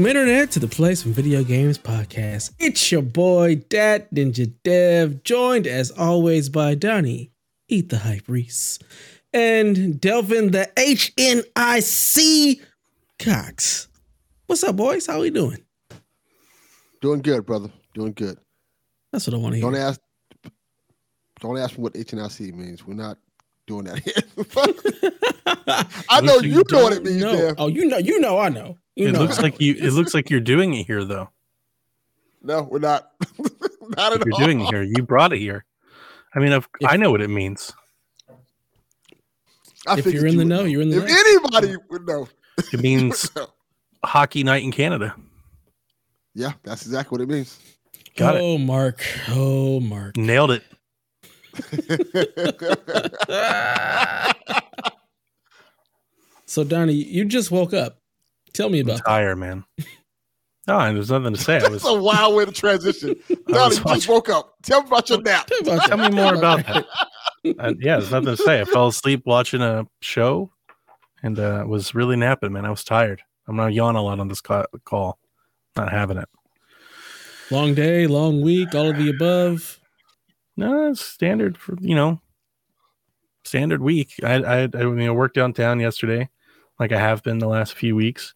Welcome, 0.00 0.16
Internet, 0.16 0.50
to 0.52 0.60
the 0.60 0.66
Place 0.66 1.02
from 1.02 1.12
Video 1.12 1.44
Games 1.44 1.76
podcast. 1.76 2.52
It's 2.58 2.90
your 2.90 3.02
boy, 3.02 3.56
Dat 3.68 4.10
Ninja 4.10 4.50
Dev, 4.64 5.22
joined 5.24 5.66
as 5.66 5.90
always 5.90 6.48
by 6.48 6.74
Donnie, 6.74 7.32
Eat 7.68 7.90
the 7.90 7.98
Hype 7.98 8.26
Reese, 8.26 8.78
and 9.34 10.00
Delvin 10.00 10.52
the 10.52 10.70
HNIC 10.78 12.62
Cox. 13.18 13.88
What's 14.46 14.64
up, 14.64 14.76
boys? 14.76 15.06
How 15.06 15.20
we 15.20 15.28
doing? 15.28 15.62
Doing 17.02 17.20
good, 17.20 17.44
brother. 17.44 17.70
Doing 17.92 18.14
good. 18.14 18.38
That's 19.12 19.26
what 19.26 19.34
I 19.34 19.36
want 19.36 19.52
to 19.52 19.60
hear. 19.60 19.70
Don't 19.70 19.78
ask. 19.78 20.00
Don't 21.40 21.58
ask 21.58 21.76
me 21.76 21.82
what 21.82 21.92
HNIC 21.92 22.54
means. 22.54 22.86
We're 22.86 22.94
not 22.94 23.18
doing 23.70 23.84
that 23.84 23.98
here. 24.00 24.14
I 26.08 26.20
know 26.20 26.36
like 26.36 26.44
you 26.44 26.50
you 26.56 26.64
know 26.70 26.82
what 26.82 26.92
it 26.92 27.04
means. 27.04 27.20
No. 27.22 27.36
There. 27.36 27.54
Oh, 27.56 27.68
you 27.68 27.84
know, 27.86 27.98
you 27.98 28.20
know, 28.20 28.38
I 28.38 28.48
know. 28.48 28.76
You 28.96 29.08
it 29.08 29.12
know, 29.12 29.20
looks 29.20 29.38
I 29.38 29.42
like 29.42 29.54
know. 29.54 29.58
you. 29.66 29.74
It 29.74 29.92
looks 29.92 30.12
like 30.12 30.28
you're 30.30 30.40
doing 30.40 30.74
it 30.74 30.86
here, 30.86 31.04
though. 31.04 31.30
No, 32.42 32.62
we're 32.62 32.78
not. 32.78 33.10
not 33.98 34.14
at 34.14 34.20
all. 34.22 34.24
You're 34.24 34.32
all. 34.32 34.38
doing 34.46 34.60
it 34.62 34.68
here. 34.70 34.82
You 34.82 35.02
brought 35.02 35.34
it 35.34 35.40
here. 35.40 35.66
I 36.34 36.38
mean, 36.38 36.52
if, 36.52 36.66
If- 36.80 36.90
I 36.90 36.96
know 36.96 37.10
what 37.10 37.20
it 37.20 37.28
means. 37.28 37.70
I 39.86 39.98
If 39.98 40.06
you're 40.06 40.24
in 40.26 40.32
you 40.32 40.38
the 40.38 40.44
would 40.44 40.46
know, 40.48 40.64
you're 40.64 40.80
in 40.80 40.88
the 40.88 41.04
If 41.04 41.08
know. 41.08 41.14
anybody 41.18 41.76
would 41.90 42.06
know, 42.06 42.28
It 42.72 42.80
means 42.80 43.30
hockey 44.02 44.42
night 44.42 44.62
in 44.62 44.72
Canada. 44.72 45.14
yeah, 46.34 46.52
that's 46.62 46.86
exactly 46.86 47.16
what 47.16 47.20
it 47.22 47.28
means. 47.28 47.58
Got 48.16 48.36
it. 48.36 48.40
oh, 48.42 48.56
Mark. 48.56 49.04
Oh, 49.28 49.80
Mark. 49.80 50.16
Nailed 50.16 50.50
it. 50.52 50.64
So, 56.50 56.64
Donnie, 56.64 56.94
you 56.94 57.24
just 57.26 57.52
woke 57.52 57.72
up. 57.72 58.00
Tell 58.52 58.68
me 58.68 58.80
I'm 58.80 58.86
about 58.88 58.96
that. 58.96 59.06
tired, 59.06 59.36
man. 59.36 59.64
No, 60.66 60.92
there's 60.92 61.08
nothing 61.10 61.34
to 61.34 61.40
say. 61.40 61.56
I 61.56 61.60
That's 61.60 61.84
was. 61.84 61.84
a 61.84 61.94
wild 61.94 62.34
way 62.34 62.44
to 62.44 62.50
transition. 62.50 63.14
I 63.30 63.52
Donnie, 63.52 63.76
you 63.76 63.84
just 63.84 64.08
woke 64.08 64.28
up. 64.28 64.54
Tell 64.64 64.82
me 64.82 64.88
about 64.88 65.08
your 65.08 65.22
nap. 65.22 65.46
Tell 65.46 65.62
me, 65.62 65.70
about 65.72 65.86
Tell 65.86 65.98
me 65.98 66.08
more 66.10 66.34
about 66.34 66.66
that. 66.66 66.86
Uh, 67.58 67.72
yeah, 67.78 67.96
there's 67.96 68.10
nothing 68.10 68.26
to 68.26 68.36
say. 68.36 68.60
I 68.60 68.64
fell 68.64 68.88
asleep 68.88 69.22
watching 69.24 69.62
a 69.62 69.86
show, 70.02 70.50
and 71.22 71.38
uh, 71.38 71.64
was 71.66 71.94
really 71.94 72.14
napping. 72.14 72.52
Man, 72.52 72.66
I 72.66 72.70
was 72.70 72.84
tired. 72.84 73.22
I'm 73.48 73.56
going 73.56 73.70
to 73.70 73.74
yawn 73.74 73.96
a 73.96 74.02
lot 74.02 74.20
on 74.20 74.28
this 74.28 74.42
call. 74.42 75.18
Not 75.74 75.90
having 75.90 76.18
it. 76.18 76.28
Long 77.50 77.72
day, 77.72 78.06
long 78.06 78.42
week, 78.42 78.74
all 78.74 78.90
of 78.90 78.98
the 78.98 79.08
above. 79.08 79.79
No, 80.60 80.90
it's 80.90 81.00
standard 81.00 81.56
for 81.56 81.74
you 81.80 81.94
know, 81.94 82.20
standard 83.44 83.80
week. 83.80 84.12
I 84.22 84.34
I, 84.34 84.56
I 84.74 84.80
you 84.82 84.94
know, 84.94 85.14
worked 85.14 85.34
downtown 85.34 85.80
yesterday, 85.80 86.28
like 86.78 86.92
I 86.92 87.00
have 87.00 87.22
been 87.22 87.38
the 87.38 87.48
last 87.48 87.72
few 87.72 87.96
weeks. 87.96 88.34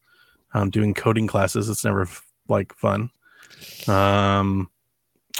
Um, 0.54 0.70
doing 0.70 0.94
coding 0.94 1.26
classes. 1.26 1.68
It's 1.68 1.84
never 1.84 2.02
f- 2.02 2.24
like 2.48 2.74
fun. 2.76 3.10
Um, 3.86 4.70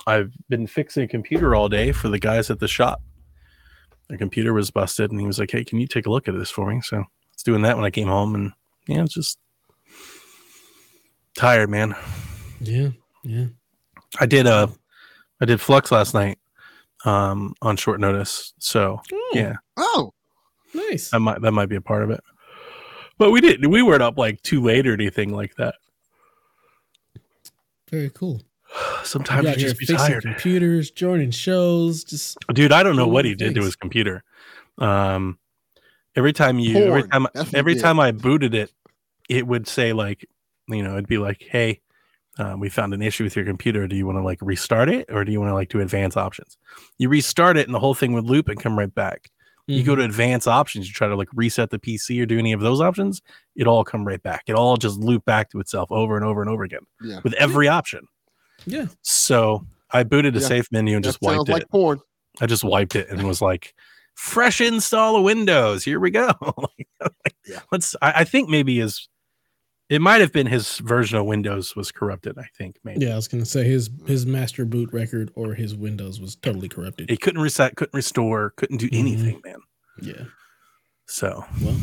I've 0.06 0.32
been 0.50 0.66
fixing 0.66 1.04
a 1.04 1.08
computer 1.08 1.54
all 1.54 1.70
day 1.70 1.90
for 1.90 2.10
the 2.10 2.18
guys 2.18 2.50
at 2.50 2.60
the 2.60 2.68
shop. 2.68 3.00
Their 4.08 4.18
computer 4.18 4.52
was 4.52 4.70
busted, 4.70 5.10
and 5.10 5.18
he 5.18 5.26
was 5.26 5.38
like, 5.38 5.52
"Hey, 5.52 5.64
can 5.64 5.80
you 5.80 5.86
take 5.86 6.04
a 6.04 6.10
look 6.10 6.28
at 6.28 6.34
this 6.34 6.50
for 6.50 6.68
me?" 6.68 6.82
So 6.82 6.98
I 6.98 7.00
was 7.00 7.42
doing 7.42 7.62
that 7.62 7.76
when 7.76 7.86
I 7.86 7.90
came 7.90 8.08
home, 8.08 8.34
and 8.34 8.52
yeah, 8.86 9.04
it's 9.04 9.14
just 9.14 9.38
tired, 11.34 11.70
man. 11.70 11.94
Yeah, 12.60 12.90
yeah. 13.22 13.46
I 14.20 14.26
did 14.26 14.46
uh 14.46 14.66
I 15.40 15.46
did 15.46 15.62
Flux 15.62 15.90
last 15.90 16.12
night 16.12 16.36
um 17.04 17.54
on 17.62 17.76
short 17.76 18.00
notice. 18.00 18.52
So 18.58 19.00
Oh, 19.12 19.30
yeah, 19.34 19.54
Oh, 19.76 20.12
nice. 20.74 21.10
that 21.10 21.20
might 21.20 21.40
that 21.42 21.52
might 21.52 21.66
be 21.68 21.76
a 21.76 21.80
part 21.80 22.02
of 22.02 22.10
it. 22.10 22.20
But 23.18 23.30
we 23.30 23.40
didn't 23.40 23.70
we 23.70 23.82
weren't 23.82 24.02
up 24.02 24.18
like 24.18 24.42
too 24.42 24.62
late 24.62 24.86
or 24.86 24.92
anything 24.92 25.32
like 25.34 25.54
that. 25.56 25.76
Very 27.90 28.10
cool. 28.10 28.42
Sometimes 29.04 29.44
You 29.44 29.50
you 29.50 29.56
just 29.58 29.78
be 29.78 29.86
tired. 29.86 30.22
computers, 30.22 30.90
joining 30.90 31.30
shows, 31.30 32.04
just 32.04 32.38
Dude, 32.52 32.72
I 32.72 32.82
don't 32.82 32.96
know 32.96 33.06
what 33.06 33.24
he 33.24 33.32
other 33.32 33.36
did 33.44 33.54
to 33.54 33.62
his 33.62 33.76
computer. 33.76 34.24
Um 34.78 35.38
every 36.16 36.32
time 36.32 36.58
you 36.58 36.76
every 36.86 37.08
time 37.08 37.26
That's 37.34 37.46
what 37.46 37.52
he 37.52 37.58
every 37.58 37.74
did. 37.74 37.82
time 37.82 38.00
I 38.00 38.12
booted 38.12 38.54
it, 38.54 38.72
it 39.28 39.46
would 39.46 39.68
say 39.68 39.92
like, 39.92 40.26
you 40.68 40.82
know, 40.82 40.92
it'd 40.94 41.06
be 41.06 41.18
like, 41.18 41.42
"Hey, 41.48 41.80
uh, 42.38 42.56
we 42.58 42.68
found 42.68 42.92
an 42.94 43.02
issue 43.02 43.24
with 43.24 43.36
your 43.36 43.44
computer. 43.44 43.86
Do 43.86 43.96
you 43.96 44.06
want 44.06 44.18
to 44.18 44.22
like 44.22 44.38
restart 44.42 44.88
it 44.88 45.06
or 45.10 45.24
do 45.24 45.32
you 45.32 45.40
want 45.40 45.50
to 45.50 45.54
like 45.54 45.68
do 45.68 45.80
advanced 45.80 46.16
options?" 46.16 46.56
You 46.98 47.08
restart 47.08 47.56
it 47.56 47.66
and 47.66 47.74
the 47.74 47.78
whole 47.80 47.94
thing 47.94 48.12
would 48.14 48.24
loop 48.24 48.48
and 48.48 48.60
come 48.60 48.78
right 48.78 48.94
back. 48.94 49.30
you 49.66 49.82
go 49.82 49.94
Mhm. 49.94 49.98
to 50.00 50.04
advanced 50.04 50.46
options, 50.46 50.86
you 50.86 50.92
try 50.92 51.08
to 51.08 51.16
like 51.16 51.28
reset 51.34 51.70
the 51.70 51.78
PC 51.78 52.20
or 52.20 52.26
do 52.26 52.38
any 52.38 52.52
of 52.52 52.60
those 52.60 52.82
options, 52.82 53.22
it 53.56 53.66
all 53.66 53.82
come 53.82 54.06
right 54.06 54.22
back. 54.22 54.42
It 54.46 54.52
all 54.54 54.76
just 54.76 54.98
loop 54.98 55.24
back 55.24 55.48
to 55.52 55.58
itself 55.58 55.90
over 55.90 56.16
and 56.16 56.24
over 56.26 56.42
and 56.42 56.50
over 56.50 56.64
again 56.64 56.82
yeah. 57.02 57.20
with 57.24 57.32
every 57.34 57.66
option. 57.66 58.06
yeah. 58.66 58.88
So 59.00 59.64
I 59.90 60.02
booted 60.02 60.36
a 60.36 60.40
Yeah, 60.40 60.48
safe 60.48 60.68
menu 60.70 60.96
and 60.96 61.02
That 61.04 61.08
just 61.08 61.22
wiped 61.22 61.46
sounds 61.48 61.60
it. 61.62 61.70
porn. 61.70 62.00
I 62.42 62.46
just 62.46 62.62
wiped 62.62 62.94
it 62.94 63.08
and 63.08 63.26
was 63.26 63.40
like, 63.40 63.72
fresh 64.16 64.60
install 64.60 65.16
of 65.16 65.22
Windows. 65.24 65.82
Here 65.82 65.98
we 65.98 66.10
go. 66.10 66.30
Like, 66.42 66.88
like, 67.00 67.34
Yeah. 67.46 67.60
Let's 67.72 67.96
I, 68.02 68.12
I 68.16 68.24
think 68.24 68.50
maybe 68.50 68.76
his 68.80 69.08
it 69.94 70.00
might 70.00 70.20
have 70.20 70.32
been 70.32 70.46
his 70.46 70.78
version 70.78 71.16
of 71.18 71.26
Windows 71.26 71.76
was 71.76 71.92
corrupted, 71.92 72.36
I 72.38 72.46
think, 72.58 72.76
maybe. 72.84 73.04
Yeah, 73.06 73.12
I 73.12 73.16
was 73.16 73.28
gonna 73.28 73.44
say 73.46 73.64
his 73.64 73.90
his 74.06 74.26
master 74.26 74.64
boot 74.64 74.92
record 74.92 75.30
or 75.34 75.54
his 75.54 75.74
Windows 75.74 76.20
was 76.20 76.36
totally 76.36 76.68
corrupted. 76.68 77.08
He 77.10 77.16
couldn't 77.16 77.40
reset, 77.40 77.76
couldn't 77.76 77.94
restore, 77.94 78.50
couldn't 78.56 78.78
do 78.78 78.88
Mhm. 78.90 78.98
anything, 78.98 79.40
man. 79.44 79.58
Yeah. 80.02 80.24
So 81.06 81.44
Well, 81.62 81.76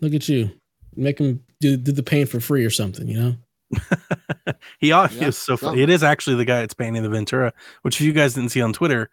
look 0.00 0.14
at 0.14 0.28
you. 0.28 0.50
Make 0.96 1.18
him 1.18 1.44
do, 1.60 1.76
do 1.76 1.92
the 1.92 2.02
paint 2.02 2.28
for 2.30 2.40
free 2.40 2.64
or 2.64 2.70
something, 2.70 3.06
you 3.06 3.18
know? 3.20 3.36
he, 4.78 4.92
al- 4.92 5.10
Yeah, 5.12 5.28
is 5.28 5.36
so 5.38 5.56
funny. 5.56 5.82
It 5.82 5.90
is 5.90 6.02
actually 6.02 6.36
the 6.36 6.44
guy 6.44 6.60
that's 6.60 6.74
painting 6.74 7.02
the 7.02 7.08
Ventura, 7.10 7.52
which 7.82 8.00
if 8.00 8.06
you 8.06 8.12
guys 8.12 8.34
didn't 8.34 8.50
see 8.50 8.62
on 8.62 8.72
Twitter, 8.72 9.10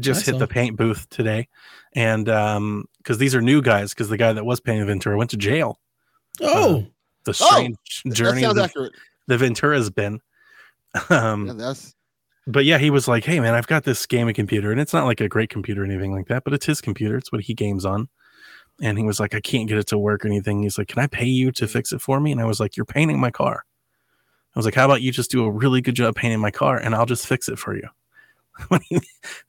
just 0.00 0.22
I 0.22 0.24
hit 0.26 0.34
saw. 0.34 0.38
the 0.38 0.46
paint 0.46 0.76
booth 0.76 1.08
today. 1.10 1.48
And 1.94 2.28
um, 2.28 2.86
because 2.98 3.18
these 3.18 3.34
are 3.34 3.42
new 3.42 3.60
guys, 3.62 3.92
because 3.94 4.08
the 4.08 4.16
guy 4.16 4.32
that 4.32 4.44
was 4.46 4.60
painting 4.60 4.80
the 4.80 4.86
Ventura 4.86 5.16
went 5.18 5.30
to 5.30 5.36
jail. 5.36 5.78
Oh, 6.40 6.86
The 7.28 7.34
strange 7.34 8.02
That 8.04 8.14
journey 8.14 8.42
sounds 8.42 8.56
the, 8.56 8.64
accurate. 8.64 8.92
the 9.26 9.38
Ventura's 9.38 9.90
been. 9.90 10.20
Um, 11.10 11.46
Yeah, 11.46 11.52
that's 11.52 11.94
but 12.46 12.64
yeah, 12.64 12.78
he 12.78 12.88
was 12.88 13.06
like, 13.06 13.24
"Hey 13.24 13.40
man, 13.40 13.54
I've 13.54 13.66
got 13.66 13.84
this 13.84 14.06
gaming 14.06 14.34
computer, 14.34 14.72
and 14.72 14.80
it's 14.80 14.94
not 14.94 15.04
like 15.04 15.20
a 15.20 15.28
great 15.28 15.50
computer 15.50 15.82
or 15.82 15.84
anything 15.84 16.12
like 16.12 16.28
that, 16.28 16.44
but 16.44 16.54
it's 16.54 16.64
his 16.64 16.80
computer. 16.80 17.18
It's 17.18 17.30
what 17.30 17.42
he 17.42 17.52
games 17.54 17.84
on." 17.84 18.08
And 18.80 18.96
he 18.96 19.04
was 19.04 19.20
like, 19.20 19.34
"I 19.34 19.40
can't 19.40 19.68
get 19.68 19.76
it 19.76 19.86
to 19.88 19.98
work 19.98 20.24
or 20.24 20.28
anything." 20.28 20.62
He's 20.62 20.78
like, 20.78 20.88
"Can 20.88 21.02
I 21.02 21.06
pay 21.08 21.26
you 21.26 21.52
to 21.52 21.68
fix 21.68 21.92
it 21.92 22.00
for 22.00 22.18
me?" 22.20 22.32
And 22.32 22.40
I 22.40 22.46
was 22.46 22.58
like, 22.58 22.74
"You're 22.76 22.86
painting 22.86 23.20
my 23.20 23.30
car." 23.30 23.64
I 24.56 24.58
was 24.58 24.64
like, 24.64 24.74
"How 24.74 24.86
about 24.86 25.02
you 25.02 25.12
just 25.12 25.30
do 25.30 25.44
a 25.44 25.50
really 25.50 25.82
good 25.82 25.94
job 25.94 26.16
painting 26.16 26.40
my 26.40 26.50
car, 26.50 26.78
and 26.78 26.94
I'll 26.94 27.06
just 27.06 27.26
fix 27.26 27.48
it 27.50 27.58
for 27.58 27.76
you." 27.76 27.88
And 28.70 28.80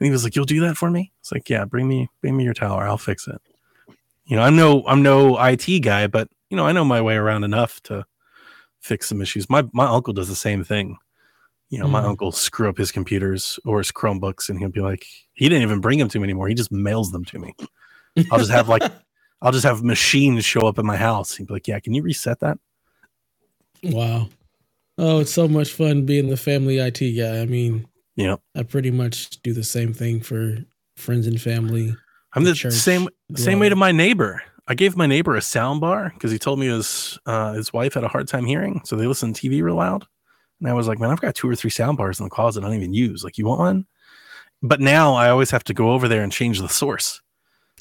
he 0.01 0.11
was 0.11 0.23
like, 0.25 0.35
"You'll 0.35 0.45
do 0.45 0.59
that 0.61 0.75
for 0.75 0.91
me?" 0.91 1.13
It's 1.21 1.31
like, 1.31 1.49
"Yeah, 1.49 1.63
bring 1.63 1.87
me 1.87 2.09
bring 2.21 2.35
me 2.35 2.43
your 2.43 2.53
tower. 2.53 2.85
I'll 2.85 2.97
fix 2.97 3.27
it." 3.27 3.41
You 4.25 4.35
know, 4.35 4.43
I'm 4.43 4.57
no 4.57 4.85
I'm 4.85 5.01
no 5.01 5.37
IT 5.41 5.79
guy, 5.83 6.07
but 6.07 6.27
you 6.49 6.57
know, 6.57 6.65
I 6.65 6.71
know 6.71 6.85
my 6.85 7.01
way 7.01 7.15
around 7.15 7.43
enough 7.43 7.81
to 7.83 8.05
fix 8.81 9.07
some 9.09 9.21
issues. 9.21 9.49
My 9.49 9.67
my 9.73 9.85
uncle 9.87 10.13
does 10.13 10.29
the 10.29 10.35
same 10.35 10.63
thing. 10.63 10.97
You 11.69 11.79
know, 11.79 11.87
my 11.87 12.01
Mhm. 12.01 12.09
uncle 12.09 12.31
screw 12.31 12.67
up 12.69 12.77
his 12.77 12.91
computers 12.91 13.59
or 13.65 13.77
his 13.77 13.91
Chromebooks, 13.91 14.49
and 14.49 14.57
he'll 14.57 14.69
be 14.69 14.81
like, 14.81 15.05
he 15.33 15.47
didn't 15.47 15.61
even 15.63 15.81
bring 15.81 15.99
them 15.99 16.09
to 16.09 16.19
me 16.19 16.23
anymore. 16.23 16.47
He 16.47 16.55
just 16.55 16.71
mails 16.71 17.11
them 17.11 17.25
to 17.25 17.39
me. 17.39 17.53
I'll 18.31 18.39
just 18.39 18.51
have 18.51 18.67
like, 18.69 18.83
I'll 19.41 19.51
just 19.51 19.65
have 19.65 19.83
machines 19.83 20.43
show 20.45 20.61
up 20.61 20.79
in 20.79 20.85
my 20.85 20.97
house. 20.97 21.35
He'd 21.35 21.47
be 21.47 21.53
like, 21.53 21.67
yeah, 21.67 21.79
can 21.79 21.93
you 21.93 22.01
reset 22.01 22.39
that? 22.39 22.57
wow. 23.83 24.27
Oh, 24.97 25.19
it's 25.21 25.33
so 25.33 25.47
much 25.47 25.71
fun 25.71 26.05
being 26.05 26.27
the 26.27 26.35
family 26.35 26.79
IT 26.81 26.99
guy. 27.17 27.39
I 27.39 27.45
mean, 27.45 27.87
yeah, 28.15 28.35
I 28.55 28.63
pretty 28.63 28.91
much 28.91 29.41
do 29.43 29.53
the 29.53 29.63
same 29.63 29.93
thing 29.93 30.19
for 30.21 30.57
friends 30.97 31.25
and 31.27 31.39
family. 31.39 31.95
I'm 32.33 32.43
The 32.43 32.51
the 32.51 32.71
same 32.71 33.07
same 33.35 33.59
way 33.59 33.69
to 33.69 33.75
my 33.77 33.91
neighbor. 33.93 34.41
I 34.69 34.75
gave 34.75 34.95
my 34.95 35.07
neighbor 35.07 35.35
a 35.35 35.41
sound 35.41 35.81
bar 35.81 36.11
because 36.13 36.31
he 36.31 36.37
told 36.37 36.59
me 36.59 36.67
his 36.67 37.17
uh, 37.25 37.53
his 37.53 37.73
wife 37.73 37.95
had 37.95 38.03
a 38.03 38.07
hard 38.07 38.27
time 38.27 38.45
hearing, 38.45 38.81
so 38.85 38.95
they 38.95 39.07
listen 39.07 39.33
to 39.33 39.49
TV 39.49 39.63
real 39.63 39.75
loud. 39.75 40.05
And 40.59 40.69
I 40.69 40.73
was 40.73 40.87
like, 40.87 40.99
man, 40.99 41.09
I've 41.09 41.21
got 41.21 41.33
two 41.35 41.49
or 41.49 41.55
three 41.55 41.71
sound 41.71 41.97
bars 41.97 42.19
in 42.19 42.25
the 42.25 42.29
closet 42.29 42.63
I 42.63 42.67
don't 42.67 42.75
even 42.75 42.93
use. 42.93 43.23
Like, 43.23 43.37
you 43.37 43.45
want 43.45 43.59
one? 43.59 43.87
But 44.61 44.79
now 44.79 45.15
I 45.15 45.29
always 45.29 45.51
have 45.51 45.63
to 45.65 45.73
go 45.73 45.91
over 45.91 46.07
there 46.07 46.21
and 46.21 46.31
change 46.31 46.59
the 46.59 46.69
source. 46.69 47.21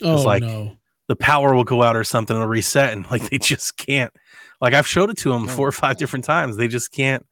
Oh 0.02 0.22
like- 0.22 0.42
no. 0.42 0.76
the 1.08 1.16
power 1.16 1.54
will 1.54 1.64
go 1.64 1.82
out 1.82 1.96
or 1.96 2.04
something 2.04 2.36
and 2.36 2.48
reset 2.48 2.92
and 2.92 3.10
like 3.10 3.22
they 3.30 3.38
just 3.38 3.76
can't 3.76 4.12
like 4.60 4.74
i've 4.74 4.86
showed 4.86 5.10
it 5.10 5.16
to 5.18 5.30
them 5.32 5.48
four 5.48 5.66
or 5.66 5.72
five 5.72 5.96
different 5.96 6.24
times 6.24 6.56
they 6.56 6.68
just 6.68 6.92
can't 6.92 7.26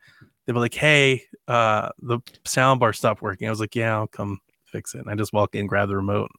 they'll 0.45 0.55
be 0.55 0.61
like 0.61 0.75
hey 0.75 1.23
uh 1.47 1.91
the 2.01 2.19
sound 2.45 2.81
bar 2.81 2.93
stopped 2.93 3.23
working 3.23 3.47
i 3.47 3.51
was 3.51 3.61
like 3.61 3.77
yeah 3.77 3.95
i'll 3.95 4.07
come 4.07 4.41
fix 4.65 4.95
it 4.95 5.01
and 5.01 5.11
i 5.11 5.15
just 5.15 5.33
walk 5.33 5.55
in 5.55 5.67
grab 5.67 5.89
the 5.89 5.97
remote 5.97 6.31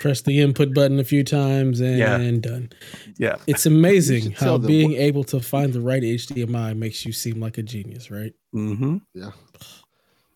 Press 0.00 0.22
the 0.22 0.40
input 0.40 0.74
button 0.74 0.98
a 0.98 1.04
few 1.04 1.22
times 1.22 1.80
and 1.80 1.98
Yeah. 1.98 2.18
done. 2.40 2.70
yeah 3.18 3.36
It's 3.46 3.66
amazing 3.66 4.32
how 4.32 4.58
being 4.58 4.90
what- 4.92 4.98
able 5.00 5.24
to 5.24 5.40
find 5.40 5.72
the 5.72 5.80
right 5.80 6.02
HDMI 6.02 6.76
makes 6.76 7.06
you 7.06 7.12
seem 7.12 7.40
like 7.40 7.58
a 7.58 7.62
genius, 7.62 8.10
right? 8.10 8.32
mm-hmm. 8.54 8.96
Yeah. 9.14 9.30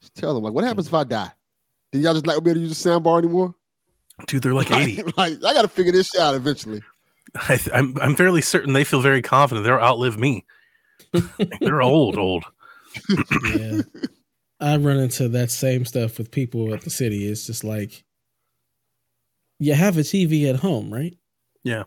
Just 0.01 0.15
tell 0.15 0.35
them 0.35 0.45
like, 0.45 0.53
what 0.53 0.65
happens 0.65 0.87
if 0.87 0.95
I 0.95 1.05
die? 1.05 1.33
Do 1.93 1.99
y'all 1.99 2.13
just 2.15 2.27
not 2.27 2.43
be 2.45 2.51
able 2.51 2.61
to 2.61 2.67
use 2.67 2.83
the 2.83 2.89
soundbar 2.91 3.19
anymore? 3.19 3.55
dude 4.27 4.43
they're 4.43 4.55
like 4.55 4.71
80 4.73 5.03
like, 5.17 5.35
I 5.45 5.53
got 5.53 5.63
to 5.63 5.69
figure 5.69 5.93
this 5.93 6.09
shit 6.09 6.21
out 6.21 6.35
eventually. 6.35 6.83
I, 7.49 7.57
th- 7.57 7.69
I'm 7.75 7.97
I'm 8.01 8.15
fairly 8.15 8.41
certain 8.41 8.73
they 8.73 8.85
feel 8.85 9.01
very 9.03 9.21
confident 9.21 9.67
they'll 9.67 9.75
outlive 9.75 10.17
me. 10.19 10.47
They're 11.61 11.83
old, 11.83 12.17
old. 12.17 12.45
yeah. 13.55 13.83
I 14.61 14.77
run 14.79 14.99
into 14.99 15.29
that 15.31 15.51
same 15.51 15.85
stuff 15.85 16.17
with 16.17 16.31
people 16.31 16.73
at 16.73 16.81
the 16.81 16.89
city. 16.91 17.29
It's 17.29 17.47
just 17.47 17.63
like 17.63 18.05
you 19.59 19.75
have 19.75 19.97
a 19.97 20.01
TV 20.03 20.49
at 20.49 20.57
home, 20.57 20.93
right? 20.93 21.17
Yeah. 21.65 21.85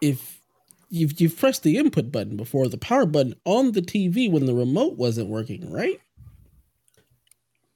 If 0.00 0.40
you've 0.88 1.20
you've 1.20 1.38
pressed 1.38 1.62
the 1.62 1.76
input 1.78 2.10
button 2.12 2.36
before 2.36 2.68
the 2.68 2.78
power 2.78 3.06
button 3.06 3.34
on 3.44 3.72
the 3.72 3.82
TV 3.82 4.30
when 4.30 4.46
the 4.46 4.54
remote 4.54 4.96
wasn't 4.96 5.28
working, 5.28 5.70
right? 5.70 6.00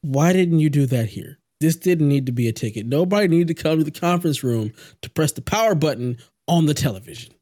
Why 0.03 0.33
didn't 0.33 0.59
you 0.61 0.71
do 0.71 0.87
that 0.87 1.07
here? 1.11 1.39
This 1.61 1.77
didn't 1.77 2.09
need 2.09 2.27
to 2.27 2.33
be 2.33 2.49
a 2.49 2.53
ticket. 2.53 2.87
Nobody 2.87 3.29
needed 3.29 3.49
to 3.57 3.63
come 3.63 3.79
to 3.79 3.85
the 3.85 3.91
conference 3.91 4.43
room 4.45 4.73
to 5.03 5.11
press 5.11 5.33
the 5.33 5.41
power 5.43 5.75
button 5.75 6.19
on 6.47 6.67
the 6.67 6.75
television. 6.75 7.33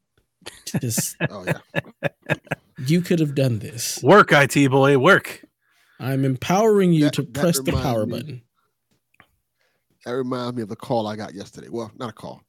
Just 0.79 1.15
Oh 1.29 1.43
yeah. 1.45 2.37
you 2.85 3.01
could 3.01 3.19
have 3.19 3.35
done 3.35 3.59
this. 3.59 4.01
Work, 4.03 4.29
IT 4.31 4.69
boy, 4.71 4.97
work. 4.97 5.43
I'm 5.99 6.23
empowering 6.25 6.93
you 6.93 7.05
That- 7.05 7.13
to 7.13 7.23
press 7.23 7.59
the 7.59 7.71
power 7.73 8.05
me- 8.05 8.11
button. 8.17 8.41
That 10.05 10.11
reminds 10.11 10.55
me 10.55 10.61
of 10.63 10.69
the 10.69 10.75
call 10.75 11.07
I 11.07 11.15
got 11.15 11.33
yesterday. 11.33 11.67
Well, 11.69 11.91
not 11.97 12.09
a 12.09 12.13
call. 12.13 12.41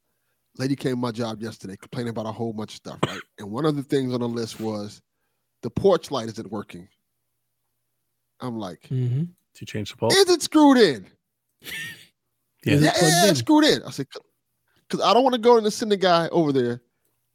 Lady 0.59 0.77
came 0.77 0.93
to 0.93 0.97
my 0.97 1.11
job 1.11 1.43
yesterday 1.43 1.77
complaining 1.77 2.11
about 2.11 2.27
a 2.27 2.33
whole 2.33 2.53
bunch 2.53 2.73
of 2.73 2.77
stuff, 2.77 2.99
right? 3.07 3.21
And 3.39 3.51
one 3.51 3.65
of 3.65 3.77
the 3.77 3.83
things 3.83 4.13
on 4.15 4.21
the 4.21 4.29
list 4.29 4.61
was 4.61 5.03
the 5.63 5.71
porch 5.71 6.11
light 6.11 6.29
isn't 6.29 6.51
working. 6.51 6.89
I'm 8.41 8.59
like, 8.59 8.83
Mm-hmm. 8.91 9.19
Did 9.25 9.61
you 9.61 9.67
change 9.67 9.91
the 9.93 9.97
bulb? 9.97 10.13
is 10.13 10.29
it 10.29 10.43
screwed 10.43 10.79
in? 10.79 11.07
Yeah. 12.65 12.77
Yeah, 12.77 12.93
plugged 12.93 13.03
yeah, 13.13 13.25
in? 13.25 13.31
it's 13.31 13.39
screwed 13.41 13.65
in. 13.67 13.83
I 13.83 13.91
said, 13.91 14.07
because 14.89 15.05
I 15.05 15.13
don't 15.13 15.23
want 15.23 15.35
to 15.35 15.41
go 15.41 15.59
in 15.59 15.65
and 15.65 15.73
send 15.73 15.93
the 15.93 15.99
guy 15.99 16.29
over 16.29 16.51
there 16.51 16.81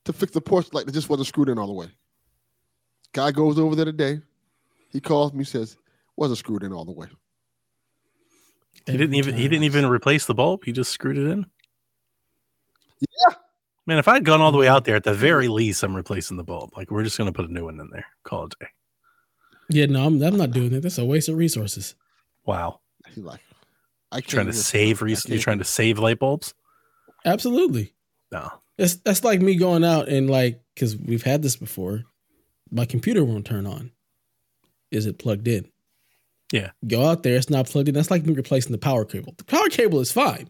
to 0.05 0.11
fix 0.13 0.31
the 0.31 0.41
porch 0.41 0.73
light 0.73 0.87
that 0.87 0.91
just 0.91 1.07
wasn't 1.07 1.27
screwed 1.27 1.49
in 1.49 1.59
all 1.59 1.67
the 1.67 1.73
way. 1.73 1.85
Guy 3.13 3.29
goes 3.31 3.59
over 3.59 3.75
there 3.75 3.85
today. 3.85 4.21
He 4.91 4.99
calls 4.99 5.31
me, 5.33 5.43
says, 5.43 5.77
wasn't 6.17 6.39
screwed 6.39 6.63
in 6.63 6.73
all 6.73 6.83
the 6.83 6.91
way. 6.93 7.05
He 8.89 8.97
didn't 8.97 9.15
even 9.15 9.35
he 9.35 9.47
didn't 9.47 9.63
even 9.63 9.85
replace 9.85 10.25
the 10.25 10.33
bulb. 10.33 10.63
He 10.65 10.71
just 10.71 10.91
screwed 10.91 11.17
it 11.17 11.29
in. 11.29 11.45
Yeah. 12.99 13.35
Man, 13.85 13.97
if 13.97 14.07
I'd 14.07 14.25
gone 14.25 14.41
all 14.41 14.51
the 14.51 14.57
way 14.57 14.67
out 14.67 14.85
there, 14.85 14.95
at 14.95 15.03
the 15.03 15.11
mm-hmm. 15.11 15.19
very 15.19 15.47
least, 15.47 15.83
I'm 15.83 15.95
replacing 15.95 16.37
the 16.37 16.43
bulb. 16.43 16.71
Like 16.77 16.91
we're 16.91 17.03
just 17.03 17.17
gonna 17.17 17.31
put 17.31 17.49
a 17.49 17.53
new 17.53 17.65
one 17.65 17.79
in 17.79 17.89
there. 17.91 18.05
Call 18.23 18.45
it 18.45 18.55
a 18.59 18.65
day. 18.65 18.71
Yeah, 19.69 19.85
no, 19.85 20.05
I'm, 20.05 20.21
I'm 20.21 20.37
not 20.37 20.51
doing 20.51 20.73
it. 20.73 20.81
That's 20.81 20.97
a 20.97 21.05
waste 21.05 21.29
of 21.29 21.37
resources. 21.37 21.95
Wow. 22.45 22.79
He's 23.07 23.23
like, 23.23 23.41
I 24.11 24.21
can't 24.21 24.29
Trying 24.29 24.45
to 24.47 24.53
save 24.53 25.01
I 25.01 25.05
res- 25.05 25.27
You're 25.29 25.39
trying 25.39 25.59
to 25.59 25.65
save 25.65 25.99
light 25.99 26.19
bulbs? 26.19 26.55
Absolutely. 27.25 27.93
No. 28.31 28.51
That's 28.77 28.95
that's 28.95 29.23
like 29.23 29.41
me 29.41 29.55
going 29.55 29.83
out 29.83 30.07
and 30.07 30.29
like 30.29 30.61
because 30.73 30.95
we've 30.97 31.23
had 31.23 31.41
this 31.41 31.55
before. 31.55 32.05
My 32.71 32.85
computer 32.85 33.23
won't 33.23 33.45
turn 33.45 33.67
on. 33.67 33.91
Is 34.91 35.05
it 35.05 35.19
plugged 35.19 35.47
in? 35.47 35.69
Yeah. 36.51 36.71
Go 36.87 37.05
out 37.05 37.23
there, 37.23 37.35
it's 37.35 37.49
not 37.49 37.67
plugged 37.67 37.89
in. 37.89 37.95
That's 37.95 38.11
like 38.11 38.25
me 38.25 38.33
replacing 38.33 38.71
the 38.71 38.77
power 38.77 39.05
cable. 39.05 39.33
The 39.37 39.43
power 39.43 39.69
cable 39.69 39.99
is 39.99 40.11
fine. 40.11 40.49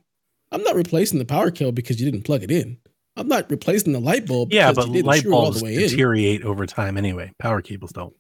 I'm 0.51 0.63
not 0.63 0.75
replacing 0.75 1.19
the 1.19 1.25
power 1.25 1.51
cable 1.51 1.72
because 1.72 2.00
you 2.00 2.10
didn't 2.10 2.25
plug 2.25 2.44
it 2.44 2.51
in. 2.51 2.78
I'm 3.16 3.28
not 3.28 3.50
replacing 3.51 3.92
the 3.94 4.00
light 4.00 4.25
bulb. 4.25 4.54
Yeah, 4.54 4.72
because 4.72 4.88
but 4.88 5.06
light 5.06 5.25
bulbs 5.25 5.62
way 5.62 5.75
in. 5.75 5.80
deteriorate 5.81 6.44
over 6.44 6.66
time 6.66 6.98
anyway. 6.98 7.34
Power 7.38 7.62
cables 7.62 7.92
don't. 7.92 8.16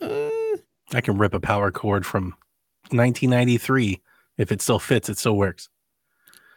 Uh, 0.00 0.28
I 0.92 1.00
can 1.00 1.16
rip 1.16 1.32
a 1.32 1.40
power 1.40 1.70
cord 1.70 2.04
from 2.04 2.34
1993. 2.90 4.00
If 4.36 4.52
it 4.52 4.60
still 4.60 4.78
fits, 4.78 5.08
it 5.08 5.18
still 5.18 5.36
works. 5.36 5.68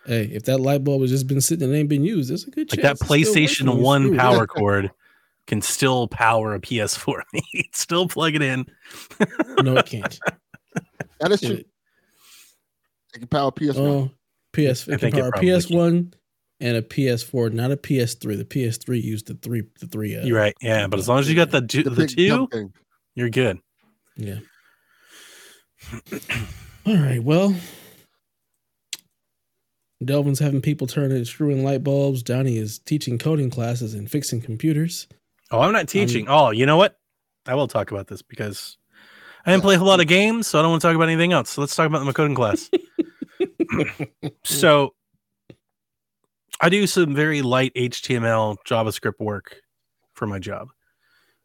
hey, 0.05 0.25
if 0.25 0.43
that 0.43 0.59
light 0.59 0.83
bulb 0.83 1.01
has 1.01 1.11
just 1.11 1.27
been 1.27 1.41
sitting 1.41 1.67
and 1.67 1.75
ain't 1.75 1.89
been 1.89 2.03
used, 2.03 2.29
there's 2.29 2.45
a 2.45 2.51
good 2.51 2.69
chance. 2.69 2.77
Like 2.77 2.83
chance. 2.83 2.99
that 2.99 3.05
it's 3.05 3.23
still 3.23 3.43
working 3.43 3.77
PlayStation 3.77 3.81
1 3.81 4.17
power 4.17 4.47
cord 4.47 4.91
can 5.47 5.61
still 5.61 6.07
power 6.07 6.53
a 6.55 6.59
PS4. 6.59 7.21
still 7.73 8.07
plug 8.07 8.35
it 8.35 8.41
in. 8.41 8.65
No, 9.61 9.77
it 9.77 9.85
can't. 9.87 10.19
That 11.19 11.31
is 11.31 11.41
true. 11.41 11.51
It- 11.55 11.67
It 13.15 13.19
can 13.19 13.27
power 13.27 13.51
PS4. 13.51 13.77
Oh, 13.77 14.11
PS. 14.53 14.87
I 14.87 14.91
can 14.91 14.99
think 14.99 15.15
it 15.15 15.21
power 15.21 15.31
probably 15.31 15.57
PS 15.59 15.69
One 15.69 16.13
and 16.59 16.77
a 16.77 16.81
PS4, 16.81 17.51
not 17.53 17.71
a 17.71 17.77
PS3. 17.77 18.37
The 18.37 18.45
PS3 18.45 19.01
used 19.03 19.27
the 19.27 19.35
three. 19.35 19.63
The 19.79 19.87
three. 19.87 20.15
Uh, 20.17 20.25
You're 20.25 20.37
right. 20.37 20.53
Yeah, 20.61 20.87
but 20.87 20.99
as 20.99 21.07
long 21.07 21.19
as 21.19 21.29
you 21.29 21.35
got 21.35 21.51
the 21.51 21.61
two, 21.61 21.83
the 21.83 21.89
the, 21.91 22.07
two 22.07 22.47
thing. 22.47 22.73
you're 23.15 23.29
good. 23.29 23.59
Yeah. 24.17 24.39
All 26.85 26.97
right. 26.97 27.21
Well, 27.23 27.55
Delvin's 30.03 30.39
having 30.39 30.61
people 30.61 30.87
turn 30.87 31.11
and 31.11 31.25
screwing 31.27 31.63
light 31.63 31.83
bulbs. 31.83 32.21
Johnny 32.23 32.57
is 32.57 32.79
teaching 32.79 33.17
coding 33.17 33.49
classes 33.49 33.93
and 33.93 34.09
fixing 34.09 34.41
computers. 34.41 35.07
Oh, 35.55 35.61
I'm 35.61 35.73
not 35.73 35.87
teaching. 35.87 36.27
oh, 36.27 36.51
you 36.51 36.65
know 36.65 36.77
what? 36.77 36.97
I 37.47 37.55
will 37.55 37.67
talk 37.67 37.91
about 37.91 38.07
this 38.07 38.21
because 38.21 38.77
I 39.45 39.51
didn't 39.51 39.63
play 39.63 39.75
a 39.75 39.77
whole 39.77 39.87
lot 39.87 40.01
of 40.01 40.07
games, 40.07 40.47
so 40.47 40.59
I 40.59 40.61
don't 40.61 40.71
want 40.71 40.81
to 40.81 40.87
talk 40.87 40.95
about 40.95 41.09
anything 41.09 41.33
else. 41.33 41.51
So 41.51 41.61
let's 41.61 41.75
talk 41.75 41.87
about 41.87 42.03
the 42.05 42.13
coding 42.13 42.35
class. 42.35 42.69
so 44.43 44.95
I 46.59 46.69
do 46.69 46.87
some 46.87 47.13
very 47.13 47.41
light 47.41 47.73
HTML 47.75 48.57
JavaScript 48.67 49.19
work 49.19 49.61
for 50.13 50.25
my 50.25 50.39
job. 50.39 50.69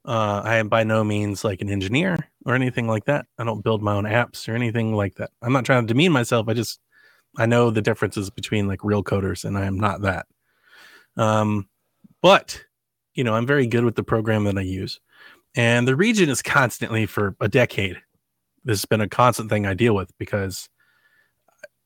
Uh, 0.04 0.40
I 0.44 0.56
am 0.56 0.68
by 0.68 0.82
no 0.82 1.04
means 1.04 1.44
like 1.44 1.60
an 1.60 1.68
engineer 1.68 2.16
or 2.46 2.54
anything 2.54 2.88
like 2.88 3.04
that. 3.04 3.26
I 3.38 3.44
don't 3.44 3.62
build 3.62 3.82
my 3.82 3.92
own 3.92 4.04
apps 4.04 4.48
or 4.48 4.54
anything 4.54 4.94
like 4.94 5.16
that. 5.16 5.30
I'm 5.42 5.52
not 5.52 5.64
trying 5.66 5.86
to 5.86 5.92
demean 5.92 6.12
myself. 6.12 6.48
I 6.48 6.54
just 6.54 6.80
I 7.36 7.46
know 7.46 7.70
the 7.70 7.82
differences 7.82 8.30
between 8.30 8.66
like 8.66 8.82
real 8.82 9.04
coders, 9.04 9.44
and 9.44 9.58
I 9.58 9.66
am 9.66 9.78
not 9.78 10.02
that. 10.02 10.26
Um, 11.16 11.68
but 12.22 12.64
you 13.14 13.24
know, 13.24 13.34
I'm 13.34 13.46
very 13.46 13.66
good 13.66 13.84
with 13.84 13.96
the 13.96 14.02
program 14.02 14.44
that 14.44 14.58
I 14.58 14.62
use, 14.62 15.00
and 15.54 15.86
the 15.86 15.96
region 15.96 16.28
is 16.28 16.42
constantly 16.42 17.06
for 17.06 17.36
a 17.40 17.48
decade. 17.48 17.96
This 18.64 18.80
has 18.80 18.84
been 18.84 19.00
a 19.00 19.08
constant 19.08 19.50
thing 19.50 19.66
I 19.66 19.74
deal 19.74 19.94
with 19.94 20.16
because 20.18 20.68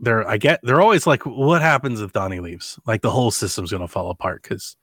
they're 0.01 0.29
I 0.29 0.37
get 0.37 0.61
they're 0.63 0.83
always 0.83 1.07
like, 1.07 1.25
what 1.25 1.63
happens 1.63 2.01
if 2.01 2.13
Donnie 2.13 2.41
leaves? 2.41 2.79
Like 2.87 3.03
the 3.03 3.11
whole 3.11 3.31
system's 3.31 3.71
gonna 3.71 3.89
fall 3.89 4.11
apart 4.11 4.43
because 4.43 4.77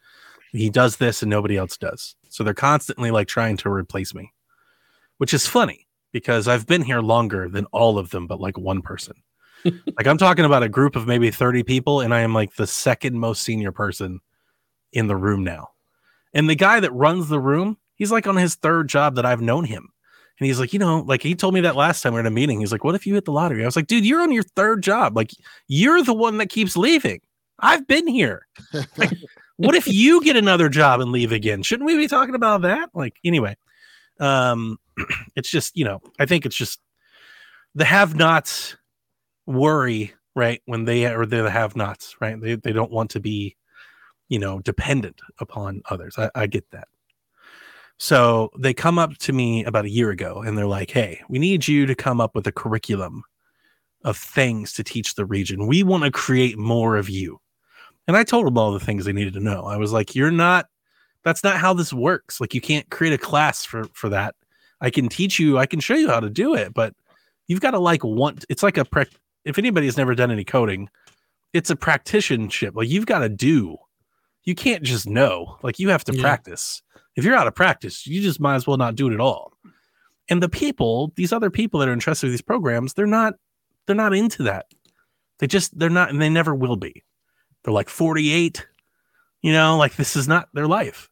he 0.52 0.70
does 0.70 0.98
this 0.98 1.22
and 1.22 1.30
nobody 1.30 1.58
else 1.58 1.78
does. 1.78 2.16
So 2.30 2.44
they're 2.44 2.54
constantly 2.54 3.12
like 3.12 3.28
trying 3.28 3.58
to 3.58 3.70
replace 3.70 4.14
me, 4.14 4.32
which 5.18 5.34
is 5.34 5.48
funny 5.48 5.88
because 6.12 6.48
I've 6.48 6.68
been 6.68 6.82
here 6.82 7.00
longer 7.00 7.48
than 7.50 7.66
all 7.68 7.98
of 7.98 8.10
them, 8.10 8.28
but 8.28 8.42
like 8.42 8.58
one 8.58 8.82
person. 8.82 9.16
like 9.64 10.08
I'm 10.08 10.18
talking 10.18 10.46
about 10.46 10.64
a 10.64 10.70
group 10.70 10.96
of 10.96 11.08
maybe 11.08 11.32
30 11.32 11.64
people, 11.64 12.02
and 12.02 12.14
I 12.14 12.22
am 12.22 12.34
like 12.34 12.56
the 12.56 12.68
second 12.68 13.18
most 13.18 13.44
senior 13.44 13.72
person 13.72 14.20
in 14.92 15.08
the 15.08 15.16
room 15.16 15.44
now. 15.44 15.70
And 16.34 16.50
the 16.50 16.56
guy 16.56 16.80
that 16.80 16.92
runs 16.92 17.30
the 17.30 17.40
room, 17.40 17.78
he's 17.96 18.12
like 18.12 18.28
on 18.28 18.38
his 18.38 18.56
third 18.56 18.88
job 18.88 19.16
that 19.16 19.26
I've 19.26 19.42
known 19.42 19.66
him. 19.66 19.90
And 20.40 20.48
he's 20.48 20.60
like, 20.60 20.74
you 20.74 20.80
know, 20.80 21.02
like 21.02 21.22
he 21.22 21.36
told 21.36 21.54
me 21.54 21.62
that 21.62 21.76
last 21.76 22.02
time 22.02 22.14
we 22.14 22.16
were 22.16 22.22
in 22.22 22.26
a 22.26 22.32
meeting. 22.32 22.60
He's 22.60 22.72
like, 22.72 22.84
what 22.84 22.96
if 22.96 23.06
you 23.06 23.14
hit 23.14 23.26
the 23.26 23.32
lottery? 23.32 23.62
I 23.62 23.66
was 23.68 23.76
like, 23.76 23.88
dude, 23.88 24.06
you're 24.06 24.22
on 24.22 24.32
your 24.32 24.44
third 24.44 24.82
job. 24.82 25.16
Like, 25.16 25.32
you're 25.68 26.04
the 26.04 26.14
one 26.14 26.38
that 26.40 26.50
keeps 26.50 26.76
leaving. 26.76 27.22
I've 27.60 27.86
been 27.86 28.08
here. 28.08 28.48
what 29.58 29.76
if 29.76 29.88
you 29.88 30.24
get 30.24 30.36
another 30.36 30.68
job 30.68 31.00
and 31.00 31.12
leave 31.12 31.32
again? 31.32 31.62
Shouldn't 31.62 31.86
we 31.86 31.96
be 31.96 32.08
talking 32.08 32.34
about 32.34 32.64
that? 32.64 32.90
Like, 32.96 33.18
anyway, 33.24 33.56
um, 34.20 34.80
it's 35.36 35.50
just, 35.50 35.78
you 35.78 35.86
know, 35.86 36.02
I 36.20 36.26
think 36.26 36.48
it's 36.48 36.56
just 36.56 36.80
the 37.76 37.86
have 37.86 38.16
nots 38.16 38.76
worry, 39.46 40.14
right? 40.36 40.62
When 40.66 40.86
they 40.86 41.06
are 41.06 41.26
the 41.26 41.52
have 41.52 41.76
nots, 41.76 42.16
right? 42.20 42.40
They, 42.42 42.56
they 42.56 42.74
don't 42.74 42.92
want 42.92 43.12
to 43.12 43.20
be, 43.20 43.58
you 44.32 44.40
know, 44.40 44.62
dependent 44.62 45.20
upon 45.40 45.82
others. 45.90 46.16
I, 46.18 46.32
I 46.34 46.48
get 46.48 46.72
that. 46.72 46.88
So 47.98 48.50
they 48.58 48.74
come 48.74 48.98
up 48.98 49.18
to 49.18 49.34
me 49.34 49.66
about 49.66 49.84
a 49.84 49.90
year 49.90 50.10
ago 50.10 50.42
and 50.42 50.58
they're 50.58 50.66
like, 50.66 50.90
hey, 50.90 51.22
we 51.28 51.38
need 51.38 51.68
you 51.68 51.86
to 51.86 51.94
come 51.94 52.22
up 52.22 52.34
with 52.34 52.48
a 52.48 52.52
curriculum 52.52 53.24
of 54.06 54.16
things 54.16 54.72
to 54.74 54.86
teach 54.86 55.16
the 55.16 55.26
region. 55.26 55.68
We 55.68 55.84
want 55.84 56.06
to 56.06 56.12
create 56.12 56.58
more 56.58 56.96
of 56.96 57.10
you. 57.10 57.42
And 58.08 58.16
I 58.16 58.24
told 58.24 58.48
them 58.48 58.58
all 58.58 58.72
the 58.72 58.80
things 58.80 59.04
they 59.04 59.12
needed 59.12 59.34
to 59.34 59.42
know. 59.42 59.66
I 59.66 59.76
was 59.76 59.92
like, 59.92 60.16
you're 60.16 60.32
not, 60.32 60.68
that's 61.26 61.44
not 61.44 61.58
how 61.58 61.74
this 61.74 61.92
works. 61.92 62.40
Like, 62.40 62.54
you 62.54 62.62
can't 62.62 62.90
create 62.90 63.14
a 63.14 63.18
class 63.18 63.66
for, 63.66 63.84
for 63.92 64.08
that. 64.10 64.34
I 64.80 64.90
can 64.92 65.10
teach 65.10 65.40
you, 65.40 65.58
I 65.58 65.66
can 65.66 65.82
show 65.82 65.94
you 65.94 66.08
how 66.08 66.22
to 66.22 66.30
do 66.30 66.56
it, 66.56 66.74
but 66.74 66.96
you've 67.48 67.62
got 67.62 67.72
to 67.72 67.80
like 67.80 68.04
want, 68.04 68.46
it's 68.48 68.64
like 68.64 68.78
a, 68.78 68.86
prac- 68.86 69.20
if 69.44 69.60
anybody 69.60 69.88
has 69.88 69.98
never 69.98 70.16
done 70.16 70.32
any 70.32 70.46
coding, 70.46 70.90
it's 71.54 71.70
a 71.70 71.76
practitionship. 71.76 72.78
Like, 72.78 72.88
you've 72.90 73.06
got 73.06 73.20
to 73.20 73.30
do, 73.30 73.78
you 74.44 74.56
can't 74.56 74.84
just 74.84 75.08
know, 75.08 75.58
like, 75.64 75.80
you 75.80 75.90
have 75.90 76.04
to 76.06 76.14
Yeah. 76.14 76.22
practice. 76.22 76.82
If 77.16 77.24
you're 77.26 77.36
out 77.36 77.48
of 77.48 77.56
practice, 77.56 78.08
you 78.08 78.22
just 78.22 78.40
might 78.40 78.56
as 78.56 78.66
well 78.66 78.78
not 78.78 78.96
do 78.96 79.10
it 79.10 79.14
at 79.14 79.20
all. 79.20 79.54
And 80.30 80.42
the 80.42 80.50
people, 80.50 81.12
these 81.16 81.34
other 81.34 81.50
people 81.50 81.80
that 81.80 81.90
are 81.90 81.94
interested 81.94 82.28
in 82.28 82.32
these 82.34 82.42
programs, 82.42 82.94
they're 82.94 83.06
not, 83.06 83.34
they're 83.86 83.96
not 83.96 84.14
into 84.14 84.44
that. 84.44 84.68
They 85.40 85.48
just, 85.48 85.78
they're 85.78 85.90
not, 85.90 86.10
and 86.10 86.22
they 86.22 86.30
never 86.30 86.56
will 86.56 86.76
be. 86.78 87.04
They're 87.64 87.74
like 87.74 87.90
48, 87.90 88.66
you 89.42 89.52
know, 89.52 89.78
like 89.78 89.96
this 89.96 90.16
is 90.16 90.28
not 90.28 90.48
their 90.54 90.68
life. 90.68 91.10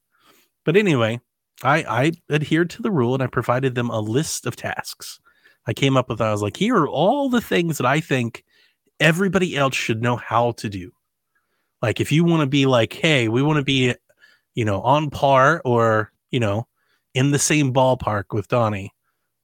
But 0.65 0.77
anyway, 0.77 1.19
I, 1.63 1.83
I 1.83 2.11
adhered 2.33 2.69
to 2.71 2.81
the 2.81 2.91
rule 2.91 3.13
and 3.13 3.21
I 3.23 3.27
provided 3.27 3.75
them 3.75 3.89
a 3.89 3.99
list 3.99 4.45
of 4.45 4.55
tasks. 4.55 5.19
I 5.67 5.73
came 5.73 5.97
up 5.97 6.09
with, 6.09 6.21
I 6.21 6.31
was 6.31 6.41
like, 6.41 6.57
here 6.57 6.77
are 6.77 6.87
all 6.87 7.29
the 7.29 7.41
things 7.41 7.77
that 7.77 7.85
I 7.85 7.99
think 7.99 8.43
everybody 8.99 9.57
else 9.57 9.75
should 9.75 10.01
know 10.01 10.15
how 10.15 10.51
to 10.53 10.69
do. 10.69 10.91
Like 11.81 11.99
if 11.99 12.11
you 12.11 12.23
want 12.23 12.41
to 12.41 12.47
be 12.47 12.65
like, 12.65 12.93
hey, 12.93 13.27
we 13.27 13.41
want 13.41 13.57
to 13.57 13.63
be, 13.63 13.95
you 14.55 14.65
know, 14.65 14.81
on 14.81 15.09
par 15.09 15.61
or, 15.63 16.11
you 16.31 16.39
know, 16.39 16.67
in 17.13 17.31
the 17.31 17.39
same 17.39 17.73
ballpark 17.73 18.25
with 18.31 18.47
Donnie, 18.47 18.93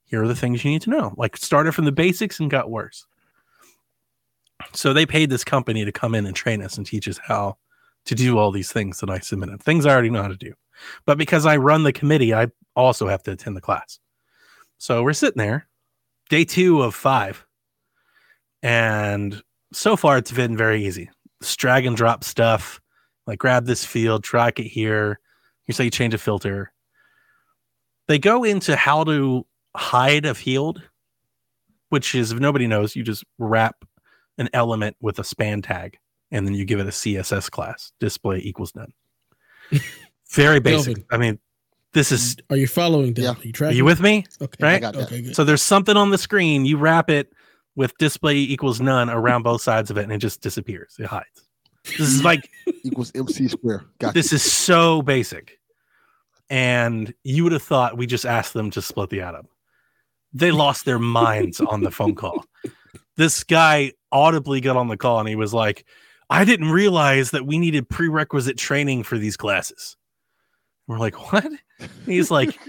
here 0.05 0.23
are 0.23 0.27
the 0.27 0.35
things 0.35 0.63
you 0.63 0.71
need 0.71 0.81
to 0.83 0.89
know. 0.89 1.13
Like 1.17 1.37
started 1.37 1.73
from 1.73 1.85
the 1.85 1.91
basics 1.91 2.39
and 2.39 2.49
got 2.49 2.69
worse. 2.69 3.05
So 4.73 4.93
they 4.93 5.05
paid 5.05 5.29
this 5.29 5.43
company 5.43 5.85
to 5.85 5.91
come 5.91 6.15
in 6.15 6.25
and 6.25 6.35
train 6.35 6.61
us 6.61 6.77
and 6.77 6.85
teach 6.85 7.07
us 7.07 7.17
how 7.17 7.57
to 8.05 8.15
do 8.15 8.37
all 8.37 8.51
these 8.51 8.71
things 8.71 8.99
that 8.99 9.09
I 9.09 9.19
submitted, 9.19 9.61
things 9.61 9.85
I 9.85 9.91
already 9.91 10.09
know 10.09 10.21
how 10.21 10.27
to 10.27 10.35
do. 10.35 10.53
But 11.05 11.17
because 11.17 11.45
I 11.45 11.57
run 11.57 11.83
the 11.83 11.93
committee, 11.93 12.33
I 12.33 12.47
also 12.75 13.07
have 13.07 13.23
to 13.23 13.31
attend 13.31 13.57
the 13.57 13.61
class. 13.61 13.99
So 14.77 15.03
we're 15.03 15.13
sitting 15.13 15.39
there, 15.39 15.67
day 16.29 16.45
two 16.45 16.81
of 16.81 16.93
five. 16.93 17.45
And 18.61 19.41
so 19.73 19.95
far, 19.95 20.17
it's 20.17 20.31
been 20.31 20.55
very 20.55 20.85
easy. 20.85 21.09
Just 21.41 21.59
drag 21.59 21.85
and 21.85 21.95
drop 21.95 22.23
stuff, 22.23 22.81
like 23.27 23.39
grab 23.39 23.65
this 23.65 23.85
field, 23.85 24.23
track 24.23 24.59
it 24.59 24.67
here. 24.67 25.19
You 25.67 25.73
say 25.73 25.85
you 25.85 25.91
change 25.91 26.13
a 26.13 26.17
filter. 26.17 26.71
They 28.07 28.19
go 28.19 28.43
into 28.43 28.75
how 28.75 29.03
to 29.03 29.45
hide 29.75 30.25
a 30.25 30.35
field, 30.35 30.81
which 31.89 32.15
is, 32.15 32.31
if 32.31 32.39
nobody 32.39 32.67
knows, 32.67 32.95
you 32.95 33.03
just 33.03 33.23
wrap 33.39 33.83
an 34.37 34.49
element 34.53 34.95
with 35.01 35.17
a 35.19 35.23
span 35.23 35.61
tag 35.61 35.97
and 36.31 36.45
then 36.45 36.53
you 36.53 36.65
give 36.65 36.79
it 36.79 36.87
a 36.87 36.91
CSS 36.91 37.49
class. 37.49 37.91
Display 37.99 38.39
equals 38.39 38.73
none. 38.75 38.93
Very 40.31 40.59
basic. 40.59 40.95
Delvin. 40.95 41.05
I 41.11 41.17
mean, 41.17 41.39
this 41.93 42.11
is. 42.11 42.35
Are 42.49 42.57
you 42.57 42.67
following 42.67 43.13
them? 43.13 43.23
Yeah. 43.23 43.31
Are 43.31 43.43
you 43.43 43.67
Are 43.67 43.71
you 43.71 43.85
with 43.85 44.01
me? 44.01 44.25
Okay. 44.41 44.63
right? 44.63 44.75
I 44.75 44.79
got 44.79 44.93
that. 44.95 45.03
Okay. 45.07 45.21
Good. 45.21 45.35
So 45.35 45.43
there's 45.43 45.61
something 45.61 45.95
on 45.95 46.09
the 46.09 46.17
screen. 46.17 46.65
You 46.65 46.77
wrap 46.77 47.09
it 47.09 47.31
with 47.75 47.97
display 47.97 48.35
equals 48.35 48.79
none 48.79 49.09
around 49.09 49.43
both 49.43 49.61
sides 49.61 49.91
of 49.91 49.97
it, 49.97 50.03
and 50.03 50.11
it 50.11 50.19
just 50.19 50.41
disappears. 50.41 50.95
It 50.99 51.05
hides. 51.05 51.45
This 51.85 51.99
is 51.99 52.23
like 52.23 52.49
Equals 52.83 53.11
MC 53.15 53.47
square. 53.47 53.85
Got 53.99 54.13
this 54.13 54.33
is 54.33 54.41
so 54.41 55.01
basic. 55.01 55.59
And 56.49 57.13
you 57.23 57.43
would 57.43 57.53
have 57.53 57.63
thought 57.63 57.97
we 57.97 58.05
just 58.05 58.25
asked 58.25 58.53
them 58.53 58.69
to 58.71 58.81
split 58.81 59.09
the 59.09 59.21
atom. 59.21 59.47
They 60.33 60.51
lost 60.51 60.85
their 60.85 60.99
minds 60.99 61.59
on 61.59 61.81
the 61.81 61.91
phone 61.91 62.15
call. 62.15 62.45
This 63.17 63.43
guy 63.43 63.93
audibly 64.11 64.61
got 64.61 64.77
on 64.77 64.87
the 64.87 64.97
call 64.97 65.19
and 65.19 65.29
he 65.29 65.35
was 65.35 65.53
like, 65.53 65.85
I 66.29 66.43
didn't 66.43 66.71
realize 66.71 67.31
that 67.31 67.45
we 67.45 67.57
needed 67.57 67.89
prerequisite 67.89 68.57
training 68.57 69.03
for 69.03 69.17
these 69.17 69.37
classes. 69.37 69.95
We're 70.87 70.99
like, 70.99 71.31
what? 71.31 71.47
He's 72.05 72.29
like, 72.29 72.59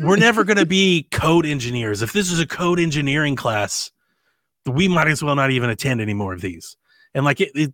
we're 0.00 0.16
never 0.16 0.44
going 0.44 0.58
to 0.58 0.66
be 0.66 1.06
code 1.10 1.46
engineers. 1.46 2.02
If 2.02 2.12
this 2.12 2.30
is 2.30 2.40
a 2.40 2.46
code 2.46 2.80
engineering 2.80 3.36
class, 3.36 3.90
we 4.66 4.88
might 4.88 5.08
as 5.08 5.22
well 5.22 5.34
not 5.36 5.50
even 5.50 5.70
attend 5.70 6.00
any 6.00 6.14
more 6.14 6.32
of 6.32 6.40
these. 6.40 6.76
And 7.14 7.24
like, 7.24 7.40
it, 7.40 7.50
it 7.54 7.72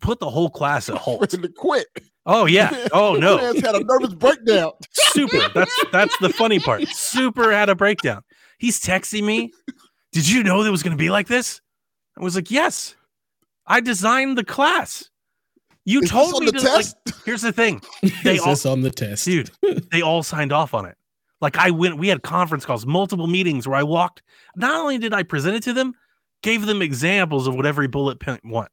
put 0.00 0.20
the 0.20 0.30
whole 0.30 0.50
class 0.50 0.88
at 0.88 0.96
halt. 0.98 1.28
to 1.30 1.48
quit. 1.56 1.86
Oh 2.26 2.46
yeah. 2.46 2.86
Oh 2.92 3.14
no. 3.14 3.36
Man's 3.36 3.60
had 3.60 3.74
a 3.74 3.84
nervous 3.84 4.14
breakdown. 4.14 4.72
Super. 4.92 5.48
That's 5.54 5.84
that's 5.92 6.16
the 6.18 6.28
funny 6.30 6.58
part. 6.58 6.86
Super 6.88 7.52
had 7.52 7.68
a 7.68 7.74
breakdown. 7.74 8.22
He's 8.58 8.80
texting 8.80 9.24
me. 9.24 9.52
Did 10.12 10.28
you 10.28 10.42
know 10.42 10.62
that 10.64 10.70
was 10.70 10.82
going 10.82 10.96
to 10.96 11.00
be 11.02 11.10
like 11.10 11.26
this? 11.28 11.60
I 12.18 12.22
was 12.24 12.34
like, 12.34 12.50
yes. 12.50 12.96
I 13.66 13.80
designed 13.80 14.38
the 14.38 14.44
class. 14.44 15.10
You 15.84 16.00
Is 16.00 16.10
told 16.10 16.28
this 16.30 16.34
on 16.36 16.44
me 16.46 16.50
the 16.52 16.58
to. 16.58 16.64
Like, 16.64 16.74
test? 16.76 16.96
here's 17.24 17.42
the 17.42 17.52
thing, 17.52 17.80
they 18.24 18.36
Is 18.36 18.40
all- 18.40 18.46
this 18.48 18.66
on 18.66 18.80
the 18.80 18.90
test? 18.90 19.24
dude. 19.24 19.50
They 19.92 20.00
all 20.02 20.22
signed 20.22 20.52
off 20.52 20.74
on 20.74 20.84
it. 20.86 20.96
Like 21.40 21.58
I 21.58 21.70
went. 21.70 21.98
We 21.98 22.08
had 22.08 22.22
conference 22.22 22.64
calls, 22.64 22.86
multiple 22.86 23.26
meetings 23.26 23.68
where 23.68 23.76
I 23.78 23.82
walked. 23.82 24.22
Not 24.56 24.74
only 24.74 24.98
did 24.98 25.12
I 25.12 25.22
present 25.22 25.54
it 25.54 25.62
to 25.64 25.72
them, 25.74 25.92
gave 26.42 26.66
them 26.66 26.82
examples 26.82 27.46
of 27.46 27.54
what 27.54 27.66
every 27.66 27.88
bullet 27.88 28.20
point 28.20 28.44
want. 28.44 28.70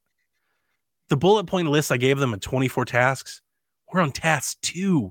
The 1.08 1.16
bullet 1.16 1.44
point 1.46 1.68
list 1.68 1.92
I 1.92 1.96
gave 1.96 2.18
them 2.18 2.32
at 2.34 2.40
24 2.40 2.84
tasks. 2.86 3.40
We're 3.92 4.00
on 4.00 4.12
task 4.12 4.58
two 4.62 5.10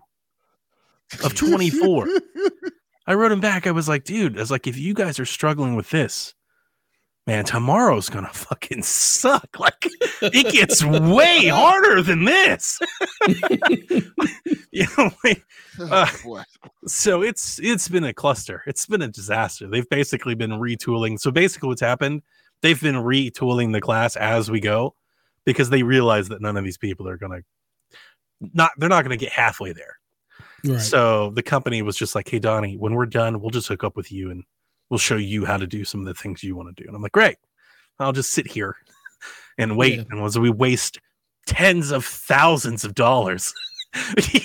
of 1.24 1.34
24. 1.36 2.08
I 3.06 3.14
wrote 3.14 3.32
him 3.32 3.40
back. 3.42 3.68
I 3.68 3.72
was 3.72 3.88
like, 3.90 4.04
dude, 4.06 4.38
I 4.38 4.40
was 4.42 4.52
like, 4.52 4.66
if 4.68 4.78
you 4.78 4.94
guys 4.94 5.20
are 5.20 5.26
struggling 5.26 5.76
with 5.76 5.90
this, 5.90 6.34
man, 7.28 7.44
tomorrow's 7.46 8.10
gonna 8.10 8.32
fucking 8.34 8.84
suck. 8.84 9.48
Like 9.60 9.88
it 10.22 10.52
gets 10.54 10.84
way 10.84 11.48
harder 11.54 12.02
than 12.02 12.24
this. 12.26 12.80
you 14.72 14.86
know, 14.98 15.12
like, 15.24 15.44
Uh, 15.80 16.08
Oh, 16.26 16.42
so 16.86 17.22
it's 17.22 17.60
it's 17.62 17.88
been 17.90 18.04
a 18.06 18.14
cluster. 18.14 18.64
It's 18.68 18.86
been 18.86 19.02
a 19.02 19.08
disaster. 19.08 19.68
They've 19.68 19.90
basically 19.90 20.36
been 20.36 20.52
retooling. 20.52 21.20
So 21.20 21.30
basically, 21.32 21.68
what's 21.70 21.82
happened? 21.82 22.22
They've 22.64 22.82
been 22.82 22.96
retooling 22.96 23.74
the 23.74 23.82
class 23.82 24.16
as 24.16 24.50
we 24.50 24.62
go 24.62 24.96
because 25.44 25.70
they 25.70 25.84
realize 25.84 26.30
that 26.30 26.42
none 26.42 26.56
of 26.56 26.64
these 26.64 26.78
people 26.78 27.10
are 27.10 27.18
gonna 27.18 27.42
not. 28.40 28.72
They're 28.78 28.88
not 28.88 29.04
gonna 29.04 29.18
get 29.18 29.34
halfway 29.34 29.74
there. 29.74 30.00
Right. 30.64 30.80
So 30.80 31.32
the 31.32 31.44
company 31.44 31.82
was 31.82 31.98
just 31.98 32.16
like, 32.16 32.30
"Hey, 32.30 32.40
Donnie, 32.40 32.78
when 32.78 32.94
we're 32.94 33.06
done, 33.06 33.42
we'll 33.42 33.50
just 33.50 33.68
hook 33.68 33.84
up 33.84 33.98
with 33.98 34.14
you 34.14 34.32
and 34.32 34.46
we'll 34.90 34.98
show 34.98 35.18
you 35.18 35.44
how 35.44 35.58
to 35.58 35.68
do 35.68 35.84
some 35.84 36.00
of 36.00 36.06
the 36.06 36.14
things 36.14 36.42
you 36.42 36.56
want 36.56 36.74
to 36.74 36.82
do." 36.82 36.88
And 36.88 36.96
I'm 36.96 37.02
like, 37.02 37.12
"Great, 37.12 37.36
I'll 38.00 38.14
just 38.14 38.32
sit 38.32 38.48
here 38.48 38.78
and 39.58 39.76
wait." 39.76 39.98
Yeah. 39.98 40.04
And 40.10 40.24
was 40.24 40.40
we 40.40 40.50
waste 40.50 41.00
tens 41.46 41.92
of 41.92 42.06
thousands 42.06 42.86
of 42.86 42.96
dollars? 42.96 43.54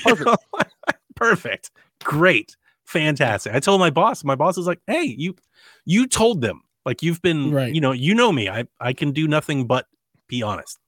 Perfect. 0.03 0.45
Perfect, 1.15 1.71
great, 2.03 2.57
fantastic. 2.85 3.55
I 3.55 3.61
told 3.61 3.79
my 3.79 3.91
boss. 3.91 4.25
My 4.25 4.35
boss 4.35 4.59
is 4.59 4.67
like, 4.67 4.81
"Hey, 4.89 5.05
you, 5.05 5.37
you 5.85 6.09
told 6.09 6.41
them 6.41 6.63
like 6.89 7.03
you've 7.03 7.21
been, 7.23 7.51
Right. 7.53 7.75
you 7.75 7.81
know, 7.81 7.93
you 7.93 8.15
know 8.15 8.33
me. 8.33 8.49
I 8.49 8.65
I 8.81 8.93
can 8.93 9.13
do 9.13 9.29
nothing 9.29 9.67
but 9.67 9.87
be 10.29 10.43
honest." 10.43 10.79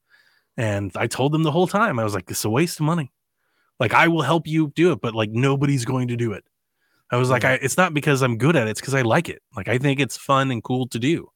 And 0.56 0.90
I 0.96 1.06
told 1.06 1.32
them 1.32 1.42
the 1.44 1.52
whole 1.52 1.66
time. 1.68 1.98
I 1.98 2.04
was 2.04 2.14
like, 2.14 2.30
"It's 2.30 2.44
a 2.44 2.50
waste 2.50 2.80
of 2.80 2.86
money." 2.86 3.12
Like 3.78 3.94
I 3.94 4.08
will 4.08 4.22
help 4.22 4.46
you 4.46 4.72
do 4.74 4.92
it, 4.92 5.00
but 5.00 5.14
like 5.14 5.30
nobody's 5.30 5.84
going 5.84 6.08
to 6.08 6.16
do 6.16 6.32
it. 6.32 6.44
I 7.12 7.16
was 7.16 7.30
like, 7.30 7.44
I, 7.44 7.54
it's 7.54 7.76
not 7.76 7.92
because 7.94 8.22
I'm 8.22 8.36
good 8.38 8.54
at 8.56 8.66
it; 8.66 8.70
it's 8.72 8.80
because 8.80 8.94
I 8.94 9.02
like 9.02 9.28
it. 9.28 9.40
Like 9.56 9.68
I 9.68 9.78
think 9.78 10.00
it's 10.00 10.16
fun 10.16 10.50
and 10.50 10.62
cool 10.62 10.86
to 10.88 10.98
do. 10.98 11.28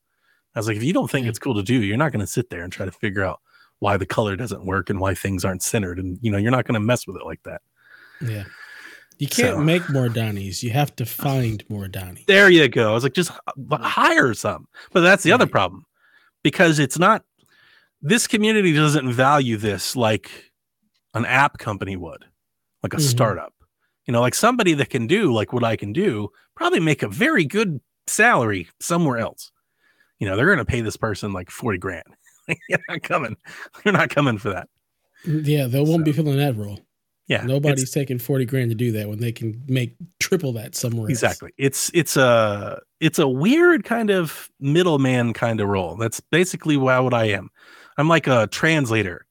I 0.54 0.58
was 0.60 0.68
like, 0.68 0.76
if 0.76 0.84
you 0.84 0.92
don't 0.92 1.10
think 1.10 1.26
it's 1.26 1.38
cool 1.38 1.54
to 1.56 1.62
do, 1.62 1.82
you're 1.82 1.96
not 1.96 2.12
going 2.12 2.20
to 2.20 2.26
sit 2.36 2.48
there 2.50 2.62
and 2.62 2.72
try 2.72 2.86
to 2.86 2.92
figure 2.92 3.24
out 3.24 3.40
why 3.80 3.96
the 3.96 4.06
color 4.06 4.36
doesn't 4.36 4.64
work 4.64 4.88
and 4.88 5.00
why 5.00 5.14
things 5.14 5.44
aren't 5.44 5.62
centered, 5.62 5.98
and 5.98 6.18
you 6.22 6.30
know, 6.30 6.38
you're 6.38 6.52
not 6.52 6.64
going 6.66 6.74
to 6.80 6.80
mess 6.80 7.06
with 7.06 7.16
it 7.16 7.24
like 7.26 7.42
that. 7.44 7.60
yeah. 8.20 8.44
You 9.18 9.28
can't 9.28 9.56
So- 9.56 9.60
make 9.60 9.88
more 9.90 10.08
Donnies. 10.08 10.62
You 10.62 10.70
have 10.70 10.94
to 10.96 11.06
find 11.06 11.62
more 11.68 11.86
Donnies. 11.86 12.26
There 12.26 12.50
you 12.50 12.68
go. 12.68 12.90
I 12.90 12.94
was 12.94 13.02
like, 13.04 13.14
just 13.14 13.30
hire 13.72 14.34
some. 14.34 14.66
But 14.92 15.02
that's 15.02 15.22
the 15.22 15.32
other 15.32 15.46
problem 15.46 15.86
because 16.42 16.78
it's 16.78 16.98
not. 16.98 17.24
This 18.02 18.26
community 18.26 18.72
doesn't 18.74 19.10
value 19.12 19.56
this 19.56 19.96
like 19.96 20.30
an 21.14 21.24
app 21.24 21.58
company 21.58 21.96
would, 21.96 22.24
like 22.82 22.92
a 22.92 22.96
Mhm. 22.98 23.08
startup. 23.08 23.54
You 24.06 24.12
know, 24.12 24.20
like 24.20 24.34
somebody 24.34 24.74
that 24.74 24.90
can 24.90 25.06
do 25.06 25.32
like 25.32 25.52
what 25.52 25.64
I 25.64 25.76
can 25.76 25.92
do, 25.92 26.28
probably 26.54 26.80
make 26.80 27.02
a 27.02 27.08
very 27.08 27.44
good 27.46 27.80
salary 28.06 28.68
somewhere 28.80 29.18
else. 29.18 29.50
You 30.18 30.28
know, 30.28 30.36
they're 30.36 30.46
going 30.46 30.58
to 30.58 30.64
pay 30.64 30.80
this 30.82 30.96
person 30.98 31.32
like 31.32 31.50
forty 31.50 31.78
grand. 31.78 32.04
you're 32.68 32.78
not 32.88 33.02
coming. 33.02 33.36
You're 33.84 33.94
not 33.94 34.10
coming 34.10 34.36
for 34.38 34.50
that. 34.50 34.68
Yeah, 35.24 35.66
they 35.66 35.80
won't 35.80 36.04
be 36.04 36.12
filling 36.12 36.36
that 36.36 36.56
role. 36.56 36.78
Yeah, 37.26 37.44
Nobody's 37.44 37.90
taking 37.90 38.18
40 38.18 38.44
grand 38.44 38.70
to 38.70 38.74
do 38.74 38.92
that 38.92 39.08
when 39.08 39.18
they 39.18 39.32
can 39.32 39.62
make 39.66 39.96
triple 40.20 40.52
that 40.54 40.74
somewhere 40.74 41.04
else. 41.04 41.10
exactly. 41.10 41.52
It's 41.56 41.90
it's 41.94 42.18
a 42.18 42.80
it's 43.00 43.18
a 43.18 43.26
weird 43.26 43.84
kind 43.84 44.10
of 44.10 44.50
middleman 44.60 45.32
kind 45.32 45.60
of 45.60 45.68
role. 45.68 45.96
That's 45.96 46.20
basically 46.20 46.76
why 46.76 46.98
what 46.98 47.14
i 47.14 47.24
am. 47.24 47.48
I'm 47.96 48.08
like 48.08 48.26
a 48.26 48.46
translator. 48.48 49.26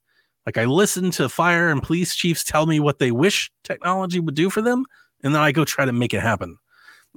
Like 0.46 0.58
i 0.58 0.66
listen 0.66 1.12
to 1.12 1.30
fire 1.30 1.70
and 1.70 1.82
police 1.82 2.16
chiefs 2.16 2.44
tell 2.44 2.66
me 2.66 2.80
what 2.80 3.00
they 3.00 3.12
wish 3.12 3.52
technology 3.64 4.20
would 4.20 4.36
do 4.36 4.50
for 4.50 4.62
them 4.62 4.86
and 5.24 5.34
then 5.34 5.42
i 5.42 5.54
go 5.54 5.64
try 5.64 5.86
to 5.86 5.94
make 5.94 6.14
it 6.14 6.20
happen 6.20 6.58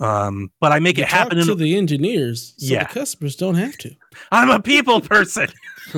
um 0.01 0.51
but 0.61 0.73
i 0.73 0.79
make 0.79 0.99
You 0.99 1.05
it 1.05 1.09
happen 1.09 1.39
talk 1.39 1.43
in 1.43 1.47
to 1.49 1.55
the 1.55 1.77
engineers 1.77 2.55
so 2.59 2.67
Yeah. 2.75 2.85
the 2.85 2.93
customers 2.95 3.35
don't 3.37 3.55
have 3.55 3.77
to. 3.79 3.95
i'm 4.33 4.51
a 4.51 4.61
people 4.61 5.01
person 5.01 5.49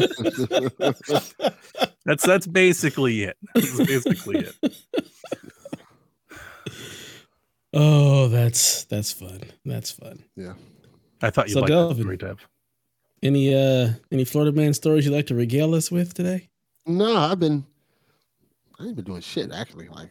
that's 2.04 2.24
that's 2.24 2.46
basically 2.46 3.22
it 3.24 3.36
that's 3.54 3.86
basically 3.86 4.38
it 4.38 4.54
Oh, 7.74 8.28
that's 8.28 8.84
that's 8.84 9.12
fun. 9.12 9.40
That's 9.64 9.90
fun. 9.90 10.24
Yeah, 10.36 10.54
I 11.20 11.28
thought 11.30 11.48
you'd 11.48 11.54
So 11.54 11.60
like 11.60 11.68
that 11.68 11.74
Delvin. 11.74 12.18
story 12.18 12.36
Any 13.22 13.54
uh 13.54 13.90
any 14.10 14.24
Florida 14.24 14.52
man 14.56 14.72
stories 14.72 15.04
you'd 15.04 15.12
like 15.14 15.26
to 15.26 15.34
regale 15.34 15.74
us 15.74 15.90
with 15.90 16.14
today? 16.14 16.48
no, 16.86 17.14
I've 17.14 17.38
been. 17.38 17.64
I 18.80 18.84
ain't 18.84 18.96
been 18.96 19.04
doing 19.04 19.20
shit 19.20 19.52
actually. 19.52 19.88
Like, 19.88 20.08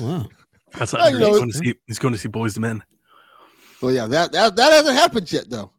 Wow. 0.00 0.28
that's 0.74 0.94
I 0.94 1.10
not 1.10 1.20
know 1.20 1.28
he's 1.28 1.38
going 1.38 1.50
to 1.52 1.58
see 1.58 1.74
he's 1.86 1.98
going 2.00 2.12
to 2.14 2.18
see 2.18 2.28
Boyz 2.28 2.56
II 2.58 2.62
Men 2.62 2.82
so 3.80 3.88
yeah, 3.88 4.06
that 4.06 4.32
that 4.32 4.56
that 4.56 4.72
hasn't 4.72 4.96
happened 4.96 5.30
yet 5.32 5.48
though. 5.50 5.70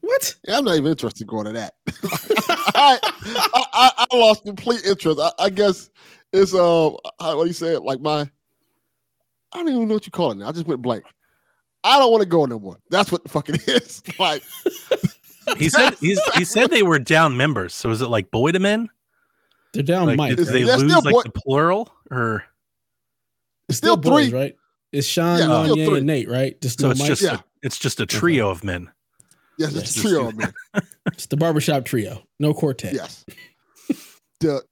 What? 0.00 0.34
Yeah, 0.46 0.58
I'm 0.58 0.64
not 0.64 0.76
even 0.76 0.90
interested 0.92 1.22
in 1.22 1.26
going 1.26 1.46
to 1.46 1.52
that. 1.52 1.74
I, 2.74 2.98
I, 3.02 3.64
I 3.72 4.06
I 4.12 4.16
lost 4.16 4.44
complete 4.44 4.84
interest. 4.86 5.18
I, 5.20 5.30
I 5.38 5.50
guess 5.50 5.90
it's 6.32 6.54
uh 6.54 6.90
how- 7.20 7.36
what 7.36 7.42
do 7.44 7.46
you 7.46 7.52
say 7.52 7.74
it? 7.74 7.82
Like 7.82 8.00
my 8.00 8.20
I 9.52 9.58
don't 9.58 9.68
even 9.68 9.88
know 9.88 9.94
what 9.94 10.06
you 10.06 10.12
call 10.12 10.32
it 10.32 10.38
now. 10.38 10.48
I 10.48 10.52
just 10.52 10.66
went 10.66 10.82
blank. 10.82 11.04
I 11.82 11.98
don't 11.98 12.10
want 12.10 12.22
to 12.22 12.28
go 12.28 12.44
no 12.46 12.58
more. 12.58 12.78
That's 12.90 13.10
what 13.12 13.22
the 13.22 13.28
fuck 13.28 13.48
it 13.48 13.66
is. 13.68 14.02
Like 14.18 14.42
He 15.56 15.68
said 15.68 15.94
he's, 16.00 16.20
he 16.34 16.44
said 16.44 16.70
they 16.70 16.82
were 16.82 16.98
down 16.98 17.36
members. 17.36 17.72
So 17.74 17.90
is 17.90 18.02
it 18.02 18.08
like 18.08 18.30
boy 18.30 18.52
to 18.52 18.58
men? 18.58 18.88
They're 19.72 19.82
down 19.84 20.06
Like, 20.06 20.16
Mike. 20.16 20.36
did 20.36 20.46
right? 20.46 20.52
they 20.52 20.62
They're 20.64 20.76
lose 20.78 21.04
like 21.04 21.14
boy- 21.14 21.22
the 21.22 21.30
plural 21.30 21.92
or 22.10 22.44
It's 23.68 23.78
still, 23.78 23.96
boys, 23.96 24.30
three. 24.30 24.38
right? 24.38 24.56
It's 24.92 25.06
Shawn, 25.06 25.38
Yeah, 25.38 25.44
still 25.64 25.76
Wanya, 25.76 25.86
three. 25.86 25.98
and 25.98 26.06
Nate, 26.06 26.28
right? 26.28 26.60
Just 26.60 26.80
so 26.80 26.86
no 26.86 26.90
it's 26.92 27.00
Mike. 27.00 27.08
just 27.08 27.22
Yeah. 27.22 27.38
A, 27.62 27.66
it's 27.66 27.78
just 27.78 28.00
a 28.00 28.06
trio 28.06 28.50
of 28.50 28.64
men. 28.64 28.90
Yes, 29.58 29.72
Yes. 29.72 29.82
it's 29.84 29.96
a 29.96 30.00
trio, 30.00 30.30
man. 30.32 30.52
It's 31.12 31.26
the 31.26 31.36
barbershop 31.36 31.84
trio. 31.84 32.22
No 32.40 32.52
quartet. 32.52 32.92
Yes. 32.92 33.24
the 34.40 34.62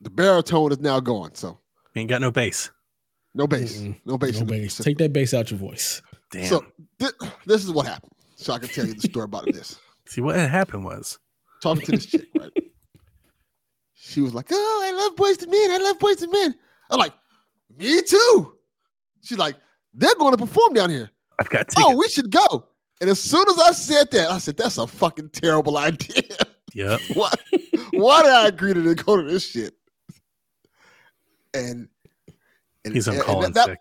the 0.00 0.10
baritone 0.10 0.72
is 0.72 0.80
now 0.80 1.00
gone, 1.00 1.34
so 1.34 1.58
Ain't 1.94 2.08
got 2.08 2.20
no 2.20 2.30
bass. 2.30 2.70
no 3.34 3.46
bass, 3.46 3.76
Mm-mm. 3.78 4.00
no 4.06 4.16
bass. 4.18 4.34
No 4.36 4.40
in 4.40 4.46
the 4.46 4.52
bass. 4.52 4.74
system. 4.74 4.84
Take 4.84 4.98
that 4.98 5.12
bass 5.12 5.34
out 5.34 5.50
your 5.50 5.60
voice. 5.60 6.00
Damn. 6.30 6.46
So 6.46 6.64
thi- 6.98 7.28
this 7.46 7.62
is 7.64 7.70
what 7.70 7.86
happened. 7.86 8.12
So 8.36 8.52
I 8.52 8.58
can 8.58 8.68
tell 8.68 8.86
you 8.86 8.94
the 8.94 9.00
story 9.00 9.24
about 9.24 9.44
this. 9.46 9.78
See 10.08 10.20
what 10.22 10.36
had 10.36 10.50
happened 10.50 10.84
was 10.84 11.18
Talking 11.62 11.84
to 11.86 11.92
this 11.92 12.06
chick, 12.06 12.26
right? 12.38 12.50
She 13.94 14.20
was 14.20 14.32
like, 14.34 14.46
"Oh, 14.50 14.82
I 14.84 14.92
love 14.92 15.16
Boyz 15.16 15.42
II 15.42 15.48
Men. 15.50 15.70
I 15.72 15.78
love 15.84 15.98
Boyz 15.98 16.22
II 16.22 16.28
Men." 16.28 16.54
I'm 16.90 16.98
like, 16.98 17.12
"Me 17.76 18.00
too." 18.02 18.54
She's 19.22 19.38
like, 19.38 19.56
"They're 19.92 20.14
going 20.14 20.32
to 20.32 20.38
perform 20.38 20.72
down 20.74 20.88
here. 20.90 21.10
I've 21.38 21.48
got 21.50 21.68
tickets. 21.68 21.76
Oh, 21.78 21.96
we 21.96 22.08
should 22.08 22.30
go." 22.30 22.66
And 23.00 23.08
as 23.08 23.20
soon 23.20 23.44
as 23.48 23.58
I 23.60 23.72
said 23.72 24.10
that, 24.12 24.30
I 24.30 24.38
said, 24.38 24.56
"That's 24.56 24.78
a 24.78 24.86
fucking 24.86 25.30
terrible 25.30 25.76
idea. 25.78 26.22
Yeah. 26.74 26.98
why? 27.14 27.32
Why 27.92 28.22
did 28.22 28.32
I 28.32 28.48
agree 28.48 28.74
to 28.74 28.94
go 28.94 29.16
to 29.16 29.22
this 29.22 29.46
shit?" 29.48 29.74
And, 31.54 31.88
and 32.84 32.94
He's 32.94 33.08
on 33.08 33.14
and- 33.14 33.22
and 33.22 33.26
calling 33.26 33.52
that, 33.52 33.66
sick. 33.66 33.78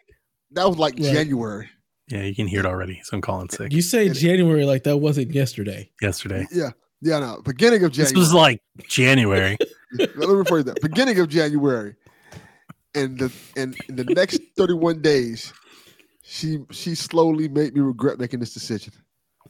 that 0.52 0.68
was 0.68 0.78
like 0.78 0.94
Right. 0.96 1.14
January. 1.14 1.70
Yeah, 2.08 2.24
you 2.24 2.34
can 2.34 2.48
hear 2.48 2.62
it 2.62 2.66
already. 2.66 2.94
He's 2.96 3.10
on 3.12 3.20
calling 3.20 3.50
sick 3.50 3.74
You 3.74 3.82
say 3.82 4.08
It- 4.08 4.14
January 4.14 4.64
like 4.66 4.84
that 4.84 4.98
wasn't 4.98 5.34
yesterday. 5.34 5.92
yesterday. 6.02 6.48
Yeah, 6.52 6.70
yeah, 7.02 7.20
no, 7.20 7.42
beginning 7.44 7.84
of 7.84 7.94
This 7.94 8.08
January. 8.12 8.20
was 8.20 8.34
like 8.34 8.62
January. 8.88 9.58
Let 10.00 10.16
me 10.18 10.26
rephrase 10.26 10.66
that. 10.66 10.82
Beginning 10.82 11.20
of 11.20 11.28
January, 11.30 11.96
and 12.96 13.20
the 13.20 13.32
and 13.58 13.76
the 13.90 14.06
next 14.06 14.40
thirty-one 14.56 15.02
days, 15.02 15.52
she 16.30 16.60
she 16.72 16.94
slowly 16.94 17.48
made 17.48 17.74
me 17.74 17.80
regret 17.82 18.20
making 18.20 18.40
this 18.42 18.54
decision. 18.54 18.94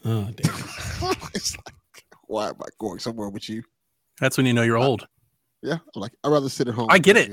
Oh 0.06 0.30
damn. 0.36 0.56
it's 1.34 1.56
like, 1.58 1.74
why 2.28 2.50
am 2.50 2.56
I 2.62 2.68
going 2.80 3.00
somewhere 3.00 3.30
with 3.30 3.50
you? 3.50 3.64
That's 4.22 4.38
when 4.38 4.46
you 4.46 4.54
know 4.54 4.62
you're 4.62 4.78
old. 4.78 5.08
Yeah, 5.64 5.80
I'm 5.96 6.02
like 6.02 6.12
I'd 6.24 6.32
rather 6.32 6.50
sit 6.50 6.68
at 6.68 6.76
home. 6.76 6.88
I 6.92 7.00
get 7.00 7.18
it. 7.18 7.32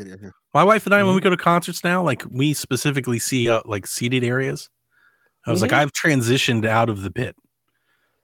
My 0.55 0.65
wife 0.65 0.87
and 0.87 0.95
I, 0.95 0.99
Mm-hmm. 0.99 1.07
when 1.09 1.15
we 1.15 1.21
go 1.21 1.31
to 1.31 1.37
concerts 1.37 1.85
now, 1.85 2.03
like 2.03 2.23
we 2.31 2.55
specifically 2.55 3.19
see 3.19 3.51
uh, 3.51 3.61
like 3.67 3.87
seated 3.87 4.25
areas. 4.25 4.71
I 5.47 5.51
was 5.51 5.61
like, 5.61 5.73
Mhm. 5.73 5.79
I've 5.79 5.93
transitioned 5.93 6.65
out 6.67 6.89
of 6.89 7.03
the 7.03 7.11
pit. 7.11 7.37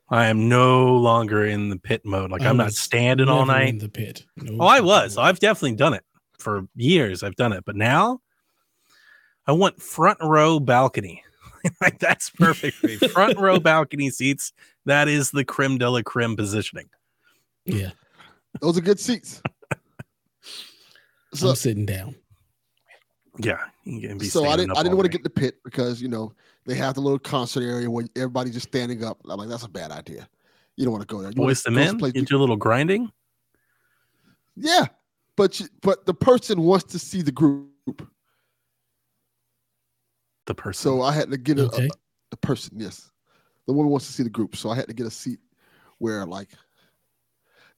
I 0.09 0.27
am 0.29 0.49
no 0.49 0.97
longer 0.97 1.45
in 1.45 1.69
the 1.69 1.77
pit 1.79 2.01
mode. 2.07 2.31
Like 2.31 2.41
I 2.43 2.49
I'm 2.49 2.57
not 2.57 2.73
standing 2.73 3.29
all 3.29 3.45
night. 3.45 3.69
in 3.69 3.79
the 3.79 3.91
pit. 3.91 4.25
No 4.39 4.65
Oh, 4.65 4.67
I 4.67 4.81
was. 4.81 5.17
way. 5.19 5.23
I've 5.25 5.39
definitely 5.39 5.77
done 5.77 5.93
it 5.93 6.03
for 6.39 6.67
years. 6.75 7.23
I've 7.23 7.37
done 7.37 7.53
it, 7.53 7.65
but 7.67 7.77
now 7.77 8.21
I 9.47 9.53
want 9.53 9.81
front 9.81 10.19
row 10.23 10.61
balcony. 10.61 11.23
like 11.81 11.99
that's 11.99 12.31
perfect 12.31 12.77
for 12.79 12.87
me. 12.87 12.97
front 12.97 13.39
row 13.39 13.59
balcony 13.61 14.11
seats. 14.11 14.53
That 14.87 15.09
is 15.09 15.31
the 15.31 15.45
creme 15.45 15.79
de 15.79 15.89
la 15.91 16.03
creme 16.03 16.37
positioning. 16.37 16.89
Yeah, 17.67 17.91
Those 18.61 18.79
are 18.79 18.81
good 18.81 18.99
seats. 18.99 19.43
So 21.35 21.51
I'm 21.51 21.55
sitting 21.55 21.87
down. 21.87 22.17
Yeah, 23.39 23.59
you 23.85 24.09
can 24.09 24.19
be 24.19 24.27
so 24.27 24.47
I 24.47 24.57
didn't 24.57 24.77
I 24.77 24.83
didn't 24.83 24.97
want 24.97 25.05
to 25.05 25.09
day. 25.11 25.19
get 25.19 25.23
the 25.25 25.31
pit 25.31 25.57
because 25.65 26.03
you 26.03 26.09
know 26.09 26.33
they 26.67 26.75
have 26.75 26.95
the 26.95 27.01
little 27.01 27.19
concert 27.19 27.63
area 27.63 27.89
where 27.91 28.07
everybody's 28.17 28.55
just 28.55 28.69
standing 28.69 29.05
up. 29.05 29.19
I'm 29.29 29.39
like 29.39 29.49
that's 29.49 29.63
a 29.65 29.69
bad 29.69 29.93
idea. 29.93 30.29
You 30.77 30.85
don't 30.85 30.93
want 30.93 31.07
to 31.07 31.15
go 31.15 31.21
there. 31.23 31.31
You 31.31 31.41
wanna 31.41 31.51
boys 31.51 31.63
to 31.63 31.71
go 31.71 31.75
men. 31.77 31.89
someplace- 31.89 32.15
You 32.15 32.23
do 32.23 32.37
a 32.37 32.41
little 32.41 32.57
grinding. 32.57 33.13
Yeah, 34.57 34.87
but 35.37 35.61
you, 35.61 35.67
but 35.83 36.07
the 36.07 36.15
person 36.15 36.63
wants 36.63 36.85
to 36.93 36.99
see 36.99 37.23
the 37.23 37.33
group, 37.33 38.09
The 40.51 40.55
person. 40.55 40.83
so 40.83 41.03
I 41.03 41.13
had 41.13 41.31
to 41.31 41.39
get 41.39 41.61
a, 41.61 41.67
Okay. 41.67 41.89
the 42.31 42.37
person. 42.37 42.73
Yes, 42.77 43.09
the 43.67 43.73
woman 43.73 43.91
wants 43.93 44.07
to 44.09 44.13
see 44.13 44.25
the 44.25 44.31
group, 44.31 44.57
so 44.57 44.69
I 44.69 44.75
had 44.75 44.89
to 44.89 44.95
get 44.95 45.07
a 45.07 45.11
seat 45.11 45.39
where 45.99 46.27
like 46.27 46.49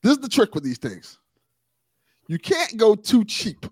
this 0.02 0.12
is 0.12 0.18
the 0.20 0.28
trick 0.28 0.54
with 0.54 0.64
these 0.64 0.78
things. 0.78 1.18
You 2.28 2.38
can't 2.38 2.78
go 2.78 2.94
too 2.94 3.26
cheap 3.26 3.66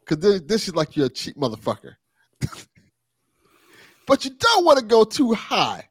because 0.00 0.18
this, 0.22 0.40
this 0.46 0.68
is 0.68 0.74
like 0.74 0.96
you're 0.96 1.06
a 1.06 1.10
cheap 1.10 1.36
motherfucker. 1.36 1.96
but 4.06 4.24
you 4.24 4.30
don't 4.30 4.64
want 4.64 4.78
to 4.78 4.84
go 4.86 5.04
too 5.04 5.34
high 5.34 5.86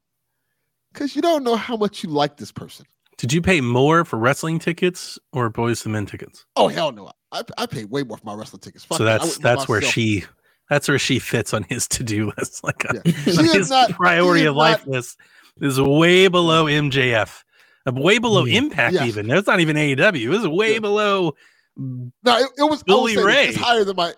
because 0.91 1.15
you 1.15 1.21
don't 1.21 1.43
know 1.43 1.55
how 1.55 1.77
much 1.77 2.03
you 2.03 2.09
like 2.09 2.37
this 2.37 2.51
person. 2.51 2.87
Did 3.17 3.33
you 3.33 3.41
pay 3.41 3.61
more 3.61 4.03
for 4.03 4.17
wrestling 4.17 4.57
tickets 4.57 5.19
or 5.31 5.51
Boyz 5.51 5.85
II 5.85 5.93
Men 5.93 6.07
tickets? 6.07 6.47
Oh 6.55 6.69
hell 6.69 6.91
no! 6.91 7.11
I 7.31 7.43
I 7.55 7.67
paid 7.67 7.91
way 7.91 8.01
more 8.01 8.17
for 8.17 8.25
my 8.25 8.33
wrestling 8.33 8.61
tickets. 8.61 8.83
Fuck 8.83 8.97
so 8.97 9.03
that's 9.03 9.37
that's 9.37 9.67
where 9.67 9.81
she 9.83 10.25
that's 10.73 10.87
where 10.87 10.99
she 10.99 11.19
fits 11.19 11.53
on 11.53 11.63
his 11.63 11.87
to 11.89 12.03
do 12.03 12.31
list. 12.37 12.63
Like 12.63 12.83
a, 12.85 13.01
Yeah. 13.05 13.37
On 13.39 13.45
his 13.45 13.69
not- 13.69 13.91
priority 13.91 14.41
she 14.41 14.45
is 14.45 14.49
of 14.49 14.55
life 14.55 14.85
list 14.87 15.17
is 15.61 15.79
way 15.79 16.27
below 16.27 16.65
MJF, 16.65 17.43
uh, 17.85 17.91
way 17.93 18.17
below 18.17 18.45
Yeah. 18.45 18.57
Impact. 18.59 18.93
Yes. 18.95 19.07
Even 19.07 19.27
that's 19.27 19.47
not 19.47 19.59
even 19.59 19.75
AEW. 19.75 20.31
This 20.31 20.41
is 20.41 20.47
way 20.47 20.73
Yeah. 20.73 20.79
below. 20.79 21.35
No, 21.77 22.11
it, 22.25 22.49
it 22.57 22.63
was 22.69 22.83
Billy 22.83 23.15
would 23.17 23.25
Ray. 23.25 23.47
It's 23.49 23.57
higher 23.57 23.83
than 23.83 23.95
my. 23.95 24.13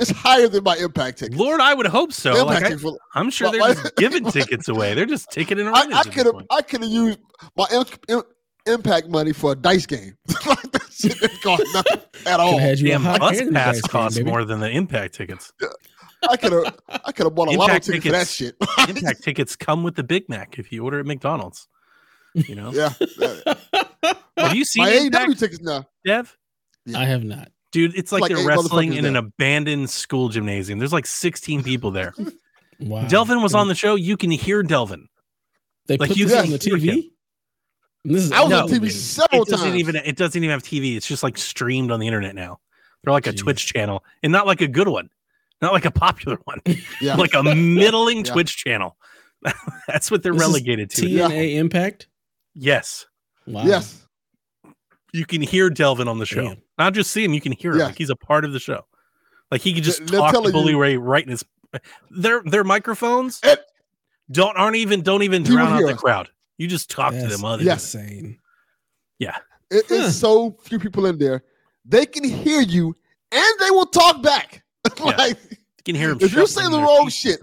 It's 0.00 0.10
higher 0.12 0.46
than 0.46 0.62
my 0.62 0.76
impact 0.76 1.18
ticket. 1.18 1.36
Lord, 1.36 1.60
I 1.60 1.74
would 1.74 1.86
hope 1.86 2.12
so. 2.12 2.44
Like, 2.44 2.62
I, 2.62 2.76
for, 2.76 2.96
I'm 3.16 3.30
sure 3.30 3.50
they're 3.50 3.60
like- 3.60 3.82
just 3.82 3.96
giving 3.96 4.24
tickets 4.30 4.68
away. 4.68 4.94
They're 4.94 5.06
just 5.06 5.28
taking 5.30 5.58
it 5.58 5.66
I, 5.66 5.70
around. 5.70 5.92
I 5.92 6.02
could 6.04 6.26
have 6.26 6.36
I 6.50 6.62
could 6.62 6.82
have 6.82 6.90
used 6.90 7.18
my 7.56 7.66
im- 7.72 7.84
im- 8.08 8.22
impact 8.66 9.08
money 9.08 9.32
for 9.32 9.52
a 9.52 9.56
dice 9.56 9.86
game. 9.86 10.14
like 11.04 11.18
that 11.20 11.40
cost 11.42 11.64
nothing 11.72 12.00
at 12.26 12.40
all. 12.40 12.52
Could've 12.52 12.62
had 12.62 12.78
you 12.80 12.88
Damn, 12.88 13.04
bus 13.04 13.20
hand 13.20 13.40
in 13.40 13.46
the 13.48 13.52
pass 13.52 13.74
dice 13.74 13.82
game, 13.82 13.90
costs 13.90 14.20
more 14.20 14.44
than 14.44 14.60
the 14.60 14.70
Impact 14.70 15.14
tickets. 15.14 15.52
I 16.28 16.36
could 16.36 16.52
have 16.52 16.78
I 16.88 17.12
could 17.12 17.26
have 17.26 17.34
bought 17.34 17.48
a 17.48 17.52
lotto 17.52 17.74
Impact 17.74 17.86
tickets 17.86 18.04
for 18.04 18.12
that 18.12 18.28
shit. 18.28 18.56
Impact 18.96 19.22
tickets 19.22 19.56
come 19.56 19.82
with 19.82 19.96
the 19.96 20.02
Big 20.02 20.28
Mac 20.28 20.58
if 20.58 20.72
you 20.72 20.84
order 20.84 21.00
at 21.00 21.06
McDonald's. 21.06 21.68
You 22.34 22.54
know, 22.54 22.72
yeah. 22.72 22.92
have 24.36 24.54
you 24.54 24.64
seen 24.64 24.84
My 24.84 24.90
Impact, 24.90 25.30
AEW 25.30 25.38
tickets 25.38 25.62
now. 25.62 25.86
Dev? 26.04 26.36
I 26.94 27.04
have 27.04 27.24
not. 27.24 27.50
Dude, 27.70 27.96
it's 27.96 28.12
like, 28.12 28.22
like 28.22 28.32
they're 28.32 28.46
wrestling 28.46 28.92
motherfuckers 28.92 28.98
in 28.98 29.04
an 29.04 29.12
there. 29.14 29.22
abandoned 29.22 29.90
school 29.90 30.30
gymnasium. 30.30 30.78
There's 30.78 30.92
like 30.92 31.06
16 31.06 31.62
people 31.62 31.90
there. 31.90 32.14
Wow. 32.80 33.06
Delvin 33.08 33.42
was 33.42 33.54
on 33.54 33.68
the 33.68 33.74
show. 33.74 33.94
You 33.94 34.16
can 34.16 34.30
hear 34.30 34.62
Delvin. 34.62 35.08
They 35.86 35.96
like, 35.96 36.10
put 36.10 36.18
you 36.18 36.26
this 36.26 36.44
on 36.44 36.50
the 36.50 36.58
TV. 36.58 36.80
him. 36.80 37.02
TV. 38.06 38.10
And 38.10 38.14
This 38.16 38.24
is 38.24 38.32
I 38.32 38.40
was 38.42 38.50
No. 38.50 38.60
on 38.62 38.68
TV 38.68 38.90
several 38.90 39.42
It 39.42 39.48
doesn't 39.48 39.68
times. 39.70 39.80
even 39.80 39.96
it 39.96 40.16
doesn't 40.16 40.42
even 40.42 40.52
have 40.52 40.62
TV. 40.62 40.96
It's 40.96 41.06
just 41.06 41.22
like 41.22 41.36
streamed 41.38 41.90
on 41.90 42.00
the 42.00 42.06
internet 42.06 42.34
now. 42.34 42.60
They're 43.04 43.12
like 43.12 43.26
a 43.26 43.32
Twitch 43.32 43.66
channel 43.66 44.04
and 44.22 44.32
not 44.32 44.46
like 44.46 44.60
a 44.60 44.66
good 44.68 44.88
one, 44.88 45.08
not 45.62 45.72
like 45.72 45.84
a 45.84 45.90
popular 45.90 46.38
one, 46.44 46.60
yeah. 47.00 47.14
like 47.16 47.34
a 47.34 47.42
middling 47.42 48.18
Yeah. 48.24 48.32
Twitch 48.32 48.56
channel. 48.56 48.96
That's 49.86 50.10
what 50.10 50.22
they're 50.22 50.32
This 50.32 50.40
relegated 50.42 50.90
to. 50.90 51.02
TNA 51.02 51.56
Impact. 51.56 52.08
yes, 52.54 53.06
Wow. 53.46 53.62
Yes. 53.64 54.04
you 55.12 55.24
can 55.24 55.40
hear 55.40 55.70
Delvin 55.70 56.08
on 56.08 56.18
the 56.18 56.26
show. 56.26 56.42
Damn. 56.48 56.56
Not 56.76 56.92
just 56.94 57.10
see 57.12 57.24
him, 57.24 57.32
you 57.34 57.40
can 57.40 57.52
hear 57.52 57.72
him. 57.72 57.78
Yeah. 57.78 57.84
Like 57.86 57.96
he's 57.98 58.10
a 58.10 58.16
part 58.16 58.44
of 58.44 58.52
the 58.52 58.58
show. 58.60 58.84
Like 59.50 59.60
he 59.62 59.72
could 59.72 59.84
just 59.84 60.04
They're 60.06 60.18
talk 60.20 60.30
to 60.30 60.34
telling 60.38 60.52
Bully 60.52 60.72
you- 60.72 60.78
Ray 60.80 60.96
right 60.96 61.22
in 61.24 61.30
his. 61.30 61.44
Their 62.10 62.42
their 62.44 62.64
microphones 62.64 63.40
And- 63.42 63.58
don't 64.30 64.56
aren't 64.56 64.76
even 64.76 65.02
don't 65.02 65.22
even 65.22 65.42
drown 65.44 65.72
out 65.72 65.86
the 65.86 65.94
us. 65.94 66.00
crowd. 66.00 66.28
You 66.58 66.66
just 66.68 66.90
talk 66.90 67.12
to 67.12 67.26
them. 67.26 67.44
Other 67.44 67.62
Yes. 67.64 67.94
insane. 67.94 68.38
Yeah. 69.18 69.36
It 69.70 69.90
is 69.90 69.98
Huh. 70.00 70.04
Hmm. 70.06 70.10
so 70.10 70.50
few 70.62 70.78
people 70.78 71.06
in 71.06 71.18
there. 71.18 71.42
They 71.84 72.04
can 72.06 72.24
hear 72.24 72.60
you 72.60 72.94
and 73.32 73.54
they 73.60 73.70
will 73.70 73.86
talk 73.86 74.22
back. 74.22 74.64
like 75.00 75.38
you 75.50 75.56
can 75.84 75.94
hear 75.94 76.08
them. 76.08 76.18
If 76.20 76.32
you 76.32 76.46
shuffling 76.46 76.66
say 76.66 76.70
the 76.72 76.78
wrong 76.82 77.08
shit, 77.08 77.40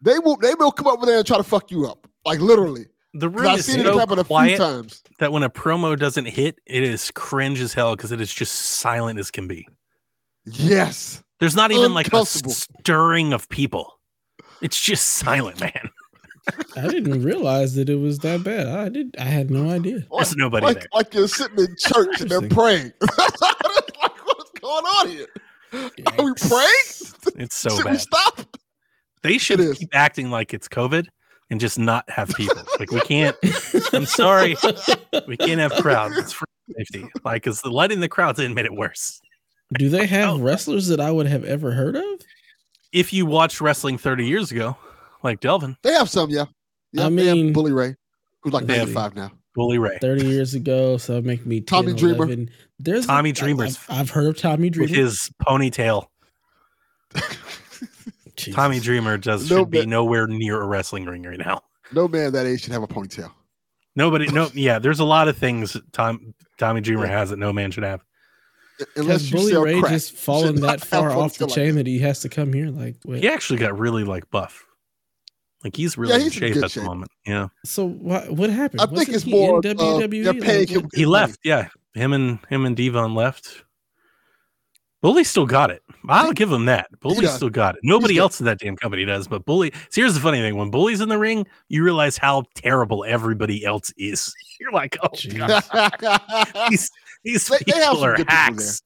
they 0.00 0.18
will 0.18 0.36
they 0.36 0.54
will 0.54 0.72
come 0.72 0.86
over 0.88 1.06
there 1.06 1.18
and 1.18 1.26
try 1.26 1.36
to 1.36 1.42
fuck 1.44 1.70
you 1.70 1.86
up. 1.86 2.06
Like 2.24 2.40
literally. 2.40 2.86
the 3.14 3.28
'Cause 3.28 3.40
room 3.40 3.46
I've 3.46 3.58
is 3.58 3.66
seen 3.66 3.80
it 3.80 3.84
so 3.84 3.98
happen 3.98 4.18
a 4.18 4.24
few 4.24 4.28
quiet 4.28 4.56
times. 4.58 5.02
that 5.18 5.32
when 5.32 5.42
a 5.42 5.50
promo 5.50 5.98
doesn't 5.98 6.24
hit, 6.26 6.58
it 6.66 6.82
is 6.82 7.10
cringe 7.10 7.60
as 7.60 7.74
hell 7.74 7.94
because 7.94 8.10
it 8.12 8.20
is 8.20 8.32
just 8.32 8.54
silent 8.54 9.18
as 9.18 9.30
can 9.30 9.46
be. 9.46 9.68
Yes. 10.46 11.22
There's 11.40 11.54
not 11.56 11.72
even 11.72 11.92
like 11.94 12.06
a 12.06 12.16
Uncomfortable. 12.16 12.52
stirring 12.52 13.32
of 13.32 13.48
people. 13.48 13.98
It's 14.60 14.80
just 14.80 15.04
silent, 15.10 15.60
man. 15.60 15.90
I 16.76 16.88
didn't 16.88 17.22
realize 17.22 17.74
that 17.76 17.88
it 17.88 17.96
was 17.96 18.18
that 18.20 18.42
bad. 18.42 18.66
I 18.66 18.88
did. 18.88 19.14
I 19.18 19.24
had 19.24 19.50
no 19.50 19.70
idea. 19.70 20.04
There's 20.14 20.34
nobody 20.36 20.66
like, 20.66 20.86
like 20.92 21.14
you're 21.14 21.28
sitting 21.28 21.58
in 21.58 21.76
church 21.78 22.20
and 22.20 22.30
they're 22.30 22.48
praying. 22.48 22.92
like, 23.00 23.40
what's 24.26 24.50
going 24.60 24.84
on 24.84 25.08
here? 25.08 25.26
Are 25.72 25.78
we 26.24 26.32
Yikes. 26.32 26.48
praying? 26.50 27.34
It's 27.44 27.56
so 27.56 27.70
Should 27.70 27.84
we 27.84 27.90
bad. 27.92 28.00
stop? 28.00 28.56
They 29.22 29.38
should 29.38 29.60
is. 29.60 29.78
keep 29.78 29.90
acting 29.94 30.30
like 30.30 30.52
it's 30.52 30.66
COVID 30.68 31.06
and 31.50 31.60
just 31.60 31.78
not 31.78 32.08
have 32.10 32.28
people. 32.30 32.60
Like 32.80 32.90
we 32.90 33.00
can't. 33.02 33.36
I'm 33.92 34.04
sorry, 34.06 34.56
we 35.28 35.36
can't 35.36 35.60
have 35.60 35.72
crowds. 35.74 36.18
It's 36.18 36.32
for 36.32 36.46
safety. 36.76 37.06
Like, 37.24 37.44
because 37.44 37.64
letting 37.64 38.00
the 38.00 38.08
crowds 38.08 38.40
in 38.40 38.52
made 38.54 38.66
it 38.66 38.74
worse. 38.74 39.20
Do 39.78 39.88
they 39.88 40.06
have 40.06 40.28
Oh. 40.30 40.38
wrestlers 40.38 40.88
that 40.88 41.00
I 41.00 41.10
would 41.12 41.26
have 41.26 41.44
ever 41.44 41.70
heard 41.70 41.94
of? 41.96 42.04
If 42.92 43.12
you 43.12 43.24
watched 43.26 43.60
wrestling 43.60 43.96
30 43.96 44.26
years 44.26 44.50
ago, 44.50 44.76
like 45.22 45.40
Delvin, 45.40 45.76
They 45.82 45.92
have 45.92 46.08
some, 46.10 46.30
yeah. 46.30 46.44
Yeah, 46.92 47.06
I 47.06 47.10
they 47.10 47.26
have 47.26 47.36
mean- 47.36 47.52
Bully 47.52 47.72
Ray, 47.72 47.94
who's 48.42 48.52
like 48.52 48.66
They 48.66 48.78
95 48.78 49.14
now. 49.16 49.32
Bully 49.54 49.78
Ray. 49.78 49.98
30 50.00 50.26
years 50.26 50.54
ago, 50.54 50.96
so 50.96 51.12
it'd 51.14 51.26
make 51.26 51.44
me 51.44 51.60
10, 51.60 51.66
Tommy 51.66 51.92
Dreamer. 51.94 52.24
11. 52.24 52.50
There's 52.78 53.06
Tommy 53.06 53.30
I- 53.30 53.32
Dreamer's- 53.32 53.78
I've, 53.88 54.00
I've 54.00 54.10
heard 54.10 54.26
of 54.28 54.38
Tommy 54.38 54.64
with 54.68 54.74
Dreamer. 54.74 54.94
his 54.94 55.30
ponytail. 55.46 56.06
Tommy 58.36 58.80
Dreamer 58.80 59.18
just 59.18 59.50
No, 59.50 59.58
should 59.58 59.70
be 59.70 59.86
nowhere 59.86 60.26
near 60.26 60.60
a 60.60 60.66
wrestling 60.66 61.04
ring 61.04 61.22
right 61.22 61.38
now. 61.38 61.60
No 61.92 62.08
man 62.08 62.32
that 62.32 62.46
age 62.46 62.62
should 62.62 62.72
have 62.72 62.82
a 62.82 62.88
ponytail. 62.88 63.30
Nobody, 63.94 64.26
no, 64.28 64.48
yeah. 64.54 64.78
There's 64.78 65.00
a 65.00 65.04
lot 65.04 65.28
of 65.28 65.36
things 65.36 65.76
Tom 65.92 66.34
Tommy 66.58 66.80
Dreamer 66.80 67.04
Yeah. 67.06 67.18
has 67.18 67.30
that 67.30 67.38
no 67.38 67.52
man 67.52 67.70
should 67.70 67.84
have. 67.84 68.02
Unless 68.96 69.28
Has 69.28 69.30
Bully 69.30 69.54
Ray 69.56 69.80
crack. 69.80 69.92
just 69.92 70.12
fallen 70.16 70.56
that 70.62 70.80
far 70.86 71.10
off 71.10 71.36
the 71.36 71.44
ponytail 71.44 71.48
like 71.48 71.54
chain 71.54 71.68
that. 71.74 71.84
that 71.84 71.86
he 71.86 71.98
has 71.98 72.20
to 72.20 72.28
come 72.30 72.52
here? 72.54 72.68
Like, 72.70 72.96
wait. 73.04 73.22
He 73.22 73.28
actually 73.28 73.58
got 73.58 73.78
really 73.78 74.02
like 74.02 74.28
buff. 74.30 74.64
Like 75.64 75.76
he's 75.76 75.96
really 75.96 76.10
Yeah, 76.12 76.16
in 76.18 76.22
he's 76.24 76.34
in 76.34 76.40
shape 76.40 76.54
good 76.54 76.64
at 76.64 76.70
shape. 76.72 76.82
the 76.82 76.88
moment. 76.88 77.10
Yeah, 77.24 77.48
So 77.64 77.86
what 77.86 78.30
what 78.30 78.50
happened? 78.50 78.80
I 78.80 78.86
think 78.86 78.96
Wasn't 78.98 79.14
it's 79.16 79.24
he 79.24 79.30
more 79.30 79.56
in 79.56 79.62
WWE? 79.62 80.24
they're 80.24 80.32
Like, 80.32 80.42
paying 80.42 80.82
what- 80.82 80.94
he 80.94 81.06
left. 81.06 81.38
Yeah, 81.44 81.68
him 81.94 82.12
and 82.12 82.38
him 82.48 82.64
and 82.66 82.76
D-Von 82.76 83.14
left. 83.14 83.64
Bully 85.02 85.24
still 85.24 85.46
got 85.46 85.70
it. 85.70 85.82
I'll 86.08 86.32
give 86.32 86.50
him 86.52 86.66
that. 86.66 86.86
Bully 87.00 87.26
still 87.26 87.50
got 87.50 87.74
it. 87.74 87.80
Nobody 87.82 88.18
else 88.18 88.38
in 88.38 88.46
that 88.46 88.60
damn 88.60 88.76
company 88.76 89.04
does, 89.04 89.26
but 89.26 89.44
Bully. 89.44 89.72
See, 89.90 90.00
here's 90.00 90.14
the 90.14 90.20
funny 90.20 90.38
thing: 90.40 90.56
when 90.56 90.70
Bully's 90.70 91.00
in 91.00 91.08
the 91.08 91.18
ring, 91.18 91.44
you 91.68 91.82
realize 91.82 92.16
how 92.16 92.44
terrible 92.54 93.04
everybody 93.04 93.64
else 93.64 93.92
is. 93.96 94.32
You're 94.60 94.70
like, 94.72 94.96
oh 95.02 95.08
Jeez. 95.08 95.68
god, 96.00 96.66
these 96.70 96.88
these 97.24 97.46
They- 97.48 97.58
they 97.66 97.78
have 97.80 97.90
people 97.92 98.04
are 98.04 98.16
people 98.16 98.32
hacks. 98.34 98.82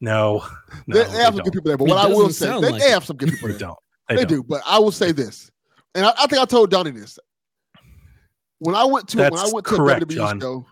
No, 0.00 0.44
no, 0.86 0.96
they, 0.96 1.04
they 1.04 1.10
have 1.18 1.34
some 1.34 1.36
don't. 1.36 1.44
good 1.44 1.52
people 1.52 1.68
there, 1.68 1.76
but 1.76 1.84
He 1.86 1.90
what 1.92 2.04
I 2.04 2.08
will 2.08 2.30
say, 2.30 2.46
sound 2.46 2.64
they, 2.64 2.70
like 2.70 2.80
they 2.82 2.90
have 2.90 3.04
some 3.04 3.16
good 3.16 3.30
people 3.30 3.48
They 3.48 3.58
don't. 3.58 3.78
They, 4.08 4.14
They 4.16 4.24
don't. 4.24 4.28
do, 4.28 4.42
but 4.44 4.62
I 4.64 4.78
will 4.78 4.92
say 4.92 5.12
this, 5.12 5.50
and 5.98 6.06
I, 6.06 6.12
I 6.18 6.26
think 6.26 6.40
I 6.40 6.44
told 6.44 6.70
Donnie 6.70 6.90
this. 6.92 7.18
When 8.60 8.74
I 8.74 8.84
went 8.84 9.08
to 9.08 9.18
when 9.18 9.34
I 9.38 9.48
went 9.52 9.66
to 9.66 9.76
correct, 9.76 10.06
WWE 10.06 10.14
John. 10.14 10.40
show, 10.40 10.66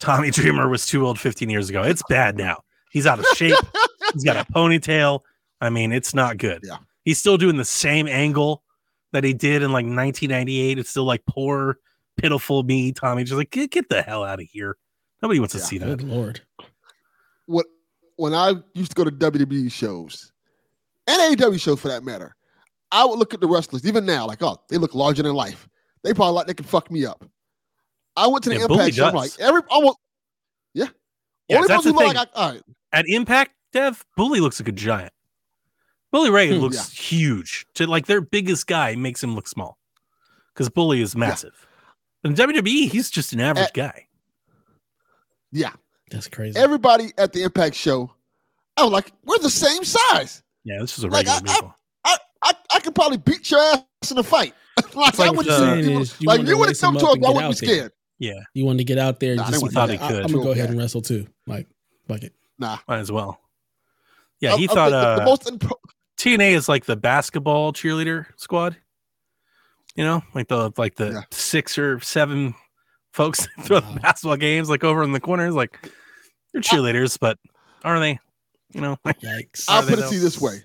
Tommy 0.00 0.30
Dreamer 0.30 0.68
was 0.68 0.86
too 0.86 1.06
old 1.06 1.18
15 1.18 1.50
years 1.50 1.68
ago. 1.68 1.82
It's 1.82 2.02
bad 2.08 2.36
now. 2.36 2.62
He's 2.90 3.06
out 3.06 3.18
of 3.18 3.26
shape. 3.36 3.54
He's 4.14 4.24
got 4.24 4.36
a 4.36 4.50
ponytail. 4.52 5.20
I 5.60 5.70
mean, 5.70 5.92
it's 5.92 6.14
not 6.14 6.38
good. 6.38 6.60
Yeah. 6.64 6.76
He's 7.04 7.18
still 7.18 7.36
doing 7.36 7.56
the 7.56 7.64
same 7.64 8.06
angle 8.08 8.62
that 9.12 9.24
he 9.24 9.34
did 9.34 9.62
in 9.62 9.72
like 9.72 9.84
1998. 9.84 10.78
It's 10.78 10.90
still 10.90 11.04
like 11.04 11.22
poor, 11.26 11.78
pitiful 12.16 12.62
me, 12.62 12.92
Tommy. 12.92 13.24
Just 13.24 13.36
like, 13.36 13.50
get, 13.50 13.70
get 13.70 13.88
the 13.88 14.02
hell 14.02 14.24
out 14.24 14.40
of 14.40 14.46
here. 14.50 14.76
Nobody 15.22 15.40
wants 15.40 15.52
to 15.54 15.58
Yeah. 15.58 15.64
see 15.64 15.78
that. 15.78 15.86
Good 15.98 16.02
lord. 16.04 16.40
what 17.46 17.66
when 18.16 18.34
I 18.34 18.54
used 18.74 18.90
to 18.90 18.94
go 18.94 19.04
to 19.04 19.10
WWE 19.10 19.70
shows 19.70 20.32
and 21.06 21.36
AEW 21.38 21.60
shows 21.60 21.80
for 21.80 21.88
that 21.88 22.04
matter, 22.04 22.34
I 22.90 23.04
would 23.04 23.18
look 23.18 23.34
at 23.34 23.40
the 23.40 23.46
wrestlers 23.46 23.86
even 23.86 24.06
now 24.06 24.26
like, 24.26 24.42
oh, 24.42 24.56
they 24.68 24.78
look 24.78 24.94
larger 24.94 25.22
than 25.22 25.34
life. 25.34 25.68
They 26.04 26.14
probably 26.14 26.34
like 26.34 26.46
they 26.46 26.54
can 26.54 26.64
fuck 26.66 26.90
me 26.90 27.04
up. 27.04 27.24
I 28.16 28.26
went 28.26 28.42
to 28.44 28.50
the 28.50 28.56
Yeah, 28.56 28.64
Impact 28.64 28.94
show. 28.94 29.06
I'm 29.06 29.14
like 29.14 29.32
every 29.40 29.62
almost 29.70 29.98
yeah. 30.74 30.86
Yeah, 31.48 31.56
Only 31.58 31.68
that's 31.68 31.84
the 31.84 31.92
look 31.92 31.98
thing. 32.04 32.14
like 32.14 32.28
I, 32.34 32.40
all 32.40 32.50
right. 32.52 32.62
At 32.92 33.04
Impact, 33.08 33.52
Dev, 33.72 34.04
Bully 34.16 34.40
looks 34.40 34.60
like 34.60 34.68
a 34.68 34.72
giant. 34.72 35.12
Bully 36.10 36.30
Ray 36.30 36.48
Hmm, 36.54 36.60
looks 36.60 36.76
yeah. 36.76 37.02
huge. 37.18 37.66
To 37.74 37.86
like 37.86 38.06
their 38.06 38.20
biggest 38.20 38.66
guy 38.66 38.94
makes 38.96 39.22
him 39.22 39.34
look 39.34 39.46
small 39.48 39.78
because 40.54 40.68
Bully 40.70 41.02
is 41.02 41.14
massive. 41.16 41.66
In 42.24 42.34
WWE, 42.34 42.88
he's 42.90 43.10
just 43.10 43.32
an 43.32 43.40
average 43.40 43.66
At- 43.68 43.74
guy. 43.74 44.06
Yeah. 45.52 45.72
That's 46.10 46.28
crazy. 46.28 46.58
Everybody 46.58 47.12
at 47.18 47.32
the 47.34 47.42
Impact 47.42 47.74
show, 47.76 48.10
I 48.76 48.82
was 48.82 48.92
like, 48.92 49.12
we're 49.24 49.38
the 49.38 49.50
same 49.50 49.84
size. 49.84 50.42
Yeah, 50.64 50.78
this 50.80 50.96
is 50.98 51.04
a 51.04 51.10
regular 51.10 51.36
I- 51.36 51.40
people. 51.40 51.52
I 51.52 51.66
I, 51.66 51.68
I 51.68 51.74
could 52.88 52.94
probably 52.94 53.18
beat 53.18 53.50
your 53.50 53.60
ass 53.60 54.10
in 54.10 54.18
a 54.18 54.22
fight. 54.22 54.54
like, 54.94 54.94
like 55.18 55.20
I 55.20 55.30
wouldn't 55.30 55.46
the- 55.46 55.58
see 55.58 55.64
Saying 55.64 55.84
people- 55.84 56.02
is 56.02 56.16
you 56.20 56.26
like 56.26 56.46
you 56.46 56.58
would 56.58 56.68
have 56.68 56.80
come 56.80 56.96
up 56.96 57.00
to 57.02 57.06
us, 57.08 57.14
and 57.14 57.24
I 57.24 57.28
get 57.28 57.34
wouldn't 57.34 57.38
be 57.38 57.44
out 57.44 57.60
there. 57.68 57.74
scared. 57.76 57.92
Yeah, 58.20 58.40
You 58.54 58.64
wanted 58.64 58.78
to 58.78 58.84
get 58.84 58.98
out 58.98 59.20
there 59.20 59.30
and 59.32 59.38
Nah, 59.40 59.46
just 59.50 59.62
wouldn't 59.62 59.74
thought 59.74 59.88
like, 59.90 60.00
could. 60.00 60.06
I, 60.06 60.08
could. 60.10 60.24
am 60.24 60.32
gonna 60.32 60.44
go 60.44 60.50
ahead 60.50 60.70
and 60.70 60.78
wrestle 60.78 61.02
too. 61.02 61.26
Like, 61.46 61.68
fuck 62.08 62.22
it. 62.22 62.32
Nah. 62.58 62.78
might 62.88 62.98
as 62.98 63.12
well. 63.12 63.38
Yeah, 64.40 64.56
he 64.56 64.64
I 64.68 64.74
thought 64.74 64.90
think 64.90 64.90
the- 64.90 64.96
uh, 65.08 65.16
the 65.18 65.24
most 65.24 65.44
impro- 65.44 65.78
TNA 66.18 66.50
is 66.56 66.68
like 66.68 66.84
the 66.84 66.96
basketball 66.96 67.72
cheerleader 67.72 68.26
squad. 68.36 68.76
You 69.94 70.04
know, 70.04 70.22
like 70.34 70.48
the 70.48 70.72
like 70.76 70.96
the 70.96 71.10
Yeah. 71.12 71.20
six 71.30 71.78
or 71.78 72.00
seven 72.00 72.54
folks 73.12 73.46
throw 73.62 73.80
Wow. 73.80 73.92
the 73.94 74.00
basketball 74.00 74.36
games 74.36 74.68
like 74.68 74.82
over 74.84 75.02
in 75.04 75.12
the 75.12 75.20
corners. 75.20 75.54
Like 75.54 75.78
they're 76.52 76.62
cheerleaders, 76.62 77.18
but 77.20 77.38
are 77.84 77.98
they? 78.00 78.18
You 78.72 78.80
know, 78.80 78.96
like 79.04 79.18
Yikes. 79.22 79.64
I'll 79.68 79.82
put 79.82 79.98
it 79.98 80.08
to 80.08 80.14
you 80.14 80.20
this 80.20 80.40
way: 80.40 80.62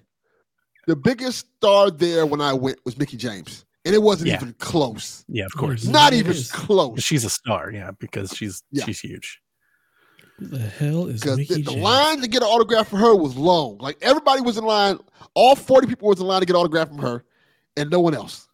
the 0.88 0.96
biggest 0.96 1.48
star 1.58 1.90
there 1.92 2.26
when 2.26 2.42
I 2.42 2.54
went 2.54 2.80
was 2.86 2.98
Mickie 2.98 3.18
James, 3.18 3.66
and 3.86 3.94
it 3.96 4.02
wasn't 4.02 4.30
Yeah. 4.30 4.36
even 4.36 4.54
close. 4.60 5.24
yeah, 5.28 5.46
of 5.46 5.54
course. 5.56 5.86
Not 5.86 6.14
it 6.14 6.18
even 6.18 6.32
is. 6.34 6.52
close. 6.52 7.02
She's 7.04 7.24
a 7.26 7.30
star, 7.30 7.72
yeah, 7.72 7.92
because 8.00 8.36
she's 8.36 8.64
Yeah. 8.72 8.86
she's 8.86 9.00
huge. 9.00 9.40
Who 10.40 10.48
the 10.48 10.60
hell 10.60 11.08
is 11.08 11.22
Because 11.22 11.38
Mickie 11.38 11.54
the, 11.56 11.62
the 11.62 11.72
James? 11.72 11.84
line 11.84 12.22
to 12.22 12.28
get 12.28 12.42
an 12.42 12.48
autograph 12.48 12.88
from 12.90 13.00
her 13.00 13.16
was 13.16 13.36
long. 13.36 13.78
Like 13.78 13.98
everybody 14.02 14.42
was 14.42 14.58
in 14.58 14.64
line. 14.66 14.98
All 15.36 15.56
forty 15.56 15.88
people 15.88 16.08
was 16.10 16.20
in 16.20 16.26
line 16.26 16.42
to 16.42 16.46
get 16.46 16.56
an 16.56 16.60
autograph 16.62 16.88
from 16.90 16.98
her, 17.00 17.24
and 17.78 17.90
no 17.90 18.00
one 18.00 18.14
else. 18.16 18.48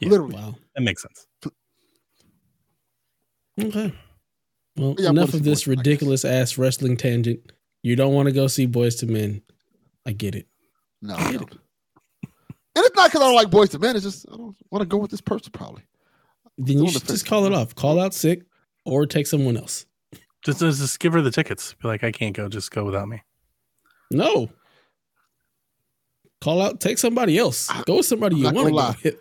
Yeah. 0.00 0.08
Literally. 0.08 0.34
Wow. 0.34 0.54
That 0.74 0.82
makes 0.82 1.02
sense. 1.02 1.26
Okay. 3.60 3.92
Well, 4.76 4.94
Yeah, 4.98 5.10
enough 5.10 5.34
of 5.34 5.42
this 5.42 5.66
Men, 5.66 5.76
I 5.76 5.80
ridiculous 5.80 6.24
ass 6.24 6.56
wrestling 6.56 6.96
tangent. 6.96 7.52
You 7.82 7.96
don't 7.96 8.14
want 8.14 8.26
to 8.26 8.32
go 8.32 8.46
see 8.46 8.66
Boyz 8.66 9.02
II 9.02 9.10
Men. 9.12 9.42
I 10.06 10.12
get 10.12 10.34
it. 10.34 10.46
No, 11.02 11.14
I 11.14 11.32
don't. 11.32 11.58
And 12.78 12.86
it's 12.86 12.94
not 12.94 13.08
because 13.10 13.22
I 13.22 13.24
don't 13.24 13.34
like 13.34 13.48
Boyz 13.48 13.74
II 13.74 13.80
Men. 13.80 13.96
It's 13.96 14.04
just 14.04 14.24
I 14.32 14.36
don't 14.36 14.54
want 14.70 14.82
to 14.82 14.86
go 14.86 14.98
with 14.98 15.10
this 15.10 15.20
person. 15.20 15.50
Probably. 15.50 15.82
Then 16.58 16.78
you 16.78 16.88
should 16.88 17.04
just 17.08 17.26
call 17.26 17.44
it 17.44 17.52
off. 17.52 17.74
Call 17.74 17.98
out 17.98 18.14
sick 18.14 18.42
or 18.84 19.04
take 19.04 19.26
someone 19.26 19.56
else. 19.56 19.84
Just, 20.44 20.60
just 20.60 20.78
just 20.78 21.00
give 21.00 21.12
her 21.12 21.20
the 21.20 21.32
tickets. 21.32 21.74
Be 21.82 21.88
like, 21.88 22.04
I 22.04 22.12
can't 22.12 22.36
go. 22.36 22.48
Just 22.48 22.70
go 22.70 22.84
without 22.84 23.08
me. 23.08 23.20
No. 24.12 24.48
Call 26.40 26.62
out, 26.62 26.80
take 26.80 26.98
somebody 26.98 27.36
else. 27.36 27.68
Go 27.84 27.96
with 27.96 28.06
somebody 28.06 28.36
I'm 28.36 28.38
you 28.38 28.44
want 28.44 28.56
to 28.56 28.62
gonna 28.62 28.70
go 28.70 28.76
lie. 28.76 28.94
with. 29.02 29.16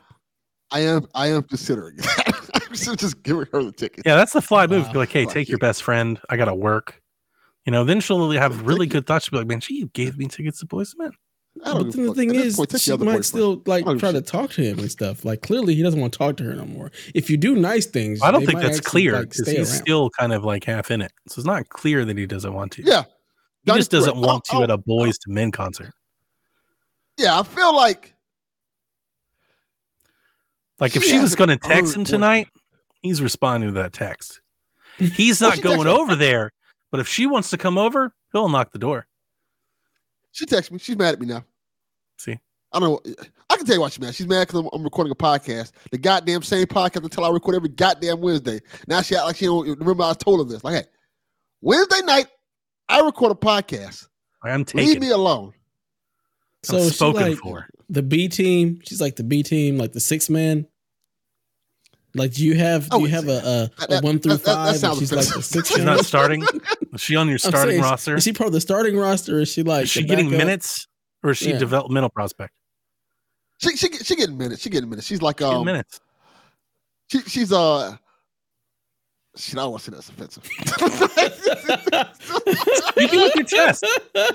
I 0.69 0.79
am. 0.81 1.07
I 1.15 1.27
am 1.29 1.41
considering. 1.41 1.97
I'm 2.27 2.95
just 2.95 3.23
giving 3.23 3.47
her 3.51 3.63
the 3.63 3.71
ticket. 3.71 4.03
Yeah, 4.05 4.17
that's 4.17 4.33
the 4.33 4.41
fly 4.41 4.67
move. 4.67 4.85
Wow. 4.85 4.93
Be 4.93 4.99
like, 4.99 5.09
hey, 5.09 5.25
take 5.25 5.47
you. 5.47 5.53
your 5.53 5.57
best 5.57 5.81
friend. 5.81 6.19
I 6.29 6.37
gotta 6.37 6.53
work. 6.53 7.01
You 7.65 7.71
know, 7.71 7.83
then 7.83 8.01
she'll 8.01 8.29
have 8.33 8.67
really 8.67 8.85
good 8.85 9.07
thoughts. 9.07 9.25
She'll 9.25 9.31
be 9.31 9.37
like, 9.39 9.47
man, 9.47 9.61
she 9.61 9.87
gave 9.93 10.15
me 10.15 10.27
tickets 10.27 10.59
to 10.59 10.67
Boyz 10.67 10.93
II 10.93 11.05
Men. 11.05 11.11
I 11.65 11.73
don't 11.73 11.83
But 11.87 11.93
then 11.93 12.01
the 12.03 12.07
fuck. 12.09 12.15
thing 12.17 12.35
is, 12.35 12.55
point, 12.55 12.79
she 12.79 12.91
might 12.91 12.99
boyfriend. 12.99 13.25
still 13.25 13.61
like 13.65 13.85
try 13.99 14.11
to 14.11 14.21
talk 14.21 14.51
to 14.51 14.61
him 14.61 14.79
and 14.79 14.91
stuff. 14.91 15.23
Like 15.25 15.41
clearly, 15.41 15.75
he 15.75 15.83
doesn't 15.83 15.99
want 15.99 16.13
to 16.13 16.19
talk 16.19 16.37
to 16.37 16.43
her 16.43 16.53
no 16.53 16.65
more. 16.65 16.91
If 17.15 17.29
you 17.29 17.37
do 17.37 17.55
nice 17.55 17.85
things, 17.85 18.21
I 18.21 18.31
don't 18.31 18.41
they 18.41 18.47
think 18.47 18.59
might 18.59 18.67
that's 18.67 18.79
clear 18.81 19.21
because 19.21 19.43
stay 19.43 19.57
he's 19.57 19.69
around. 19.71 19.79
still 19.81 20.09
kind 20.11 20.33
of 20.33 20.43
like 20.43 20.63
half 20.63 20.91
in 20.91 21.01
it. 21.01 21.11
So 21.27 21.39
it's 21.39 21.45
not 21.47 21.69
clear 21.69 22.05
that 22.05 22.17
he 22.17 22.25
doesn't 22.25 22.53
want 22.53 22.71
to. 22.73 22.83
Yeah. 22.83 23.03
he 23.65 23.71
just 23.73 23.91
doesn't 23.91 24.13
correct. 24.13 24.25
want 24.27 24.45
I'll- 24.51 24.59
to 24.59 24.63
at 24.63 24.69
a 24.71 24.77
Boyz 24.77 25.15
II 25.27 25.33
Men 25.33 25.51
concert. 25.51 25.93
Yeah, 27.17 27.39
I 27.39 27.43
feel 27.43 27.75
like 27.75 28.13
Like 30.79 30.95
if 30.95 31.03
She 31.03 31.11
she 31.11 31.19
was 31.19 31.35
going 31.35 31.49
to 31.49 31.57
text 31.57 31.95
him 31.95 32.01
one. 32.01 32.05
tonight, 32.05 32.47
he's 33.01 33.21
responding 33.21 33.69
to 33.73 33.81
that 33.81 33.93
text. 33.93 34.41
He's 34.99 35.41
not 35.41 35.55
she 35.55 35.61
going 35.61 35.87
over 35.87 36.15
there, 36.15 36.51
but 36.91 36.99
if 36.99 37.07
she 37.07 37.25
wants 37.27 37.49
to 37.51 37.57
come 37.57 37.77
over, 37.77 38.13
he'll 38.31 38.49
knock 38.49 38.71
the 38.71 38.79
door. 38.79 39.07
She 40.37 40.45
texted 40.45 40.71
me. 40.71 40.77
She's 40.77 40.95
mad 40.95 41.15
at 41.15 41.19
me 41.19 41.25
now. 41.25 41.43
See, 42.19 42.37
I 42.71 42.79
don't 42.79 43.03
know. 43.03 43.13
I 43.49 43.57
can 43.57 43.65
tell 43.65 43.75
you 43.75 43.81
why 43.81 43.89
she's 43.89 43.99
mad. 43.99 44.13
She's 44.13 44.27
mad 44.27 44.47
because 44.47 44.59
I'm, 44.59 44.69
I'm 44.71 44.83
recording 44.83 45.11
a 45.11 45.15
podcast. 45.15 45.71
The 45.89 45.97
goddamn 45.97 46.43
same 46.43 46.67
podcast 46.67 47.03
until 47.03 47.25
I 47.25 47.29
record 47.29 47.55
every 47.55 47.69
goddamn 47.69 48.21
Wednesday. 48.21 48.59
Now 48.87 49.01
she 49.01 49.15
act 49.15 49.25
like 49.25 49.37
she 49.37 49.45
don't 49.45 49.67
remember 49.79 50.03
I 50.03 50.13
told 50.13 50.45
her 50.45 50.53
this. 50.53 50.63
Like, 50.63 50.75
hey, 50.75 50.89
Wednesday 51.61 52.01
night, 52.03 52.27
I 52.87 53.01
record 53.01 53.31
a 53.31 53.35
podcast. 53.35 54.07
I'm 54.43 54.63
taking. 54.63 54.87
Leave 54.87 55.01
me 55.01 55.09
alone. 55.09 55.53
So 56.61 56.77
I'm 56.77 56.89
spoken 56.89 57.29
like 57.29 57.37
for. 57.39 57.67
the 57.89 58.03
B 58.03 58.27
team. 58.27 58.79
She's 58.85 59.01
like 59.01 59.15
the 59.15 59.23
B 59.23 59.41
team, 59.41 59.79
like 59.79 59.93
the 59.93 59.99
six 59.99 60.29
man. 60.29 60.67
Like, 62.17 62.33
do 62.33 62.43
you 62.45 62.55
have 62.55 62.87
I 62.91 62.97
do 62.97 63.03
you 63.03 63.09
have 63.09 63.27
a, 63.27 63.31
a, 63.31 63.33
That- 63.33 63.71
a 63.79 63.87
that- 63.87 64.03
one 64.03 64.19
through 64.19 64.37
that- 64.37 64.43
that- 64.43 64.79
that 64.79 64.81
five? 64.81 64.91
and 64.91 64.99
she's 64.99 65.11
like 65.11 65.25
the 65.25 65.29
offensive. 65.31 65.45
six 65.45 65.69
She's 65.69 65.83
not 65.83 66.05
starting. 66.05 66.43
Is 66.93 67.01
she 67.01 67.15
on 67.15 67.29
your 67.29 67.37
starting 67.37 67.71
saying, 67.71 67.81
roster? 67.83 68.15
Is 68.15 68.23
she 68.23 68.33
part 68.33 68.47
of 68.47 68.53
the 68.53 68.61
starting 68.61 68.97
roster? 68.97 69.37
Or 69.37 69.41
is 69.41 69.49
she 69.51 69.63
like 69.63 69.83
Is 69.83 69.89
she 69.91 70.03
getting 70.03 70.27
backup? 70.29 70.45
minutes 70.47 70.87
or 71.23 71.31
is 71.31 71.37
she 71.37 71.51
Yeah. 71.51 71.59
developmental 71.59 72.09
prospect? 72.09 72.53
She 73.59 73.75
she 73.77 73.91
she 73.93 74.15
getting 74.15 74.37
minutes. 74.37 74.61
She 74.61 74.69
getting 74.69 74.89
minutes. 74.89 75.07
She's 75.07 75.21
like 75.21 75.37
Getting 75.37 75.57
um 75.57 75.65
minutes. 75.65 75.99
she, 77.11 77.19
she's 77.21 77.51
uh 77.53 77.95
she 79.35 79.53
I 79.53 79.55
don't 79.57 79.71
want 79.71 79.83
to 79.83 79.91
say 80.01 80.07
that's 80.09 80.09
offensive. 80.09 80.43
You 82.97 83.07
can 83.07 83.21
with 83.21 83.35
your 83.35 83.45
chest. 83.45 83.85
Uh, 84.15 84.31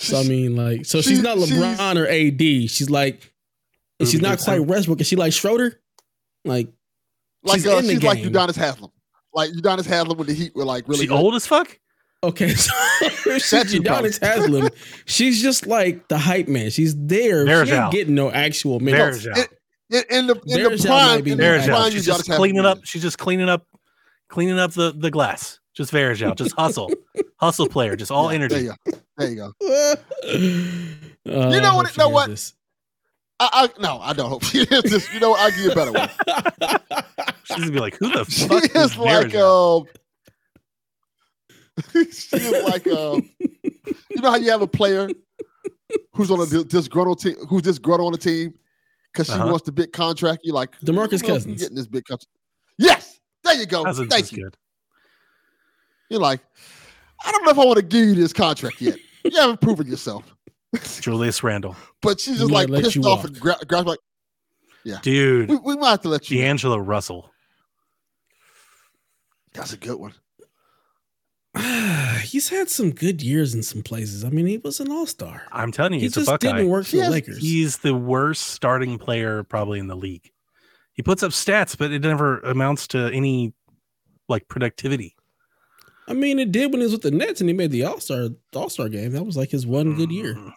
So 0.00 0.20
I 0.20 0.22
mean, 0.22 0.54
like, 0.54 0.86
so 0.86 1.02
she's 1.02 1.20
not 1.22 1.38
LeBron 1.38 1.96
or 1.96 2.06
AD. 2.06 2.70
She's 2.70 2.88
like, 2.88 3.32
and 4.00 4.08
she's 4.08 4.20
not 4.20 4.30
Gibson. 4.38 4.58
quite 4.58 4.66
Westbrook. 4.68 5.00
Is 5.00 5.06
she 5.06 5.16
like 5.16 5.32
Schroeder? 5.32 5.80
Like, 6.44 6.68
like 7.42 7.56
She's 7.56 7.66
uh, 7.66 7.76
in 7.78 7.86
the 7.86 7.94
she's 7.94 8.02
like. 8.02 8.18
Udonis 8.20 8.56
Haslem. 8.56 8.90
Like 9.34 9.50
Udonis 9.50 9.86
Haslem 9.86 10.16
when 10.18 10.26
the 10.26 10.34
Heat 10.34 10.54
were 10.54 10.64
like 10.64 10.88
really 10.88 11.02
she 11.02 11.06
good. 11.08 11.16
old 11.18 11.34
as 11.34 11.46
fuck? 11.46 11.78
okay, 12.24 12.48
so 12.54 12.72
she's 13.08 13.50
That's 13.50 13.72
your 13.72 13.82
problem. 13.84 14.10
Udonis 14.12 14.20
Haslem. 14.20 14.70
She's 15.06 15.40
just 15.40 15.66
like 15.66 16.08
the 16.08 16.18
hype 16.18 16.48
man. 16.48 16.70
She's 16.70 16.96
there. 16.96 17.44
There's 17.44 17.68
she 17.68 17.74
ain't 17.74 17.84
out. 17.84 17.92
getting 17.92 18.14
no 18.16 18.30
actual 18.30 18.80
minutes. 18.80 19.22
There's 19.24 19.38
out. 19.38 19.46
In, 19.90 20.02
in 20.10 20.26
the 20.26 20.34
in 20.46 20.62
the 20.64 20.82
prime, 20.84 21.06
might 21.16 21.24
be 21.24 21.30
in 21.32 21.38
the 21.38 21.44
more 21.44 21.52
Varejao. 21.58 21.66
prime, 21.66 21.92
you 21.92 22.00
just 22.00 22.28
cleaning 22.30 22.58
him. 22.60 22.66
up. 22.66 22.84
She's 22.84 23.02
just 23.02 23.18
cleaning 23.18 23.48
up, 23.48 23.66
cleaning 24.28 24.58
up 24.58 24.72
the 24.72 24.92
the 24.96 25.10
glass. 25.10 25.60
Just 25.74 25.92
Varejao. 25.92 26.34
Just 26.36 26.54
hustle, 26.58 26.90
hustle 27.36 27.68
player. 27.68 27.94
Just 27.94 28.10
all 28.10 28.32
Yeah, 28.32 28.48
There 28.48 28.58
energy. 28.58 28.64
you 28.64 28.74
go. 28.92 28.98
There 29.16 29.30
you 29.30 29.36
go. 29.36 29.52
Uh, 30.26 31.50
You 31.50 31.60
know 31.60 31.76
what- 31.76 31.86
hope 31.86 31.88
she 31.94 32.00
know 32.00 32.08
hears 32.26 32.52
what? 32.52 32.52
This. 33.40 33.48
I, 33.52 33.64
I 33.76 33.80
no, 33.80 33.98
I 34.00 34.12
don't 34.12 34.28
hope 34.28 34.44
she 34.44 34.58
is 34.60 34.82
this. 34.82 35.12
You 35.14 35.20
know. 35.20 35.34
I'll 35.34 35.50
give 35.50 35.60
you 35.60 35.72
a 35.72 35.74
better 35.74 35.92
one. 35.92 36.08
She's 37.44 37.56
gonna 37.58 37.70
be 37.72 37.80
like, 37.80 37.96
"Who 37.98 38.10
the 38.10 38.24
She 38.24 38.46
fuck 38.46 38.64
is 38.64 38.70
is 38.92 38.98
like 38.98 39.28
Varejao?" 39.28 39.80
um 39.80 39.86
she 42.10 42.36
is 42.36 42.64
like 42.64 42.86
um 42.88 43.28
you 44.10 44.20
know 44.22 44.30
how 44.30 44.36
you 44.36 44.50
have 44.50 44.62
a 44.62 44.66
player 44.66 45.08
who's 46.12 46.30
on 46.30 46.40
a 46.40 46.46
dis- 46.46 46.64
disgruntled 46.64 47.20
team 47.20 47.36
who's 47.48 47.62
disgruntled 47.62 48.06
on 48.08 48.12
the 48.12 48.18
team 48.18 48.52
because 49.12 49.26
she 49.28 49.32
Uh-huh. 49.32 49.46
wants 49.48 49.64
the 49.64 49.72
big 49.72 49.92
contract. 49.92 50.40
You're 50.44 50.54
like 50.54 50.78
DeMarcus 50.80 50.92
"Who 50.92 50.98
else 51.04 51.12
is 51.12 51.22
Cousins. 51.22 51.60
getting 51.62 51.76
this 51.76 51.86
big 51.86 52.04
contract. 52.04 52.26
Yes, 52.78 53.20
there 53.44 53.54
you 53.54 53.66
go. 53.66 53.84
Cousins 53.84 54.08
Thank 54.10 54.32
you. 54.32 54.44
good. 54.44 54.56
You're 56.10 56.20
like, 56.20 56.40
I 57.24 57.32
don't 57.32 57.44
know 57.44 57.50
if 57.50 57.58
I 57.58 57.64
want 57.64 57.76
to 57.76 57.82
give 57.84 58.04
you 58.08 58.14
this 58.14 58.32
contract 58.32 58.80
yet. 58.80 58.96
You 59.24 59.30
haven't 59.40 59.60
proven 59.60 59.86
yourself. 59.86 60.24
Julius 61.00 61.42
Randle, 61.42 61.76
But 62.02 62.20
she's 62.20 62.38
just 62.38 62.50
like 62.50 62.68
pissed 62.68 62.96
off 62.98 63.04
walk. 63.04 63.24
and 63.26 63.40
gra- 63.40 63.56
grabs 63.66 63.86
like, 63.86 63.98
yeah, 64.84 64.98
dude. 65.02 65.48
we, 65.48 65.56
we 65.56 65.76
might 65.76 65.90
have 65.90 66.02
to 66.02 66.08
let 66.08 66.30
you. 66.30 66.40
D'Angelo 66.40 66.76
Russell. 66.78 67.30
That's 69.54 69.72
a 69.72 69.76
good 69.76 69.98
one. 69.98 70.14
He's 72.22 72.48
had 72.50 72.68
some 72.68 72.90
good 72.92 73.22
years 73.22 73.54
in 73.54 73.62
some 73.62 73.82
places. 73.82 74.24
I 74.24 74.30
mean, 74.30 74.46
he 74.46 74.58
was 74.58 74.80
an 74.80 74.90
all 74.92 75.06
star. 75.06 75.42
I'm 75.50 75.72
telling 75.72 75.94
you, 75.94 76.00
He 76.00 76.04
he's 76.06 76.16
a 76.16 76.20
just 76.20 76.30
Buckeye. 76.30 76.52
didn't 76.58 76.68
work 76.68 76.86
for 76.86 76.96
Yes, 76.96 77.06
the 77.06 77.10
Lakers. 77.12 77.38
He's 77.38 77.78
the 77.78 77.94
worst 77.94 78.42
starting 78.48 78.98
player 78.98 79.42
probably 79.44 79.78
in 79.78 79.86
the 79.88 79.96
league. 79.96 80.30
He 80.92 81.02
puts 81.02 81.22
up 81.22 81.30
stats, 81.32 81.76
but 81.76 81.90
it 81.92 82.02
never 82.02 82.40
amounts 82.40 82.88
to 82.88 83.10
any 83.12 83.54
like 84.28 84.46
productivity. 84.48 85.16
I 86.08 86.14
mean, 86.14 86.38
it 86.38 86.50
did 86.52 86.72
when 86.72 86.80
he 86.80 86.84
was 86.84 86.92
with 86.92 87.02
the 87.02 87.10
Nets 87.10 87.40
and 87.40 87.50
he 87.50 87.54
made 87.54 87.70
the 87.70 87.84
All 87.84 88.00
Star 88.00 88.28
All 88.54 88.68
Star 88.70 88.88
game. 88.88 89.12
That 89.12 89.24
was 89.24 89.36
like 89.36 89.50
his 89.50 89.66
one 89.66 89.94
good 89.94 90.10
year. 90.10 90.34
Mm, 90.34 90.52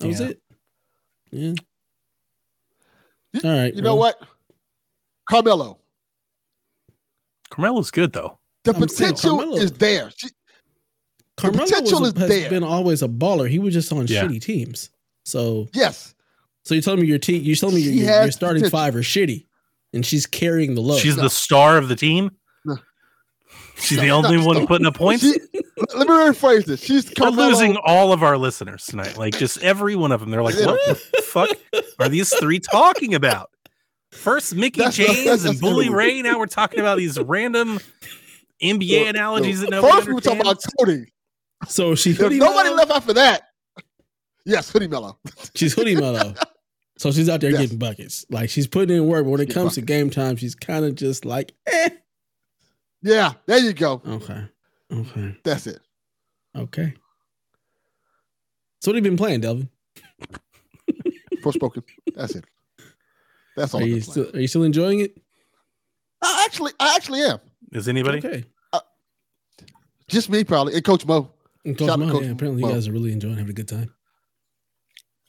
That 0.00 0.06
was 0.08 0.20
it. 0.20 0.40
Yeah. 1.30 1.52
All 3.44 3.50
right. 3.50 3.74
You 3.74 3.82
know 3.82 3.94
what? 3.96 4.16
Carmelo. 5.28 5.78
Carmelo's 7.50 7.90
good 7.90 8.12
though. 8.12 8.38
The 8.64 8.74
I'm 8.74 8.80
potential 8.80 9.36
Carmelo- 9.38 9.56
is 9.56 9.72
there. 9.72 10.10
She, 10.16 10.28
Carmelo 11.36 11.64
potential 11.64 12.00
was, 12.00 12.12
is 12.12 12.18
has 12.18 12.28
there. 12.28 12.50
been 12.50 12.64
always 12.64 13.02
a 13.02 13.08
baller. 13.08 13.48
He 13.48 13.58
was 13.58 13.72
just 13.74 13.92
on 13.92 14.06
Yeah. 14.06 14.24
shitty 14.24 14.42
teams. 14.42 14.90
So, 15.24 15.68
yes, 15.74 16.14
so 16.64 16.74
you 16.74 16.80
telling 16.82 17.00
me 17.00 17.06
your 17.06 17.18
team? 17.18 17.42
You 17.42 17.54
telling 17.54 17.76
me 17.76 17.82
your, 17.82 17.92
She 17.92 17.98
your, 18.00 18.22
your 18.22 18.32
starting 18.32 18.62
potential. 18.62 18.78
five 18.78 18.96
are 18.96 19.00
shitty, 19.02 19.46
and 19.92 20.04
she's 20.04 20.26
carrying 20.26 20.74
the 20.74 20.80
load. 20.80 20.98
She's 21.00 21.16
No. 21.16 21.22
the 21.24 21.30
star 21.30 21.76
of 21.78 21.88
the 21.88 21.96
team. 21.96 22.30
No. 23.80 23.84
She's 23.86 23.98
No, 23.98 24.02
the 24.04 24.10
only 24.10 24.36
no, 24.38 24.44
one 24.46 24.56
no. 24.58 24.66
putting 24.66 24.86
up 24.86 24.94
points. 24.94 25.22
She- 25.22 25.40
let 25.94 26.06
me 26.06 26.14
rephrase 26.14 26.64
this. 26.66 26.80
She's 26.82 27.06
We're 27.08 27.14
Carmelo. 27.26 27.48
losing 27.48 27.76
all 27.84 28.12
of 28.12 28.22
our 28.22 28.36
listeners 28.36 28.84
tonight. 28.86 29.16
Like 29.16 29.36
just 29.38 29.62
every 29.62 29.96
one 29.96 30.12
of 30.12 30.20
them. 30.20 30.30
They're 30.30 30.42
like, 30.42 30.54
what 30.56 30.78
the 30.86 31.22
fuck 31.22 31.48
are 31.98 32.08
these 32.08 32.34
three 32.38 32.58
talking 32.60 33.14
about? 33.14 33.50
First 34.12 34.54
Mickie 34.54 34.80
That's- 34.80 34.96
James 34.96 35.16
that's- 35.24 35.40
and 35.44 35.50
that's 35.50 35.60
Bully 35.60 35.86
true. 35.86 35.96
Ray. 35.96 36.22
Now 36.22 36.38
we're 36.38 36.46
talking 36.46 36.80
about 36.80 36.98
these 36.98 37.18
random 37.18 37.80
NBA 38.62 39.00
Look, 39.00 39.08
analogies 39.08 39.60
look, 39.60 39.70
that 39.70 39.76
nobody 39.76 39.94
First, 39.96 40.08
we 40.08 40.14
were 40.14 40.20
talking 40.20 40.40
about 40.40 40.50
understands. 40.50 40.74
Cody. 40.78 41.12
so 41.68 41.94
she 41.94 42.10
If 42.10 42.18
hoodie 42.18 42.38
nobody 42.38 42.68
mellow. 42.68 42.76
left 42.76 42.90
after 42.90 43.12
that, 43.14 43.42
yes, 44.44 44.70
Hoodie 44.70 44.88
Melo. 44.88 45.18
She's 45.54 45.72
Hoodie 45.74 45.96
Melo. 45.96 46.34
So 46.98 47.10
she's 47.12 47.30
out 47.30 47.40
there 47.40 47.50
Yes. 47.50 47.60
getting 47.62 47.78
buckets. 47.78 48.26
Like 48.30 48.50
she's 48.50 48.66
putting 48.66 48.94
in 48.94 49.06
work. 49.06 49.24
But 49.24 49.30
when 49.30 49.40
it 49.40 49.46
Get 49.46 49.54
comes 49.54 49.74
to 49.76 49.80
game 49.80 50.10
time, 50.10 50.36
she's 50.36 50.54
kind 50.54 50.84
of 50.84 50.94
just 50.96 51.24
like, 51.24 51.52
eh. 51.66 51.88
Yeah, 53.02 53.32
there 53.46 53.58
you 53.58 53.72
go. 53.72 54.02
Okay. 54.06 54.44
Okay. 54.92 55.36
That's 55.44 55.66
it. 55.66 55.80
Okay. 56.56 56.94
So 58.80 58.90
what 58.90 58.96
have 58.96 59.04
you 59.04 59.10
been 59.10 59.16
playing, 59.16 59.40
Delvin? 59.40 59.68
Forspoken. 61.42 61.82
That's 62.14 62.34
it. 62.34 62.44
That's 63.56 63.74
all. 63.74 63.80
Are 63.80 63.84
I've 63.84 63.88
you 63.88 63.94
been 63.96 64.02
playing. 64.04 64.26
still 64.28 64.36
are 64.36 64.40
you 64.40 64.48
still 64.48 64.62
enjoying 64.64 65.00
it? 65.00 65.16
I 66.22 66.44
actually, 66.46 66.72
I 66.78 66.96
actually 66.96 67.20
am. 67.22 67.38
Is 67.72 67.88
anybody? 67.88 68.18
Okay. 68.18 68.44
Uh, 68.72 68.80
just 70.08 70.28
me, 70.28 70.44
probably, 70.44 70.74
and 70.74 70.84
Coach 70.84 71.06
Mo. 71.06 71.32
And 71.64 71.76
Coach 71.78 71.88
Shout 71.88 71.98
Mo, 71.98 72.10
Coach 72.10 72.24
yeah, 72.24 72.30
apparently 72.30 72.62
Mo. 72.62 72.68
you 72.68 72.74
guys 72.74 72.88
are 72.88 72.92
really 72.92 73.12
enjoying 73.12 73.36
having 73.36 73.50
a 73.50 73.54
good 73.54 73.68
time. 73.68 73.94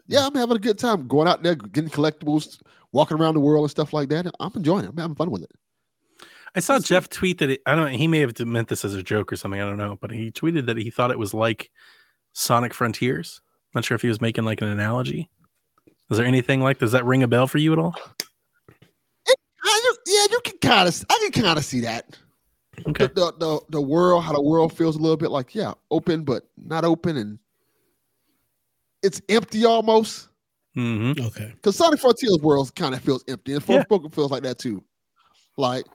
Yeah, 0.08 0.28
I'm 0.28 0.36
having 0.36 0.58
a 0.58 0.60
good 0.60 0.78
time 0.78 1.08
going 1.08 1.28
out 1.28 1.44
there, 1.44 1.56
getting 1.56 1.90
collectibles, 1.90 2.62
walking 2.92 3.18
around 3.18 3.36
the 3.36 3.40
world 3.40 3.64
and 3.64 3.72
stuff 3.72 3.94
like 3.94 4.10
that. 4.10 4.30
I'm 4.40 4.52
enjoying 4.56 4.84
it. 4.86 4.90
I'm 4.90 4.98
having 4.98 5.16
fun 5.16 5.32
with 5.32 5.44
it. 5.44 5.52
I 6.56 6.60
saw 6.60 6.80
Jeff 6.80 7.10
tweet 7.10 7.38
that 7.40 7.50
it, 7.50 7.62
I 7.66 7.76
don't. 7.76 7.92
He 7.92 8.08
may 8.08 8.20
have 8.20 8.38
meant 8.40 8.68
this 8.68 8.84
as 8.84 8.94
a 8.94 9.04
joke 9.04 9.32
or 9.32 9.36
something. 9.38 9.62
I 9.62 9.66
don't 9.66 9.78
know, 9.78 9.98
but 10.02 10.12
he 10.12 10.32
tweeted 10.32 10.66
that 10.66 10.78
he 10.78 10.90
thought 10.90 11.12
it 11.12 11.20
was 11.20 11.34
like 11.34 11.72
Sonic 12.34 12.74
Frontiers. 12.74 13.42
Not 13.74 13.86
sure 13.86 13.96
if 13.96 14.02
he 14.02 14.10
was 14.10 14.20
making 14.20 14.44
like 14.44 14.62
an 14.62 14.68
analogy. 14.68 15.30
Is 16.10 16.18
there 16.18 16.26
anything 16.26 16.60
like? 16.60 16.80
Does 16.80 16.92
that 16.92 17.06
ring 17.06 17.24
a 17.24 17.28
bell 17.28 17.48
for 17.48 17.58
you 17.58 17.72
at 17.72 17.80
all? 17.80 17.96
I 19.64 19.94
yeah, 20.06 20.26
you 20.30 20.40
can 20.44 20.58
kind 20.58 20.88
of, 20.90 21.06
I 21.10 21.30
can 21.32 21.44
kind 21.44 21.58
of 21.58 21.64
see 21.64 21.80
that. 21.82 22.18
Okay. 22.88 23.08
The, 23.08 23.14
the 23.14 23.34
the 23.38 23.62
the 23.70 23.82
world, 23.82 24.24
how 24.24 24.34
the 24.34 24.42
world 24.42 24.76
feels 24.76 24.96
a 24.96 25.00
little 25.00 25.18
bit 25.18 25.32
like, 25.32 25.56
yeah, 25.56 25.74
open 25.90 26.24
but 26.24 26.44
not 26.58 26.84
open, 26.84 27.18
and 27.18 27.40
it's 29.04 29.22
empty 29.30 29.66
almost. 29.66 30.30
hmm 30.74 31.14
Okay. 31.20 31.52
Because 31.56 31.76
Sonic 31.78 32.00
Frontiers 32.00 32.40
world 32.42 32.76
kind 32.76 32.94
of 32.96 33.02
feels 33.02 33.24
empty, 33.28 33.54
and 33.54 33.64
Yeah. 33.68 33.84
Feels 34.12 34.32
like 34.32 34.44
that 34.44 34.58
too. 34.60 34.84
Like 35.58 35.86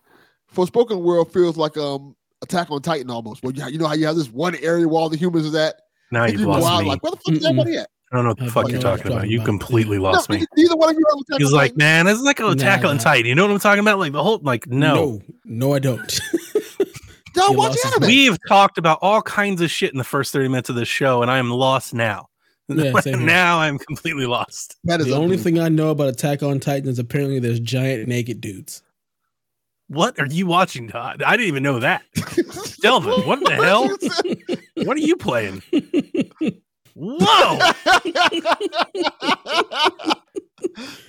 Forspoken 0.56 1.02
world 1.02 1.32
feels 1.32 1.56
like 1.56 1.76
um 1.76 2.16
Attack 2.42 2.70
on 2.70 2.82
Titan 2.82 3.10
almost. 3.10 3.42
Where 3.42 3.52
you, 3.52 3.64
you 3.68 3.78
know 3.78 3.86
how 3.86 3.94
you 3.94 4.06
have 4.06 4.16
this 4.16 4.30
one 4.30 4.54
area 4.56 4.86
where 4.88 4.98
all 5.00 5.08
the 5.08 5.16
humans 5.16 5.46
is 5.46 5.54
at. 5.54 5.76
Now 6.10 6.24
you've 6.24 6.40
you 6.40 6.46
go 6.46 6.52
lost 6.52 6.66
out, 6.66 6.82
me. 6.82 6.88
Like 6.88 7.02
where 7.02 7.10
the 7.12 7.16
fuck 7.18 7.34
is 7.34 7.40
Mm-mm. 7.44 7.48
everybody 7.50 7.76
at? 7.78 7.88
I 8.12 8.16
don't 8.16 8.24
know 8.24 8.30
what 8.30 8.38
the 8.38 8.44
I 8.44 8.48
fuck 8.48 8.62
don't 8.64 8.70
you're 8.72 8.80
know 8.82 8.96
talking 8.96 9.10
you're 9.10 9.18
about. 9.18 9.28
You 9.30 9.38
about. 9.38 9.46
completely 9.46 9.96
No, 9.96 10.02
lost 10.04 10.30
me. 10.30 10.44
neither 10.56 10.76
one 10.76 10.90
of 10.90 10.96
you 10.98 11.04
are 11.32 11.38
He's 11.38 11.48
on 11.48 11.52
like, 11.54 11.70
Titan. 11.72 11.78
man, 11.78 12.06
it's 12.06 12.20
like 12.20 12.38
an 12.40 12.46
attack 12.46 12.82
Nah, 12.82 12.90
on 12.90 12.96
nah. 12.96 13.02
Titan. 13.02 13.26
You 13.26 13.34
know 13.34 13.46
what 13.46 13.52
I'm 13.52 13.58
talking 13.58 13.80
about? 13.80 13.98
Like 13.98 14.12
the 14.12 14.22
whole, 14.22 14.38
like, 14.42 14.66
no. 14.68 14.94
No, 14.94 15.22
no, 15.44 15.74
I 15.74 15.78
don't. 15.80 16.20
Don't 17.34 17.52
you 17.52 17.58
watch 17.58 17.76
anime. 17.84 18.06
We've 18.06 18.38
talked 18.48 18.78
about 18.78 18.98
all 19.02 19.20
kinds 19.22 19.60
of 19.60 19.70
shit 19.70 19.92
in 19.92 19.98
the 19.98 20.04
first 20.04 20.32
30 20.32 20.48
minutes 20.48 20.70
of 20.70 20.76
this 20.76 20.88
show, 20.88 21.20
and 21.20 21.30
I 21.30 21.36
am 21.38 21.50
lost 21.50 21.92
now. 21.92 22.28
Yeah, 22.68 22.92
now 23.06 23.58
I'm 23.58 23.78
completely 23.78 24.24
lost. 24.24 24.76
That 24.84 25.00
is 25.00 25.06
the 25.08 25.16
only 25.16 25.36
thing 25.36 25.58
I 25.58 25.68
know 25.68 25.90
about 25.90 26.08
Attack 26.08 26.42
on 26.42 26.60
Titan 26.60 26.88
is 26.88 26.98
apparently 26.98 27.38
there's 27.38 27.60
giant 27.60 28.08
naked 28.08 28.40
dudes. 28.40 28.82
What 29.88 30.18
are 30.18 30.26
you 30.26 30.46
watching, 30.46 30.88
Todd? 30.88 31.22
I 31.22 31.36
didn't 31.36 31.48
even 31.48 31.62
know 31.62 31.78
that. 31.78 32.02
Delvin, 32.82 33.12
what 33.26 33.40
the 33.44 33.52
hell? 33.52 33.88
What 34.84 34.96
are 34.96 35.00
you 35.00 35.16
playing? 35.16 35.62
Whoa! 36.94 37.58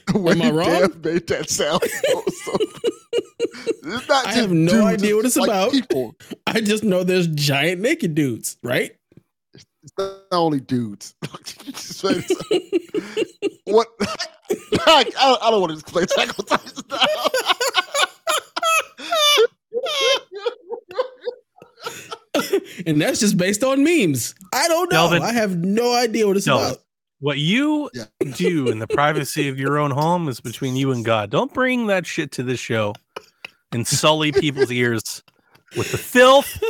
The 0.07 0.31
Am 0.31 0.41
I 0.41 0.51
wrong? 0.51 0.67
Dev 0.67 1.03
made 1.03 1.27
that 1.27 1.49
sound 1.49 1.81
so, 1.83 2.23
so 2.45 2.57
It's 3.83 4.07
not 4.07 4.25
I 4.27 4.33
have 4.33 4.51
no 4.51 4.71
dudes, 4.71 4.85
idea 4.85 5.15
what 5.15 5.25
it's 5.25 5.37
like 5.37 5.49
about. 5.49 5.71
People. 5.71 6.15
I 6.47 6.61
just 6.61 6.83
know 6.83 7.03
there's 7.03 7.27
giant 7.27 7.81
naked 7.81 8.15
dudes, 8.15 8.57
right? 8.63 8.91
It's 9.53 9.93
not 9.97 10.21
only 10.31 10.59
dudes. 10.59 11.15
Just 11.43 11.99
say 11.99 12.21
so. 12.21 12.35
what? 13.65 13.87
I, 13.99 15.05
I, 15.19 15.37
I 15.41 15.51
don't 15.51 15.61
want 15.61 15.73
to 15.73 15.79
explain 15.79 16.03
Attack 16.03 16.39
on 16.39 16.45
Titan 16.45 16.83
now. 16.89 16.97
and 22.85 23.01
that's 23.01 23.19
just 23.19 23.37
based 23.37 23.63
on 23.63 23.83
memes. 23.83 24.35
I 24.53 24.67
don't 24.67 24.91
know. 24.91 25.09
Delvin. 25.09 25.21
I 25.23 25.33
have 25.33 25.57
no 25.57 25.93
idea 25.95 26.27
what 26.27 26.37
it's 26.37 26.45
Delvin. 26.45 26.67
about. 26.71 26.83
What 27.19 27.39
you 27.39 27.89
Yeah. 27.93 28.05
do 28.35 28.69
in 28.69 28.77
the 28.79 28.87
privacy 28.87 29.49
of 29.49 29.59
your 29.59 29.79
own 29.79 29.91
home 29.91 30.27
is 30.29 30.39
between 30.39 30.75
you 30.75 30.91
and 30.91 31.03
God. 31.03 31.29
Don't 31.31 31.51
bring 31.53 31.87
that 31.87 32.05
shit 32.05 32.31
to 32.33 32.43
this 32.43 32.59
show 32.59 32.93
and 33.71 33.87
sully 33.87 34.31
people's 34.31 34.71
ears 34.71 35.23
with 35.75 35.91
the 35.91 35.97
filth. 35.97 36.61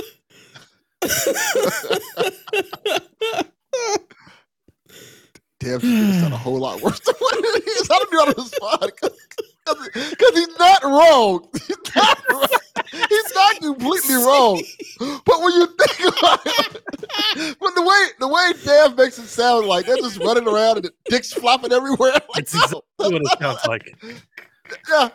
Should 5.61 5.83
make 5.83 5.91
it 6.15 6.19
sound 6.21 6.33
a 6.33 6.37
whole 6.37 6.59
lot 6.59 6.81
worse 6.81 6.99
than 6.99 7.15
what 7.19 7.35
it 7.39 7.67
is. 7.67 7.89
I 7.89 7.97
don't 7.97 8.13
know 8.13 8.19
how 8.19 8.31
to 8.31 8.41
respond 8.41 8.91
because 9.93 10.35
he's 10.35 10.57
not 10.59 10.83
wrong. 10.83 11.47
He's 11.67 11.95
not 11.95 12.19
wrong. 12.31 12.47
He's 13.09 13.35
not 13.35 13.55
completely 13.59 14.15
wrong. 14.23 14.63
But 15.25 15.41
when 15.41 15.53
you 15.53 15.67
think 15.77 15.99
about 16.17 16.39
it, 16.45 17.57
but 17.59 17.75
the 17.75 17.81
way 17.81 18.05
the 18.19 18.27
way 18.29 18.53
Dev 18.63 18.95
makes 18.95 19.17
it 19.19 19.27
sound 19.27 19.65
like 19.67 19.85
they're 19.85 19.97
just 19.97 20.19
running 20.19 20.47
around 20.47 20.77
and 20.77 20.85
the 20.85 20.93
dicks 21.09 21.33
flopping 21.33 21.73
everywhere. 21.73 22.11
Like, 22.33 22.43
It's 22.43 22.53
exactly 22.53 22.81
what 22.99 23.13
it 23.21 23.39
sounds 23.39 23.65
like. 23.67 23.83
yeah, 24.89 25.09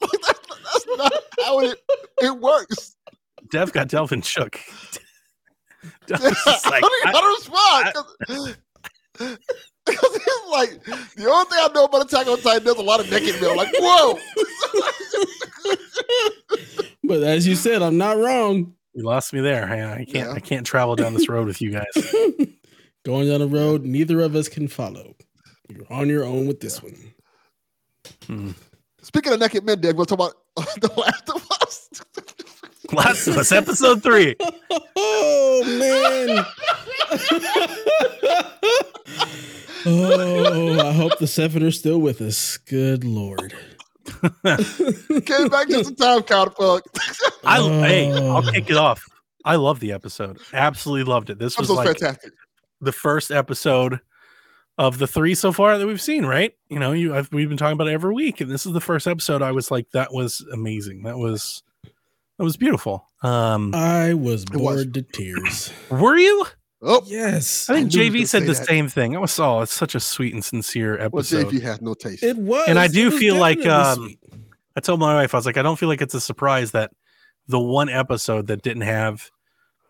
that's, 0.00 0.28
that's 0.28 0.86
not 0.96 1.12
how 1.44 1.60
it 1.60 1.78
it 2.22 2.38
works. 2.38 2.96
Dev 3.50 3.72
got 3.72 3.88
Delvin 3.88 4.22
shook. 4.22 4.58
I 5.84 5.88
Delvin's 6.06 6.44
just 6.44 6.64
like, 6.66 6.80
don't 6.82 6.92
I- 7.06 7.12
know 7.12 7.18
how 7.18 7.20
to 7.20 7.28
respond. 7.36 7.94
'cause- 8.26 8.56
Because 9.88 10.14
it's 10.14 10.50
like 10.50 10.84
the 11.16 11.30
only 11.30 11.44
thing 11.46 11.58
I 11.60 11.68
know 11.74 11.84
about 11.84 12.02
Attack 12.06 12.26
on 12.26 12.40
Titan, 12.40 12.64
there's 12.64 12.76
a 12.76 12.82
lot 12.82 13.00
of 13.00 13.10
naked 13.10 13.40
men. 13.40 13.56
Like, 13.56 13.70
whoa. 13.74 14.18
But 17.04 17.22
as 17.22 17.46
you 17.46 17.54
said, 17.54 17.80
I'm 17.80 17.96
not 17.96 18.18
wrong. 18.18 18.74
You 18.92 19.02
lost 19.04 19.32
me 19.32 19.40
there. 19.40 19.64
I, 19.66 19.92
I 20.00 20.04
can't. 20.04 20.10
Yeah. 20.12 20.32
I 20.32 20.40
can't 20.40 20.66
travel 20.66 20.94
down 20.94 21.14
this 21.14 21.28
road 21.28 21.46
with 21.46 21.62
you 21.62 21.70
guys. 21.70 21.86
Going 23.04 23.28
down 23.28 23.40
a 23.40 23.46
road 23.46 23.84
neither 23.84 24.20
of 24.20 24.36
us 24.36 24.48
can 24.48 24.68
follow. 24.68 25.14
You're 25.68 25.90
on 25.90 26.08
your 26.08 26.24
own 26.24 26.46
with 26.46 26.60
this 26.60 26.82
one. 26.82 27.14
Hmm. 28.26 28.50
Speaking 29.00 29.32
of 29.32 29.40
naked 29.40 29.64
men, 29.64 29.80
Dave, 29.80 29.96
we'll 29.96 30.04
talk 30.04 30.18
about 30.18 30.34
The 30.80 30.92
Last 30.96 31.30
of 31.30 31.46
Us. 31.62 31.88
Last 32.92 33.26
of 33.28 33.38
Us, 33.38 33.52
episode 33.52 34.02
three. 34.02 34.36
Oh 35.00 35.64
man. 35.78 36.44
Oh, 39.90 40.88
I 40.88 40.92
hope 40.92 41.18
the 41.18 41.26
seven 41.26 41.62
are 41.62 41.70
still 41.70 41.98
with 42.00 42.20
us. 42.20 42.56
Good 42.58 43.04
lord. 43.04 43.54
Came 44.44 45.48
back 45.48 45.68
just 45.68 45.90
in 45.90 45.96
time, 45.96 46.22
counterpart. 46.22 46.84
I 47.44 47.60
hey, 47.86 48.12
Oh. 48.12 48.36
I'll 48.36 48.42
kick 48.52 48.70
it 48.70 48.76
off. 48.76 49.04
I 49.44 49.56
love 49.56 49.80
the 49.80 49.92
episode. 49.92 50.38
Absolutely 50.52 51.04
loved 51.10 51.30
it. 51.30 51.38
This 51.38 51.58
was 51.58 51.70
like 51.70 51.86
fantastic. 51.86 52.32
the 52.80 52.92
first 52.92 53.30
episode 53.30 54.00
of 54.76 54.98
the 54.98 55.06
three 55.06 55.34
so 55.34 55.52
far 55.52 55.78
that 55.78 55.86
we've 55.86 56.00
seen. 56.00 56.24
Right? 56.26 56.52
You 56.68 56.78
know, 56.78 56.92
you 56.92 57.14
I've, 57.14 57.32
we've 57.32 57.48
been 57.48 57.58
talking 57.58 57.74
about 57.74 57.88
it 57.88 57.92
every 57.92 58.12
week, 58.14 58.40
and 58.40 58.50
this 58.50 58.66
is 58.66 58.72
the 58.72 58.80
first 58.80 59.06
episode. 59.06 59.42
I 59.42 59.52
was 59.52 59.70
like, 59.70 59.90
that 59.92 60.12
was 60.12 60.44
amazing. 60.52 61.02
That 61.04 61.18
was 61.18 61.62
that 61.84 62.44
was 62.44 62.56
beautiful. 62.56 63.06
Um, 63.22 63.74
I 63.74 64.14
was 64.14 64.44
It 64.44 64.50
was. 64.56 64.60
bored 64.84 64.94
to 64.94 65.02
tears. 65.02 65.72
were 65.90 66.16
you? 66.16 66.46
Oh, 66.80 67.02
Yes. 67.06 67.68
I 67.68 67.74
think 67.74 67.92
knew 67.92 68.02
you 68.02 68.12
were 68.12 68.18
JV 68.18 68.26
said 68.26 68.42
the 68.42 68.52
that. 68.52 68.66
same 68.66 68.88
thing. 68.88 69.16
I 69.16 69.18
was 69.20 69.38
oh, 69.40 69.60
it's 69.62 69.72
such 69.72 69.94
a 69.94 70.00
sweet 70.00 70.32
and 70.32 70.44
sincere 70.44 70.96
well, 70.96 71.06
episode. 71.20 71.46
JV 71.46 71.60
has 71.62 71.80
no 71.80 71.94
taste. 71.94 72.22
It 72.22 72.36
was. 72.36 72.68
And 72.68 72.78
I 72.78 72.86
do 72.88 73.10
feel 73.10 73.36
like, 73.36 73.64
um, 73.66 73.96
sweet. 73.96 74.18
I 74.76 74.80
told 74.80 75.00
my 75.00 75.14
wife, 75.14 75.34
I 75.34 75.38
was 75.38 75.46
like, 75.46 75.56
I 75.56 75.62
don't 75.62 75.78
feel 75.78 75.88
like 75.88 76.02
it's 76.02 76.14
a 76.14 76.20
surprise 76.20 76.70
that 76.70 76.92
the 77.48 77.58
one 77.58 77.88
episode 77.88 78.46
that 78.46 78.62
didn't 78.62 78.82
have 78.82 79.28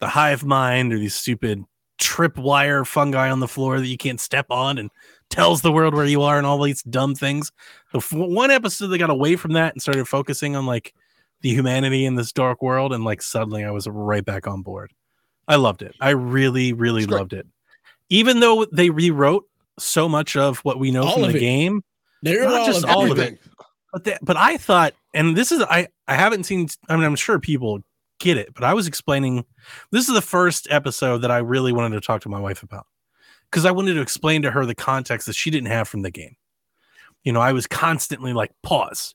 the 0.00 0.08
hive 0.08 0.44
mind 0.44 0.92
or 0.92 0.98
these 0.98 1.14
stupid 1.14 1.62
tripwire 2.00 2.86
fungi 2.86 3.28
on 3.30 3.40
the 3.40 3.48
floor 3.48 3.80
that 3.80 3.86
you 3.86 3.98
can't 3.98 4.20
step 4.20 4.46
on 4.50 4.78
and 4.78 4.90
tells 5.28 5.60
the 5.60 5.72
world 5.72 5.94
where 5.94 6.06
you 6.06 6.22
are 6.22 6.38
and 6.38 6.46
all 6.46 6.62
these 6.62 6.82
dumb 6.84 7.14
things. 7.14 7.52
The 7.92 7.98
f- 7.98 8.12
one 8.12 8.50
episode 8.50 8.86
that 8.88 8.98
got 8.98 9.10
away 9.10 9.36
from 9.36 9.52
that 9.54 9.74
and 9.74 9.82
started 9.82 10.06
focusing 10.06 10.56
on 10.56 10.64
like 10.64 10.94
the 11.42 11.50
humanity 11.50 12.06
in 12.06 12.14
this 12.14 12.32
dark 12.32 12.62
world, 12.62 12.92
and 12.92 13.04
like 13.04 13.20
suddenly 13.20 13.64
I 13.64 13.70
was 13.72 13.86
right 13.86 14.24
back 14.24 14.46
on 14.46 14.62
board. 14.62 14.92
I 15.48 15.56
loved 15.56 15.82
it. 15.82 15.94
I 16.00 16.10
really, 16.10 16.72
really 16.72 17.06
loved 17.06 17.32
it. 17.32 17.46
Even 18.10 18.40
though 18.40 18.66
they 18.66 18.90
rewrote 18.90 19.44
so 19.78 20.08
much 20.08 20.36
of 20.36 20.58
what 20.58 20.78
we 20.78 20.90
know 20.90 21.02
All 21.04 21.14
from 21.14 21.22
the 21.22 21.36
it. 21.36 21.40
game, 21.40 21.82
They're 22.22 22.44
not 22.44 22.60
all 22.60 22.66
just 22.66 22.84
of 22.84 22.90
all 22.90 23.06
it. 23.06 23.10
of 23.12 23.18
it. 23.18 23.40
But 23.92 24.04
that, 24.04 24.24
but 24.24 24.36
I 24.36 24.58
thought, 24.58 24.92
and 25.14 25.36
this 25.36 25.50
is 25.50 25.62
I 25.62 25.88
I 26.06 26.14
haven't 26.14 26.44
seen. 26.44 26.68
I 26.88 26.96
mean, 26.96 27.04
I'm 27.04 27.16
sure 27.16 27.38
people 27.38 27.80
get 28.20 28.36
it, 28.36 28.52
but 28.54 28.64
I 28.64 28.74
was 28.74 28.86
explaining. 28.86 29.44
This 29.90 30.08
is 30.08 30.14
the 30.14 30.20
first 30.22 30.68
episode 30.70 31.18
that 31.18 31.30
I 31.30 31.38
really 31.38 31.72
wanted 31.72 31.94
to 31.94 32.06
talk 32.06 32.20
to 32.22 32.28
my 32.28 32.40
wife 32.40 32.62
about 32.62 32.86
because 33.50 33.64
I 33.64 33.70
wanted 33.70 33.94
to 33.94 34.02
explain 34.02 34.42
to 34.42 34.50
her 34.50 34.66
the 34.66 34.74
context 34.74 35.26
that 35.26 35.36
she 35.36 35.50
didn't 35.50 35.68
have 35.68 35.88
from 35.88 36.02
the 36.02 36.10
game. 36.10 36.36
You 37.24 37.32
know, 37.32 37.40
I 37.40 37.52
was 37.52 37.66
constantly 37.66 38.32
like, 38.32 38.52
pause. 38.62 39.14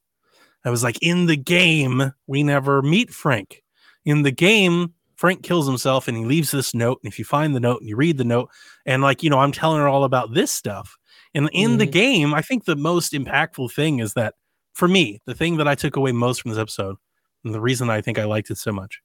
I 0.65 0.69
was 0.69 0.83
like, 0.83 0.97
in 1.01 1.25
the 1.25 1.35
game, 1.37 2.13
we 2.25 2.41
never 2.43 2.81
meet 2.81 3.11
Frank. 3.11 3.61
In 4.05 4.23
the 4.23 4.31
game, 4.31 4.93
Frank 5.23 5.41
kills 5.41 5.65
himself 5.65 6.09
and 6.09 6.17
he 6.17 6.25
leaves 6.25 6.51
this 6.51 6.73
note. 6.75 6.99
And 7.01 7.09
if 7.09 7.17
you 7.17 7.23
find 7.23 7.55
the 7.55 7.61
note 7.61 7.79
and 7.79 7.87
you 7.87 7.95
read 7.95 8.17
the 8.17 8.25
note, 8.25 8.49
and 8.85 9.01
like, 9.01 9.23
you 9.23 9.29
know, 9.29 9.39
I'm 9.39 9.53
telling 9.53 9.79
her 9.79 9.87
all 9.87 10.03
about 10.03 10.33
this 10.33 10.51
stuff. 10.51 10.97
And 11.33 11.49
in 11.53 11.77
the 11.77 11.87
Mhm. 11.87 11.91
game, 11.93 12.33
I 12.33 12.41
think 12.41 12.65
the 12.65 12.75
most 12.75 13.13
impactful 13.13 13.71
thing 13.71 13.99
is 13.99 14.15
that 14.15 14.35
for 14.73 14.85
me, 14.85 15.21
the 15.25 15.33
thing 15.33 15.55
that 15.55 15.67
I 15.67 15.75
took 15.75 15.95
away 15.95 16.11
most 16.11 16.41
from 16.41 16.51
this 16.51 16.57
episode, 16.59 16.97
and 17.45 17.53
the 17.53 17.61
reason 17.61 17.89
I 17.89 18.01
think 18.01 18.19
I 18.19 18.25
liked 18.25 18.51
it 18.51 18.57
so 18.57 18.73
much, 18.73 19.01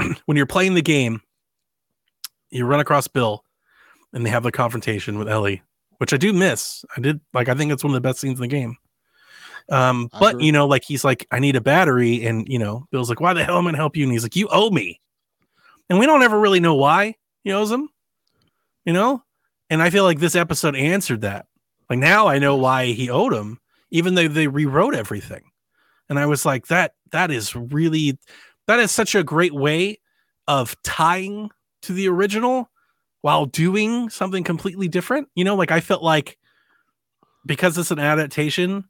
when 0.26 0.36
you're 0.36 0.44
playing 0.44 0.74
the 0.74 0.82
game, 0.82 1.22
you 2.50 2.66
run 2.66 2.80
across 2.80 3.06
Bill 3.06 3.44
and 4.12 4.26
they 4.26 4.30
have 4.30 4.42
the 4.42 4.50
confrontation 4.50 5.20
with 5.20 5.28
Ellie, 5.28 5.62
which 5.98 6.12
I 6.12 6.16
do 6.16 6.32
miss. 6.32 6.84
I 6.96 7.00
did 7.00 7.20
like 7.32 7.48
I 7.48 7.54
think 7.54 7.70
it's 7.70 7.84
one 7.84 7.92
of 7.92 7.94
the 7.94 8.00
best 8.08 8.18
scenes 8.18 8.40
in 8.40 8.42
the 8.42 8.48
game. 8.48 8.76
Um, 9.70 10.10
but 10.18 10.40
you 10.40 10.50
know, 10.50 10.66
like 10.66 10.84
he's 10.84 11.04
like, 11.04 11.26
I 11.30 11.38
need 11.38 11.56
a 11.56 11.60
battery, 11.60 12.26
and 12.26 12.48
you 12.48 12.58
know, 12.58 12.86
Bill's 12.90 13.08
like, 13.08 13.20
Why 13.20 13.32
the 13.32 13.44
hell 13.44 13.58
am 13.58 13.66
I 13.66 13.70
gonna 13.70 13.78
help 13.78 13.96
you? 13.96 14.04
And 14.04 14.12
he's 14.12 14.22
like, 14.22 14.36
You 14.36 14.48
owe 14.50 14.70
me. 14.70 15.00
And 15.88 15.98
we 15.98 16.06
don't 16.06 16.22
ever 16.22 16.38
really 16.38 16.60
know 16.60 16.74
why 16.74 17.16
he 17.42 17.52
owes 17.52 17.70
him, 17.70 17.88
you 18.84 18.92
know? 18.92 19.22
And 19.70 19.82
I 19.82 19.90
feel 19.90 20.04
like 20.04 20.18
this 20.18 20.36
episode 20.36 20.76
answered 20.76 21.22
that. 21.22 21.46
Like 21.88 21.98
now 21.98 22.28
I 22.28 22.38
know 22.38 22.56
why 22.56 22.86
he 22.86 23.10
owed 23.10 23.32
him, 23.32 23.58
even 23.90 24.14
though 24.14 24.28
they 24.28 24.46
rewrote 24.46 24.94
everything. 24.94 25.42
And 26.08 26.18
I 26.18 26.26
was 26.26 26.44
like, 26.44 26.68
that 26.68 26.94
that 27.12 27.30
is 27.30 27.54
really 27.54 28.18
that 28.66 28.78
is 28.80 28.90
such 28.90 29.14
a 29.14 29.24
great 29.24 29.54
way 29.54 29.98
of 30.46 30.80
tying 30.82 31.50
to 31.82 31.92
the 31.92 32.08
original 32.08 32.70
while 33.22 33.46
doing 33.46 34.10
something 34.10 34.44
completely 34.44 34.88
different. 34.88 35.28
You 35.34 35.44
know, 35.44 35.56
like 35.56 35.70
I 35.70 35.80
felt 35.80 36.02
like 36.02 36.38
because 37.46 37.78
it's 37.78 37.90
an 37.90 37.98
adaptation, 37.98 38.84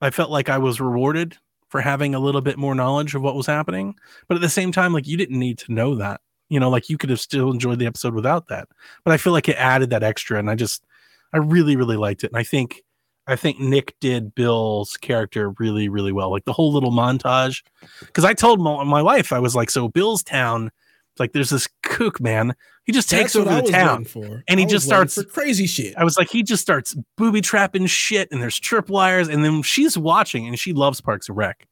I 0.00 0.10
felt 0.10 0.30
like 0.30 0.48
I 0.48 0.58
was 0.58 0.80
rewarded 0.80 1.36
for 1.68 1.80
having 1.80 2.14
a 2.14 2.20
little 2.20 2.40
bit 2.40 2.58
more 2.58 2.74
knowledge 2.74 3.14
of 3.14 3.22
what 3.22 3.34
was 3.34 3.46
happening. 3.46 3.94
But 4.28 4.36
at 4.36 4.40
the 4.40 4.48
same 4.48 4.72
time, 4.72 4.92
like 4.92 5.06
you 5.06 5.16
didn't 5.16 5.38
need 5.38 5.58
to 5.58 5.72
know 5.72 5.94
that. 5.96 6.20
You 6.48 6.60
know, 6.60 6.70
like 6.70 6.88
you 6.88 6.96
could 6.96 7.10
have 7.10 7.20
still 7.20 7.50
enjoyed 7.50 7.80
the 7.80 7.86
episode 7.86 8.14
without 8.14 8.46
that. 8.48 8.68
But 9.04 9.12
I 9.12 9.16
feel 9.16 9.32
like 9.32 9.48
it 9.48 9.56
added 9.56 9.90
that 9.90 10.04
extra, 10.04 10.38
and 10.38 10.48
I 10.48 10.54
just, 10.54 10.84
I 11.32 11.38
really, 11.38 11.74
really 11.76 11.96
liked 11.96 12.22
it. 12.22 12.30
And 12.30 12.38
I 12.38 12.44
think, 12.44 12.82
I 13.26 13.34
think 13.34 13.58
Nick 13.58 13.96
did 14.00 14.34
Bill's 14.34 14.96
character 14.96 15.50
really, 15.58 15.88
really 15.88 16.12
well. 16.12 16.30
Like 16.30 16.44
the 16.44 16.52
whole 16.52 16.72
little 16.72 16.92
montage. 16.92 17.64
Because 18.00 18.24
I 18.24 18.32
told 18.32 18.60
my, 18.60 18.84
my 18.84 19.02
wife, 19.02 19.32
I 19.32 19.40
was 19.40 19.56
like, 19.56 19.70
so 19.70 19.88
Bill's 19.88 20.22
town, 20.22 20.70
like 21.18 21.32
there's 21.32 21.50
this 21.50 21.68
kook 21.82 22.20
man. 22.20 22.54
He 22.84 22.92
just 22.92 23.10
takes 23.10 23.32
That's 23.32 23.46
what 23.46 23.48
over 23.48 23.56
I 23.56 23.60
the 23.60 23.62
was 23.62 23.70
town. 23.72 24.04
for. 24.04 24.44
and 24.48 24.60
he 24.60 24.66
was 24.66 24.72
just 24.72 24.86
starts- 24.86 25.14
for 25.14 25.24
crazy 25.24 25.66
shit. 25.66 25.94
I 25.96 26.04
was 26.04 26.16
like, 26.16 26.30
he 26.30 26.42
just 26.42 26.62
starts 26.62 26.96
booby 27.16 27.40
trapping 27.40 27.86
shit, 27.86 28.28
and 28.30 28.40
there's 28.40 28.60
tripwires, 28.60 29.28
and 29.32 29.44
then 29.44 29.62
she's 29.62 29.98
watching, 29.98 30.46
and 30.46 30.58
she 30.58 30.72
loves 30.72 31.00
Parks 31.00 31.28
and 31.28 31.36
Rec. 31.36 31.66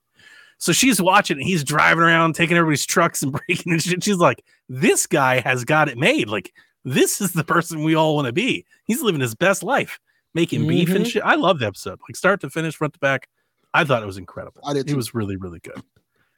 So 0.58 0.72
she's 0.72 1.00
watching, 1.00 1.38
and 1.38 1.46
he's 1.46 1.62
driving 1.64 2.02
around, 2.02 2.34
taking 2.34 2.56
everybody's 2.56 2.86
trucks 2.86 3.22
and 3.22 3.32
breaking 3.46 3.72
and 3.72 3.82
shit. 3.82 4.02
She's 4.02 4.16
like, 4.16 4.42
this 4.68 5.06
guy 5.06 5.40
has 5.40 5.64
got 5.64 5.88
it 5.88 5.98
made. 5.98 6.28
Like, 6.28 6.52
this 6.84 7.20
is 7.20 7.32
the 7.32 7.44
person 7.44 7.82
we 7.84 7.94
all 7.94 8.14
want 8.16 8.26
to 8.26 8.32
be. 8.32 8.64
He's 8.84 9.02
living 9.02 9.20
his 9.20 9.34
best 9.34 9.62
life, 9.62 9.98
making 10.34 10.66
beef 10.66 10.90
and 10.90 11.04
Mhm. 11.04 11.10
shit. 11.10 11.22
I 11.24 11.34
love 11.36 11.58
the 11.60 11.66
episode, 11.66 11.98
like 12.08 12.16
start 12.16 12.40
to 12.42 12.50
finish, 12.50 12.74
front 12.76 12.94
to 12.94 12.98
back. 13.00 13.28
I 13.72 13.84
thought 13.84 14.02
it 14.02 14.06
was 14.06 14.16
incredible. 14.18 14.62
I 14.66 14.72
did 14.74 14.88
It 14.90 14.96
was 14.96 15.14
really, 15.14 15.36
really 15.36 15.60
good. 15.60 15.82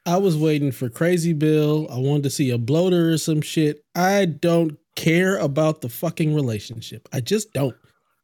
I 0.07 0.17
was 0.17 0.37
waiting 0.37 0.71
for 0.71 0.89
Crazy 0.89 1.33
Bill. 1.33 1.87
I 1.91 1.97
wanted 1.99 2.23
to 2.23 2.29
see 2.29 2.49
a 2.49 2.57
bloater 2.57 3.11
or 3.11 3.17
some 3.17 3.41
shit. 3.41 3.83
I 3.93 4.25
don't 4.25 4.77
care 4.95 5.37
about 5.37 5.81
the 5.81 5.89
fucking 5.89 6.33
relationship. 6.33 7.07
I 7.11 7.19
just 7.19 7.51
don't. 7.53 7.75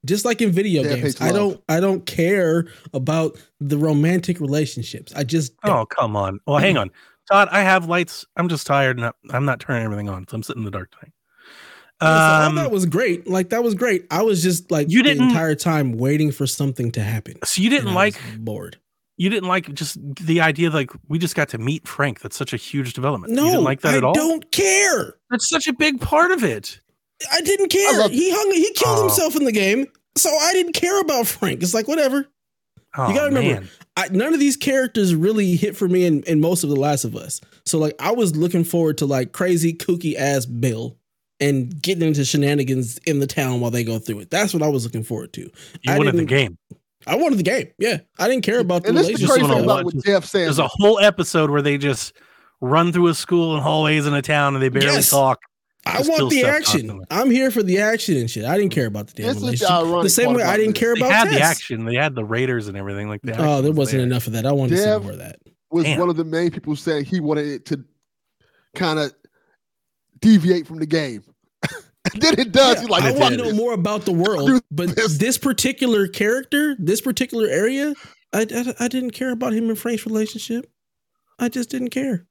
Just 0.06 0.26
like 0.26 0.42
in 0.42 0.52
video 0.52 0.84
Death 0.84 1.02
games, 1.02 1.22
I 1.22 1.32
don't. 1.32 1.62
I 1.70 1.80
don't 1.80 2.06
care 2.06 2.66
about 2.94 3.38
the 3.60 3.78
romantic 3.78 4.40
relationships. 4.40 5.14
I 5.16 5.24
just. 5.24 5.56
Don't. 5.62 5.78
Oh, 5.78 5.86
come 5.86 6.16
on. 6.16 6.40
Well, 6.48 6.58
hang 6.58 6.78
on. 6.78 6.90
Todd, 7.32 7.48
I 7.52 7.62
have 7.62 7.88
lights. 7.88 8.26
I'm 8.36 8.50
just 8.50 8.66
tired 8.68 8.98
and 8.98 9.06
I- 9.06 9.36
I'm 9.38 9.46
not 9.46 9.60
turning 9.62 9.84
everything 9.84 10.10
on. 10.10 10.28
So 10.28 10.36
I'm 10.36 10.44
sitting 10.44 10.62
in 10.62 10.66
the 10.66 10.72
dark 10.72 10.92
tonight. 10.92 11.14
Listen, 12.02 12.48
Um, 12.48 12.56
that 12.56 12.70
was 12.72 12.86
great. 12.86 13.28
Like 13.30 13.50
that 13.52 13.64
was 13.64 13.76
great. 13.76 14.06
I 14.12 14.24
was 14.24 14.44
just 14.44 14.72
like 14.72 14.90
You 14.90 15.04
didn't- 15.04 15.30
entire 15.30 15.56
time 15.56 15.94
waiting 15.94 16.32
for 16.34 16.46
something 16.48 16.92
to 16.92 17.02
happen. 17.02 17.36
so 17.46 17.62
you 17.62 17.70
didn't 17.70 17.88
and 17.90 17.98
I 17.98 18.06
was 18.08 18.16
like 18.16 18.40
bored. 18.40 18.78
You 19.18 19.30
didn't 19.30 19.48
like 19.48 19.74
just 19.74 19.98
the 20.26 20.42
idea 20.42 20.70
like 20.70 20.92
we 21.08 21.20
just 21.20 21.36
got 21.36 21.50
to 21.50 21.58
meet 21.58 21.88
Frank. 21.88 22.20
That's 22.22 22.36
such 22.36 22.54
a 22.54 22.58
huge 22.58 22.94
development. 22.94 23.34
No, 23.34 23.44
you 23.46 23.52
didn't 23.52 23.64
like 23.64 23.82
that 23.82 23.94
I 23.94 23.98
at 23.98 24.04
all. 24.04 24.14
don't 24.14 24.52
care. 24.52 25.16
That's 25.30 25.48
such 25.50 25.68
a 25.68 25.74
big 25.74 26.02
part 26.02 26.32
of 26.32 26.44
it. 26.44 26.80
I 27.32 27.42
didn't 27.42 27.70
care. 27.70 28.00
love- 28.00 28.12
he 28.12 28.32
hung. 28.32 28.52
He 28.52 28.72
killed 28.74 29.00
Oh. 29.00 29.02
himself 29.04 29.36
in 29.36 29.46
the 29.46 29.52
game, 29.52 29.88
so 30.18 30.30
I 30.36 30.54
didn't 30.54 30.74
care 30.74 31.00
about 31.00 31.28
Frank. 31.28 31.62
It's 31.64 31.74
like 31.74 31.88
whatever. 31.88 32.28
Oh, 32.96 33.14
gotta 33.14 33.28
remember, 33.34 33.62
man. 33.62 33.70
I, 33.98 34.08
none 34.10 34.34
of 34.34 34.40
these 34.40 34.56
characters 34.58 35.16
really 35.16 35.56
hit 35.56 35.76
for 35.76 35.88
me 35.88 36.06
in, 36.06 36.22
in 36.24 36.42
most 36.42 36.64
of 36.64 36.70
The 36.70 36.76
Last 36.76 37.06
of 37.06 37.16
Us. 37.16 37.40
So 37.66 37.80
like 37.80 37.96
I 38.00 38.12
was 38.12 38.36
looking 38.36 38.64
forward 38.64 38.98
to 39.00 39.06
like 39.06 39.32
crazy 39.32 39.74
kooky 39.74 40.16
ass 40.16 40.46
Bill 40.46 40.98
and 41.40 41.80
getting 41.82 42.08
into 42.08 42.24
shenanigans 42.26 43.00
in 43.06 43.20
the 43.20 43.28
town 43.28 43.62
while 43.62 43.72
they 43.72 43.84
go 43.84 43.98
through 44.00 44.20
it. 44.20 44.30
That's 44.32 44.54
what 44.54 44.62
I 44.64 44.68
was 44.68 44.84
looking 44.84 45.04
forward 45.04 45.34
to. 45.34 45.42
you 45.42 45.52
I 45.88 45.98
wanted 45.98 46.16
the 46.18 46.26
game. 46.26 46.58
I 47.08 47.16
wanted 47.16 47.40
the 47.40 47.44
game. 47.44 47.68
Yeah, 47.80 47.98
I 48.20 48.28
didn't 48.28 48.44
care 48.44 48.60
about 48.60 48.84
the 48.84 48.90
And 48.90 48.98
this 48.98 49.08
is 49.10 49.14
the 49.16 49.20
Just 49.28 49.34
crazy 49.34 49.48
thing 49.48 49.64
about 49.64 49.86
watch- 49.86 49.94
what 49.96 50.06
Jeff 50.06 50.26
saying. 50.26 50.46
There's 50.46 50.60
a 50.60 50.68
whole 50.68 51.00
episode 51.00 51.50
where 51.50 51.62
they 51.62 51.78
just 51.78 52.14
run 52.62 52.92
through 52.94 53.08
a 53.08 53.14
school 53.14 53.54
and 53.56 53.64
hallways 53.64 54.06
in 54.08 54.14
a 54.14 54.22
town 54.22 54.54
and 54.56 54.64
they 54.64 54.70
barely 54.70 54.88
Yes. 54.88 55.10
talk. 55.10 55.40
I 55.86 56.02
want 56.02 56.30
the 56.30 56.46
action. 56.46 56.88
constantly. 56.88 57.06
I'm 57.12 57.30
here 57.30 57.52
for 57.52 57.62
the 57.62 57.80
action 57.80 58.16
and 58.16 58.30
shit. 58.32 58.46
I 58.46 58.58
didn't 58.58 58.72
care 58.72 58.86
about 58.86 59.08
the 59.08 59.14
damn 59.16 59.26
This 59.28 59.36
the 59.36 59.42
relationship. 59.48 60.04
The 60.04 60.10
same 60.10 60.34
way 60.34 60.44
I 60.44 60.56
didn't 60.56 60.76
this. 60.76 60.80
care 60.80 60.94
They 60.96 61.02
about 61.02 61.12
had 61.12 61.30
the 61.30 61.42
action. 61.42 61.84
They 61.84 61.96
had 61.96 62.16
the 62.16 62.24
Raiders 62.24 62.70
and 62.70 62.78
everything 62.78 63.10
like 63.10 63.22
that. 63.24 63.38
Oh, 63.40 63.62
there 63.62 63.74
wasn't 63.74 64.02
enough 64.02 64.28
of 64.28 64.34
that. 64.34 64.46
I 64.46 64.54
wanted 64.54 64.78
to 64.78 64.82
see 64.82 65.00
more 65.04 65.12
of 65.12 65.18
that. 65.18 65.40
was 65.72 65.84
Damn. 65.84 66.00
one 66.00 66.10
of 66.10 66.16
the 66.16 66.24
main 66.24 66.52
people 66.52 66.76
saying 66.78 67.04
he 67.06 67.20
wanted 67.20 67.48
it 67.48 67.66
to 67.66 67.84
kind 68.76 68.98
of 69.00 69.12
deviate 70.22 70.68
from 70.68 70.80
the 70.80 70.86
game. 70.86 71.24
And 72.12 72.22
then 72.22 72.40
it 72.40 72.52
does. 72.52 72.76
Yeah, 72.76 72.82
He's 72.82 72.90
like, 72.90 73.04
I 73.04 73.12
want 73.12 73.36
to 73.36 73.44
know 73.44 73.54
more 73.54 73.74
about 73.74 74.06
the 74.06 74.12
world, 74.14 74.62
but 74.72 74.96
this. 74.96 75.18
this 75.18 75.38
particular 75.38 76.08
character, 76.08 76.76
this 76.80 77.02
particular 77.02 77.48
area, 77.48 77.94
I, 78.34 78.42
I, 78.42 78.74
I 78.86 78.88
didn't 78.88 79.12
care 79.12 79.32
about 79.32 79.54
him 79.54 79.70
and 79.70 79.78
Frank's 79.80 80.06
relationship. 80.06 80.70
I 81.40 81.50
just 81.50 81.70
didn't 81.70 81.90
care. 81.92 82.26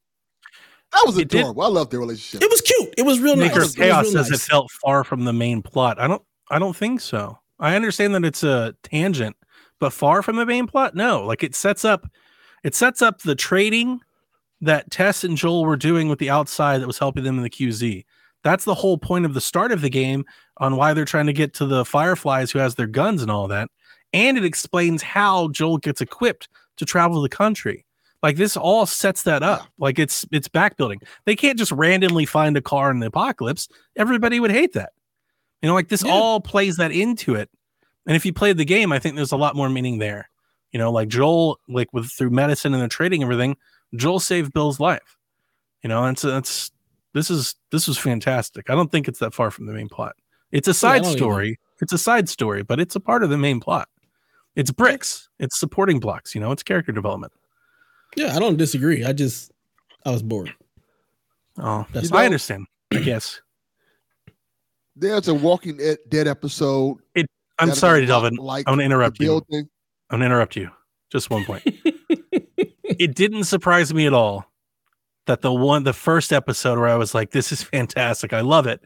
that 0.92 1.02
was 1.06 1.16
It 1.18 1.28
did- 1.28 1.40
adorable. 1.40 1.62
I 1.62 1.68
love 1.68 1.90
their 1.90 2.00
relationship. 2.00 2.42
It 2.42 2.50
was 2.50 2.60
cute. 2.60 2.94
It 2.98 3.02
was 3.02 3.20
real 3.20 3.36
nice. 3.36 3.48
Maker 3.50 3.62
It 3.62 3.66
of 3.70 3.74
Chaos 3.76 4.04
real 4.04 4.12
says 4.12 4.30
nice. 4.30 4.40
it 4.46 4.50
felt 4.50 4.70
far 4.70 5.04
from 5.04 5.24
the 5.24 5.32
main 5.32 5.62
plot. 5.62 5.98
I 6.00 6.06
don't. 6.06 6.22
I 6.50 6.58
don't 6.58 6.76
think 6.76 7.00
so. 7.00 7.38
I 7.58 7.74
understand 7.76 8.14
that 8.14 8.24
it's 8.24 8.42
a 8.42 8.74
tangent, 8.82 9.36
but 9.80 9.92
far 9.92 10.22
from 10.22 10.36
the 10.36 10.44
main 10.44 10.66
plot. 10.66 10.94
No, 10.94 11.24
like 11.24 11.42
it 11.42 11.54
sets 11.54 11.84
up. 11.84 12.06
It 12.62 12.74
sets 12.74 13.00
up 13.00 13.22
the 13.22 13.34
trading 13.34 14.00
that 14.60 14.90
Tess 14.90 15.24
and 15.24 15.36
Joel 15.36 15.64
were 15.64 15.76
doing 15.76 16.08
with 16.08 16.18
the 16.18 16.28
outside 16.30 16.78
that 16.82 16.86
was 16.86 16.98
helping 16.98 17.24
them 17.24 17.36
in 17.38 17.42
the 17.42 17.50
QZ. 17.50 18.04
That's 18.44 18.64
the 18.64 18.74
whole 18.74 18.98
point 18.98 19.24
of 19.24 19.34
the 19.34 19.40
start 19.40 19.72
of 19.72 19.80
the 19.80 19.90
game 19.90 20.24
on 20.58 20.76
why 20.76 20.94
they're 20.94 21.04
trying 21.04 21.26
to 21.26 21.32
get 21.32 21.54
to 21.54 21.66
the 21.66 21.84
Fireflies 21.84 22.50
who 22.50 22.58
has 22.58 22.74
their 22.74 22.86
guns 22.86 23.22
and 23.22 23.30
all 23.30 23.48
that. 23.48 23.68
And 24.12 24.36
it 24.36 24.44
explains 24.44 25.02
how 25.02 25.48
Joel 25.48 25.78
gets 25.78 26.00
equipped 26.00 26.48
to 26.76 26.84
travel 26.84 27.22
the 27.22 27.28
country. 27.28 27.86
Like 28.22 28.36
this 28.36 28.56
all 28.56 28.86
sets 28.86 29.24
that 29.24 29.42
up. 29.42 29.66
Like 29.78 29.98
it's 29.98 30.24
it's 30.30 30.48
back 30.48 30.76
building. 30.76 31.00
They 31.24 31.34
can't 31.34 31.58
just 31.58 31.72
randomly 31.72 32.24
find 32.26 32.56
a 32.56 32.60
car 32.62 32.90
in 32.90 33.00
the 33.00 33.06
apocalypse. 33.06 33.68
Everybody 33.96 34.38
would 34.38 34.52
hate 34.52 34.74
that. 34.74 34.92
You 35.60 35.68
know, 35.68 35.74
like 35.74 35.88
this 35.88 36.04
Yeah. 36.04 36.12
all 36.12 36.40
plays 36.40 36.76
that 36.76 36.92
into 36.92 37.34
it. 37.34 37.50
And 38.06 38.16
if 38.16 38.24
you 38.26 38.32
played 38.32 38.58
the 38.58 38.64
game, 38.64 38.92
I 38.92 38.98
think 38.98 39.16
there's 39.16 39.32
a 39.32 39.36
lot 39.36 39.56
more 39.56 39.68
meaning 39.68 39.98
there. 39.98 40.28
You 40.72 40.78
know, 40.78 40.90
like 40.90 41.08
Joel, 41.08 41.58
like 41.68 41.92
with 41.92 42.10
through 42.10 42.30
medicine 42.30 42.74
and 42.74 42.82
the 42.82 42.88
trading 42.88 43.22
everything, 43.22 43.56
Joel 43.94 44.20
saved 44.20 44.52
Bill's 44.52 44.80
life. 44.80 45.16
You 45.82 45.88
know, 45.88 46.04
and 46.04 46.16
so 46.18 46.28
that's 46.30 46.70
this 47.14 47.30
is 47.30 47.54
this 47.70 47.86
was 47.88 47.98
fantastic. 47.98 48.70
I 48.70 48.74
don't 48.74 48.90
think 48.90 49.08
it's 49.08 49.18
that 49.20 49.34
far 49.34 49.50
from 49.50 49.66
the 49.66 49.72
main 49.72 49.88
plot. 49.88 50.16
It's 50.50 50.68
a 50.68 50.74
side 50.74 51.02
don't 51.02 51.10
either. 51.12 51.18
story. 51.18 51.58
It's 51.80 51.92
a 51.92 51.98
side 51.98 52.28
story, 52.28 52.62
but 52.62 52.78
it's 52.80 52.94
a 52.96 53.00
part 53.00 53.22
of 53.22 53.30
the 53.30 53.38
main 53.38 53.60
plot. 53.60 53.88
It's 54.54 54.70
bricks. 54.70 55.28
It's 55.38 55.58
supporting 55.58 55.98
blocks. 55.98 56.34
You 56.34 56.40
know, 56.40 56.52
it's 56.52 56.62
character 56.62 56.92
development. 56.92 57.32
Yeah, 58.16 58.36
I 58.36 58.38
don't 58.38 58.56
disagree. 58.56 59.04
I 59.04 59.12
just 59.12 59.50
I 60.04 60.10
was 60.10 60.22
bored. 60.22 60.52
Oh, 61.58 61.86
That's- 61.92 62.10
You 62.10 62.16
I 62.16 62.24
understand. 62.26 62.66
I 62.92 62.98
guess. 62.98 63.40
There's 64.94 65.28
a 65.28 65.34
Walking 65.34 65.78
Dead- 65.78 65.98
Dead 66.08 66.28
episode. 66.28 66.98
I'm 67.58 67.72
sorry, 67.72 68.04
Delvin. 68.06 68.34
Like 68.36 68.68
I'm 68.68 68.72
gonna 68.72 68.84
interrupt 68.84 69.20
you. 69.20 69.26
building. 69.26 69.68
I'm 70.10 70.16
gonna 70.18 70.26
interrupt 70.26 70.56
you. 70.56 70.70
Just 71.10 71.30
one 71.30 71.44
point. 71.44 71.62
it 71.64 73.14
didn't 73.14 73.44
surprise 73.44 73.92
me 73.94 74.06
at 74.06 74.12
all 74.12 74.51
that 75.26 75.42
the 75.42 75.52
one 75.52 75.84
the 75.84 75.92
first 75.92 76.32
episode 76.32 76.78
where 76.78 76.88
I 76.88 76.96
was 76.96 77.14
like, 77.14 77.30
this 77.30 77.52
is 77.52 77.62
fantastic. 77.62 78.32
I 78.32 78.40
love 78.40 78.66
it. 78.66 78.84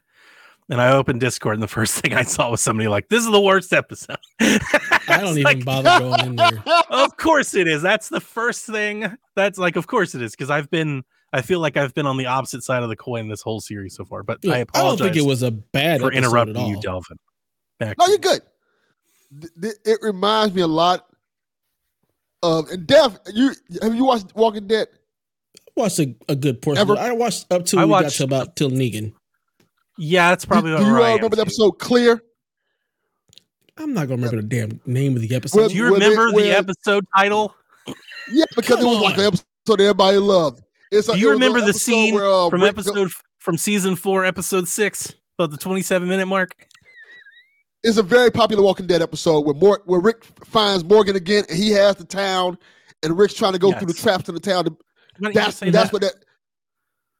And 0.68 0.80
I 0.80 0.92
opened 0.92 1.20
Discord 1.20 1.54
and 1.54 1.62
the 1.62 1.68
first 1.78 1.94
thing 1.94 2.14
I 2.14 2.22
saw 2.22 2.50
was 2.50 2.60
somebody 2.60 2.88
like, 2.88 3.08
this 3.08 3.24
is 3.24 3.30
the 3.30 3.40
worst 3.40 3.72
episode. 3.72 4.16
I 4.40 5.18
don't 5.20 5.38
even 5.38 5.60
bother 5.64 5.98
going 5.98 6.26
in 6.26 6.36
there. 6.36 6.62
of 6.90 7.16
course 7.16 7.54
it 7.54 7.68
is. 7.68 7.82
That's 7.82 8.08
the 8.08 8.20
first 8.20 8.66
thing. 8.66 9.16
That's 9.36 9.58
like, 9.58 9.76
of 9.76 9.86
course 9.86 10.14
it 10.14 10.22
is, 10.22 10.32
because 10.32 10.50
I've 10.50 10.70
been 10.70 11.04
I 11.32 11.42
feel 11.42 11.60
like 11.60 11.76
I've 11.76 11.92
been 11.92 12.06
on 12.06 12.16
the 12.16 12.26
opposite 12.26 12.62
side 12.62 12.82
of 12.82 12.88
the 12.88 12.96
coin 12.96 13.28
this 13.28 13.42
whole 13.42 13.60
series 13.60 13.94
so 13.94 14.04
far. 14.04 14.22
But 14.22 14.38
Yeah, 14.42 14.54
I 14.54 14.58
apologize. 14.58 15.00
I, 15.00 15.04
don't 15.04 15.14
think 15.14 15.24
it 15.24 15.28
was 15.28 15.42
a 15.42 15.50
bad 15.50 16.00
for 16.00 16.06
episode 16.06 16.16
at 16.16 16.24
interrupting 16.24 16.66
you, 16.66 16.76
all. 16.76 16.80
Delvin. 16.82 17.18
Back 17.78 17.98
No, 17.98 18.06
you're 18.06 18.18
good. 18.18 18.40
Th- 19.40 19.52
th- 19.60 19.74
It 19.84 19.98
reminds 20.02 20.54
me 20.54 20.62
a 20.62 20.66
lot 20.66 21.06
of 22.42 22.70
and 22.70 22.86
Dev. 22.86 23.18
You 23.32 23.52
have 23.82 23.94
you 23.94 24.04
watched 24.04 24.34
Walking 24.34 24.66
Dead? 24.66 24.88
Watched 25.76 25.98
a, 25.98 26.14
a 26.28 26.34
good 26.36 26.60
portion. 26.62 26.80
Ever- 26.80 26.94
of 26.94 26.98
it. 26.98 27.02
I 27.02 27.12
watched 27.12 27.46
up 27.52 27.64
to 27.66 27.78
I 27.78 27.84
we 27.84 27.90
got 27.90 28.04
watched- 28.04 28.16
to 28.18 28.24
about 28.24 28.56
till 28.56 28.70
Negan. 28.70 29.12
Yeah, 29.98 30.30
that's 30.30 30.44
probably 30.44 30.72
do, 30.72 30.78
do 30.78 30.84
you 30.84 30.92
where 30.92 31.00
all 31.02 31.14
remember 31.16 31.28
the 31.30 31.36
too. 31.36 31.42
episode 31.42 31.72
Clear? 31.78 32.22
I'm 33.78 33.92
not 33.92 34.08
gonna 34.08 34.22
remember 34.22 34.36
the 34.42 34.48
damn 34.48 34.80
name 34.86 35.16
of 35.16 35.22
the 35.22 35.34
episode. 35.34 35.58
Well, 35.58 35.68
Do 35.68 35.74
you 35.74 35.90
Where 35.90 36.00
they- 36.00 36.08
remember 36.10 36.30
the 36.30 36.36
where- 36.48 36.56
episode 36.58 37.04
title? 37.16 37.54
Yeah, 38.32 38.44
because 38.56 38.76
Come 38.76 38.86
it 38.86 38.88
was 38.88 39.00
like 39.00 39.18
an 39.18 39.24
episode 39.24 39.80
everybody 39.80 40.18
loved. 40.18 40.62
It's 40.90 41.08
a, 41.08 41.12
Do 41.12 41.18
you 41.18 41.28
was 41.28 41.34
remember 41.34 41.60
the 41.60 41.72
scene 41.74 42.14
where, 42.14 42.26
uh, 42.30 42.48
from 42.50 42.62
Rick- 42.62 42.70
episode 42.70 43.10
from 43.38 43.56
season 43.58 43.94
four, 43.96 44.24
episode 44.24 44.66
six, 44.68 45.14
about 45.38 45.50
the 45.50 45.56
27 45.56 46.08
minute 46.08 46.26
mark? 46.26 46.66
It's 47.84 47.98
a 47.98 48.02
very 48.02 48.30
popular 48.30 48.62
Walking 48.62 48.86
Dead 48.86 49.02
episode 49.02 49.40
where 49.46 49.54
Mor- 49.54 49.82
where 49.84 50.00
Rick 50.00 50.24
finds 50.44 50.82
Morgan 50.84 51.14
again, 51.16 51.44
and 51.48 51.56
he 51.58 51.70
has 51.70 51.96
the 51.96 52.04
town, 52.04 52.58
and 53.02 53.16
Rick's 53.16 53.34
trying 53.34 53.52
to 53.52 53.58
go 53.58 53.72
through 53.72 53.86
the 53.88 53.94
traps 53.94 54.28
in 54.28 54.34
the 54.34 54.40
town. 54.40 54.64
To, 54.64 54.70
Why 54.70 54.76
don't 54.76 54.76
you 54.76 54.85
that's 55.20 55.60
that's 55.60 55.72
that? 55.72 55.92
what 55.92 56.02
that. 56.02 56.14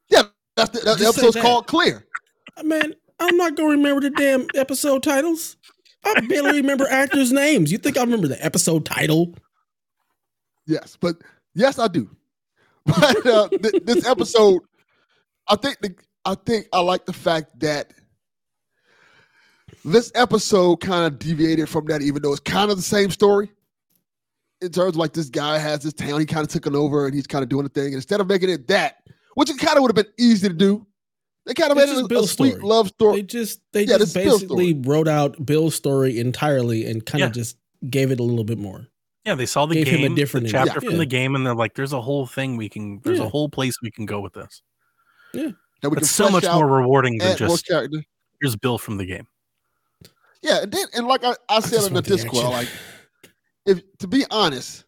Yeah, 0.09 0.23
that's 0.57 0.71
the, 0.71 0.81
that, 0.85 0.99
the 0.99 1.07
episode's 1.07 1.35
that. 1.35 1.43
called 1.43 1.67
Clear. 1.67 2.07
Man, 2.63 2.95
I'm 3.21 3.37
not 3.37 3.57
gonna 3.57 3.71
remember 3.71 4.01
the 4.01 4.11
damn 4.11 4.47
episode 4.55 5.03
titles. 5.03 5.57
I 6.05 6.21
barely 6.21 6.61
remember 6.61 6.87
actors' 6.89 7.33
names. 7.33 7.73
You 7.73 7.79
think 7.79 7.97
I 7.97 8.01
remember 8.03 8.29
the 8.29 8.45
episode 8.45 8.85
title? 8.85 9.35
Yes, 10.67 10.97
but 11.01 11.17
yes, 11.55 11.79
I 11.79 11.89
do. 11.89 12.09
But 12.87 13.27
uh, 13.27 13.49
th- 13.49 13.83
this 13.83 14.07
episode, 14.07 14.63
I 15.49 15.57
think 15.57 15.81
the 15.81 15.95
I 16.25 16.37
think 16.37 16.69
I 16.73 16.81
like 16.81 17.05
the 17.05 17.13
fact 17.13 17.59
that 17.59 17.93
this 19.85 20.13
episode 20.15 20.77
kind 20.77 21.05
of 21.05 21.19
deviated 21.19 21.69
from 21.69 21.87
that, 21.87 22.03
even 22.03 22.23
though 22.23 22.31
it's 22.31 22.41
kind 22.41 22.71
of 22.71 22.77
the 22.77 22.83
same 22.85 23.11
story. 23.11 23.51
In 24.63 24.71
terms 24.73 24.91
of 24.91 24.97
like 24.97 25.13
this 25.13 25.29
guy 25.29 25.59
has 25.59 25.83
this 25.83 25.93
town, 25.93 26.19
he 26.19 26.27
kind 26.27 26.43
of 26.43 26.49
took 26.49 26.67
it 26.67 26.75
over 26.75 27.07
and 27.07 27.15
he's 27.15 27.27
kind 27.27 27.43
of 27.43 27.49
doing 27.49 27.65
the 27.65 27.69
thing. 27.69 27.87
And 27.87 27.95
instead 27.97 28.21
of 28.21 28.27
making 28.27 28.49
it 28.51 28.69
that, 28.69 29.03
which 29.35 29.51
it 29.51 29.59
kind 29.59 29.77
of 29.77 29.83
would 29.83 29.95
have 29.97 30.05
been 30.07 30.13
easy 30.19 30.49
to 30.49 30.55
do, 30.55 30.87
they 31.45 31.53
kind 31.55 31.71
of 31.71 31.79
It's 31.79 31.91
made 31.93 31.99
it 32.05 32.11
a, 32.13 32.19
a 32.21 32.27
sweet 32.27 32.59
love 32.63 32.89
story. 32.89 33.17
They 33.17 33.23
just 33.23 33.61
they 33.73 33.83
Yeah, 33.83 33.99
just 33.99 34.15
this 34.15 34.17
is 34.17 34.25
Bill's 34.25 34.41
basically 34.43 34.75
wrote 34.75 35.09
out 35.09 35.45
Bill's 35.45 35.75
story 35.75 36.19
entirely 36.19 36.87
and 36.87 37.05
kind 37.05 37.21
Yeah. 37.21 37.27
of 37.27 37.33
just 37.33 37.57
gave 37.91 38.11
it 38.11 38.19
a 38.19 38.23
little 38.23 38.45
bit 38.45 38.59
more. 38.59 38.87
Yeah, 39.27 39.35
they 39.35 39.45
saw 39.47 39.67
the 39.67 39.75
Gave 39.75 39.89
him 39.89 40.05
a 40.05 40.07
game, 40.09 40.15
different 40.15 40.47
the 40.47 40.53
chapter 40.53 40.81
Yeah. 40.83 40.89
from 40.89 40.99
the 40.99 41.07
game, 41.07 41.35
and 41.35 41.45
they're 41.45 41.55
like, 41.55 41.75
"There's 41.75 41.93
a 41.93 42.01
whole 42.01 42.27
thing 42.27 42.57
we 42.57 42.69
can. 42.69 43.01
There's 43.05 43.19
Yeah. 43.19 43.25
a 43.27 43.29
whole 43.29 43.49
place 43.49 43.75
we 43.83 43.91
can 43.91 44.07
go 44.07 44.21
with 44.21 44.33
this. 44.35 44.63
Yeah, 45.35 45.51
that 45.83 45.91
we 45.91 45.97
can 45.97 46.05
It's 46.05 46.11
so 46.13 46.31
much 46.31 46.45
more 46.45 46.67
rewarding 46.67 47.19
than 47.19 47.33
add 47.33 47.39
just 47.39 47.67
character. 47.67 48.03
here's 48.41 48.57
Bill 48.57 48.79
from 48.79 48.97
the 48.99 49.05
game." 49.05 49.27
Yeah, 50.43 50.63
and 50.63 50.73
then 50.73 50.87
and 50.95 51.07
like 51.09 51.25
I, 51.25 51.35
I 51.49 51.59
said 51.61 51.73
just 51.73 51.89
in 51.89 51.95
the 51.95 52.03
Discord, 52.03 52.45
like 52.45 52.69
if 53.67 53.83
to 53.99 54.07
be 54.07 54.25
honest, 54.31 54.85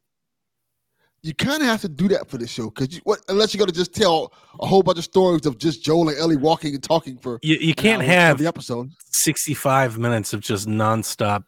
you 1.23 1.35
kind 1.35 1.61
of 1.61 1.67
have 1.69 1.81
to 1.83 1.89
do 1.89 2.09
that 2.09 2.29
for 2.31 2.39
this 2.39 2.49
show 2.51 2.71
because 2.71 2.95
you, 2.95 3.01
what 3.05 3.21
unless 3.29 3.53
you're 3.53 3.59
gonna 3.59 3.73
just 3.73 3.95
tell 3.95 4.33
a 4.61 4.67
whole 4.67 4.83
bunch 4.83 4.99
of 4.99 5.05
stories 5.05 5.47
of 5.47 5.59
just 5.59 5.83
Joel 5.85 6.09
and 6.09 6.19
Ellie 6.19 6.37
walking 6.37 6.75
and 6.75 6.83
talking 6.83 7.19
for 7.19 7.39
You 7.43 7.57
you 7.57 7.75
can't 7.75 8.03
hour 8.03 8.09
have 8.09 8.39
the 8.39 8.47
episode. 8.47 8.91
65 9.11 9.99
minutes 9.99 10.33
of 10.33 10.41
just 10.41 10.69
nonstop 10.69 11.43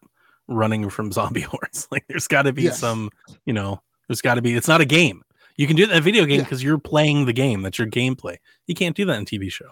running 0.48 0.90
from 0.90 1.12
zombie 1.12 1.40
hordes. 1.48 1.86
Like 1.90 2.04
there's 2.08 2.26
got 2.26 2.42
to 2.42 2.52
be 2.52 2.62
Yes. 2.64 2.80
some, 2.80 3.10
you 3.46 3.52
know, 3.52 3.80
there's 4.08 4.20
got 4.20 4.34
to 4.34 4.42
be. 4.42 4.54
It's 4.56 4.68
not 4.68 4.80
a 4.80 4.84
game. 4.84 5.22
You 5.56 5.66
can 5.68 5.76
do 5.76 5.86
that 5.86 5.92
in 5.92 5.98
a 5.98 6.02
video 6.02 6.24
game 6.24 6.38
Yeah. 6.38 6.44
because 6.44 6.62
you're 6.64 6.78
playing 6.78 7.26
the 7.26 7.32
game. 7.32 7.62
That's 7.62 7.78
your 7.78 7.86
gameplay. 7.88 8.38
You 8.66 8.74
can't 8.74 8.96
do 8.96 9.04
that 9.04 9.18
in 9.18 9.24
TV 9.24 9.52
show. 9.52 9.68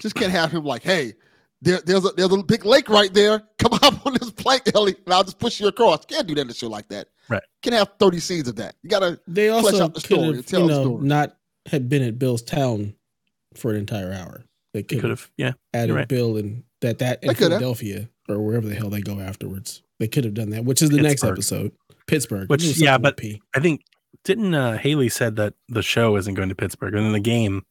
Just 0.00 0.14
can't 0.14 0.32
have 0.32 0.50
him 0.50 0.64
like, 0.64 0.82
hey, 0.82 1.12
there, 1.62 1.80
there's 1.86 2.04
a 2.04 2.10
there's 2.10 2.32
a 2.32 2.42
big 2.42 2.64
lake 2.64 2.88
right 2.88 3.12
there. 3.14 3.42
Come 3.58 3.72
up 3.82 4.04
on 4.04 4.14
this 4.14 4.30
plank, 4.30 4.62
Ellie, 4.74 4.96
and 5.06 5.14
I'll 5.14 5.24
just 5.24 5.38
push 5.38 5.60
you 5.60 5.68
across. 5.68 6.04
Can't 6.04 6.26
do 6.26 6.34
that 6.34 6.42
in 6.42 6.50
a 6.50 6.54
show 6.54 6.68
like 6.68 6.88
that. 6.88 7.08
Right. 7.28 7.42
Can't 7.62 7.74
have 7.74 7.90
30 7.98 8.18
scenes 8.18 8.48
of 8.48 8.56
that. 8.56 8.74
You 8.82 8.90
gotta 8.90 9.20
They 9.26 9.48
Flesh 9.48 9.64
also 9.64 9.84
out 9.84 9.94
the 9.94 10.00
could 10.00 10.06
story 10.06 10.26
have, 10.26 10.34
and 10.34 10.46
tell 10.46 10.60
you 10.62 10.66
the 10.68 10.72
know, 10.74 10.82
story. 10.82 11.04
not 11.06 11.36
have 11.66 11.88
been 11.88 12.02
at 12.02 12.18
Bill's 12.18 12.42
town 12.42 12.94
for 13.54 13.70
an 13.70 13.76
entire 13.76 14.12
hour. 14.12 14.44
They 14.74 14.82
could 14.82 15.00
could 15.00 15.10
have 15.10 15.20
have, 15.20 15.30
yeah. 15.36 15.52
added 15.72 15.94
right. 15.94 16.08
Bill 16.08 16.36
and 16.36 16.64
that 16.80 16.98
that 16.98 17.22
in. 17.22 17.34
Philadelphia 17.34 18.08
or 18.28 18.38
wherever 18.40 18.66
the 18.66 18.74
hell 18.74 18.90
they 18.90 19.00
go 19.00 19.20
afterwards. 19.20 19.82
They 20.00 20.08
could 20.08 20.24
have 20.24 20.34
done 20.34 20.50
that, 20.50 20.64
which 20.64 20.82
is 20.82 20.90
the 20.90 21.00
next 21.00 21.22
episode. 21.22 21.72
Pittsburgh. 22.06 22.48
Which- 22.50 22.64
yeah, 22.78 22.98
but- 22.98 23.16
P. 23.16 23.40
I 23.54 23.60
think 23.60 23.82
didn't 24.24 24.54
uh, 24.54 24.78
Haley 24.78 25.08
said 25.08 25.36
that 25.36 25.54
the 25.68 25.82
show 25.82 26.16
isn't 26.16 26.34
going 26.34 26.48
to 26.48 26.54
Pittsburgh, 26.54 26.94
and 26.94 27.06
in 27.06 27.12
the 27.12 27.20
game, 27.20 27.64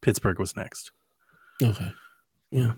Pittsburgh 0.00 0.38
was 0.38 0.56
next. 0.56 0.92
Okay. 1.62 1.92
Yeah. 2.50 2.72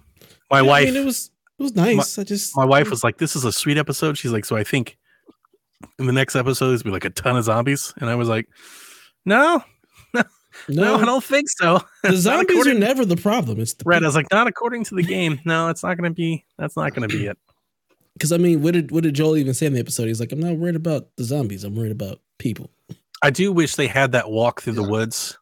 My 0.50 0.60
Yeah, 0.60 0.68
wife, 0.68 0.88
I 0.88 0.90
mean, 0.90 1.02
it 1.02 1.04
was 1.04 1.30
it 1.58 1.62
was 1.62 1.76
nice. 1.76 2.18
I 2.18 2.24
just 2.24 2.56
my 2.56 2.64
wife 2.64 2.90
was 2.90 3.04
like, 3.04 3.18
"This 3.18 3.36
is 3.36 3.44
a 3.44 3.52
sweet 3.52 3.78
episode." 3.78 4.18
She's 4.18 4.32
like, 4.32 4.44
"So 4.44 4.56
I 4.56 4.64
think 4.64 4.98
in 5.98 6.06
the 6.06 6.12
next 6.12 6.34
episode 6.34 6.68
there's 6.68 6.82
be 6.82 6.90
like 6.90 7.04
a 7.04 7.10
ton 7.10 7.36
of 7.36 7.44
zombies," 7.44 7.94
and 8.00 8.10
I 8.10 8.16
was 8.16 8.28
like, 8.28 8.48
"No, 9.24 9.62
no, 10.14 10.22
no. 10.68 10.96
I 10.96 11.04
don't 11.04 11.22
think 11.22 11.48
so." 11.48 11.80
the 12.02 12.16
zombies 12.16 12.66
are 12.66 12.74
never 12.74 13.04
the 13.04 13.16
problem. 13.16 13.60
It's 13.60 13.74
the 13.74 13.84
Red, 13.86 14.02
I 14.02 14.06
was 14.06 14.16
like, 14.16 14.30
not 14.32 14.48
according 14.48 14.84
to 14.84 14.96
the 14.96 15.02
game. 15.02 15.40
No, 15.44 15.68
it's 15.68 15.82
not 15.84 15.96
going 15.96 16.10
to 16.10 16.14
be. 16.14 16.44
That's 16.58 16.76
not 16.76 16.92
going 16.94 17.08
to 17.08 17.16
be 17.16 17.26
it. 17.26 17.38
because 18.14 18.32
I 18.32 18.36
mean, 18.36 18.62
what 18.62 18.74
did 18.74 18.90
what 18.90 19.04
did 19.04 19.14
Joel 19.14 19.36
even 19.36 19.54
say 19.54 19.66
in 19.66 19.74
the 19.74 19.80
episode? 19.80 20.08
He's 20.08 20.20
like, 20.20 20.32
I'm 20.32 20.40
not 20.40 20.56
worried 20.56 20.76
about 20.76 21.08
the 21.16 21.24
zombies. 21.24 21.62
I'm 21.62 21.76
worried 21.76 21.92
about 21.92 22.20
people. 22.38 22.70
I 23.22 23.30
do 23.30 23.52
wish 23.52 23.76
they 23.76 23.86
had 23.86 24.12
that 24.12 24.30
walk 24.30 24.60
through 24.60 24.74
the 24.74 24.82
woods, 24.82 25.38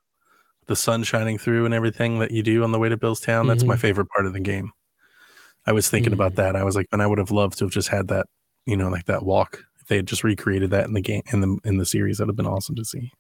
the 0.66 0.76
sun 0.76 1.03
shining 1.05 1.38
through, 1.38 1.64
and 1.64 1.72
everything 1.72 2.18
that 2.18 2.30
you 2.30 2.42
do 2.42 2.62
on 2.64 2.70
the 2.70 2.78
way 2.78 2.90
to 2.90 2.96
Bill's 2.98 3.20
Town. 3.20 3.46
That's 3.46 3.64
my 3.64 3.74
mm-hmm. 3.74 3.80
favorite 3.80 4.09
part 4.11 4.26
of 4.26 4.34
the 4.34 4.40
game. 4.40 4.72
I 5.66 5.72
was 5.72 5.88
thinking 5.88 6.12
about 6.12 6.32
Mhm. 6.32 6.36
that. 6.36 6.56
I 6.56 6.64
was 6.64 6.74
like, 6.76 6.86
and 6.92 7.00
I 7.02 7.06
would 7.06 7.18
have 7.18 7.30
loved 7.30 7.58
to 7.58 7.64
have 7.64 7.72
just 7.72 7.88
had 7.88 8.08
that, 8.08 8.26
you 8.66 8.76
know, 8.76 8.88
like 8.88 9.04
that 9.06 9.22
walk. 9.24 9.64
If 9.80 9.86
they 9.88 9.96
had 9.96 10.06
just 10.06 10.24
recreated 10.24 10.70
that 10.70 10.86
in 10.86 10.92
the 10.92 11.00
game 11.00 11.22
in 11.32 11.40
the 11.40 11.58
in 11.64 11.76
the 11.78 11.86
series, 11.86 12.18
that'd 12.18 12.28
have 12.28 12.36
been 12.36 12.46
awesome 12.46 12.74
to 12.76 12.84
see. 12.84 13.10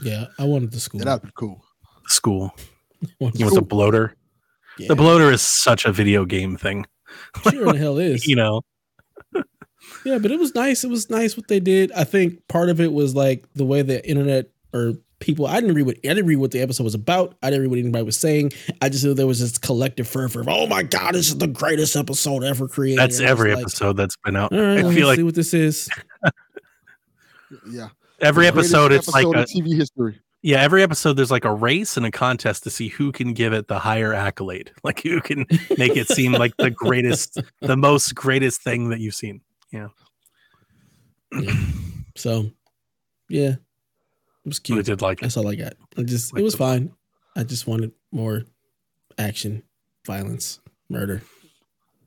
Yeah, 0.00 0.26
I 0.38 0.44
wanted 0.44 0.70
the 0.72 0.80
school. 0.80 1.00
yeah, 1.00 1.04
that'd 1.06 1.22
be 1.22 1.30
cool. 1.36 1.64
School. 2.06 2.54
I 3.02 3.06
wanted 3.20 3.40
You 3.40 3.46
the 3.46 3.52
want 3.52 3.54
the 3.64 3.68
bloater? 3.68 4.14
Yeah, 4.78 4.88
The 4.88 4.96
bloater 4.96 5.30
is 5.32 5.42
such 5.42 5.84
a 5.86 5.92
video 5.92 6.24
game 6.24 6.56
thing. 6.56 6.86
sure 7.50 7.66
in 7.68 7.72
the 7.72 7.78
hell 7.78 7.98
is. 7.98 8.26
You 8.26 8.36
know, 8.36 8.62
Yeah, 10.04 10.18
but 10.18 10.30
it 10.30 10.38
was 10.38 10.54
nice. 10.54 10.84
It 10.84 10.90
was 10.90 11.08
nice 11.10 11.36
what 11.36 11.48
they 11.48 11.60
did. 11.60 11.90
I 11.92 12.04
think 12.04 12.46
part 12.48 12.68
of 12.68 12.80
it 12.80 12.92
was 12.92 13.14
like 13.14 13.44
the 13.54 13.64
way 13.64 13.82
the 13.82 14.06
internet 14.08 14.50
or 14.72 14.94
people. 15.20 15.46
I 15.46 15.60
didn't 15.60 15.74
read 15.74 15.86
what 15.86 15.96
I 15.96 16.08
didn't 16.08 16.26
read 16.26 16.36
what 16.36 16.50
the 16.50 16.60
episode 16.60 16.84
was 16.84 16.94
about. 16.94 17.36
I 17.42 17.50
didn't 17.50 17.62
read 17.62 17.70
what 17.70 17.78
anybody 17.78 18.04
was 18.04 18.16
saying. 18.16 18.52
I 18.80 18.88
just 18.88 19.04
knew 19.04 19.14
there 19.14 19.26
was 19.26 19.40
this 19.40 19.58
collective 19.58 20.08
fervor 20.08 20.40
of, 20.40 20.48
"Oh 20.48 20.66
my 20.66 20.82
god, 20.82 21.14
this 21.14 21.28
is 21.28 21.38
the 21.38 21.46
greatest 21.46 21.96
episode 21.96 22.44
ever 22.44 22.68
created." 22.68 23.00
that's 23.00 23.18
And 23.18 23.26
I 23.26 23.32
was 23.32 23.40
every 23.40 23.54
like, 23.54 23.62
episode 23.62 23.96
that's 23.96 24.16
been 24.24 24.36
out. 24.36 24.52
All 24.52 24.58
right, 24.58 24.78
I 24.78 24.82
let's 24.82 24.96
feel 24.96 25.06
like 25.06 25.16
see 25.16 25.22
what 25.22 25.34
this 25.34 25.54
is. 25.54 25.88
Yeah. 27.70 27.88
every 28.20 28.44
The 28.46 28.52
greatest 28.52 28.74
episode, 28.74 28.92
it's 28.92 29.08
like 29.08 29.24
a, 29.24 29.44
TV 29.44 29.74
history. 29.74 30.20
yeah, 30.42 30.60
every 30.60 30.82
episode 30.82 31.14
there's 31.14 31.30
like 31.30 31.46
a 31.46 31.54
race 31.54 31.96
and 31.96 32.04
a 32.04 32.10
contest 32.10 32.62
to 32.64 32.70
see 32.70 32.88
who 32.88 33.10
can 33.10 33.32
give 33.32 33.54
it 33.54 33.68
the 33.68 33.78
higher 33.78 34.12
accolade, 34.12 34.70
like 34.84 35.00
who 35.02 35.20
can 35.22 35.46
make 35.78 35.96
it 35.96 36.08
seem 36.08 36.32
like 36.32 36.54
the 36.58 36.70
greatest, 36.70 37.40
the 37.62 37.76
most 37.76 38.14
greatest 38.14 38.62
thing 38.62 38.90
that 38.90 39.00
you've 39.00 39.14
seen. 39.14 39.40
Yeah. 39.72 39.88
So, 42.16 42.50
yeah, 43.28 43.56
it 44.48 44.50
was 44.50 44.60
But 44.60 44.78
I 44.78 44.82
did 44.82 45.02
like 45.02 45.18
it. 45.18 45.22
That's 45.22 45.36
all 45.36 45.48
I 45.48 45.54
got. 45.54 45.74
I 45.96 46.02
just 46.02 46.32
Like 46.32 46.40
it 46.40 46.44
was 46.44 46.54
the- 46.54 46.58
fine. 46.58 46.92
I 47.36 47.44
just 47.44 47.66
wanted 47.66 47.92
more 48.10 48.44
action, 49.18 49.62
violence, 50.06 50.60
murder. 50.88 51.22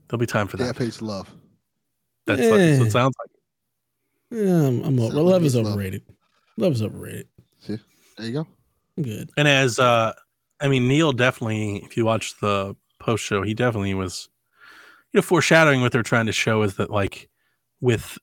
There'll 0.08 0.20
be 0.20 0.26
time 0.26 0.48
for 0.48 0.58
Yeah, 0.58 0.68
that. 0.68 0.78
hates 0.78 1.02
love. 1.02 1.30
That's, 2.26 2.42
what- 2.42 2.48
that's 2.58 2.80
what 2.80 2.86
Eh. 2.86 2.88
it 2.88 2.92
sounds 2.92 3.16
like. 3.20 3.30
Yeah, 4.39 4.68
I'm, 4.68 4.84
I'm 4.84 4.98
Sounds 4.98 5.14
well, 5.14 5.24
love 5.26 5.44
is 5.44 5.56
it's 5.56 5.64
love. 5.64 5.74
overrated. 5.74 6.04
Love 6.58 6.74
is 6.74 6.82
overrated. 6.82 7.28
There 7.68 7.80
you 8.28 8.32
go. 8.34 8.48
I'm 8.98 9.04
good. 9.04 9.30
And 9.38 9.48
as 9.48 9.80
uh 9.80 10.14
I 10.60 10.68
mean 10.68 10.88
Neil 10.88 11.12
definitely 11.12 11.78
if 11.78 11.96
you 11.98 12.06
watch 12.06 12.39
the 12.39 12.76
post 13.00 13.24
show, 13.24 13.42
he 13.42 13.54
definitely 13.54 13.94
was 13.94 14.30
you 15.12 15.18
know 15.18 15.22
foreshadowing 15.22 15.82
what 15.82 15.92
they're 15.92 16.04
trying 16.04 16.26
to 16.28 16.32
show 16.34 16.62
is 16.64 16.76
that 16.76 16.89
like 16.92 17.30
with 17.80 18.18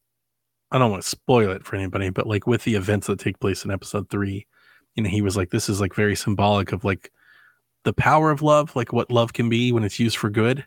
I 0.70 0.78
don't 0.78 0.90
want 0.90 1.02
to 1.02 1.08
spoil 1.08 1.50
it 1.50 1.64
for 1.64 1.76
anybody, 1.76 2.10
but 2.10 2.26
like 2.26 2.46
with 2.46 2.64
the 2.64 2.74
events 2.74 3.06
that 3.06 3.18
take 3.18 3.40
place 3.40 3.64
in 3.64 3.70
episode 3.70 4.10
3, 4.10 4.46
you 4.94 5.02
know, 5.02 5.08
he 5.08 5.22
was 5.22 5.36
like 5.36 5.50
this 5.50 5.68
is 5.68 5.80
like 5.80 5.94
very 5.94 6.16
symbolic 6.16 6.72
of 6.72 6.84
like 6.84 7.10
the 7.84 7.92
power 7.92 8.30
of 8.30 8.42
love, 8.42 8.76
like 8.76 8.92
what 8.92 9.10
love 9.10 9.32
can 9.32 9.48
be 9.48 9.72
when 9.72 9.84
it's 9.84 9.98
used 9.98 10.16
for 10.16 10.30
good. 10.30 10.66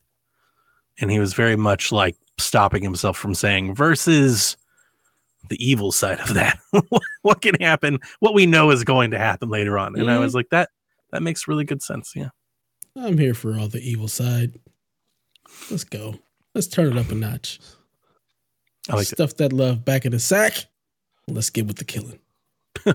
And 0.99 1.11
he 1.11 1.19
was 1.19 1.33
very 1.33 1.55
much 1.55 1.91
like 1.91 2.15
stopping 2.39 2.83
himself 2.83 3.17
from 3.17 3.35
saying 3.35 3.75
versus 3.75 4.57
the 5.49 5.63
evil 5.63 5.91
side 5.91 6.19
of 6.19 6.33
that. 6.33 6.59
what, 6.89 7.03
what 7.21 7.41
can 7.41 7.55
happen? 7.59 7.99
What 8.19 8.33
we 8.33 8.45
know 8.45 8.71
is 8.71 8.83
going 8.83 9.11
to 9.11 9.19
happen 9.19 9.49
later 9.49 9.77
on. 9.77 9.95
And 9.95 10.09
I 10.09 10.13
mm-hmm. 10.13 10.23
was 10.23 10.35
like, 10.35 10.49
that 10.49 10.69
that 11.11 11.23
makes 11.23 11.47
really 11.47 11.65
good 11.65 11.81
sense. 11.81 12.13
Yeah. 12.15 12.29
I'm 12.95 13.17
here 13.17 13.33
for 13.33 13.57
all 13.57 13.67
the 13.67 13.81
evil 13.81 14.07
side. 14.07 14.59
Let's 15.69 15.83
go. 15.83 16.15
Let's 16.53 16.67
turn 16.67 16.91
it 16.91 16.97
up 16.97 17.11
a 17.11 17.15
notch. 17.15 17.59
I 18.91 18.95
like 18.95 19.03
it. 19.03 19.15
Stuff 19.15 19.35
that 19.37 19.53
love 19.53 19.85
back 19.85 20.05
in 20.05 20.11
the 20.11 20.19
sack. 20.19 20.65
Let's 21.27 21.49
get 21.49 21.65
with 21.67 21.77
the 21.77 21.85
killing. 21.85 22.19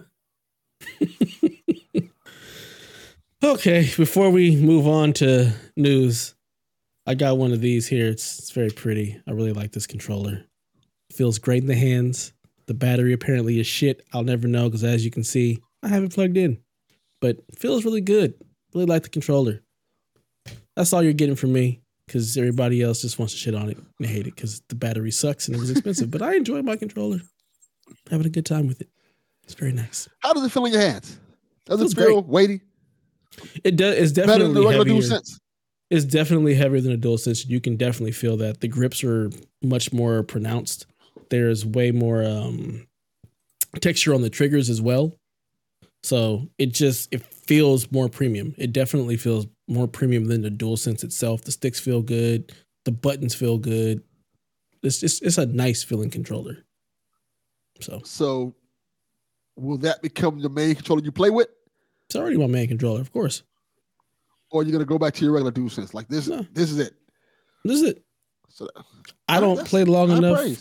okay, 3.42 3.90
before 3.96 4.30
we 4.30 4.56
move 4.56 4.86
on 4.86 5.12
to 5.14 5.52
news, 5.76 6.34
I 7.06 7.14
got 7.14 7.38
one 7.38 7.52
of 7.52 7.60
these 7.60 7.86
here. 7.86 8.08
It's, 8.08 8.38
it's 8.40 8.50
very 8.50 8.70
pretty. 8.70 9.20
I 9.26 9.30
really 9.30 9.52
like 9.52 9.72
this 9.72 9.86
controller. 9.86 10.44
Feels 11.12 11.38
great 11.38 11.62
in 11.62 11.68
the 11.68 11.74
hands. 11.74 12.32
The 12.66 12.74
battery 12.74 13.12
apparently 13.12 13.58
is 13.58 13.66
shit. 13.66 14.04
I'll 14.12 14.22
never 14.22 14.48
know 14.48 14.64
because 14.64 14.84
as 14.84 15.04
you 15.04 15.10
can 15.10 15.24
see, 15.24 15.62
I 15.82 15.88
have 15.88 16.02
it 16.02 16.12
plugged 16.12 16.36
in. 16.36 16.58
But 17.20 17.38
feels 17.56 17.84
really 17.84 18.02
good. 18.02 18.34
Really 18.74 18.86
like 18.86 19.04
the 19.04 19.08
controller. 19.08 19.62
That's 20.74 20.92
all 20.92 21.02
you're 21.02 21.14
getting 21.14 21.36
from 21.36 21.52
me 21.54 21.80
because 22.06 22.36
everybody 22.36 22.82
else 22.82 23.02
just 23.02 23.18
wants 23.18 23.34
to 23.34 23.38
shit 23.38 23.54
on 23.54 23.68
it 23.68 23.78
and 23.98 24.08
hate 24.08 24.26
it 24.26 24.34
because 24.34 24.62
the 24.68 24.74
battery 24.74 25.10
sucks 25.10 25.48
and 25.48 25.56
it 25.56 25.60
was 25.60 25.70
expensive. 25.70 26.10
but 26.10 26.22
I 26.22 26.36
enjoy 26.36 26.62
my 26.62 26.76
controller. 26.76 27.20
Having 28.10 28.26
a 28.26 28.30
good 28.30 28.46
time 28.46 28.66
with 28.66 28.80
it. 28.80 28.88
It's 29.44 29.54
very 29.54 29.72
nice. 29.72 30.08
How 30.20 30.32
does 30.32 30.44
it 30.44 30.50
feel 30.50 30.64
in 30.66 30.72
your 30.72 30.80
hands? 30.80 31.18
Does 31.66 31.78
Feels 31.78 31.92
it 31.92 31.96
feel 31.96 32.22
weighty? 32.22 32.60
It 33.64 33.76
does. 33.76 33.96
It's 33.96 34.12
Better 34.12 34.44
than 34.44 34.54
the 34.54 34.62
definitely 34.62 35.02
heavier. 35.02 35.20
It's 35.88 36.04
definitely 36.04 36.54
heavier 36.54 36.80
than 36.80 36.92
a 36.92 36.98
DualSense. 36.98 37.48
You 37.48 37.60
can 37.60 37.76
definitely 37.76 38.12
feel 38.12 38.36
that 38.38 38.60
the 38.60 38.66
grips 38.68 39.04
are 39.04 39.30
much 39.62 39.92
more 39.92 40.22
pronounced. 40.24 40.86
There's 41.30 41.64
way 41.64 41.92
more 41.92 42.24
um, 42.24 42.86
texture 43.80 44.14
on 44.14 44.22
the 44.22 44.30
triggers 44.30 44.68
as 44.68 44.80
well. 44.80 45.16
So 46.02 46.48
it 46.58 46.72
just 46.72 47.12
it 47.12 47.22
feels 47.22 47.90
more 47.92 48.08
premium. 48.08 48.54
It 48.58 48.72
definitely 48.72 49.16
feels 49.16 49.46
more 49.68 49.88
premium 49.88 50.26
than 50.26 50.42
the 50.42 50.50
DualSense 50.50 51.02
itself. 51.04 51.42
The 51.42 51.52
sticks 51.52 51.80
feel 51.80 52.02
good. 52.02 52.52
The 52.84 52.92
buttons 52.92 53.34
feel 53.34 53.58
good. 53.58 54.02
It's 54.82 55.00
just 55.00 55.22
it's 55.22 55.38
a 55.38 55.46
nice 55.46 55.82
feeling 55.82 56.10
controller. 56.10 56.58
So 57.80 58.00
So, 58.04 58.54
will 59.56 59.78
that 59.78 60.02
become 60.02 60.40
the 60.40 60.48
main 60.48 60.74
controller 60.76 61.02
you 61.02 61.12
play 61.12 61.30
with, 61.30 61.48
it's 62.06 62.16
already 62.16 62.36
my 62.36 62.46
main 62.46 62.68
controller, 62.68 63.00
of 63.00 63.12
course. 63.12 63.42
or 64.50 64.62
you're 64.62 64.72
gonna 64.72 64.84
go 64.84 64.98
back 64.98 65.12
to 65.14 65.24
your 65.24 65.32
regular 65.34 65.50
DualSense? 65.52 65.92
Like 65.92 66.08
this, 66.08 66.28
No. 66.28 66.46
this 66.52 66.70
is 66.70 66.78
it. 66.78 66.94
This 67.64 67.80
is 67.80 67.88
it. 67.90 68.04
So, 68.48 68.68
I 69.28 69.40
don't 69.40 69.66
play 69.66 69.84
long 69.84 70.10
enough 70.12 70.56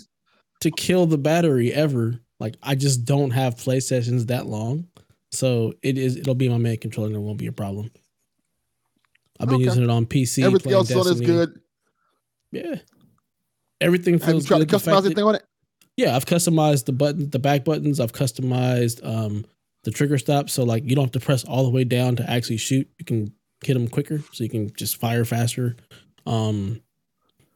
to 0.62 0.72
kill 0.72 1.06
the 1.06 1.18
battery 1.20 1.72
ever. 1.72 2.20
Like 2.40 2.56
I 2.64 2.74
just 2.76 3.06
don't 3.06 3.30
have 3.32 3.58
play 3.58 3.80
sessions 3.80 4.26
that 4.26 4.48
long. 4.48 4.88
So 5.32 5.74
it 5.84 5.98
is 5.98 6.16
it'll 6.18 6.34
be 6.36 6.50
my 6.50 6.58
main 6.58 6.78
controller 6.80 7.08
and 7.08 7.16
it 7.16 7.20
won't 7.20 7.38
be 7.38 7.48
a 7.48 7.52
problem. 7.52 7.92
I've 9.40 9.48
been 9.48 9.56
Okay. 9.56 9.66
using 9.66 9.84
it 9.84 9.90
on 9.90 10.06
PC. 10.06 10.44
Everything 10.44 10.74
else 10.74 10.92
on 10.92 10.98
it 10.98 11.02
is 11.02 11.06
Destiny. 11.20 11.26
good. 11.26 11.60
Yeah. 12.52 12.76
Everything 13.82 14.14
Have 14.16 14.22
you 14.24 14.28
feels 14.34 14.46
tried 14.46 14.60
good. 14.60 14.70
The 14.70 14.78
customize 14.78 15.06
anything 15.06 15.24
on 15.26 15.36
it? 15.36 15.44
yeah, 15.98 16.16
I've 16.16 16.26
customized 16.26 16.86
the 16.86 16.94
button, 16.94 17.30
the 17.30 17.40
back 17.40 17.66
buttons. 17.66 18.00
I've 18.00 18.14
customized 18.14 19.06
um, 19.06 19.46
the 19.84 19.92
trigger 19.92 20.18
stop, 20.18 20.50
so 20.50 20.64
like 20.64 20.84
you 20.90 20.96
don't 20.96 21.06
have 21.06 21.12
to 21.12 21.20
press 21.20 21.44
all 21.44 21.64
the 21.64 21.70
way 21.70 21.84
down 21.84 22.16
to 22.18 22.30
actually 22.30 22.58
shoot. 22.58 22.88
You 22.98 23.06
can 23.06 23.34
hit 23.64 23.74
them 23.74 23.88
quicker, 23.90 24.20
so 24.32 24.44
you 24.44 24.50
can 24.50 24.72
just 24.76 24.96
fire 24.98 25.26
faster. 25.26 25.76
Um, 26.26 26.82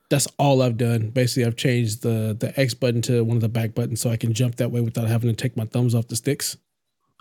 that's 0.10 0.28
all 0.38 0.62
I've 0.62 0.78
done. 0.78 1.10
Basically, 1.12 1.46
I've 1.46 1.56
changed 1.56 2.02
the 2.02 2.36
the 2.38 2.58
X 2.60 2.74
button 2.74 3.02
to 3.04 3.24
one 3.24 3.38
of 3.38 3.42
the 3.42 3.50
back 3.50 3.74
buttons, 3.74 4.02
so 4.02 4.10
I 4.10 4.18
can 4.18 4.34
jump 4.34 4.56
that 4.56 4.72
way 4.72 4.82
without 4.82 5.08
having 5.08 5.30
to 5.30 5.36
take 5.36 5.56
my 5.56 5.66
thumbs 5.66 5.96
off 5.96 6.08
the 6.08 6.16
sticks. 6.18 6.58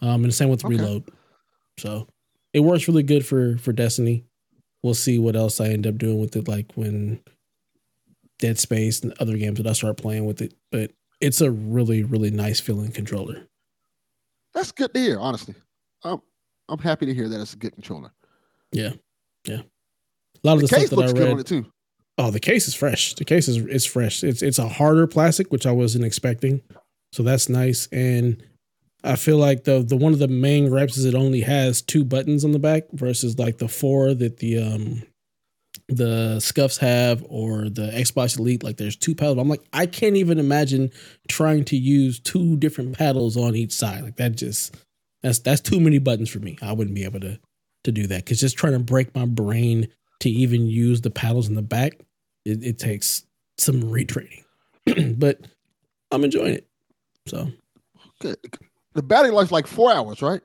Um, 0.00 0.22
and 0.22 0.26
the 0.26 0.32
same 0.32 0.48
with 0.48 0.64
Okay. 0.64 0.76
reload. 0.76 1.04
So 1.78 2.08
it 2.52 2.60
works 2.60 2.88
really 2.88 3.02
good 3.04 3.24
for 3.24 3.56
for 3.58 3.72
Destiny. 3.72 4.24
We'll 4.82 4.94
see 4.94 5.18
what 5.18 5.36
else 5.36 5.60
I 5.60 5.68
end 5.68 5.86
up 5.86 5.98
doing 5.98 6.20
with 6.20 6.36
it, 6.36 6.46
like 6.48 6.72
when 6.74 7.20
Dead 8.38 8.58
Space 8.58 9.00
and 9.00 9.12
other 9.20 9.36
games 9.36 9.58
that 9.58 9.66
I 9.66 9.72
start 9.72 9.96
playing 9.96 10.24
with 10.26 10.40
it. 10.40 10.54
But 10.70 10.92
it's 11.20 11.40
a 11.40 11.50
really, 11.50 12.04
really 12.04 12.30
nice 12.30 12.60
feeling 12.60 12.92
controller. 12.92 13.46
That's 14.54 14.72
good 14.72 14.94
to 14.94 15.00
hear. 15.00 15.18
Honestly, 15.18 15.54
I'm 16.04 16.20
I'm 16.68 16.78
happy 16.78 17.06
to 17.06 17.14
hear 17.14 17.28
that 17.28 17.40
it's 17.40 17.54
a 17.54 17.56
good 17.58 17.72
controller. 17.74 18.12
Yeah. 18.72 18.92
Yeah. 19.46 19.62
A 19.62 20.46
lot 20.46 20.54
of 20.54 20.60
The 20.60 20.66
the, 20.68 20.76
case 20.76 20.86
stuff 20.86 20.90
that 20.90 21.02
I 21.02 21.06
looks 21.06 21.12
good 21.18 21.28
on 21.30 21.36
read. 21.36 21.40
it 21.40 21.46
too. 21.46 21.66
Oh, 22.18 22.30
the 22.30 22.40
case 22.40 22.68
is 22.68 22.74
fresh. 22.74 23.14
The 23.14 23.24
case 23.24 23.48
is 23.48 23.56
it's 23.58 23.86
fresh. 23.86 24.22
It's 24.24 24.42
it's 24.42 24.58
a 24.58 24.68
harder 24.68 25.06
plastic, 25.06 25.50
which 25.52 25.66
I 25.66 25.72
wasn't 25.72 26.04
expecting. 26.04 26.62
So 27.12 27.22
that's 27.22 27.48
nice. 27.48 27.88
And 27.92 28.42
I 29.08 29.16
feel 29.16 29.38
like 29.38 29.64
the 29.64 29.82
the 29.82 29.96
one 29.96 30.12
of 30.12 30.18
the 30.18 30.28
main 30.28 30.68
gripes 30.68 30.98
is 30.98 31.06
it 31.06 31.14
only 31.14 31.40
has 31.40 31.80
two 31.80 32.04
buttons 32.04 32.44
on 32.44 32.52
the 32.52 32.58
back 32.58 32.84
versus 32.92 33.38
like 33.38 33.56
the 33.56 33.68
four 33.68 34.12
that 34.12 34.36
the 34.36 34.58
um 34.62 35.02
the 35.88 36.38
scuffs 36.40 36.76
have 36.76 37.24
or 37.26 37.70
the 37.70 37.90
Xbox 37.94 38.38
Elite. 38.38 38.62
Like 38.62 38.76
there's 38.76 38.96
two 38.96 39.14
paddles. 39.14 39.38
I'm 39.38 39.48
like, 39.48 39.64
I 39.72 39.86
can't 39.86 40.16
even 40.16 40.38
imagine 40.38 40.90
trying 41.26 41.64
to 41.66 41.76
use 41.76 42.20
two 42.20 42.58
different 42.58 42.98
paddles 42.98 43.38
on 43.38 43.56
each 43.56 43.72
side. 43.72 44.02
Like 44.02 44.16
that 44.16 44.36
just 44.36 44.76
that's 45.22 45.38
that's 45.38 45.62
too 45.62 45.80
many 45.80 45.98
buttons 45.98 46.28
for 46.28 46.40
me. 46.40 46.58
I 46.60 46.72
wouldn't 46.72 46.94
be 46.94 47.04
able 47.04 47.20
to 47.20 47.40
to 47.84 47.92
do 47.92 48.06
that 48.08 48.26
because 48.26 48.40
just 48.40 48.58
trying 48.58 48.74
to 48.74 48.78
break 48.78 49.14
my 49.14 49.24
brain 49.24 49.88
to 50.20 50.28
even 50.28 50.66
use 50.66 51.00
the 51.00 51.10
paddles 51.10 51.48
in 51.48 51.54
the 51.54 51.62
back, 51.62 51.98
it, 52.44 52.62
it 52.62 52.78
takes 52.78 53.24
some 53.56 53.84
retraining. 53.84 54.44
but 55.18 55.40
I'm 56.10 56.24
enjoying 56.24 56.54
it. 56.54 56.68
So 57.26 57.50
Good. 58.20 58.36
The 58.98 59.02
battery 59.04 59.30
life's 59.30 59.52
like 59.52 59.68
four 59.68 59.92
hours, 59.92 60.22
right? 60.22 60.40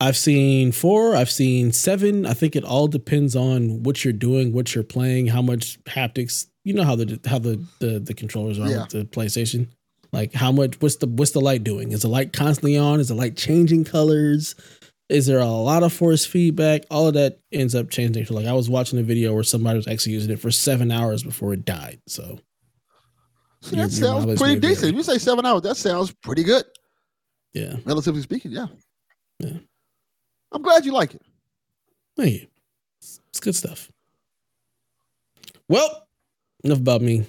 I've 0.00 0.16
seen 0.16 0.72
four, 0.72 1.14
I've 1.14 1.30
seen 1.30 1.72
seven. 1.72 2.24
I 2.24 2.32
think 2.32 2.56
it 2.56 2.64
all 2.64 2.88
depends 2.88 3.36
on 3.36 3.82
what 3.82 4.02
you're 4.02 4.14
doing, 4.14 4.54
what 4.54 4.74
you're 4.74 4.82
playing, 4.82 5.26
how 5.26 5.42
much 5.42 5.78
haptics. 5.84 6.46
You 6.64 6.72
know 6.72 6.84
how 6.84 6.96
the 6.96 7.20
how 7.26 7.38
the 7.38 7.62
the, 7.80 8.00
the 8.00 8.14
controllers 8.14 8.58
are 8.58 8.66
Yeah. 8.66 8.78
with 8.84 8.88
the 8.92 9.04
PlayStation. 9.04 9.68
Like 10.10 10.32
how 10.32 10.50
much? 10.52 10.80
What's 10.80 10.96
the 10.96 11.06
what's 11.06 11.32
the 11.32 11.42
light 11.42 11.62
doing? 11.62 11.92
Is 11.92 12.00
the 12.00 12.08
light 12.08 12.32
constantly 12.32 12.78
on? 12.78 12.98
Is 12.98 13.08
the 13.08 13.14
light 13.14 13.36
changing 13.36 13.84
colors? 13.84 14.54
Is 15.10 15.26
there 15.26 15.40
a 15.40 15.46
lot 15.46 15.82
of 15.82 15.92
force 15.92 16.24
feedback? 16.24 16.84
All 16.90 17.08
of 17.08 17.12
that 17.14 17.40
ends 17.52 17.74
up 17.74 17.90
changing. 17.90 18.24
So 18.24 18.32
like 18.32 18.46
I 18.46 18.54
was 18.54 18.70
watching 18.70 18.98
a 18.98 19.02
video 19.02 19.34
where 19.34 19.42
somebody 19.42 19.76
was 19.76 19.86
actually 19.86 20.12
using 20.14 20.30
it 20.32 20.40
for 20.40 20.50
seven 20.50 20.90
hours 20.90 21.22
before 21.22 21.52
it 21.52 21.66
died. 21.66 22.00
So 22.08 22.38
So 23.60 23.76
that 23.76 23.90
sounds 23.92 24.40
pretty 24.40 24.58
decent. 24.60 24.92
If 24.92 24.96
you 24.96 25.02
say 25.02 25.18
seven 25.18 25.44
hours, 25.44 25.60
that 25.62 25.76
sounds 25.76 26.14
pretty 26.22 26.42
good, 26.42 26.64
yeah, 27.52 27.76
relatively 27.84 28.22
speaking. 28.22 28.52
Yeah. 28.52 28.66
Yeah. 29.38 29.58
I'm 30.52 30.62
glad 30.62 30.84
you 30.84 30.92
like 30.92 31.14
it. 31.14 31.22
thank 32.16 32.32
you. 32.32 32.46
It's, 33.00 33.20
it's 33.28 33.40
good 33.40 33.54
stuff. 33.54 33.90
Well, 35.68 36.06
enough 36.64 36.78
about 36.78 37.02
me. 37.02 37.26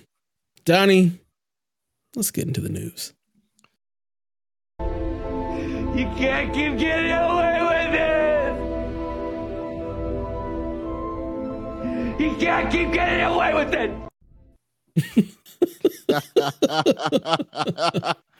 Donnie, 0.65 1.19
let's 2.15 2.32
get 2.32 2.47
into 2.47 2.61
the 2.61 2.69
news. 2.69 3.13
You 4.80 6.07
can't 6.17 6.53
keep 6.53 6.78
getting 6.78 7.11
away 7.11 7.61
with 7.61 7.93
it! 7.93 8.22
You 12.22 12.36
can't 12.38 12.72
keep 12.72 12.93
getting 12.93 13.22
away 13.26 13.53
with 13.53 13.74
it! 13.74 13.91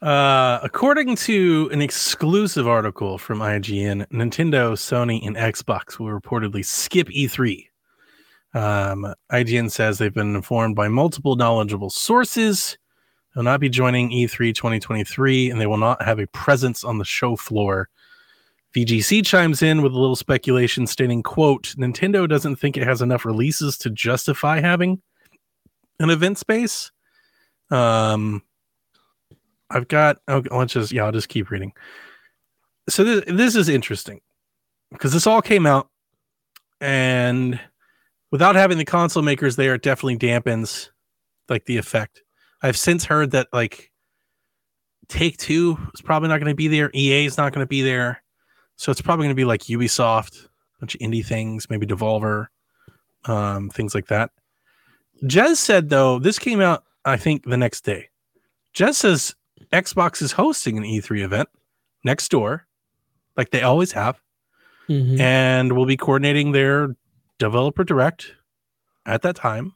Uh, 0.00 0.60
according 0.62 1.16
to 1.16 1.68
an 1.72 1.82
exclusive 1.82 2.68
article 2.68 3.18
from 3.18 3.40
IGN, 3.40 4.06
Nintendo, 4.08 4.72
Sony, 4.74 5.26
and 5.26 5.34
Xbox 5.34 5.98
will 5.98 6.18
reportedly 6.18 6.64
skip 6.64 7.08
E3. 7.08 7.66
Um, 8.54 9.12
IGN 9.32 9.70
says 9.70 9.98
they've 9.98 10.14
been 10.14 10.36
informed 10.36 10.76
by 10.76 10.86
multiple 10.86 11.34
knowledgeable 11.34 11.90
sources. 11.90 12.78
They'll 13.34 13.42
not 13.42 13.60
be 13.60 13.68
joining 13.68 14.12
E 14.12 14.26
E3 14.26 14.54
2023, 14.54 15.50
and 15.50 15.60
they 15.60 15.66
will 15.66 15.76
not 15.76 16.00
have 16.02 16.20
a 16.20 16.28
presence 16.28 16.84
on 16.84 16.98
the 16.98 17.04
show 17.04 17.34
floor. 17.34 17.88
VGC 18.76 19.26
chimes 19.26 19.62
in 19.62 19.82
with 19.82 19.92
a 19.92 19.98
little 19.98 20.16
speculation 20.16 20.86
stating, 20.86 21.24
quote, 21.24 21.74
Nintendo 21.76 22.28
doesn't 22.28 22.56
think 22.56 22.76
it 22.76 22.84
has 22.84 23.02
enough 23.02 23.24
releases 23.24 23.76
to 23.78 23.90
justify 23.90 24.60
having 24.60 25.02
an 25.98 26.10
event 26.10 26.38
space. 26.38 26.92
Um, 27.70 28.42
I've 29.70 29.88
got. 29.88 30.18
Okay, 30.28 30.48
let's 30.54 30.72
just 30.72 30.92
yeah. 30.92 31.04
I'll 31.04 31.12
just 31.12 31.28
keep 31.28 31.50
reading. 31.50 31.72
So 32.88 33.04
this 33.04 33.24
this 33.26 33.54
is 33.54 33.68
interesting 33.68 34.20
because 34.90 35.12
this 35.12 35.26
all 35.26 35.42
came 35.42 35.66
out, 35.66 35.88
and 36.80 37.60
without 38.30 38.56
having 38.56 38.78
the 38.78 38.84
console 38.84 39.22
makers 39.22 39.56
there, 39.56 39.74
it 39.74 39.82
definitely 39.82 40.18
dampens 40.18 40.88
like 41.48 41.64
the 41.66 41.76
effect. 41.76 42.22
I've 42.62 42.76
since 42.76 43.04
heard 43.04 43.32
that 43.32 43.48
like 43.52 43.90
Take 45.08 45.36
Two 45.36 45.78
is 45.94 46.00
probably 46.00 46.28
not 46.28 46.38
going 46.40 46.50
to 46.50 46.56
be 46.56 46.68
there. 46.68 46.90
EA 46.94 47.26
is 47.26 47.36
not 47.36 47.52
going 47.52 47.64
to 47.64 47.68
be 47.68 47.82
there, 47.82 48.22
so 48.76 48.90
it's 48.90 49.02
probably 49.02 49.24
going 49.24 49.36
to 49.36 49.40
be 49.40 49.44
like 49.44 49.62
Ubisoft, 49.62 50.46
a 50.46 50.48
bunch 50.80 50.94
of 50.94 51.00
indie 51.00 51.24
things, 51.24 51.68
maybe 51.68 51.86
Devolver, 51.86 52.46
um, 53.26 53.68
things 53.70 53.94
like 53.94 54.06
that. 54.06 54.30
Jez 55.24 55.56
said 55.56 55.88
though 55.88 56.18
this 56.18 56.38
came 56.38 56.60
out 56.60 56.84
I 57.04 57.16
think 57.16 57.44
the 57.44 57.56
next 57.56 57.82
day. 57.82 58.08
Jez 58.74 58.94
says 58.94 59.34
Xbox 59.72 60.22
is 60.22 60.32
hosting 60.32 60.76
an 60.78 60.84
E3 60.84 61.22
event 61.22 61.48
next 62.04 62.30
door, 62.30 62.66
like 63.36 63.50
they 63.50 63.62
always 63.62 63.92
have, 63.92 64.20
Mhm. 64.88 65.18
and 65.20 65.72
will 65.76 65.86
be 65.86 65.96
coordinating 65.96 66.52
their 66.52 66.96
developer 67.38 67.84
direct 67.84 68.32
at 69.06 69.22
that 69.22 69.36
time. 69.36 69.74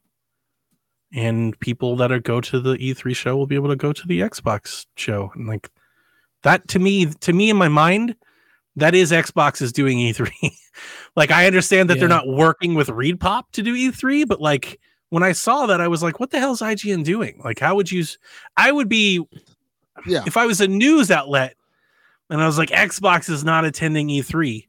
And 1.15 1.59
people 1.61 1.97
that 1.97 2.11
are 2.11 2.21
go 2.21 2.41
to 2.41 2.59
the 2.61 2.77
E3 2.79 3.15
show 3.15 3.37
will 3.37 3.47
be 3.47 3.55
able 3.55 3.69
to 3.69 3.77
go 3.77 3.93
to 3.93 4.07
the 4.07 4.21
Xbox 4.21 4.87
show. 4.97 5.31
And 5.35 5.47
like 5.47 5.71
that 6.43 6.67
to 6.69 6.79
me, 6.79 7.07
to 7.07 7.33
me 7.33 7.51
in 7.51 7.57
my 7.57 7.69
mind, 7.69 8.17
that 8.77 8.95
is 8.95 9.13
Xbox 9.13 9.61
is 9.61 9.73
doing 9.73 9.99
E3. 9.99 10.31
like 11.17 11.31
I 11.31 11.47
understand 11.47 11.91
that 11.91 11.99
they're 11.99 12.09
not 12.09 12.27
working 12.29 12.75
with 12.75 12.89
ReedPop 12.89 13.45
to 13.53 13.63
do 13.63 13.75
E3, 13.75 14.27
but 14.27 14.41
like 14.41 14.81
when 15.11 15.23
I 15.23 15.33
saw 15.33 15.67
that, 15.67 15.83
I 15.83 15.89
was 15.89 16.03
like, 16.03 16.19
what 16.19 16.31
the 16.31 16.39
hell 16.41 16.53
is 16.53 16.63
IGN 16.63 17.05
doing? 17.05 17.39
Like, 17.45 17.59
how 17.59 17.75
would 17.75 17.93
you 17.93 18.03
I 18.57 18.73
would 18.73 18.89
be 18.89 19.23
yeah. 20.07 20.23
if 20.27 20.37
I 20.37 20.47
was 20.47 20.61
a 20.61 20.69
news 20.69 21.11
outlet 21.11 21.57
and 22.31 22.41
I 22.43 22.47
was 22.47 22.59
like, 22.59 22.71
Xbox 22.71 23.29
is 23.31 23.45
not 23.45 23.65
attending 23.65 24.09
E3, 24.09 24.67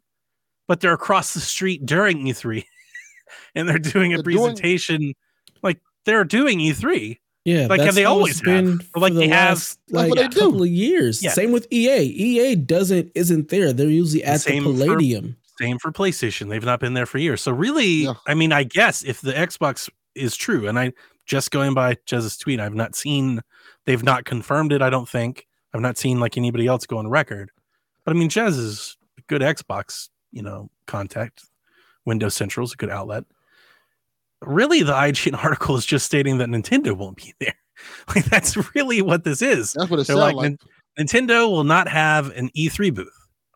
but 0.68 0.80
they're 0.82 0.94
across 0.94 1.34
the 1.34 1.40
street 1.40 1.86
during 1.86 2.26
E3 2.26 2.64
and 3.56 3.68
they're 3.70 3.80
doing 3.80 4.14
a 4.14 4.18
They're 4.18 4.24
doing- 4.24 4.38
presentation, 4.38 5.14
like 5.62 5.80
they're 6.06 6.24
doing 6.26 6.60
E 6.60 6.72
E3. 6.72 7.20
Yeah, 7.46 7.68
Like, 7.68 7.82
that's 7.82 7.96
they 7.96 8.06
always 8.06 8.40
been 8.40 8.80
have. 8.80 8.88
for 8.94 9.00
Like, 9.02 9.14
the 9.14 9.20
they 9.20 9.28
have- 9.28 9.58
last, 9.58 9.80
That's 9.90 9.94
like 10.04 10.10
what 10.10 10.18
they 10.18 10.28
do. 10.30 10.40
couple 10.40 10.64
of 10.64 10.70
years. 10.70 11.22
Yeah. 11.22 11.32
Same 11.32 11.52
with 11.52 11.68
EA. 11.74 12.00
EA 12.04 12.56
doesn't 12.56 13.12
isn't 13.16 13.50
there. 13.50 13.74
They're 13.74 13.90
usually 13.90 14.24
at 14.24 14.36
the 14.36 14.40
Same 14.40 14.64
for- 14.64 14.70
Palladium. 14.72 15.36
Same 15.60 15.78
for 15.78 15.92
PlayStation. 15.92 16.50
They've 16.50 16.64
not 16.64 16.80
been 16.80 16.94
there 16.94 17.06
for 17.06 17.18
years. 17.18 17.42
So 17.42 17.52
really, 17.52 17.86
Yeah. 18.06 18.14
I 18.28 18.34
mean, 18.34 18.54
I 18.54 18.64
guess 18.64 19.04
if 19.04 19.20
the 19.20 19.34
Xbox 19.34 19.90
is 20.16 20.38
true, 20.38 20.68
and 20.70 20.80
I 20.80 20.94
just 21.26 21.52
going 21.52 21.74
by 21.74 21.98
Jez's 22.06 22.38
tweet, 22.38 22.60
I've 22.62 22.74
not 22.76 22.96
seen 22.96 23.42
they've 23.86 24.04
not 24.04 24.26
confirmed 24.26 24.72
it, 24.72 24.82
I 24.82 24.90
don't 24.90 25.08
think. 25.08 25.48
I've 25.74 25.82
not 25.82 25.98
seen 25.98 26.20
like 26.20 26.38
anybody 26.38 26.68
else 26.68 26.86
go 26.86 26.98
on 26.98 27.08
record. 27.08 27.52
But 28.06 28.16
I 28.16 28.20
mean, 28.20 28.30
Jez 28.30 28.58
is 28.58 28.98
a 29.18 29.22
good 29.28 29.42
Xbox, 29.42 30.10
you 30.32 30.42
know, 30.42 30.70
contact. 30.86 31.46
Windows 32.06 32.36
Central 32.36 32.66
is 32.66 32.74
a 32.74 32.78
good 32.78 32.90
outlet. 32.90 33.24
Really, 34.42 34.84
the 34.84 34.94
IGN 34.94 35.38
article 35.44 35.76
is 35.78 35.86
just 35.86 36.06
stating 36.06 36.38
that 36.40 36.50
Nintendo 36.50 36.96
won't 36.96 37.18
be 37.18 37.34
there. 37.40 37.56
Like 38.16 38.26
that's 38.26 38.56
really 38.76 39.02
what 39.02 39.24
this 39.24 39.42
is. 39.42 39.74
That's 39.74 39.90
what 39.90 40.00
it 40.00 40.08
They're 40.08 40.16
sounds 40.16 40.36
like, 40.36 40.52
like. 40.52 40.60
Nintendo 40.98 41.50
will 41.50 41.64
not 41.64 41.88
have 41.88 42.30
an 42.38 42.50
E3 42.56 42.94
booth. 42.94 43.10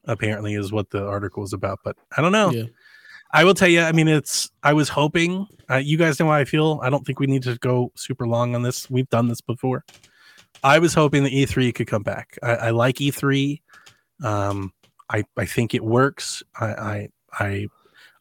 Apparently, 0.06 0.56
is 0.56 0.72
what 0.72 0.90
the 0.90 1.06
article 1.06 1.44
is 1.44 1.54
about. 1.54 1.80
But 1.84 1.98
I 2.18 2.22
don't 2.22 2.32
know. 2.32 2.50
Yeah. 2.50 2.64
I 3.32 3.44
will 3.44 3.54
tell 3.54 3.68
you. 3.68 3.82
I 3.82 3.92
mean, 3.92 4.08
it's. 4.08 4.50
I 4.64 4.74
was 4.74 4.90
hoping. 4.90 5.46
Uh, 5.70 5.76
you 5.76 5.98
guys 5.98 6.20
know 6.20 6.26
how 6.26 6.34
I 6.34 6.46
feel. 6.46 6.80
I 6.82 6.90
don't 6.90 7.06
think 7.06 7.20
we 7.20 7.28
need 7.28 7.44
to 7.44 7.58
go 7.58 7.92
super 7.96 8.26
long 8.28 8.56
on 8.56 8.64
this. 8.64 8.90
We've 8.90 9.10
done 9.10 9.28
this 9.28 9.42
before. 9.42 9.86
I 10.64 10.80
was 10.80 10.94
hoping 10.94 11.24
that 11.24 11.32
E3 11.32 11.74
could 11.74 11.88
come 11.88 12.04
back. 12.04 12.38
I, 12.42 12.52
I 12.56 12.70
like 12.72 12.96
E3. 12.96 13.62
Um, 14.24 14.74
I 15.10 15.24
I 15.38 15.46
think 15.46 15.74
it 15.74 15.84
works. 15.84 16.44
I 16.60 16.66
I 16.68 17.10
I 17.34 17.68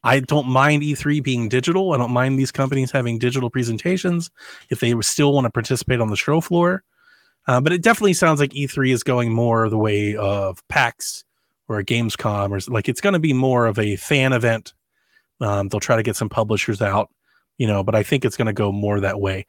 I 0.05 0.21
don't 0.21 0.47
mind 0.47 0.83
E3 0.83 1.23
being 1.23 1.49
digital. 1.49 1.93
I 1.93 1.99
don't 1.99 2.13
mind 2.13 2.39
these 2.39 2.53
companies 2.53 2.93
having 2.93 3.19
digital 3.19 3.51
presentations 3.51 4.31
if 4.71 4.81
they 4.81 4.95
still 5.01 5.33
want 5.33 5.47
to 5.47 5.51
participate 5.51 6.01
on 6.01 6.11
the 6.11 6.17
show 6.17 6.41
floor. 6.41 6.85
Uh, 7.49 7.61
but 7.61 7.73
it 7.73 7.83
definitely 7.83 8.13
sounds 8.13 8.41
like 8.41 8.51
E3 8.51 8.93
is 8.93 9.03
going 9.03 9.33
more 9.33 9.69
the 9.69 9.79
way 9.79 10.17
of 10.17 10.67
PAX 10.69 11.25
or 11.69 11.83
Gamescom, 11.83 12.51
or 12.51 12.73
like 12.73 12.89
it's 12.89 13.01
going 13.01 13.13
to 13.13 13.19
be 13.19 13.33
more 13.33 13.67
of 13.67 13.79
a 13.79 13.97
fan 13.97 14.33
event. 14.33 14.75
Um, 15.41 15.69
they'll 15.69 15.81
try 15.81 15.97
to 15.97 16.03
get 16.03 16.17
some 16.17 16.29
publishers 16.29 16.81
out, 16.81 17.11
you 17.59 17.67
know, 17.67 17.83
but 17.83 17.95
I 17.95 18.03
think 18.03 18.25
it's 18.25 18.37
going 18.37 18.47
to 18.47 18.53
go 18.53 18.73
more 18.73 19.01
that 19.01 19.21
way. 19.21 19.47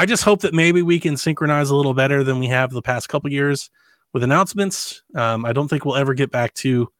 I 0.00 0.06
just 0.06 0.24
hope 0.24 0.40
that 0.40 0.54
maybe 0.54 0.80
we 0.80 0.98
can 0.98 1.18
synchronize 1.18 1.68
a 1.68 1.76
little 1.76 1.92
better 1.92 2.24
than 2.24 2.38
we 2.38 2.46
have 2.46 2.70
the 2.70 2.80
past 2.80 3.10
couple 3.10 3.30
years 3.30 3.68
with 4.14 4.22
announcements. 4.22 5.02
Um, 5.14 5.44
I 5.44 5.52
don't 5.52 5.68
think 5.68 5.84
we'll 5.84 5.96
ever 5.96 6.14
get 6.14 6.30
back 6.30 6.54
to 6.54 6.90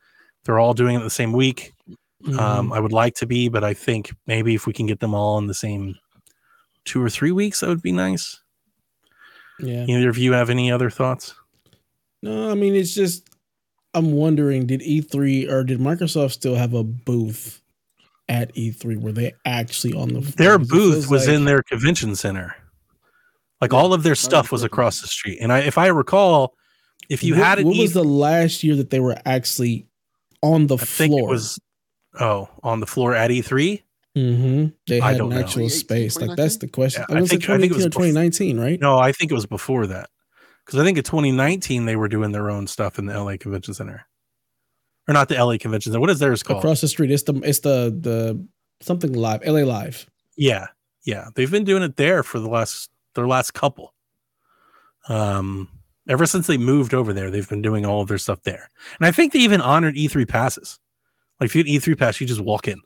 they're 0.44 0.58
all 0.58 0.74
doing 0.74 0.96
it 0.96 1.02
the 1.02 1.08
same 1.08 1.32
week. 1.32 1.72
Mm-hmm. 2.22 2.38
Um, 2.38 2.72
I 2.74 2.78
would 2.78 2.92
like 2.92 3.14
to 3.14 3.26
be, 3.26 3.48
but 3.48 3.64
I 3.64 3.72
think 3.72 4.14
maybe 4.26 4.54
if 4.54 4.66
we 4.66 4.74
can 4.74 4.84
get 4.84 5.00
them 5.00 5.14
all 5.14 5.38
in 5.38 5.46
the 5.46 5.54
same 5.54 5.94
two 6.84 7.02
or 7.02 7.08
three 7.08 7.32
weeks, 7.32 7.60
that 7.60 7.68
would 7.70 7.80
be 7.80 7.90
nice. 7.90 8.38
yeah. 9.58 9.86
Either 9.88 10.10
of 10.10 10.18
you 10.18 10.34
have 10.34 10.50
any 10.50 10.70
other 10.70 10.90
thoughts? 10.90 11.34
No, 12.22 12.50
I 12.50 12.54
mean 12.54 12.74
it's 12.74 12.94
just 12.94 13.26
I'm 13.94 14.12
wondering 14.12 14.66
did 14.66 14.82
E3 14.82 15.50
or 15.50 15.64
did 15.64 15.78
Microsoft 15.80 16.32
still 16.32 16.54
have 16.54 16.74
a 16.74 16.84
booth 16.84 17.62
at 18.28 18.54
E3? 18.54 19.00
Were 19.00 19.12
they 19.12 19.32
actually 19.46 19.94
on 19.94 20.10
the 20.10 20.20
Their 20.20 20.58
booth 20.58 21.08
was 21.08 21.26
like- 21.26 21.34
in 21.34 21.46
their 21.46 21.62
convention 21.62 22.14
center. 22.14 22.54
Like 23.60 23.72
Yeah, 23.72 23.78
all 23.78 23.92
of 23.92 24.02
their 24.02 24.14
stuff 24.14 24.50
was 24.52 24.62
across 24.64 25.00
the 25.00 25.06
street. 25.08 25.38
And 25.40 25.52
I, 25.52 25.60
if 25.60 25.76
I 25.78 25.88
recall, 25.88 26.54
if 27.08 27.22
you 27.22 27.34
what, 27.34 27.44
had 27.44 27.58
it, 27.58 27.66
what 27.66 27.76
was 27.76 27.92
the 27.92 28.04
last 28.04 28.62
year 28.64 28.76
that 28.76 28.90
they 28.90 29.00
were 29.00 29.16
actually 29.24 29.86
on 30.42 30.66
the 30.66 30.76
I 30.76 30.84
think 30.84 31.10
floor? 31.12 31.28
it 31.28 31.32
was 31.32 31.58
oh 32.18 32.48
on 32.62 32.80
the 32.80 32.86
floor 32.86 33.14
at 33.14 33.30
E 33.30 33.42
E3. 33.42 33.82
hmm 34.16 34.66
They 34.86 35.00
I 35.00 35.12
had 35.12 35.18
don't 35.18 35.32
an 35.32 35.38
know. 35.38 35.44
actual 35.44 35.68
2018, 35.68 35.70
space. 35.70 36.16
Like 36.20 36.36
that's 36.36 36.56
the 36.56 36.68
question. 36.68 37.04
Yeah, 37.08 37.14
I 37.14 37.18
I 37.18 37.20
was 37.20 37.30
think- 37.30 37.48
I 37.50 37.58
think 37.58 37.72
it 37.72 37.76
was 37.76 37.86
bef- 37.86 37.92
2019, 37.92 38.58
right? 38.58 38.80
No, 38.80 38.98
I 38.98 39.12
think 39.12 39.30
it 39.30 39.34
was 39.34 39.46
before 39.46 39.86
that. 39.88 40.08
Because 40.64 40.80
I 40.80 40.84
think 40.84 40.98
in 40.98 41.04
2019 41.04 41.84
they 41.84 41.96
were 41.96 42.08
doing 42.08 42.32
their 42.32 42.48
own 42.50 42.66
stuff 42.66 42.98
in 42.98 43.06
the 43.06 43.12
LA 43.18 43.36
Convention 43.36 43.74
Center, 43.74 44.06
or 45.08 45.14
not 45.14 45.28
the 45.28 45.34
LA 45.42 45.58
Convention 45.58 45.90
Center. 45.92 46.00
What 46.00 46.10
is 46.10 46.18
theirs 46.20 46.42
called? 46.42 46.60
Across 46.60 46.80
the 46.82 46.88
street. 46.88 47.10
It's 47.10 47.24
the 47.24 47.34
it's 47.44 47.58
the 47.60 47.96
the 48.00 48.46
something 48.80 49.12
live. 49.12 49.42
LA 49.44 49.60
Live. 49.64 50.06
Yeah, 50.36 50.68
yeah, 51.04 51.28
they've 51.34 51.50
been 51.50 51.64
doing 51.64 51.82
it 51.82 51.96
there 51.96 52.22
for 52.22 52.38
the 52.38 52.48
last 52.48 52.88
their 53.14 53.26
last 53.26 53.52
couple. 53.52 53.94
Um, 55.08 55.68
ever 56.08 56.26
since 56.26 56.46
they 56.46 56.58
moved 56.58 56.94
over 56.94 57.12
there, 57.12 57.30
they've 57.30 57.48
been 57.48 57.62
doing 57.62 57.86
all 57.86 58.02
of 58.02 58.08
their 58.08 58.18
stuff 58.18 58.42
there, 58.42 58.68
and 58.98 59.06
I 59.06 59.12
think 59.12 59.32
they 59.32 59.40
even 59.40 59.60
honored 59.60 59.96
E3 59.96 60.28
passes. 60.28 60.78
Like 61.38 61.48
if 61.48 61.56
you 61.56 61.64
had 61.64 61.82
E3 61.82 61.98
pass, 61.98 62.20
you 62.20 62.26
just 62.26 62.40
walk 62.40 62.68
in. 62.68 62.80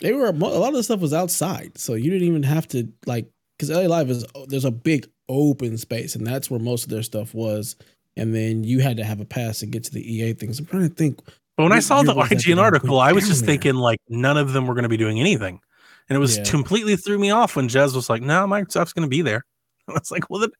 They 0.00 0.12
were 0.12 0.26
a 0.26 0.32
lot 0.32 0.68
of 0.68 0.74
the 0.74 0.82
stuff 0.82 1.00
was 1.00 1.14
outside, 1.14 1.78
so 1.78 1.94
you 1.94 2.10
didn't 2.10 2.28
even 2.28 2.42
have 2.42 2.66
to 2.68 2.92
like 3.06 3.26
because 3.56 3.70
LA 3.70 3.86
Live 3.86 4.10
is 4.10 4.24
there's 4.48 4.64
a 4.64 4.70
big 4.70 5.08
open 5.28 5.78
space, 5.78 6.14
and 6.14 6.26
that's 6.26 6.50
where 6.50 6.60
most 6.60 6.84
of 6.84 6.90
their 6.90 7.02
stuff 7.02 7.34
was. 7.34 7.76
And 8.18 8.34
then 8.34 8.64
you 8.64 8.80
had 8.80 8.96
to 8.96 9.04
have 9.04 9.20
a 9.20 9.26
pass 9.26 9.58
to 9.58 9.66
get 9.66 9.84
to 9.84 9.92
the 9.92 10.00
EA 10.00 10.32
things. 10.32 10.58
I'm 10.58 10.66
trying 10.66 10.88
to 10.88 10.94
think. 10.94 11.20
But 11.56 11.64
when 11.64 11.72
I 11.72 11.80
saw 11.80 12.02
the 12.02 12.14
IGN 12.14 12.58
article, 12.58 12.98
I 12.98 13.12
was 13.12 13.26
just 13.26 13.42
there? 13.42 13.48
thinking 13.48 13.74
like 13.74 14.00
none 14.08 14.36
of 14.36 14.52
them 14.52 14.66
were 14.66 14.74
going 14.74 14.84
to 14.84 14.88
be 14.88 14.96
doing 14.96 15.20
anything, 15.20 15.60
and 16.08 16.16
it 16.16 16.20
was 16.20 16.36
Yeah. 16.38 16.44
completely 16.44 16.96
threw 16.96 17.18
me 17.18 17.30
off 17.30 17.56
when 17.56 17.68
Jez 17.68 17.94
was 17.94 18.08
like, 18.10 18.22
"No, 18.22 18.46
Microsoft's 18.46 18.92
going 18.92 19.06
to 19.06 19.08
be 19.08 19.22
there." 19.22 19.44
I 19.88 19.92
was 19.92 20.10
like, 20.10 20.28
"Well, 20.30 20.40
then, 20.40 20.50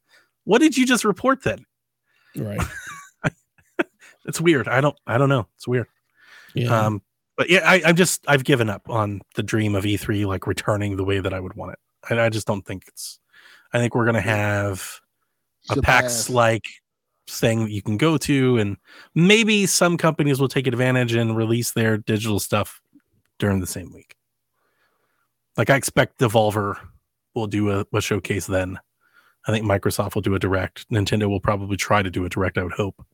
what 0.44 0.60
did 0.60 0.76
you 0.76 0.86
just 0.86 1.04
report 1.04 1.42
then?" 1.42 1.64
Right. 2.36 2.60
It's 4.28 4.40
weird. 4.40 4.66
I 4.66 4.80
don't. 4.80 4.96
I 5.06 5.18
don't 5.18 5.28
know. 5.28 5.46
It's 5.54 5.68
weird. 5.68 5.86
Yeah. 6.52 6.86
Um, 6.86 7.00
but 7.36 7.48
yeah, 7.48 7.60
I, 7.64 7.80
I'm 7.86 7.94
just 7.94 8.24
I've 8.26 8.42
given 8.42 8.68
up 8.68 8.82
on 8.90 9.20
the 9.36 9.42
dream 9.44 9.76
of 9.76 9.84
E3 9.84 10.26
like 10.26 10.48
returning 10.48 10.96
the 10.96 11.04
way 11.04 11.20
that 11.20 11.32
I 11.32 11.38
would 11.38 11.54
want 11.54 11.74
it. 11.74 11.78
I, 12.10 12.24
I 12.24 12.28
just 12.28 12.44
don't 12.46 12.66
think 12.66 12.84
it's. 12.88 13.20
I 13.72 13.78
think 13.78 13.94
we're 13.94 14.04
gonna 14.06 14.20
have 14.20 15.00
a. 15.70 15.80
PAX 15.80 16.28
like 16.28 16.64
thing 17.28 17.62
that 17.64 17.70
you 17.70 17.82
can 17.82 17.96
go 17.98 18.16
to, 18.18 18.58
and 18.58 18.76
maybe 19.14 19.64
some 19.66 19.96
companies 19.96 20.40
will 20.40 20.48
take 20.48 20.66
advantage 20.66 21.14
and 21.14 21.36
release 21.36 21.70
their 21.70 21.96
digital 21.96 22.40
stuff 22.40 22.80
during 23.38 23.60
the 23.60 23.66
same 23.68 23.92
week. 23.92 24.16
Like 25.56 25.70
I 25.70 25.76
expect 25.76 26.18
Devolver 26.18 26.76
will 27.34 27.46
do 27.46 27.70
a, 27.70 27.86
a 27.94 28.00
showcase 28.00 28.46
then. 28.46 28.78
I 29.48 29.52
think 29.52 29.64
Microsoft 29.64 30.14
will 30.14 30.22
do 30.22 30.34
a 30.34 30.38
direct. 30.38 30.88
Nintendo 30.90 31.28
will 31.28 31.40
probably 31.40 31.76
try 31.76 32.02
to 32.02 32.10
do 32.10 32.24
a 32.24 32.28
direct. 32.28 32.58
I 32.58 32.64
would 32.64 32.72
hope. 32.72 33.04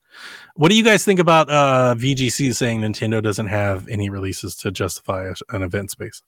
What 0.56 0.70
do 0.70 0.76
you 0.76 0.82
guys 0.84 1.04
think 1.04 1.20
about 1.20 1.50
uh, 1.50 1.94
VGC 1.98 2.54
saying 2.54 2.80
Nintendo 2.80 3.22
doesn't 3.22 3.48
have 3.48 3.86
any 3.88 4.08
releases 4.10 4.56
to 4.56 4.70
justify 4.70 5.26
a- 5.28 5.54
an 5.54 5.62
event 5.62 5.90
space? 5.90 6.22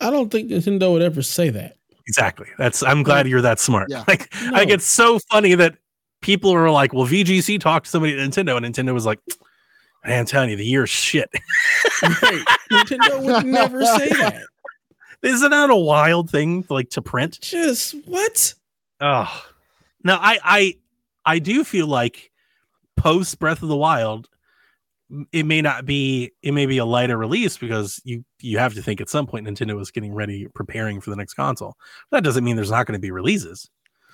I 0.00 0.10
don't 0.10 0.30
think 0.30 0.50
Nintendo 0.50 0.92
would 0.92 1.02
ever 1.02 1.22
say 1.22 1.48
that. 1.50 1.76
Exactly. 2.06 2.46
That's. 2.58 2.82
I'm 2.82 3.02
glad 3.02 3.26
you're 3.28 3.42
that 3.42 3.58
smart. 3.60 3.88
Yeah. 3.90 4.04
Like, 4.08 4.28
I 4.34 4.58
think 4.60 4.68
No. 4.68 4.74
it's 4.74 4.86
so 4.86 5.18
funny 5.30 5.54
that 5.54 5.76
people 6.22 6.50
are 6.52 6.70
like, 6.70 6.92
"Well, 6.94 7.06
VGC 7.06 7.60
talked 7.60 7.86
to 7.86 7.90
somebody 7.90 8.12
at 8.18 8.18
Nintendo, 8.18 8.56
and 8.62 8.64
Nintendo 8.66 8.92
was 8.94 9.06
like." 9.06 9.20
Man, 10.06 10.20
I'm 10.20 10.26
telling 10.26 10.48
you, 10.48 10.56
the 10.56 10.64
year's 10.64 10.88
shit. 10.88 11.28
Right. 12.02 12.44
Nintendo 12.70 13.20
would 13.20 13.44
never 13.46 13.84
say 13.84 14.08
that. 14.10 14.42
Isn't 15.22 15.50
that 15.50 15.70
a 15.70 15.76
wild 15.76 16.30
thing, 16.30 16.64
like 16.68 16.90
to 16.90 17.02
print? 17.02 17.40
Just 17.40 17.94
what? 18.06 18.54
Oh, 19.00 19.44
now 20.04 20.18
I 20.20 20.38
I 20.44 20.74
I 21.24 21.38
do 21.38 21.64
feel 21.64 21.86
like 21.86 22.30
post 22.96 23.38
Breath 23.38 23.62
of 23.62 23.68
the 23.68 23.76
Wild, 23.76 24.28
it 25.32 25.44
may 25.44 25.60
not 25.62 25.84
be 25.86 26.32
it 26.42 26.52
may 26.52 26.66
be 26.66 26.78
a 26.78 26.84
lighter 26.84 27.16
release 27.16 27.56
because 27.56 28.00
you 28.04 28.24
you 28.40 28.58
have 28.58 28.74
to 28.74 28.82
think 28.82 29.00
at 29.00 29.08
some 29.08 29.26
point 29.26 29.46
Nintendo 29.46 29.80
is 29.80 29.90
getting 29.90 30.14
ready, 30.14 30.46
preparing 30.54 31.00
for 31.00 31.10
the 31.10 31.16
next 31.16 31.34
console. 31.34 31.74
That 32.12 32.22
doesn't 32.22 32.44
mean 32.44 32.56
there's 32.56 32.70
not 32.70 32.86
going 32.86 32.98
to 32.98 33.00
be 33.02 33.10
releases. 33.10 33.68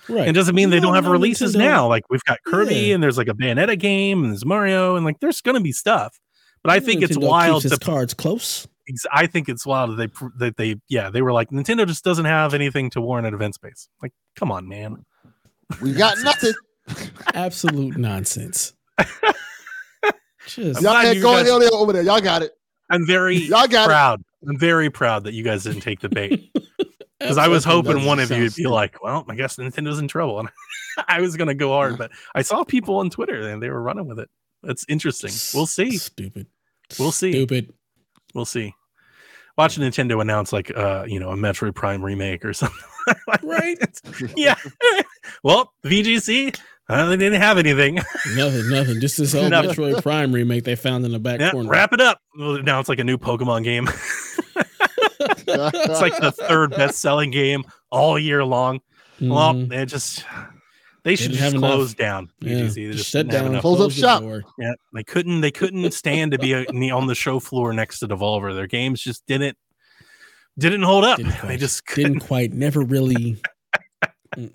Right. 0.07 0.27
It 0.27 0.33
doesn't 0.33 0.53
mean 0.53 0.69
they 0.69 0.79
don't 0.79 0.93
have 0.93 1.05
no, 1.05 1.11
releases 1.11 1.55
Nintendo- 1.55 1.59
now. 1.59 1.87
Like 1.87 2.03
we've 2.09 2.23
got 2.25 2.39
Kirby 2.45 2.75
Yeah. 2.75 2.95
and 2.95 3.03
there's 3.03 3.17
like 3.17 3.27
a 3.27 3.33
Bayonetta 3.33 3.77
game 3.79 4.23
and 4.23 4.31
there's 4.31 4.45
Mario 4.45 4.95
and 4.95 5.03
like 5.05 5.19
there's 5.19 5.41
going 5.41 5.55
to 5.55 5.61
be 5.61 5.71
stuff. 5.71 6.19
But 6.63 6.71
I 6.73 6.79
think 6.79 7.01
it's 7.03 7.17
wild 7.17 7.61
Keeps 7.63 7.75
to 7.75 7.79
his 7.79 7.79
cards 7.79 8.13
close. 8.13 8.67
Ex- 8.89 9.05
I 9.11 9.27
think 9.27 9.49
it's 9.49 9.65
wild 9.65 9.97
that 9.97 10.11
they 10.13 10.27
that 10.39 10.57
they 10.57 10.75
yeah 10.89 11.09
they 11.09 11.21
were 11.21 11.33
like 11.33 11.49
Nintendo 11.49 11.87
just 11.87 12.03
doesn't 12.03 12.25
have 12.25 12.53
anything 12.53 12.89
to 12.91 13.01
warrant 13.01 13.27
an 13.27 13.33
event 13.33 13.55
space. 13.55 13.87
Like, 14.01 14.13
come 14.35 14.51
on, 14.51 14.67
man. 14.67 15.05
We 15.81 15.93
got 15.93 16.17
nothing. 16.19 16.53
Absolute 17.33 17.97
nonsense. 17.97 18.73
Just 20.47 20.81
Y'all 20.81 20.91
glad 20.93 21.05
ain't 21.07 21.15
you 21.17 21.21
going 21.23 21.43
guys- 21.43 21.49
earlier 21.51 21.69
over 21.73 21.91
there. 21.93 22.03
Y'all 22.03 22.21
got 22.21 22.43
it. 22.43 22.51
I'm 22.89 23.05
very 23.07 23.35
Y'all 23.37 23.67
got 23.67 23.85
it. 23.85 23.87
proud. 23.87 24.21
I'm 24.47 24.59
very 24.59 24.91
proud 24.91 25.23
that 25.23 25.33
you 25.33 25.43
guys 25.43 25.63
didn't 25.63 25.81
take 25.81 26.01
the 26.01 26.09
bait 26.09 26.51
because 27.19 27.39
I 27.39 27.47
was 27.47 27.63
hoping 27.63 28.05
one 28.05 28.19
of 28.19 28.29
you 28.29 28.37
would 28.37 28.43
be 28.43 28.49
stupid. 28.49 28.69
like, 28.69 29.03
"Well, 29.03 29.25
I 29.27 29.33
guess 29.35 29.55
Nintendo's 29.55 29.97
in 29.97 30.07
trouble," 30.07 30.39
and 30.39 30.49
I 31.07 31.19
was 31.19 31.35
gonna 31.35 31.55
go 31.55 31.69
hard, 31.69 31.97
but 31.97 32.11
I 32.35 32.43
saw 32.43 32.63
people 32.63 32.97
on 32.97 33.09
Twitter 33.09 33.49
and 33.49 33.59
they 33.61 33.69
were 33.71 33.81
running 33.81 34.05
with 34.05 34.19
it. 34.19 34.29
That's 34.61 34.85
interesting. 34.87 35.31
We'll 35.57 35.65
see. 35.65 35.97
Stupid. 35.97 36.45
We'll 36.99 37.11
see. 37.11 37.31
Stupid. 37.31 37.73
We'll 38.35 38.45
see. 38.45 38.75
Watch 39.57 39.77
Nintendo 39.77 40.21
announce 40.21 40.51
like 40.53 40.69
uh 40.77 41.05
you 41.07 41.19
know 41.19 41.31
a 41.31 41.35
Metroid 41.35 41.73
Prime 41.73 42.03
remake 42.03 42.45
or 42.45 42.53
something. 42.61 42.77
Right? 43.41 43.77
yeah. 44.35 44.55
well, 45.43 45.71
VGC, 45.85 46.59
uh, 46.89 47.05
they 47.05 47.17
didn't 47.17 47.39
have 47.41 47.57
anything. 47.57 47.95
Nothing, 48.35 48.69
nothing. 48.69 48.99
Just 48.99 49.17
this 49.17 49.33
old 49.33 49.51
Nothing. 49.51 49.71
Metroid 49.71 50.03
Prime 50.03 50.31
remake 50.33 50.63
they 50.65 50.75
found 50.75 51.05
in 51.05 51.11
the 51.11 51.19
back 51.19 51.39
Yeah, 51.39 51.51
corner. 51.51 51.69
wrap 51.69 51.93
it 51.93 52.01
up. 52.01 52.19
Well, 52.37 52.61
now 52.63 52.79
it's 52.79 52.89
like 52.89 52.99
a 52.99 53.03
new 53.03 53.17
Pokemon 53.17 53.63
game. 53.63 53.87
it's 55.47 56.01
like 56.01 56.17
the 56.19 56.31
third 56.31 56.71
best-selling 56.71 57.31
game 57.31 57.63
all 57.91 58.17
year 58.19 58.43
long. 58.43 58.81
Well, 59.21 59.53
Mhm. 59.53 59.69
they 59.69 59.85
just 59.85 60.25
they 61.05 61.15
should 61.15 61.31
didn't 61.31 61.33
just 61.33 61.43
have 61.43 61.53
enough. 61.53 61.71
close 61.71 61.93
down. 61.93 62.31
Yeah, 62.41 62.57
VGC. 62.57 62.73
They 62.73 62.85
just 62.87 62.97
just 62.97 63.09
shut 63.11 63.27
down, 63.27 63.45
enough. 63.45 63.61
Close 63.61 63.79
up 63.79 63.89
the 63.89 64.01
shop. 64.01 64.21
door. 64.21 64.43
Yeah, 64.57 64.73
they 64.93 65.03
couldn't. 65.03 65.41
They 65.41 65.51
couldn't 65.51 65.91
stand 65.91 66.31
to 66.31 66.39
be 66.39 66.53
a, 66.53 66.65
on 66.91 67.07
the 67.07 67.15
show 67.15 67.39
floor 67.39 67.71
next 67.73 67.99
to 67.99 68.07
Devolver. 68.07 68.53
Their 68.53 68.67
games 68.67 69.01
just 69.01 69.25
didn't 69.27 69.55
didn't 70.57 70.81
hold 70.81 71.05
up. 71.05 71.17
Didn't 71.17 71.47
they 71.47 71.57
just 71.57 71.85
couldn't. 71.85 72.13
Didn't 72.13 72.27
quite. 72.27 72.51
Never 72.51 72.81
really. 72.81 73.41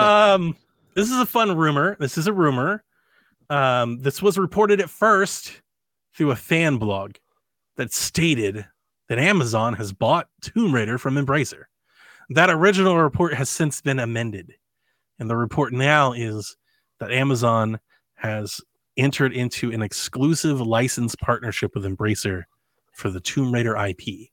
Um, 0.00 0.56
this 0.94 1.12
is 1.12 1.18
a 1.18 1.26
fun 1.26 1.56
rumor. 1.56 1.96
This 2.00 2.18
is 2.18 2.26
a 2.26 2.32
rumor. 2.32 2.82
Um, 3.50 4.00
this 4.00 4.20
was 4.20 4.36
reported 4.36 4.80
at 4.80 4.90
first 4.90 5.62
through 6.16 6.32
a 6.32 6.36
fan 6.36 6.78
blog 6.78 7.12
that 7.76 7.92
stated 7.92 8.66
that 9.08 9.18
Amazon 9.20 9.74
has 9.74 9.92
bought 9.92 10.28
Tomb 10.40 10.74
Raider 10.74 10.98
from 10.98 11.14
Embracer. 11.14 11.64
That 12.30 12.50
original 12.50 12.98
report 12.98 13.34
has 13.34 13.48
since 13.48 13.80
been 13.80 14.00
amended, 14.00 14.54
and 15.18 15.28
the 15.30 15.36
report 15.36 15.72
now 15.72 16.12
is 16.12 16.56
that 17.00 17.12
Amazon 17.12 17.78
has 18.14 18.60
entered 18.96 19.32
into 19.32 19.70
an 19.72 19.82
exclusive 19.82 20.60
license 20.60 21.14
partnership 21.14 21.72
with 21.74 21.84
Embracer 21.84 22.44
for 22.92 23.10
the 23.10 23.20
Tomb 23.20 23.52
Raider 23.52 23.76
IP. 23.76 24.30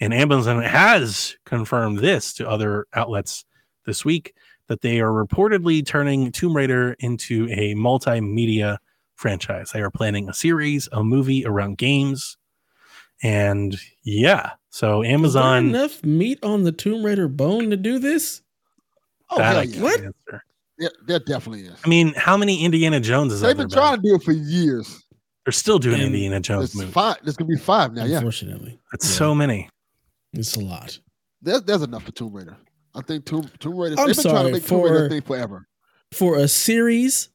And 0.00 0.14
Amazon 0.14 0.62
has 0.62 1.36
confirmed 1.44 1.98
this 1.98 2.32
to 2.34 2.48
other 2.48 2.86
outlets 2.94 3.44
this 3.84 4.04
week 4.04 4.34
that 4.68 4.80
they 4.80 5.00
are 5.00 5.10
reportedly 5.10 5.84
turning 5.84 6.30
Tomb 6.32 6.56
Raider 6.56 6.94
into 7.00 7.46
a 7.50 7.74
multimedia 7.74 8.78
franchise. 9.14 9.72
They 9.72 9.80
are 9.82 9.90
planning 9.90 10.28
a 10.28 10.34
series, 10.34 10.88
a 10.92 11.02
movie 11.02 11.44
around 11.44 11.78
games. 11.78 12.36
And 13.22 13.76
yeah, 14.04 14.52
so 14.70 15.02
Is 15.02 15.06
there 15.08 15.14
Amazon. 15.14 15.66
enough 15.68 16.04
meat 16.04 16.38
on 16.42 16.62
the 16.62 16.72
Tomb 16.72 17.04
Raider 17.04 17.28
bone 17.28 17.70
to 17.70 17.76
do 17.76 17.98
this? 17.98 18.42
Oh, 19.30 19.38
that 19.38 19.44
hell 19.44 19.58
I 19.58 19.62
yeah. 19.62 19.82
What? 19.82 20.00
answer. 20.00 20.44
Yeah, 20.78 20.88
there 21.06 21.18
definitely 21.18 21.62
is. 21.66 21.78
I 21.84 21.88
mean, 21.88 22.14
how 22.14 22.36
many 22.36 22.64
Indiana 22.64 23.00
Joneses 23.00 23.40
They've 23.40 23.48
have 23.48 23.56
there 23.56 23.66
been 23.66 23.70
been? 23.70 23.78
trying 23.78 23.96
to 23.96 24.02
do 24.02 24.14
it 24.14 24.22
for 24.22 24.32
years. 24.32 25.04
They're 25.44 25.52
still 25.52 25.78
doing 25.78 25.96
And 25.96 26.04
Indiana 26.06 26.40
Jones 26.40 26.72
There's 26.72 26.74
movies. 26.76 26.94
five. 26.94 27.16
There's 27.24 27.36
gonna 27.36 27.48
be 27.48 27.56
five 27.56 27.94
now. 27.94 28.04
Yeah, 28.04 28.16
Unfortunately, 28.18 28.78
That's 28.92 29.08
Yeah. 29.08 29.16
so 29.16 29.34
many. 29.34 29.68
it's 30.34 30.54
a 30.56 30.60
lot. 30.60 30.98
there's 31.42 31.62
there's 31.62 31.82
enough 31.82 32.04
for 32.04 32.12
Tomb 32.12 32.32
Raider. 32.34 32.56
I 32.94 33.00
think 33.02 33.24
Tomb 33.24 33.48
Tomb 33.58 33.76
Raider. 33.76 33.96
I'm 33.98 34.06
they've 34.06 34.16
been 34.16 34.22
trying 34.22 34.34
sorry, 34.36 34.46
to 34.48 34.52
make 34.52 34.66
Tomb 34.66 34.82
Raider 34.82 34.98
for- 35.04 35.08
thing 35.08 35.22
forever. 35.22 35.66
For 36.12 36.36
a 36.36 36.46
series, 36.48 37.28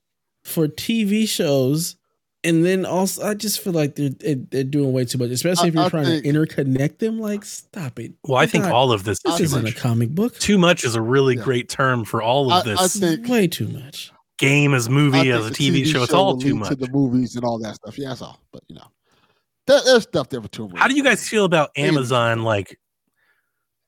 for 0.44 0.68
TV 0.68 1.28
shows, 1.28 1.96
and 2.44 2.66
then 2.66 2.86
also, 2.86 3.24
I 3.24 3.34
just 3.34 3.60
feel 3.62 3.74
like 3.74 3.96
they're 3.96 4.10
they're 4.36 4.64
doing 4.64 4.92
way 4.94 5.06
too 5.06 5.18
much. 5.18 5.30
Especially 5.32 5.70
if 5.70 5.74
you're 5.76 5.84
I 5.86 5.90
trying 5.90 6.06
think- 6.06 6.24
to 6.24 6.30
interconnect 6.30 7.00
them. 7.00 7.20
Like, 7.20 7.46
stop 7.46 8.00
it. 8.00 8.14
Well, 8.28 8.38
I 8.38 8.46
think 8.46 8.66
God, 8.66 8.74
all 8.74 8.92
of 8.92 9.04
this 9.04 9.20
This 9.24 9.34
is 9.34 9.38
too 9.40 9.44
isn't 9.46 9.64
much. 9.64 9.74
a 9.76 9.80
comic 9.80 10.10
book. 10.10 10.38
Too 10.40 10.58
much 10.58 10.84
is 10.84 10.96
a 10.96 11.02
really 11.02 11.36
Yeah. 11.36 11.44
great 11.44 11.70
term 11.70 12.04
for 12.06 12.22
all 12.22 12.48
of 12.52 12.68
I- 12.68 12.72
I 12.72 12.76
this. 12.84 12.96
think- 13.00 13.28
way 13.28 13.48
too 13.48 13.68
much. 13.68 14.12
game 14.40 14.74
as 14.74 14.90
movie 14.90 15.30
as 15.30 15.46
a 15.46 15.50
the 15.50 15.56
TV, 15.56 15.86
show. 15.86 16.04
It's 16.04 16.12
all 16.12 16.36
too 16.38 16.56
much. 16.56 16.70
to 16.70 16.76
the 16.76 16.90
movies 16.90 17.36
and 17.36 17.46
all 17.46 17.60
that 17.60 17.76
stuff. 17.76 17.98
Yeah, 17.98 18.10
that's 18.10 18.22
all. 18.22 18.40
But 18.52 18.64
you 18.68 18.76
know, 18.76 18.88
there, 19.68 19.80
there's 19.86 20.04
stuff 20.04 20.28
there 20.30 20.42
for 20.42 20.50
too 20.50 20.68
much. 20.68 20.78
How 20.80 20.88
do 20.90 20.96
you 20.96 21.04
guys 21.04 21.30
feel 21.30 21.46
about 21.46 21.70
Maybe. 21.78 21.88
Amazon 21.88 22.44
like 22.44 22.78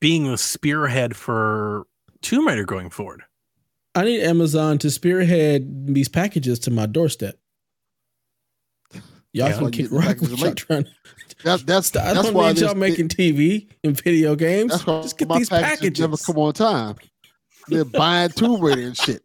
being 0.00 0.30
the 0.30 0.38
spearhead 0.38 1.14
for 1.16 1.86
Tomb 2.22 2.46
Raider 2.46 2.64
going 2.64 2.88
forward? 2.90 3.22
I 3.94 4.04
need 4.04 4.22
Amazon 4.22 4.78
to 4.78 4.90
spearhead 4.90 5.86
these 5.94 6.08
packages 6.08 6.58
to 6.60 6.70
my 6.70 6.86
doorstep. 6.86 7.38
Y'all 9.36 9.48
Yeah. 9.48 9.54
can 9.56 9.64
Like, 9.64 9.72
kick 9.74 9.90
the 9.90 9.96
rock 9.96 10.20
with 10.20 10.32
are 10.32 10.36
y'all 10.36 10.46
late. 10.48 10.56
trying. 10.56 10.86
That's 11.44 11.62
that's 11.64 11.94
I 11.94 12.14
that's 12.14 12.22
don't 12.26 12.34
why 12.34 12.52
need 12.52 12.60
y'all 12.60 12.68
this- 12.70 12.76
making 12.78 13.08
TV 13.08 13.68
and 13.84 14.00
video 14.00 14.34
games. 14.34 14.72
That's 14.72 14.86
why 14.86 15.02
Just 15.02 15.18
get 15.18 15.28
my 15.28 15.38
these 15.38 15.50
packages 15.50 16.00
never 16.00 16.16
come 16.16 16.38
on 16.38 16.54
time. 16.54 16.96
They're 17.68 17.84
buying 17.84 18.30
Tomb 18.30 18.60
Raider 18.62 18.80
and 18.82 18.96
shit. 18.96 19.20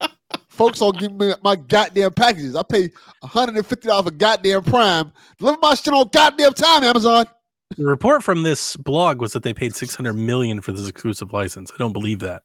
Folks 0.50 0.80
don't 0.80 0.98
give 1.00 1.14
me 1.14 1.34
my 1.44 1.56
goddamn 1.56 2.12
packages. 2.12 2.56
I 2.56 2.64
pay 2.64 2.90
$150 3.24 4.04
for 4.04 4.12
goddamn 4.12 4.64
Prime. 4.64 5.12
Deliver 5.40 5.58
my 5.62 5.76
shit 5.76 5.94
on 5.94 6.10
goddamn 6.12 6.54
time, 6.56 6.84
Amazon. 6.84 7.26
The 7.78 7.86
report 7.86 8.22
from 8.24 8.44
this 8.44 8.76
blog 8.76 9.22
was 9.22 9.32
that 9.32 9.44
they 9.44 9.54
paid 9.54 9.74
600 9.76 10.14
million 10.14 10.60
for 10.60 10.74
this 10.74 10.88
exclusive 10.90 11.32
license. 11.32 11.72
I 11.74 11.78
don't 11.78 11.94
believe 11.94 12.20
that. 12.20 12.44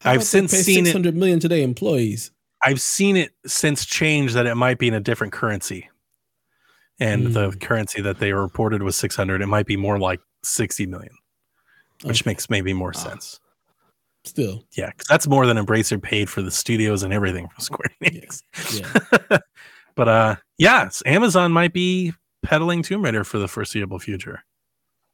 How 0.00 0.10
I've 0.10 0.16
about 0.16 0.20
they 0.20 0.24
since 0.24 0.50
pay 0.52 0.58
seen 0.62 0.84
it. 0.84 0.88
600 0.88 1.16
million 1.16 1.40
today 1.40 1.62
employees. 1.62 2.30
I've 2.62 2.80
seen 2.82 3.16
it 3.16 3.30
since 3.46 3.86
change 3.86 4.34
that 4.34 4.44
it 4.46 4.54
might 4.56 4.78
be 4.78 4.88
in 4.88 4.94
a 4.94 5.00
different 5.00 5.32
currency. 5.32 5.88
And 6.98 7.34
the 7.34 7.50
Hmm. 7.50 7.58
currency 7.58 8.00
that 8.02 8.18
they 8.18 8.32
reported 8.32 8.82
was 8.82 8.96
600. 8.96 9.42
It 9.42 9.46
might 9.46 9.66
be 9.66 9.76
more 9.76 9.98
like 9.98 10.20
60 10.42 10.86
million, 10.86 11.12
which 12.04 12.22
Okay. 12.22 12.30
makes 12.30 12.48
maybe 12.48 12.72
more 12.72 12.92
Ah. 12.94 12.98
sense. 12.98 13.38
Still, 14.24 14.64
Yeah, 14.76 14.88
because 14.90 15.06
that's 15.06 15.28
more 15.28 15.46
than 15.46 15.56
Embracer 15.56 16.02
paid 16.02 16.28
for 16.28 16.42
the 16.42 16.50
studios 16.50 17.02
and 17.04 17.12
everything 17.12 17.48
from 17.48 17.60
Square 17.62 17.90
Enix. 18.02 18.42
yeah. 18.72 19.38
but 19.94 20.08
uh, 20.08 20.36
yes, 20.58 21.00
Amazon 21.06 21.52
might 21.52 21.72
be 21.72 22.12
peddling 22.42 22.82
Tomb 22.82 23.02
Raider 23.04 23.22
for 23.24 23.38
the 23.38 23.46
foreseeable 23.46 23.98
future. 24.00 24.42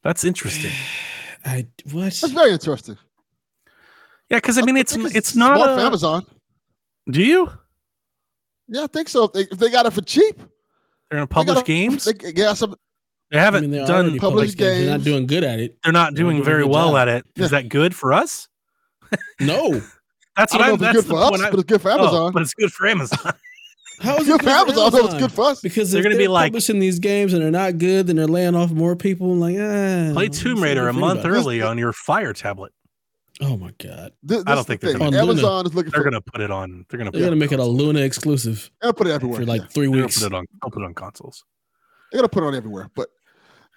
That's 0.03 0.23
interesting. 0.23 0.71
I 1.45 1.67
what? 1.91 2.05
That's 2.05 2.29
very 2.31 2.51
interesting. 2.53 2.97
Yeah, 4.29 4.37
because 4.37 4.57
I 4.57 4.61
mean, 4.61 4.77
it's 4.77 4.95
think 4.95 5.13
it's 5.15 5.35
not 5.35 5.57
smart 5.57 5.79
a, 5.79 5.83
Amazon. 5.83 6.25
Do 7.11 7.21
you? 7.21 7.51
Yeah, 8.69 8.83
I 8.85 8.87
think 8.87 9.09
so. 9.09 9.25
If 9.25 9.33
they, 9.33 9.41
if 9.41 9.57
they 9.59 9.69
got 9.69 9.85
it 9.85 9.91
for 9.91 10.01
cheap, 10.01 10.39
They're 11.13 11.19
gonna 11.19 11.27
publish 11.27 11.55
gotta- 11.57 11.65
games. 11.67 12.05
They, 12.05 12.33
yeah, 12.35 12.53
some, 12.55 12.73
They 13.29 13.37
haven't 13.37 13.61
mean, 13.61 13.71
they're 13.71 13.85
done. 13.85 14.05
published 14.17 14.21
published 14.21 14.57
games. 14.57 14.79
They're 14.85 14.97
not 14.97 15.03
doing 15.03 15.27
good 15.27 15.43
at 15.43 15.59
it. 15.59 15.77
They're 15.83 15.93
not 15.93 16.15
they're 16.15 16.23
doing 16.23 16.37
doing 16.37 16.43
very 16.45 16.63
well 16.63 16.89
job. 16.93 16.97
at 16.97 17.07
it. 17.09 17.25
Is 17.35 17.51
Yeah. 17.51 17.59
that 17.61 17.69
good 17.69 17.95
for 17.95 18.13
us? 18.13 18.47
No. 19.39 19.79
That's 20.35 20.51
what 20.53 20.59
don't 20.65 20.73
I'm. 20.73 20.77
That's 20.79 20.95
good 20.97 21.05
for 21.05 21.17
us. 21.19 21.39
I- 21.39 21.49
but 21.51 21.59
it's 21.59 21.67
good 21.69 21.81
for 21.81 21.91
Oh, 21.91 21.99
Amazon. 21.99 22.31
but 22.33 22.41
it's 22.41 22.53
good 22.55 22.73
for 22.73 22.87
Amazon. 22.87 23.19
How 24.01 24.13
it's 24.15 24.23
is 24.23 24.29
it 24.29 24.31
good 24.31 24.41
for 24.43 24.49
Amazon, 24.49 24.91
so 24.91 25.05
it's 25.05 25.13
good 25.13 25.31
for 25.31 25.45
us. 25.45 25.61
Because 25.61 25.91
They're 25.91 26.01
gonna 26.01 26.17
be 26.17 26.27
like- 26.27 26.51
publishing 26.51 26.79
these 26.79 26.97
games 26.97 27.31
and 27.33 27.43
they're 27.43 27.51
not 27.51 27.77
good, 27.77 28.07
then 28.07 28.15
they're 28.15 28.25
laying 28.25 28.55
off 28.55 28.71
more 28.71 28.95
people. 28.95 29.35
Like, 29.35 29.55
ah, 29.59 30.13
Play 30.13 30.25
it's 30.25 30.39
Tomb 30.39 30.63
Raider 30.63 30.87
a 30.87 30.93
month 30.93 31.23
early 31.25 31.61
on 31.61 31.77
your 31.77 31.93
Fire 31.93 32.33
tablet. 32.33 32.71
Oh 33.41 33.57
my 33.57 33.71
god, 33.79 34.13
This, 34.21 34.43
I 34.45 34.53
don't 34.55 34.65
think 34.65 34.81
the 34.81 34.89
they're 34.89 34.99
gonna- 34.99 35.17
Amazon 35.17 35.65
is 35.65 35.73
looking 35.73 35.91
They're 35.91 36.01
for. 36.03 36.09
gonna 36.11 36.21
put 36.21 36.39
it 36.41 36.51
on. 36.51 36.85
They're 36.89 36.99
gonna. 36.99 37.11
They're 37.11 37.21
gonna 37.21 37.31
it 37.35 37.39
make 37.39 37.51
it 37.51 37.59
a 37.59 37.63
Luna 37.65 38.01
exclusive 38.01 38.69
They'll 38.81 38.93
put 38.93 39.07
it 39.07 39.11
everywhere. 39.11 39.39
for 39.39 39.45
like 39.45 39.61
yeah. 39.61 39.67
three 39.69 39.87
They're 39.91 40.03
weeks. 40.03 40.19
put 40.19 40.27
it 40.31 40.35
on. 40.35 40.45
They'll 40.61 40.69
put 40.71 40.83
it 40.83 40.85
on 40.85 40.93
consoles. 40.93 41.43
They're 42.11 42.19
gonna 42.19 42.29
put 42.29 42.43
it 42.43 42.47
on 42.47 42.55
everywhere, 42.55 42.89
but 42.95 43.09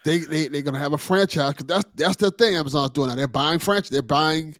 they 0.04 0.18
they 0.18 0.48
they're 0.48 0.60
gonna 0.62 0.78
have 0.78 0.92
a 0.92 0.98
franchise 0.98 1.54
because 1.54 1.66
that's 1.66 1.84
that's 1.94 2.16
the 2.16 2.30
thing 2.32 2.54
Amazon's 2.54 2.90
doing 2.90 3.08
now. 3.08 3.14
They're 3.14 3.28
buying 3.28 3.58
franchise. 3.58 3.90
They're 3.90 4.02
buying. 4.02 4.56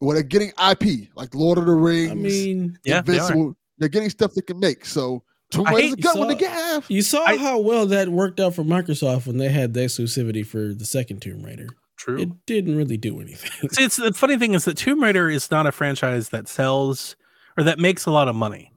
Well, 0.00 0.14
they're 0.14 0.22
getting 0.24 0.50
IP 0.58 1.08
like 1.14 1.34
Lord 1.34 1.58
of 1.58 1.66
the 1.66 1.72
Rings. 1.72 2.10
I 2.10 2.14
mean, 2.14 2.78
Yeah, 2.84 3.00
they 3.02 3.18
are. 3.20 3.32
They 3.78 3.86
are 3.86 3.88
getting 3.88 4.10
stuff 4.10 4.32
they 4.34 4.42
can 4.42 4.58
make. 4.58 4.84
So 4.84 5.22
Tomb 5.52 5.66
I 5.68 5.74
Raider's 5.74 5.92
a 5.92 5.96
hate- 5.96 6.02
good 6.02 6.18
one 6.18 6.28
to 6.28 6.34
so- 6.34 6.38
get. 6.40 6.90
You 6.90 7.02
saw 7.02 7.22
I- 7.24 7.36
how 7.36 7.60
well 7.60 7.86
that 7.86 8.08
worked 8.08 8.40
out 8.40 8.54
for 8.54 8.64
Microsoft 8.64 9.26
when 9.28 9.38
they 9.38 9.48
had 9.48 9.74
the 9.74 9.80
exclusivity 9.80 10.44
for 10.44 10.74
the 10.74 10.84
second 10.84 11.22
Tomb 11.22 11.42
Raider. 11.44 11.68
True. 11.98 12.18
It 12.18 12.46
didn't 12.46 12.76
really 12.76 12.96
do 12.96 13.20
anything. 13.20 13.68
See, 13.70 13.84
it's 13.84 13.96
the 13.96 14.12
funny 14.12 14.38
thing 14.38 14.54
is 14.54 14.64
that 14.64 14.76
Tomb 14.76 15.02
Raider 15.02 15.28
is 15.28 15.50
not 15.50 15.66
a 15.66 15.72
franchise 15.72 16.28
that 16.30 16.48
sells 16.48 17.16
or 17.56 17.64
that 17.64 17.78
makes 17.78 18.06
a 18.06 18.10
lot 18.12 18.28
of 18.28 18.36
money. 18.36 18.72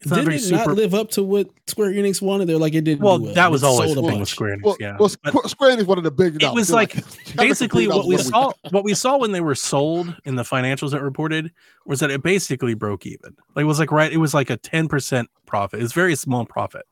It's 0.00 0.10
not 0.10 0.16
Didn't 0.16 0.26
very 0.26 0.36
it 0.36 0.42
super. 0.42 0.68
not 0.68 0.76
live 0.76 0.94
up 0.94 1.10
to 1.10 1.24
what 1.24 1.48
Square 1.66 1.90
Enix 1.90 2.22
wanted? 2.22 2.46
They're 2.46 2.56
like 2.56 2.72
it 2.72 2.84
didn't. 2.84 3.02
well, 3.02 3.18
do 3.18 3.24
well. 3.24 3.34
that 3.34 3.50
was 3.50 3.64
It 3.64 3.66
always 3.66 3.92
sold 3.92 4.04
the 4.04 4.08
a 4.08 4.10
thing 4.12 4.20
with. 4.20 4.28
Square 4.28 4.56
Enix. 4.56 4.62
Well, 4.62 4.76
yeah, 4.78 4.96
well 4.98 5.10
But 5.24 5.50
Square 5.50 5.76
Enix 5.76 5.86
one 5.86 5.98
of 5.98 6.04
the 6.04 6.10
big. 6.12 6.40
it 6.42 6.52
was 6.54 6.70
like 6.70 6.94
basically 7.36 7.88
what 7.88 8.06
we 8.06 8.16
saw. 8.16 8.52
What 8.70 8.84
we 8.84 8.94
saw 8.94 9.18
when 9.18 9.32
they 9.32 9.40
were 9.40 9.56
sold 9.56 10.16
in 10.24 10.36
the 10.36 10.44
financials 10.44 10.92
that 10.92 11.02
reported 11.02 11.52
was 11.84 11.98
that 12.00 12.10
it 12.12 12.22
basically 12.22 12.74
broke 12.74 13.06
even. 13.06 13.36
Like 13.56 13.64
it 13.64 13.66
was 13.66 13.78
like 13.80 13.90
right. 13.90 14.12
It 14.12 14.18
was 14.18 14.34
like 14.34 14.50
a 14.50 14.56
ten 14.56 14.86
percent 14.88 15.28
profit. 15.46 15.82
It's 15.82 15.92
very 15.92 16.14
small 16.14 16.46
profit. 16.46 16.86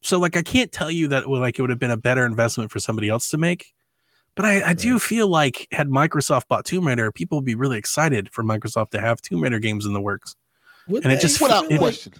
So 0.00 0.18
like 0.18 0.36
I 0.36 0.42
can't 0.42 0.72
tell 0.72 0.90
you 0.90 1.06
that 1.08 1.30
like 1.30 1.58
it 1.58 1.62
would 1.62 1.70
have 1.70 1.78
been 1.78 1.92
a 1.92 1.96
better 1.96 2.26
investment 2.26 2.72
for 2.72 2.80
somebody 2.80 3.08
else 3.08 3.28
to 3.30 3.38
make. 3.38 3.72
But 4.34 4.46
I, 4.46 4.70
I 4.70 4.74
do 4.74 4.98
feel 4.98 5.28
like 5.28 5.68
had 5.72 5.88
Microsoft 5.88 6.48
bought 6.48 6.64
Tomb 6.64 6.86
Raider, 6.86 7.12
people 7.12 7.38
would 7.38 7.44
be 7.44 7.54
really 7.54 7.76
excited 7.78 8.30
for 8.32 8.42
Microsoft 8.42 8.90
to 8.90 9.00
have 9.00 9.20
Tomb 9.20 9.42
Raider 9.42 9.58
games 9.58 9.84
in 9.84 9.92
the 9.92 10.00
works. 10.00 10.34
Would 10.88 11.04
And 11.04 11.12
it 11.12 11.16
they? 11.16 11.22
just- 11.22 11.40
without 11.40 11.70
it- 11.70 11.78
question. 11.78 12.12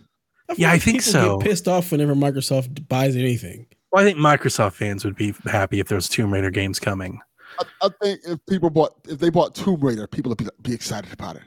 feel 0.49 0.59
Yeah, 0.59 0.73
I 0.73 0.79
think 0.79 0.99
people 0.99 1.13
so. 1.13 1.39
Get 1.39 1.49
pissed 1.49 1.69
off 1.69 1.91
whenever 1.93 2.15
Microsoft 2.15 2.87
buys 2.89 3.17
anything. 3.17 3.67
Well, 3.91 4.03
I 4.03 4.07
think 4.07 4.19
Microsoft 4.19 4.73
fans 4.75 5.05
would 5.05 5.17
be 5.17 5.35
happy 5.47 5.81
if 5.81 5.89
there's 5.89 6.09
Tomb 6.09 6.33
Raider 6.33 6.51
games 6.51 6.79
coming. 6.79 7.21
I, 7.59 7.65
I 7.83 7.89
think 8.03 8.21
if 8.27 8.39
people 8.47 8.69
bought 8.69 8.95
if 9.09 9.19
they 9.19 9.31
bought 9.31 9.55
Tomb 9.55 9.81
Raider, 9.81 10.07
people 10.07 10.29
would 10.31 10.39
be, 10.39 10.47
be 10.63 10.75
excited 10.75 11.11
about 11.13 11.37
it. 11.37 11.43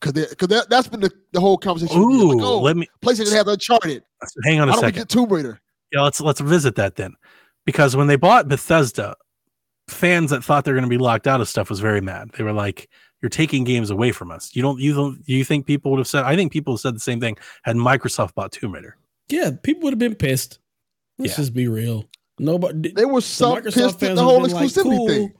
Cause, 0.00 0.12
they, 0.12 0.26
cause 0.36 0.48
that, 0.48 0.68
that's 0.68 0.88
been 0.88 1.00
the, 1.00 1.10
the 1.32 1.40
whole 1.40 1.56
conversation. 1.58 1.96
Ooh, 2.00 2.34
Like, 2.34 2.44
oh, 2.44 2.60
let 2.60 2.76
me 2.76 2.88
PlayStation 3.04 3.32
has 3.32 3.46
Uncharted. 3.46 4.02
hang 4.44 4.60
on 4.60 4.68
a 4.68 4.72
How 4.72 4.80
do 4.80 4.86
we 4.86 4.88
second. 4.88 5.00
get 5.00 5.08
Tomb 5.08 5.28
Raider? 5.28 5.60
Yeah, 5.92 6.02
let's 6.02 6.20
let's 6.20 6.40
visit 6.40 6.74
that 6.76 6.96
then, 6.96 7.14
because 7.66 7.96
when 7.96 8.06
they 8.08 8.16
bought 8.16 8.48
Bethesda, 8.48 9.14
fans 9.92 10.30
that 10.30 10.42
thought 10.44 10.64
they're 10.64 10.74
going 10.74 10.84
to 10.84 10.90
be 10.90 10.98
locked 10.98 11.26
out 11.26 11.40
of 11.40 11.48
stuff 11.48 11.70
was 11.70 11.80
very 11.80 12.00
mad. 12.00 12.30
They 12.36 12.44
were 12.44 12.52
like, 12.52 12.88
"You're 13.20 13.28
taking 13.28 13.64
games 13.64 13.90
away 13.90 14.12
from 14.12 14.30
us." 14.30 14.54
You 14.54 14.62
don't 14.62 14.78
you 14.80 14.94
don't 14.94 15.20
you 15.26 15.44
think 15.44 15.66
people 15.66 15.90
would 15.92 15.98
have 15.98 16.08
said? 16.08 16.24
I 16.24 16.36
think 16.36 16.52
people 16.52 16.74
have 16.74 16.80
said 16.80 16.94
the 16.96 17.00
same 17.00 17.20
thing 17.20 17.36
had 17.62 17.76
Microsoft 17.76 18.34
bought 18.34 18.52
Tomb 18.52 18.72
Raider. 18.72 18.96
Yeah, 19.28 19.50
people 19.62 19.84
would 19.84 19.92
have 19.92 19.98
been 19.98 20.14
pissed. 20.14 20.58
Let's 21.18 21.32
Yeah. 21.32 21.36
just 21.36 21.54
be 21.54 21.68
real. 21.68 22.04
Nobody. 22.38 22.92
They 22.92 23.04
were 23.04 23.20
the 23.20 23.26
so 23.26 23.56
Microsoft 23.56 23.74
pissed 23.74 24.02
at 24.02 24.16
the 24.16 24.22
whole 24.22 24.40
have 24.40 24.48
been 24.50 24.56
like, 24.56 24.66
exclusivity 24.70 24.82
cool. 24.96 25.08
thing. 25.08 25.32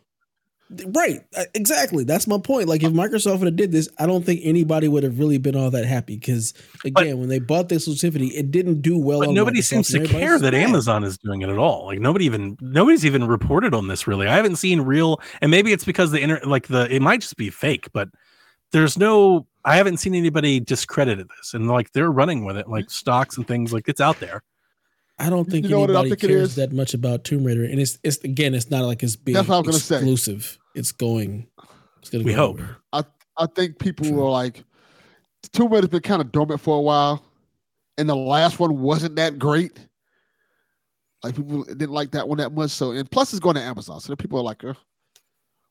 Right, 0.87 1.21
uh, 1.37 1.45
exactly. 1.55 2.05
That's 2.05 2.27
my 2.27 2.39
point. 2.39 2.69
Like, 2.69 2.83
if 2.83 2.93
Microsoft 2.93 3.39
would 3.39 3.47
have 3.47 3.57
did 3.57 3.73
this, 3.73 3.89
I 3.99 4.07
don't 4.07 4.25
think 4.25 4.41
anybody 4.43 4.89
would 4.89 5.03
have 5.03 5.19
really 5.19 5.39
been 5.39 5.57
all 5.57 5.71
that 5.71 5.85
happy. 5.85 6.17
Because 6.17 6.55
again, 6.85 7.19
when 7.19 7.29
they 7.29 7.39
bought 7.39 7.69
the 7.69 7.77
exclusivity, 7.77 8.31
it 8.35 8.51
didn't 8.51 8.83
do 8.83 8.99
well. 8.99 9.21
But 9.21 9.31
nobody 9.31 9.61
Microsoft, 9.61 9.65
seems 9.65 9.89
to 9.91 10.07
care 10.07 10.39
that 10.39 10.53
mad. 10.53 10.63
Amazon 10.63 11.05
is 11.05 11.19
doing 11.19 11.43
it 11.43 11.49
at 11.49 11.59
all. 11.59 11.87
Like 11.87 12.01
nobody 12.01 12.25
even 12.25 12.57
nobody's 12.61 13.05
even 13.05 13.27
reported 13.27 13.75
on 13.75 13.89
this 13.89 14.07
really. 14.07 14.27
I 14.27 14.37
haven't 14.37 14.57
seen 14.57 14.81
real, 14.81 15.21
and 15.41 15.51
maybe 15.51 15.73
it's 15.73 15.85
because 15.85 16.11
the 16.11 16.21
inter 16.21 16.41
like 16.45 16.69
the 16.69 16.93
it 16.95 17.03
might 17.03 17.21
just 17.21 17.37
be 17.37 17.51
fake, 17.51 17.89
but 17.93 18.09
there's 18.73 18.99
no. 18.99 19.47
I 19.65 19.77
haven't 19.77 19.99
seen 19.99 20.15
anybody 20.15 20.59
discredited 20.59 21.29
this, 21.29 21.55
and 21.55 21.69
like 21.69 21.93
they're 21.93 22.11
running 22.11 22.45
with 22.45 22.57
it, 22.57 22.69
like 22.69 22.91
stocks 22.91 23.37
and 23.37 23.47
things. 23.47 23.73
Like 23.73 23.89
it's 23.89 24.01
out 24.01 24.19
there. 24.19 24.43
I 25.19 25.31
don't 25.31 25.49
think 25.49 25.65
You 25.65 25.71
know 25.71 25.85
anybody 25.85 26.11
think 26.11 26.21
cares 26.21 26.57
that 26.57 26.73
much 26.73 26.95
about 26.95 27.23
Tomb 27.23 27.45
Raider, 27.45 27.65
and 27.65 27.79
it's 27.79 27.99
it's 28.03 28.19
again, 28.25 28.55
it's 28.55 28.71
not 28.71 28.85
like 28.85 29.03
it's 29.03 29.15
being 29.15 29.35
That's 29.35 29.49
what 29.49 29.57
I 29.57 29.59
was 29.61 29.89
gonna 29.89 30.03
say. 30.03 30.49
Exclusive. 30.75 30.81
It's 30.81 30.93
going. 30.93 31.47
It's 32.01 32.11
gonna. 32.11 32.25
We 32.25 32.33
go 32.33 32.37
hope. 32.37 32.57
everywhere. 32.61 32.77
I 33.39 33.47
think 33.55 33.79
people 33.79 34.05
True. 34.05 34.17
were 34.17 34.29
like, 34.31 34.63
Tomb 35.55 35.73
Raider's 35.73 35.89
been 35.89 36.03
kind 36.03 36.21
of 36.21 36.31
dormant 36.33 36.61
for 36.61 36.77
a 36.77 36.81
while, 36.83 37.25
and 37.97 38.07
the 38.09 38.15
last 38.15 38.59
one 38.61 38.79
wasn't 38.81 39.17
that 39.17 39.39
great. 39.39 39.79
Like 41.23 41.37
people 41.37 41.65
didn't 41.65 41.93
like 41.93 42.11
that 42.13 42.29
one 42.29 42.39
that 42.39 42.53
much. 42.53 42.71
So 42.73 42.91
and 42.91 43.11
plus 43.11 43.33
it's 43.33 43.41
going 43.41 43.55
to 43.57 43.63
Amazon, 43.63 44.01
so 44.01 44.13
the 44.13 44.17
people 44.19 44.39
are 44.39 44.43
like, 44.43 44.63
uh, 44.65 44.75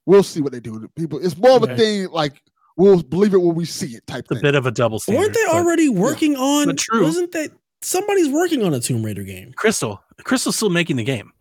we'll 0.07 0.23
see 0.23 0.41
what 0.41 0.53
they 0.53 0.59
do. 0.59 0.87
People, 0.95 1.23
it's 1.23 1.37
more 1.37 1.51
of 1.57 1.63
a 1.63 1.67
Right. 1.67 1.77
thing 1.77 2.07
like 2.09 2.41
we'll 2.77 3.03
believe 3.03 3.33
it 3.35 3.41
when 3.41 3.53
we 3.55 3.65
see 3.65 3.95
it 3.95 4.07
type 4.07 4.23
It's 4.25 4.31
a 4.31 4.35
thing. 4.35 4.41
bit 4.41 4.55
of 4.55 4.65
a 4.65 4.71
double 4.71 4.99
standard. 4.99 5.19
Weren't 5.21 5.33
they 5.35 5.45
but 5.45 5.55
already 5.55 5.89
working 5.89 6.35
on? 6.37 6.65
But 6.65 6.77
true. 6.79 7.03
Wasn't 7.03 7.31
that 7.33 7.51
somebody's 7.83 8.29
working 8.29 8.63
on 8.63 8.73
a 8.73 8.79
Tomb 8.79 9.03
Raider 9.03 9.23
game? 9.23 9.51
Crystal, 9.55 10.01
Crystal's 10.23 10.55
still 10.55 10.69
making 10.71 10.95
the 10.95 11.03
game. 11.03 11.31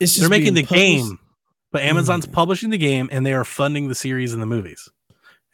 It's 0.00 0.12
just 0.14 0.22
They're 0.22 0.30
making 0.30 0.54
the 0.54 0.62
being 0.62 0.66
published- 0.66 1.08
game, 1.10 1.18
but 1.72 1.82
Amazon's 1.82 2.26
Mm. 2.26 2.32
publishing 2.32 2.70
the 2.70 2.78
game, 2.78 3.08
and 3.12 3.24
they 3.24 3.32
are 3.32 3.44
funding 3.44 3.88
the 3.88 3.94
series 3.94 4.32
and 4.32 4.42
the 4.42 4.46
movies, 4.46 4.88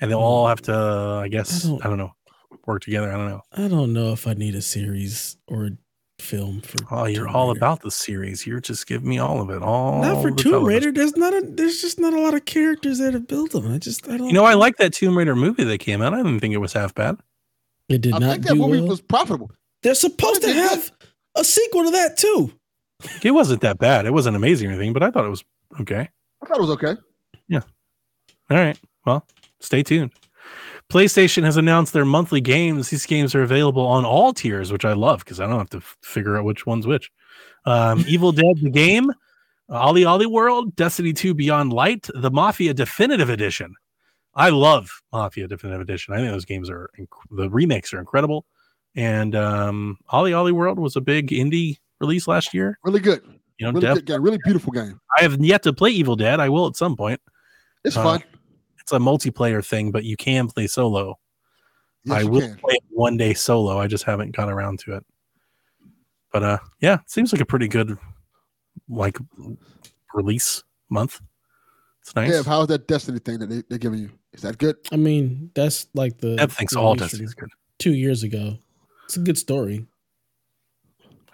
and 0.01 0.11
they'll 0.11 0.19
all 0.21 0.47
have 0.49 0.62
to, 0.62 0.75
I 1.23 1.29
guess, 1.29 1.64
I 1.64 1.69
I 1.69 1.71
don't- 1.71 1.83
don't, 1.83 1.99
know, 1.99 2.12
work 2.67 2.83
together. 2.83 3.12
I 3.12 3.17
don't 3.17 3.29
know. 3.29 3.41
I 3.53 3.69
don't 3.69 3.93
know 3.93 4.12
if 4.12 4.27
I 4.27 4.35
need 4.35 4.55
a 4.55 4.62
series 4.62 5.37
or 5.47 5.67
a 5.67 5.71
film 6.19 6.62
for. 6.62 6.79
Oh, 6.91 7.05
you're 7.05 7.27
Tomb 7.27 7.37
all 7.37 7.49
Raider. 7.49 7.59
about 7.59 7.83
the 7.83 7.91
series. 7.91 8.47
You're 8.47 8.61
just 8.61 8.87
giving 8.87 9.09
me 9.09 9.19
all 9.19 9.41
of 9.41 9.51
it. 9.51 9.62
All 9.62 10.01
Not 10.03 10.23
for 10.23 10.31
Tomb 10.31 10.53
television. 10.53 10.67
Raider. 10.67 10.93
There's 10.93 11.17
not 11.17 11.33
a. 11.35 11.43
There's 11.43 11.81
just 11.81 11.99
not 12.01 12.14
a 12.14 12.21
lot 12.21 12.35
of 12.35 12.45
characters 12.47 12.99
that 12.99 13.12
have 13.14 13.29
built 13.29 13.53
them. 13.53 13.71
I 13.73 13.79
just. 13.79 14.09
I 14.09 14.17
don't. 14.17 14.27
You 14.29 14.33
know, 14.33 14.45
I 14.45 14.55
like 14.55 14.77
that 14.79 14.93
Tomb 14.95 15.17
Raider 15.17 15.37
movie 15.37 15.64
that 15.64 15.79
came 15.79 16.01
out. 16.03 16.14
I 16.14 16.19
didn't 16.19 16.41
think 16.41 16.55
it 16.55 16.59
was 16.59 16.73
half 16.73 16.95
bad. 16.95 17.19
It 17.89 18.01
did 18.01 18.14
I 18.14 18.19
not 18.19 18.33
think 18.33 18.47
that 18.47 18.55
movie 18.57 18.81
well. 18.81 18.89
was 18.89 19.01
profitable. 19.01 19.51
They're 19.83 19.95
supposed 19.95 20.41
to 20.41 20.47
did 20.49 20.55
good. 20.55 20.71
have 20.71 20.91
a 21.37 21.45
sequel 21.45 21.85
to 21.85 21.91
that 21.93 22.17
too. 22.17 22.51
It 23.23 23.31
wasn't 23.33 23.61
that 23.61 23.79
bad. 23.79 24.07
It 24.07 24.12
wasn't 24.12 24.37
amazing 24.37 24.69
or 24.69 24.73
anything, 24.73 24.93
but 24.95 25.03
I 25.03 25.11
thought 25.11 25.27
it 25.27 25.31
was 25.31 25.45
okay. 25.81 26.09
I 26.43 26.47
thought 26.47 26.59
it 26.59 26.61
was 26.61 26.71
okay. 26.71 26.95
Yeah. 27.49 27.62
All 28.51 28.57
right. 28.57 28.79
Well, 29.05 29.27
stay 29.61 29.83
tuned. 29.83 30.12
PlayStation 30.89 31.43
has 31.43 31.57
announced 31.57 31.93
their 31.93 32.05
monthly 32.05 32.41
games. 32.41 32.91
These 32.91 33.07
games 33.07 33.35
are 33.35 33.43
available 33.43 33.85
on 33.85 34.05
all 34.05 34.33
tiers, 34.33 34.71
which 34.71 34.85
I 34.85 34.93
love 34.93 35.21
because 35.21 35.41
I 35.41 35.47
don't 35.47 35.59
have 35.59 35.71
to 35.71 35.79
f- 35.79 35.97
figure 36.03 36.37
out 36.37 36.45
which 36.45 36.64
one's 36.64 36.87
which. 36.87 37.11
Um, 37.64 38.05
Evil 38.09 38.31
Dead, 38.31 38.57
the 38.62 38.71
game, 38.71 39.12
OlliOlli 39.69 40.27
World, 40.27 40.77
Destiny 40.77 41.12
2 41.12 41.35
Beyond 41.35 41.73
Light, 41.73 42.09
the 42.14 42.31
Mafia 42.31 42.73
Definitive 42.73 43.31
Edition. 43.31 43.75
I 44.35 44.51
love 44.51 44.91
Mafia 45.12 45.49
Definitive 45.49 45.81
Edition. 45.81 46.14
I 46.14 46.19
think 46.19 46.31
those 46.31 46.45
games 46.45 46.71
are, 46.71 46.91
inc- 46.99 47.09
the 47.31 47.51
remakes 47.51 47.93
are 47.93 47.99
incredible. 47.99 48.47
And 48.95 49.35
um, 49.35 49.99
OlliOlli 50.12 50.53
World 50.53 50.79
was 50.79 50.95
a 50.95 51.01
big 51.01 51.31
indie 51.31 51.79
release 52.01 52.29
last 52.29 52.55
year. 52.55 52.79
Really 52.85 53.01
good. 53.01 53.36
You 53.59 53.66
know, 53.66 53.72
Really 53.72 53.86
Dev- 53.86 53.94
good 53.96 54.07
game. 54.07 54.22
Really 54.22 54.38
beautiful 54.44 54.72
game. 54.72 55.00
I 55.18 55.22
have 55.22 55.42
yet 55.42 55.62
to 55.64 55.72
play 55.72 55.90
Evil 55.90 56.16
Dead. 56.16 56.40
I 56.40 56.48
will 56.48 56.66
at 56.66 56.76
some 56.76 56.96
point. 56.96 57.20
It's 57.84 57.96
Uh, 57.96 58.02
fun. 58.02 58.22
It's 58.80 58.92
a 58.92 58.98
multiplayer 58.98 59.64
thing, 59.66 59.90
but 59.90 60.04
you 60.04 60.16
can 60.16 60.46
play 60.48 60.66
solo. 60.66 61.18
Yes, 62.04 62.18
I 62.18 62.24
will 62.24 62.40
can. 62.40 62.57
play 62.57 62.74
it 62.74 62.84
one 62.90 63.16
day 63.16 63.34
solo. 63.34 63.78
I 63.78 63.86
just 63.88 64.04
haven't 64.04 64.36
got 64.36 64.48
around 64.48 64.78
to 64.80 64.94
it. 64.96 65.04
But 66.32 66.42
uh 66.42 66.59
yeah, 66.80 66.94
it 67.00 67.11
seems 67.11 67.32
like 67.32 67.40
a 67.40 67.46
pretty 67.46 67.66
good 67.66 67.96
like 68.88 69.18
release 70.14 70.62
month. 70.88 71.20
It's 72.02 72.14
nice. 72.14 72.30
Dev, 72.30 72.46
how's 72.46 72.68
that 72.68 72.86
Destiny 72.86 73.18
thing 73.18 73.38
that 73.40 73.48
they, 73.48 73.62
they're 73.68 73.78
giving 73.78 73.98
you? 74.00 74.11
Is 74.32 74.42
that 74.42 74.59
good? 74.59 74.76
I 74.92 74.96
mean, 74.96 75.50
that's 75.54 75.88
like 75.94 76.18
the. 76.18 76.36
Dev 76.36 76.52
thinks 76.52 76.76
all 76.76 76.92
release 76.94 76.98
from 77.00 77.07
Destiny's 77.09 77.34
good. 77.34 77.48
Two 77.78 77.94
years 77.94 78.22
ago, 78.22 78.59
it's 79.07 79.16
a 79.16 79.20
good 79.20 79.38
story. 79.38 79.84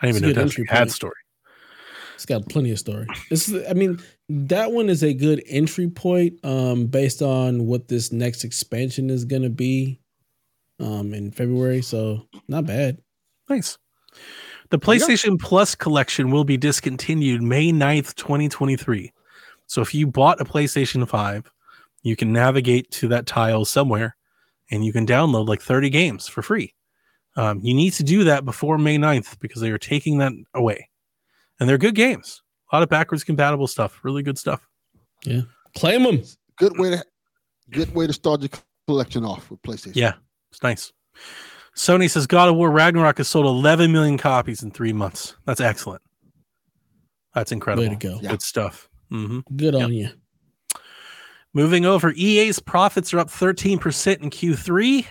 I 0.01 0.07
didn't 0.07 0.09
It's 0.09 0.19
even 0.19 0.23
know 0.23 0.29
good 0.29 0.35
Destiny 0.47 0.63
entry 0.63 0.67
had 0.75 0.79
point. 0.85 0.93
story. 0.93 1.15
It's 2.15 2.27
got 2.27 2.49
plenty 2.49 2.71
of 2.71 2.79
story. 2.79 3.07
This 3.31 3.49
is, 3.49 3.67
I 3.69 3.73
mean, 3.73 4.01
that 4.29 4.73
one 4.73 4.89
is 4.89 5.03
a 5.03 5.15
good 5.15 5.43
entry 5.49 5.89
point, 5.89 6.35
um, 6.45 6.87
based 6.87 7.23
on 7.23 7.67
what 7.67 7.89
this 7.89 8.13
next 8.13 8.45
expansion 8.45 9.11
is 9.11 9.25
gonna 9.25 9.51
be, 9.51 10.01
um, 10.79 11.15
in 11.15 11.31
February. 11.31 11.83
So 11.83 12.27
not 12.49 12.67
bad. 12.67 12.99
Nice. 13.49 13.79
The 14.71 14.79
There 14.79 14.95
you 14.95 15.01
go. 15.01 15.07
PlayStation 15.07 15.39
Plus 15.39 15.75
collection 15.75 16.31
will 16.31 16.45
be 16.45 16.57
discontinued 16.57 17.43
May 17.43 17.73
9th, 17.73 18.15
2023. 18.15 19.13
So 19.67 19.81
if 19.81 19.95
you 19.95 20.07
bought 20.07 20.41
a 20.41 20.45
PlayStation 20.45 21.07
5, 21.09 21.51
you 22.03 22.17
can 22.17 22.33
navigate 22.33 22.91
to 22.93 23.09
that 23.09 23.27
tile 23.27 23.65
somewhere 23.65 24.17
and 24.71 24.85
you 24.85 24.93
can 24.93 25.07
download 25.07 25.47
like 25.49 25.63
30 25.63 25.91
games 25.91 26.27
for 26.29 26.43
free. 26.43 26.75
Um, 27.37 27.61
you 27.63 27.75
need 27.75 27.93
to 27.95 28.03
do 28.03 28.25
that 28.25 28.45
before 28.45 28.77
May 28.79 28.99
9th 28.99 29.39
because 29.41 29.63
they 29.63 29.71
are 29.71 29.79
taking 29.79 30.19
that 30.19 30.33
away. 30.55 30.89
And 31.63 31.69
they're 31.69 31.79
good 31.79 31.95
games. 31.95 32.43
A 32.73 32.77
lot 32.77 32.83
of 32.83 32.89
backwards 32.89 33.23
compatible 33.23 33.69
stuff. 33.69 34.01
Really 34.03 34.25
good 34.25 34.37
stuff. 34.37 34.69
Yeah. 35.25 35.43
Claim 35.77 36.03
them. 36.03 36.23
Good 36.59 36.77
way 36.77 36.91
to 36.91 37.05
good 37.71 37.95
way 37.95 38.09
to 38.09 38.13
start 38.13 38.41
your 38.41 38.51
collection 38.89 39.25
off 39.25 39.49
with 39.49 39.63
PlayStation. 39.63 39.95
Yeah, 39.95 40.15
it's 40.51 40.61
nice. 40.65 40.93
Sony 41.77 42.11
says 42.11 42.27
God 42.27 42.49
of 42.49 42.57
War 42.57 42.69
Ragnarok 42.69 43.19
has 43.19 43.29
sold 43.29 43.47
11 43.47 43.93
million 43.93 44.19
copies 44.19 44.65
in 44.65 44.73
three 44.73 44.93
months. 44.93 45.37
That's 45.47 45.61
excellent. 45.61 46.03
That's 47.33 47.53
incredible. 47.53 47.85
Way 47.89 47.91
to 47.91 48.09
go. 48.09 48.19
Yeah. 48.21 48.31
Good 48.33 48.43
stuff. 48.43 48.89
hmm 49.09 49.39
Good 49.55 49.75
Yep. 49.75 49.83
on 49.85 49.93
you. 49.93 50.09
Moving 51.55 51.87
over, 51.87 52.13
EA's 52.17 52.59
profits 52.59 53.15
are 53.15 53.21
up 53.21 53.29
13% 53.29 54.19
in 54.21 54.31
Q3. 54.31 55.07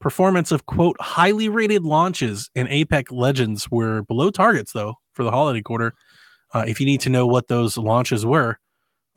Performance 0.00 0.52
of 0.52 0.64
quote 0.66 0.96
highly 1.00 1.48
rated 1.48 1.82
launches 1.82 2.50
in 2.54 2.68
Apex 2.68 3.10
Legends 3.10 3.68
were 3.68 4.02
below 4.04 4.30
targets 4.30 4.72
though 4.72 4.94
for 5.18 5.24
the 5.24 5.32
holiday 5.32 5.60
quarter. 5.60 5.94
Uh, 6.54 6.64
if 6.68 6.78
you 6.78 6.86
need 6.86 7.00
to 7.00 7.10
know 7.10 7.26
what 7.26 7.48
those 7.48 7.76
launches 7.76 8.24
were, 8.24 8.56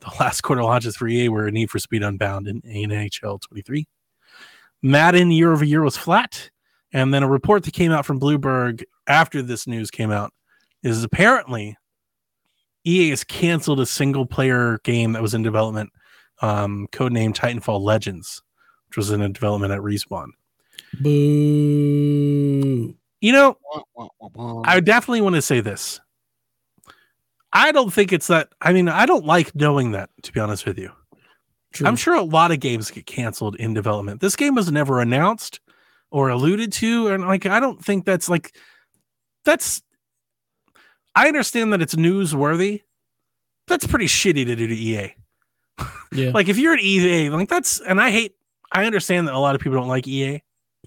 the 0.00 0.10
last 0.20 0.40
quarter 0.40 0.64
launches 0.64 0.96
for 0.96 1.06
EA 1.06 1.28
were 1.28 1.48
Need 1.52 1.70
for 1.70 1.78
Speed 1.78 2.02
Unbound 2.02 2.48
and 2.48 2.60
NHL 2.64 3.40
23. 3.40 3.86
Madden 4.82 5.30
year 5.30 5.52
over 5.52 5.64
year 5.64 5.80
was 5.80 5.96
flat, 5.96 6.50
and 6.92 7.14
then 7.14 7.22
a 7.22 7.28
report 7.28 7.62
that 7.62 7.72
came 7.72 7.92
out 7.92 8.04
from 8.04 8.18
Bloomberg 8.18 8.82
after 9.06 9.42
this 9.42 9.68
news 9.68 9.92
came 9.92 10.10
out 10.10 10.32
is 10.82 11.04
apparently 11.04 11.76
EA 12.84 13.10
has 13.10 13.22
canceled 13.22 13.78
a 13.78 13.86
single 13.86 14.26
player 14.26 14.80
game 14.82 15.12
that 15.12 15.22
was 15.22 15.34
in 15.34 15.44
development 15.44 15.92
um, 16.40 16.88
codenamed 16.90 17.36
Titanfall 17.36 17.80
Legends, 17.80 18.42
which 18.88 18.96
was 18.96 19.12
in 19.12 19.22
a 19.22 19.28
development 19.28 19.72
at 19.72 19.78
Respawn. 19.78 20.30
Boo. 21.00 22.61
You 23.22 23.32
know. 23.32 23.56
I 24.64 24.80
definitely 24.80 25.22
want 25.22 25.36
to 25.36 25.42
say 25.42 25.60
this. 25.60 26.00
I 27.52 27.70
don't 27.72 27.92
think 27.92 28.12
it's 28.12 28.26
that. 28.26 28.48
I 28.60 28.72
mean, 28.72 28.88
I 28.88 29.06
don't 29.06 29.24
like 29.24 29.54
knowing 29.54 29.92
that, 29.92 30.10
to 30.24 30.32
be 30.32 30.40
honest 30.40 30.66
with 30.66 30.78
you. 30.78 30.90
True. 31.72 31.86
I'm 31.86 31.96
sure 31.96 32.14
a 32.14 32.22
lot 32.22 32.50
of 32.50 32.60
games 32.60 32.90
get 32.90 33.06
canceled 33.06 33.56
in 33.56 33.72
development. 33.72 34.20
This 34.20 34.36
game 34.36 34.54
was 34.54 34.70
never 34.70 35.00
announced 35.00 35.60
or 36.10 36.28
alluded 36.28 36.72
to. 36.74 37.08
And 37.08 37.26
like, 37.26 37.46
I 37.46 37.60
don't 37.60 37.82
think 37.82 38.04
that's 38.04 38.28
like, 38.28 38.54
that's, 39.44 39.80
I 41.14 41.28
understand 41.28 41.72
that 41.72 41.80
it's 41.80 41.94
newsworthy. 41.94 42.82
That's 43.68 43.86
pretty 43.86 44.06
shitty 44.06 44.44
to 44.46 44.56
do 44.56 44.66
to 44.66 44.74
EA. 44.74 45.14
Yeah. 46.12 46.30
like 46.34 46.48
if 46.48 46.58
you're 46.58 46.74
an 46.74 46.80
EA, 46.80 47.30
like 47.30 47.48
that's 47.48 47.80
and 47.80 48.00
I 48.00 48.10
hate 48.10 48.34
I 48.72 48.86
understand 48.86 49.28
that 49.28 49.34
a 49.34 49.38
lot 49.38 49.54
of 49.54 49.60
people 49.60 49.78
don't 49.78 49.88
like 49.88 50.08
EA. 50.08 50.42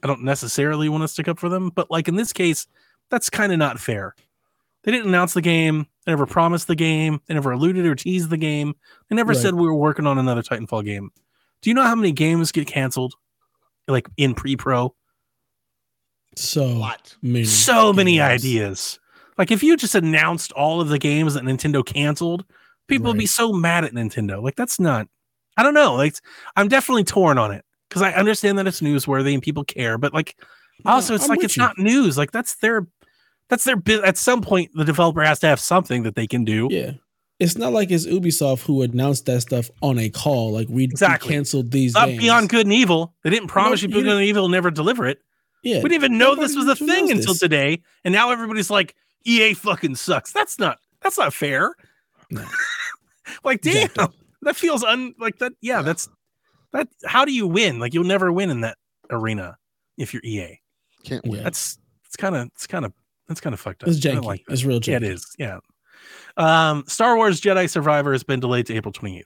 I 0.05 0.07
don't 0.07 0.21
necessarily 0.21 0.87
want 0.87 1.01
to 1.01 1.07
stick 1.07 1.27
up 1.27 1.39
for 1.39 1.49
them, 1.49 1.71
but 1.73 1.89
like 1.89 2.07
in 2.07 2.15
this 2.15 2.31
case, 2.31 2.67
that's 3.09 3.27
kind 3.27 3.51
of 3.51 3.57
not 3.57 3.79
fair. 3.79 4.13
They 4.83 4.91
didn't 4.91 5.07
announce 5.07 5.33
the 5.33 5.41
game, 5.41 5.87
they 6.05 6.11
never 6.11 6.27
promised 6.27 6.67
the 6.67 6.75
game, 6.75 7.19
they 7.25 7.33
never 7.33 7.49
alluded 7.49 7.87
or 7.87 7.95
teased 7.95 8.29
the 8.29 8.37
game. 8.37 8.75
They 9.09 9.15
never 9.15 9.31
Right. 9.33 9.41
said 9.41 9.55
we 9.55 9.65
were 9.65 9.73
working 9.73 10.05
on 10.05 10.19
another 10.19 10.43
Titanfall 10.43 10.85
game. 10.85 11.09
Do 11.63 11.71
you 11.71 11.73
know 11.73 11.81
how 11.81 11.95
many 11.95 12.11
games 12.11 12.51
get 12.51 12.67
canceled 12.67 13.15
like 13.87 14.07
in 14.15 14.35
pre-pro? 14.35 14.93
so 16.35 16.65
Lot. 16.67 17.15
many. 17.23 17.45
so 17.45 17.91
many 17.91 18.19
ideas. 18.21 18.99
Like 19.39 19.49
if 19.49 19.63
you 19.63 19.75
just 19.75 19.95
announced 19.95 20.51
all 20.51 20.81
of 20.81 20.89
the 20.89 20.99
games 20.99 21.33
that 21.33 21.43
Nintendo 21.43 21.83
canceled, 21.83 22.45
people 22.87 23.07
would 23.07 23.17
be 23.17 23.25
so 23.25 23.51
mad 23.51 23.85
at 23.85 23.93
Nintendo. 23.93 24.39
Like 24.43 24.55
that's 24.55 24.79
not. 24.79 25.07
I 25.57 25.63
don't 25.63 25.73
know. 25.73 25.95
Like 25.95 26.15
I'm 26.55 26.67
definitely 26.67 27.05
torn 27.05 27.39
on 27.39 27.51
it 27.51 27.65
because 27.95 28.13
I 28.13 28.13
understand 28.17 28.57
that 28.59 28.67
it's 28.67 28.81
newsworthy 28.81 29.33
and 29.33 29.41
people 29.41 29.63
care, 29.63 29.97
but 29.97 30.13
like 30.13 30.35
also 30.85 31.15
it's 31.15 31.23
I'm 31.23 31.29
like 31.29 31.43
it's 31.43 31.55
you. 31.55 31.63
not 31.63 31.77
news. 31.77 32.17
Like 32.17 32.31
that's 32.31 32.55
their 32.57 32.85
that's 33.49 33.63
their 33.63 33.77
bit. 33.77 34.03
At 34.03 34.17
some 34.17 34.41
point, 34.41 34.71
the 34.73 34.83
developer 34.83 35.21
has 35.23 35.39
to 35.39 35.47
have 35.47 35.59
something 35.59 36.03
that 36.03 36.15
they 36.15 36.27
can 36.27 36.43
do. 36.43 36.67
Yeah. 36.69 36.91
It's 37.39 37.57
not 37.57 37.73
like 37.73 37.91
it's 37.91 38.05
Ubisoft 38.05 38.61
who 38.61 38.81
announced 38.81 39.25
that 39.27 39.41
stuff 39.41 39.69
on 39.81 39.99
a 39.99 40.09
call. 40.09 40.51
Like 40.53 40.67
we, 40.67 40.75
we 40.75 40.83
Exactly. 40.85 41.29
canceled 41.33 41.71
these 41.71 41.93
Not 41.93 42.07
games. 42.07 42.19
beyond 42.21 42.49
good 42.49 42.65
and 42.65 42.73
evil. 42.73 43.13
They 43.23 43.29
didn't 43.29 43.47
promise 43.49 43.81
you 43.81 43.89
you 43.89 43.95
good 43.95 44.07
and 44.07 44.21
evil, 44.21 44.45
and 44.45 44.51
never 44.51 44.71
deliver 44.71 45.05
it. 45.05 45.19
Yeah. 45.63 45.77
We 45.77 45.83
didn't 45.89 45.93
even 45.95 46.17
know 46.17 46.35
this 46.35 46.55
was 46.55 46.67
a 46.67 46.75
thing 46.75 47.11
until 47.11 47.33
this. 47.33 47.39
today, 47.39 47.81
and 48.03 48.13
now 48.13 48.31
everybody's 48.31 48.69
like, 48.69 48.95
"EA 49.25 49.53
fucking 49.53 49.95
sucks." 49.95 50.31
That's 50.31 50.59
not. 50.59 50.77
That's 51.01 51.17
not 51.17 51.33
fair. 51.33 51.73
No. 52.29 52.45
like, 53.43 53.61
damn, 53.61 53.85
Exactly. 53.87 54.15
that 54.43 54.55
feels 54.55 54.83
un 54.83 55.13
like 55.19 55.37
that. 55.39 55.51
Yeah, 55.61 55.81
that's 55.81 56.07
that. 56.75 56.87
How 57.05 57.25
do 57.25 57.33
you 57.33 57.47
win? 57.47 57.79
Like, 57.79 57.93
you'll 57.93 58.03
never 58.03 58.31
win 58.31 58.49
in 58.49 58.61
that 58.61 58.77
arena 59.09 59.57
if 59.97 60.13
you're 60.13 60.23
EA. 60.23 60.59
Can't 61.03 61.25
win. 61.25 61.43
That's 61.43 61.77
it's 62.05 62.15
kind 62.15 62.35
of 62.35 62.47
it's 62.55 62.67
kind 62.67 62.85
of 62.85 62.93
that's 63.27 63.41
kind 63.41 63.53
of 63.53 63.59
fucked 63.59 63.83
up. 63.83 63.89
It's 63.89 64.05
I 64.05 64.09
janky. 64.09 64.23
like 64.23 64.43
it's 64.49 64.63
real 64.63 64.79
janky. 64.79 64.87
Yeah, 64.87 64.97
it 64.97 65.03
is. 65.03 65.35
Yeah. 65.37 65.59
Um, 66.37 66.83
Star 66.87 67.15
Wars 67.15 67.41
Jedi 67.41 67.69
Survivor 67.69 68.11
has 68.11 68.23
been 68.23 68.39
delayed 68.39 68.65
to 68.67 68.75
April 68.75 68.91
28th. 68.91 69.23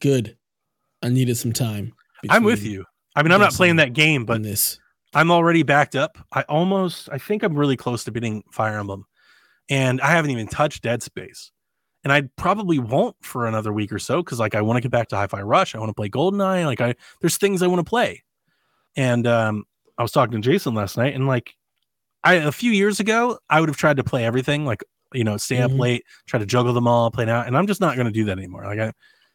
Good. 0.00 0.36
I 1.02 1.08
needed 1.08 1.36
some 1.36 1.52
time. 1.52 1.92
I'm 2.28 2.42
with 2.44 2.62
you. 2.62 2.84
I 3.14 3.22
mean, 3.22 3.32
I'm 3.32 3.40
not 3.40 3.52
playing 3.52 3.76
that 3.76 3.92
game, 3.92 4.24
but 4.24 4.42
this. 4.42 4.78
I'm 5.14 5.30
already 5.30 5.62
backed 5.62 5.96
up. 5.96 6.18
I 6.32 6.42
almost, 6.42 7.08
I 7.10 7.18
think 7.18 7.42
I'm 7.42 7.56
really 7.56 7.76
close 7.76 8.04
to 8.04 8.12
beating 8.12 8.42
Fire 8.52 8.78
Emblem, 8.78 9.06
and 9.70 10.00
I 10.00 10.08
haven't 10.10 10.30
even 10.30 10.46
touched 10.46 10.82
Dead 10.82 11.02
Space. 11.02 11.50
And 12.04 12.12
I 12.12 12.22
probably 12.36 12.78
won't 12.78 13.16
for 13.22 13.46
another 13.46 13.72
week 13.72 13.92
or 13.92 13.98
so 13.98 14.22
because, 14.22 14.38
like, 14.38 14.54
I 14.54 14.62
want 14.62 14.76
to 14.76 14.80
get 14.80 14.90
back 14.92 15.08
to 15.08 15.16
Hi-Fi 15.16 15.42
Rush. 15.42 15.74
I 15.74 15.78
want 15.78 15.90
to 15.90 15.94
play 15.94 16.08
GoldenEye. 16.08 16.64
Like, 16.64 16.80
I 16.80 16.94
there's 17.20 17.36
things 17.38 17.62
I 17.62 17.66
want 17.66 17.80
to 17.84 17.88
play. 17.88 18.22
And 18.96 19.26
um, 19.26 19.64
I 19.98 20.02
was 20.02 20.12
talking 20.12 20.40
to 20.40 20.50
Jason 20.50 20.74
last 20.74 20.96
night, 20.96 21.14
and 21.14 21.26
like, 21.26 21.54
I 22.24 22.34
a 22.34 22.52
few 22.52 22.72
years 22.72 23.00
ago, 23.00 23.38
I 23.50 23.60
would 23.60 23.68
have 23.68 23.76
tried 23.76 23.96
to 23.98 24.04
play 24.04 24.24
everything, 24.24 24.64
like, 24.64 24.82
you 25.12 25.24
know, 25.24 25.36
stay 25.36 25.60
up 25.60 25.70
Mhm. 25.72 25.78
late, 25.80 26.04
try 26.26 26.38
to 26.38 26.46
juggle 26.46 26.72
them 26.72 26.86
all, 26.88 27.10
play 27.10 27.24
now, 27.24 27.42
And 27.42 27.56
I'm 27.56 27.66
just 27.66 27.80
not 27.80 27.96
going 27.96 28.06
to 28.06 28.12
do 28.12 28.24
that 28.26 28.38
anymore. 28.38 28.64
Like, 28.64 28.78
I, 28.78 28.92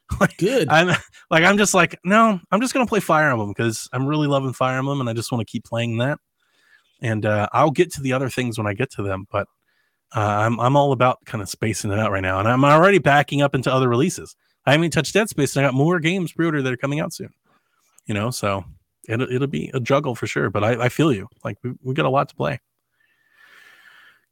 like, 0.20 0.38
Good. 0.38 0.68
I'm 0.70 0.88
like 1.32 1.44
I'm 1.44 1.58
just 1.58 1.74
like 1.74 1.98
no, 2.04 2.40
I'm 2.52 2.62
just 2.62 2.74
gonna 2.74 2.86
play 2.86 3.00
Fire 3.00 3.30
Emblem 3.32 3.50
because 3.50 3.88
I'm 3.94 4.06
really 4.06 4.28
loving 4.28 4.54
Fire 4.54 4.78
Emblem 4.78 5.00
and 5.00 5.10
I 5.10 5.14
just 5.14 5.32
want 5.32 5.46
to 5.46 5.50
keep 5.52 5.64
playing 5.64 5.98
that. 6.00 6.20
And 7.02 7.26
uh, 7.26 7.48
I'll 7.54 7.72
get 7.72 7.92
to 7.94 8.02
the 8.02 8.14
other 8.14 8.30
things 8.30 8.58
when 8.58 8.68
I 8.68 8.74
get 8.74 8.92
to 8.92 9.02
them, 9.04 9.26
but 9.32 9.48
uh, 10.16 10.20
I'm 10.20 10.60
I'm 10.60 10.76
all 10.76 10.92
about 10.92 11.24
kind 11.26 11.42
of 11.42 11.50
spacing 11.50 11.92
it 11.92 12.00
out 12.00 12.12
right 12.12 12.22
now, 12.22 12.40
and 12.40 12.48
I'm 12.48 12.64
already 12.64 13.00
backing 13.00 13.42
up 13.42 13.56
into 13.56 13.74
other 13.74 13.90
releases. 13.90 14.36
I 14.66 14.72
haven't 14.72 14.92
touched 14.92 15.14
Dead 15.14 15.30
Space, 15.30 15.56
and 15.56 15.66
I 15.66 15.68
got 15.68 15.76
more 15.76 16.00
games 16.00 16.32
pre-order 16.32 16.62
that 16.62 16.74
are 16.74 16.78
coming 16.78 17.00
out 17.00 17.14
soon. 17.14 17.30
You 18.06 18.14
know, 18.14 18.30
so 18.32 18.64
it'll 19.08 19.30
it'll 19.32 19.48
be 19.48 19.72
a 19.74 19.80
juggle 19.80 20.16
for 20.16 20.28
sure. 20.28 20.50
But 20.50 20.64
I, 20.64 20.86
I 20.86 20.90
feel 20.90 21.12
you. 21.12 21.28
Like 21.44 21.58
we 21.64 21.74
we 21.82 21.94
got 21.94 22.06
a 22.06 22.10
lot 22.10 22.30
to 22.30 22.36
play. 22.36 22.60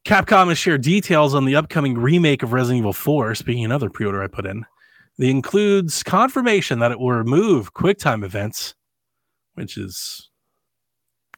Capcom 0.04 0.48
has 0.48 0.58
shared 0.58 0.82
details 0.82 1.32
on 1.34 1.44
the 1.44 1.54
upcoming 1.54 1.96
remake 1.96 2.42
of 2.42 2.52
Resident 2.52 2.80
Evil 2.80 2.92
4. 2.92 3.36
Speaking 3.36 3.64
another 3.64 3.88
pre-order 3.88 4.20
I 4.20 4.26
put 4.26 4.46
in, 4.46 4.66
it 5.18 5.28
includes 5.28 6.02
confirmation 6.02 6.80
that 6.80 6.90
it 6.90 6.98
will 6.98 7.12
remove 7.12 7.72
QuickTime 7.72 8.24
events, 8.24 8.74
which 9.54 9.76
is 9.76 10.28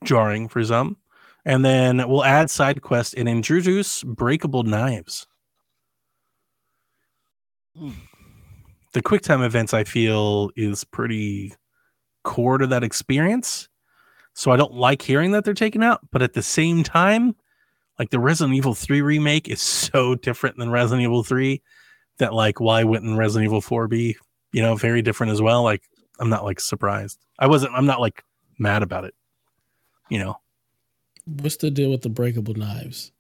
jarring 0.03 0.49
for 0.49 0.65
some, 0.65 0.97
and 1.45 1.65
then 1.65 2.09
we'll 2.09 2.25
add 2.25 2.51
side 2.51 2.83
quests 2.83 3.15
and 3.15 3.29
introduce 3.29 4.03
breakable 4.03 4.63
knives. 4.63 5.27
Hmm. 7.77 7.91
The 8.93 9.03
QuickTime 9.03 9.45
events, 9.45 9.75
I 9.75 9.85
feel, 9.85 10.51
is 10.57 10.85
pretty 10.85 11.53
core 12.23 12.59
to 12.59 12.67
that 12.69 12.85
experience. 12.85 13.69
So 14.35 14.51
I 14.51 14.57
don't 14.57 14.75
like 14.75 15.03
hearing 15.03 15.33
that 15.33 15.45
they're 15.45 15.55
taken 15.55 15.83
out, 15.83 16.01
but 16.11 16.23
at 16.23 16.33
the 16.33 16.43
same 16.43 16.83
time, 16.83 17.35
like 17.99 18.11
the 18.11 18.19
Resident 18.19 18.57
Evil 18.57 18.75
3 18.75 19.03
remake 19.03 19.49
is 19.49 19.61
so 19.61 20.15
different 20.15 20.57
than 20.57 20.71
Resident 20.71 21.03
Evil 21.03 21.23
3 21.23 21.63
that 22.19 22.35
like 22.35 22.61
why 22.61 22.85
wouldn't 22.85 23.19
Resident 23.19 23.49
Evil 23.49 23.61
4 23.61 23.87
be, 23.89 24.17
you 24.53 24.63
know, 24.63 24.75
very 24.75 25.03
different 25.03 25.33
as 25.33 25.43
well? 25.43 25.63
Like 25.63 25.83
I'm 26.19 26.31
not 26.31 26.45
like 26.45 26.59
surprised. 26.59 27.19
I 27.39 27.47
wasn't 27.47 27.75
I'm 27.75 27.87
not 27.87 28.01
like 28.01 28.25
mad 28.59 28.83
about 28.83 29.05
it. 29.05 29.15
You 30.09 30.19
know. 30.19 30.37
What's 31.27 31.57
the 31.57 31.71
deal 31.71 31.91
with 31.91 32.03
the 32.03 32.09
breakable 32.09 32.55
knives? 32.55 33.13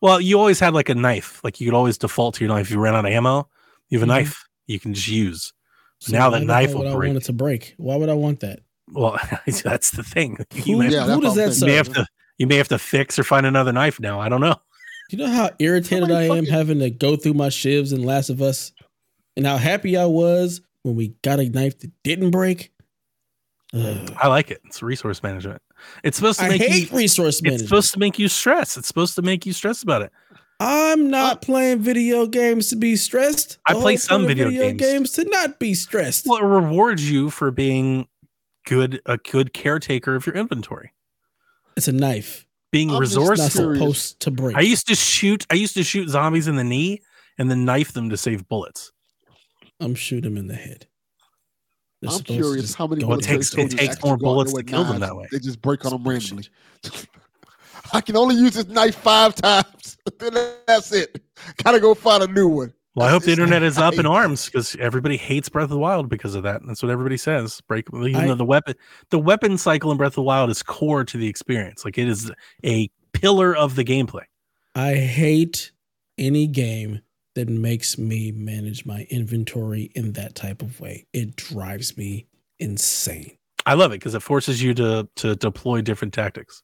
Well, 0.00 0.20
you 0.20 0.38
always 0.38 0.60
had 0.60 0.74
like 0.74 0.88
a 0.88 0.94
knife. 0.94 1.40
Like 1.44 1.60
you 1.60 1.66
could 1.66 1.76
always 1.76 1.98
default 1.98 2.34
to 2.36 2.44
your 2.44 2.52
knife. 2.54 2.66
If 2.66 2.72
you 2.72 2.80
ran 2.80 2.94
out 2.94 3.04
of 3.06 3.12
ammo, 3.12 3.48
you 3.88 3.98
have 3.98 4.08
a 4.08 4.10
Mhm. 4.10 4.14
knife 4.16 4.44
you 4.66 4.80
can 4.80 4.94
just 4.94 5.08
use. 5.08 5.52
So 6.00 6.12
now 6.12 6.30
why 6.30 6.38
the 6.40 6.44
the 6.46 6.52
knife 6.52 6.72
will 6.74 6.80
would 6.80 6.88
I 6.88 6.94
break. 6.94 7.08
want 7.10 7.22
it 7.22 7.26
to 7.26 7.32
break. 7.32 7.74
Why 7.76 7.96
would 7.96 8.08
I 8.08 8.14
want 8.14 8.40
that? 8.40 8.60
Well, 8.90 9.18
that's 9.64 9.92
the 9.92 10.02
thing. 10.02 10.38
You 10.52 10.62
Who, 10.62 10.78
may, 10.78 10.88
Yeah, 10.90 11.04
who 11.04 11.20
does 11.20 11.36
that 11.36 11.56
you 11.56 11.66
may 11.66 11.74
have 11.74 11.92
to 11.94 12.06
you 12.38 12.46
may 12.46 12.56
have 12.56 12.68
to 12.68 12.78
fix 12.78 13.18
or 13.18 13.24
find 13.24 13.46
another 13.46 13.72
knife 13.72 14.00
now. 14.00 14.20
I 14.20 14.28
don't 14.28 14.40
know. 14.40 14.56
You 15.10 15.18
know 15.18 15.28
how 15.28 15.50
irritated 15.58 16.08
Somebody 16.08 16.30
I 16.30 16.36
am 16.36 16.46
having 16.46 16.78
to 16.80 16.90
go 16.90 17.16
through 17.16 17.34
my 17.34 17.48
shivs 17.48 17.92
in 17.92 18.02
Last 18.02 18.30
of 18.30 18.40
Us, 18.42 18.72
and 19.36 19.46
how 19.46 19.58
happy 19.58 19.96
I 19.96 20.06
was 20.06 20.62
when 20.82 20.96
we 20.96 21.08
got 21.22 21.38
a 21.38 21.48
knife 21.48 21.78
that 21.80 21.90
didn't 22.02 22.30
break? 22.30 22.72
Ugh. 23.74 24.12
I 24.20 24.28
like 24.28 24.50
it. 24.50 24.60
It's 24.64 24.82
resource 24.82 25.22
management. 25.22 25.62
It's 26.04 26.16
supposed 26.16 26.38
to 26.40 26.46
I 26.46 26.50
make 26.50 26.62
hate 26.62 26.90
you 26.90 26.98
resource 26.98 27.40
it's 27.44 27.62
supposed 27.62 27.92
to 27.92 27.98
make 27.98 28.18
you 28.18 28.28
stress. 28.28 28.76
It's 28.76 28.88
supposed 28.88 29.14
to 29.16 29.22
make 29.22 29.46
you 29.46 29.52
stress 29.52 29.82
about 29.82 30.02
it. 30.02 30.12
I'm 30.60 31.10
not 31.10 31.42
playing 31.42 31.80
video 31.80 32.26
games 32.26 32.68
to 32.70 32.76
be 32.76 32.94
stressed. 32.94 33.58
I 33.66 33.74
The 33.74 33.80
play 33.80 33.96
some 33.96 34.26
point 34.26 34.38
of 34.40 34.50
video 34.50 34.72
games. 34.72 35.10
to 35.12 35.24
not 35.24 35.58
be 35.58 35.74
stressed. 35.74 36.24
Well, 36.26 36.38
it 36.38 36.44
rewards 36.44 37.10
you 37.10 37.30
for 37.30 37.50
being 37.50 38.06
good, 38.66 39.00
a 39.06 39.16
good 39.18 39.52
caretaker 39.52 40.14
of 40.14 40.24
your 40.26 40.36
inventory. 40.36 40.92
It's 41.76 41.88
a 41.88 41.92
knife. 41.92 42.46
being 42.70 42.90
I'm 42.90 43.02
just 43.02 43.16
not 43.16 43.30
resourceful. 43.30 43.60
curious. 43.62 43.78
supposed 43.78 44.20
to 44.20 44.30
break. 44.30 44.56
I 44.56 44.60
used 44.60 44.86
to 44.88 44.94
shoot. 44.94 45.46
I 45.50 45.54
used 45.54 45.74
to 45.74 45.82
shoot 45.82 46.08
zombies 46.08 46.46
in 46.46 46.54
the 46.56 46.64
knee 46.64 47.02
and 47.38 47.50
then 47.50 47.64
knife 47.64 47.92
them 47.92 48.10
to 48.10 48.16
save 48.16 48.46
bullets. 48.46 48.92
I'm 49.80 49.94
shoot 49.96 50.20
them 50.20 50.36
in 50.36 50.46
the 50.46 50.54
head. 50.54 50.86
They're 52.02 52.10
I'm 52.10 52.20
curious 52.22 52.74
how 52.74 52.88
many 52.88 53.00
go 53.02 53.08
Well, 53.08 53.18
it 53.20 53.22
takes- 53.22 53.52
it 53.52 53.56
soldiers 53.56 53.74
takes 53.74 54.02
more 54.02 54.16
go 54.16 54.30
out 54.30 54.44
there 54.44 54.52
bullets 54.52 54.52
to 54.54 54.62
kill 54.64 54.84
them 54.84 54.98
that 55.00 55.16
way. 55.16 55.28
They 55.30 55.38
just 55.38 55.62
break 55.62 55.84
on 55.84 55.92
them 55.92 56.02
randomly. 56.02 56.48
I 57.92 58.00
can 58.00 58.16
only 58.16 58.34
use 58.34 58.54
this 58.54 58.66
knife 58.66 58.96
five 58.96 59.36
times. 59.36 59.98
then 60.18 60.34
that's 60.66 60.92
it. 60.92 61.22
Gotta 61.62 61.78
go 61.78 61.94
find 61.94 62.24
a 62.24 62.26
new 62.26 62.48
one. 62.48 62.74
Well, 62.94 63.06
I 63.06 63.10
hope 63.10 63.22
the 63.22 63.30
internet 63.30 63.62
is 63.62 63.78
up 63.78 63.94
in 63.94 64.04
arms 64.04 64.46
because 64.46 64.76
everybody 64.76 65.16
hates 65.16 65.48
Breath 65.48 65.64
of 65.64 65.70
the 65.70 65.78
Wild 65.78 66.08
because 66.08 66.34
of 66.34 66.42
that. 66.42 66.60
That's 66.66 66.82
what 66.82 66.90
everybody 66.90 67.16
says. 67.16 67.60
Break 67.62 67.86
even 67.92 68.16
I- 68.16 68.26
though 68.26 68.34
the 68.34 68.44
weapon 68.44 68.74
the 69.10 69.18
weapon 69.20 69.56
cycle 69.56 69.92
in 69.92 69.96
Breath 69.96 70.12
of 70.12 70.16
the 70.16 70.22
Wild 70.22 70.50
is 70.50 70.62
core 70.62 71.04
to 71.04 71.16
the 71.16 71.28
experience. 71.28 71.84
Like 71.84 71.98
it 71.98 72.08
is 72.08 72.32
a 72.64 72.90
pillar 73.12 73.56
of 73.56 73.76
the 73.76 73.84
gameplay. 73.84 74.24
I 74.74 74.94
hate 74.94 75.70
any 76.18 76.46
game 76.48 77.00
that 77.34 77.48
makes 77.48 77.98
me 77.98 78.32
manage 78.32 78.84
my 78.84 79.06
inventory 79.10 79.90
in 79.94 80.12
that 80.12 80.34
type 80.34 80.62
of 80.62 80.80
way. 80.80 81.06
It 81.12 81.36
drives 81.36 81.96
me 81.96 82.26
insane. 82.58 83.32
I 83.64 83.74
love 83.74 83.92
it 83.92 83.96
because 83.96 84.14
it 84.14 84.22
forces 84.22 84.62
you 84.62 84.74
to 84.74 85.08
to 85.16 85.36
deploy 85.36 85.82
different 85.82 86.14
tactics. 86.14 86.62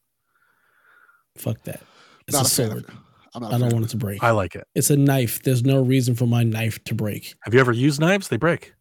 Fuck 1.36 1.62
that. 1.64 1.80
It's 2.26 2.34
Not 2.34 2.42
a 2.42 2.46
a 2.46 2.48
sword. 2.48 2.86
I'm 3.34 3.42
not 3.42 3.52
a 3.52 3.54
I 3.54 3.58
don't 3.58 3.72
want 3.72 3.84
it 3.84 3.90
to 3.90 3.96
break. 3.96 4.22
I 4.22 4.30
like 4.30 4.54
it. 4.54 4.66
It's 4.74 4.90
a 4.90 4.96
knife. 4.96 5.42
There's 5.42 5.62
no 5.64 5.80
reason 5.82 6.14
for 6.14 6.26
my 6.26 6.42
knife 6.42 6.82
to 6.84 6.94
break. 6.94 7.34
Have 7.42 7.54
you 7.54 7.60
ever 7.60 7.72
used 7.72 8.00
knives? 8.00 8.28
They 8.28 8.36
break. 8.36 8.74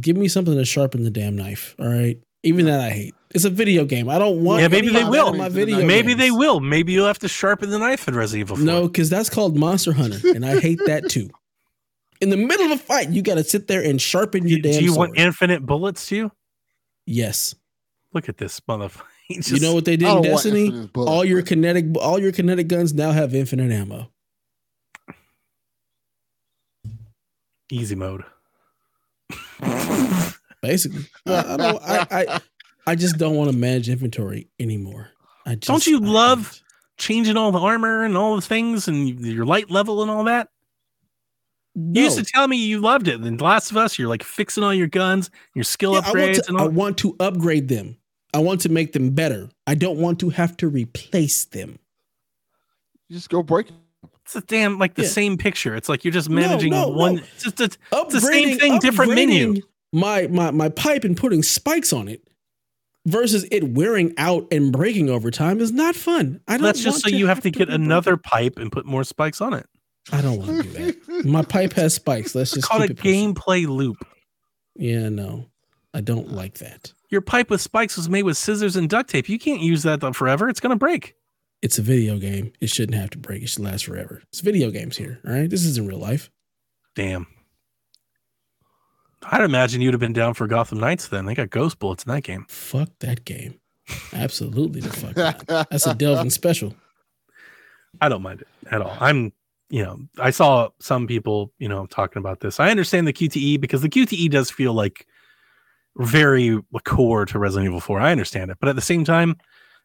Give 0.00 0.16
me 0.16 0.28
something 0.28 0.54
to 0.54 0.64
sharpen 0.64 1.04
the 1.04 1.10
damn 1.10 1.36
knife. 1.36 1.76
All 1.78 1.86
right. 1.88 2.18
Even 2.46 2.66
that 2.66 2.80
I 2.80 2.90
hate. 2.90 3.14
It's 3.34 3.44
a 3.44 3.50
video 3.50 3.84
game. 3.84 4.08
I 4.08 4.18
don't 4.18 4.44
want. 4.44 4.62
Yeah, 4.62 4.68
maybe 4.68 4.88
they 4.88 5.04
will. 5.04 5.34
My 5.34 5.48
video 5.48 5.84
Maybe 5.84 6.14
they 6.14 6.30
will. 6.30 6.60
Maybe 6.60 6.92
you'll 6.92 7.06
have 7.06 7.18
to 7.18 7.28
sharpen 7.28 7.70
the 7.70 7.78
knife 7.78 8.06
in 8.08 8.14
Resident 8.14 8.46
Evil 8.46 8.56
4. 8.56 8.64
No, 8.64 8.86
because 8.86 9.10
that's 9.10 9.28
called 9.28 9.56
Monster 9.56 9.92
Hunter, 9.92 10.20
and 10.34 10.46
I 10.46 10.60
hate 10.60 10.80
that 10.86 11.10
too. 11.10 11.28
In 12.20 12.30
the 12.30 12.36
middle 12.36 12.66
of 12.66 12.72
a 12.72 12.82
fight, 12.82 13.10
you 13.10 13.20
got 13.22 13.34
to 13.34 13.44
sit 13.44 13.66
there 13.66 13.82
and 13.82 14.00
sharpen 14.00 14.46
your 14.48 14.60
do 14.60 14.70
damn 14.70 14.82
you 14.82 14.94
sword. 14.94 15.10
want 15.10 15.18
infinite 15.18 15.66
bullets 15.66 16.06
to 16.06 16.16
you? 16.16 16.32
yes. 17.04 17.54
Look 18.12 18.28
at 18.30 18.38
this 18.38 18.60
motherfucker. 18.60 19.02
He 19.28 19.42
you 19.44 19.58
know 19.58 19.74
what 19.74 19.84
they 19.84 19.96
did 19.96 20.08
in 20.08 20.22
Destiny? 20.22 20.88
All 20.94 21.24
your 21.24 21.42
kinetic, 21.42 21.86
all 22.00 22.20
your 22.20 22.30
kinetic 22.30 22.68
guns 22.68 22.94
now 22.94 23.10
have 23.10 23.34
infinite 23.34 23.72
ammo. 23.72 24.08
easy 27.70 27.96
mode. 27.96 28.24
Basically, 30.62 31.04
I, 31.26 31.54
I 31.54 31.56
don't. 31.56 31.82
I, 31.82 32.06
I 32.10 32.40
I 32.88 32.94
just 32.94 33.18
don't 33.18 33.34
want 33.36 33.50
to 33.50 33.56
manage 33.56 33.88
inventory 33.88 34.48
anymore. 34.60 35.10
I 35.44 35.54
just, 35.56 35.66
Don't 35.68 35.86
you 35.86 35.98
I 36.04 36.08
love- 36.08 36.46
hate 36.52 36.56
it. 36.58 36.62
Changing 36.98 37.36
all 37.36 37.52
the 37.52 37.58
armor 37.58 38.04
and 38.04 38.16
all 38.16 38.36
the 38.36 38.40
things 38.42 38.88
and 38.88 39.20
your 39.20 39.44
light 39.44 39.70
level 39.70 40.00
and 40.00 40.10
all 40.10 40.24
that. 40.24 40.48
No. 41.74 42.00
You 42.00 42.04
used 42.06 42.16
to 42.16 42.24
tell 42.24 42.48
me 42.48 42.56
you 42.56 42.80
loved 42.80 43.06
it. 43.06 43.22
In 43.22 43.36
The 43.36 43.44
Last 43.44 43.70
of 43.70 43.76
Us, 43.76 43.98
you're 43.98 44.08
like 44.08 44.22
fixing 44.22 44.64
all 44.64 44.72
your 44.72 44.86
guns, 44.86 45.30
your 45.54 45.62
skill 45.64 45.92
Yeah, 45.92 45.98
I 45.98 46.00
want, 46.00 46.16
upgrades, 46.16 46.34
to, 46.36 46.48
and 46.48 46.58
I 46.58 46.66
want 46.68 46.96
to 46.98 47.14
upgrade 47.20 47.68
them. 47.68 47.98
I 48.32 48.38
want 48.38 48.62
to 48.62 48.70
make 48.70 48.94
them 48.94 49.10
better. 49.10 49.50
I 49.66 49.74
don't 49.74 49.98
want 49.98 50.18
to 50.20 50.30
have 50.30 50.56
to 50.56 50.68
replace 50.68 51.44
them. 51.44 51.78
You 53.10 53.16
just 53.16 53.28
go 53.28 53.42
break. 53.42 53.66
It's 54.24 54.34
a 54.36 54.40
damn 54.40 54.78
like 54.78 54.94
the 54.94 55.02
Yeah. 55.02 55.08
same 55.08 55.36
picture. 55.36 55.76
It's 55.76 55.90
like 55.90 56.02
you're 56.02 56.12
just 56.12 56.30
managing 56.30 56.70
no, 56.70 56.88
one. 56.88 57.16
no. 57.16 57.22
It's 57.34 57.44
just 57.44 57.60
a, 57.60 57.68
Upgrading, 57.94 58.10
the 58.10 58.20
same 58.22 58.58
thing, 58.58 58.78
different 58.78 59.14
menu. 59.14 59.60
My 59.96 60.26
my 60.26 60.50
my 60.50 60.68
pipe 60.68 61.04
and 61.04 61.16
putting 61.16 61.42
spikes 61.42 61.90
on 61.90 62.06
it 62.06 62.28
versus 63.06 63.46
it 63.50 63.64
wearing 63.64 64.12
out 64.18 64.46
and 64.52 64.70
breaking 64.70 65.08
over 65.08 65.30
time 65.30 65.58
is 65.58 65.72
not 65.72 65.96
fun. 65.96 66.38
I 66.46 66.58
don't. 66.58 66.64
that's 66.64 66.82
just 66.82 66.96
want 66.96 67.14
so 67.14 67.16
you 67.16 67.28
have 67.28 67.40
to 67.40 67.50
get 67.50 67.70
another 67.70 68.12
it. 68.12 68.22
pipe 68.22 68.58
and 68.58 68.70
put 68.70 68.84
more 68.84 69.04
spikes 69.04 69.40
on 69.40 69.54
it. 69.54 69.66
I 70.12 70.20
don't 70.20 70.36
want 70.36 70.50
to 70.50 70.62
do 70.64 70.92
that. 70.92 71.24
My 71.24 71.40
pipe 71.40 71.72
has 71.72 71.94
spikes. 71.94 72.34
Let's 72.34 72.50
just 72.54 72.68
called 72.68 72.82
keep 72.82 72.90
a 72.90 72.92
it 72.92 72.98
gameplay 72.98 73.66
loop. 73.66 74.06
Yeah, 74.74 75.08
no, 75.08 75.46
I 75.94 76.02
don't 76.02 76.30
like 76.30 76.58
that. 76.58 76.92
Your 77.08 77.22
pipe 77.22 77.48
with 77.48 77.62
spikes 77.62 77.96
was 77.96 78.10
made 78.10 78.24
with 78.24 78.36
scissors 78.36 78.76
and 78.76 78.90
duct 78.90 79.08
tape. 79.08 79.30
You 79.30 79.38
can't 79.38 79.62
use 79.62 79.82
that 79.84 80.14
forever. 80.14 80.50
It's 80.50 80.60
gonna 80.60 80.76
break. 80.76 81.14
It's 81.62 81.78
a 81.78 81.82
video 81.82 82.18
game. 82.18 82.52
It 82.60 82.68
shouldn't 82.68 82.98
have 82.98 83.08
to 83.10 83.18
break. 83.18 83.42
It 83.42 83.48
should 83.48 83.64
last 83.64 83.86
forever. 83.86 84.22
It's 84.28 84.40
video 84.40 84.70
games 84.70 84.98
here. 84.98 85.20
All 85.26 85.32
right, 85.32 85.48
this 85.48 85.64
isn't 85.64 85.88
real 85.88 85.98
life. 85.98 86.30
Damn. 86.94 87.28
I'd 89.30 89.42
imagine 89.42 89.80
you'd 89.80 89.94
have 89.94 90.00
been 90.00 90.12
down 90.12 90.34
for 90.34 90.46
Gotham 90.46 90.78
Knights 90.78 91.08
then. 91.08 91.26
They 91.26 91.34
got 91.34 91.50
ghost 91.50 91.78
bullets 91.78 92.04
in 92.04 92.12
that 92.12 92.22
game. 92.22 92.46
Fuck 92.48 92.90
that 93.00 93.24
game. 93.24 93.58
Absolutely 94.12 94.80
the 94.80 94.90
fuck. 94.90 95.16
not. 95.16 95.46
That's 95.70 95.86
a 95.86 95.94
Delvin 95.94 96.30
special. 96.30 96.74
I 98.00 98.08
don't 98.08 98.22
mind 98.22 98.42
it 98.42 98.48
at 98.70 98.82
all. 98.82 98.96
I'm, 99.00 99.32
you 99.68 99.82
know, 99.82 99.98
I 100.18 100.30
saw 100.30 100.68
some 100.80 101.06
people, 101.06 101.52
you 101.58 101.68
know, 101.68 101.86
talking 101.86 102.20
about 102.20 102.40
this. 102.40 102.60
I 102.60 102.70
understand 102.70 103.06
the 103.06 103.12
QTE 103.12 103.60
because 103.60 103.82
the 103.82 103.88
QTE 103.88 104.30
does 104.30 104.50
feel 104.50 104.74
like 104.74 105.06
very 105.96 106.60
core 106.84 107.24
to 107.26 107.38
Resident 107.38 107.66
Evil 107.68 107.80
4. 107.80 108.00
I 108.00 108.12
understand 108.12 108.50
it. 108.50 108.58
But 108.60 108.68
at 108.68 108.76
the 108.76 108.82
same 108.82 109.04
time, 109.04 109.36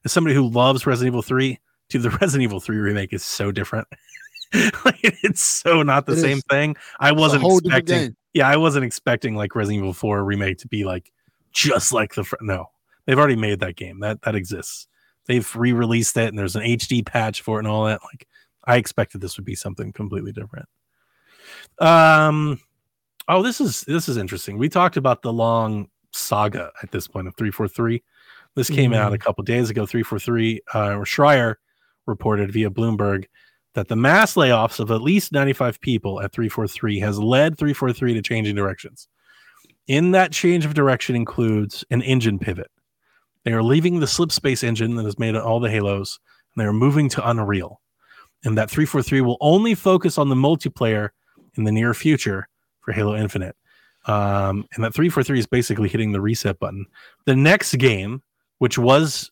as 0.04 0.12
somebody 0.12 0.36
who 0.36 0.48
loves 0.50 0.86
Resident 0.86 1.14
Evil 1.14 1.22
3, 1.22 1.60
dude, 1.90 2.04
the 2.04 2.10
Resident 2.22 2.44
Evil 2.44 2.60
3 2.60 2.78
remake 2.78 3.14
is 3.14 3.24
so 3.24 3.52
different. 3.52 3.88
like, 4.86 5.00
it's 5.02 5.42
so 5.42 5.82
not 5.84 6.06
the 6.06 6.14
It 6.14 6.18
same 6.22 6.38
is. 6.38 6.44
thing. 6.50 6.76
I 7.00 7.12
wasn't 7.12 7.44
expecting 7.46 8.16
yeah, 8.34 8.48
I 8.48 8.58
wasn't 8.58 8.86
expecting 8.86 9.36
like 9.36 9.56
Resident 9.56 9.80
Evil 9.84 9.94
4 9.94 10.24
remake 10.24 10.58
to 10.60 10.68
be 10.68 10.84
like 10.86 11.12
just 11.52 11.92
like 11.92 12.16
the 12.16 12.24
fr- 12.24 12.36
no. 12.42 12.68
They've 13.06 13.18
already 13.18 13.36
made 13.36 13.60
that 13.60 13.76
game. 13.76 14.00
That 14.00 14.22
that 14.22 14.36
exists. 14.36 14.88
They've 15.26 15.56
re-released 15.56 16.16
it 16.18 16.30
and 16.30 16.38
there's 16.40 16.56
an 16.56 16.64
HD 16.64 17.06
patch 17.06 17.42
for 17.42 17.58
it 17.58 17.62
and 17.62 17.68
all 17.68 17.86
that. 17.86 18.02
Like 18.04 18.28
I 18.66 18.78
expected 18.78 19.22
this 19.22 19.38
would 19.38 19.46
be 19.46 19.56
something 19.56 19.92
completely 19.94 20.32
different. 20.32 20.68
Um 21.80 22.60
oh, 23.28 23.42
this 23.42 23.62
is 23.62 23.82
this 23.82 24.08
is 24.10 24.18
interesting. 24.18 24.58
We 24.58 24.70
talked 24.70 24.98
about 24.98 25.22
the 25.22 25.34
long 25.34 25.90
saga 26.12 26.72
at 26.84 26.92
this 26.92 27.08
point 27.08 27.28
of 27.28 27.36
343. 27.36 28.04
This 28.56 28.70
came 28.70 28.94
out 28.94 29.14
a 29.14 29.18
couple 29.18 29.44
days 29.44 29.70
ago. 29.70 29.86
343 29.86 30.62
uh 30.74 30.96
or 30.96 31.06
Schreier 31.06 31.56
reported 32.06 32.52
via 32.52 32.70
Bloomberg 32.70 33.26
that 33.74 33.88
the 33.88 33.96
mass 33.96 34.36
layoffs 34.36 34.80
of 34.80 34.92
at 34.92 35.02
least 35.02 35.32
95 35.32 35.80
people 35.80 36.22
at 36.22 36.32
343 36.32 37.00
has 37.00 37.20
led 37.20 37.58
343 37.58 38.14
to 38.16 38.22
changing 38.22 38.56
directions. 38.56 39.08
In 39.88 40.12
that 40.12 40.32
change 40.32 40.66
of 40.66 40.74
direction 40.74 41.16
includes 41.16 41.84
an 41.90 42.02
engine 42.02 42.38
pivot. 42.38 42.70
They 43.44 43.54
are 43.54 43.64
leaving 43.64 44.00
the 44.00 44.08
slip 44.08 44.32
space 44.32 44.64
engine 44.64 44.96
that 44.96 45.06
has 45.06 45.18
made 45.18 45.36
all 45.36 45.60
the 45.60 45.70
Halos, 45.70 46.20
and 46.54 46.62
they 46.62 46.68
are 46.68 46.74
moving 46.74 47.10
to 47.10 47.30
Unreal. 47.30 47.82
And 48.44 48.58
that 48.58 48.70
343 48.70 49.22
will 49.22 49.38
only 49.42 49.76
focus 49.76 50.18
on 50.18 50.30
the 50.30 50.36
multiplayer 50.36 51.10
in 51.56 51.64
the 51.64 51.72
near 51.72 51.94
future 51.94 52.48
for 52.82 52.92
Halo 52.92 53.16
Infinite. 53.16 53.56
Um, 54.06 54.66
and 54.74 54.84
that 54.84 54.94
343 54.94 55.40
is 55.40 55.46
basically 55.46 55.90
hitting 55.90 56.12
the 56.12 56.22
reset 56.22 56.60
button. 56.60 56.86
The 57.26 57.36
next 57.36 57.76
game, 57.76 58.24
which 58.58 58.78
was 58.78 59.32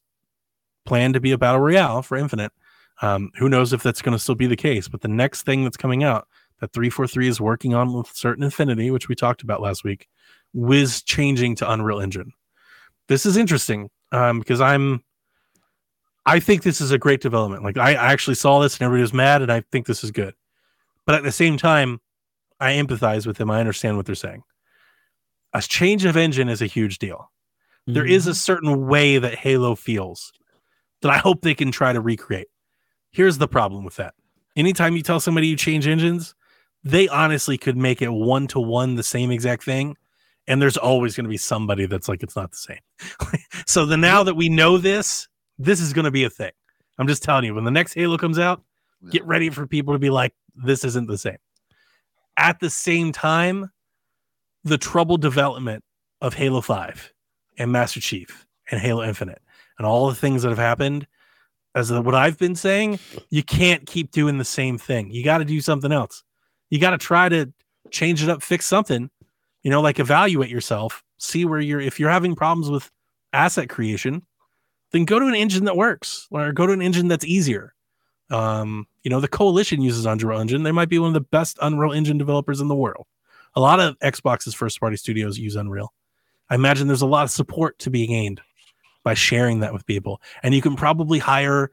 planned 0.85 1.15
to 1.15 1.19
be 1.19 1.31
a 1.31 1.37
battle 1.37 1.61
royale 1.61 2.01
for 2.01 2.17
Infinite, 2.17 2.51
um, 3.01 3.31
who 3.38 3.49
knows 3.49 3.73
if 3.73 3.84
that's 3.84 4.01
going 4.01 4.13
to 4.13 4.19
still 4.19 4.35
be 4.35 4.47
the 4.47 4.55
case? 4.55 4.88
But 4.88 5.01
the 5.01 5.07
next 5.07 5.43
thing 5.43 5.63
that's 5.63 5.77
coming 5.77 6.03
out 6.03 6.27
that 6.59 6.73
343 6.73 7.27
is 7.27 7.39
working 7.39 7.73
on 7.73 7.93
with 7.93 8.07
certain 8.13 8.43
Infinity, 8.43 8.91
which 8.91 9.07
we 9.07 9.15
talked 9.15 9.41
about 9.41 9.61
last 9.61 9.84
week, 9.84 10.07
was 10.53 11.01
changing 11.01 11.55
to 11.55 11.71
Unreal 11.71 12.01
Engine. 12.01 12.34
This 13.07 13.26
is 13.26 13.38
interesting 13.38 13.89
um, 14.11 14.39
because 14.39 14.59
I'm, 14.59 15.03
I 16.26 16.39
think 16.39 16.63
this 16.63 16.81
is 16.81 16.91
a 16.91 16.97
great 16.97 17.21
development. 17.21 17.63
Like 17.63 17.77
I, 17.77 17.91
I 17.91 18.11
actually 18.11 18.35
saw 18.35 18.59
this 18.59 18.76
and 18.76 18.81
everybody 18.84 19.01
was 19.01 19.13
mad, 19.13 19.41
and 19.41 19.51
I 19.51 19.63
think 19.71 19.88
this 19.88 20.03
is 20.03 20.11
good. 20.11 20.35
But 21.05 21.15
at 21.15 21.23
the 21.23 21.31
same 21.31 21.57
time, 21.57 22.01
I 22.59 22.73
empathize 22.73 23.26
with 23.26 23.38
them. 23.38 23.49
I 23.49 23.59
understand 23.61 23.95
what 23.95 24.05
they're 24.05 24.15
saying. 24.15 24.43
A 25.53 25.61
change 25.61 26.05
of 26.05 26.17
engine 26.17 26.49
is 26.49 26.61
a 26.61 26.67
huge 26.67 26.99
deal. 26.99 27.31
There 27.88 28.05
is 28.05 28.23
Mm-hmm. 28.23 28.31
a 28.31 28.35
certain 28.35 28.88
way 28.88 29.17
that 29.17 29.34
Halo 29.35 29.73
feels 29.76 30.31
that 31.01 31.09
I 31.09 31.17
hope 31.17 31.41
they 31.41 31.55
can 31.55 31.71
try 31.71 31.93
to 31.93 32.01
recreate. 32.01 32.47
Here's 33.11 33.38
the 33.38 33.48
problem 33.48 33.84
with 33.84 33.95
that. 33.95 34.14
Anytime 34.56 34.95
you 34.95 35.03
tell 35.03 35.19
somebody 35.19 35.48
you 35.48 35.56
change 35.56 35.88
engines, 35.88 36.36
they 36.84 37.07
honestly 37.07 37.57
could 37.57 37.77
make 37.77 38.02
it 38.02 38.10
one 38.10 38.48
to 38.48 38.60
one 38.60 38.95
the 38.95 39.03
same 39.03 39.31
exact 39.31 39.64
thing. 39.64 39.95
And 40.48 40.61
there's 40.61 40.77
always 40.77 41.15
going 41.15 41.26
to 41.26 41.30
be 41.30 41.38
somebody 41.38 41.86
that's 41.86 42.10
like, 42.10 42.23
it's 42.23 42.36
not 42.36 42.52
the 42.52 42.57
same. 42.57 42.80
so 43.68 43.86
the 43.86 43.98
now 43.98 44.23
that 44.23 44.36
we 44.36 44.49
know 44.49 44.77
this, 44.77 45.27
this 45.57 45.80
is 45.80 45.94
going 45.94 46.06
to 46.06 46.11
be 46.11 46.23
a 46.23 46.30
thing. 46.30 46.52
I'm 46.98 47.07
just 47.07 47.23
telling 47.23 47.45
you, 47.45 47.53
when 47.53 47.65
the 47.65 47.72
next 47.72 47.94
Halo 47.94 48.18
comes 48.18 48.40
out, 48.40 48.64
get 49.11 49.26
ready 49.26 49.49
for 49.49 49.68
people 49.68 49.94
to 49.94 49.99
be 49.99 50.10
like, 50.10 50.34
this 50.56 50.84
isn't 50.84 51.07
the 51.07 51.18
same. 51.18 51.38
At 52.36 52.60
the 52.60 52.69
same 52.69 53.11
time, 53.11 53.72
the 54.64 54.77
troubled 54.77 55.22
development 55.22 55.84
of 56.22 56.34
Halo 56.34 56.61
5 56.61 57.14
and 57.57 57.72
Master 57.72 57.99
Chief 57.99 58.45
and 58.72 58.81
Halo 58.81 59.03
Infinite 59.03 59.41
and 59.77 59.86
all 59.86 60.10
the 60.10 60.15
things 60.15 60.44
that 60.44 60.49
have 60.49 60.57
happened, 60.57 61.07
as 61.75 61.91
what 61.91 62.15
I've 62.15 62.37
been 62.37 62.55
saying, 62.55 62.99
you 63.29 63.43
can't 63.43 63.85
keep 63.85 64.11
doing 64.11 64.37
the 64.37 64.45
same 64.45 64.77
thing. 64.77 65.11
You 65.11 65.23
got 65.23 65.37
to 65.39 65.45
do 65.45 65.61
something 65.61 65.91
else. 65.91 66.23
You 66.69 66.79
got 66.79 66.91
to 66.91 66.97
try 66.97 67.29
to 67.29 67.51
change 67.91 68.23
it 68.23 68.29
up, 68.29 68.41
fix 68.41 68.65
something, 68.65 69.09
you 69.63 69.71
know, 69.71 69.81
like 69.81 69.99
evaluate 69.99 70.49
yourself, 70.49 71.03
see 71.17 71.45
where 71.45 71.59
you're, 71.59 71.81
if 71.81 71.99
you're 71.99 72.09
having 72.09 72.35
problems 72.35 72.69
with 72.69 72.89
asset 73.33 73.69
creation, 73.69 74.23
then 74.91 75.05
go 75.05 75.19
to 75.19 75.27
an 75.27 75.35
engine 75.35 75.65
that 75.65 75.77
works 75.77 76.27
or 76.31 76.51
go 76.51 76.65
to 76.65 76.73
an 76.73 76.81
engine 76.81 77.07
that's 77.07 77.25
easier. 77.25 77.73
Um, 78.31 78.87
you 79.03 79.09
know, 79.09 79.19
the 79.19 79.27
coalition 79.27 79.81
uses 79.81 80.05
Unreal 80.05 80.39
Engine. 80.39 80.63
They 80.63 80.71
might 80.71 80.89
be 80.89 80.99
one 80.99 81.09
of 81.09 81.13
the 81.13 81.21
best 81.21 81.57
Unreal 81.61 81.93
Engine 81.93 82.17
developers 82.17 82.61
in 82.61 82.67
the 82.67 82.75
world. 82.75 83.07
A 83.55 83.61
lot 83.61 83.79
of 83.79 83.97
Xbox's 83.99 84.53
first 84.53 84.79
party 84.79 84.97
studios 84.97 85.37
use 85.37 85.55
Unreal. 85.55 85.93
I 86.49 86.55
imagine 86.55 86.87
there's 86.87 87.01
a 87.01 87.07
lot 87.07 87.23
of 87.23 87.31
support 87.31 87.77
to 87.79 87.89
be 87.89 88.07
gained 88.07 88.41
by 89.03 89.13
sharing 89.13 89.59
that 89.61 89.73
with 89.73 89.85
people. 89.85 90.21
And 90.43 90.53
you 90.53 90.61
can 90.61 90.76
probably 90.76 91.19
hire 91.19 91.71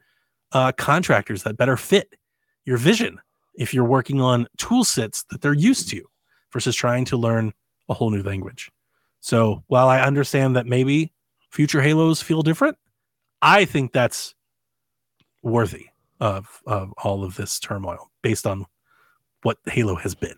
uh, 0.53 0.73
contractors 0.73 1.43
that 1.43 1.57
better 1.57 1.77
fit 1.77 2.15
your 2.65 2.77
vision 2.77 3.21
if 3.55 3.73
you're 3.75 3.85
working 3.85 4.21
on 4.21 4.47
tool 4.59 4.85
sets 4.85 5.25
that 5.31 5.41
they're 5.41 5.53
used 5.53 5.89
to 5.91 6.03
versus 6.53 6.75
trying 6.77 7.05
to 7.07 7.17
learn 7.17 7.53
a 7.89 7.95
whole 7.95 8.11
new 8.11 8.23
language. 8.23 8.71
So 9.21 9.65
while 9.67 9.89
I 9.89 10.01
understand 10.01 10.57
that 10.57 10.67
maybe 10.67 11.13
future 11.51 11.81
Halos 11.81 12.23
feel 12.23 12.43
different, 12.43 12.77
I 13.43 13.65
think 13.65 13.93
that's 13.93 14.35
worthy 15.43 15.87
of, 16.21 16.61
of 16.67 16.93
all 17.03 17.25
of 17.25 17.37
this 17.37 17.59
turmoil 17.59 18.11
based 18.23 18.47
on 18.47 18.67
what 19.43 19.59
Halo 19.67 19.95
has 19.97 20.15
been. 20.15 20.37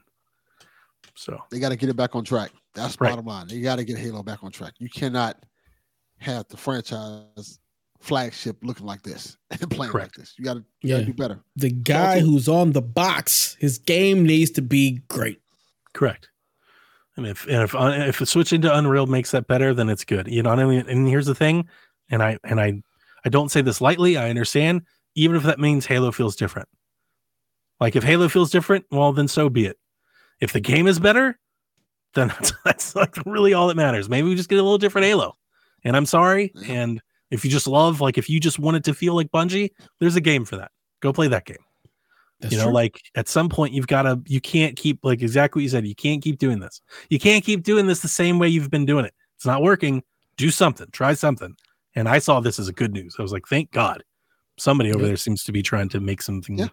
So 1.15 1.43
They 1.51 1.59
got 1.59 1.71
to 1.71 1.77
get 1.77 1.89
it 1.89 1.97
back 1.97 2.15
on 2.15 2.25
track. 2.25 2.53
That's 2.75 2.99
Right. 3.01 3.11
bottom 3.11 3.27
line. 3.27 3.49
They 3.49 3.61
got 3.61 3.77
to 3.77 3.85
get 3.85 3.99
Halo 3.99 4.23
back 4.23 4.43
on 4.45 4.53
track. 4.53 4.75
You 4.79 4.89
cannot 4.89 5.43
have 6.19 6.47
the 6.49 6.57
franchise 6.57 7.59
flagship 8.01 8.57
looking 8.63 8.87
like 8.87 9.03
this 9.03 9.37
and 9.51 9.71
playing 9.71 9.91
Correct. 9.93 10.17
like 10.17 10.25
this. 10.25 10.35
You 10.39 10.45
got 10.45 10.55
to 10.55 10.65
you 10.83 10.91
gotta 10.91 11.01
Yeah. 11.03 11.07
do 11.07 11.15
better. 11.15 11.41
The 11.57 11.71
guy 11.71 12.21
who's 12.21 12.49
on 12.49 12.73
the 12.73 12.83
box, 12.83 13.57
his 13.61 13.79
game 13.79 14.25
needs 14.25 14.51
to 14.53 14.63
be 14.63 15.01
great. 15.09 15.41
Correct. 15.95 16.29
And 17.17 17.27
if 17.27 17.47
and 17.47 17.63
if 17.63 17.75
uh, 17.75 17.93
if 17.97 18.27
switching 18.29 18.61
to 18.63 18.77
Unreal 18.77 19.07
makes 19.07 19.33
that 19.33 19.49
better, 19.49 19.75
then 19.75 19.89
it's 19.89 20.05
good. 20.05 20.29
You 20.29 20.43
know 20.43 20.51
what 20.51 20.61
I 20.61 20.65
mean? 20.67 20.85
And 20.89 21.09
here's 21.09 21.27
the 21.27 21.35
thing, 21.35 21.69
and 22.11 22.23
I 22.23 22.39
and 22.45 22.61
I 22.61 22.81
I 23.25 23.29
don't 23.29 23.51
say 23.51 23.61
this 23.61 23.81
lightly. 23.81 24.17
I 24.17 24.31
understand, 24.31 24.83
even 25.17 25.35
if 25.37 25.43
that 25.43 25.59
means 25.59 25.87
Halo 25.87 26.13
feels 26.13 26.37
different. 26.37 26.69
Like 27.81 27.97
if 27.97 28.05
Halo 28.05 28.29
feels 28.29 28.51
different, 28.51 28.85
well 28.93 29.13
then 29.13 29.27
so 29.27 29.49
be 29.49 29.67
it. 29.67 29.79
If 30.41 30.53
the 30.53 30.61
game 30.61 30.87
is 30.87 31.01
better, 31.01 31.37
then 32.15 32.29
that's, 32.39 32.53
that's 32.65 32.95
like 32.95 33.17
really 33.27 33.53
all 33.53 33.67
that 33.67 33.77
matters. 33.77 34.09
Maybe 34.09 34.29
we 34.29 34.37
just 34.37 34.49
get 34.49 34.61
a 34.61 34.63
little 34.63 34.79
different 34.79 35.07
Halo. 35.07 35.37
And 35.85 35.97
I'm 35.97 36.07
sorry. 36.07 36.53
Yeah. 36.55 36.73
And 36.73 37.03
if 37.31 37.45
you 37.45 37.51
just 37.51 37.67
love, 37.67 38.01
like 38.01 38.19
if 38.19 38.29
you 38.29 38.41
just 38.41 38.59
want 38.59 38.77
it 38.77 38.85
to 38.85 38.95
feel 38.95 39.15
like 39.15 39.31
Bungie, 39.31 39.71
there's 40.01 40.17
a 40.17 40.21
game 40.21 40.45
for 40.45 40.57
that. 40.57 40.71
Go 41.01 41.13
play 41.13 41.29
that 41.29 41.45
game 41.45 41.59
That's 42.41 42.53
you 42.53 42.59
know 42.59 42.65
true. 42.65 42.73
like 42.75 43.01
at 43.15 43.29
some 43.29 43.49
point 43.49 43.73
you've 43.73 43.87
got 43.87 44.03
to 44.03 44.21
you 44.27 44.41
can't 44.41 44.77
keep 44.77 44.99
like 45.05 45.23
exactly 45.23 45.61
what 45.61 45.63
you 45.65 45.69
said 45.69 45.87
you 45.87 45.95
can't 45.95 46.21
keep 46.23 46.39
doing 46.39 46.59
this 46.59 46.81
you 47.09 47.19
can't 47.21 47.45
keep 47.45 47.63
doing 47.63 47.87
this 47.87 48.01
the 48.01 48.09
same 48.09 48.39
way 48.41 48.49
you've 48.49 48.71
been 48.71 48.85
doing 48.85 49.05
it 49.05 49.15
it's 49.37 49.47
not 49.47 49.63
working 49.63 50.03
do 50.37 50.51
something 50.51 50.89
try 50.91 51.15
something 51.15 51.55
and 51.95 52.09
i 52.09 52.19
saw 52.19 52.41
this 52.41 52.59
as 52.59 52.67
a 52.67 52.73
good 52.73 52.93
news 52.93 53.15
i 53.19 53.23
was 53.23 53.33
like 53.33 53.47
thank 53.47 53.71
god 53.71 54.03
somebody 54.57 54.91
over 54.91 55.03
Yeah. 55.03 55.09
there 55.09 55.17
seems 55.17 55.45
to 55.45 55.53
be 55.53 55.63
trying 55.63 55.89
to 55.91 56.01
make 56.01 56.21
something 56.21 56.59
Yeah. 56.59 56.67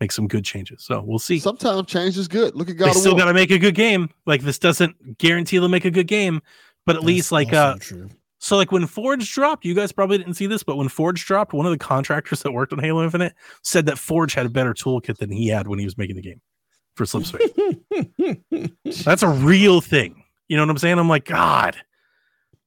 make 0.00 0.12
some 0.12 0.28
good 0.28 0.44
changes 0.44 0.84
so 0.84 1.02
we'll 1.04 1.18
see 1.18 1.40
Sometimes 1.40 1.86
change 1.88 2.16
is 2.16 2.28
good. 2.28 2.54
Look 2.54 2.70
at 2.70 2.78
they 2.78 2.84
God 2.84 2.90
of 2.94 3.00
still 3.00 3.16
got 3.16 3.24
to 3.24 3.34
make 3.34 3.50
a 3.50 3.58
good 3.58 3.74
game 3.74 4.10
like 4.26 4.42
this 4.42 4.60
doesn't 4.60 5.18
guarantee 5.18 5.58
they'll 5.58 5.68
make 5.68 5.84
a 5.84 5.90
good 5.90 6.06
game 6.06 6.40
but 6.86 6.94
at 6.94 7.00
That's 7.02 7.06
least 7.06 7.32
like 7.32 7.48
also 7.48 7.56
uh 7.58 7.76
true. 7.80 8.08
So 8.44 8.58
like 8.58 8.70
when 8.70 8.86
Forge 8.86 9.32
dropped, 9.32 9.64
you 9.64 9.72
guys 9.72 9.90
probably 9.90 10.18
didn't 10.18 10.34
see 10.34 10.46
this, 10.46 10.62
but 10.62 10.76
when 10.76 10.90
Forge 10.90 11.24
dropped, 11.24 11.54
one 11.54 11.64
of 11.64 11.72
the 11.72 11.78
contractors 11.78 12.42
that 12.42 12.52
worked 12.52 12.74
on 12.74 12.78
Halo 12.78 13.02
Infinite 13.02 13.32
said 13.62 13.86
that 13.86 13.98
Forge 13.98 14.34
had 14.34 14.44
a 14.44 14.50
better 14.50 14.74
toolkit 14.74 15.16
than 15.16 15.30
he 15.30 15.48
had 15.48 15.66
when 15.66 15.78
he 15.78 15.86
was 15.86 15.96
making 15.96 16.16
the 16.16 16.22
game 16.22 16.42
for 16.94 17.06
Slipspace. 17.06 17.44
That's 19.04 19.22
a 19.22 19.28
real 19.28 19.80
thing. 19.80 20.22
You 20.48 20.58
know 20.58 20.62
what 20.62 20.68
I'm 20.68 20.76
saying? 20.76 20.98
I'm 20.98 21.08
like, 21.08 21.24
God, 21.24 21.74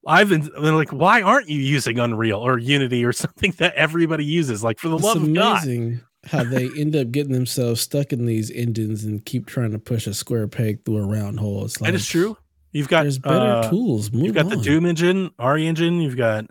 I've 0.07 0.29
been 0.29 0.49
like, 0.55 0.91
why 0.91 1.21
aren't 1.21 1.47
you 1.47 1.59
using 1.59 1.99
Unreal 1.99 2.39
or 2.39 2.57
Unity 2.57 3.05
or 3.05 3.13
something 3.13 3.51
that 3.59 3.75
everybody 3.75 4.25
uses? 4.25 4.63
Like 4.63 4.79
for 4.79 4.89
the 4.89 4.95
it's 4.95 5.05
love 5.05 5.21
of 5.21 5.31
God. 5.31 6.01
how 6.25 6.43
they 6.43 6.69
end 6.75 6.95
up 6.95 7.11
getting 7.11 7.33
themselves 7.33 7.81
stuck 7.81 8.11
in 8.11 8.25
these 8.25 8.49
engines 8.49 9.03
and 9.03 9.23
keep 9.23 9.45
trying 9.45 9.73
to 9.73 9.79
push 9.79 10.07
a 10.07 10.15
square 10.15 10.47
peg 10.47 10.83
through 10.85 10.97
a 10.97 11.05
round 11.05 11.39
hole. 11.39 11.65
It's 11.65 11.79
like 11.79 11.91
That 11.91 11.95
is 11.95 12.07
true. 12.07 12.35
You've 12.71 12.87
got 12.87 13.03
There's 13.03 13.19
better 13.19 13.35
uh, 13.35 13.69
tools. 13.69 14.11
Move 14.11 14.25
You've 14.25 14.35
got 14.35 14.49
the. 14.49 14.57
Doom 14.57 14.85
engine, 14.85 15.31
RE 15.39 15.65
engine, 15.65 16.01
you've 16.01 16.17
got 16.17 16.45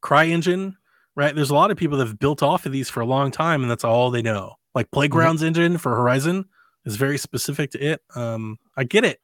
Cry 0.00 0.26
engine, 0.26 0.76
right? 1.16 1.34
There's 1.34 1.50
a 1.50 1.54
lot 1.54 1.70
of 1.70 1.76
people 1.76 1.98
that 1.98 2.06
have 2.06 2.18
built 2.18 2.42
off 2.42 2.66
of 2.66 2.72
these 2.72 2.88
for 2.88 3.00
a 3.00 3.06
long 3.06 3.30
time, 3.30 3.62
and 3.62 3.70
that's 3.70 3.84
all 3.84 4.10
they 4.10 4.22
know. 4.22 4.54
Like 4.74 4.90
Playgrounds 4.90 5.42
engine 5.42 5.78
for 5.78 5.94
Horizon 5.94 6.44
is 6.84 6.96
very 6.96 7.18
specific 7.18 7.72
to 7.72 7.78
it. 7.78 8.00
Um, 8.14 8.58
I 8.76 8.84
get 8.84 9.04
it, 9.04 9.20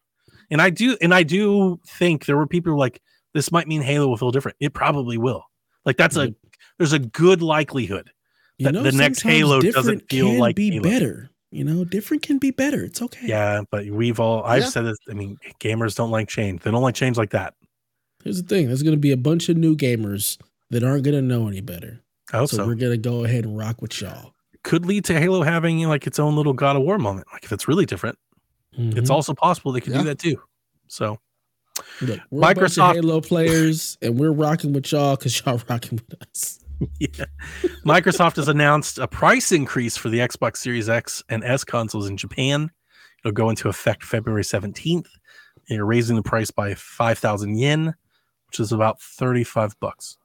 and 0.50 0.60
I 0.60 0.70
do, 0.70 0.96
and 1.00 1.14
I 1.14 1.22
do 1.22 1.80
think 1.86 2.26
there 2.26 2.36
were 2.36 2.46
people 2.46 2.76
like, 2.76 3.00
this 3.34 3.52
might 3.52 3.68
mean 3.68 3.82
Halo 3.82 4.08
will 4.08 4.16
feel 4.16 4.32
different. 4.32 4.56
It 4.60 4.74
probably 4.74 5.18
will. 5.18 5.44
Like 5.84 5.96
that's 5.96 6.16
a 6.16 6.34
there's 6.78 6.92
a 6.92 6.98
good 6.98 7.42
likelihood. 7.42 8.10
You 8.58 8.70
that 8.70 8.82
the 8.82 8.92
next 8.92 9.22
Halo 9.22 9.60
doesn't 9.60 10.08
feel 10.08 10.38
like 10.38 10.56
be 10.56 10.70
Halo. 10.70 10.82
better. 10.82 11.30
You 11.54 11.62
know, 11.64 11.84
different 11.84 12.22
can 12.22 12.38
be 12.38 12.50
better. 12.50 12.82
It's 12.84 13.00
okay. 13.00 13.26
Yeah, 13.28 13.62
but 13.70 13.86
we've 13.86 14.18
all 14.18 14.42
I've 14.44 14.62
Yeah. 14.64 14.68
said 14.70 14.86
this. 14.86 14.98
I 15.08 15.14
mean, 15.14 15.36
gamers 15.60 15.94
don't 15.94 16.10
like 16.10 16.28
change. 16.28 16.62
They 16.62 16.70
don't 16.70 16.82
like 16.82 16.94
change 16.96 17.16
like 17.16 17.30
that. 17.30 17.54
Here's 18.24 18.42
the 18.42 18.48
thing: 18.48 18.66
there's 18.66 18.82
going 18.82 18.96
to 18.96 19.00
be 19.00 19.12
a 19.12 19.16
bunch 19.16 19.48
of 19.48 19.56
new 19.56 19.76
gamers 19.76 20.36
that 20.70 20.82
aren't 20.82 21.04
going 21.04 21.14
to 21.14 21.22
know 21.22 21.46
any 21.46 21.60
better. 21.60 22.00
I 22.32 22.38
hope 22.38 22.48
So, 22.50 22.56
so. 22.56 22.66
we're 22.66 22.74
going 22.74 22.92
to 22.92 22.96
go 22.98 23.24
ahead 23.24 23.44
and 23.44 23.56
rock 23.56 23.80
with 23.82 24.00
y'all. 24.00 24.32
Could 24.64 24.84
lead 24.86 25.04
to 25.04 25.20
Halo 25.20 25.42
having 25.42 25.78
like 25.86 26.06
its 26.06 26.18
own 26.18 26.34
little 26.34 26.54
God 26.54 26.74
of 26.74 26.82
War 26.82 26.98
moment. 26.98 27.26
Like 27.32 27.44
if 27.44 27.52
it's 27.52 27.68
really 27.68 27.86
different. 27.86 28.18
It's 28.76 29.08
Mhm. 29.08 29.14
also 29.14 29.34
possible 29.34 29.70
they 29.70 29.80
could 29.80 29.92
Yeah. 29.92 30.00
do 30.00 30.04
that 30.06 30.18
too. 30.18 30.36
So 30.88 31.20
Look, 32.00 32.18
we're 32.30 32.38
a 32.50 32.54
bunch 32.54 32.58
Microsoft- 32.58 32.90
of 32.90 32.96
Halo 32.96 33.20
players, 33.20 33.96
and 34.02 34.18
we're 34.18 34.32
rocking 34.32 34.72
with 34.72 34.90
y'all 34.90 35.14
because 35.16 35.40
y'all 35.44 35.60
rocking 35.68 36.00
with 36.08 36.20
us. 36.28 36.58
yeah. 36.98 37.24
Microsoft 37.84 38.36
has 38.36 38.48
announced 38.48 38.98
a 38.98 39.06
price 39.06 39.52
increase 39.52 39.96
for 39.96 40.08
the 40.08 40.18
Xbox 40.18 40.58
Series 40.58 40.88
X 40.88 41.22
and 41.28 41.44
S 41.44 41.64
consoles 41.64 42.08
in 42.08 42.16
Japan. 42.16 42.70
It'll 43.24 43.32
go 43.32 43.50
into 43.50 43.68
effect 43.68 44.02
February 44.02 44.42
17th. 44.42 45.06
You're 45.68 45.86
raising 45.86 46.16
the 46.16 46.22
price 46.22 46.50
by 46.50 46.74
5,000 46.74 47.56
yen, 47.56 47.94
which 48.48 48.60
is 48.60 48.72
about 48.72 49.00
35 49.00 49.78
bucks. 49.80 50.18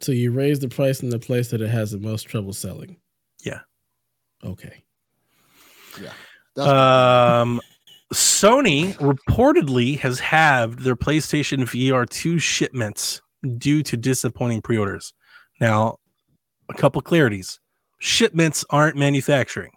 So 0.00 0.12
you 0.12 0.30
raise 0.30 0.60
the 0.60 0.68
price 0.68 1.02
in 1.02 1.08
the 1.08 1.18
place 1.18 1.50
that 1.50 1.60
it 1.60 1.70
has 1.70 1.90
the 1.90 1.98
most 1.98 2.24
trouble 2.24 2.52
selling. 2.52 2.96
Yeah. 3.42 3.60
Okay. 4.44 4.84
That's 6.54 6.68
Um, 6.68 7.60
Sony 8.12 8.94
reportedly 8.96 9.98
has 10.00 10.18
halved 10.18 10.80
their 10.80 10.96
PlayStation 10.96 11.60
VR 11.60 12.08
2 12.08 12.38
shipments 12.38 13.22
due 13.56 13.82
to 13.84 13.96
disappointing 13.96 14.62
pre 14.62 14.76
orders. 14.76 15.12
Now, 15.60 15.96
a 16.68 16.74
couple 16.74 17.02
clarities 17.02 17.58
shipments 18.00 18.64
aren't 18.70 18.96
manufacturing. 18.96 19.72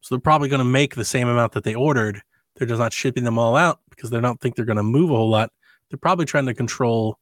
So 0.00 0.14
they're 0.14 0.20
probably 0.20 0.48
going 0.48 0.60
to 0.60 0.64
make 0.64 0.94
the 0.94 1.04
same 1.04 1.28
amount 1.28 1.52
that 1.52 1.64
they 1.64 1.74
ordered. 1.74 2.20
They're 2.56 2.66
just 2.66 2.80
not 2.80 2.92
shipping 2.92 3.24
them 3.24 3.38
all 3.38 3.54
out 3.56 3.80
because 3.90 4.10
they 4.10 4.20
don't 4.20 4.40
think 4.40 4.56
they're 4.56 4.64
going 4.64 4.76
to 4.76 4.82
move 4.82 5.10
a 5.10 5.16
whole 5.16 5.30
lot. 5.30 5.50
They're 5.90 5.98
probably 5.98 6.24
trying 6.24 6.46
to 6.46 6.54
control 6.54 7.18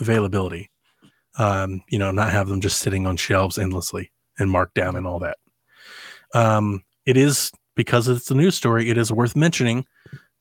availability. 0.00 0.70
Um, 1.38 1.82
you 1.88 1.98
know, 1.98 2.10
not 2.10 2.32
have 2.32 2.48
them 2.48 2.60
just 2.60 2.80
sitting 2.80 3.06
on 3.06 3.16
shelves 3.16 3.58
endlessly 3.58 4.10
and 4.38 4.50
marked 4.50 4.74
down 4.74 4.96
and 4.96 5.06
all 5.06 5.18
that. 5.20 5.36
Um, 6.34 6.82
it 7.04 7.16
is 7.16 7.52
because 7.74 8.08
it's 8.08 8.30
a 8.30 8.34
news 8.34 8.54
story, 8.54 8.88
it 8.88 8.96
is 8.96 9.12
worth 9.12 9.36
mentioning 9.36 9.84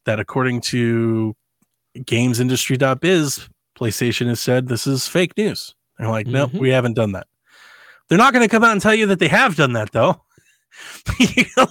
that 0.06 0.20
according 0.20 0.62
to 0.62 1.36
gamesindustry.biz, 1.98 3.50
PlayStation 3.78 4.28
has 4.28 4.40
said 4.40 4.68
this 4.68 4.88
is 4.88 5.08
fake 5.08 5.38
news. 5.38 5.75
They're 5.98 6.10
like, 6.10 6.28
nope, 6.28 6.52
Mhm. 6.52 6.60
we 6.60 6.70
haven't 6.70 6.94
done 6.94 7.14
that. 7.14 7.28
They're 8.10 8.18
not 8.18 8.34
going 8.34 8.44
to 8.48 8.50
come 8.50 8.64
out 8.64 8.72
and 8.74 8.82
tell 8.82 8.94
you 8.96 9.06
that 9.08 9.20
they 9.20 9.28
have 9.30 9.56
done 9.56 9.74
that, 9.74 9.92
though. 9.92 10.22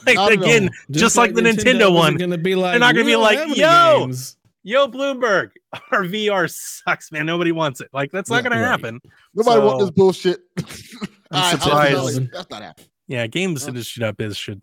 Like 0.07 0.17
Not 0.17 0.33
again, 0.33 0.65
all. 0.65 0.71
just, 0.91 1.17
like, 1.17 1.35
the 1.35 1.43
Nintendo, 1.43 1.93
wasn't 1.93 1.95
one. 1.95 2.17
Gonna 2.17 2.39
be 2.39 2.55
like, 2.55 2.73
They're 2.73 2.81
not 2.81 2.95
gonna 2.95 3.05
be 3.07 3.17
like, 3.17 3.39
"Yo!" 3.57 4.07
games." 4.07 4.37
Yo, 4.63 4.89
Bloomberg, 4.89 5.51
our 5.93 6.05
VR 6.05 6.51
sucks, 6.51 7.13
man. 7.13 7.27
Nobody 7.27 7.53
wants 7.53 7.83
it. 7.83 7.89
Like 7.93 8.11
that's 8.13 8.31
not 8.31 8.37
Yeah, 8.37 8.43
going 8.49 8.53
right. 8.61 8.65
to 8.65 8.71
happen. 8.71 9.01
Nobody 9.35 9.61
want 9.61 9.81
So- 9.81 9.85
this 9.87 9.91
bullshit. 9.95 10.41
I'm 11.31 11.59
surprised. 11.59 11.97
Alex, 11.99 12.19
That's 12.33 12.49
not 12.51 12.63
happening. 12.63 12.89
Yeah, 13.07 13.27
games 13.27 13.69
industry.biz 13.69 14.37
should. 14.39 14.63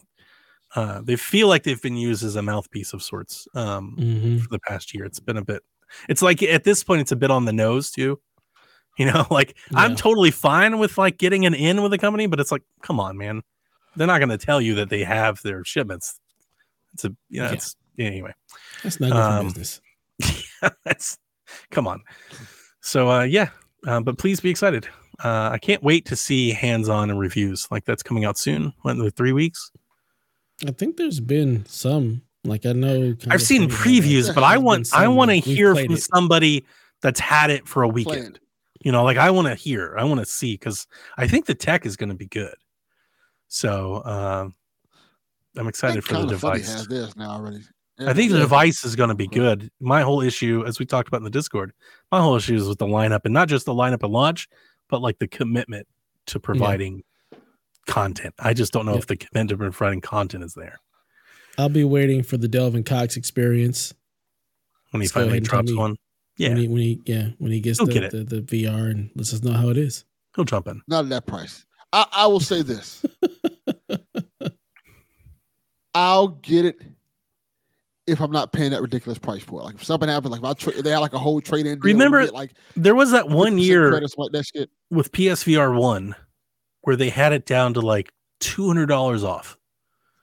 Uh, 0.75 1.01
they 1.03 1.17
feel 1.17 1.47
like 1.47 1.61
they've 1.63 1.81
been 1.81 1.97
used 1.97 2.23
as 2.23 2.35
a 2.35 2.41
mouthpiece 2.41 2.93
of 2.93 3.03
sorts. 3.03 3.47
Um, 3.53 3.95
Mhm. 3.99 4.41
for 4.41 4.47
the 4.49 4.59
past 4.59 4.93
year. 4.95 5.05
It's 5.05 5.19
been 5.19 5.37
a 5.37 5.45
bit. 5.45 5.61
It's 6.09 6.23
like 6.23 6.41
at 6.41 6.63
this 6.63 6.83
point, 6.83 7.01
it's 7.01 7.11
a 7.11 7.15
bit 7.15 7.29
on 7.29 7.45
the 7.45 7.53
nose 7.53 7.91
too. 7.91 8.19
You 9.01 9.07
know, 9.11 9.25
like 9.31 9.55
I'm 9.73 9.95
totally 9.95 10.29
fine 10.31 10.77
with 10.77 10.97
like 10.97 11.17
getting 11.17 11.45
an 11.47 11.53
in 11.55 11.81
with 11.81 11.91
a 11.93 11.97
company, 11.97 12.27
but 12.27 12.39
it's 12.39 12.51
like, 12.51 12.61
come 12.83 12.99
on, 12.99 13.17
man. 13.17 13.41
They're 13.95 14.05
not 14.07 14.19
going 14.19 14.29
to 14.29 14.37
tell 14.37 14.61
you 14.61 14.75
that 14.75 14.89
they 14.89 15.03
have 15.03 15.41
their 15.41 15.63
shipments. 15.65 16.19
It's 16.93 17.03
a, 17.05 17.15
you 17.29 17.41
know, 17.41 17.47
Yeah. 17.47 17.53
it's 17.53 17.75
anyway. 17.97 18.33
That's 18.83 18.99
not 18.99 19.11
good 19.11 19.15
for 19.17 19.21
Um, 19.21 19.47
business. 19.47 19.81
That's 20.85 21.17
come 21.71 21.87
on. 21.87 22.01
So 22.81 23.09
uh, 23.09 23.23
yeah, 23.23 23.49
uh, 23.87 24.01
but 24.01 24.17
please 24.19 24.39
be 24.39 24.49
excited. 24.51 24.87
Uh, 25.23 25.49
I 25.51 25.57
can't 25.57 25.81
wait 25.83 26.05
to 26.07 26.15
see 26.15 26.51
hands-on 26.51 27.09
and 27.09 27.19
reviews. 27.19 27.67
Like 27.71 27.85
that's 27.85 28.03
coming 28.03 28.23
out 28.25 28.37
soon. 28.37 28.73
What, 28.81 28.97
in 28.97 29.11
three 29.11 29.33
weeks? 29.33 29.71
I 30.67 30.71
think 30.71 30.97
there's 30.97 31.19
been 31.19 31.65
some. 31.65 32.21
Like 32.43 32.65
I 32.65 32.73
know. 32.73 33.15
kind 33.15 33.33
I've 33.33 33.35
of 33.35 33.41
seen 33.41 33.69
funny 33.69 33.73
how, 33.73 33.77
like, 33.77 34.03
previews, 34.03 34.35
but 34.35 34.43
I 34.43 34.57
want 34.57 34.93
I 34.93 35.07
want 35.07 35.29
to 35.31 35.37
hear 35.37 35.75
from 35.75 35.93
it. 35.93 36.01
somebody 36.01 36.65
that's 37.01 37.19
had 37.19 37.49
it 37.49 37.67
for 37.67 37.83
a 37.83 37.87
weekend. 37.87 38.15
Planned. 38.19 38.39
You 38.83 38.91
know, 38.91 39.03
like 39.03 39.17
I 39.17 39.29
want 39.31 39.47
to 39.47 39.55
hear, 39.55 39.95
I 39.97 40.03
want 40.03 40.19
to 40.19 40.25
see 40.25 40.53
because 40.53 40.87
I 41.17 41.27
think 41.27 41.45
the 41.45 41.55
tech 41.55 41.85
is 41.85 41.95
going 41.95 42.09
to 42.09 42.15
be 42.15 42.25
good. 42.27 42.55
So 43.47 44.03
um, 44.05 44.55
I'm 45.55 45.67
excited 45.67 46.03
for 46.03 46.13
the 46.13 46.25
device. 46.27 46.73
has 46.73 46.87
theirs 46.87 47.15
now 47.15 47.31
already. 47.31 47.59
I 47.99 48.13
think 48.13 48.31
the 48.31 48.39
device 48.39 48.83
is 48.83 48.95
going 48.95 49.09
to 49.09 49.15
be 49.15 49.27
good. 49.27 49.69
My 49.79 50.01
whole 50.01 50.21
issue, 50.21 50.63
as 50.65 50.79
we 50.79 50.85
talked 50.87 51.07
about 51.07 51.17
in 51.17 51.23
the 51.23 51.29
Discord, 51.29 51.71
my 52.11 52.19
whole 52.19 52.35
issue 52.35 52.55
is 52.55 52.67
with 52.67 52.79
the 52.79 52.87
lineup 52.87 53.21
and 53.25 53.33
not 53.33 53.47
just 53.47 53.67
the 53.67 53.73
lineup 53.73 54.03
at 54.03 54.09
launch, 54.09 54.47
but 54.89 55.01
like 55.01 55.19
the 55.19 55.27
commitment 55.27 55.87
to 56.27 56.39
providing 56.39 57.03
content. 57.85 58.33
I 58.39 58.53
just 58.53 58.73
don't 58.73 58.87
know 58.87 58.93
Yeah. 58.93 58.99
if 58.99 59.07
the 59.07 59.17
commitment 59.17 59.49
to 59.49 59.57
providing 59.57 60.01
content 60.01 60.43
is 60.43 60.53
there 60.53 60.79
I'll 61.57 61.69
be 61.69 61.83
waiting 61.83 62.23
for 62.23 62.37
the 62.37 62.47
Delvin 62.47 62.83
Cox 62.83 63.17
experience 63.17 63.93
when 64.91 65.01
he 65.01 65.05
Let's 65.05 65.11
go 65.11 65.19
finally 65.19 65.29
ahead 65.29 65.37
and 65.43 65.49
tell 65.49 65.63
drops 65.63 65.77
one. 65.77 65.97
Yeah, 66.41 66.49
when 66.49 66.57
he 66.57 66.67
when 66.67 66.81
he 66.81 67.01
yeah 67.05 67.27
when 67.37 67.51
he 67.51 67.59
gets 67.59 67.79
the, 67.79 67.85
get 67.85 68.11
the 68.11 68.23
the 68.23 68.41
VR 68.41 68.89
and 68.89 69.09
lets 69.15 69.33
us 69.33 69.43
know 69.43 69.53
how 69.53 69.69
it 69.69 69.77
is. 69.77 70.05
he'll 70.35 70.45
jump 70.45 70.67
in. 70.67 70.81
Not 70.87 71.05
at 71.05 71.09
that 71.09 71.25
price. 71.25 71.65
I, 71.93 72.05
I 72.11 72.27
will 72.27 72.39
say 72.39 72.61
this. 72.61 73.05
I'll 75.93 76.29
get 76.29 76.65
it 76.65 76.81
if 78.07 78.21
I'm 78.21 78.31
not 78.31 78.51
paying 78.53 78.71
that 78.71 78.81
ridiculous 78.81 79.19
price 79.19 79.43
for 79.43 79.61
it. 79.61 79.63
Like 79.65 79.75
if 79.75 79.83
something 79.83 80.09
happens, 80.09 80.31
like 80.31 80.39
if 80.39 80.45
I 80.45 80.53
tra- 80.53 80.81
they 80.81 80.91
had 80.91 80.99
like 80.99 81.13
a 81.13 81.19
whole 81.19 81.41
trade 81.41 81.65
in. 81.65 81.79
Remember 81.79 82.25
like 82.27 82.53
There 82.75 82.95
was 82.95 83.11
that 83.11 83.29
one 83.29 83.57
year 83.57 83.89
credits 83.89 84.15
that 84.15 84.45
shit. 84.55 84.69
with 84.89 85.11
PSVR 85.11 85.77
1 85.77 86.15
where 86.81 86.95
they 86.95 87.09
had 87.09 87.33
it 87.33 87.45
down 87.45 87.73
to 87.75 87.81
like 87.81 88.11
$200 88.41 89.23
off. 89.23 89.57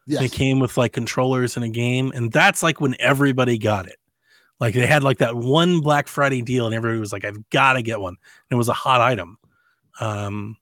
Yes. 0.06 0.20
They 0.20 0.28
came 0.28 0.58
with 0.58 0.76
like 0.76 0.92
controllers 0.92 1.56
and 1.56 1.64
a 1.64 1.68
game, 1.68 2.12
and 2.14 2.32
that's 2.32 2.62
like 2.62 2.80
when 2.80 2.96
everybody 2.98 3.58
got 3.58 3.86
it. 3.86 3.96
Like 4.60 4.74
they 4.74 4.86
had 4.86 5.04
like 5.04 5.18
that 5.18 5.36
one 5.36 5.80
Black 5.80 6.08
Friday 6.08 6.42
deal, 6.42 6.66
and 6.66 6.74
everybody 6.74 6.98
was 6.98 7.12
like, 7.12 7.24
"I've 7.24 7.48
got 7.50 7.74
to 7.74 7.82
get 7.82 8.00
one." 8.00 8.16
And 8.50 8.56
it 8.56 8.58
was 8.58 8.68
a 8.68 8.74
hot 8.74 9.00
item. 9.00 9.38
Um, 10.00 10.56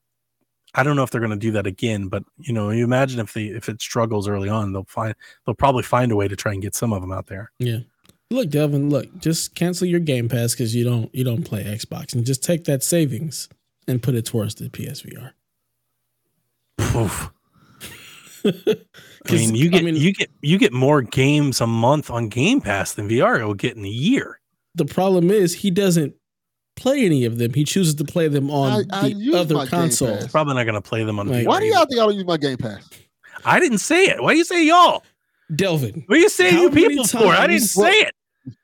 I 0.74 0.82
don't 0.82 0.96
know 0.96 1.02
if 1.02 1.10
they're 1.10 1.20
going 1.20 1.30
to 1.30 1.36
do 1.36 1.52
that 1.52 1.66
again, 1.66 2.08
but 2.08 2.22
you 2.36 2.52
know, 2.52 2.70
you 2.70 2.84
imagine 2.84 3.18
if 3.18 3.32
they 3.32 3.44
if 3.46 3.68
it 3.68 3.80
struggles 3.80 4.28
early 4.28 4.50
on, 4.50 4.72
they'll 4.72 4.84
find 4.84 5.14
they'll 5.44 5.54
probably 5.54 5.82
find 5.82 6.12
a 6.12 6.16
way 6.16 6.28
to 6.28 6.36
try 6.36 6.52
and 6.52 6.60
get 6.60 6.74
some 6.74 6.92
of 6.92 7.00
them 7.00 7.12
out 7.12 7.26
there. 7.26 7.50
Yeah. 7.58 7.78
Look, 8.30 8.50
Devin, 8.50 8.90
look, 8.90 9.18
just 9.18 9.54
cancel 9.54 9.86
your 9.86 10.00
Game 10.00 10.28
Pass 10.28 10.52
because 10.52 10.74
you 10.74 10.84
don't 10.84 11.14
you 11.14 11.24
don't 11.24 11.44
play 11.44 11.64
Xbox, 11.64 12.14
and 12.14 12.26
just 12.26 12.42
take 12.44 12.64
that 12.64 12.82
savings 12.82 13.48
and 13.88 14.02
put 14.02 14.14
it 14.14 14.26
towards 14.26 14.56
the 14.56 14.68
PSVR. 14.68 15.32
Oof. 16.94 17.30
I 18.46 19.28
'Cause, 19.28 19.38
mean, 19.40 19.54
you 19.54 19.66
I 19.66 19.68
get 19.68 19.84
mean- 19.84 19.96
you 19.96 20.12
get 20.12 20.30
you 20.42 20.58
get 20.58 20.72
more 20.72 21.02
games 21.02 21.60
a 21.60 21.66
month 21.66 22.10
on 22.10 22.28
Game 22.28 22.60
Pass 22.60 22.94
than 22.94 23.08
VR 23.08 23.44
will 23.46 23.54
get 23.54 23.76
in 23.76 23.84
a 23.84 23.88
year. 23.88 24.40
The 24.74 24.84
problem 24.84 25.30
is 25.30 25.54
he 25.54 25.70
doesn't 25.70 26.14
play 26.76 27.04
any 27.06 27.24
of 27.24 27.38
them. 27.38 27.54
He 27.54 27.64
chooses 27.64 27.94
to 27.96 28.04
play 28.04 28.28
them 28.28 28.50
on 28.50 28.84
I- 28.92 28.98
I 29.00 29.02
the 29.08 29.14
use 29.14 29.34
other 29.34 29.66
console. 29.66 30.16
Pass. 30.18 30.28
Probably 30.30 30.54
not 30.54 30.64
going 30.64 30.74
to 30.74 30.82
play 30.82 31.02
them 31.04 31.18
on 31.18 31.28
Like- 31.28 31.44
VR. 31.44 31.48
Why 31.48 31.60
do 31.60 31.66
y'all 31.66 31.86
think 31.86 32.00
I 32.00 32.04
don't 32.04 32.14
use 32.14 32.26
my 32.26 32.36
Game 32.36 32.58
Pass? 32.58 32.88
I 33.44 33.58
didn't 33.60 33.78
say 33.78 34.04
it. 34.06 34.22
Why 34.22 34.32
do 34.32 34.38
you 34.38 34.44
say 34.44 34.66
y'all? 34.66 35.02
Delvin, 35.54 36.02
What 36.06 36.18
are 36.18 36.20
you 36.20 36.28
saying 36.28 36.54
How 36.54 36.62
you 36.64 36.70
many 36.70 36.88
people 36.88 37.04
for? 37.06 37.18
I 37.28 37.46
didn't 37.46 37.60
times- 37.60 37.70
say 37.70 37.92
it. 37.92 38.14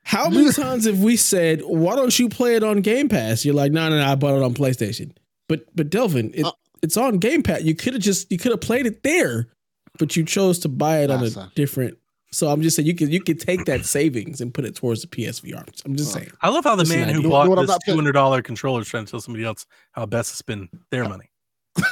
how 0.02 0.28
many 0.28 0.50
times 0.52 0.84
have 0.86 0.98
we 1.00 1.16
said, 1.16 1.62
"Why 1.64 1.94
don't 1.96 2.16
you 2.18 2.28
play 2.28 2.56
it 2.56 2.64
on 2.64 2.80
Game 2.82 3.08
Pass?" 3.08 3.44
You're 3.44 3.54
like, 3.54 3.70
"No, 3.72 3.88
no, 3.88 3.98
no, 3.98 4.04
I 4.04 4.14
bought 4.16 4.36
it 4.36 4.42
on 4.42 4.52
PlayStation." 4.52 5.12
But 5.48 5.64
but 5.76 5.90
Delvin, 5.90 6.32
it, 6.34 6.44
Uh- 6.44 6.52
it's 6.82 6.96
on 6.96 7.18
Game 7.18 7.42
Pass. 7.44 7.62
You 7.62 7.74
could 7.76 7.92
have 7.94 8.02
just 8.02 8.30
you 8.32 8.36
could 8.38 8.50
have 8.50 8.60
played 8.60 8.86
it 8.86 9.04
there, 9.04 9.48
but 9.98 10.16
you 10.16 10.24
chose 10.24 10.58
to 10.60 10.68
buy 10.68 10.98
it 11.02 11.10
on 11.10 11.24
a 11.24 11.50
different. 11.54 11.98
So 12.30 12.48
I'm 12.48 12.62
just 12.62 12.76
saying 12.76 12.86
you 12.88 12.94
could 12.94 13.12
you 13.12 13.20
could 13.20 13.38
take 13.40 13.66
that 13.66 13.84
savings 13.84 14.40
and 14.40 14.54
put 14.54 14.64
it 14.64 14.74
towards 14.74 15.02
the 15.02 15.06
PSVR. 15.08 15.68
I'm 15.84 15.96
just 15.96 16.12
saying. 16.14 16.30
I 16.40 16.48
love 16.48 16.64
how 16.64 16.76
the 16.76 16.84
Listen, 16.84 17.00
man 17.00 17.08
who 17.14 17.28
bought 17.28 17.48
what 17.48 17.58
I'm 17.58 17.64
this 17.66 17.70
not 17.72 17.80
two 17.84 17.90
paying- 17.90 17.98
hundred 17.98 18.12
dollar 18.12 18.40
controller 18.40 18.80
is 18.80 18.88
trying 18.88 19.04
to 19.04 19.10
tell 19.10 19.20
somebody 19.20 19.44
else 19.44 19.66
how 19.92 20.06
best 20.06 20.30
to 20.30 20.36
spend 20.36 20.68
their 20.90 21.08
money. 21.08 21.30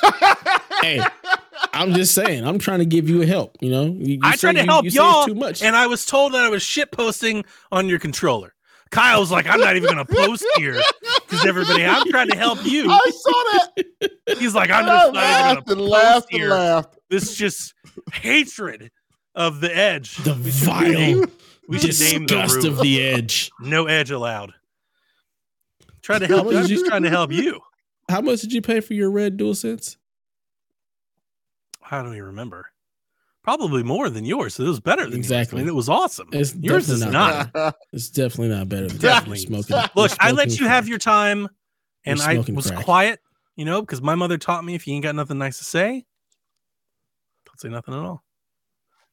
Hey, 0.83 0.99
I'm 1.75 1.93
just 1.93 2.15
saying. 2.15 2.43
I'm 2.47 2.59
trying 2.59 2.79
to 2.79 2.87
give 2.87 3.07
you 3.07 3.21
a 3.21 3.27
help. 3.27 3.59
You 3.61 3.71
know, 3.71 3.85
you, 3.85 4.15
you 4.15 4.21
I 4.23 4.31
say 4.37 4.39
tried 4.39 4.53
to 4.55 4.61
you- 4.61 4.65
help 4.67 4.85
you 4.87 5.03
all 5.03 5.27
too 5.27 5.35
much. 5.35 5.63
and 5.63 5.77
I 5.77 5.87
was 5.89 6.07
told 6.07 6.33
that 6.33 6.43
I 6.43 6.49
was 6.49 6.63
shit 6.63 6.91
posting 6.91 7.45
on 7.71 7.87
your 7.87 7.99
controller. 7.99 8.55
Kyle's 8.91 9.31
like, 9.31 9.47
I'm 9.47 9.61
not 9.61 9.77
even 9.77 9.93
going 9.95 10.05
to 10.05 10.13
post 10.15 10.45
here 10.57 10.81
because 11.29 11.47
everybody. 11.47 11.85
I'm 11.85 12.09
trying 12.11 12.29
to 12.29 12.37
help 12.37 12.65
you. 12.65 12.91
I 12.91 13.11
saw 13.11 13.43
that. 13.77 14.39
He's 14.39 14.55
like, 14.55 14.71
I'm 14.71 14.85
I 14.85 14.89
just 14.89 15.13
not 15.13 15.15
laughed 15.15 15.53
even 15.53 15.65
going 15.65 15.65
to 15.65 15.75
post 15.77 15.91
laughed 16.05 16.27
and 16.33 16.41
here. 16.41 16.51
laughed. 16.51 16.99
This 17.09 17.37
just 17.37 17.75
hatred 18.13 18.91
of 19.37 19.61
the 19.61 19.75
edge. 19.75 20.17
the 20.17 20.35
We 20.35 20.51
vile 20.51 20.93
name- 20.93 21.31
We 21.69 21.79
should 21.79 22.01
name 22.01 22.23
the 22.27 22.35
disgust 22.35 22.57
room. 22.65 22.67
of 22.67 22.81
the 22.81 23.01
edge. 23.01 23.51
No 23.61 23.87
edge 23.87 24.11
allowed. 24.11 24.55
Trying 26.03 26.21
to 26.21 26.27
help. 26.27 26.47
much 26.47 26.57
I'm 26.57 26.63
you- 26.63 26.69
just 26.69 26.87
trying 26.87 27.05
to 27.05 27.11
help 27.11 27.31
you. 27.31 27.61
How 28.09 28.21
much 28.21 28.41
did 28.41 28.53
you 28.53 28.61
pay 28.61 28.81
for 28.81 28.95
your 28.95 29.09
red 29.11 29.37
dual 29.37 29.53
DualSense? 29.55 29.97
I 31.89 32.03
don't 32.03 32.13
even 32.15 32.25
remember. 32.25 32.67
Probably 33.43 33.83
more 33.83 34.11
than 34.11 34.25
yours. 34.27 34.61
It 34.61 34.65
was 34.65 34.81
better 34.81 35.03
than 35.05 35.13
yours. 35.13 35.19
Exactly. 35.19 35.59
I 35.59 35.63
mean, 35.63 35.69
it 35.69 35.75
was 35.75 35.89
awesome. 35.89 36.29
It's 36.33 36.55
yours 36.57 36.91
is 36.91 37.01
not. 37.05 37.55
not 37.55 37.75
It's 37.93 38.11
definitely 38.11 38.55
not 38.55 38.69
better 38.69 38.89
than 38.89 38.99
Definitely. 39.01 39.39
smoking. 39.39 39.77
Look, 39.97 40.11
you're 40.11 40.17
I 40.21 40.31
let 40.33 40.51
smoking 40.51 40.65
you 40.65 40.69
have 40.69 40.89
your 40.89 40.99
time, 40.99 41.49
and 42.05 42.21
I 42.21 42.39
was 42.39 42.71
crack. 42.71 42.85
quiet, 42.85 43.21
you 43.57 43.65
know, 43.65 43.81
because 43.81 44.03
my 44.03 44.15
mother 44.15 44.37
taught 44.37 44.63
me 44.65 44.75
if 44.75 44.87
you 44.87 44.95
ain't 44.95 45.05
got 45.05 45.15
nothing 45.15 45.39
nice 45.39 45.57
to 45.59 45.65
say, 45.65 46.05
don't 47.47 47.59
say 47.61 47.69
nothing 47.71 47.95
at 47.95 48.01
all. 48.01 48.23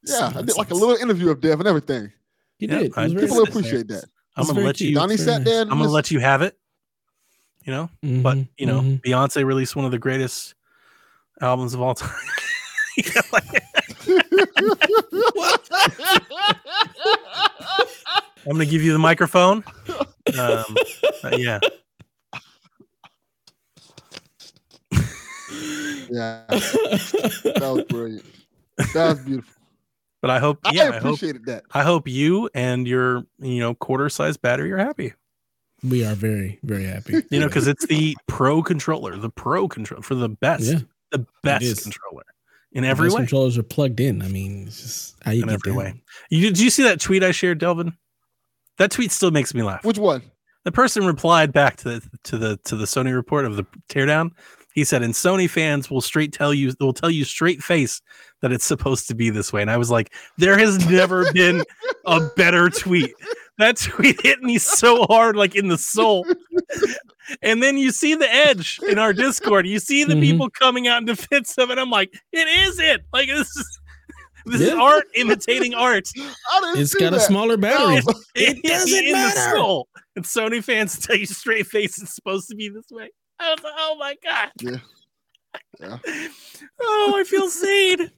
yeah, 0.03 0.31
I 0.35 0.41
did 0.41 0.57
like 0.57 0.71
a 0.71 0.75
little 0.75 0.95
interview 0.95 1.29
of 1.29 1.39
Dev 1.41 1.59
and 1.59 1.67
everything. 1.67 2.11
You 2.59 2.67
Yeah, 2.67 2.79
did. 2.79 2.93
I- 2.97 3.07
People 3.07 3.43
appreciate 3.43 3.87
that. 3.87 4.03
I'm 4.35 4.45
gonna 4.45 4.59
let 4.61 4.75
cute. 4.75 4.89
you. 4.89 4.95
Donnie 4.95 5.17
sat 5.17 5.39
nice. 5.41 5.45
there. 5.45 5.61
I'm 5.61 5.69
gonna 5.69 5.81
listened. 5.83 5.93
let 5.93 6.11
you 6.11 6.19
have 6.19 6.41
it. 6.41 6.57
You 7.63 7.71
know, 7.73 7.89
but 8.01 8.37
Mhm, 8.37 8.47
you 8.57 8.65
know, 8.65 8.81
mhm. 8.81 9.01
Beyonce 9.01 9.43
released 9.45 9.75
one 9.75 9.83
of 9.85 9.91
the 9.91 9.97
greatest 9.99 10.53
albums 11.41 11.73
of 11.73 11.81
all 11.81 11.95
time. 11.95 12.13
Yeah, 12.97 13.21
like- 13.31 13.63
I'm 18.45 18.53
gonna 18.53 18.65
give 18.65 18.81
you 18.81 18.93
the 18.93 18.99
microphone. 18.99 19.63
Um, 20.37 20.75
uh, 21.23 21.35
yeah, 21.37 21.59
yeah, 26.09 26.43
that 26.49 27.59
was 27.61 27.83
brilliant. 27.89 28.25
That 28.93 29.09
was 29.09 29.19
beautiful. 29.19 29.53
but 30.21 30.31
I 30.31 30.39
hope. 30.39 30.59
I 30.65 30.71
Yeah, 30.73 30.83
I 30.83 30.85
hope. 30.93 30.95
appreciated 30.97 31.45
that. 31.45 31.63
I 31.73 31.83
hope 31.83 32.07
you 32.07 32.49
and 32.53 32.87
your 32.87 33.23
you 33.39 33.59
know 33.59 33.73
quarter 33.75 34.09
size 34.09 34.37
battery 34.37 34.71
are 34.71 34.77
happy. 34.77 35.13
we 35.83 36.05
are 36.05 36.15
very, 36.15 36.59
very 36.63 36.85
happy. 36.85 37.23
You 37.29 37.39
know, 37.39 37.47
because 37.47 37.67
it's 37.67 37.85
the 37.87 38.15
pro 38.27 38.63
controller, 38.63 39.15
the 39.17 39.29
pro 39.29 39.67
control 39.67 40.01
for 40.01 40.15
the 40.15 40.29
best, 40.29 40.63
Yeah. 40.63 40.79
the 41.11 41.25
best 41.43 41.83
controller 41.83 42.23
in 42.73 42.83
every 42.83 43.07
Those 43.07 43.15
way. 43.15 43.21
controllers 43.21 43.57
are 43.57 43.63
plugged 43.63 43.99
in. 43.99 44.21
I 44.21 44.27
mean, 44.27 44.67
it's 44.67 44.81
just 44.81 45.15
how 45.23 45.31
you 45.31 45.43
In 45.43 45.47
get 45.49 45.53
every 45.55 45.71
down. 45.71 45.77
way. 45.77 45.93
You, 46.29 46.47
did 46.47 46.59
you 46.59 46.69
see 46.69 46.83
that 46.83 46.99
tweet 46.99 47.23
I 47.23 47.31
shared, 47.31 47.59
Delvin? 47.59 47.97
That 48.77 48.91
tweet 48.91 49.11
still 49.11 49.31
makes 49.31 49.53
me 49.53 49.63
laugh. 49.63 49.83
Which 49.83 49.97
one? 49.97 50.21
The 50.63 50.71
person 50.71 51.05
replied 51.05 51.53
back 51.53 51.77
to 51.77 51.83
the 51.99 52.09
to 52.25 52.37
the 52.37 52.57
to 52.65 52.75
the 52.75 52.85
Sony 52.85 53.13
report 53.15 53.45
of 53.45 53.55
the 53.55 53.65
teardown. 53.89 54.31
He 54.73 54.83
said, 54.83 55.01
"And 55.01 55.13
Sony 55.13 55.49
fans 55.49 55.89
will 55.89 56.01
straight 56.01 56.33
tell 56.33 56.53
you 56.53 56.73
will 56.79 56.93
tell 56.93 57.09
you 57.09 57.23
straight 57.23 57.63
face 57.63 58.01
that 58.41 58.51
it's 58.51 58.65
supposed 58.65 59.07
to 59.07 59.15
be 59.15 59.29
this 59.29 59.51
way." 59.53 59.61
And 59.61 59.71
I 59.71 59.77
was 59.77 59.89
like, 59.89 60.13
"There 60.37 60.57
has 60.57 60.87
never 60.89 61.31
been 61.31 61.63
a 62.05 62.19
better 62.35 62.69
tweet." 62.69 63.13
That 63.59 63.77
tweet 63.77 64.21
hit 64.21 64.43
me 64.43 64.59
so 64.59 65.05
hard, 65.05 65.35
like 65.35 65.55
in 65.55 65.67
the 65.69 65.77
soul. 65.79 66.27
And 67.41 67.61
then 67.61 67.77
you 67.77 67.91
see 67.91 68.15
the 68.15 68.31
edge 68.33 68.79
in 68.87 68.97
our 68.99 69.13
Discord. 69.25 69.67
You 69.67 69.79
see 69.79 70.03
the 70.03 70.13
Mhm. 70.15 70.21
people 70.21 70.49
coming 70.49 70.87
out 70.87 70.99
in 70.99 71.05
defense 71.05 71.57
of 71.57 71.69
it. 71.71 71.77
I'm 71.77 71.89
like, 71.89 72.13
it 72.31 72.47
is 72.47 72.79
it. 72.79 73.01
Like 73.13 73.27
this 73.27 73.47
is 73.55 73.79
this 74.45 74.61
is 74.61 74.69
art 74.73 75.05
imitating 75.15 75.73
art. 75.73 76.07
I 76.17 76.59
didn't 76.61 76.81
It's 76.81 76.91
see 76.93 76.99
got 76.99 77.13
a 77.13 77.19
smaller 77.19 77.57
battery. 77.57 77.95
No. 77.95 78.13
It, 78.35 78.57
It 78.63 78.63
doesn't 78.63 79.05
in 79.05 79.11
matter. 79.11 79.57
The. 79.57 79.83
And 80.15 80.25
Sony 80.25 80.63
fans 80.63 80.97
tell 80.99 81.17
you 81.17 81.25
straight 81.25 81.67
face 81.67 82.01
it's 82.01 82.15
supposed 82.15 82.47
to 82.49 82.55
be 82.55 82.69
this 82.69 82.85
way. 82.91 83.09
I 83.39 83.51
was 83.51 83.61
like, 83.63 83.73
oh 83.77 83.95
my 83.99 84.15
god. 84.23 84.49
Yeah. 84.61 84.77
Yeah. 85.79 85.97
Oh, 86.81 87.13
I 87.17 87.23
feel 87.23 87.47
seen. 87.49 88.09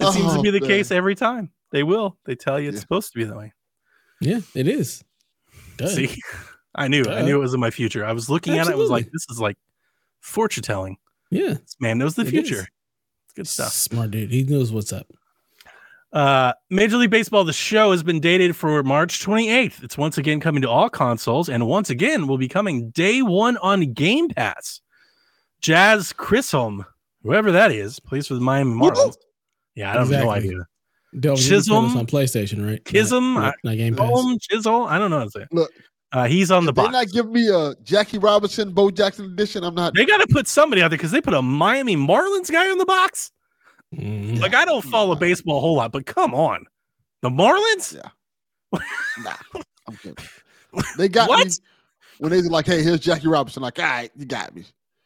It 0.00 0.12
seems 0.12 0.32
to 0.32 0.38
Oh, 0.38 0.42
be 0.42 0.50
the 0.50 0.60
man. 0.60 0.68
case 0.68 0.90
every 0.90 1.14
time. 1.14 1.50
They 1.70 1.82
will. 1.82 2.16
They 2.24 2.34
tell 2.34 2.58
you 2.60 2.68
it's 2.68 2.76
Yeah. 2.76 2.80
supposed 2.80 3.12
to 3.12 3.18
be 3.18 3.24
that 3.24 3.36
way. 3.36 3.52
Yeah, 4.20 4.40
it 4.54 4.66
is. 4.68 5.04
See, 5.86 6.20
I 6.74 6.88
knew. 6.88 7.04
I 7.04 7.22
knew 7.22 7.36
it 7.36 7.40
was 7.40 7.54
in 7.54 7.60
my 7.60 7.70
future. 7.70 8.04
I 8.04 8.12
was 8.12 8.28
looking 8.28 8.58
at 8.58 8.66
it. 8.66 8.72
I 8.72 8.76
was 8.76 8.90
like, 8.90 9.10
this 9.12 9.26
is 9.30 9.40
like 9.40 9.56
fortune 10.20 10.62
telling. 10.62 10.96
Yeah, 11.30 11.54
This 11.54 11.76
man 11.78 11.98
knows 11.98 12.14
the 12.14 12.22
It 12.22 12.28
future. 12.30 12.54
is. 12.54 12.60
It's 13.26 13.32
good 13.36 13.46
stuff. 13.46 13.72
Smart 13.72 14.10
dude. 14.10 14.30
He 14.30 14.42
knows 14.44 14.72
what's 14.72 14.92
up. 14.92 15.06
Uh, 16.12 16.54
Major 16.70 16.96
League 16.96 17.10
Baseball, 17.10 17.44
the 17.44 17.52
show 17.52 17.90
has 17.90 18.02
been 18.02 18.18
dated 18.18 18.56
for 18.56 18.82
March 18.82 19.22
28th. 19.24 19.82
It's 19.84 19.98
once 19.98 20.16
again 20.16 20.40
coming 20.40 20.62
to 20.62 20.68
all 20.70 20.88
consoles, 20.88 21.48
and 21.50 21.66
once 21.66 21.90
again 21.90 22.26
will 22.26 22.38
be 22.38 22.48
coming 22.48 22.90
day 22.90 23.20
one 23.20 23.56
on 23.58 23.92
Game 23.92 24.28
Pass. 24.30 24.80
Jazz 25.60 26.14
Chisholm, 26.18 26.86
whoever 27.22 27.52
that 27.52 27.70
is, 27.72 28.00
plays 28.00 28.26
for 28.26 28.34
the 28.34 28.40
Miami 28.40 28.72
Marlins. 28.72 29.16
Yeah, 29.74 29.90
I 29.90 29.94
don't 29.94 30.10
have 30.10 30.24
no 30.24 30.30
idea. 30.30 30.66
Delvin, 31.18 31.42
you 31.42 31.48
can 31.48 31.48
play 31.48 31.56
this 31.56 31.66
Chisholm? 31.66 31.96
on 31.96 32.06
PlayStation, 32.06 32.66
right? 32.66 32.84
Chisholm? 32.84 33.34
not, 33.34 33.54
not 33.64 33.76
Game 33.76 33.96
Pass. 33.96 34.08
Home 34.08 34.36
Chisel. 34.40 34.84
I 34.84 34.98
don't 34.98 35.10
know 35.10 35.18
how 35.18 35.24
to 35.24 35.30
say. 35.30 35.46
Look, 35.52 35.70
uh, 36.12 36.26
he's 36.26 36.50
on 36.50 36.64
the 36.64 36.70
If 36.70 36.76
they 36.76 36.82
box. 36.82 36.92
not 36.92 37.08
give 37.08 37.30
me 37.30 37.48
a 37.48 37.74
Jackie 37.82 38.18
Robinson, 38.18 38.72
Bo 38.72 38.90
Jackson 38.90 39.26
edition. 39.26 39.64
I'm 39.64 39.74
not. 39.74 39.94
They 39.94 40.04
got 40.06 40.18
to 40.18 40.26
put 40.26 40.46
somebody 40.46 40.82
out 40.82 40.88
there 40.88 40.98
because 40.98 41.10
they 41.10 41.20
put 41.20 41.34
a 41.34 41.42
Miami 41.42 41.96
Marlins 41.96 42.50
guy 42.50 42.70
on 42.70 42.78
the 42.78 42.86
box. 42.86 43.30
Mhm. 43.94 44.38
Like 44.40 44.54
I 44.54 44.64
don't 44.66 44.84
follow 44.84 45.14
baseball 45.14 45.58
a 45.58 45.60
whole 45.60 45.76
lot, 45.76 45.92
but 45.92 46.04
come 46.04 46.34
on, 46.34 46.66
the 47.22 47.30
Marlins. 47.30 47.94
Yeah. 47.94 48.80
Nah, 49.24 49.34
I'm 49.86 49.98
good. 50.02 50.18
They 50.98 51.08
got 51.08 51.30
What? 51.30 51.46
me 51.46 51.52
when 52.18 52.30
they 52.32 52.42
were 52.42 52.50
like, 52.50 52.66
"Hey, 52.66 52.82
here's 52.82 53.00
Jackie 53.00 53.28
Robinson." 53.28 53.62
Like, 53.62 53.78
all 53.78 53.86
right, 53.86 54.10
you 54.14 54.26
got 54.26 54.54
me. 54.54 54.64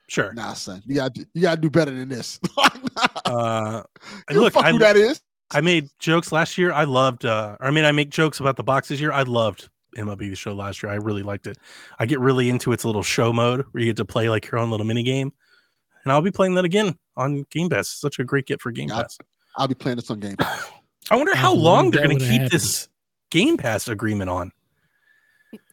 Sure. 0.09 0.33
Nah, 0.35 0.55
son, 0.55 0.83
you 0.85 0.97
got 0.97 1.17
you 1.17 1.43
got 1.43 1.55
to 1.55 1.61
do 1.61 1.71
better 1.71 1.93
than 1.93 2.09
this. 2.09 2.41
Uh, 3.25 3.83
you 4.31 4.41
look, 4.41 4.53
fuck 4.53 4.65
I, 4.67 4.73
who 4.73 4.79
that 4.81 4.97
is. 4.97 5.23
I 5.55 5.61
made 5.61 5.89
jokes 5.99 6.33
last 6.33 6.57
year. 6.59 6.73
I 6.73 6.85
loved. 6.85 7.25
uh 7.25 7.57
or 7.61 7.67
I 7.67 7.71
mean, 7.71 7.85
I 7.85 7.93
make 7.93 8.11
jokes 8.11 8.41
about 8.41 8.57
the 8.57 8.63
box 8.65 8.89
this 8.89 9.01
year. 9.01 9.13
I 9.13 9.23
loved 9.23 9.69
MLB 9.97 10.31
the 10.31 10.35
Show 10.35 10.55
last 10.55 10.83
year. 10.83 10.91
I 10.91 10.97
really 10.97 11.23
liked 11.23 11.47
it. 11.47 11.59
I 11.99 12.07
get 12.07 12.19
really 12.21 12.49
into 12.49 12.73
its 12.73 12.85
little 12.85 13.03
show 13.03 13.33
mode 13.33 13.65
where 13.73 13.83
you 13.83 13.91
get 13.91 13.97
to 13.99 14.05
play 14.05 14.29
like 14.31 14.51
your 14.51 14.59
own 14.61 14.71
little 14.71 14.87
mini 14.87 15.03
game, 15.03 15.33
and 16.05 16.13
I'll 16.13 16.23
be 16.23 16.31
playing 16.31 16.55
that 16.55 16.65
again 16.65 16.97
on 17.17 17.45
Game 17.51 17.69
Pass. 17.69 17.89
Such 17.89 18.19
a 18.19 18.25
great 18.25 18.47
get 18.47 18.61
for 18.61 18.71
Game 18.73 18.89
Pass. 18.89 19.19
I'll 19.57 19.69
be 19.69 19.75
playing 19.75 19.97
this 19.97 20.11
on 20.11 20.19
Game 20.21 20.37
Pass. 20.37 20.71
I 21.11 21.17
wonder 21.17 21.35
how 21.37 21.53
I 21.53 21.57
long 21.57 21.91
they're 21.91 22.05
going 22.07 22.19
to 22.19 22.25
keep 22.25 22.41
happens. 22.43 22.51
this 22.51 22.89
Game 23.31 23.57
Pass 23.59 23.87
agreement 23.89 24.31
on. 24.31 24.53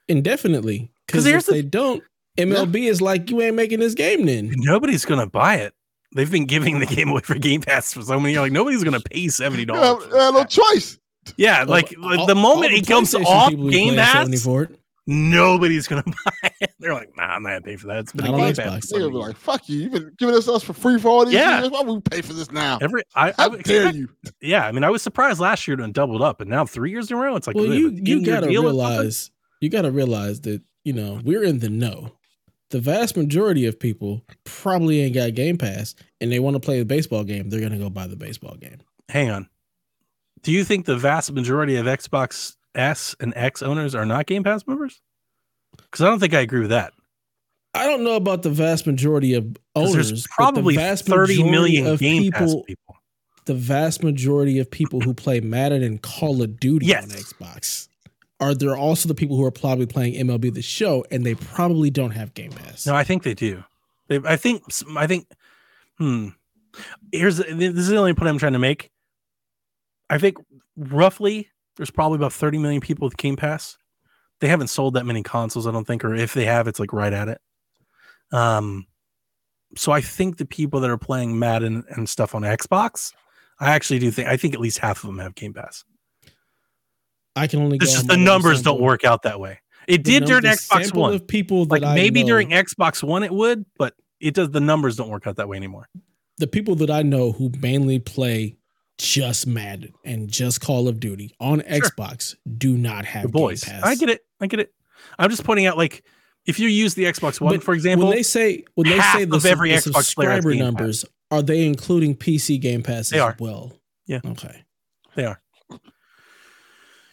Indefinitely, 0.08 0.92
Because 1.06 1.26
if 1.26 1.46
the- 1.46 1.52
they 1.54 1.62
don't, 1.62 2.04
MLB 2.38 2.88
is 2.90 3.02
like, 3.02 3.30
you 3.30 3.42
ain't 3.42 3.56
making 3.56 3.80
this 3.80 3.94
game 3.94 4.26
then. 4.26 4.52
Nobody's 4.56 5.06
going 5.06 5.20
to 5.20 5.28
buy 5.28 5.56
it. 5.58 5.74
They've 6.16 6.32
been 6.32 6.46
giving 6.46 6.80
the 6.80 6.86
game 6.86 7.10
away 7.10 7.22
for 7.22 7.36
Game 7.36 7.62
Pass 7.62 7.94
for 7.94 8.02
so 8.02 8.20
many 8.20 8.34
years. 8.34 8.42
Like 8.42 8.52
nobody's 8.52 8.84
going 8.84 9.00
to 9.00 9.10
pay 9.10 9.28
seventy 9.28 9.66
dollars. 9.66 10.06
you 10.10 10.18
uh, 10.18 10.32
no 10.32 10.44
choice. 10.44 10.98
Yeah, 11.38 11.64
like 11.64 11.94
All- 12.02 12.26
the 12.26 12.34
moment 12.36 12.72
all 12.74 12.80
it 12.80 12.88
comes 12.88 13.14
off 13.14 13.52
Game 13.52 13.70
paying 13.70 13.96
70 13.96 14.32
Pass, 14.32 14.44
for 14.44 14.64
it. 14.64 14.80
nobody's 15.06 15.88
gonna 15.88 16.04
buy 16.42 16.52
it. 16.62 16.72
They're 16.80 16.94
like, 16.94 17.16
nah, 17.16 17.24
I'm 17.36 17.44
not 17.44 17.50
gonna 17.50 17.62
pay 17.62 17.76
for 17.76 17.88
that. 17.88 17.98
It's 18.00 18.12
been 18.14 18.26
a 18.26 18.32
Not 18.32 18.40
on 18.40 18.54
Game 18.54 18.56
Pass. 18.56 18.90
They'll 18.90 19.10
be 19.10 19.16
like, 19.18 19.36
"Fuck 19.38 19.68
you! 19.70 19.82
You've 19.82 19.92
been 19.92 20.12
giving 20.18 20.34
us 20.36 20.48
us 20.48 20.64
for 20.64 20.74
free 20.74 20.98
for 21.00 21.10
all 21.10 21.26
these 21.26 21.34
Yeah. 21.36 21.60
years. 21.60 21.70
Why 21.72 21.82
would 21.82 21.94
we 21.94 22.02
pay 22.02 22.22
for 22.22 22.34
this 22.34 22.52
now? 22.52 22.80
Every 22.82 23.04
I, 23.16 23.30
I 23.30 23.34
How 23.38 23.50
would 23.50 23.64
dare 23.64 23.82
expect- 23.90 23.98
you?" 23.98 24.10
yeah, 24.42 24.66
I 24.66 24.72
mean, 24.72 24.84
I 24.84 24.90
was 24.90 25.02
surprised 25.04 25.40
last 25.40 25.68
year 25.68 25.78
to 25.78 25.84
have 25.84 25.94
doubled 25.94 26.22
up, 26.24 26.42
and 26.42 26.50
now 26.50 26.66
three 26.66 26.90
years 26.92 27.12
in 27.12 27.18
a 27.18 27.20
row, 27.22 27.36
it's 27.36 27.46
like, 27.48 27.56
well, 27.56 27.66
you 27.66 27.90
you 27.92 28.26
gotta 28.26 28.48
deal 28.48 28.62
or 28.66 28.70
something? 28.72 28.88
realize 28.88 29.32
you 29.62 29.70
gotta 29.70 29.92
realize 29.92 30.42
that 30.42 30.62
you 30.84 30.94
know 30.94 31.20
we're 31.24 31.44
in 31.44 31.60
the 31.60 31.70
know. 31.70 32.16
The 32.70 32.80
vast 32.80 33.18
majority 33.18 33.66
of 33.66 33.80
people 33.80 34.24
probably 34.44 35.02
ain't 35.02 35.16
got 35.16 35.34
Game 35.34 35.58
Pass, 35.58 35.96
and 36.22 36.32
they 36.32 36.40
want 36.40 36.56
to 36.56 36.60
play 36.60 36.80
a 36.80 36.86
baseball 36.86 37.24
game. 37.24 37.50
They're 37.50 37.62
gonna 37.62 37.80
go 37.80 37.90
buy 37.90 38.06
the 38.08 38.16
baseball 38.16 38.56
game. 38.56 38.78
Hang 39.10 39.30
on. 39.32 39.50
Do 40.44 40.52
you 40.52 40.64
think 40.64 40.86
the 40.86 40.96
vast 40.98 41.32
majority 41.32 41.76
of 41.78 41.86
Xbox 41.88 42.56
S 42.76 43.16
and 43.20 43.34
X 43.36 43.62
owners 43.64 43.96
are 43.96 44.06
not 44.06 44.28
Game 44.28 44.44
Pass 44.44 44.66
members? 44.68 45.02
Because 45.78 46.02
I 46.02 46.06
don't 46.10 46.20
think 46.20 46.34
I 46.34 46.42
agree 46.42 46.62
with 46.62 46.70
that. 46.70 46.94
I 47.74 47.86
don't 47.88 48.04
know 48.04 48.16
about 48.16 48.44
the 48.44 48.50
vast 48.50 48.88
majority 48.88 49.34
of 49.34 49.46
owners. 49.76 50.26
Probably 50.28 50.76
the 50.76 50.82
vast 50.82 51.06
30 51.06 51.18
majority 51.38 51.44
million 51.52 51.88
of 51.88 52.00
Game 52.00 52.32
Pass 52.32 52.50
people. 52.50 52.64
people. 52.64 52.96
The 53.46 53.54
vast 53.56 54.04
majority 54.04 54.60
of 54.60 54.70
people 54.70 55.02
who 55.02 55.14
play 55.14 55.40
Madden 55.40 55.82
and 55.84 56.02
Call 56.02 56.42
of 56.44 56.60
Duty 56.60 56.86
Yes. 56.86 57.04
on 57.04 57.10
Xbox 57.10 57.89
are 58.40 58.56
there 58.56 58.78
also 58.78 59.08
the 59.08 59.16
people 59.16 59.36
who 59.36 59.44
are 59.44 59.52
probably 59.52 59.86
playing 59.86 60.14
MLB 60.14 60.54
the 60.54 60.62
Show, 60.62 61.06
and 61.12 61.26
they 61.26 61.36
probably 61.36 61.90
don't 61.90 62.12
have 62.12 62.34
Game 62.34 62.52
Pass. 62.52 62.86
No, 62.86 62.96
I 62.96 63.04
think 63.04 63.24
they 63.24 63.34
do. 63.34 63.64
They, 64.08 64.20
I 64.26 64.36
think. 64.36 64.64
I 64.96 65.08
think. 65.08 65.28
Hmm. 65.98 66.30
Here's 67.12 67.38
this 67.38 67.48
is 67.48 67.88
the 67.88 67.98
only 67.98 68.14
point 68.14 68.30
I'm 68.30 68.38
trying 68.38 68.54
to 68.54 68.60
make. 68.60 68.92
I 70.10 70.18
think 70.18 70.38
roughly 70.78 71.50
there's 71.76 71.92
probably 71.92 72.16
about 72.16 72.34
30 72.34 72.58
million 72.58 72.82
people 72.82 73.06
with 73.06 73.18
Game 73.18 73.36
Pass. 73.36 73.78
They 74.40 74.48
haven't 74.48 74.68
sold 74.68 74.94
that 74.94 75.06
many 75.06 75.24
consoles, 75.24 75.68
I 75.68 75.72
don't 75.72 75.86
think, 75.86 76.06
or 76.06 76.16
if 76.16 76.34
they 76.34 76.46
have, 76.46 76.68
it's 76.68 76.80
like 76.80 76.94
right 76.94 77.12
at 77.12 77.28
it. 77.28 77.42
Um, 78.32 78.88
so 79.76 79.92
I 79.92 80.02
think 80.02 80.38
the 80.38 80.46
people 80.46 80.80
that 80.80 80.90
are 80.90 80.98
playing 80.98 81.38
Madden 81.38 81.84
and 81.90 82.08
stuff 82.08 82.34
on 82.34 82.44
Xbox, 82.44 83.14
I 83.60 83.72
actually 83.72 84.00
do 84.00 84.12
think 84.12 84.28
I 84.28 84.38
think 84.38 84.54
at 84.54 84.60
least 84.60 84.80
half 84.80 85.04
of 85.04 85.08
them 85.08 85.20
have 85.20 85.36
Game 85.36 85.54
Pass. 85.54 85.84
I 87.36 87.48
can 87.48 87.62
only. 87.62 87.78
It's 87.82 87.94
just 87.94 88.08
the 88.08 88.18
numbers 88.18 88.62
don't 88.62 88.82
work 88.82 89.04
out 89.04 89.24
that 89.24 89.40
way. 89.40 89.60
It 89.88 90.04
the 90.04 90.20
did 90.20 90.26
during 90.26 90.44
Xbox 90.44 90.94
One. 90.94 91.14
Of 91.14 91.26
people 91.28 91.66
Like 91.66 91.82
maybe 91.82 92.24
during 92.24 92.50
Xbox 92.50 93.02
One 93.04 93.24
it 93.24 93.32
would, 93.32 93.66
but 93.78 93.96
it 94.20 94.34
does. 94.34 94.52
The 94.52 94.60
numbers 94.60 94.96
don't 94.98 95.10
work 95.10 95.26
out 95.28 95.38
that 95.38 95.48
way 95.48 95.58
anymore. 95.58 95.88
the 96.38 96.48
people 96.48 96.76
that 96.76 96.90
I 96.92 97.02
know 97.02 97.32
who 97.32 97.52
mainly 97.62 98.00
play 98.00 98.56
just 98.98 99.48
Madden 99.48 99.94
and 100.04 100.30
just 100.30 100.60
Call 100.62 100.88
of 100.88 101.00
Duty 101.00 101.34
on 101.40 101.62
Xbox 101.62 102.36
do 102.58 102.78
not 102.78 103.06
have 103.06 103.24
the 103.24 103.30
boys. 103.30 103.64
Game 103.64 103.76
Pass. 103.76 103.84
I 103.84 103.96
get 103.96 104.10
it. 104.10 104.22
I 104.42 104.48
get 104.48 104.60
it. 104.60 104.74
I'm 105.18 105.30
just 105.30 105.44
pointing 105.46 105.66
out, 105.66 105.78
like, 105.78 106.04
if 106.46 106.60
you 106.60 106.68
use 106.68 106.94
the 106.96 107.06
Xbox 107.06 107.40
One, 107.40 107.54
But 107.54 107.64
for 107.64 107.74
example, 107.74 108.08
when 108.08 108.18
they 108.18 108.24
say 108.24 108.66
when 108.76 108.88
they 108.90 109.00
say 109.00 109.24
the, 109.26 109.38
of 109.38 109.46
every 109.46 109.70
the 109.72 109.78
Xbox 109.78 109.84
player 110.16 110.32
subscriber 110.42 110.52
Pass. 110.52 110.60
numbers, 110.60 111.06
are 111.32 111.42
they 111.42 111.66
including 111.66 112.16
PC 112.16 112.60
Game 112.60 112.84
Pass 112.84 113.10
They 113.10 113.18
as 113.18 113.22
are. 113.24 113.36
well? 113.40 113.72
Yeah. 114.06 114.20
Okay. 114.26 114.64
they 115.16 115.26
are. 115.26 115.42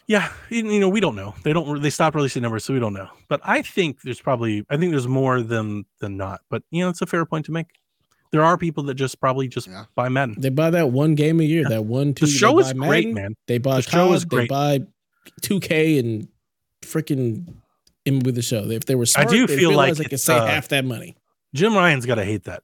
Yeah, 0.07 0.31
you 0.49 0.65
you 0.65 0.79
know, 0.79 0.87
we 0.87 1.01
don't 1.01 1.15
know. 1.15 1.35
They 1.43 1.51
don't. 1.51 1.81
They 1.81 1.89
stopped 1.89 2.15
releasing 2.15 2.41
numbers, 2.41 2.63
so 2.63 2.73
we 2.73 2.79
don't 2.79 2.93
know. 2.93 3.09
But 3.27 3.41
I 3.43 3.61
think 3.61 4.01
there's 4.03 4.21
probably. 4.21 4.65
I 4.69 4.77
think 4.77 4.91
there's 4.91 5.07
more 5.07 5.41
than 5.41 5.85
than 5.99 6.15
not. 6.15 6.41
But 6.49 6.63
you 6.71 6.81
know, 6.83 6.89
it's 6.89 7.01
a 7.01 7.05
fair 7.05 7.25
point 7.25 7.45
to 7.47 7.51
make. 7.51 7.67
There 8.31 8.43
are 8.43 8.57
people 8.57 8.83
that 8.83 8.95
just 8.95 9.19
probably 9.19 9.47
just 9.47 9.67
Yeah. 9.67 9.85
buy 9.95 10.09
Madden. 10.09 10.35
They 10.39 10.49
buy 10.49 10.69
that 10.69 10.91
one 10.91 11.15
game 11.15 11.39
a 11.39 11.43
year, 11.43 11.67
that 11.69 11.85
one 11.85 12.13
two. 12.13 12.25
The 12.25 12.31
show 12.31 12.53
buy 12.55 12.61
is 12.61 12.73
great, 12.73 13.13
man. 13.13 13.35
They 13.47 13.57
buy 13.57 13.77
The 13.77 13.81
show 13.83 14.13
is 14.13 14.23
COD, 14.23 14.29
great. 14.29 14.41
They 14.43 14.47
buy 14.47 14.79
2K 15.41 15.99
and 15.99 16.27
freaking 16.81 17.53
in 18.05 18.19
with 18.19 18.35
the 18.35 18.41
show. 18.41 18.69
If 18.69 18.85
they 18.85 18.95
were 18.95 19.05
smart, 19.05 19.29
do 19.29 19.47
feel 19.47 19.55
like 19.55 19.59
realize 19.59 19.97
they 19.97 20.03
could 20.05 20.13
it's, 20.13 20.23
save 20.23 20.41
uh, 20.41 20.45
half 20.45 20.69
that 20.69 20.85
money. 20.85 21.15
Jim 21.53 21.73
Ryan's 21.75 22.05
got 22.05 22.15
to 22.15 22.25
hate 22.25 22.43
that. 22.45 22.63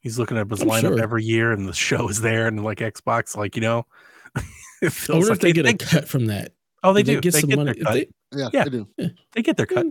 He's 0.00 0.18
looking 0.18 0.36
at 0.36 0.48
his 0.48 0.62
I'm 0.62 0.68
lineup 0.68 0.80
sure. 0.80 1.02
every 1.02 1.24
year, 1.24 1.52
and 1.52 1.68
the 1.68 1.72
show 1.88 2.08
is 2.08 2.20
there, 2.20 2.46
and 2.46 2.62
like 2.62 2.78
Xbox, 2.78 3.36
like 3.36 3.56
you 3.56 3.62
know, 3.62 3.80
it 3.80 3.86
I 4.82 4.88
feels 4.90 5.08
wonder 5.08 5.26
like 5.28 5.36
if 5.36 5.40
they 5.40 5.52
get 5.52 5.66
a 5.66 5.74
cut 5.76 6.08
from 6.08 6.26
that. 6.26 6.52
Oh, 6.82 6.92
they 6.92 7.02
Do 7.02 7.14
do. 7.14 7.20
get 7.20 7.32
They 7.34 7.40
some 7.40 7.48
get 7.50 7.58
money. 7.58 7.72
their 7.72 7.84
cut. 7.84 7.92
they- 7.94 8.08
Yeah, 8.38 8.48
Yeah. 8.52 8.64
they 8.64 8.70
do. 8.70 8.88
They 9.32 9.42
get 9.42 9.56
their 9.56 9.66
cut. 9.66 9.86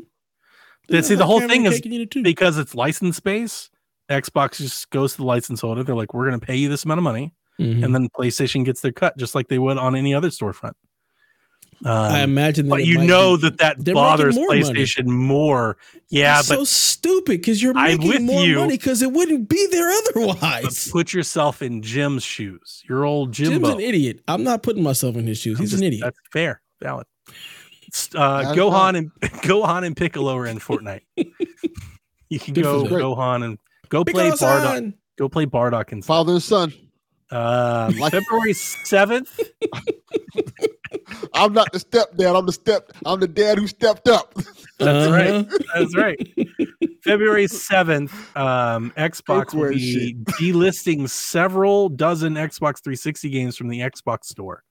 Yeah, 0.87 1.01
See, 1.01 1.15
the 1.15 1.25
whole 1.25 1.39
thing 1.41 1.65
is 1.65 1.75
cake 1.75 1.85
and 1.85 1.93
eat 1.95 2.15
it 2.15 2.23
because 2.23 2.57
it's 2.59 2.75
license 2.75 3.17
space. 3.17 3.69
Xbox 4.09 4.57
just 4.57 4.87
goes 4.91 5.13
to 5.13 5.17
the 5.17 5.23
license 5.25 5.61
holder. 5.61 5.83
They're 5.83 5.95
like, 5.95 6.13
we're 6.13 6.27
going 6.29 6.39
to 6.39 6.45
pay 6.45 6.55
you 6.55 6.69
this 6.69 6.85
amount 6.85 6.99
of 6.99 7.03
money, 7.03 7.33
Mhm. 7.59 7.83
and 7.83 7.95
then 7.95 8.07
PlayStation 8.09 8.63
gets 8.63 8.81
their 8.81 8.91
cut, 8.91 9.17
just 9.17 9.33
like 9.33 9.47
they 9.47 9.57
would 9.57 9.77
on 9.79 9.95
any 9.95 10.13
other 10.13 10.29
storefront. 10.29 10.73
I 11.83 12.21
Um, 12.21 12.29
imagine 12.29 12.67
that 12.67 12.69
but 12.69 12.85
you 12.85 12.99
know 12.99 13.35
be- 13.37 13.49
that 13.49 13.57
that 13.83 13.93
bothers 13.93 14.35
more 14.35 14.47
money. 14.47 14.61
PlayStation 14.61 15.07
more. 15.07 15.77
Yeah, 16.09 16.35
That's 16.35 16.49
but, 16.49 16.55
so 16.59 16.63
stupid 16.63 17.41
because 17.41 17.61
you're 17.61 17.73
making 17.73 18.07
with 18.07 18.21
more 18.21 18.43
you. 18.45 18.55
money 18.57 18.77
because 18.77 19.01
it 19.01 19.11
wouldn't 19.11 19.49
be 19.49 19.67
there 19.71 19.89
but 20.13 20.15
otherwise. 20.15 20.87
put 20.89 21.11
yourself 21.13 21.61
in 21.61 21.81
Jim's 21.81 22.23
shoes. 22.23 22.83
Your 22.87 23.03
old 23.03 23.33
Jim's 23.33 23.49
Jimbo. 23.51 23.73
an 23.73 23.79
idiot. 23.81 24.21
I'm 24.27 24.43
not 24.43 24.63
putting 24.63 24.83
myself 24.83 25.15
in 25.17 25.27
his 25.27 25.37
shoes. 25.37 25.57
I'm 25.57 25.63
He's 25.63 25.71
just- 25.71 25.81
an 25.81 25.87
idiot. 25.87 26.03
That's 26.05 26.19
fair, 26.31 26.61
valid. 26.81 27.07
It's, 27.87 28.09
Uh, 28.15 28.53
Gohan 28.55 28.97
and 28.97 29.13
Gohan 29.41 29.85
and 29.85 29.97
Piccolo 29.97 30.35
are 30.37 30.45
in 30.47 30.59
Fortnite. 30.59 31.01
you 32.29 32.39
can 32.39 32.53
Good 32.53 32.63
go 32.63 32.85
for. 32.85 32.99
Gohan 32.99 33.43
and 33.43 33.57
go 33.89 34.03
play 34.05 34.29
Bardock. 34.29 34.39
Piccolo-san! 34.39 34.93
Go 35.17 35.29
play 35.29 35.45
Bardock 35.45 35.91
and 35.91 36.03
Father 36.05 36.33
and 36.33 36.43
son. 36.43 36.73
uh, 37.31 37.91
February 38.09 38.53
seventh. 38.53 39.39
I'm 41.33 41.53
not 41.53 41.71
the 41.71 41.79
stepdad. 41.79 42.37
I'm 42.37 42.45
the 42.45 42.53
step. 42.53 42.91
I'm 43.05 43.19
the 43.19 43.27
dad 43.27 43.57
who 43.57 43.67
stepped 43.67 44.07
up. 44.07 44.33
That's 44.79 45.11
right. 45.11 45.29
Uh-huh. 45.29 45.57
That's 45.73 45.95
right. 45.95 46.37
February 47.03 47.45
7th, 47.45 48.11
um, 48.35 48.91
Xbox 48.97 49.53
will 49.53 49.65
Cookware 49.65 49.73
be 49.73 50.15
delisting 50.39 51.09
several 51.09 51.89
dozen 51.89 52.33
Xbox 52.33 52.83
360 52.83 53.29
games 53.29 53.55
from 53.57 53.67
the 53.69 53.79
Xbox 53.79 54.25
store 54.25 54.63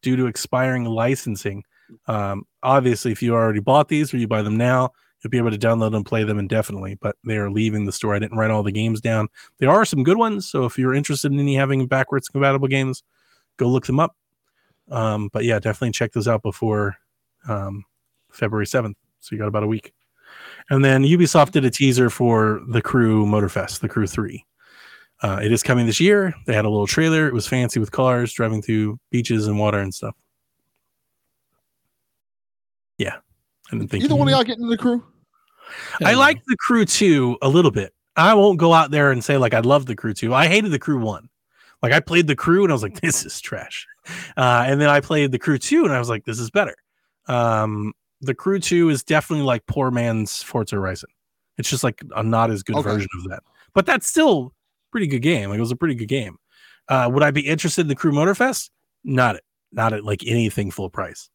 due 0.00 0.16
to 0.16 0.26
expiring 0.26 0.84
licensing. 0.84 1.64
Um, 2.06 2.44
obviously, 2.62 3.12
if 3.12 3.22
you 3.22 3.34
already 3.34 3.60
bought 3.60 3.88
these 3.88 4.12
or 4.14 4.16
you 4.16 4.28
buy 4.28 4.42
them 4.42 4.56
now, 4.56 4.90
you'll 5.22 5.30
be 5.30 5.38
able 5.38 5.50
to 5.50 5.58
download 5.58 5.94
and 5.94 6.04
play 6.04 6.24
them 6.24 6.38
indefinitely, 6.38 6.96
but 7.00 7.16
they 7.24 7.36
are 7.36 7.50
leaving 7.50 7.84
the 7.84 7.92
store. 7.92 8.14
I 8.14 8.18
didn't 8.18 8.38
write 8.38 8.50
all 8.50 8.62
the 8.62 8.72
games 8.72 9.00
down. 9.00 9.28
There 9.58 9.70
are 9.70 9.84
some 9.84 10.02
good 10.02 10.16
ones. 10.16 10.48
So 10.48 10.64
if 10.64 10.78
you're 10.78 10.94
interested 10.94 11.32
in 11.32 11.38
any 11.38 11.54
having 11.54 11.86
backwards 11.86 12.28
compatible 12.28 12.68
games, 12.68 13.02
go 13.56 13.68
look 13.68 13.86
them 13.86 14.00
up. 14.00 14.16
Um, 14.92 15.30
but 15.32 15.44
yeah, 15.44 15.58
definitely 15.58 15.92
check 15.92 16.12
those 16.12 16.28
out 16.28 16.42
before 16.42 16.96
um, 17.48 17.84
February 18.30 18.66
7th. 18.66 18.94
So 19.20 19.34
you 19.34 19.38
got 19.38 19.48
about 19.48 19.62
a 19.62 19.68
week. 19.68 19.92
And 20.70 20.84
then 20.84 21.02
Ubisoft 21.02 21.52
did 21.52 21.64
a 21.64 21.70
teaser 21.70 22.10
for 22.10 22.60
the 22.68 22.82
Crew 22.82 23.26
Motorfest, 23.26 23.80
the 23.80 23.88
Crew 23.88 24.06
3. 24.06 24.44
Uh, 25.22 25.40
it 25.42 25.52
is 25.52 25.62
coming 25.62 25.86
this 25.86 26.00
year. 26.00 26.34
They 26.46 26.54
had 26.54 26.64
a 26.64 26.68
little 26.68 26.86
trailer. 26.86 27.26
It 27.26 27.32
was 27.32 27.46
fancy 27.46 27.80
with 27.80 27.90
cars 27.90 28.32
driving 28.32 28.60
through 28.60 28.98
beaches 29.10 29.46
and 29.46 29.58
water 29.58 29.78
and 29.78 29.94
stuff. 29.94 30.14
Yeah. 32.98 33.16
I 33.70 33.76
didn't 33.76 33.90
think 33.90 34.04
Either 34.04 34.16
one 34.16 34.28
of 34.28 34.32
y'all 34.32 34.44
getting 34.44 34.68
the 34.68 34.76
crew? 34.76 35.04
I 36.04 36.10
Hell 36.10 36.18
like 36.18 36.42
the 36.46 36.56
Crew 36.56 36.84
2 36.84 37.38
a 37.40 37.48
little 37.48 37.70
bit. 37.70 37.94
I 38.16 38.34
won't 38.34 38.58
go 38.58 38.74
out 38.74 38.90
there 38.90 39.10
and 39.10 39.24
say 39.24 39.38
like 39.38 39.54
I 39.54 39.60
love 39.60 39.86
the 39.86 39.96
Crew 39.96 40.12
2. 40.12 40.34
I 40.34 40.46
hated 40.46 40.70
the 40.70 40.78
Crew 40.78 40.98
1. 40.98 41.28
Like 41.82 41.92
I 41.92 42.00
played 42.00 42.26
the 42.26 42.36
crew 42.36 42.62
and 42.62 42.72
I 42.72 42.74
was 42.74 42.82
like, 42.82 43.00
this 43.00 43.24
is 43.24 43.40
trash. 43.40 43.86
Uh, 44.36 44.64
and 44.66 44.80
then 44.80 44.88
I 44.88 45.00
played 45.00 45.32
the 45.32 45.38
crew 45.38 45.58
two 45.58 45.84
and 45.84 45.92
I 45.92 45.98
was 45.98 46.08
like, 46.08 46.24
this 46.24 46.38
is 46.38 46.50
better. 46.50 46.76
Um, 47.26 47.92
the 48.20 48.34
crew 48.34 48.58
two 48.58 48.88
is 48.88 49.02
definitely 49.02 49.44
like 49.44 49.66
poor 49.66 49.90
man's 49.90 50.42
Forza 50.42 50.76
Horizon. 50.76 51.10
It's 51.58 51.68
just 51.68 51.84
like 51.84 52.02
a 52.16 52.22
not 52.22 52.50
as 52.50 52.62
good 52.62 52.76
Okay. 52.76 52.88
version 52.90 53.08
of 53.18 53.30
that, 53.30 53.42
but 53.74 53.84
that's 53.86 54.06
still 54.06 54.52
pretty 54.90 55.06
good 55.06 55.22
game. 55.22 55.50
Like 55.50 55.58
it 55.58 55.60
was 55.60 55.70
a 55.70 55.76
pretty 55.76 55.94
good 55.94 56.08
game. 56.08 56.36
Uh, 56.88 57.08
would 57.12 57.22
I 57.22 57.30
be 57.30 57.42
interested 57.42 57.82
in 57.82 57.88
the 57.88 57.94
Crew 57.94 58.12
Motorfest? 58.12 58.70
Not 59.04 59.36
at 59.36 59.42
not 59.72 59.92
at 59.92 60.04
like 60.04 60.24
anything 60.26 60.70
full 60.70 60.90
price. 60.90 61.30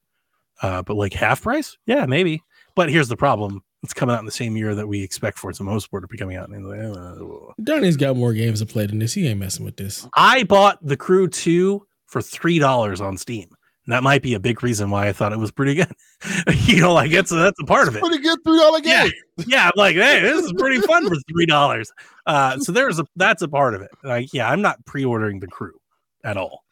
Uh, 0.61 0.81
but 0.81 0.95
like 0.95 1.13
half 1.13 1.41
price? 1.41 1.77
Yeah, 1.85 2.05
maybe. 2.05 2.41
But 2.75 2.89
here's 2.89 3.07
the 3.09 3.17
problem: 3.17 3.63
it's 3.83 3.93
coming 3.93 4.15
out 4.15 4.19
in 4.19 4.25
the 4.25 4.31
same 4.31 4.57
year 4.57 4.73
that 4.75 4.87
we 4.87 5.03
expect 5.03 5.37
Forza 5.37 5.63
Motorsport 5.63 6.01
to 6.01 6.07
be 6.07 6.17
coming 6.17 6.35
out. 6.37 6.49
And 6.49 6.67
like, 6.67 6.79
uh, 6.97 7.53
Donnie's 7.63 7.97
got 7.97 8.15
more 8.17 8.33
games 8.33 8.59
to 8.59 8.65
play 8.65 8.85
than 8.87 8.99
this. 8.99 9.13
He 9.13 9.27
ain't 9.27 9.39
messing 9.39 9.65
with 9.65 9.77
this. 9.77 10.07
I 10.15 10.43
bought 10.43 10.79
the 10.85 10.97
Crew 10.97 11.27
Two 11.27 11.85
for 12.07 12.21
three 12.21 12.59
dollars 12.59 13.01
on 13.01 13.17
Steam. 13.17 13.49
And 13.85 13.93
that 13.93 14.03
might 14.03 14.21
be 14.21 14.33
a 14.33 14.39
big 14.39 14.63
reason 14.63 14.89
why 14.89 15.07
I 15.07 15.13
thought 15.13 15.31
it 15.31 15.39
was 15.39 15.51
pretty 15.51 15.73
good. 15.75 15.91
you 16.65 16.81
know, 16.81 16.93
like 16.93 17.11
it's 17.11 17.29
that's 17.29 17.59
a 17.61 17.65
part 17.65 17.87
of 17.87 17.95
it. 17.95 18.01
Pretty 18.01 18.17
good 18.21 18.39
three 18.43 18.57
dollar 18.57 18.79
Yeah. 18.83 19.03
game. 19.05 19.13
yeah, 19.47 19.65
I'm 19.67 19.71
like, 19.77 19.95
hey, 19.95 20.19
this 20.21 20.43
is 20.43 20.53
pretty 20.57 20.81
fun 20.81 21.07
for 21.07 21.15
three 21.31 21.45
dollars. 21.45 21.91
Uh, 22.25 22.57
so 22.59 22.71
there's 22.71 22.99
a 22.99 23.05
that's 23.15 23.41
a 23.43 23.47
part 23.47 23.75
of 23.75 23.81
it. 23.81 23.91
Like, 24.03 24.33
yeah, 24.33 24.49
I'm 24.49 24.61
not 24.61 24.83
pre-ordering 24.85 25.39
the 25.39 25.47
crew 25.47 25.79
at 26.23 26.35
all. 26.35 26.63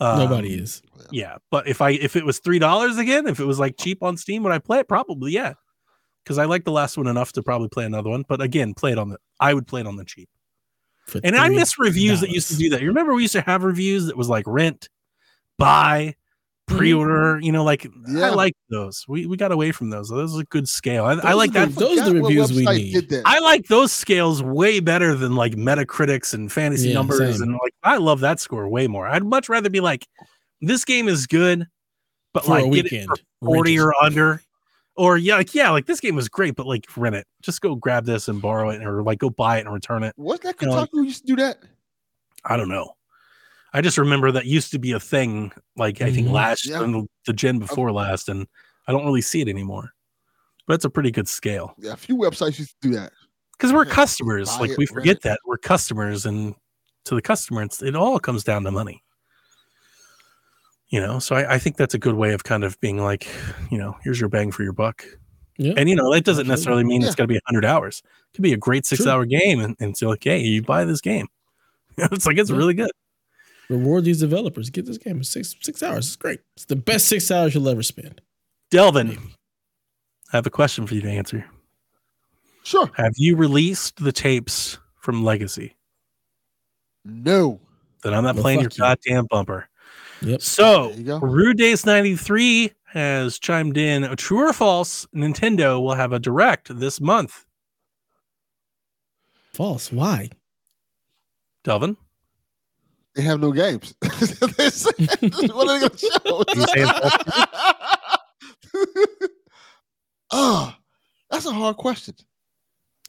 Um, 0.00 0.18
Nobody 0.20 0.54
is. 0.54 0.82
Yeah, 1.10 1.36
but 1.50 1.68
if 1.68 1.80
I 1.82 1.90
if 1.90 2.16
it 2.16 2.24
was 2.24 2.38
three 2.38 2.58
dollars 2.58 2.96
again, 2.96 3.26
if 3.26 3.40
it 3.40 3.44
was 3.44 3.58
like 3.58 3.76
cheap 3.78 4.02
on 4.02 4.16
Steam, 4.16 4.42
would 4.44 4.52
I 4.52 4.58
play 4.58 4.78
it? 4.78 4.88
Probably, 4.88 5.32
yeah. 5.32 5.52
Because 6.24 6.38
I 6.38 6.46
like 6.46 6.64
the 6.64 6.72
last 6.72 6.96
one 6.96 7.06
enough 7.06 7.32
to 7.32 7.42
probably 7.42 7.68
play 7.68 7.84
another 7.84 8.08
one. 8.10 8.24
But 8.26 8.40
again, 8.40 8.72
play 8.74 8.92
it 8.92 8.98
on 8.98 9.10
the 9.10 9.18
I 9.40 9.52
would 9.54 9.66
play 9.66 9.82
it 9.82 9.86
on 9.86 9.96
the 9.96 10.04
cheap. 10.04 10.28
For 11.06 11.20
And 11.22 11.36
I 11.36 11.50
miss 11.50 11.78
reviews 11.78 12.20
that 12.22 12.30
used 12.30 12.48
to 12.48 12.56
do 12.56 12.70
that. 12.70 12.80
You 12.80 12.88
remember 12.88 13.12
we 13.14 13.22
used 13.22 13.34
to 13.34 13.42
have 13.42 13.62
reviews 13.62 14.06
that 14.06 14.16
was 14.16 14.28
like 14.30 14.44
rent, 14.46 14.88
buy, 15.58 16.14
Mhm. 16.70 16.78
pre-order. 16.78 17.38
You 17.42 17.52
know, 17.52 17.62
like 17.62 17.86
yeah. 18.08 18.28
I 18.28 18.30
like 18.30 18.54
those. 18.70 19.04
We 19.06 19.26
we 19.26 19.36
got 19.36 19.52
away 19.52 19.70
from 19.70 19.90
those. 19.90 20.08
Those 20.08 20.34
are 20.38 20.40
a 20.40 20.44
good 20.44 20.66
scale. 20.66 21.04
I, 21.04 21.12
I 21.16 21.32
like 21.34 21.52
that. 21.52 21.74
the- 21.74 21.80
those 21.80 21.98
are 22.00 22.04
the 22.10 22.22
reviews 22.22 22.52
we 22.54 22.64
need. 22.64 23.22
I 23.26 23.38
like 23.40 23.66
those 23.66 23.92
scales 23.92 24.42
way 24.42 24.80
better 24.80 25.14
than 25.14 25.36
like 25.36 25.52
Metacritics 25.56 26.32
and 26.32 26.50
fantasy 26.50 26.88
Yeah, 26.88 26.94
numbers 26.94 27.18
same. 27.36 27.42
and 27.42 27.52
like 27.62 27.74
I 27.82 27.98
love 27.98 28.20
that 28.20 28.40
score 28.40 28.66
way 28.66 28.86
more. 28.86 29.06
I'd 29.06 29.24
much 29.24 29.50
rather 29.50 29.68
be 29.68 29.80
like, 29.80 30.06
this 30.62 30.86
game 30.86 31.06
is 31.06 31.26
good, 31.26 31.66
but 32.32 32.44
For 32.46 32.56
a 32.56 32.62
like 32.62 32.72
get 32.72 32.86
it 32.86 32.92
weekend. 32.92 33.08
for 33.10 33.16
forty 33.44 33.78
or 33.78 33.92
under, 34.02 34.40
or 34.96 35.16
yeah, 35.18 35.36
like 35.36 35.54
yeah, 35.54 35.70
like 35.70 35.86
this 35.86 36.00
game 36.00 36.14
was 36.16 36.28
great, 36.28 36.54
but 36.56 36.66
like 36.66 36.86
rent 36.96 37.16
it. 37.16 37.26
Just 37.42 37.60
go 37.60 37.74
grab 37.74 38.04
this 38.04 38.28
and 38.28 38.40
borrow 38.40 38.70
it, 38.70 38.82
or 38.84 39.02
like 39.02 39.18
go 39.18 39.30
buy 39.30 39.58
it 39.58 39.66
and 39.66 39.72
return 39.74 40.02
it. 40.02 40.12
What's 40.16 40.42
that 40.44 40.56
You 40.60 40.68
know, 40.68 40.74
like- 40.74 40.90
used 40.92 41.22
to 41.22 41.26
do 41.26 41.36
that? 41.36 41.58
I 42.44 42.56
don't 42.56 42.68
know. 42.68 42.94
I 43.72 43.80
just 43.80 43.98
remember 43.98 44.30
that 44.32 44.46
used 44.46 44.70
to 44.72 44.78
be 44.78 44.92
a 44.92 45.00
thing, 45.00 45.50
like 45.76 46.00
I 46.00 46.12
think 46.12 46.28
Mhm. 46.28 46.32
last 46.32 46.66
Yeah. 46.66 46.82
and 46.84 47.08
the 47.26 47.32
gen 47.32 47.58
before 47.58 47.90
last, 47.90 48.28
and 48.28 48.46
I 48.86 48.92
don't 48.92 49.04
really 49.04 49.20
see 49.22 49.40
it 49.40 49.48
anymore. 49.48 49.90
But 50.66 50.74
it's 50.74 50.84
a 50.84 50.90
pretty 50.90 51.10
good 51.10 51.28
scale 51.28 51.74
Yeah, 51.78 51.92
a 51.92 51.96
few 51.96 52.16
websites 52.16 52.58
used 52.58 52.74
to 52.82 52.88
do 52.88 52.94
that. 52.94 53.12
because 53.52 53.72
we're 53.72 53.84
Yeah, 53.86 53.92
customers. 53.94 54.48
Like 54.60 54.70
it, 54.70 54.78
we 54.78 54.86
forget 54.86 55.22
that 55.22 55.40
we're 55.44 55.56
customers, 55.58 56.24
and 56.24 56.54
to 57.06 57.14
the 57.16 57.20
customer, 57.22 57.62
it's, 57.64 57.82
it 57.82 57.96
all 57.96 58.18
comes 58.20 58.44
down 58.44 58.62
to 58.64 58.70
money. 58.70 59.02
You 60.94 61.00
know, 61.00 61.18
so 61.18 61.34
I, 61.34 61.54
I 61.54 61.58
think 61.58 61.76
that's 61.76 61.94
a 61.94 61.98
good 61.98 62.14
way 62.14 62.34
of 62.34 62.44
kind 62.44 62.62
of 62.62 62.78
being 62.80 62.98
like, 62.98 63.26
you 63.68 63.78
know, 63.78 63.96
here's 64.04 64.20
your 64.20 64.28
bang 64.28 64.52
for 64.52 64.62
your 64.62 64.72
buck. 64.72 65.04
Yeah. 65.58 65.72
And 65.76 65.88
you 65.88 65.96
know, 65.96 66.12
that 66.12 66.22
doesn't 66.22 66.42
Absolutely. 66.42 66.48
necessarily 66.52 66.84
mean 66.84 67.02
it's 67.02 67.10
Yeah. 67.12 67.16
got 67.16 67.24
to 67.24 67.28
be 67.28 67.34
100 67.34 67.64
hours. 67.64 68.00
It 68.04 68.36
could 68.36 68.42
be 68.42 68.52
a 68.52 68.56
great 68.56 68.86
six 68.86 69.02
True. 69.02 69.10
hour 69.10 69.24
game, 69.24 69.58
and, 69.58 69.74
and 69.80 69.90
it's 69.90 70.02
like, 70.02 70.22
hey, 70.22 70.38
you 70.38 70.62
buy 70.62 70.84
this 70.84 71.00
game. 71.00 71.26
it's 71.98 72.26
like 72.26 72.38
it's 72.38 72.48
Yeah. 72.50 72.56
really 72.58 72.74
good. 72.74 72.92
Reward 73.68 74.04
these 74.04 74.20
developers. 74.20 74.70
Get 74.70 74.86
this 74.86 74.98
game 74.98 75.16
in 75.16 75.24
six 75.24 75.56
six 75.62 75.82
hours. 75.82 76.06
It's 76.06 76.14
great. 76.16 76.38
It's 76.54 76.66
the 76.66 76.76
best 76.76 77.08
six 77.08 77.28
hours 77.28 77.54
you'll 77.56 77.68
ever 77.68 77.82
spend. 77.82 78.20
Delvin, 78.70 79.08
Maybe. 79.08 79.20
I 80.32 80.36
have 80.36 80.46
a 80.46 80.50
question 80.50 80.86
for 80.86 80.94
you 80.94 81.00
to 81.00 81.10
answer. 81.10 81.44
Sure. 82.62 82.88
Have 82.96 83.14
you 83.16 83.34
released 83.36 83.96
the 83.96 84.12
tapes 84.12 84.78
from 85.00 85.24
Legacy? 85.24 85.74
No. 87.04 87.60
Then 88.04 88.14
I'm 88.14 88.22
not 88.22 88.34
Well, 88.36 88.42
playing 88.42 88.60
your 88.60 88.70
you. 88.70 88.78
goddamn 88.78 89.26
bumper. 89.30 89.68
Yep. 90.24 90.42
So, 90.42 90.92
Rude 91.20 91.58
Days 91.58 91.84
93 91.86 92.72
has 92.86 93.38
chimed 93.38 93.76
in. 93.76 94.14
True 94.16 94.48
or 94.48 94.52
false? 94.52 95.06
Nintendo 95.14 95.80
will 95.82 95.94
have 95.94 96.12
a 96.12 96.18
direct 96.18 96.76
this 96.78 97.00
month. 97.00 97.44
False. 99.52 99.92
Why? 99.92 100.30
Delvin, 101.64 101.96
They 103.14 103.22
have 103.22 103.40
no 103.40 103.52
games. 103.52 103.94
What 104.02 105.68
are 105.68 105.78
they 105.78 105.80
going 105.80 105.90
to 105.90 105.98
show? 105.98 106.44
You 106.54 106.66
saying 106.74 106.88
Ah, 110.32 110.78
that's 111.30 111.46
a 111.46 111.52
hard 111.52 111.76
question. 111.76 112.14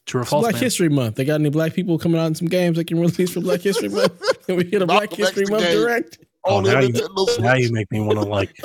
true 0.06 0.20
or 0.20 0.22
It's 0.22 0.30
false? 0.30 0.42
Black 0.44 0.54
man? 0.54 0.62
History 0.62 0.88
Month. 0.88 1.16
They 1.16 1.24
got 1.24 1.40
any 1.40 1.50
black 1.50 1.74
people 1.74 1.98
coming 1.98 2.20
out 2.20 2.26
in 2.26 2.34
some 2.34 2.48
games 2.48 2.76
they 2.76 2.84
can 2.84 3.00
release 3.00 3.32
for 3.32 3.40
Black 3.40 3.60
History 3.60 3.88
Month? 3.88 4.46
Can 4.46 4.56
we 4.56 4.64
get 4.64 4.82
a 4.82 4.86
Black 4.86 5.10
Malcolm 5.10 5.18
History 5.18 5.44
Month 5.50 5.64
game. 5.64 5.76
direct? 5.80 6.18
Oh, 6.46 6.60
now 6.60 6.80
you- 6.80 6.92
Now 7.40 7.54
you 7.54 7.72
make 7.72 7.90
me 7.90 8.00
want 8.00 8.18
to 8.18 8.24
like 8.24 8.56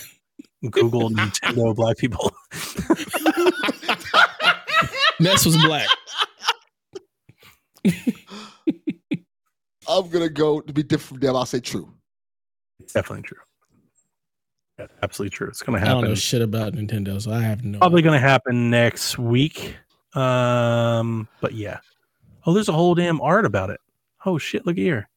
Google 0.70 1.10
Nintendo 1.12 1.76
black 1.76 1.98
people. 1.98 2.32
Ness 5.20 5.46
was 5.46 5.58
black. 5.58 5.88
I'm 9.88 10.10
gonna 10.10 10.30
go 10.30 10.62
to 10.62 10.74
be 10.74 10.84
different 10.84 11.08
from 11.10 11.20
them. 11.20 11.36
I'll 11.36 11.46
say 11.46 11.60
true. 11.60 11.92
It's 12.80 12.94
definitely 12.94 13.24
true. 13.24 13.38
Yeah, 14.80 14.88
absolutely 15.04 15.36
true. 15.36 15.48
It's 15.48 15.62
going 15.62 15.74
to 15.76 15.80
happen. 15.80 15.92
I 15.98 16.02
don't 16.02 16.10
know 16.10 16.16
shit 16.16 16.42
about 16.42 16.74
Nintendo, 16.74 17.22
so 17.22 17.32
I 17.32 17.42
have 17.42 17.64
no. 17.64 17.78
Probably 17.78 18.02
going 18.02 18.20
to 18.20 18.26
happen 18.28 18.70
next 18.72 19.20
week. 19.20 19.76
Um, 20.16 21.28
but 21.42 21.54
yeah. 21.54 21.80
Oh, 22.46 22.54
there's 22.54 22.70
a 22.70 22.74
whole 22.74 22.96
damn 22.96 23.22
art 23.22 23.46
about 23.46 23.70
it. 23.70 23.80
Oh 24.26 24.38
shit! 24.38 24.66
Look 24.66 24.78
here. 24.78 25.08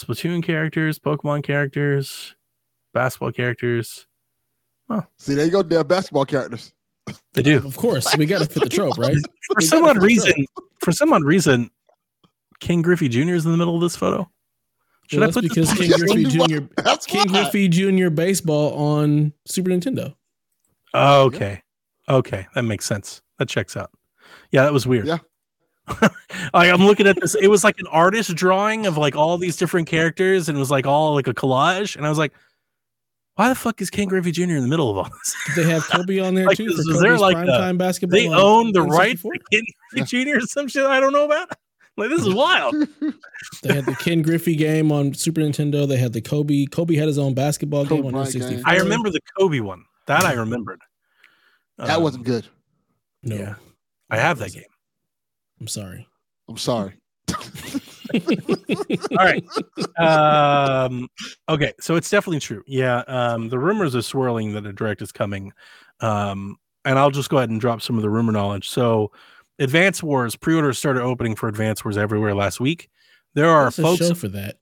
Splatoon 0.00 0.42
characters, 0.42 0.98
Pokemon 0.98 1.42
characters, 1.42 2.34
basketball 2.94 3.32
characters. 3.32 4.06
See, 5.18 5.34
there 5.34 5.44
you 5.44 5.50
go. 5.52 5.62
They're 5.62 5.84
basketball 5.84 6.24
characters. 6.24 6.72
They 7.34 7.42
do. 7.42 7.58
Of 7.58 7.76
course, 7.76 8.16
we 8.16 8.26
got 8.26 8.40
to 8.40 8.46
fit 8.46 8.62
the 8.62 8.68
trope, 8.68 8.98
right? 8.98 9.16
For 9.46 9.56
We 9.58 9.64
some 9.66 9.84
odd 9.84 10.02
reason, 10.02 10.46
for 10.82 10.92
some 10.92 11.12
odd 11.12 11.24
reason, 11.24 11.70
King 12.60 12.82
Griffey 12.82 13.08
Jr. 13.08 13.34
is 13.34 13.44
in 13.44 13.52
the 13.52 13.58
middle 13.58 13.74
of 13.76 13.82
this 13.82 13.96
photo. 13.96 14.28
Should 15.08 15.20
Well, 15.20 15.28
I 15.28 15.32
that's 15.32 15.36
put 15.36 15.42
because 15.42 15.72
King 15.72 15.90
Griffey 15.98 16.24
Jr. 16.24 16.82
That's 16.82 17.06
King 17.06 17.32
why. 17.32 17.42
Griffey 17.42 17.68
Jr. 17.68 18.10
baseball 18.10 18.74
on 18.74 19.32
Super 19.46 19.70
Nintendo. 19.70 20.14
Oh, 20.94 21.24
okay. 21.26 21.62
Okay. 22.08 22.46
That 22.54 22.62
makes 22.62 22.84
sense. 22.84 23.22
That 23.38 23.48
checks 23.48 23.76
out. 23.76 23.90
Yeah, 24.52 24.62
that 24.62 24.72
was 24.72 24.86
weird. 24.86 25.06
Yeah. 25.06 25.18
like 26.54 26.70
I'm 26.72 26.84
looking 26.84 27.06
at 27.06 27.20
this. 27.20 27.34
It 27.34 27.48
was 27.48 27.64
like 27.64 27.78
an 27.78 27.86
artist 27.88 28.34
drawing 28.34 28.86
of 28.86 28.96
like 28.96 29.16
all 29.16 29.38
these 29.38 29.56
different 29.56 29.88
characters, 29.88 30.48
and 30.48 30.56
it 30.56 30.58
was 30.58 30.70
like 30.70 30.86
all 30.86 31.14
like 31.14 31.26
a 31.28 31.34
collage. 31.34 31.96
And 31.96 32.06
I 32.06 32.08
was 32.08 32.18
like, 32.18 32.32
why 33.36 33.48
the 33.48 33.54
fuck 33.54 33.80
is 33.80 33.90
King 33.90 34.08
Griffey 34.08 34.32
Jr. 34.32 34.42
in 34.42 34.60
the 34.62 34.68
middle 34.68 34.90
of 34.90 34.96
all 34.98 35.04
this? 35.04 35.36
Did 35.54 35.64
they 35.66 35.70
have 35.70 35.82
Kobe 35.84 36.18
on 36.20 36.34
there 36.34 36.46
Like, 36.46 36.56
too 36.56 36.66
is- 36.66 36.74
for 36.74 36.80
is 36.92 37.00
there, 37.00 37.10
Kobe's 37.12 37.20
like, 37.20 37.36
a- 37.36 37.40
primetime 37.40 37.78
basketball? 37.78 38.18
They 38.18 38.26
on 38.28 38.34
own 38.40 38.72
the 38.72 38.82
rights 38.82 39.22
N64? 39.22 39.32
to 39.32 39.40
King 39.50 39.64
Griffey 39.92 40.24
Jr. 40.24 40.36
or 40.38 40.40
some 40.40 40.68
shit 40.68 40.84
I 40.84 41.00
don't 41.00 41.12
know 41.12 41.24
about. 41.24 41.48
Like 41.96 42.08
this 42.10 42.20
is 42.26 42.32
wild. 42.34 42.74
They 43.62 43.74
had 43.74 43.84
the 43.86 43.94
Ken 43.94 44.20
Griffey 44.22 44.54
game 44.54 44.92
on 44.92 45.12
Super 45.14 45.40
Nintendo. 45.40 45.88
They 45.88 45.96
had 45.96 46.12
the 46.12 46.20
Kobe. 46.20 46.66
Kobe 46.66 46.94
had 46.94 47.08
his 47.08 47.18
own 47.18 47.32
basketball 47.34 47.84
Kobe 47.86 48.02
game 48.02 48.14
on 48.14 48.26
N64. 48.26 48.62
I 48.66 48.76
remember 48.76 49.10
the 49.10 49.20
Kobe 49.38 49.60
one. 49.60 49.84
That 50.06 50.24
I 50.24 50.32
remembered. 50.34 50.80
that 51.78 51.90
Um, 51.96 52.02
wasn't 52.02 52.24
good. 52.24 52.46
No, 53.22 53.36
Yeah. 53.36 53.54
I 54.10 54.18
have 54.18 54.38
that 54.38 54.52
game. 54.52 54.64
I'm 55.60 55.68
sorry. 55.68 56.06
I'm 56.48 56.56
sorry. 56.56 56.94
All 57.34 59.16
right. 59.18 59.44
Um, 59.98 61.08
okay, 61.48 61.72
so 61.80 61.96
it's 61.96 62.10
definitely 62.10 62.40
true. 62.40 62.62
Yeah. 62.66 62.98
Um, 63.06 63.48
the 63.48 63.58
rumors 63.58 63.94
are 63.94 64.02
swirling 64.02 64.52
that 64.54 64.66
a 64.66 64.72
direct 64.72 65.02
is 65.02 65.12
coming. 65.12 65.52
Um, 66.00 66.56
and 66.84 66.98
I'll 66.98 67.10
just 67.10 67.28
go 67.28 67.36
ahead 67.38 67.50
and 67.50 67.60
drop 67.60 67.82
some 67.82 67.96
of 67.96 68.02
the 68.02 68.10
rumor 68.10 68.32
knowledge. 68.32 68.68
So, 68.68 69.12
Advance 69.58 70.02
Wars 70.02 70.34
pre-orders 70.36 70.78
started 70.78 71.02
opening 71.02 71.36
for 71.36 71.46
Advance 71.46 71.84
Wars 71.84 71.98
everywhere 71.98 72.34
last 72.34 72.58
week. 72.60 72.88
There 73.34 73.48
are 73.50 73.64
There's 73.64 73.78
a 73.78 73.82
folks. 73.82 73.98
show 73.98 74.14
for 74.14 74.28
that. 74.28 74.56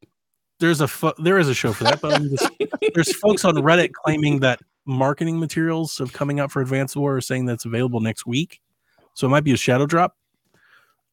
There's 0.59 0.81
a 0.81 0.89
fo- 0.89 1.15
there 1.19 1.39
is 1.39 1.49
a 1.49 1.55
show 1.55 1.73
for 1.73 1.85
that, 1.85 2.01
but 2.01 2.20
just, 2.20 2.51
there's 2.95 3.15
folks 3.16 3.45
on 3.45 3.55
Reddit 3.55 3.93
claiming 3.93 4.41
that 4.41 4.59
marketing 4.87 5.39
materials 5.39 6.01
of 6.01 6.12
coming 6.12 6.41
out 6.41 6.51
for 6.51 6.61
Advance 6.61 6.97
War 6.97 7.16
are 7.16 7.20
saying 7.20 7.47
that's 7.47 7.65
available 7.65 8.01
next 8.01 8.27
week. 8.27 8.61
So 9.15 9.29
it 9.29 9.31
might 9.31 9.45
be 9.45 9.53
a 9.53 9.57
shadow 9.57 9.87
drop. 9.87 10.16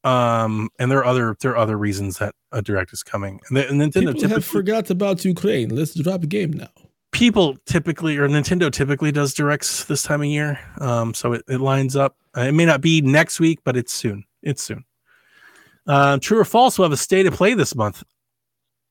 Um, 0.05 0.69
and 0.79 0.91
there 0.91 0.99
are 0.99 1.05
other 1.05 1.35
there 1.41 1.51
are 1.51 1.57
other 1.57 1.77
reasons 1.77 2.19
that 2.19 2.35
a 2.51 2.61
direct 2.61 2.93
is 2.93 3.01
coming. 3.03 3.39
And, 3.49 3.57
the, 3.57 3.67
and 3.67 3.81
Nintendo 3.81 3.93
People 3.93 4.13
typically 4.13 4.29
have 4.35 4.45
forgot 4.45 4.89
about 4.91 5.25
Ukraine. 5.25 5.69
Let's 5.75 5.93
drop 5.95 6.23
a 6.23 6.27
game 6.27 6.53
now. 6.53 6.69
people 7.11 7.57
typically 7.65 8.17
or 8.17 8.27
Nintendo 8.27 8.71
typically 8.71 9.11
does 9.11 9.33
directs 9.33 9.85
this 9.85 10.03
time 10.03 10.21
of 10.21 10.27
year. 10.27 10.59
Um, 10.79 11.13
so 11.13 11.33
it, 11.33 11.43
it 11.49 11.59
lines 11.59 11.95
up. 11.95 12.15
Uh, 12.37 12.41
it 12.41 12.51
may 12.51 12.65
not 12.65 12.81
be 12.81 13.01
next 13.01 13.39
week, 13.39 13.59
but 13.63 13.75
it's 13.75 13.93
soon. 13.93 14.23
It's 14.43 14.61
soon. 14.61 14.85
Uh, 15.87 16.17
true 16.19 16.37
or 16.39 16.45
false? 16.45 16.77
We'll 16.77 16.85
have 16.87 16.91
a 16.93 16.97
state 16.97 17.25
of 17.25 17.33
play 17.33 17.53
this 17.53 17.75
month. 17.75 18.03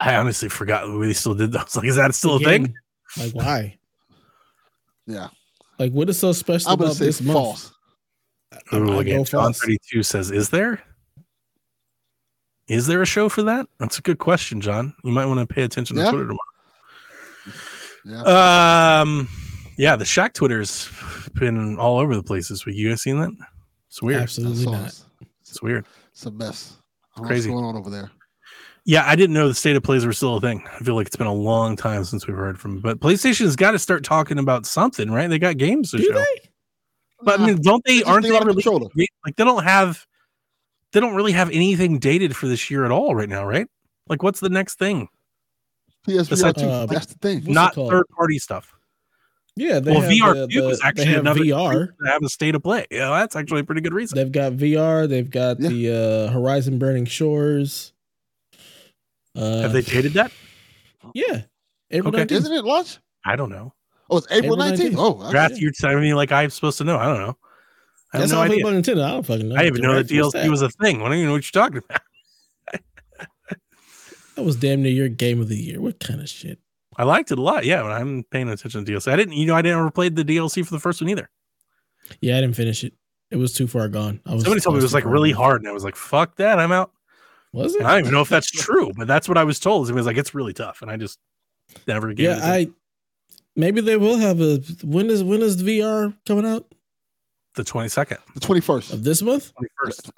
I 0.01 0.17
honestly 0.17 0.49
forgot 0.49 0.91
we 0.91 1.13
still 1.15 1.35
did 1.35 1.53
those. 1.53 1.77
Like, 1.77 1.87
is 1.87 1.97
that 1.97 2.15
still 2.15 2.37
a 2.37 2.41
thing? 2.41 2.75
Like 3.17 3.33
why? 3.35 3.79
Yeah. 5.07 5.29
Like 5.79 5.93
what 5.93 6.09
is 6.09 6.19
so 6.19 6.33
special 6.33 6.71
I'm 6.73 6.81
about 6.81 6.95
say 6.97 7.07
this 7.07 7.21
month? 7.21 7.37
false. 7.39 7.73
I- 8.53 8.77
Ooh, 8.77 8.97
I 8.99 9.01
again, 9.03 9.19
go 9.19 9.25
John 9.25 9.53
false. 9.53 9.61
32 9.61 10.03
says, 10.03 10.31
Is 10.31 10.49
there? 10.51 10.83
Is 12.69 12.87
there 12.87 13.03
a 13.03 13.07
show 13.07 13.29
for 13.29 13.43
that? 13.43 13.67
That's 13.79 13.99
a 13.99 14.03
good 14.03 14.19
question, 14.19 14.61
John. 14.61 14.95
You 15.05 15.13
might 15.13 15.27
want 15.27 15.41
to 15.47 15.53
pay 15.55 15.63
attention 15.63 15.97
to 15.97 16.03
Yeah. 16.03 16.11
Twitter 16.11 16.33
Yeah. 18.05 18.23
tomorrow. 18.23 19.03
Um, 19.03 19.29
yeah, 19.77 19.97
the 19.97 20.05
Shack 20.05 20.35
Twitter's 20.35 20.89
been 21.35 21.79
all 21.79 21.99
over 21.99 22.15
the 22.15 22.23
place 22.23 22.49
this 22.49 22.65
week. 22.65 22.77
You 22.77 22.89
guys 22.91 23.03
seen 23.03 23.19
that? 23.21 23.31
It's 23.89 24.03
weird. 24.03 24.23
Absolutely 24.23 24.67
not. 24.67 24.87
It's, 24.89 25.05
It's 25.51 25.63
weird. 25.63 25.85
it's 26.13 26.25
a 26.27 26.31
mess. 26.31 26.77
I 27.17 27.21
Crazy. 27.23 27.51
What's 27.51 27.61
going 27.61 27.65
on 27.65 27.77
over 27.77 27.91
there? 27.91 28.11
Yeah, 28.87 29.05
I 29.07 29.17
didn't 29.17 29.33
know 29.35 29.49
the 29.49 29.55
state 29.55 29.77
of 29.77 29.83
plays 29.83 30.05
were 30.05 30.13
still 30.13 30.37
a 30.37 30.41
thing. 30.41 30.63
I 30.75 30.79
feel 30.85 30.95
like 30.95 31.07
it's 31.07 31.17
been 31.17 31.27
a 31.27 31.33
long 31.33 31.75
time 31.77 32.05
since 32.05 32.27
we've 32.27 32.37
heard 32.37 32.59
from. 32.61 32.81
But 32.81 33.01
PlayStation's 33.01 33.57
got 33.57 33.71
to 33.71 33.79
start 33.79 34.05
talking 34.05 34.39
about 34.39 34.67
something, 34.67 35.11
right? 35.11 35.29
They 35.29 35.39
got 35.39 35.57
games 35.57 35.91
to 35.93 35.97
Do 35.99 36.05
show. 36.05 36.13
they? 36.13 36.25
But 37.23 37.41
I 37.41 37.47
mean, 37.47 37.63
don't 37.63 37.83
they? 37.87 38.03
Aren't 38.03 38.25
think 38.25 38.33
they 38.33 38.37
about 38.37 38.43
a 38.43 38.47
really 38.47 38.63
controller. 38.63 38.91
like 39.25 39.37
they 39.37 39.45
don't 39.45 39.65
have? 39.65 40.05
They 40.95 41.01
don't 41.01 41.15
really 41.17 41.33
have 41.33 41.51
anything 41.51 41.99
dated 41.99 42.35
for 42.37 42.47
this 42.47 42.71
year 42.71 42.85
at 42.85 42.91
all 42.93 43.15
right 43.15 43.29
now, 43.29 43.45
right? 43.45 43.67
Like, 44.09 44.23
what's 44.23 44.39
the 44.41 44.49
next 44.49 44.79
thing? 44.79 45.09
PSVR 46.07 46.29
Besides- 46.31 46.63
two. 46.63 46.69
Uh, 46.69 46.87
That's 46.87 47.07
the 47.07 47.15
thing. 47.17 47.39
What's 47.41 47.49
Not 47.49 47.75
third 47.75 48.05
party 48.17 48.39
stuff. 48.39 48.73
Yeah, 49.57 49.81
they 49.81 49.91
well, 49.93 50.01
have 50.03 50.11
VR 50.11 50.35
the- 50.35 50.47
the- 50.47 50.69
is 50.69 50.79
they 50.81 50.89
actually 50.89 51.05
have 51.07 51.21
another 51.21 51.41
VR. 51.41 51.71
reason 51.71 51.95
to 52.05 52.11
have 52.11 52.23
a 52.23 52.29
state 52.29 52.55
of 52.55 52.63
play. 52.63 52.87
Yeah, 52.91 53.11
that's 53.11 53.35
actually 53.37 53.61
a 53.61 53.65
pretty 53.65 53.81
good 53.81 53.93
reason. 53.93 54.17
They've 54.17 54.31
got 54.33 54.53
VR. 54.53 55.09
They've 55.09 55.29
got 55.31 55.61
Yeah. 55.61 55.69
the 55.69 55.91
uh, 56.29 56.33
Horizon 56.33 56.79
Burning 56.79 57.07
Shores. 57.07 57.93
Uh, 59.37 59.63
have 59.63 59.73
they 59.73 59.83
dated 59.83 60.13
that? 60.15 60.31
Yeah, 61.15 61.43
April 61.91 62.15
Okay. 62.15 62.25
19th. 62.25 62.33
Isn't 62.39 62.53
it 62.53 62.65
launch? 62.65 62.99
I 63.25 63.37
don't 63.37 63.51
know. 63.51 63.75
Oh, 64.11 64.19
it's 64.19 64.27
April 64.31 64.55
April 64.55 64.57
nineteenth. 64.57 64.95
19th. 64.97 64.99
Oh, 65.21 65.23
okay. 65.25 65.33
That's 65.33 65.61
you 65.61 65.73
telling 65.73 66.01
me 66.01 66.15
like 66.15 66.31
I'm 66.31 66.51
supposed 66.51 66.79
to 66.79 66.85
know. 66.85 66.99
I 66.99 67.07
don't 67.07 67.19
know. 67.19 67.37
I 68.15 68.19
have 68.19 68.29
That's 68.29 68.33
no 68.33 68.41
I 68.41 68.49
feel 68.49 68.67
idea. 68.67 68.81
Nintendo. 68.81 69.05
I 69.05 69.11
don't 69.11 69.27
fucking 69.27 69.49
know. 69.49 69.57
I 69.57 69.65
didn't 69.65 69.79
even 69.79 69.91
know 69.91 69.95
that 69.97 70.07
DLC 70.07 70.33
that? 70.33 70.51
was 70.51 70.63
a 70.63 70.71
thing. 70.71 71.03
I 71.03 71.05
don't 71.05 71.15
even 71.15 71.27
know 71.27 71.33
what 71.33 71.55
you're 71.55 71.63
talking 71.63 71.79
about. 71.79 72.01
That 74.35 74.43
was 74.43 74.57
damn 74.57 74.83
near 74.83 74.93
your 74.93 75.09
game 75.09 75.41
of 75.41 75.49
the 75.49 75.57
year. 75.57 75.81
What 75.81 76.01
kind 76.01 76.21
of 76.21 76.29
shit? 76.29 76.59
I 76.97 77.05
liked 77.05 77.31
it 77.31 77.39
a 77.39 77.43
lot. 77.43 77.65
Yeah, 77.65 77.83
but 77.83 77.93
I'm 77.93 78.25
paying 78.31 78.49
attention 78.49 78.85
to 78.85 78.93
DLC. 78.93 79.13
I 79.13 79.17
didn't, 79.17 79.35
you 79.35 79.47
know, 79.47 79.55
I 79.55 79.63
didn't 79.63 79.79
ever 79.79 79.91
played 79.91 80.17
the 80.17 80.25
DLC 80.25 80.65
for 80.65 80.73
the 80.73 80.81
first 80.81 81.01
one 81.01 81.09
either. 81.11 81.31
Yeah, 82.21 82.37
I 82.37 82.41
didn't 82.41 82.57
finish 82.57 82.85
it. 82.85 82.95
It 83.31 83.37
was 83.37 83.53
too 83.53 83.67
far 83.67 83.89
gone. 83.89 84.21
I 84.27 84.35
was. 84.35 84.43
Somebody 84.43 84.61
told 84.61 84.75
me 84.75 84.81
it 84.81 84.83
was 84.83 84.95
like 84.95 85.05
really 85.05 85.33
hard, 85.33 85.61
and 85.61 85.69
I 85.69 85.73
was 85.73 85.83
like, 85.83 85.97
"Fuck 85.97 86.37
that, 86.37 86.59
I'm 86.59 86.73
out." 86.73 86.93
Was 87.53 87.75
it? 87.75 87.79
And 87.79 87.89
I 87.89 87.93
don't 87.93 88.01
even 88.01 88.13
know 88.13 88.21
if 88.21 88.29
that's 88.29 88.51
true, 88.51 88.93
but 88.97 89.07
that's 89.07 89.29
what 89.29 89.39
I 89.39 89.45
was 89.45 89.59
told. 89.59 89.89
It 89.89 89.95
was 89.95 90.07
like 90.07 90.17
it's 90.17 90.35
really 90.35 90.53
tough, 90.53 90.83
and 90.83 90.91
I 90.91 90.97
just 90.97 91.19
never 91.87 92.13
gave 92.13 92.27
yeah, 92.27 92.41
I. 92.43 92.69
Maybe 93.57 93.81
they 93.81 93.97
will 93.97 94.17
have 94.17 94.41
a. 94.41 94.59
When 94.83 95.11
is 95.11 95.25
when 95.25 95.41
is 95.41 95.57
the 95.57 95.81
VR 95.81 96.15
coming 96.27 96.45
out 96.45 96.74
the 97.55 97.63
22nd, 97.65 98.19
the 98.35 98.41
twenty 98.41 98.61
first. 98.61 98.93
of 98.93 99.05
this 99.05 99.23
month? 99.23 99.53
21st 99.55 100.11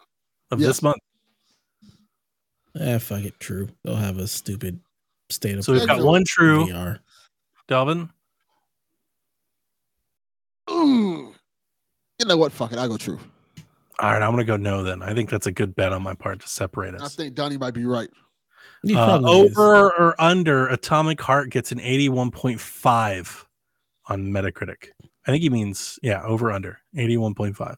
of 0.50 0.60
Yeah. 0.60 0.66
this 0.66 0.82
month. 0.82 0.98
Ah, 2.80 2.98
fuck 2.98 3.22
it. 3.24 3.38
True. 3.40 3.68
They'll 3.84 3.96
have 3.96 4.18
a 4.18 4.26
stupid 4.26 4.80
state 5.30 5.56
of. 5.56 5.64
So 5.64 5.72
we've 5.72 5.86
got 5.86 6.02
one 6.02 6.24
true, 6.26 6.66
VR. 6.66 6.98
Delvin. 7.68 8.10
Mm. 10.68 11.32
You 12.18 12.26
know 12.26 12.36
what? 12.36 12.52
Fuck 12.52 12.72
it. 12.72 12.78
I 12.78 12.86
go 12.88 12.96
true. 12.96 13.18
All 13.98 14.12
right, 14.12 14.20
I'm 14.22 14.30
gonna 14.32 14.44
go 14.44 14.56
no 14.56 14.82
then. 14.82 15.02
I 15.02 15.14
think 15.14 15.30
that's 15.30 15.46
a 15.46 15.52
good 15.52 15.74
bet 15.74 15.92
on 15.92 16.02
my 16.02 16.12
part 16.14 16.40
to 16.40 16.48
separate 16.48 16.94
us. 16.94 17.02
I 17.02 17.08
think 17.08 17.34
Donnie 17.34 17.56
might 17.56 17.72
be 17.74 17.86
right. 17.86 18.10
Uh, 18.88 18.92
probably 18.92 19.40
is. 19.40 19.56
over 19.58 19.90
or 19.92 20.20
under 20.20 20.66
Atomic 20.68 21.20
Heart 21.20 21.50
gets 21.50 21.72
an 21.72 21.78
81.5 21.80 23.46
on 24.08 24.26
Metacritic. 24.26 24.88
I 25.26 25.30
think 25.30 25.42
he 25.42 25.50
means 25.50 25.98
yeah, 26.02 26.22
over 26.22 26.52
under 26.52 26.78
81.5. 26.96 27.76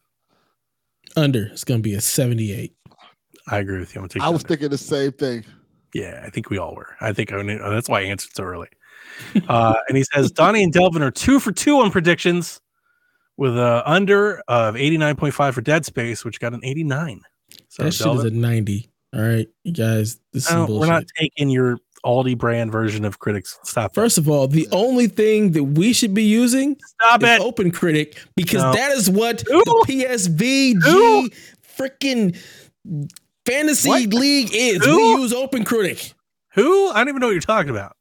under. 1.16 1.46
It's 1.46 1.64
gonna 1.64 1.80
be 1.80 1.94
a 1.94 2.00
seventy-eight. 2.00 2.74
I 3.48 3.58
agree 3.58 3.78
with 3.78 3.94
you. 3.94 4.00
I'm 4.00 4.02
gonna 4.02 4.08
take 4.08 4.22
I 4.22 4.28
was 4.28 4.42
under. 4.42 4.48
thinking 4.48 4.68
the 4.70 4.78
same 4.78 5.12
thing. 5.12 5.44
Yeah, 5.94 6.22
I 6.24 6.30
think 6.30 6.50
we 6.50 6.58
all 6.58 6.74
were. 6.74 6.96
I 7.00 7.12
think 7.12 7.32
I 7.32 7.40
knew, 7.40 7.58
that's 7.58 7.88
why 7.88 8.00
I 8.00 8.04
answered 8.04 8.34
so 8.34 8.44
early. 8.44 8.68
Uh, 9.48 9.74
and 9.88 9.96
he 9.96 10.04
says 10.04 10.30
Donnie 10.30 10.62
and 10.62 10.72
Delvin 10.72 11.02
are 11.02 11.10
two 11.10 11.40
for 11.40 11.50
two 11.50 11.80
on 11.80 11.90
predictions 11.90 12.60
with 13.36 13.56
a 13.56 13.82
under 13.90 14.40
of 14.46 14.76
89.5 14.76 15.54
for 15.54 15.60
Dead 15.60 15.84
Space, 15.84 16.24
which 16.24 16.38
got 16.38 16.52
an 16.52 16.60
89. 16.62 17.22
So 17.68 17.82
that 17.82 17.92
shit 17.92 18.06
is 18.06 18.24
a 18.24 18.30
ninety. 18.30 18.90
All 19.14 19.22
right, 19.22 19.48
you 19.64 19.72
guys. 19.72 20.20
This 20.32 20.46
is 20.46 20.52
no, 20.52 20.66
some 20.66 20.78
we're 20.78 20.86
not 20.86 21.04
taking 21.18 21.48
your 21.48 21.78
Aldi 22.08 22.38
brand 22.38 22.72
version 22.72 23.04
of 23.04 23.18
critics. 23.18 23.58
Stop. 23.64 23.92
that. 23.92 24.00
First 24.00 24.16
of 24.16 24.28
all, 24.28 24.48
the 24.48 24.66
only 24.72 25.08
thing 25.08 25.52
that 25.52 25.64
we 25.64 25.92
should 25.92 26.14
be 26.14 26.24
using 26.24 26.74
Stop 27.02 27.22
is 27.22 27.28
it. 27.28 27.40
Open 27.42 27.70
Critic 27.70 28.18
because 28.34 28.62
No. 28.62 28.72
that 28.72 28.92
is 28.92 29.10
what 29.10 29.42
Who? 29.42 29.62
the 29.62 29.84
PSVG 29.86 31.34
freaking 31.78 32.34
fantasy 33.44 33.88
What? 33.90 34.14
league 34.14 34.50
is. 34.52 34.84
Who? 34.84 34.96
We 35.16 35.22
use 35.22 35.32
Open 35.34 35.64
Critic. 35.64 36.14
Who? 36.54 36.88
I 36.90 36.98
don't 36.98 37.08
even 37.10 37.20
know 37.20 37.26
what 37.26 37.32
you're 37.32 37.40
talking 37.40 37.70
about. 37.70 37.94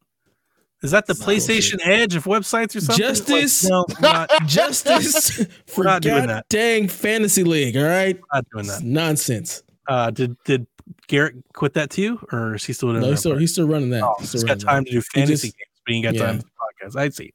Is 0.83 0.91
that 0.91 1.07
the 1.07 1.11
It's 1.11 1.23
PlayStation 1.23 1.79
Edge 1.83 2.15
of 2.15 2.25
websites 2.25 2.75
or 2.75 2.81
something? 2.81 3.03
Justice? 3.03 3.63
Like, 3.67 3.71
no, 3.71 3.85
not, 3.99 4.29
Justice 4.47 5.45
for 5.67 5.83
not 5.83 6.01
doing 6.03 6.27
that. 6.27 6.45
dang 6.49 6.87
fantasy 6.87 7.43
league. 7.43 7.75
All 7.75 7.83
right, 7.83 8.17
not 8.33 8.45
doing 8.53 8.65
It's 8.65 8.77
that. 8.77 8.85
nonsense. 8.85 9.63
Uh, 9.87 10.11
did 10.11 10.37
did 10.45 10.67
Garrett 11.07 11.35
quit 11.53 11.73
that 11.73 11.89
too, 11.89 12.19
or 12.31 12.55
is 12.55 12.63
he 12.65 12.73
still 12.73 12.89
doing 12.89 13.01
No, 13.01 13.07
that 13.07 13.11
he's 13.13 13.19
still 13.19 13.31
part? 13.33 13.41
he's 13.41 13.51
still 13.51 13.67
running 13.67 13.89
that. 13.91 14.03
Oh, 14.03 14.15
he's 14.19 14.31
he's 14.31 14.41
still 14.41 14.55
got 14.55 14.63
running 14.63 14.65
time 14.65 14.83
that. 14.83 14.89
to 14.89 14.91
do 14.91 15.01
fantasy 15.01 15.47
just- 15.49 15.57
games, 15.57 15.81
but 15.85 15.91
he 15.91 15.95
ain't 15.97 16.03
got 16.05 16.13
yeah. 16.15 16.25
time 16.25 16.37
for 16.39 16.43
the 16.43 16.87
podcast. 16.89 16.95
I 16.99 17.09
see. 17.09 17.33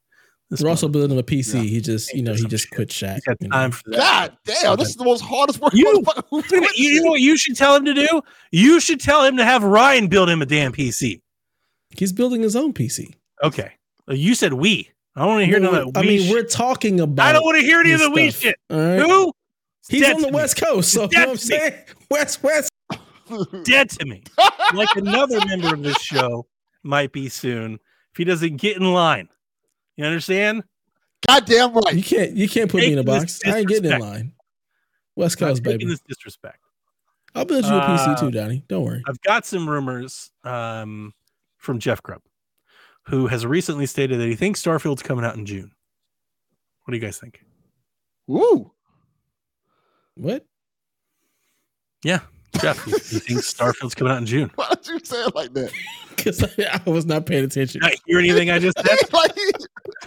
This 0.51 0.61
We're 0.61 0.69
also 0.69 0.87
building 0.89 1.19
a 1.19 1.23
PC. 1.23 1.55
Yeah. 1.55 1.61
He 1.63 1.81
just, 1.81 2.13
you 2.13 2.23
know, 2.23 2.35
he 2.35 2.45
just 2.45 2.65
shit. 2.69 2.77
quit 2.77 2.89
Shaq. 2.91 3.15
He's 3.15 3.25
got 3.25 3.37
you 3.41 3.49
know. 3.49 3.57
time 3.57 3.71
for 3.71 3.89
that. 3.91 3.97
God 3.99 4.37
damn, 4.45 4.77
this 4.77 4.91
is 4.91 4.97
the 4.97 5.05
most 5.05 5.23
hardest 5.23 5.61
working 5.61 5.79
You- 5.81 6.03
motherfucker 6.05 6.25
who's 6.29 6.47
doing 6.49 6.67
You 6.77 7.03
know 7.05 7.13
what 7.13 7.21
you 7.21 7.39
should 7.39 7.57
tell 7.57 7.75
him 7.75 7.87
to 7.87 7.95
do? 7.95 8.21
You 8.51 8.79
should 8.79 9.01
tell 9.01 9.25
him 9.25 9.39
to 9.39 9.45
have 9.47 9.63
Ryan 9.65 10.09
build 10.09 10.29
him 10.29 10.43
a 10.43 10.47
damn 10.47 10.73
PC. 10.73 11.23
He's 11.97 12.13
building 12.13 12.43
his 12.43 12.55
own 12.55 12.75
PC. 12.75 13.15
Okay. 13.43 13.73
Uh, 14.09 14.13
You 14.15 14.35
said 14.35 14.53
we. 14.53 14.91
I 15.17 15.21
don't 15.21 15.29
want 15.29 15.41
to 15.43 15.47
hear 15.47 15.59
No, 15.61 15.71
none 15.71 15.81
of 15.89 15.93
that. 15.95 16.01
I 16.01 16.03
mean, 16.07 16.21
shit. 16.23 16.31
we're 16.33 16.45
talking 16.45 17.01
about. 17.01 17.27
I 17.27 17.33
don't 17.33 17.45
want 17.45 17.59
to 17.59 17.65
hear 17.65 17.81
any 17.81 17.93
of 17.93 18.01
this 18.01 18.09
the 18.09 18.15
we 18.15 18.31
shit. 18.31 18.57
All 18.71 18.79
right. 18.79 19.01
Who? 19.01 19.33
He's 19.89 20.03
Dead 20.03 20.15
on 20.17 20.21
the 20.23 20.27
me. 20.29 20.33
West 20.35 20.57
Coast, 20.63 20.93
so 20.93 21.03
you 21.11 21.19
know 21.19 21.29
what 21.29 21.29
I'm 21.31 21.37
Dead 21.37 21.39
to 21.39 21.49
me. 21.49 21.59
saying? 21.59 21.75
West, 22.11 22.43
West. 22.43 22.71
Dead 23.65 23.91
to 23.91 24.07
me. 24.07 24.23
like 24.75 24.89
another 24.97 25.39
member 25.47 25.75
of 25.75 25.83
this 25.83 26.01
show 26.01 26.47
might 26.83 27.13
be 27.13 27.29
soon 27.29 27.75
if 27.75 28.17
he 28.17 28.25
doesn't 28.25 28.57
get 28.57 28.77
in 28.77 28.93
line. 28.93 29.29
You 29.97 30.05
understand? 30.05 30.65
Goddamn 31.29 31.71
You 31.75 31.81
right. 31.81 31.95
You 31.95 32.03
can't, 32.03 32.33
you 32.33 32.49
can't 32.49 32.71
put 32.71 32.81
me 32.81 32.93
in 32.93 32.99
a 32.99 33.05
box. 33.05 33.41
I 33.47 33.59
ain't 33.59 33.69
getting 33.69 33.91
in 33.93 34.01
line. 34.01 34.33
West 35.15 35.41
Not 35.41 35.49
Coast, 35.49 35.65
taking 35.65 35.79
baby. 35.81 35.91
this 35.91 36.01
disrespect. 36.09 36.59
I'll 37.35 37.45
build 37.45 37.65
you 37.65 37.71
a 37.71 37.81
PC 37.81 38.09
Uh, 38.09 38.17
too, 38.21 38.31
Donnie. 38.31 38.65
Don't 38.69 38.85
worry. 38.85 39.03
I've 39.09 39.21
got 39.23 39.47
some 39.47 39.69
rumors 39.69 40.31
um, 40.45 41.15
from 41.59 41.79
Jeff 41.79 42.03
Grubb, 42.03 42.23
who 43.05 43.27
has 43.27 43.47
recently 43.47 43.87
stated 43.87 44.21
that 44.21 44.27
he 44.29 44.35
thinks 44.35 44.61
Starfield's 44.63 45.03
coming 45.03 45.25
out 45.25 45.37
in 45.37 45.47
June. 45.47 45.71
What 46.85 46.93
do 46.93 46.97
you 46.97 47.03
guys 47.03 47.19
think? 47.19 47.45
Woo. 48.27 48.73
What? 50.15 50.45
Yeah, 52.05 52.21
Jeff, 52.61 52.87
you, 52.87 52.93
he 52.95 53.19
thinks 53.19 53.53
Starfield's 53.53 53.95
coming 53.95 54.13
out 54.13 54.19
in 54.19 54.27
June. 54.27 54.51
Why 54.57 54.69
did 54.71 54.87
you 54.87 55.01
say 55.05 55.23
it 55.25 55.35
like 55.35 55.53
that? 55.55 55.73
Because 56.15 56.45
I, 56.45 56.81
I 56.87 56.91
was 56.91 57.05
not 57.07 57.25
paying 57.27 57.43
attention. 57.45 57.81
Did 57.81 57.91
I 57.91 57.97
hear 58.07 58.19
anything 58.21 58.51
I 58.51 58.59
just 58.61 58.77
said? 58.79 58.99
like, 59.13 59.35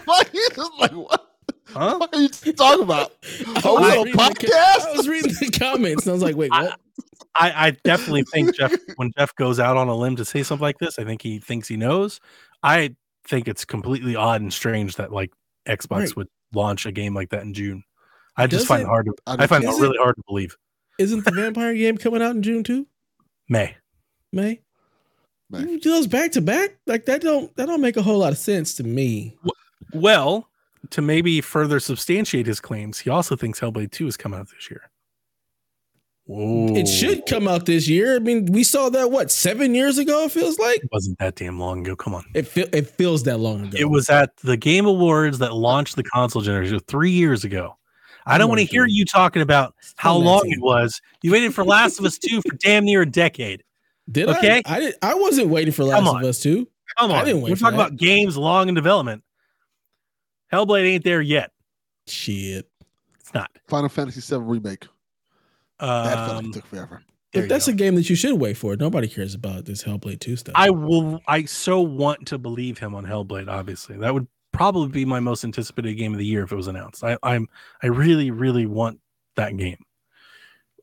like, 0.08 0.58
like, 0.80 0.92
what 0.94 1.28
Huh? 1.68 1.98
fuck 2.00 2.16
are 2.16 2.22
you 2.22 2.30
talking 2.30 2.84
about? 2.84 3.12
I 3.48 3.62
Oh, 3.66 3.74
was 3.74 3.82
we 3.82 3.88
a 3.90 4.04
reading 4.04 4.12
the 4.14 4.18
podcast? 4.24 4.86
I 4.86 4.94
was 4.96 5.10
reading 5.10 5.34
the 5.42 5.50
comments 5.60 6.04
and 6.06 6.12
I 6.12 6.14
was 6.14 6.22
like, 6.22 6.36
wait, 6.38 6.52
what? 6.52 6.80
I, 7.36 7.68
I 7.68 7.72
definitely 7.84 8.24
think 8.32 8.56
Jeff, 8.56 8.74
when 8.96 9.12
Jeff 9.18 9.36
goes 9.36 9.60
out 9.60 9.76
on 9.76 9.90
a 9.90 9.96
limb 9.96 10.16
to 10.18 10.24
say 10.26 10.44
something 10.44 10.62
like 10.64 10.78
this, 10.78 11.00
I 11.00 11.04
think 11.04 11.22
he 11.22 11.40
thinks 11.40 11.68
he 11.68 11.76
knows. 11.76 12.22
I 12.64 12.96
think 13.28 13.48
it's 13.50 13.66
completely 13.66 14.16
odd 14.16 14.40
and 14.42 14.54
strange 14.54 14.96
that 14.98 15.12
like 15.12 15.34
Xbox 15.68 15.90
Right. 16.00 16.16
would 16.18 16.28
launch 16.54 16.86
a 16.86 16.94
game 16.94 17.14
like 17.14 17.30
that 17.32 17.42
in 17.42 17.54
June. 17.54 17.84
I 18.38 18.48
just 18.48 18.62
Does 18.62 18.68
find 18.68 18.82
it? 18.82 18.86
it 18.86 18.88
hard 18.90 19.06
to. 19.08 19.14
I 19.28 19.44
I 19.44 19.48
find 19.48 19.64
Is 19.66 19.72
it 19.72 19.80
it? 19.80 19.82
really 19.82 19.98
hard 19.98 20.16
to 20.16 20.24
believe. 20.28 20.56
Isn't 20.98 21.26
the 21.26 21.32
vampire 21.32 21.74
game 21.74 21.98
coming 21.98 22.22
out 22.22 22.36
in 22.36 22.42
June 22.44 22.64
too? 22.64 22.88
May. 23.50 23.76
May? 24.32 24.62
May. 25.50 25.60
You 25.62 25.80
do 25.80 25.92
those 25.92 26.08
back 26.08 26.32
to 26.34 26.42
back? 26.42 26.78
Like 26.88 27.06
that 27.06 27.22
don't 27.22 27.56
that 27.56 27.68
don't 27.68 27.82
make 27.82 27.98
a 27.98 28.02
whole 28.02 28.20
lot 28.20 28.32
of 28.32 28.38
sense 28.38 28.74
to 28.76 28.84
me. 28.84 29.38
Well, 29.94 30.50
to 30.92 31.02
maybe 31.02 31.42
further 31.42 31.80
substantiate 31.80 32.48
his 32.48 32.60
claims, 32.60 33.00
he 33.00 33.10
also 33.10 33.36
thinks 33.36 33.60
Hellblade 33.60 33.92
2 33.92 34.08
is 34.08 34.18
coming 34.18 34.40
out 34.40 34.50
this 34.50 34.70
year. 34.70 34.90
Whoa. 36.26 36.76
It 36.76 36.88
should 36.88 37.28
come 37.28 37.48
out 37.48 37.68
this 37.68 37.88
year. 37.88 38.16
I 38.16 38.20
mean, 38.20 38.48
we 38.48 38.64
saw 38.64 38.90
that 38.90 39.12
what 39.12 39.30
seven 39.30 39.76
years 39.76 40.00
ago. 40.00 40.24
It 40.24 40.32
feels 40.32 40.58
like 40.58 40.78
It 40.84 40.90
wasn't 40.92 41.20
that 41.20 41.36
damn 41.36 41.60
long 41.60 41.82
ago. 41.82 41.96
Come 41.96 42.16
on. 42.16 42.26
it. 42.34 42.48
Feel, 42.48 42.68
it 42.74 42.88
feels 42.88 43.24
that 43.24 43.38
long 43.38 43.68
ago. 43.68 43.78
It 43.80 43.90
was 43.92 44.10
at 44.10 44.36
the 44.38 44.58
Game 44.58 44.88
Awards 44.88 45.38
that 45.38 45.54
launched 45.54 45.96
the 45.96 46.04
console 46.04 46.42
generation 46.42 46.80
three 46.88 47.12
years 47.12 47.44
ago. 47.44 47.78
I 48.26 48.38
don't 48.38 48.50
want 48.50 48.60
to 48.60 48.66
hear 48.66 48.86
you 48.86 49.06
talking 49.06 49.42
about 49.42 49.76
how 49.98 50.16
long 50.16 50.44
it 50.50 50.60
was. 50.62 51.00
You 51.22 51.32
waited 51.32 51.54
for 51.54 51.64
Last 51.64 52.00
of 52.00 52.06
Us 52.06 52.18
2 52.18 52.42
for 52.42 52.56
damn 52.58 52.84
near 52.86 53.04
a 53.04 53.06
decade. 53.06 53.64
Did 54.12 54.30
Okay. 54.30 54.62
I? 54.66 54.76
I, 54.76 54.80
did, 54.80 54.96
I 55.02 55.14
wasn't 55.16 55.50
waiting 55.50 55.72
for 55.74 55.84
Last 55.84 56.04
Come 56.04 56.16
of. 56.18 56.24
Us 56.24 56.40
2. 56.42 56.68
Come 56.98 57.12
I 57.12 57.20
on, 57.20 57.26
didn't 57.26 57.42
wait 57.42 57.50
we're 57.52 57.56
talking 57.56 57.78
that. 57.78 57.88
about 57.88 57.98
games 57.98 58.38
long 58.38 58.70
in 58.70 58.76
development. 58.76 59.24
Hellblade 60.52 60.86
ain't 60.86 61.04
there 61.04 61.22
yet. 61.22 61.52
Shit. 62.08 62.70
It's 63.20 63.34
not. 63.34 63.50
Final 63.68 63.90
Fantasy 63.90 64.22
VII 64.22 64.42
remake. 64.44 64.88
That 65.80 66.14
felt 66.14 66.28
like 66.30 66.38
Um, 66.38 66.46
it 66.46 66.54
took 66.54 66.66
forever. 66.68 67.02
there 67.34 67.42
But 67.42 67.42
you 67.44 67.48
that's 67.50 67.66
go. 67.68 67.72
a 67.74 67.76
game 67.76 67.96
that 67.96 68.10
you 68.10 68.16
should 68.16 68.40
wait 68.40 68.56
for. 68.58 68.76
Nobody 68.76 69.08
cares 69.08 69.34
about 69.34 69.66
this 69.66 69.84
Hellblade 69.84 70.20
2 70.20 70.36
stuff. 70.36 70.54
I 70.56 70.70
will. 70.70 71.20
I 71.28 71.46
so 71.46 71.82
want 71.82 72.28
to 72.28 72.38
believe 72.38 72.78
him 72.78 72.96
on 72.96 73.06
Hellblade. 73.06 73.48
Obviously, 73.50 73.98
that 73.98 74.14
would 74.14 74.28
probably 74.56 74.88
be 74.88 75.06
my 75.06 75.20
most 75.20 75.44
anticipated 75.44 75.96
game 75.96 76.14
of 76.14 76.20
the 76.20 76.26
year 76.26 76.44
if 76.44 76.52
it 76.52 76.56
was 76.56 76.68
announced. 76.68 77.04
I, 77.04 77.18
I'm. 77.24 77.48
I 77.84 77.88
really, 77.88 78.32
really 78.32 78.66
want 78.66 79.00
that 79.36 79.58
game. 79.58 79.78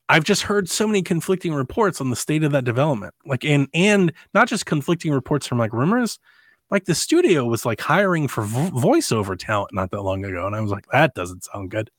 I've 0.09 0.25
just 0.25 0.43
heard 0.43 0.69
so 0.69 0.87
many 0.87 1.03
conflicting 1.03 1.55
reports 1.55 2.01
on 2.01 2.11
the 2.11 2.17
state 2.17 2.45
of 2.45 2.53
that 2.53 2.65
development. 2.65 3.15
Like, 3.25 3.45
and 3.45 3.69
and 3.73 4.13
not 4.35 4.49
just 4.49 4.67
conflicting 4.67 5.13
reports 5.13 5.47
from 5.47 5.59
like 5.59 5.73
rumors. 5.73 6.19
Like 6.71 6.85
the 6.85 6.95
studio 6.95 7.45
was 7.45 7.67
like 7.67 7.81
hiring 7.81 8.29
for 8.29 8.45
vo- 8.45 8.71
voiceover 8.71 9.39
talent 9.39 9.75
not 9.75 9.91
that 9.91 10.03
long 10.03 10.25
ago, 10.25 10.47
and 10.47 10.57
I 10.57 10.61
was 10.61 10.71
like, 10.71 10.87
that 10.93 11.15
doesn't 11.15 11.45
sound 11.45 11.71
good. 11.71 11.91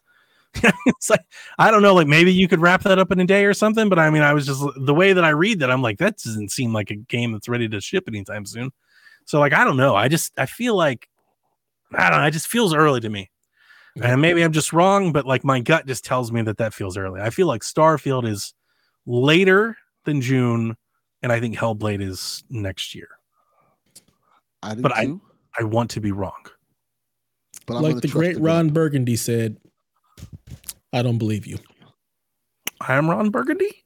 it's 0.85 1.09
like 1.09 1.25
I 1.57 1.71
don't 1.71 1.81
know, 1.81 1.95
like 1.95 2.07
maybe 2.07 2.31
you 2.31 2.47
could 2.47 2.61
wrap 2.61 2.83
that 2.83 2.99
up 2.99 3.11
in 3.11 3.19
a 3.19 3.25
day 3.25 3.45
or 3.45 3.53
something. 3.53 3.89
But 3.89 3.99
I 3.99 4.09
mean, 4.09 4.21
I 4.21 4.33
was 4.33 4.45
just 4.45 4.63
the 4.75 4.93
way 4.93 5.13
that 5.13 5.23
I 5.23 5.29
read 5.29 5.59
that, 5.59 5.71
I'm 5.71 5.81
like, 5.81 5.97
that 5.97 6.17
doesn't 6.17 6.51
seem 6.51 6.73
like 6.73 6.91
a 6.91 6.95
game 6.95 7.31
that's 7.31 7.49
ready 7.49 7.67
to 7.69 7.81
ship 7.81 8.05
anytime 8.07 8.45
soon. 8.45 8.71
So 9.25 9.39
like, 9.39 9.53
I 9.53 9.63
don't 9.63 9.77
know. 9.77 9.95
I 9.95 10.07
just 10.07 10.33
I 10.37 10.45
feel 10.45 10.75
like 10.75 11.07
I 11.95 12.09
don't 12.09 12.21
know. 12.21 12.27
It 12.27 12.31
just 12.31 12.47
feels 12.47 12.73
early 12.73 12.99
to 13.01 13.09
me, 13.09 13.29
and 14.01 14.21
maybe 14.21 14.41
I'm 14.41 14.51
just 14.53 14.73
wrong. 14.73 15.11
But 15.11 15.25
like 15.25 15.43
my 15.43 15.59
gut 15.59 15.85
just 15.85 16.03
tells 16.05 16.31
me 16.31 16.41
that 16.43 16.57
that 16.57 16.73
feels 16.73 16.97
early. 16.97 17.21
I 17.21 17.29
feel 17.29 17.47
like 17.47 17.61
Starfield 17.61 18.27
is 18.27 18.53
later 19.05 19.77
than 20.05 20.21
June, 20.21 20.75
and 21.21 21.31
I 21.31 21.39
think 21.39 21.55
Hellblade 21.57 22.01
is 22.01 22.43
next 22.49 22.95
year. 22.95 23.07
I 24.61 24.73
did 24.75 24.81
but 24.83 24.95
I- 24.95 25.05
too. 25.05 25.21
I 25.59 25.63
want 25.63 25.91
to 25.91 26.01
be 26.01 26.11
wrong. 26.11 26.45
But 27.67 27.75
I'm 27.77 27.83
like 27.83 28.01
the 28.01 28.07
great 28.07 28.33
gut. 28.33 28.41
Ron 28.43 28.69
Burgundy 28.69 29.15
said, 29.15 29.57
I 30.91 31.03
don't 31.03 31.19
believe 31.19 31.45
you. 31.45 31.59
I 32.81 32.95
am 32.95 33.09
Ron 33.09 33.29
Burgundy. 33.29 33.82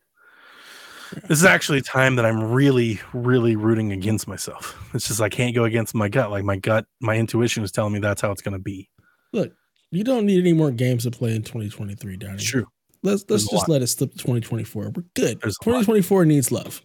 This 1.27 1.39
is 1.39 1.45
actually 1.45 1.79
a 1.79 1.83
time 1.83 2.15
that 2.15 2.25
I'm 2.25 2.51
really, 2.51 2.99
really 3.13 3.55
rooting 3.55 3.91
against 3.91 4.27
myself. 4.27 4.77
It's 4.93 5.07
just 5.07 5.21
I 5.21 5.29
can't 5.29 5.55
go 5.55 5.63
against 5.63 5.95
my 5.95 6.09
gut. 6.09 6.31
Like 6.31 6.43
my 6.43 6.57
gut, 6.57 6.85
my 7.01 7.15
intuition 7.15 7.63
is 7.63 7.71
telling 7.71 7.93
me 7.93 7.99
that's 7.99 8.21
how 8.21 8.31
it's 8.31 8.41
going 8.41 8.53
to 8.53 8.59
be. 8.59 8.89
Look, 9.33 9.53
you 9.91 10.03
don't 10.03 10.25
need 10.25 10.39
any 10.39 10.53
more 10.53 10.71
games 10.71 11.03
to 11.03 11.11
play 11.11 11.35
in 11.35 11.43
2023, 11.43 12.17
Donnie. 12.17 12.33
It's 12.35 12.43
true. 12.43 12.65
Let's 13.03 13.23
There's 13.23 13.43
let's 13.43 13.53
a 13.53 13.55
just 13.55 13.69
let 13.69 13.81
it 13.81 13.87
slip 13.87 14.11
to 14.11 14.17
2024. 14.17 14.83
We're 14.95 15.03
good. 15.13 15.39
There's 15.41 15.57
2024 15.63 16.25
needs 16.25 16.51
love. 16.51 16.81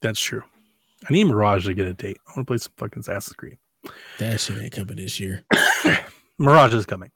That's 0.00 0.20
true. 0.20 0.42
I 1.08 1.12
need 1.12 1.24
Mirage 1.24 1.66
to 1.66 1.74
get 1.74 1.86
a 1.86 1.94
date. 1.94 2.18
I 2.26 2.30
want 2.30 2.46
to 2.46 2.50
play 2.50 2.58
some 2.58 2.72
fucking 2.76 3.00
Assassin's 3.00 3.36
Creed. 3.36 3.58
That 4.18 4.40
shit 4.40 4.58
ain't 4.58 4.72
coming 4.72 4.96
this 4.96 5.20
year. 5.20 5.44
Mirage 6.38 6.74
is 6.74 6.86
coming. 6.86 7.10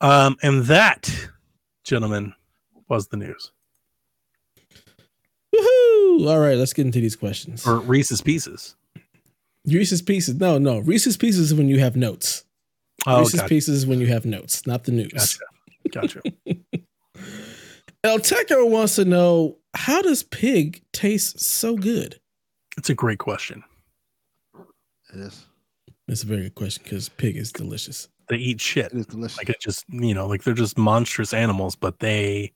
Um, 0.00 0.36
and 0.42 0.64
that, 0.64 1.10
gentlemen, 1.84 2.34
was 2.88 3.08
the 3.08 3.16
news. 3.16 3.52
Woohoo! 6.20 6.28
All 6.28 6.40
right, 6.40 6.56
let's 6.56 6.72
get 6.72 6.86
into 6.86 7.00
these 7.00 7.16
questions. 7.16 7.66
Or 7.66 7.78
Reese's 7.78 8.20
Pieces. 8.20 8.76
Reese's 9.66 10.02
Pieces. 10.02 10.36
No, 10.36 10.58
no. 10.58 10.78
Reese's 10.78 11.16
Pieces 11.16 11.52
is 11.52 11.54
when 11.54 11.68
you 11.68 11.78
have 11.78 11.96
notes. 11.96 12.44
Oh, 13.06 13.20
Reese's 13.20 13.40
gotcha. 13.40 13.48
Pieces 13.48 13.76
is 13.78 13.86
when 13.86 14.00
you 14.00 14.06
have 14.08 14.24
notes, 14.24 14.66
not 14.66 14.84
the 14.84 14.92
news. 14.92 15.38
Gotcha. 15.90 16.20
Gotcha. 16.20 16.22
El 18.04 18.18
Teco 18.18 18.66
wants 18.66 18.96
to 18.96 19.04
know 19.04 19.58
how 19.74 20.02
does 20.02 20.22
pig 20.24 20.82
taste 20.92 21.40
so 21.40 21.76
good? 21.76 22.18
It's 22.76 22.90
a 22.90 22.94
great 22.94 23.18
question. 23.18 23.62
It 25.14 25.20
is. 25.20 25.46
It's 26.08 26.22
a 26.22 26.26
very 26.26 26.42
good 26.42 26.54
question 26.54 26.82
because 26.82 27.08
pig 27.08 27.36
is 27.36 27.52
delicious. 27.52 28.08
They 28.28 28.36
eat 28.36 28.60
shit. 28.60 28.86
It 28.92 28.98
is 28.98 29.06
delicious. 29.06 29.38
Like 29.38 29.50
it 29.50 29.60
just, 29.60 29.84
you 29.88 30.14
know, 30.14 30.26
like 30.26 30.42
they're 30.42 30.54
just 30.54 30.76
monstrous 30.78 31.32
animals, 31.32 31.76
but 31.76 32.00
they 32.00 32.52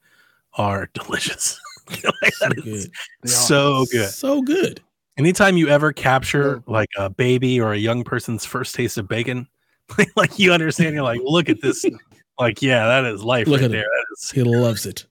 are 0.55 0.89
delicious. 0.95 1.61
Like, 2.23 2.33
So 2.35 2.49
good. 2.63 2.91
So 3.29 3.85
good. 3.91 4.11
So 4.11 4.43
good. 4.43 4.81
Anytime 5.19 5.57
you 5.57 5.69
ever 5.69 5.93
capture 5.93 6.63
like 6.67 6.91
a 6.99 7.09
baby 7.09 7.61
or 7.61 7.73
a 7.73 7.79
young 7.79 8.05
person's 8.05 8.45
first 8.45 8.75
taste 8.75 8.99
of 8.99 9.09
bacon, 9.09 9.49
like 10.17 10.39
you 10.39 10.53
understand, 10.53 10.95
you're 10.95 11.05
like, 11.05 11.21
look 11.25 11.49
at 11.49 11.61
this. 11.63 11.85
Like, 12.39 12.61
yeah, 12.61 12.85
that 12.87 13.07
is 13.07 13.25
life 13.25 13.47
Look 13.47 13.63
right 13.63 13.65
at 13.65 13.71
there. 13.71 13.81
him. 13.81 13.87
That 13.91 14.07
is 14.19 14.31
He 14.31 14.43
loves 14.43 14.85
it. 14.85 15.07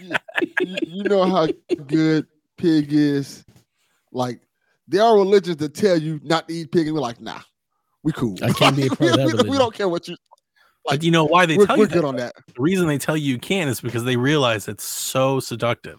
you, 0.00 0.76
you 0.86 1.02
know 1.02 1.24
how 1.24 1.46
good 1.88 2.26
pig 2.56 2.90
is. 2.94 3.44
Like 4.12 4.40
there 4.88 5.02
are 5.02 5.14
religions 5.14 5.58
that 5.58 5.74
tell 5.74 5.98
you 5.98 6.20
not 6.24 6.48
to 6.48 6.54
eat 6.54 6.72
pig, 6.72 6.86
and 6.86 6.94
we're 6.94 7.02
like, 7.02 7.20
nah, 7.20 7.40
we 8.02 8.12
cool. 8.12 8.34
I 8.42 8.52
can't 8.54 8.74
be 8.76 8.86
a 8.86 8.88
part 8.88 9.10
of 9.10 9.16
that 9.18 9.18
we, 9.18 9.24
we, 9.26 9.30
religion. 9.32 9.50
we 9.50 9.58
don't 9.58 9.74
care 9.74 9.90
what 9.90 10.08
you. 10.08 10.16
But 10.86 11.02
you 11.02 11.10
know 11.10 11.26
why 11.26 11.44
they 11.44 11.58
we're 11.58 11.66
tell 11.66 11.76
we're 11.76 11.82
you 11.82 11.88
that? 11.88 11.94
good 11.94 12.04
on 12.06 12.16
that. 12.16 12.34
The 12.46 12.62
reason 12.62 12.86
they 12.86 12.96
tell 12.96 13.14
you 13.14 13.26
you 13.34 13.38
can't 13.38 13.68
is 13.68 13.82
because 13.82 14.04
they 14.04 14.16
realize 14.16 14.66
it's 14.66 14.84
so 14.84 15.38
seductive. 15.38 15.98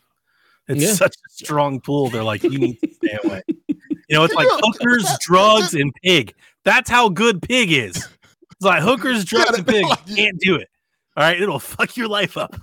It's 0.67 0.81
Yeah. 0.83 0.93
such 0.93 1.15
a 1.15 1.29
strong 1.43 1.79
pool. 1.81 2.09
They're 2.09 2.23
like, 2.23 2.43
you 2.43 2.57
need 2.57 2.79
to 2.81 2.93
stay 2.93 3.17
away. 3.23 3.41
You 3.67 4.17
know, 4.17 4.23
it's 4.23 4.33
like 4.33 4.47
hookers, 4.49 5.05
drugs, 5.21 5.73
and 5.73 5.93
pig. 6.03 6.33
That's 6.65 6.89
how 6.89 7.09
good 7.09 7.41
pig 7.41 7.71
is. 7.71 7.95
It's 7.97 8.61
like 8.61 8.81
hookers, 8.83 9.25
drugs, 9.25 9.57
and 9.57 9.65
pig. 9.67 9.85
like- 9.85 10.05
Can't 10.07 10.39
do 10.39 10.55
it. 10.55 10.67
All 11.17 11.23
right, 11.23 11.41
it'll 11.41 11.59
fuck 11.59 11.97
your 11.97 12.07
life 12.07 12.37
up. 12.37 12.55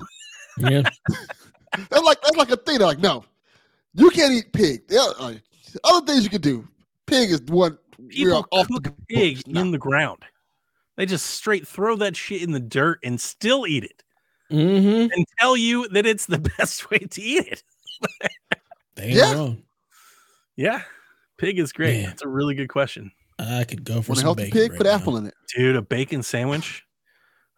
Yeah. 0.58 0.82
That's 1.90 2.02
like 2.02 2.20
that's 2.22 2.36
like 2.36 2.50
a 2.50 2.56
thing. 2.56 2.78
They're 2.78 2.86
like, 2.86 2.98
no, 2.98 3.24
you 3.94 4.08
can't 4.10 4.32
eat 4.32 4.52
pig. 4.54 4.82
Uh, 4.90 5.34
other 5.84 6.06
things 6.06 6.24
you 6.24 6.30
can 6.30 6.40
do. 6.40 6.66
Pig 7.06 7.30
is 7.30 7.42
one. 7.42 7.76
People 8.08 8.46
off 8.52 8.68
cook 8.68 8.84
the 8.84 8.94
pig 9.08 9.46
now. 9.46 9.60
in 9.60 9.70
the 9.70 9.78
ground. 9.78 10.22
They 10.96 11.04
just 11.04 11.26
straight 11.26 11.68
throw 11.68 11.94
that 11.96 12.16
shit 12.16 12.42
in 12.42 12.52
the 12.52 12.58
dirt 12.60 13.00
and 13.04 13.20
still 13.20 13.66
eat 13.66 13.84
it 13.84 14.02
Mm-hmm. 14.50 15.12
and 15.12 15.26
tell 15.38 15.58
you 15.58 15.86
that 15.88 16.06
it's 16.06 16.24
the 16.24 16.38
best 16.58 16.90
way 16.90 16.98
to 16.98 17.20
eat 17.22 17.46
it. 17.46 17.62
They 18.96 19.04
ain't 19.04 19.12
Yeah. 19.14 19.34
wrong. 19.34 19.62
Yeah, 20.56 20.82
pig 21.38 21.58
is 21.58 21.72
great. 21.72 21.98
Man. 22.00 22.06
That's 22.10 22.22
a 22.22 22.28
really 22.28 22.54
good 22.54 22.68
question. 22.68 23.12
I 23.38 23.62
could 23.64 23.84
go 23.84 24.02
for 24.02 24.10
Want 24.12 24.18
a 24.18 24.20
some 24.20 24.24
healthy 24.24 24.42
bacon 24.44 24.60
pig? 24.60 24.70
right 24.72 24.78
Put 24.78 24.86
now. 24.88 24.94
apple 24.94 25.16
in 25.18 25.26
it. 25.26 25.34
dude 25.56 25.76
a 25.76 25.82
bacon 25.82 26.22
sandwich 26.24 26.84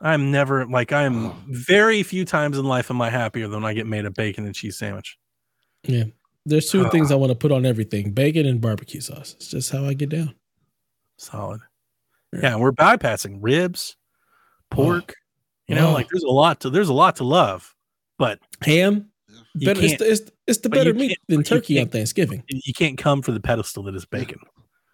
i'm 0.03 0.31
never 0.31 0.67
like 0.67 0.93
i'm 0.93 1.27
Oh. 1.29 1.37
very 1.49 2.03
few 2.03 2.25
times 2.27 2.59
in 2.59 2.65
life 2.67 2.91
am 2.91 3.01
i 3.01 3.09
happier 3.11 3.49
than 3.49 3.63
when 3.63 3.71
i 3.71 3.75
get 3.75 3.87
made 3.87 4.05
a 4.05 4.11
bacon 4.11 4.45
and 4.45 4.55
cheese 4.55 4.77
sandwich 4.79 5.19
Yeah. 5.85 6.05
There's 6.47 6.71
two 6.71 6.85
Ah. 6.87 6.91
things 6.91 7.11
I 7.11 7.15
want 7.17 7.31
to 7.31 7.35
put 7.37 7.53
on 7.53 7.65
everything 7.67 8.13
bacon 8.13 8.45
and 8.47 8.61
barbecue 8.63 9.01
sauce. 9.03 9.35
It's 9.37 9.49
just 9.49 9.71
how 9.71 9.85
I 9.87 9.93
get 9.95 10.09
down. 10.11 10.35
solid 11.17 11.61
Yeah. 12.35 12.41
yeah, 12.43 12.57
we're 12.57 12.73
bypassing 12.73 13.39
ribs 13.41 13.97
pork 14.71 15.15
you 15.67 15.75
know 15.75 15.89
Oh. 15.89 15.93
like 15.95 16.09
there's 16.11 16.23
a 16.25 16.29
lot 16.31 16.61
to 16.61 16.71
there's 16.71 16.89
a 16.91 16.95
lot 16.95 17.17
to 17.17 17.25
love 17.25 17.75
but 18.19 18.39
Ham. 18.63 19.11
You 19.55 19.67
Better, 19.67 19.81
it's, 19.81 19.89
can't- 19.89 19.99
the, 19.99 20.11
it's, 20.11 20.31
it's 20.47 20.59
the 20.59 20.69
better 20.69 20.95
meat 20.95 21.19
than 21.29 21.43
turkey 21.43 21.81
on 21.81 21.89
Thanksgiving. 21.89 22.43
you 22.49 22.73
can't 22.73 22.97
come 22.97 23.21
for 23.23 23.33
the 23.33 23.41
pedestal 23.41 23.83
that 23.85 23.95
is 23.97 24.05
bacon 24.05 24.39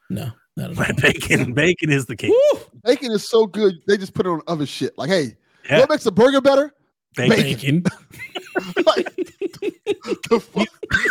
No, 0.08 0.30
not 0.56 0.70
at 0.70 0.78
all. 0.78 0.96
bacon 0.96 1.52
bacon 1.54 1.90
is 1.90 2.06
the 2.06 2.16
king 2.16 2.30
Woo! 2.30 2.60
Bacon 2.84 3.12
is 3.12 3.28
so 3.28 3.46
good. 3.46 3.74
They 3.86 3.96
just 3.98 4.14
put 4.14 4.24
it 4.26 4.30
on 4.30 4.40
other 4.46 4.64
shit. 4.66 4.96
Like, 4.96 5.10
hey, 5.10 5.36
yeah 5.68 5.80
what 5.80 5.90
makes 5.90 6.06
a 6.06 6.10
burger 6.10 6.40
better? 6.40 6.72
bacon. 7.16 7.36
Bacon. 7.38 7.84
like, 8.86 9.14
the 9.16 10.40
fuck? 10.40 10.68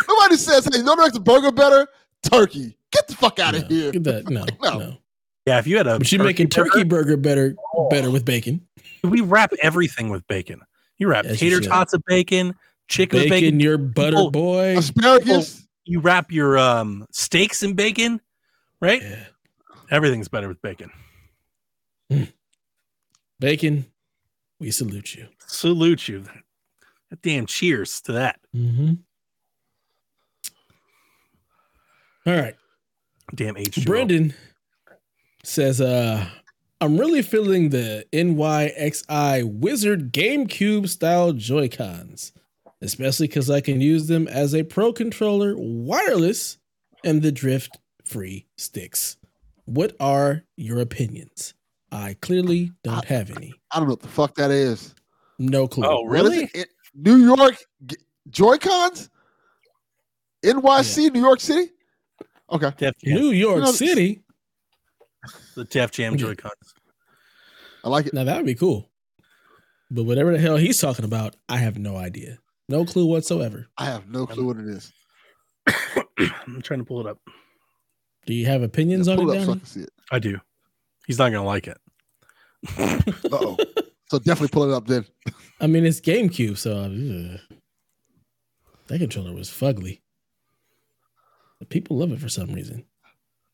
Nobody 0.08 0.36
says, 0.36 0.68
hey, 0.72 0.82
what 0.82 0.98
makes 0.98 1.16
a 1.16 1.20
burger 1.20 1.52
better? 1.52 1.86
Turkey. 2.22 2.76
Get 2.92 3.06
the 3.08 3.14
fuck 3.14 3.38
out 3.38 3.54
No, 3.54 3.60
of 3.60 3.66
here. 3.68 3.92
Get 3.92 4.04
that. 4.04 4.24
No, 4.30 4.44
No. 4.62 4.78
no. 4.78 4.96
yeah 5.46 5.58
if 5.58 5.66
you 5.66 5.76
had 5.76 5.86
a 5.86 5.98
But 5.98 6.10
you're 6.10 6.24
making 6.24 6.48
turkey 6.48 6.82
burger 6.84 7.16
better 7.16 7.54
better 7.90 8.10
with 8.10 8.24
bacon. 8.24 8.66
we 9.04 9.20
wrap 9.20 9.52
everything 9.62 10.08
with 10.08 10.26
bacon 10.26 10.60
you 10.98 11.08
wrap 11.08 11.24
Yes, 11.26 11.38
tater 11.38 11.56
should. 11.62 11.70
tots 11.70 11.92
of 11.92 12.02
bacon 12.06 12.54
chicken 12.88 13.18
Bacon, 13.20 13.30
bacon 13.30 13.60
your 13.60 13.78
butter 13.78 14.16
People- 14.16 14.30
boy. 14.30 14.76
Asparagus. 14.78 15.66
you 15.84 16.00
wrap 16.00 16.30
your 16.32 16.58
um 16.58 17.06
steaks 17.12 17.62
in 17.62 17.74
bacon 17.74 18.20
right 18.80 19.02
Yeah. 19.02 19.24
everything's 19.90 20.28
better 20.28 20.48
with 20.48 20.60
bacon 20.62 20.90
Bacon, 23.38 23.84
we 24.60 24.70
salute 24.70 25.14
you. 25.14 25.26
salute 25.46 26.08
you. 26.08 26.24
Damn 27.22 27.44
cheers 27.46 28.00
to 28.02 28.12
that. 28.12 28.40
Mm-hmm. 28.54 28.94
All 32.26 32.34
right. 32.36 32.54
Damn 33.34 33.56
H. 33.56 33.84
Brendan 33.84 34.34
says, 35.44 35.80
uh, 35.80 36.26
I'm 36.80 36.96
really 36.98 37.22
feeling 37.22 37.68
the 37.70 38.06
NYXI 38.12 39.44
Wizard 39.60 40.12
GameCube 40.12 40.88
style 40.88 41.32
Joy-Cons, 41.32 42.32
especially 42.82 43.26
because 43.28 43.50
I 43.50 43.60
can 43.60 43.80
use 43.80 44.06
them 44.08 44.28
as 44.28 44.54
a 44.54 44.62
Pro 44.62 44.92
controller 44.92 45.54
wireless 45.56 46.58
and 47.04 47.22
the 47.22 47.32
drift 47.32 47.78
free 48.04 48.46
sticks. 48.56 49.16
What 49.64 49.96
are 50.00 50.44
your 50.56 50.80
opinions? 50.80 51.54
I 51.92 52.14
clearly 52.20 52.72
don't 52.84 53.04
have 53.06 53.30
any. 53.36 53.54
I 53.70 53.78
don't 53.78 53.88
know 53.88 53.92
what 53.92 54.00
the 54.02 54.08
fuck 54.08 54.34
that 54.36 54.50
is. 54.50 54.94
No 55.38 55.66
clue. 55.68 55.86
Oh, 55.86 56.04
really? 56.04 56.44
it? 56.44 56.50
It- 56.54 56.68
New 56.94 57.16
York 57.16 57.56
G- 57.84 57.96
Joy-Cons? 58.30 59.10
NYC, 60.44 61.12
New 61.12 61.20
York 61.20 61.40
City? 61.40 61.70
Okay. 62.50 62.70
Def 62.78 62.94
Jam, 63.04 63.14
New 63.18 63.30
York 63.30 63.58
No, 63.60 63.72
City. 63.72 64.22
the 65.54 65.64
Def 65.64 65.90
Jam 65.90 66.12
Yeah. 66.14 66.18
Joy 66.18 66.34
Cons. 66.36 66.74
I 67.84 67.88
like 67.88 68.06
it. 68.06 68.14
Now 68.14 68.24
that 68.24 68.36
would 68.36 68.46
be 68.46 68.54
cool. 68.54 68.90
But 69.90 70.04
whatever 70.04 70.32
the 70.32 70.38
hell 70.38 70.56
he's 70.56 70.80
talking 70.80 71.04
about, 71.04 71.36
I 71.48 71.58
have 71.58 71.78
no 71.78 71.96
idea. 71.96 72.38
No 72.68 72.84
clue 72.84 73.06
whatsoever. 73.06 73.68
I 73.78 73.86
have 73.86 74.08
no 74.08 74.26
clue 74.26 74.46
what 74.46 74.56
it 74.56 74.66
is. 74.66 74.92
I'm 76.46 76.62
trying 76.62 76.80
to 76.80 76.84
pull 76.84 77.00
it 77.00 77.06
up. 77.06 77.18
Do 78.26 78.34
you 78.34 78.46
have 78.46 78.62
opinions 78.62 79.06
on 79.06 79.20
it, 79.20 79.22
it 79.22 79.38
up 79.38 79.44
so 79.44 79.52
I 79.52 79.56
can 79.56 79.64
see 79.64 79.80
it. 79.82 79.90
I 80.10 80.18
do. 80.18 80.38
He's 81.06 81.18
not 81.18 81.30
gonna 81.30 81.44
like 81.44 81.68
it. 81.68 81.78
Uh 82.78 83.00
oh. 83.32 83.56
so 84.10 84.18
definitely 84.18 84.48
pull 84.48 84.68
it 84.68 84.74
up 84.74 84.86
then. 84.86 85.04
I 85.60 85.66
mean, 85.68 85.86
it's 85.86 86.00
GameCube, 86.00 86.58
so 86.58 86.76
ugh. 86.76 87.58
that 88.88 88.98
controller 88.98 89.32
was 89.32 89.48
fugly. 89.48 90.00
But 91.60 91.68
people 91.68 91.96
love 91.96 92.12
it 92.12 92.20
for 92.20 92.28
some 92.28 92.52
reason. 92.52 92.84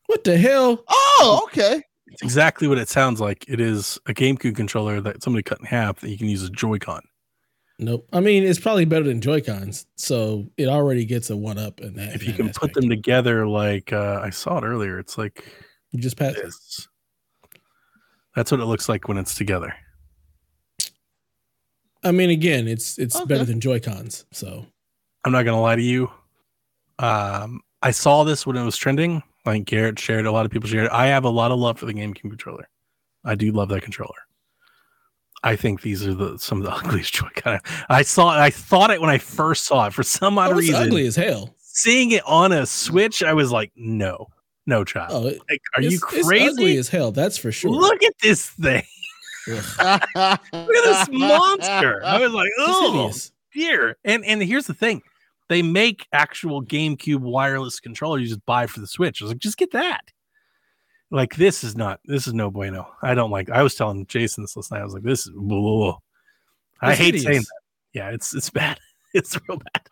What 0.07 0.23
the 0.23 0.37
hell? 0.37 0.83
Oh, 0.89 1.41
okay. 1.45 1.81
It's 2.07 2.21
exactly 2.21 2.67
what 2.67 2.77
it 2.77 2.89
sounds 2.89 3.21
like. 3.21 3.45
It 3.47 3.59
is 3.59 3.99
a 4.07 4.13
GameCube 4.13 4.55
controller 4.55 4.99
that 5.01 5.23
somebody 5.23 5.43
cut 5.43 5.59
in 5.59 5.65
half 5.65 5.99
that 6.01 6.09
you 6.09 6.17
can 6.17 6.29
use 6.29 6.43
as 6.43 6.49
Joy-Con. 6.49 7.01
Nope. 7.79 8.07
I 8.13 8.19
mean, 8.19 8.43
it's 8.43 8.59
probably 8.59 8.85
better 8.85 9.03
than 9.05 9.19
Joy 9.19 9.41
Cons, 9.41 9.87
so 9.95 10.47
it 10.57 10.67
already 10.67 11.05
gets 11.05 11.29
a 11.31 11.37
one 11.37 11.57
up 11.57 11.81
in 11.81 11.95
that. 11.95 12.15
If 12.15 12.21
in 12.21 12.27
you 12.27 12.31
that 12.33 12.37
can 12.37 12.49
aspect. 12.49 12.59
put 12.61 12.73
them 12.73 12.89
together, 12.89 13.47
like 13.47 13.91
uh, 13.91 14.19
I 14.23 14.29
saw 14.29 14.59
it 14.59 14.63
earlier, 14.63 14.99
it's 14.99 15.17
like 15.17 15.43
you 15.91 15.99
just 15.99 16.15
pass. 16.17 16.35
this. 16.35 16.87
That's 18.35 18.51
what 18.51 18.59
it 18.61 18.65
looks 18.65 18.87
like 18.89 19.07
when 19.07 19.17
it's 19.17 19.35
together. 19.35 19.73
I 22.03 22.11
mean, 22.11 22.29
again, 22.29 22.67
it's 22.67 22.97
it's 22.99 23.15
Okay. 23.15 23.25
better 23.25 23.45
than 23.45 23.59
Joy 23.59 23.79
Cons. 23.79 24.25
So 24.31 24.65
I'm 25.23 25.31
not 25.31 25.43
gonna 25.43 25.61
lie 25.61 25.75
to 25.75 25.81
you. 25.81 26.11
Um, 26.99 27.61
I 27.81 27.91
saw 27.91 28.23
this 28.23 28.45
when 28.45 28.55
it 28.55 28.63
was 28.63 28.77
trending. 28.77 29.23
Like 29.45 29.65
Garrett 29.65 29.99
shared, 29.99 30.25
a 30.25 30.31
lot 30.31 30.45
of 30.45 30.51
people 30.51 30.69
shared. 30.69 30.89
I 30.89 31.07
have 31.07 31.25
a 31.25 31.29
lot 31.29 31.51
of 31.51 31.59
love 31.59 31.77
for 31.79 31.85
the 31.85 31.93
GameCube 31.93 32.21
controller. 32.29 32.69
I 33.25 33.35
do 33.35 33.51
love 33.51 33.69
that 33.69 33.81
controller. 33.81 34.15
I 35.43 35.55
think 35.55 35.81
these 35.81 36.05
are 36.07 36.13
the 36.13 36.37
some 36.37 36.59
of 36.59 36.65
the 36.65 36.71
ugliest 36.73 37.13
Joy-Con. 37.13 37.59
I 37.89 38.01
saw. 38.01 38.29
I 38.29 38.49
thought 38.49 38.89
it 38.91 39.01
when 39.01 39.09
I 39.09 39.17
first 39.17 39.65
saw 39.65 39.87
it. 39.87 39.93
For 39.93 40.03
some 40.03 40.37
odd 40.37 40.53
oh, 40.53 40.57
it's 40.57 40.69
reason, 40.69 40.75
ugly 40.75 41.05
as 41.05 41.15
hell. 41.15 41.53
seeing 41.59 42.11
it 42.11 42.23
on 42.25 42.51
a 42.51 42.65
Switch, 42.65 43.21
I 43.23 43.33
was 43.33 43.51
like, 43.51 43.71
no, 43.75 44.27
no, 44.65 44.83
child. 44.83 45.11
Oh, 45.11 45.27
it, 45.27 45.39
Like, 45.49 45.61
are 45.75 45.81
you 45.81 45.99
It's 46.11 46.27
ugly 46.27 46.39
crazy? 46.39 46.77
as 46.77 46.87
hell. 46.89 47.11
That's 47.11 47.37
for 47.37 47.51
sure. 47.51 47.71
Look 47.71 48.03
at 48.03 48.13
this 48.21 48.49
thing. 48.49 48.83
Look 49.47 49.57
at 50.15 50.39
this 50.53 51.09
monster. 51.11 52.01
I 52.05 52.19
was 52.19 52.31
like, 52.31 52.49
oh 52.59 53.11
dear. 53.53 53.97
And 54.05 54.23
and 54.25 54.41
here's 54.41 54.67
the 54.67 54.73
thing. 54.73 55.01
They 55.49 55.61
make 55.61 56.07
actual 56.13 56.63
GameCube 56.63 57.19
wireless 57.19 57.81
controller 57.81 58.19
you 58.19 58.27
just 58.27 58.45
buy 58.45 58.65
for 58.65 58.79
the 58.79 58.87
Switch. 58.87 59.21
I 59.21 59.25
was 59.25 59.31
like, 59.31 59.39
just 59.39 59.57
get 59.57 59.71
that. 59.73 59.99
Like 61.13 61.35
this 61.35 61.63
is 61.63 61.75
not 61.77 61.99
this 62.05 62.25
is 62.27 62.33
no 62.33 62.49
bueno. 62.49 62.87
I 63.03 63.13
don't 63.13 63.29
like 63.31 63.49
I 63.51 63.61
was 63.61 63.75
telling 63.75 64.05
Jason 64.07 64.43
this 64.43 64.57
last 64.57 64.71
night. 64.71 64.81
I 64.81 64.83
was 64.83 64.93
like, 64.95 65.03
this 65.03 65.27
is 65.27 65.31
blah, 65.35 65.59
blah, 65.61 65.75
blah. 65.77 65.97
I 66.81 66.95
hate 66.95 67.13
hideous. 67.13 67.23
saying 67.23 67.41
that. 67.41 67.61
Yeah, 67.93 68.09
it's 68.09 68.33
it's 68.35 68.49
bad. 68.49 68.79
It's 69.15 69.37
real 69.47 69.59
bad. 69.59 69.83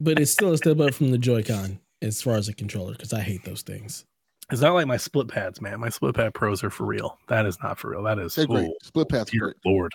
but 0.00 0.18
it's 0.18 0.30
still 0.30 0.54
a 0.54 0.56
step 0.56 0.80
up 0.80 0.94
from 0.94 1.10
the 1.10 1.18
Joy-Con 1.18 1.78
as 2.00 2.22
far 2.22 2.36
as 2.36 2.48
a 2.48 2.54
controller 2.54 2.92
because 2.92 3.12
I 3.12 3.20
hate 3.20 3.44
those 3.44 3.60
things. 3.60 4.06
It's 4.50 4.62
not 4.62 4.72
like 4.72 4.86
my 4.86 4.96
split 4.96 5.28
pads, 5.28 5.60
man. 5.60 5.80
My 5.80 5.90
split 5.90 6.14
pad 6.14 6.32
pros 6.32 6.64
are 6.64 6.70
for 6.70 6.86
real. 6.86 7.18
That 7.28 7.44
is 7.44 7.58
not 7.62 7.78
for 7.78 7.90
real. 7.90 8.02
That 8.02 8.18
is 8.18 8.36
great. 8.36 8.48
oh, 8.70 8.74
Split 8.82 9.10
pads 9.10 9.28
are 9.28 9.32
dear 9.32 9.40
great. 9.40 9.56
lord. 9.66 9.92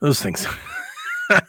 Those 0.00 0.20
things. 0.20 0.46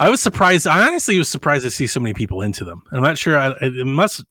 I 0.00 0.08
was 0.10 0.20
surprised. 0.20 0.66
I 0.66 0.86
honestly 0.88 1.16
was 1.16 1.28
surprised 1.28 1.62
to 1.64 1.70
see 1.70 1.86
so 1.86 2.00
many 2.00 2.14
people 2.14 2.42
into 2.42 2.64
them. 2.64 2.82
I'm 2.90 3.02
not 3.02 3.18
sure. 3.18 3.38
I, 3.38 3.54
it 3.60 3.86
must. 3.86 4.24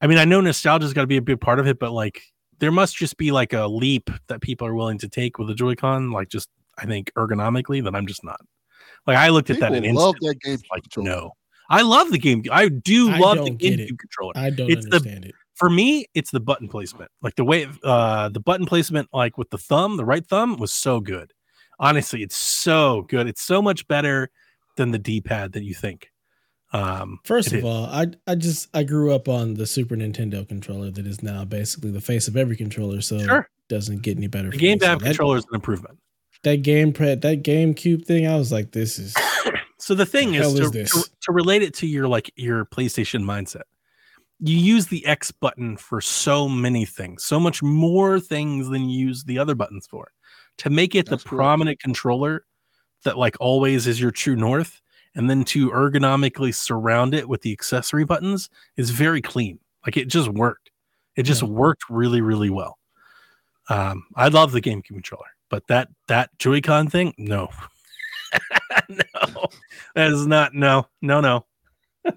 I 0.00 0.06
mean, 0.06 0.18
I 0.18 0.24
know 0.24 0.40
nostalgia's 0.40 0.92
got 0.92 1.02
to 1.02 1.06
be 1.06 1.16
a 1.16 1.22
big 1.22 1.40
part 1.40 1.58
of 1.58 1.66
it, 1.66 1.78
but 1.78 1.92
like, 1.92 2.22
there 2.58 2.72
must 2.72 2.96
just 2.96 3.16
be 3.16 3.32
like 3.32 3.52
a 3.52 3.66
leap 3.66 4.10
that 4.28 4.40
people 4.40 4.66
are 4.66 4.74
willing 4.74 4.98
to 4.98 5.08
take 5.08 5.38
with 5.38 5.48
the 5.48 5.54
Joy-Con. 5.54 6.10
Like, 6.10 6.28
just 6.28 6.48
I 6.78 6.86
think 6.86 7.10
ergonomically, 7.16 7.82
that 7.84 7.94
I'm 7.94 8.06
just 8.06 8.24
not. 8.24 8.40
Like, 9.06 9.16
I 9.16 9.28
looked 9.28 9.50
at 9.50 9.60
that 9.60 9.72
People 9.72 9.88
and 9.88 9.96
love 9.96 10.14
instant, 10.22 10.40
that 10.42 10.48
game. 10.48 10.58
like, 10.70 10.82
controller. 10.84 11.08
no. 11.10 11.32
I 11.68 11.82
love 11.82 12.10
the 12.12 12.18
game. 12.18 12.44
I 12.52 12.68
do 12.68 13.10
I 13.10 13.18
love 13.18 13.38
the 13.38 13.50
don't 13.50 13.62
it. 13.62 13.80
GameCube 13.80 13.98
controller 13.98 14.32
I 14.36 14.50
don't 14.50 14.70
It's 14.70 14.86
the- 14.86 15.02
it. 15.26 15.34
for 15.54 15.68
me, 15.68 16.06
it's 16.14 16.30
the 16.30 16.38
button 16.40 16.68
placement. 16.68 17.10
Like 17.22 17.34
the 17.34 17.44
way 17.44 17.66
uh 17.82 18.28
the 18.28 18.38
button 18.40 18.66
placement, 18.66 19.08
like 19.12 19.36
with 19.36 19.50
the 19.50 19.58
thumb, 19.58 19.96
the 19.96 20.04
right 20.04 20.24
thumb 20.24 20.58
was 20.58 20.72
so 20.72 21.00
good. 21.00 21.32
Honestly, 21.80 22.22
it's 22.22 22.36
so 22.36 23.02
good. 23.08 23.26
It's 23.26 23.42
so 23.42 23.60
much 23.60 23.86
better 23.88 24.30
than 24.76 24.92
the 24.92 24.98
D-pad 24.98 25.52
that 25.52 25.64
you 25.64 25.74
think. 25.74 26.10
Um 26.72 27.18
First 27.24 27.48
of 27.48 27.58
is. 27.58 27.64
all, 27.64 27.84
I 27.86 28.06
I 28.26 28.34
just 28.34 28.68
I 28.74 28.82
grew 28.82 29.12
up 29.14 29.28
on 29.28 29.54
the 29.54 29.66
Super 29.66 29.96
Nintendo 29.96 30.46
controller 30.46 30.90
that 30.90 31.06
is 31.06 31.22
now 31.22 31.44
basically 31.44 31.90
the 31.90 32.00
face 32.00 32.26
of 32.28 32.36
every 32.36 32.56
controller, 32.56 33.00
so 33.00 33.18
Sure. 33.20 33.38
it 33.40 33.68
doesn't 33.68 34.02
get 34.02 34.16
any 34.16 34.26
better. 34.26 34.50
the 34.50 34.56
game 34.58 34.78
So 34.80 34.98
controller 34.98 35.38
is 35.38 35.44
an 35.50 35.54
improvement. 35.54 35.98
that 36.42 36.62
game 36.62 36.92
that 36.92 37.22
GameCube 37.42 38.04
thing, 38.04 38.26
I 38.26 38.36
was 38.36 38.50
like, 38.52 38.72
this 38.72 38.98
is 38.98 39.14
So 39.78 39.94
the 39.94 40.06
thing 40.06 40.32
The 40.32 40.38
is, 40.38 40.54
to, 40.54 40.78
is 40.80 40.90
to, 40.90 41.04
to 41.22 41.32
relate 41.32 41.62
it 41.62 41.72
to 41.74 41.86
your 41.86 42.08
like 42.08 42.32
your 42.36 42.64
PlayStation 42.64 43.22
mindset. 43.22 43.62
You 44.40 44.56
use 44.58 44.88
the 44.88 45.06
X 45.06 45.30
button 45.30 45.76
for 45.78 46.00
so 46.00 46.48
many 46.48 46.84
things, 46.84 47.22
so 47.24 47.38
much 47.40 47.62
more 47.62 48.18
things 48.20 48.68
than 48.68 48.88
you 48.88 49.06
use 49.06 49.24
the 49.24 49.38
other 49.38 49.54
buttons 49.54 49.86
for. 49.86 50.10
To 50.58 50.70
make 50.70 50.94
it 50.94 51.06
That's 51.08 51.22
the 51.22 51.28
correct. 51.28 51.38
prominent 51.38 51.80
controller 51.80 52.44
that 53.04 53.16
like 53.16 53.36
always 53.40 53.86
is 53.86 54.00
your 54.00 54.10
true 54.10 54.36
north, 54.36 54.80
and 55.16 55.28
then 55.28 55.42
to 55.46 55.70
ergonomically 55.70 56.54
surround 56.54 57.12
it 57.14 57.28
with 57.28 57.42
the 57.42 57.50
accessory 57.52 58.04
buttons 58.04 58.48
is 58.76 58.90
very 58.90 59.20
clean. 59.20 59.58
Like 59.84 59.96
it 59.96 60.06
just 60.06 60.28
worked. 60.28 60.70
It 61.16 61.24
just 61.24 61.42
Yeah. 61.42 61.48
worked 61.48 61.84
really, 61.90 62.20
really 62.20 62.50
well. 62.50 62.78
Um, 63.68 64.04
I 64.14 64.28
love 64.28 64.52
the 64.52 64.60
GameCube 64.62 64.84
controller, 64.86 65.26
but 65.50 65.66
that 65.66 65.88
that 66.06 66.30
Joy-Con 66.38 66.88
thing, 66.88 67.12
no. 67.18 67.48
no, 68.88 69.46
that 69.94 70.12
is 70.12 70.26
not 70.26 70.54
no, 70.54 70.86
no, 71.02 71.20
no. 71.20 71.44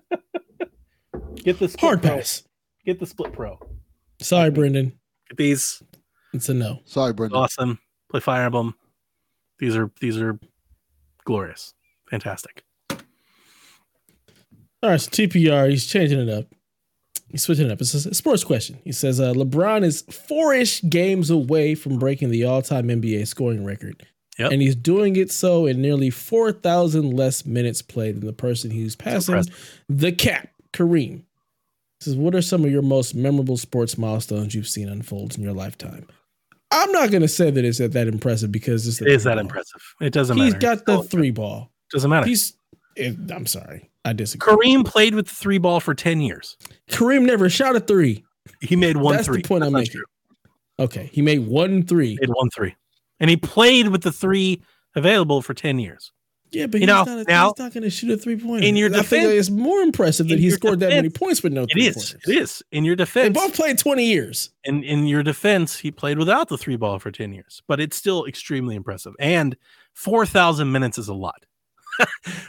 Get 1.36 1.58
the 1.60 1.68
split 1.70 1.80
hard 1.80 2.02
pro. 2.02 2.18
pass. 2.18 2.44
Get 2.86 3.00
the 3.00 3.06
split 3.06 3.34
pro. 3.34 3.60
Sorry, 4.22 4.52
Brendan. 4.52 5.00
Get 5.30 5.38
these 5.38 5.82
It's 6.34 6.50
a 6.50 6.54
no. 6.54 6.80
Sorry, 6.86 7.14
Brendan. 7.14 7.40
awesome. 7.40 7.80
Play 8.12 8.20
Fire 8.20 8.44
Emblem. 8.46 8.76
These 9.60 9.76
are 9.76 9.92
these 10.00 10.18
are 10.18 10.40
glorious, 11.26 11.74
fantastic. 12.10 12.64
All 14.82 14.90
right, 14.92 15.02
so 15.02 15.10
TPR, 15.12 15.70
he's 15.70 15.86
changing 15.86 16.20
it 16.20 16.30
up. 16.30 16.46
He's 17.30 17.44
switching 17.44 17.66
it 17.68 17.72
up. 17.72 17.80
It's 17.82 17.94
a 17.94 18.14
sports 18.14 18.44
question. 18.44 18.80
He 18.84 18.92
says 18.92 19.20
uh, 19.20 19.34
LeBron 19.34 19.84
is 19.84 20.02
four-ish 20.04 20.82
games 20.84 21.30
away 21.30 21.76
from 21.76 22.00
breaking 22.00 22.30
the 22.32 22.46
all-time 22.46 22.88
NBA 22.88 23.28
scoring 23.28 23.64
record. 23.64 24.06
Yep. 24.40 24.52
And 24.54 24.62
he's 24.62 24.76
doing 24.76 25.16
it 25.18 25.32
so 25.32 25.66
in 25.66 25.82
nearly 25.82 26.10
4,000 26.10 27.12
less 27.12 27.46
minutes 27.46 27.82
played 27.82 28.16
than 28.16 28.26
the 28.26 28.34
person 28.34 28.72
who's 28.72 28.96
passing 28.96 29.44
the 29.90 30.12
cap, 30.14 30.48
Kareem. 30.74 31.18
He 31.20 31.24
says, 32.06 32.16
what 32.16 32.34
are 32.34 32.42
some 32.42 32.64
of 32.64 32.72
your 32.72 32.82
most 32.82 33.14
memorable 33.14 33.58
sports 33.58 33.98
milestones 33.98 34.56
you've 34.56 34.68
seen 34.70 34.88
unfold 34.88 35.36
in 35.38 35.44
your 35.44 35.52
lifetime? 35.54 36.08
I'm 36.72 36.92
not 36.94 37.12
going 37.12 37.22
to 37.24 37.28
say 37.28 37.52
that 37.52 37.66
it's 37.66 37.80
that 37.80 37.96
impressive 38.08 38.52
because 38.52 38.88
it's 38.88 39.02
It 39.02 39.10
is 39.10 39.26
that 39.26 39.32
ball. 39.34 39.40
impressive. 39.42 39.82
It 40.00 40.14
doesn't 40.14 40.38
He's 40.38 40.54
matter. 40.54 40.68
He's 40.70 40.82
got 40.82 40.86
the 40.86 41.04
three 41.04 41.32
ball. 41.32 41.70
doesn't 41.92 42.10
matter. 42.10 42.26
He's. 42.26 42.54
it- 42.96 43.18
I'm 43.32 43.46
sorry, 43.46 43.89
I 44.06 44.14
disagree. 44.14 44.54
Kareem 44.54 44.86
played 44.86 45.14
with 45.16 45.28
the 45.28 45.34
three 45.36 45.58
ball 45.58 45.80
for 45.80 45.94
10 45.94 46.22
years. 46.22 46.58
Kareem 46.90 47.26
never 47.26 47.50
shot 47.50 47.76
a 47.76 47.80
three. 47.80 48.24
He 48.62 48.76
made 48.76 48.98
one 48.98 49.16
That's 49.16 49.28
the 49.28 49.34
three. 49.34 49.42
point 49.44 49.64
I'm 49.64 49.74
making. 49.74 49.92
true. 49.94 50.04
Okay, 50.80 51.10
he 51.12 51.22
made 51.22 51.40
one 51.48 51.84
three. 51.86 52.12
He 52.12 52.18
made 52.22 52.30
one 52.30 52.50
three. 52.56 52.76
And 53.20 53.30
he 53.30 53.36
played 53.38 53.90
with 53.90 54.02
the 54.02 54.12
three 54.14 54.62
available 54.96 55.42
for 55.42 55.54
10 55.54 55.78
years. 55.80 56.12
Yeah, 56.52 56.66
but 56.66 56.76
You 56.76 56.80
he's, 56.80 56.88
know, 56.88 57.04
not 57.04 57.20
a, 57.20 57.24
now- 57.26 57.48
he's 57.50 57.60
not 57.60 57.74
going 57.74 57.84
to 57.84 57.90
shoot 57.92 58.10
a 58.12 58.18
three 58.18 58.38
point. 58.38 58.64
In 58.64 58.76
your 58.76 58.90
I 58.90 59.04
think 59.04 59.24
defense- 59.26 59.34
it's 59.34 59.50
more 59.52 59.82
impressive 59.82 60.30
that 60.30 60.40
he 60.40 60.46
your 60.48 60.56
scored 60.56 60.80
that 60.80 60.90
many 60.90 61.10
points 61.10 61.44
with 61.44 61.54
no 61.54 61.64
It 61.64 61.70
three 61.74 61.88
is. 61.88 61.96
pointers. 61.96 62.22
It 62.28 62.38
is. 62.42 62.64
In 62.72 62.86
your 62.86 62.96
defense, 62.96 63.26
They 63.38 63.46
both 63.46 63.54
played 63.54 63.78
20 63.78 64.04
years. 64.06 64.50
in, 64.64 64.84
in 64.84 65.06
your 65.06 65.22
defense, 65.22 65.78
he 65.78 65.92
played 65.92 66.18
without 66.18 66.48
the 66.48 66.58
three 66.58 66.76
ball 66.78 66.98
for 66.98 67.12
10 67.12 67.34
years, 67.34 67.62
but 67.68 67.80
it's 67.80 67.98
still 67.98 68.26
extremely 68.26 68.76
impressive. 68.76 69.14
And 69.20 69.58
4,000 69.94 70.72
minutes 70.72 70.98
is 70.98 71.08
a 71.10 71.14
lot. 71.14 71.46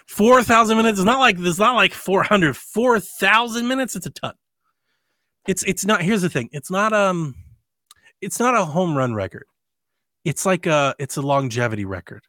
4,000 0.06 0.76
minutes 0.76 0.98
It's 0.98 1.06
not 1.06 1.20
like 1.20 1.36
it's 1.38 1.58
not 1.58 1.74
like 1.76 1.92
400. 1.94 2.56
4,000 2.56 3.66
minutes, 3.66 3.96
it's 3.96 4.06
a 4.06 4.10
ton. 4.10 4.34
It's 5.46 5.62
it's 5.64 5.84
not 5.84 6.02
here's 6.02 6.22
the 6.22 6.28
thing. 6.28 6.48
It's 6.52 6.70
not 6.70 6.92
um 6.92 7.34
it's 8.20 8.38
not 8.38 8.54
a 8.54 8.64
home 8.64 8.96
run 8.96 9.14
record. 9.14 9.46
It's 10.24 10.44
like 10.44 10.66
a 10.66 10.94
it's 10.98 11.16
a 11.16 11.22
longevity 11.22 11.84
record. 11.84 12.22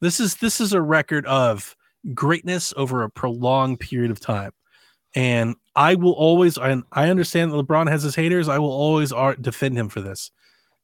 This 0.00 0.18
is 0.18 0.36
this 0.36 0.60
is 0.60 0.72
a 0.72 0.80
record 0.80 1.26
of 1.26 1.76
greatness 2.14 2.72
over 2.76 3.02
a 3.02 3.10
prolonged 3.10 3.80
period 3.80 4.10
of 4.10 4.18
time. 4.20 4.52
And 5.14 5.56
I 5.76 5.94
will 5.94 6.12
always, 6.12 6.56
and 6.56 6.84
I 6.92 7.10
understand 7.10 7.52
that 7.52 7.56
LeBron 7.56 7.88
has 7.90 8.02
his 8.02 8.14
haters. 8.14 8.48
I 8.48 8.58
will 8.58 8.72
always 8.72 9.12
defend 9.40 9.76
him 9.76 9.90
for 9.90 10.00
this. 10.00 10.30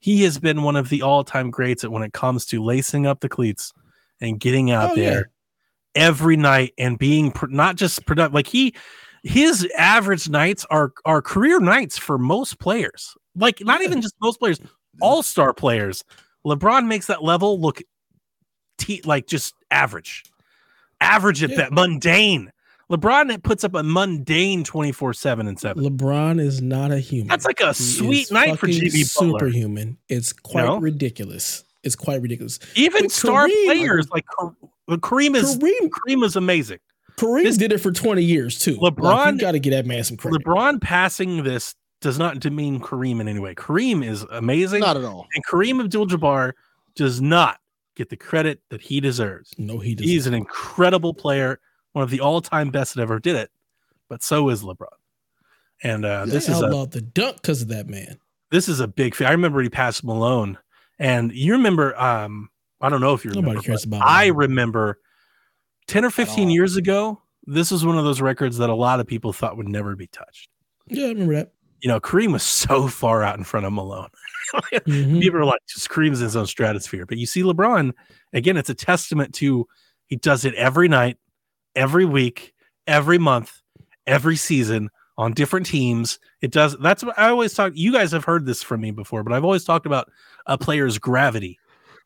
He 0.01 0.23
has 0.25 0.39
been 0.39 0.63
one 0.63 0.77
of 0.77 0.91
the 0.91 1.01
all-time 1.03 1.51
greats 1.51 1.83
at 1.83 1.91
when 1.91 2.03
it 2.03 2.13
comes 2.13 2.45
to 2.47 2.63
lacing 2.63 3.07
up 3.07 3.21
the 3.21 3.29
cleats 3.29 3.73
and 4.21 4.39
getting 4.39 4.71
out 4.71 4.93
Oh, 4.93 4.95
there 4.97 5.31
every 5.99 6.37
night 6.37 6.73
and 6.79 6.99
being 6.99 7.31
pr- 7.33 7.49
not 7.49 7.77
just 7.77 8.07
productive. 8.07 8.33
Like 8.35 8.47
he, 8.47 8.75
his 9.23 9.69
average 9.77 10.29
nights 10.29 10.65
are 10.71 10.93
are 11.05 11.21
career 11.21 11.61
nights 11.61 11.99
for 11.99 12.17
most 12.17 12.59
players. 12.59 13.15
Like 13.37 13.61
not 13.61 13.83
even 13.83 14.01
just 14.01 14.15
most 14.23 14.39
players, 14.39 14.61
all 15.01 15.23
star 15.23 15.53
players. 15.53 16.05
LeBron 16.47 16.87
makes 16.87 17.07
that 17.09 17.23
level 17.23 17.61
look 17.61 17.83
t- 18.79 19.03
like 19.05 19.27
just 19.27 19.55
average, 19.71 20.25
average 21.01 21.43
at 21.43 21.51
Yeah. 21.51 21.57
that 21.57 21.73
mundane. 21.73 22.53
LeBron 22.91 23.43
puts 23.43 23.65
up 23.65 23.75
a 23.75 23.83
mundane 23.83 24.65
twenty 24.65 24.93
four 24.93 25.13
seven 25.13 25.47
and 25.47 25.61
seven. 25.61 25.85
LeBron 25.85 26.41
is 26.41 26.63
not 26.63 26.91
a 26.91 26.99
human. 26.99 27.27
That's 27.29 27.45
like 27.45 27.61
a 27.61 27.69
He 27.69 27.75
sweet 27.75 28.33
night 28.33 28.59
for 28.59 28.67
GB 28.67 29.15
Butler. 29.15 29.39
Superhuman. 29.51 29.99
It's 30.09 30.33
quite 30.33 30.65
know? 30.65 30.79
ridiculous. 30.79 31.65
It's 31.83 31.97
quite 31.97 32.21
ridiculous. 32.21 32.59
Even 32.75 33.03
But 33.03 33.11
star 33.13 33.47
Kareem- 33.47 33.65
players 33.67 34.09
like 34.11 34.25
Kareem 34.91 35.37
is 35.37 35.57
Kareem, 35.59 35.89
Kareem 35.91 36.25
is 36.25 36.37
amazing. 36.37 36.79
Kareem 37.17 37.45
This- 37.45 37.57
did 37.57 37.73
it 37.73 37.79
for 37.79 37.93
20 37.93 38.23
years 38.23 38.59
too. 38.59 38.77
Like, 38.81 38.95
LeBron- 38.95 39.35
you 39.35 39.39
got 39.41 39.53
to 39.53 39.59
get 39.61 39.71
that 39.71 39.87
man 39.87 40.03
some 40.05 40.17
credit. 40.17 40.45
LeBron 40.45 40.81
passing 40.81 41.43
this 41.45 41.75
does 42.01 42.19
not 42.19 42.39
demean 42.41 42.81
Kareem 42.81 43.21
in 43.21 43.29
any 43.29 43.41
way. 43.41 43.55
Kareem 43.55 44.05
is 44.07 44.25
amazing, 44.31 44.81
Not 44.81 44.97
at 44.97 45.05
all. 45.05 45.27
and 45.35 45.45
Kareem 45.47 45.81
Abdul-Jabbar 45.83 46.53
does 46.95 47.21
not 47.21 47.59
get 47.97 48.09
the 48.09 48.17
credit 48.17 48.61
that 48.71 48.81
he 48.81 49.01
deserves. 49.01 49.53
no, 49.59 49.79
he 49.81 49.95
does. 49.97 50.07
He's 50.07 50.27
an 50.29 50.35
incredible 50.35 51.13
player, 51.13 51.59
one 51.93 52.05
of 52.05 52.11
the 52.11 52.21
all-time 52.21 52.71
best 52.71 52.95
that 52.95 53.03
ever 53.03 53.19
did 53.19 53.35
it. 53.35 53.51
But 54.09 54.23
so 54.23 54.49
is 54.49 54.63
LeBron. 54.63 54.87
And 55.83 56.05
uh, 56.05 56.25
Yeah. 56.27 56.33
this 56.33 56.47
They 56.47 56.53
is 56.53 56.63
a 56.63 56.87
the 56.91 57.01
dunk 57.03 57.37
because 57.43 57.63
of 57.63 57.69
that 57.69 57.89
man. 57.89 58.19
this 58.53 58.69
is 58.69 58.79
a 58.81 58.87
big. 58.89 59.21
I 59.21 59.31
remember 59.33 59.61
he 59.61 59.69
passed 59.69 60.03
Malone, 60.05 60.57
and 60.99 61.33
you 61.33 61.53
remember. 61.53 61.99
Um, 62.01 62.49
I 62.81 62.89
don't 62.89 63.01
know 63.01 63.15
if 63.15 63.25
you 63.25 63.31
remember. 63.31 63.51
Nobody 63.55 63.67
cares 63.67 63.85
about 63.85 64.03
I 64.05 64.29
remember 64.29 64.99
ten 65.87 66.05
or 66.05 66.11
fifteen 66.11 66.51
years 66.51 66.77
ago. 66.77 67.21
This 67.47 67.71
was 67.71 67.85
one 67.85 67.99
of 67.99 68.05
those 68.05 68.21
records 68.21 68.59
that 68.59 68.71
a 68.71 68.75
lot 68.75 69.01
of 69.01 69.07
people 69.07 69.33
thought 69.33 69.57
would 69.57 69.69
never 69.69 69.97
be 69.97 70.07
touched. 70.09 70.49
Yeah, 70.87 71.07
I 71.07 71.09
remember 71.11 71.35
that. 71.35 71.53
You 71.81 71.89
know, 71.89 72.01
Kareem 72.01 72.33
was 72.33 72.43
so 72.43 72.89
far 72.89 73.23
out 73.23 73.39
in 73.39 73.45
front 73.45 73.67
of 73.67 73.73
Malone. 73.73 74.09
Mhm. 74.73 75.21
People 75.21 75.41
are 75.41 75.45
like, 75.45 75.61
just 75.69 75.91
Kareem's 75.91 76.21
in 76.21 76.25
his 76.25 76.35
own 76.35 76.47
stratosphere. 76.47 77.05
But 77.05 77.19
you 77.19 77.27
see 77.27 77.43
LeBron, 77.43 77.93
again, 78.33 78.57
it's 78.57 78.71
a 78.71 78.75
testament 78.75 79.35
to 79.35 79.67
he 80.07 80.17
does 80.17 80.47
it 80.47 80.55
every 80.55 80.89
night, 80.89 81.19
every 81.77 82.07
week, 82.07 82.55
every 82.87 83.19
month, 83.19 83.61
every 84.07 84.37
season 84.37 84.89
on 85.19 85.33
different 85.33 85.67
teams. 85.67 86.19
It 86.41 86.53
does. 86.53 86.79
That's 86.79 87.05
what 87.05 87.19
I 87.19 87.29
always 87.29 87.53
talk. 87.53 87.73
You 87.75 87.93
guys 87.93 88.13
have 88.13 88.25
heard 88.25 88.47
this 88.47 88.63
from 88.63 88.81
me 88.81 88.93
before, 88.93 89.23
but 89.23 89.33
I've 89.35 89.45
always 89.45 89.65
talked 89.65 89.85
about 89.85 90.11
a 90.47 90.57
player's 90.57 90.97
gravity. 90.97 91.59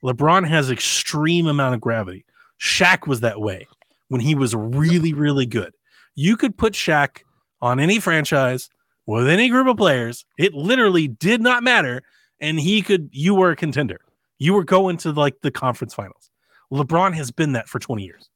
LeBron 0.03 0.49
has 0.49 0.71
extreme 0.71 1.47
amount 1.47 1.75
of 1.75 1.81
gravity. 1.81 2.25
Shaq 2.59 3.07
was 3.07 3.21
that 3.21 3.41
way 3.41 3.69
when 4.09 4.21
he 4.21 4.35
was 4.35 4.55
really, 4.55 5.13
really 5.13 5.47
good. 5.47 5.75
You 6.15 6.37
could 6.37 6.57
put 6.57 6.73
Shaq 6.73 7.21
on 7.61 7.79
any 7.79 8.01
franchise 8.01 8.69
with 9.07 9.29
any 9.29 9.49
group 9.49 9.69
of 9.69 9.77
players. 9.77 10.25
It 10.39 10.55
literally 10.55 11.07
did 11.07 11.41
not 11.41 11.63
matter. 11.63 12.03
And 12.41 12.59
he 12.59 12.83
could, 12.83 13.09
you 13.13 13.35
were 13.35 13.51
a 13.51 13.57
contender. 13.57 14.01
You 14.39 14.55
were 14.55 14.65
going 14.65 14.97
to 14.99 15.13
like 15.13 15.41
the 15.43 15.53
conference 15.53 15.95
finals. 15.95 16.31
LeBron 16.73 17.15
has 17.15 17.31
been 17.31 17.53
that 17.53 17.69
for 17.69 17.79
20 17.79 18.03
years. 18.03 18.29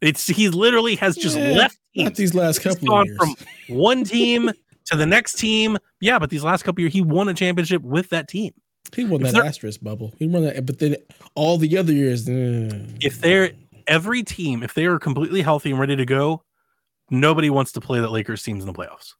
It's 0.00 0.26
he 0.26 0.48
literally 0.48 0.96
has 0.96 1.16
just 1.16 1.36
Yeah, 1.36 1.52
left 1.52 1.78
teams. 1.94 2.16
these 2.16 2.34
last 2.34 2.58
He's 2.62 2.74
couple 2.74 2.88
gone 2.88 3.02
of 3.02 3.06
years. 3.06 3.16
from 3.18 3.34
one 3.68 4.04
team 4.04 4.50
to 4.86 4.96
the 4.96 5.06
next 5.06 5.34
team. 5.38 5.78
Yeah, 6.00 6.18
but 6.18 6.30
these 6.30 6.44
last 6.44 6.62
couple 6.64 6.80
years, 6.82 6.92
he 6.92 7.00
won 7.02 7.28
a 7.28 7.34
championship 7.34 7.82
with 7.82 8.10
that 8.10 8.28
team. 8.28 8.52
he 8.94 9.04
won 9.04 9.24
if 9.24 9.32
that 9.32 9.44
asterisk 9.46 9.82
bubble. 9.82 10.12
He 10.18 10.26
won 10.26 10.42
that, 10.44 10.66
but 10.66 10.78
then 10.78 10.96
all 11.34 11.56
the 11.58 11.76
other 11.78 11.92
years, 11.92 12.28
eh. 12.28 12.70
If 13.00 13.20
they're 13.20 13.52
every 13.86 14.22
team, 14.22 14.62
if 14.62 14.74
they 14.74 14.86
are 14.86 14.98
completely 14.98 15.42
healthy 15.42 15.70
and 15.70 15.78
ready 15.80 15.96
to 15.96 16.06
go, 16.06 16.42
nobody 17.10 17.50
wants 17.50 17.72
to 17.72 17.80
play 17.80 18.00
that 18.00 18.10
Lakers 18.10 18.42
teams 18.42 18.62
in 18.62 18.66
the 18.66 18.72
playoffs. 18.72 19.12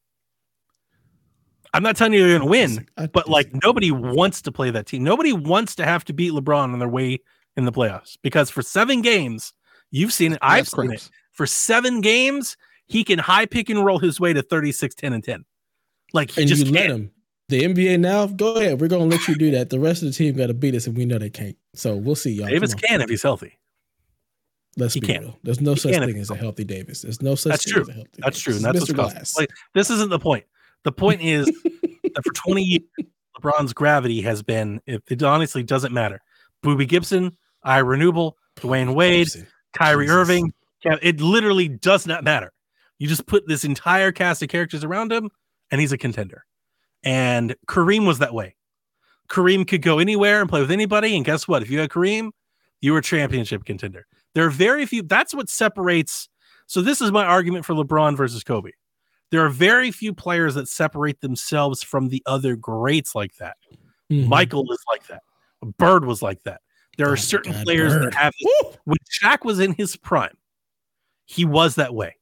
I'm 1.73 1.83
not 1.83 1.97
telling 1.97 2.13
you 2.13 2.21
they're 2.21 2.39
going 2.39 2.43
to 2.43 2.47
win, 2.51 2.87
but 3.13 3.29
like 3.29 3.51
nobody 3.65 3.91
wants 3.91 4.41
to 4.43 4.53
play 4.53 4.71
that 4.71 4.87
team. 4.87 5.03
Nobody 5.03 5.33
wants 5.33 5.75
to 5.77 5.85
have 5.85 6.05
to 6.05 6.13
beat 6.13 6.33
LeBron 6.33 6.73
on 6.73 6.79
their 6.79 6.89
way 6.89 7.19
in 7.57 7.65
the 7.65 7.73
playoffs 7.73 8.17
because 8.23 8.49
for 8.49 8.63
seven 8.63 9.03
games, 9.03 9.53
you've 9.95 10.13
seen 10.13 10.33
it. 10.33 10.39
I've 10.43 10.69
seen 10.69 10.91
it. 10.93 11.09
For 11.33 11.47
seven 11.47 12.01
games, 12.01 12.57
he 12.87 13.05
can 13.05 13.19
high 13.19 13.47
pick 13.47 13.71
and 13.71 13.85
roll 13.85 13.99
his 13.99 14.21
way 14.21 14.33
to 14.33 14.43
36, 14.43 14.95
10, 14.95 15.13
and 15.13 15.25
10. 15.25 15.45
Like 16.13 16.31
he 16.33 16.43
and 16.43 16.49
just 16.49 16.67
you 16.67 16.73
let 16.73 16.87
can't. 16.87 16.93
him. 16.93 17.11
The 17.49 17.61
NBA 17.63 18.01
now, 18.01 18.27
go 18.27 18.57
ahead. 18.57 18.81
We're 18.81 18.89
gonna 18.89 19.05
let 19.05 19.27
you 19.29 19.35
do 19.35 19.51
that. 19.53 19.69
The 19.71 19.79
rest 19.81 20.03
of 20.03 20.09
the 20.09 20.15
team 20.15 20.35
got 20.37 20.47
to 20.47 20.55
beat 20.55 20.75
us, 20.75 20.87
and 20.87 20.97
we 20.97 21.05
know 21.05 21.19
they 21.19 21.29
can't. 21.31 21.57
So 21.75 21.95
we'll 21.97 22.15
see, 22.15 22.33
y'all. 22.33 22.49
Davis 22.49 22.75
can 22.75 23.01
if 23.03 23.11
he's 23.11 23.23
healthy. 23.23 23.59
Let's 24.77 24.95
he 24.95 25.01
be 25.01 25.07
can't. 25.09 25.25
real. 25.25 25.39
There's 25.43 25.61
no 25.61 25.75
He 25.75 25.81
such 25.81 25.95
thing 25.95 26.19
as 26.19 26.31
a 26.31 26.37
healthy 26.37 26.65
Davis. 26.65 27.03
There's 27.03 27.23
no 27.23 27.35
such 27.35 27.51
That's 27.51 27.65
thing 27.65 27.75
true. 27.75 27.83
as 27.83 27.89
a 27.89 27.93
healthy 27.93 28.11
That's 28.19 28.43
Davis. 28.43 28.43
true. 28.43 28.55
And 28.57 28.65
that's 28.65 28.91
Mr. 28.91 28.95
Glass. 28.95 29.37
Like 29.39 29.51
this 29.75 29.91
isn't 29.91 30.11
the 30.11 30.19
point. 30.19 30.45
The 30.85 30.93
point 30.93 31.21
is 31.23 31.47
that 31.47 32.23
for 32.25 32.33
20 32.33 32.63
years, 32.63 32.83
LeBron's 33.41 33.73
gravity 33.73 34.23
has 34.23 34.43
been, 34.43 34.81
if 34.87 35.03
it 35.11 35.23
honestly 35.23 35.63
doesn't 35.63 35.93
matter. 35.93 36.21
Boobie 36.65 36.89
Gibson, 36.89 37.37
I 37.63 37.79
Renewable, 37.79 38.37
Dwyane 38.57 38.95
Wade, 38.95 39.27
Gibson. 39.27 39.47
Kyrie 39.75 40.07
Jesus. 40.07 40.17
Irving. 40.17 40.53
It 41.03 41.21
literally 41.21 41.69
does 41.69 42.07
not 42.07 42.25
matter. 42.25 42.53
You 42.99 43.09
just 43.09 43.27
put 43.27 43.47
this 43.49 43.65
entire 43.65 44.13
cast 44.13 44.43
of 44.43 44.49
characters 44.49 44.85
around 44.85 45.13
him, 45.13 45.31
and 45.71 45.81
he's 45.81 45.93
a 45.93 45.99
contender. 45.99 46.45
And 47.03 47.55
Kareem 47.67 48.07
was 48.07 48.19
that 48.19 48.35
way. 48.35 48.55
Kareem 49.29 49.67
could 49.67 49.83
go 49.83 49.99
anywhere 49.99 50.41
and 50.41 50.49
play 50.49 50.61
with 50.61 50.71
anybody. 50.71 51.17
And 51.17 51.25
guess 51.25 51.49
what? 51.49 51.63
If 51.63 51.71
you 51.71 51.79
had 51.79 51.91
Kareem, 51.91 52.31
you 52.81 52.93
were 52.93 52.99
a 52.99 53.03
championship 53.03 53.65
contender. 53.65 54.07
There 54.35 54.45
are 54.47 54.51
very 54.51 54.85
few. 54.85 55.03
That's 55.03 55.35
what 55.35 55.49
separates. 55.49 56.29
So 56.67 56.83
this 56.83 57.01
is 57.01 57.11
my 57.11 57.25
argument 57.25 57.65
for 57.65 57.75
LeBron 57.75 58.17
versus 58.17 58.45
Kobe. 58.45 58.73
There 59.31 59.45
are 59.45 59.49
very 59.49 59.91
few 59.91 60.13
players 60.13 60.55
that 60.55 60.69
separate 60.69 61.21
themselves 61.21 61.83
from 61.83 62.09
the 62.09 62.23
other 62.27 62.57
greats 62.57 63.15
like 63.15 63.35
that. 63.37 63.57
Mhm. 64.11 64.29
Michael 64.29 64.71
is 64.71 64.83
like 64.89 65.07
that. 65.07 65.23
Bird 65.79 66.05
was 66.05 66.21
like 66.21 66.43
that. 66.45 66.61
There 66.97 67.07
Oh 67.07 67.11
are 67.11 67.13
my 67.13 67.17
certain 67.21 67.53
God, 67.53 67.65
players 67.65 67.93
Bird. 67.93 68.13
that 68.13 68.15
have 68.15 68.33
Woo! 68.43 68.73
when 68.85 68.99
Shaq 69.23 69.45
was 69.45 69.59
in 69.61 69.73
his 69.73 69.97
prime, 69.97 70.37
he 71.27 71.45
was 71.45 71.75
that 71.77 71.95
way. 71.95 72.17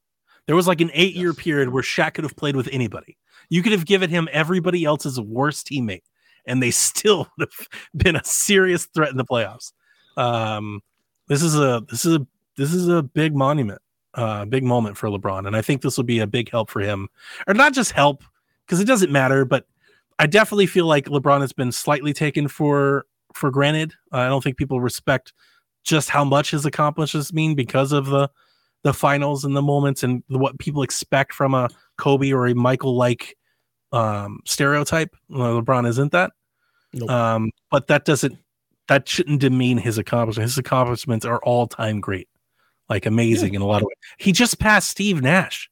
There 0.47 0.57
was 0.57 0.66
like 0.66 0.81
an 0.81 0.90
eight 0.94 1.15
year 1.15 1.28
Yes. 1.36 1.36
period 1.44 1.69
where 1.70 1.82
Shaq 1.82 2.15
could 2.15 2.24
have 2.24 2.36
played 2.36 2.57
with 2.57 2.69
anybody. 2.73 3.16
You 3.49 3.62
could 3.62 3.73
have 3.73 3.85
given 3.86 4.11
him 4.11 4.28
everybody 4.32 4.85
else's 4.85 5.20
worst 5.20 5.66
teammate, 5.69 6.03
and 6.47 6.62
they 6.62 6.70
still 6.73 7.28
would 7.39 7.49
have 7.49 7.69
been 7.97 8.16
a 8.16 8.24
serious 8.24 8.86
threat 8.86 9.11
in 9.11 9.16
the 9.16 9.24
playoffs. 9.24 9.73
Um, 10.16 10.81
this 11.28 11.43
is 11.43 11.55
a 11.57 11.82
this 11.90 12.05
is 12.05 12.16
a 12.16 12.27
this 12.57 12.74
is 12.74 12.89
a 12.89 13.03
big 13.03 13.35
monument, 13.35 13.81
uh, 14.15 14.44
big 14.44 14.65
moment 14.65 14.97
for 14.97 15.09
LeBron, 15.09 15.47
and 15.47 15.57
I 15.57 15.62
think 15.62 15.81
this 15.82 15.97
will 15.97 16.05
be 16.05 16.19
a 16.19 16.27
big 16.27 16.51
help 16.51 16.70
for 16.70 16.81
him, 16.81 17.09
or 17.47 17.55
not 17.55 17.73
just 17.73 17.93
help 17.93 18.23
because 18.66 18.81
it 18.81 18.85
doesn't 18.86 19.11
matter, 19.12 19.44
but 19.44 19.66
I 20.19 20.27
definitely 20.27 20.66
feel 20.66 20.86
like 20.86 21.07
LeBron 21.07 21.40
has 21.40 21.53
been 21.53 21.73
slightly 21.73 22.12
taken 22.12 22.47
for 22.49 23.07
for 23.36 23.50
granted. 23.50 23.94
I 24.12 24.28
don't 24.28 24.42
think 24.42 24.56
people 24.56 24.80
respect 24.80 25.32
just 25.84 26.09
how 26.09 26.24
much 26.24 26.50
his 26.52 26.64
accomplishments 26.64 27.32
mean 27.32 27.54
because 27.54 27.92
of 27.92 28.06
the 28.06 28.28
the 28.82 28.92
finals 28.92 29.44
and 29.44 29.54
the 29.56 29.62
moments 29.62 30.02
and 30.02 30.22
what 30.28 30.59
people 30.59 30.82
expect 30.82 31.32
from 31.32 31.54
a 31.54 31.68
Kobe 31.98 32.32
or 32.32 32.48
a 32.48 32.54
Michael 32.54 32.96
like 32.96 33.36
um, 33.92 34.40
stereotype. 34.44 35.14
Well, 35.28 35.62
LeBron 35.62 35.86
isn't 35.86 36.10
that, 36.12 36.32
Nope. 36.92 37.10
um, 37.10 37.50
but 37.70 37.86
that 37.86 38.04
doesn't 38.04 38.38
that 38.88 39.09
shouldn't 39.09 39.40
demean 39.40 39.78
his 39.78 39.98
accomplishments. 39.98 40.52
His 40.52 40.59
accomplishments 40.59 41.24
are 41.24 41.38
all 41.44 41.66
time 41.68 42.00
great, 42.00 42.28
like 42.88 43.06
amazing 43.06 43.54
in 43.54 43.62
a 43.62 43.66
lot 43.66 43.82
of 43.82 43.86
ways. 43.86 43.96
He 44.18 44.32
just 44.32 44.59
passed 44.59 44.90
Steve 44.90 45.22
Nash 45.22 45.70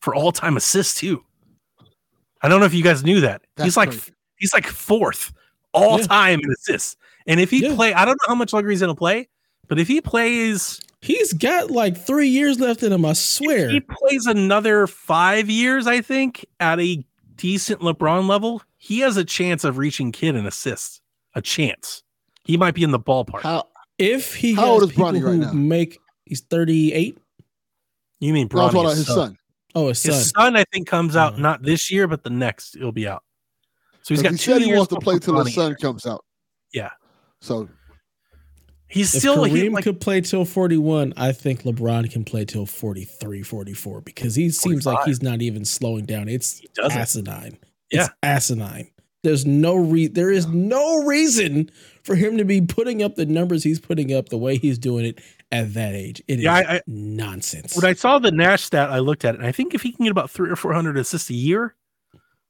for 0.00 0.14
all 0.14 0.32
time 0.32 0.56
assists 0.56 1.00
too. 1.00 1.24
I 2.42 2.48
don't 2.48 2.60
know 2.60 2.66
if 2.66 2.74
you 2.74 2.82
guys 2.82 3.04
knew 3.04 3.20
that. 3.20 3.42
That's 3.56 3.64
he's 3.66 3.76
like 3.76 3.90
crazy. 3.90 4.12
he's 4.36 4.52
like 4.52 4.66
fourth 4.66 5.32
all 5.72 5.98
Yeah. 6.00 6.06
time 6.06 6.40
in 6.42 6.50
assists. 6.52 6.96
And 7.26 7.40
if 7.40 7.50
he 7.50 7.62
Yeah. 7.62 7.74
play, 7.74 7.94
I 7.94 8.04
don't 8.04 8.14
know 8.22 8.28
how 8.28 8.34
much 8.34 8.52
longer 8.52 8.70
he's 8.70 8.80
gonna 8.80 8.94
play, 8.94 9.28
but 9.68 9.78
if 9.78 9.88
he 9.88 10.00
plays, 10.00 10.80
He's 11.04 11.32
got 11.32 11.68
like 11.72 11.96
three 11.96 12.28
years 12.28 12.60
left 12.60 12.84
in 12.84 12.92
him. 12.92 13.04
I 13.04 13.12
swear. 13.14 13.68
he 13.70 13.80
plays 13.80 14.26
another 14.26 14.86
five 14.86 15.50
years, 15.50 15.88
I 15.88 16.00
think, 16.00 16.46
at 16.60 16.78
a 16.78 17.04
decent 17.36 17.80
LeBron 17.80 18.28
level, 18.28 18.62
he 18.78 19.00
has 19.00 19.16
a 19.16 19.24
chance 19.24 19.64
of 19.64 19.78
reaching 19.78 20.12
Kidd 20.12 20.36
and 20.36 20.46
assists. 20.46 21.00
A 21.34 21.42
chance. 21.42 22.04
He 22.44 22.56
might 22.56 22.74
be 22.74 22.84
in 22.84 22.92
the 22.92 23.00
ballpark. 23.00 23.40
How 23.42 23.66
if 23.98 24.34
he 24.36 24.54
How 24.54 24.66
old 24.66 24.84
is 24.84 24.90
Bronny 24.92 25.20
right 25.24 25.38
now? 25.38 25.52
make 25.52 25.98
he's 26.24 26.40
38. 26.42 27.18
you 28.20 28.32
mean 28.32 28.48
no, 28.52 28.60
I'm 28.60 28.70
talking 28.72 28.78
Bronny? 28.78 28.82
about 28.84 28.96
his 28.96 29.06
son. 29.06 29.38
Oh, 29.74 29.88
his 29.88 29.98
son. 30.00 30.12
His 30.12 30.30
son, 30.30 30.56
I 30.56 30.64
think, 30.72 30.86
comes 30.86 31.16
out 31.16 31.34
Uh. 31.34 31.38
not 31.38 31.62
this 31.64 31.90
year, 31.90 32.06
but 32.06 32.22
the 32.22 32.30
next. 32.30 32.76
It'll 32.76 32.92
be 32.92 33.08
out. 33.08 33.24
So 34.02 34.14
he's 34.14 34.22
'Cause 34.22 34.22
got 34.22 34.32
he 34.32 34.38
two 34.38 34.52
said 34.52 34.60
he 34.62 34.68
years 34.68 34.78
wants 34.78 34.94
to 34.94 35.00
play 35.00 35.18
till 35.18 35.36
his 35.44 35.48
Bronny. 35.48 35.54
son 35.54 35.74
comes 35.76 36.06
out. 36.06 36.24
Yeah. 36.72 36.90
So 37.40 37.68
He's 38.88 39.14
If 39.14 39.20
still 39.20 39.44
he, 39.44 39.52
Kareem 39.68 39.72
like, 39.72 39.84
could 39.84 40.02
play 40.02 40.20
till 40.20 40.44
41, 40.44 41.14
I 41.16 41.32
think 41.32 41.62
LeBron 41.62 42.10
can 42.10 42.24
play 42.24 42.44
till 42.44 42.66
43, 42.66 43.42
44 43.42 44.02
because 44.02 44.34
he 44.34 44.50
seems 44.50 44.84
like 44.84 45.06
he's 45.06 45.22
not 45.22 45.40
even 45.40 45.64
slowing 45.64 46.04
down. 46.04 46.28
It's 46.28 46.60
asinine. 46.78 47.56
Yeah. 47.90 48.02
It's 48.02 48.10
asinine. 48.22 48.90
There's 49.22 49.46
no 49.46 49.76
re 49.76 50.08
there 50.08 50.30
is 50.30 50.46
no 50.48 51.04
reason 51.06 51.70
for 52.02 52.14
him 52.16 52.36
to 52.36 52.44
be 52.44 52.60
putting 52.60 53.02
up 53.02 53.14
the 53.14 53.24
numbers 53.24 53.62
he's 53.64 53.80
putting 53.80 54.12
up 54.12 54.28
the 54.28 54.36
way 54.36 54.58
he's 54.58 54.78
doing 54.78 55.06
it 55.06 55.20
at 55.52 55.72
that 55.72 55.94
age. 55.94 56.20
It 56.28 56.40
is 56.40 56.44
Yeah, 56.44 56.54
I- 56.56 56.74
I- 56.76 56.80
nonsense. 56.86 57.74
When 57.74 57.86
I 57.86 57.94
saw 57.94 58.18
the 58.18 58.30
Nash 58.32 58.62
stat, 58.64 58.90
I 58.90 58.98
looked 58.98 59.24
at 59.24 59.36
it, 59.36 59.38
and 59.38 59.46
I 59.46 59.52
think 59.52 59.74
if 59.74 59.80
he 59.80 59.92
can 59.92 60.04
get 60.04 60.10
about 60.10 60.30
three 60.30 60.50
or 60.50 60.56
four 60.56 60.74
hundred 60.74 60.98
assists 60.98 61.30
a 61.30 61.34
year 61.34 61.76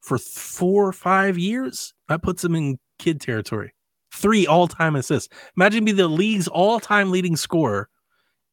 for 0.03 0.19
four 0.19 0.87
or 0.87 0.93
five 0.93 1.39
years, 1.39 1.95
that 2.09 2.23
puts 2.23 2.45
him 2.45 2.55
in 2.55 2.79
Kidd 2.99 3.21
territory. 3.21 3.73
Three 4.13 4.47
all-time 4.47 4.97
assists. 4.97 5.35
Imagine 5.57 5.85
being 5.85 5.97
the 5.97 6.09
league's 6.09 6.49
all-time 6.49 7.11
leading 7.11 7.37
scorer 7.37 7.89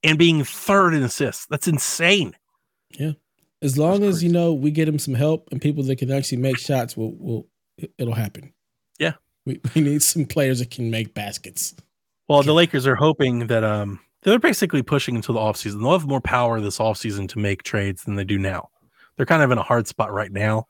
and 0.03 0.17
being 0.17 0.43
third 0.43 0.93
in 0.93 1.03
assists. 1.03 1.45
That's 1.47 1.67
insane. 1.67 2.35
Yeah. 2.91 3.11
As 3.61 3.77
long 3.77 4.03
as 4.03 4.23
you 4.23 4.31
know 4.31 4.53
we 4.53 4.71
get 4.71 4.87
him 4.87 4.99
some 4.99 5.13
help 5.13 5.49
and 5.51 5.61
people 5.61 5.83
that 5.83 5.97
can 5.97 6.11
actually 6.11 6.37
make 6.37 6.57
shots, 6.57 6.95
will 6.95 7.13
will 7.17 7.47
it'll 7.97 8.13
happen. 8.13 8.53
Yeah. 8.99 9.13
we, 9.45 9.59
we 9.75 9.81
need 9.81 10.01
some 10.01 10.25
players 10.25 10.59
that 10.59 10.71
can 10.71 10.89
make 10.89 11.13
baskets. 11.13 11.75
Well, 12.29 12.43
the 12.43 12.53
Lakers 12.53 12.87
are 12.87 12.95
hoping 12.95 13.47
that 13.47 13.63
um 13.63 13.99
they're 14.21 14.39
basically 14.39 14.83
pushing 14.83 15.15
into 15.15 15.33
the 15.33 15.39
offseason. 15.39 15.81
They'll 15.81 15.97
have 15.97 16.07
more 16.07 16.21
power 16.21 16.59
this 16.59 16.77
offseason 16.77 17.27
to 17.29 17.39
make 17.39 17.63
trades 17.63 18.03
than 18.03 18.15
they 18.15 18.23
do 18.23 18.37
now. 18.37 18.69
They're 19.15 19.25
kind 19.25 19.43
of 19.43 19.51
in 19.51 19.57
a 19.57 19.63
hard 19.63 19.87
spot 19.87 20.13
right 20.13 20.31
now, 20.31 20.67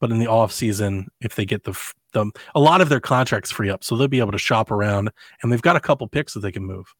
but 0.00 0.10
in 0.10 0.18
the 0.18 0.26
offseason, 0.26 1.06
if 1.20 1.34
they 1.36 1.44
get 1.44 1.64
the 1.64 1.78
the 2.12 2.30
a 2.56 2.60
lot 2.60 2.80
of 2.80 2.88
their 2.88 2.98
contracts 3.00 3.52
free 3.52 3.70
up, 3.70 3.84
so 3.84 3.96
they'll 3.96 4.08
be 4.08 4.18
able 4.18 4.32
to 4.32 4.38
shop 4.38 4.70
around 4.72 5.10
and 5.42 5.52
they've 5.52 5.62
got 5.62 5.76
a 5.76 5.80
couple 5.80 6.08
picks 6.08 6.34
that 6.34 6.40
they 6.40 6.50
can 6.50 6.64
move. 6.64 6.92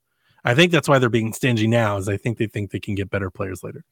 I 0.45 0.55
think 0.55 0.71
that's 0.73 0.89
why 0.89 0.99
they're 1.01 1.09
being 1.11 1.33
stingy 1.33 1.67
now, 1.67 1.97
is 1.97 2.09
I 2.09 2.17
think 2.17 2.39
they 2.39 2.47
think 2.47 2.71
they 2.71 2.79
can 2.81 2.95
get 2.95 3.11
better 3.11 3.31
players 3.31 3.63
later. 3.65 3.85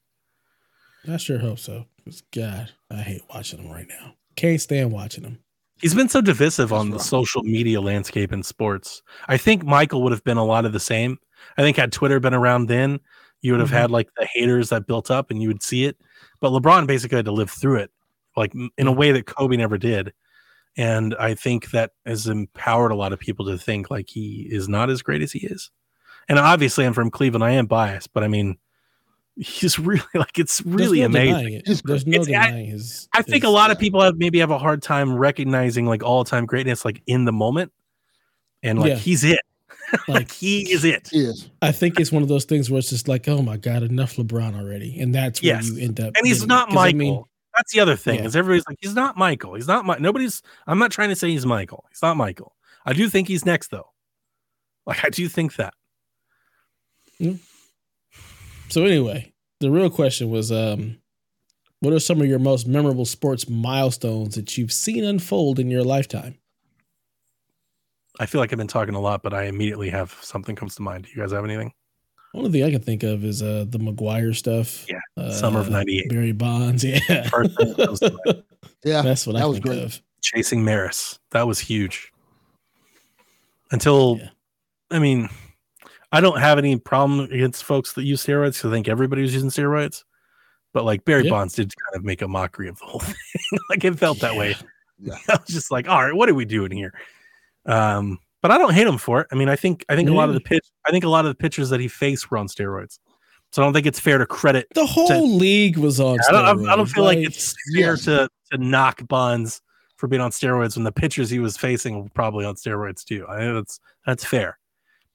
I 1.09 1.17
sure 1.17 1.39
hope 1.39 1.59
so. 1.59 1.87
'Cause 2.05 2.23
God, 2.33 2.71
I 2.91 2.97
hate 3.03 3.23
watching 3.35 3.63
them 3.63 3.71
right 3.73 3.87
now. 3.89 4.15
Can't 4.37 4.61
stand 4.61 4.93
watching 4.93 5.25
them. 5.25 5.39
He's 5.81 5.95
been 5.95 6.09
so 6.09 6.21
divisive 6.21 6.71
That's 6.71 6.81
on 6.81 6.91
the 6.91 6.97
rough. 6.97 7.07
social 7.07 7.43
media 7.43 7.81
landscape 7.81 8.33
in 8.33 8.43
sports. 8.43 9.03
I 9.29 9.37
think 9.37 9.65
Michael 9.65 10.03
would 10.03 10.13
have 10.13 10.25
been 10.25 10.37
a 10.37 10.45
lot 10.45 10.65
of 10.65 10.73
the 10.73 10.81
same. 10.81 11.19
I 11.57 11.63
think 11.63 11.77
had 11.77 11.93
Twitter 11.93 12.19
been 12.21 12.35
around 12.35 12.67
then, 12.67 12.99
you 13.43 13.53
would 13.53 13.61
have 13.61 13.71
Mhm. 13.71 13.81
had 13.81 13.91
like 13.91 14.09
the 14.17 14.27
haters 14.33 14.71
that 14.71 14.87
built 14.87 15.11
up 15.11 15.31
and 15.31 15.41
you 15.41 15.49
would 15.49 15.63
see 15.63 15.85
it. 15.85 15.97
But 16.41 16.51
LeBron 16.51 16.87
basically 16.87 17.17
had 17.17 17.25
to 17.27 17.33
live 17.33 17.51
through 17.51 17.77
it, 17.77 17.91
like 18.39 18.55
in 18.55 18.71
a 18.79 18.85
mm-hmm. 18.85 18.99
way 18.99 19.13
that 19.13 19.27
Kobe 19.27 19.57
never 19.57 19.77
did. 19.79 20.13
And 20.77 21.15
I 21.19 21.35
think 21.35 21.73
that 21.73 21.91
has 22.07 22.29
empowered 22.29 22.93
a 22.93 22.97
lot 22.97 23.13
of 23.13 23.19
people 23.19 23.47
to 23.47 23.59
think 23.59 23.91
like 23.91 24.09
he 24.09 24.47
is 24.51 24.69
not 24.69 24.91
as 24.91 25.03
great 25.03 25.23
as 25.23 25.33
he 25.33 25.41
is. 25.47 25.71
And 26.29 26.39
obviously, 26.39 26.85
I'm 26.87 26.93
from 26.93 27.11
Cleveland. 27.11 27.43
I 27.43 27.53
am 27.53 27.67
biased, 27.67 28.13
but 28.13 28.23
I 28.23 28.29
mean, 28.29 28.59
he's 29.37 29.79
really 29.79 30.03
like 30.15 30.39
it's 30.39 30.61
really 30.65 31.01
There's 31.01 31.11
no 31.13 31.19
amazing. 31.19 31.35
denying 31.35 31.55
it. 31.55 31.63
There's 31.67 31.81
great. 31.83 32.07
no 32.07 32.21
It's- 32.23 32.29
I- 32.29 32.47
denying 32.47 32.67
his. 32.67 33.09
I 33.15 33.23
think 33.23 33.45
a 33.45 33.49
his- 33.49 33.55
lot 33.55 33.71
of 33.71 33.77
uh, 33.77 33.81
people 33.81 34.03
have 34.03 34.17
maybe 34.19 34.39
have 34.39 34.51
a 34.51 34.59
hard 34.59 34.83
time 34.83 35.13
recognizing 35.17 35.87
like 35.87 36.03
all 36.05 36.23
time 36.25 36.47
greatness, 36.47 36.85
like 36.85 37.03
in 37.07 37.25
the 37.25 37.33
moment, 37.33 37.73
and 38.63 38.79
like 38.79 38.91
Yeah. 38.91 38.97
he's 38.97 39.25
it, 39.25 39.41
like 40.07 40.09
Like 40.09 40.31
he 40.33 40.71
is 40.71 40.85
it. 40.85 41.09
He 41.11 41.21
is. 41.25 41.51
I 41.63 41.73
think 41.73 41.99
it's 41.99 42.13
one 42.13 42.23
of 42.23 42.29
those 42.29 42.45
things 42.45 42.71
where 42.71 42.79
it's 42.79 42.91
just 42.91 43.09
like, 43.09 43.27
oh 43.27 43.43
my 43.43 43.57
god, 43.57 43.83
enough 43.83 44.15
LeBron 44.17 44.57
already, 44.57 45.01
and 45.01 45.13
that's 45.15 45.43
where 45.43 45.55
Yes. 45.57 45.71
you 45.71 45.79
end 45.85 45.99
up. 45.99 46.15
And 46.17 46.27
he's 46.27 46.41
getting- 46.41 46.49
not 46.49 46.69
'cause 46.69 46.77
I 46.77 46.93
Michael. 46.93 46.99
mean, 46.99 47.25
That's 47.59 47.73
the 47.73 47.81
other 47.81 47.97
thing 47.97 48.21
Yeah. 48.21 48.25
is 48.27 48.37
everybody's 48.37 48.65
like 48.69 48.79
he's 48.81 48.95
not 48.95 49.17
Michael. 49.17 49.55
He's 49.55 49.67
not 49.67 49.85
my 49.85 49.99
nobody's. 49.99 50.43
I'm 50.67 50.79
not 50.79 50.91
trying 50.93 51.09
to 51.11 51.17
say 51.17 51.29
he's 51.31 51.45
Michael. 51.45 51.85
He's 51.91 52.01
not 52.01 52.17
Michael. 52.17 52.55
I 52.87 52.93
do 52.95 53.09
think 53.11 53.27
he's 53.29 53.45
next 53.45 53.71
though. 53.71 53.91
Like 54.87 55.05
I 55.05 55.11
do 55.11 55.29
think 55.29 55.57
that. 55.57 55.75
So 58.69 58.85
anyway, 58.85 59.33
the 59.61 59.71
real 59.71 59.91
question 59.91 60.31
was, 60.31 60.53
um, 60.53 60.99
what 61.81 61.93
are 61.93 61.99
some 62.01 62.21
of 62.21 62.27
your 62.29 62.39
most 62.39 62.67
memorable 62.69 63.05
sports 63.05 63.49
milestones 63.49 64.35
that 64.37 64.57
you've 64.57 64.73
seen 64.73 65.05
unfold 65.05 65.59
in 65.59 65.71
your 65.71 65.83
lifetime? 65.83 66.39
I 68.21 68.27
feel 68.27 68.41
like 68.41 68.53
I've 68.53 68.59
been 68.59 68.67
talking 68.67 68.95
a 68.95 69.01
lot, 69.01 69.23
but 69.23 69.35
I 69.35 69.45
immediately 69.45 69.91
have 69.91 70.17
something 70.23 70.55
comes 70.57 70.75
to 70.77 70.83
mind. 70.83 71.05
Do 71.05 71.11
you 71.11 71.17
guys 71.23 71.33
have 71.33 71.45
anything? 71.45 71.73
Only 72.35 72.51
thing 72.51 72.63
I 72.65 72.71
can 72.71 72.83
think 72.83 73.03
of 73.03 73.25
is 73.25 73.43
uh, 73.43 73.65
the 73.69 73.79
McGwire 73.79 74.35
stuff. 74.37 74.87
Yeah, 74.89 74.99
uh, 75.17 75.31
Summer 75.33 75.61
of 75.61 75.71
'98. 75.71 76.09
Barry 76.11 76.33
Bonds. 76.33 76.85
Yeah, 76.85 77.29
First 77.29 77.57
that 77.57 77.77
comes 77.77 78.01
to 78.01 78.17
mind. 78.27 78.43
Yeah. 78.85 79.03
that's 79.03 79.27
what 79.27 79.37
I 79.37 79.45
was 79.47 79.57
think 79.57 79.67
great. 79.67 79.83
of. 79.83 80.01
Chasing 80.23 80.65
Maris. 80.65 81.19
That 81.31 81.47
was 81.47 81.59
huge. 81.59 82.13
Until 83.71 84.19
Yeah. 84.21 84.29
I 84.91 84.99
mean, 84.99 85.29
I 86.13 86.21
don't 86.21 86.39
have 86.41 86.59
any 86.59 86.77
problem 86.79 87.21
against 87.21 87.65
folks 87.65 87.93
that 87.95 88.05
use 88.05 88.25
steroids 88.25 88.61
'cause 88.61 88.71
I 88.71 88.75
think 88.75 88.89
everybody 88.89 89.23
was 89.23 89.35
using 89.35 89.51
steroids. 89.51 90.05
But 90.73 90.85
like 90.85 91.05
Barry 91.05 91.25
Yeah. 91.25 91.31
Bonds 91.31 91.55
did 91.55 91.73
kind 91.77 91.97
of 91.97 92.05
make 92.05 92.23
a 92.23 92.29
mockery 92.29 92.69
of 92.69 92.79
the 92.79 92.85
whole 92.87 93.01
thing. 93.01 93.15
like 93.71 93.85
it 93.85 93.99
felt 93.99 94.21
that 94.21 94.37
way. 94.37 94.55
Yeah. 94.99 95.15
I 95.29 95.37
was 95.37 95.49
just 95.49 95.71
like, 95.71 95.89
all 95.89 96.03
right, 96.05 96.15
what 96.15 96.29
are 96.29 96.35
we 96.35 96.45
doing 96.45 96.73
here? 96.73 96.93
Um, 97.67 98.19
but 98.43 98.51
I 98.51 98.59
don't 98.59 98.73
hate 98.75 98.87
him 98.87 98.99
for 98.99 99.21
it. 99.23 99.27
I 99.33 99.35
mean, 99.35 99.49
I 99.49 99.57
think 99.57 99.85
I 99.89 99.97
think 99.97 100.09
a 100.09 100.13
lot 100.15 100.29
of 100.29 100.35
the 100.35 100.41
pitch 100.41 100.65
I 100.87 100.91
think 100.91 101.05
a 101.05 101.09
lot 101.09 101.25
of 101.25 101.31
the 101.31 101.35
pitchers 101.37 101.71
that 101.71 101.81
he 101.81 101.89
faced 101.89 102.31
were 102.31 102.39
on 102.39 102.49
steroids. 102.49 102.99
So 103.53 103.63
I 103.63 103.65
don't 103.65 103.73
think 103.73 103.87
it's 103.87 103.99
fair 104.01 104.19
to 104.19 104.27
credit 104.27 104.67
The 104.75 104.85
whole 104.85 105.35
league 105.37 105.79
was 105.79 106.01
on. 106.01 106.19
I 106.29 106.33
don't, 106.33 106.69
I 106.69 106.77
don't 106.77 106.85
feel 106.87 107.05
like, 107.05 107.17
it's 107.19 107.55
fair 107.75 107.93
Yes. 107.93 108.05
to 108.05 108.29
to 108.53 108.59
knock 108.59 109.07
Bonds 109.09 109.63
for 109.97 110.07
being 110.07 110.21
on 110.23 110.31
steroids 110.31 110.77
when 110.77 110.85
the 110.85 110.93
pitchers 110.93 111.31
he 111.31 111.39
was 111.39 111.57
facing 111.57 112.03
were 112.03 112.09
probably 112.11 112.45
on 112.45 112.55
steroids 112.57 113.05
too. 113.05 113.25
I 113.29 113.39
think 113.39 113.55
that's 113.55 113.81
that's 114.07 114.25
fair. 114.25 114.59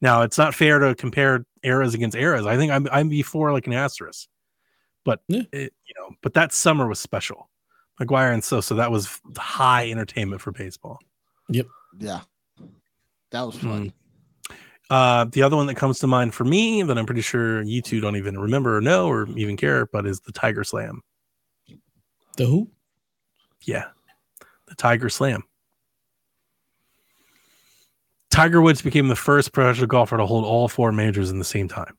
Now 0.01 0.23
it's 0.23 0.37
not 0.37 0.53
fair 0.55 0.79
to 0.79 0.93
compare 0.95 1.45
eras 1.63 1.93
against 1.93 2.17
eras. 2.17 2.45
I 2.45 2.57
think 2.57 2.71
I'm 2.71 2.87
I'm 2.91 3.07
before 3.07 3.53
like 3.53 3.67
an 3.67 3.73
asterisk, 3.73 4.27
but 5.05 5.21
Yeah. 5.27 5.43
it, 5.53 5.73
you 5.85 5.93
know, 5.97 6.15
but 6.21 6.33
that 6.33 6.51
summer 6.53 6.87
was 6.87 6.99
special. 6.99 7.49
McGwire 8.01 8.33
and 8.33 8.43
so 8.43 8.59
so 8.61 8.73
that 8.75 8.91
was 8.91 9.21
high 9.37 9.89
entertainment 9.91 10.41
for 10.41 10.51
baseball. 10.51 10.99
Yep. 11.49 11.67
Yeah. 11.99 12.21
That 13.33 13.47
was 13.47 13.55
fun. 13.57 13.91
Uh, 14.91 15.25
the 15.31 15.41
other 15.41 15.55
one 15.55 15.65
that 15.65 15.73
comes 15.75 15.97
to 15.99 16.07
mind 16.07 16.35
for 16.35 16.45
me 16.45 16.83
that 16.83 16.97
I'm 16.99 17.05
pretty 17.07 17.21
sure 17.21 17.63
you 17.63 17.81
two 17.81 17.99
don't 17.99 18.15
even 18.15 18.39
remember 18.39 18.77
or 18.77 18.81
know 18.81 19.07
or 19.07 19.27
even 19.35 19.57
care, 19.57 19.87
but 19.87 20.05
is 20.05 20.19
the 20.19 20.31
Tiger 20.31 20.63
Slam. 20.63 21.01
the 22.37 22.45
who? 22.45 22.69
Yeah. 23.63 23.85
The 24.67 24.75
Tiger 24.75 25.09
Slam. 25.09 25.43
Tiger 28.29 28.61
Woods 28.61 28.83
became 28.83 29.07
the 29.07 29.15
first 29.15 29.51
professional 29.51 29.87
golfer 29.87 30.15
to 30.17 30.27
hold 30.27 30.45
all 30.45 30.67
four 30.67 30.91
majors 30.91 31.31
in 31.31 31.39
the 31.39 31.45
same 31.45 31.67
time. 31.67 31.97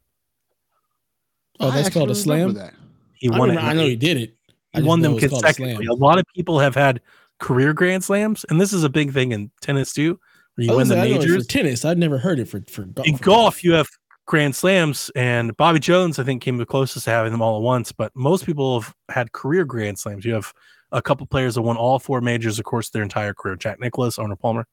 Oh, 1.59 1.70
I 1.70 1.82
that's 1.82 1.90
called 1.93 2.12
a 2.12 2.15
slam. 2.15 2.55
That. 2.55 2.74
He 3.15 3.28
I, 3.28 3.39
won 3.39 3.48
remember- 3.48 3.69
it. 3.69 3.70
I 3.70 3.74
know 3.74 3.86
he 3.86 3.97
did 3.97 4.19
it. 4.19 4.35
I 4.73 4.78
He 4.78 4.82
just 4.82 4.89
won 4.89 5.01
them 5.01 5.15
it's 5.19 5.28
called 5.28 5.44
a 5.44 5.52
slam. 5.52 5.81
A 5.89 5.94
lot 5.94 6.19
of 6.19 6.24
people 6.35 6.61
have 6.61 6.77
had 6.77 7.01
career 7.40 7.73
grand 7.73 8.05
slams, 8.05 8.44
and 8.51 8.61
this 8.61 8.73
is 8.73 8.85
a 8.85 8.89
big 8.89 9.12
thing 9.12 9.32
in 9.32 9.51
tennis 9.61 9.93
too, 9.93 10.20
where 10.55 10.66
you 10.66 10.72
I 10.72 10.76
win 10.76 10.89
the 10.89 10.97
majors. 10.97 11.44
for 11.47 11.51
tennis. 11.51 11.85
I'd 11.85 11.98
never 11.98 12.18
heard 12.18 12.39
it 12.39 12.48
for 12.48 12.60
for 12.68 12.82
golf. 12.82 13.06
in 13.06 13.16
golf, 13.16 13.64
you 13.64 13.72
have 13.72 13.89
grand 14.26 14.56
slams, 14.56 15.10
and 15.14 15.56
Bobby 15.56 15.78
Jones, 15.81 16.18
I 16.18 16.24
think, 16.24 16.43
came 16.43 16.56
the 16.56 16.66
closest 16.66 17.05
to 17.05 17.10
having 17.10 17.32
them 17.32 17.43
all 17.43 17.56
at 17.56 17.62
once. 17.62 17.93
But 17.93 18.12
most 18.14 18.47
people 18.47 18.81
have 18.81 18.94
had 19.10 19.32
career 19.32 19.64
grand 19.64 19.98
slams. 19.98 20.24
You 20.24 20.35
have 20.35 20.52
a 20.93 21.02
couple 21.02 21.26
players 21.26 21.56
that 21.56 21.62
won 21.62 21.76
all 21.76 21.98
four 21.98 22.20
majors, 22.20 22.59
of 22.59 22.64
course, 22.64 22.90
their 22.90 23.02
entire 23.02 23.35
career. 23.35 23.56
Jack 23.56 23.81
Nicklaus, 23.81 24.18
Arnold 24.18 24.40
Palmer. 24.40 24.66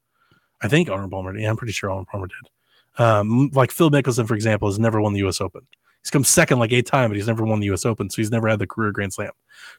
I 0.62 0.68
think 0.68 0.90
Arnold 0.90 1.12
Palmer. 1.12 1.36
Yeah, 1.38 1.50
I'm 1.50 1.58
pretty 1.58 1.74
sure 1.74 1.90
Arnold 1.90 2.08
Palmer 2.08 2.28
did. 2.28 3.04
Um, 3.04 3.50
like 3.54 3.72
Phil 3.72 3.90
Mickelson, 3.90 4.28
for 4.28 4.36
example, 4.36 4.68
has 4.68 4.78
never 4.78 5.02
won 5.02 5.14
the 5.14 5.20
U.S. 5.20 5.42
Open. 5.42 5.62
He's 6.04 6.12
come 6.12 6.24
second 6.24 6.60
like 6.60 6.72
eight 6.72 6.86
times, 6.86 7.10
but 7.10 7.16
he's 7.16 7.28
never 7.28 7.44
won 7.46 7.60
the 7.60 7.68
U.S. 7.68 7.86
Open, 7.86 8.10
so 8.10 8.18
he's 8.18 8.32
never 8.32 8.48
had 8.48 8.60
the 8.60 8.68
career 8.68 8.92
grand 8.92 9.14
slam. 9.14 9.32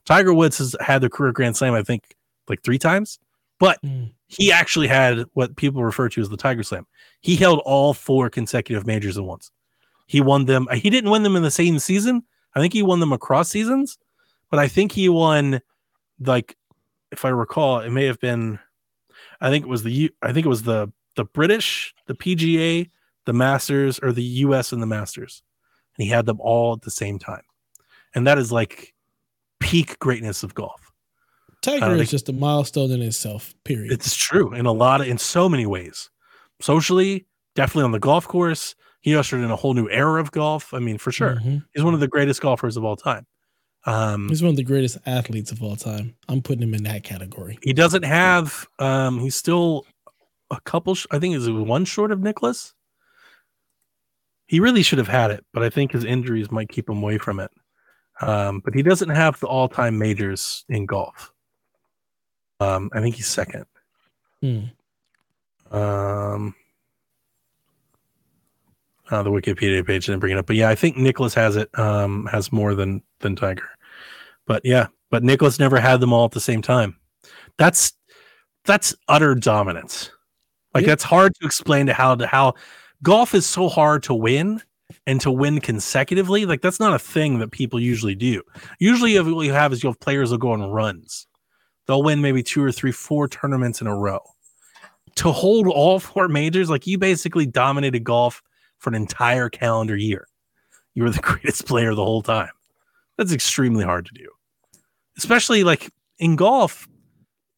Tiger 0.05 0.33
Woods 0.33 0.59
has 0.59 0.75
had 0.81 1.01
the 1.01 1.11
career 1.11 1.33
grand 1.33 1.57
slam, 1.57 1.75
I 1.75 1.83
think, 1.83 2.17
like 2.49 2.63
three 2.63 2.79
times, 2.79 3.19
but 3.63 3.81
Mm. 3.83 4.11
he 4.27 4.51
actually 4.51 4.89
had 4.89 5.25
what 5.35 5.55
people 5.57 5.85
refer 5.85 6.09
to 6.09 6.21
as 6.21 6.29
the 6.29 6.37
Tiger 6.37 6.65
Slam. 6.65 6.85
He 7.21 7.37
held 7.37 7.61
all 7.65 7.95
four 7.95 8.29
consecutive 8.29 8.85
majors 8.89 9.17
at 9.17 9.23
once. 9.23 9.53
He 10.09 10.21
won 10.21 10.47
them. 10.47 10.67
He 10.75 10.91
didn't 10.91 11.11
win 11.11 11.23
them 11.23 11.37
in 11.37 11.45
the 11.45 11.51
same 11.51 11.79
season. 11.79 12.25
I 12.57 12.61
think 12.61 12.73
he 12.73 12.83
won 12.83 12.99
them 12.99 13.13
across 13.13 13.49
seasons, 13.49 13.99
but 14.51 14.59
I 14.59 14.67
think 14.67 14.91
he 14.91 15.09
won 15.09 15.61
like 16.19 16.57
if 17.13 17.25
I 17.25 17.29
recall, 17.29 17.79
it 17.79 17.91
may 17.91 18.05
have 18.07 18.19
been 18.19 18.59
I 19.41 19.49
think 19.51 19.65
it 19.65 19.69
was 19.69 19.85
the 19.85 20.11
I 20.23 20.33
think 20.33 20.45
it 20.45 20.49
was 20.51 20.65
the 20.65 20.93
the 21.15 21.25
British, 21.25 21.95
the 22.07 22.15
PGA, 22.15 22.91
the 23.27 23.33
Masters, 23.33 24.01
or 24.03 24.11
the 24.13 24.23
US 24.47 24.73
and 24.73 24.83
the 24.83 24.87
Masters. 24.87 25.43
And 25.97 26.05
he 26.05 26.11
had 26.11 26.27
them 26.27 26.41
all 26.41 26.73
at 26.73 26.83
the 26.83 26.91
same 26.91 27.19
time. 27.21 27.45
And 28.15 28.27
that 28.27 28.39
is 28.39 28.51
like 28.51 28.93
peak 29.61 29.99
greatness 30.01 30.43
of 30.43 30.55
golf. 30.55 30.92
Tiger 31.63 31.85
I 31.85 31.89
don't 31.91 32.01
is 32.01 32.11
just 32.11 32.29
a 32.29 32.33
milestone 32.33 32.91
in 32.91 33.01
itself. 33.03 33.55
Period. 33.65 33.93
It's 33.93 34.15
true 34.17 34.53
in 34.53 34.67
a 34.67 34.73
lot 34.73 35.01
of 35.01 35.07
in 35.07 35.17
so 35.19 35.49
many 35.49 35.65
ways. 35.67 36.11
Socially, 36.61 37.27
definitely 37.55 37.85
on 37.85 37.93
the 37.93 37.99
golf 38.01 38.27
course. 38.29 38.75
He 39.01 39.17
ushered 39.17 39.41
in 39.43 39.51
a 39.51 39.57
whole 39.57 39.75
new 39.75 39.89
era 39.89 40.21
of 40.21 40.31
golf. 40.33 40.75
I 40.75 40.79
mean, 40.79 40.99
for 40.99 41.11
sure. 41.13 41.37
Mhm. 41.37 41.65
He's 41.75 41.83
one 41.85 41.95
of 41.95 42.01
the 42.01 42.09
greatest 42.09 42.41
golfers 42.41 42.77
of 42.77 42.85
all 42.85 42.97
time. 42.97 43.27
Um, 43.85 44.29
He's 44.29 44.43
one 44.43 44.51
of 44.51 44.57
the 44.57 44.63
greatest 44.63 44.99
athletes 45.07 45.51
of 45.51 45.61
all 45.63 45.75
time. 45.75 46.15
I'm 46.29 46.41
putting 46.41 46.63
him 46.63 46.75
in 46.75 46.85
that 46.85 47.03
category. 47.03 47.59
he 47.63 47.73
doesn't 47.73 48.05
have 48.05 48.67
um 48.79 49.19
he's 49.19 49.35
still 49.35 49.87
a 50.51 50.61
couple 50.61 50.95
sh- 50.95 51.07
I 51.11 51.19
think 51.19 51.35
is 51.35 51.51
one 51.51 51.85
short 51.85 52.13
of 52.13 52.21
Nicklaus. 52.21 52.75
He 54.47 54.61
really 54.61 54.83
should 54.83 54.99
have 54.99 55.09
had 55.09 55.31
it, 55.31 55.45
but 55.53 55.63
I 55.63 55.71
think 55.71 55.93
his 55.93 56.05
injuries 56.05 56.51
might 56.51 56.69
keep 56.69 56.89
him 56.89 56.99
away 56.99 57.19
from 57.19 57.41
it. 57.41 57.51
Um, 58.21 58.61
but 58.65 58.75
he 58.75 58.83
doesn't 58.83 59.09
have 59.09 59.41
the 59.41 59.47
all-time 59.47 59.99
majors 59.99 60.65
in 60.69 60.85
golf. 60.87 61.32
Um, 62.63 62.91
I 62.93 63.01
think 63.01 63.17
he's 63.17 63.27
second. 63.27 63.65
Hmm. 64.41 64.65
Um, 65.77 66.55
uh, 69.11 69.23
the 69.23 69.31
Wikipedia 69.31 69.87
page 69.87 70.07
didn't 70.07 70.21
bring 70.21 70.33
it 70.33 70.39
up, 70.39 70.47
but 70.47 70.57
yeah, 70.57 70.69
I 70.69 70.75
think 70.75 70.97
Nicklaus 70.97 71.35
has 71.35 71.57
it. 71.57 71.77
Um, 71.79 72.27
has 72.31 72.53
more 72.53 72.75
than 72.75 73.03
than 73.21 73.37
Tiger, 73.37 73.69
but 74.47 74.63
yeah, 74.65 74.87
but 75.11 75.23
Nicklaus 75.23 75.59
never 75.59 75.79
had 75.81 76.01
them 76.01 76.13
all 76.13 76.25
at 76.25 76.31
the 76.33 76.41
same 76.41 76.63
time. 76.63 76.97
That's 77.59 77.93
that's 78.65 78.95
utter 79.09 79.35
dominance. 79.35 80.11
Like 80.75 80.83
Yeah. 80.83 80.89
that's 80.89 81.05
hard 81.05 81.35
to 81.41 81.47
explain 81.47 81.87
to 81.87 81.95
how 81.95 82.15
to 82.15 82.27
how 82.27 82.55
golf 83.03 83.35
is 83.35 83.45
so 83.47 83.69
hard 83.69 84.03
to 84.05 84.15
win 84.15 84.63
and 85.07 85.21
to 85.21 85.31
win 85.31 85.61
consecutively. 85.61 86.47
Like 86.47 86.63
that's 86.63 86.81
not 86.81 86.95
a 86.95 86.99
thing 86.99 87.39
that 87.41 87.51
people 87.51 87.81
usually 87.81 88.15
do. 88.15 88.43
Usually, 88.79 89.19
what 89.21 89.47
you 89.47 89.53
have 89.53 89.73
is 89.73 89.83
you 89.83 89.89
have 89.89 90.01
players 90.01 90.31
that 90.31 90.41
go 90.41 90.53
on 90.53 90.63
runs. 90.71 91.27
They'll 91.87 92.03
win 92.03 92.21
maybe 92.21 92.43
two 92.43 92.63
or 92.63 92.73
three, 92.73 92.93
four 92.93 93.29
tournaments 93.29 93.81
in 93.81 93.87
a 93.87 93.97
row. 93.97 94.21
To 95.17 95.33
hold 95.33 95.67
all 95.67 95.99
four 95.99 96.29
majors, 96.29 96.71
like 96.71 96.87
you 96.87 96.97
basically 96.97 97.45
dominated 97.47 98.05
golf 98.05 98.43
for 98.79 98.91
an 98.91 98.95
entire 98.95 99.49
calendar 99.49 99.97
year. 99.97 100.27
You 100.95 101.03
were 101.03 101.11
the 101.11 101.21
greatest 101.23 101.67
player 101.67 101.95
the 101.95 102.05
whole 102.05 102.23
time. 102.23 102.51
That's 103.19 103.33
extremely 103.33 103.85
hard 103.85 104.07
to 104.07 104.15
do. 104.15 104.29
Especially 105.19 105.65
like 105.65 105.91
in 106.19 106.37
golf, 106.37 106.89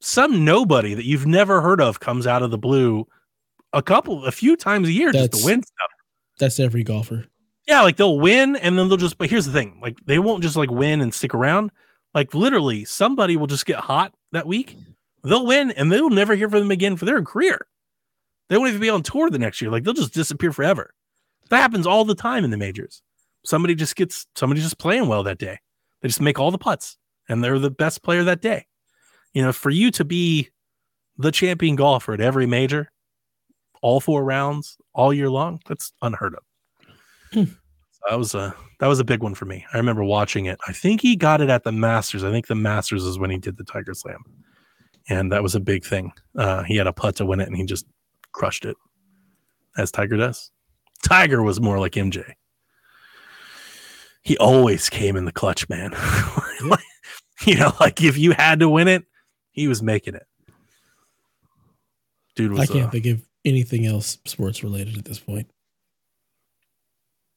some 0.00 0.44
nobody 0.44 0.94
that 0.94 1.04
you've 1.04 1.26
never 1.26 1.60
heard 1.60 1.80
of 1.80 2.00
comes 2.00 2.26
out 2.26 2.42
of 2.42 2.50
the 2.50 2.58
blue 2.58 3.06
a 3.72 3.82
couple, 3.82 4.24
a 4.24 4.32
few 4.32 4.56
times 4.56 4.88
a 4.88 4.92
year 4.92 5.12
just 5.12 5.22
That's- 5.30 5.40
to 5.40 5.46
win 5.46 5.62
stuff. 5.62 5.90
That's 6.38 6.58
every 6.58 6.82
golfer. 6.82 7.26
Yeah, 7.68 7.82
like 7.82 7.96
they'll 7.96 8.18
win 8.18 8.56
and 8.56 8.76
then 8.76 8.88
they'll 8.88 8.96
just, 8.98 9.16
but 9.16 9.30
here's 9.30 9.46
the 9.46 9.52
thing 9.52 9.78
like 9.80 9.96
they 10.04 10.18
won't 10.18 10.42
just 10.42 10.56
like 10.56 10.70
win 10.70 11.00
and 11.00 11.14
stick 11.14 11.32
around. 11.32 11.70
Like 12.14 12.34
literally, 12.34 12.84
somebody 12.84 13.36
will 13.36 13.46
just 13.46 13.66
get 13.66 13.80
hot 13.80 14.14
that 14.32 14.46
week. 14.46 14.76
They'll 15.22 15.46
win 15.46 15.70
and 15.72 15.90
they'll 15.90 16.10
never 16.10 16.34
hear 16.34 16.48
from 16.48 16.60
them 16.60 16.70
again 16.70 16.96
for 16.96 17.04
their 17.04 17.22
career. 17.22 17.66
They 18.48 18.56
won't 18.56 18.68
even 18.68 18.80
be 18.80 18.90
on 18.90 19.02
tour 19.02 19.30
the 19.30 19.38
next 19.38 19.60
year. 19.60 19.70
Like 19.70 19.84
they'll 19.84 19.94
just 19.94 20.14
disappear 20.14 20.52
forever. 20.52 20.94
That 21.50 21.60
happens 21.60 21.86
all 21.86 22.04
the 22.04 22.14
time 22.14 22.44
in 22.44 22.50
the 22.50 22.56
majors. 22.56 23.02
Somebody 23.44 23.74
just 23.74 23.96
gets, 23.96 24.26
somebody 24.36 24.60
just 24.60 24.78
playing 24.78 25.08
well 25.08 25.22
that 25.24 25.38
day. 25.38 25.58
They 26.00 26.08
just 26.08 26.20
make 26.20 26.38
all 26.38 26.50
the 26.50 26.58
putts 26.58 26.98
and 27.28 27.42
they're 27.42 27.58
the 27.58 27.70
best 27.70 28.02
player 28.02 28.24
that 28.24 28.40
day. 28.42 28.66
You 29.32 29.42
know, 29.42 29.52
for 29.52 29.70
you 29.70 29.90
to 29.92 30.04
be 30.04 30.50
the 31.16 31.32
champion 31.32 31.76
golfer 31.76 32.14
at 32.14 32.20
every 32.20 32.46
major, 32.46 32.90
all 33.82 34.00
four 34.00 34.24
rounds, 34.24 34.76
all 34.94 35.12
year 35.12 35.30
long, 35.30 35.60
that's 35.66 35.92
unheard 36.02 36.34
of. 36.34 36.42
Hmm. 37.32 37.52
That 38.08 38.18
was 38.18 38.34
a 38.34 38.54
that 38.80 38.86
was 38.86 39.00
a 39.00 39.04
big 39.04 39.22
one 39.22 39.34
for 39.34 39.46
me. 39.46 39.64
I 39.72 39.78
remember 39.78 40.04
watching 40.04 40.46
it. 40.46 40.58
I 40.68 40.72
think 40.72 41.00
he 41.00 41.16
got 41.16 41.40
it 41.40 41.48
at 41.48 41.64
the 41.64 41.72
Masters. 41.72 42.24
I 42.24 42.30
think 42.30 42.46
the 42.46 42.54
Masters 42.54 43.04
is 43.04 43.18
when 43.18 43.30
he 43.30 43.38
did 43.38 43.56
the 43.56 43.64
Tiger 43.64 43.94
Slam, 43.94 44.22
and 45.08 45.32
that 45.32 45.42
was 45.42 45.54
a 45.54 45.60
big 45.60 45.84
thing. 45.84 46.12
Uh, 46.36 46.62
he 46.64 46.76
had 46.76 46.86
a 46.86 46.92
putt 46.92 47.16
to 47.16 47.26
win 47.26 47.40
it, 47.40 47.48
and 47.48 47.56
he 47.56 47.64
just 47.64 47.86
crushed 48.32 48.64
it, 48.64 48.76
as 49.78 49.90
Tiger 49.90 50.16
does. 50.16 50.50
Tiger 51.02 51.42
was 51.42 51.60
more 51.60 51.78
like 51.78 51.92
MJ. 51.92 52.32
He 54.22 54.36
always 54.38 54.88
came 54.88 55.16
in 55.16 55.24
the 55.24 55.32
clutch, 55.32 55.68
man. 55.68 55.94
You 57.46 57.56
know, 57.56 57.72
like 57.80 58.02
if 58.02 58.16
you 58.16 58.32
had 58.32 58.60
to 58.60 58.68
win 58.68 58.88
it, 58.88 59.04
he 59.50 59.68
was 59.68 59.82
making 59.82 60.14
it. 60.14 60.26
Dude 62.36 62.52
was 62.52 62.60
I 62.60 62.66
can't 62.66 62.86
uh, 62.86 62.90
think 62.90 63.06
of 63.06 63.22
anything 63.44 63.86
else 63.86 64.18
sports 64.24 64.64
related 64.64 64.96
at 64.96 65.04
this 65.04 65.18
point. 65.18 65.48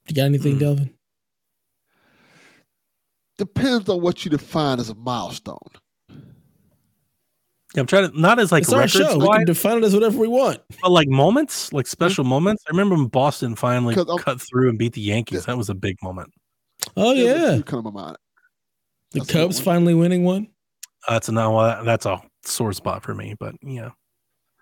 You 0.07 0.15
got 0.15 0.23
anything, 0.25 0.53
Hmm. 0.53 0.59
Delvin? 0.59 0.93
Depends 3.37 3.87
on 3.89 4.01
what 4.01 4.25
you 4.25 4.31
define 4.31 4.79
as 4.79 4.89
a 4.89 4.95
milestone. 4.95 5.57
Yeah, 7.75 7.81
I'm 7.81 7.85
trying 7.85 8.09
to 8.09 8.19
not 8.19 8.39
as 8.39 8.51
like 8.51 8.63
it's 8.63 8.71
records 8.73 8.93
show. 8.93 9.17
We 9.19 9.27
can 9.27 9.45
define 9.45 9.77
it 9.77 9.83
as 9.83 9.93
whatever 9.93 10.17
we 10.17 10.27
want. 10.27 10.59
but 10.81 10.89
like 10.89 11.07
moments, 11.09 11.71
like 11.73 11.85
special 11.85 12.23
moments. 12.23 12.63
I 12.67 12.71
remember 12.71 12.95
when 12.95 13.07
Boston 13.07 13.55
finally 13.55 13.93
cut 13.95 14.41
through 14.41 14.69
and 14.69 14.79
beat 14.79 14.93
the 14.93 15.01
Yankees. 15.01 15.45
That 15.45 15.57
was 15.57 15.69
a 15.69 15.75
big 15.75 16.01
moment. 16.01 16.31
Oh 16.95 17.13
There's 17.13 17.39
yeah, 17.41 17.53
few 17.55 17.63
come 17.63 17.83
to 17.83 17.91
my 17.91 18.01
mind. 18.01 18.17
the 19.11 19.19
That's 19.19 19.31
Cubs 19.31 19.59
finally 19.59 19.93
winning 19.93 20.23
one. 20.23 20.47
That's 21.07 21.29
a 21.29 21.31
no, 21.33 21.83
that's 21.83 22.05
a 22.05 22.21
sore 22.43 22.73
spot 22.73 23.03
for 23.03 23.13
me. 23.13 23.35
But 23.39 23.55
yeah, 23.61 23.89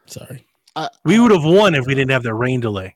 Sorry, 0.07 0.45
I, 0.75 0.89
we 1.05 1.19
would 1.19 1.31
have 1.31 1.43
won 1.45 1.75
if 1.75 1.85
we 1.85 1.93
didn't 1.95 2.11
have 2.11 2.23
the 2.23 2.33
rain 2.33 2.59
delay. 2.59 2.95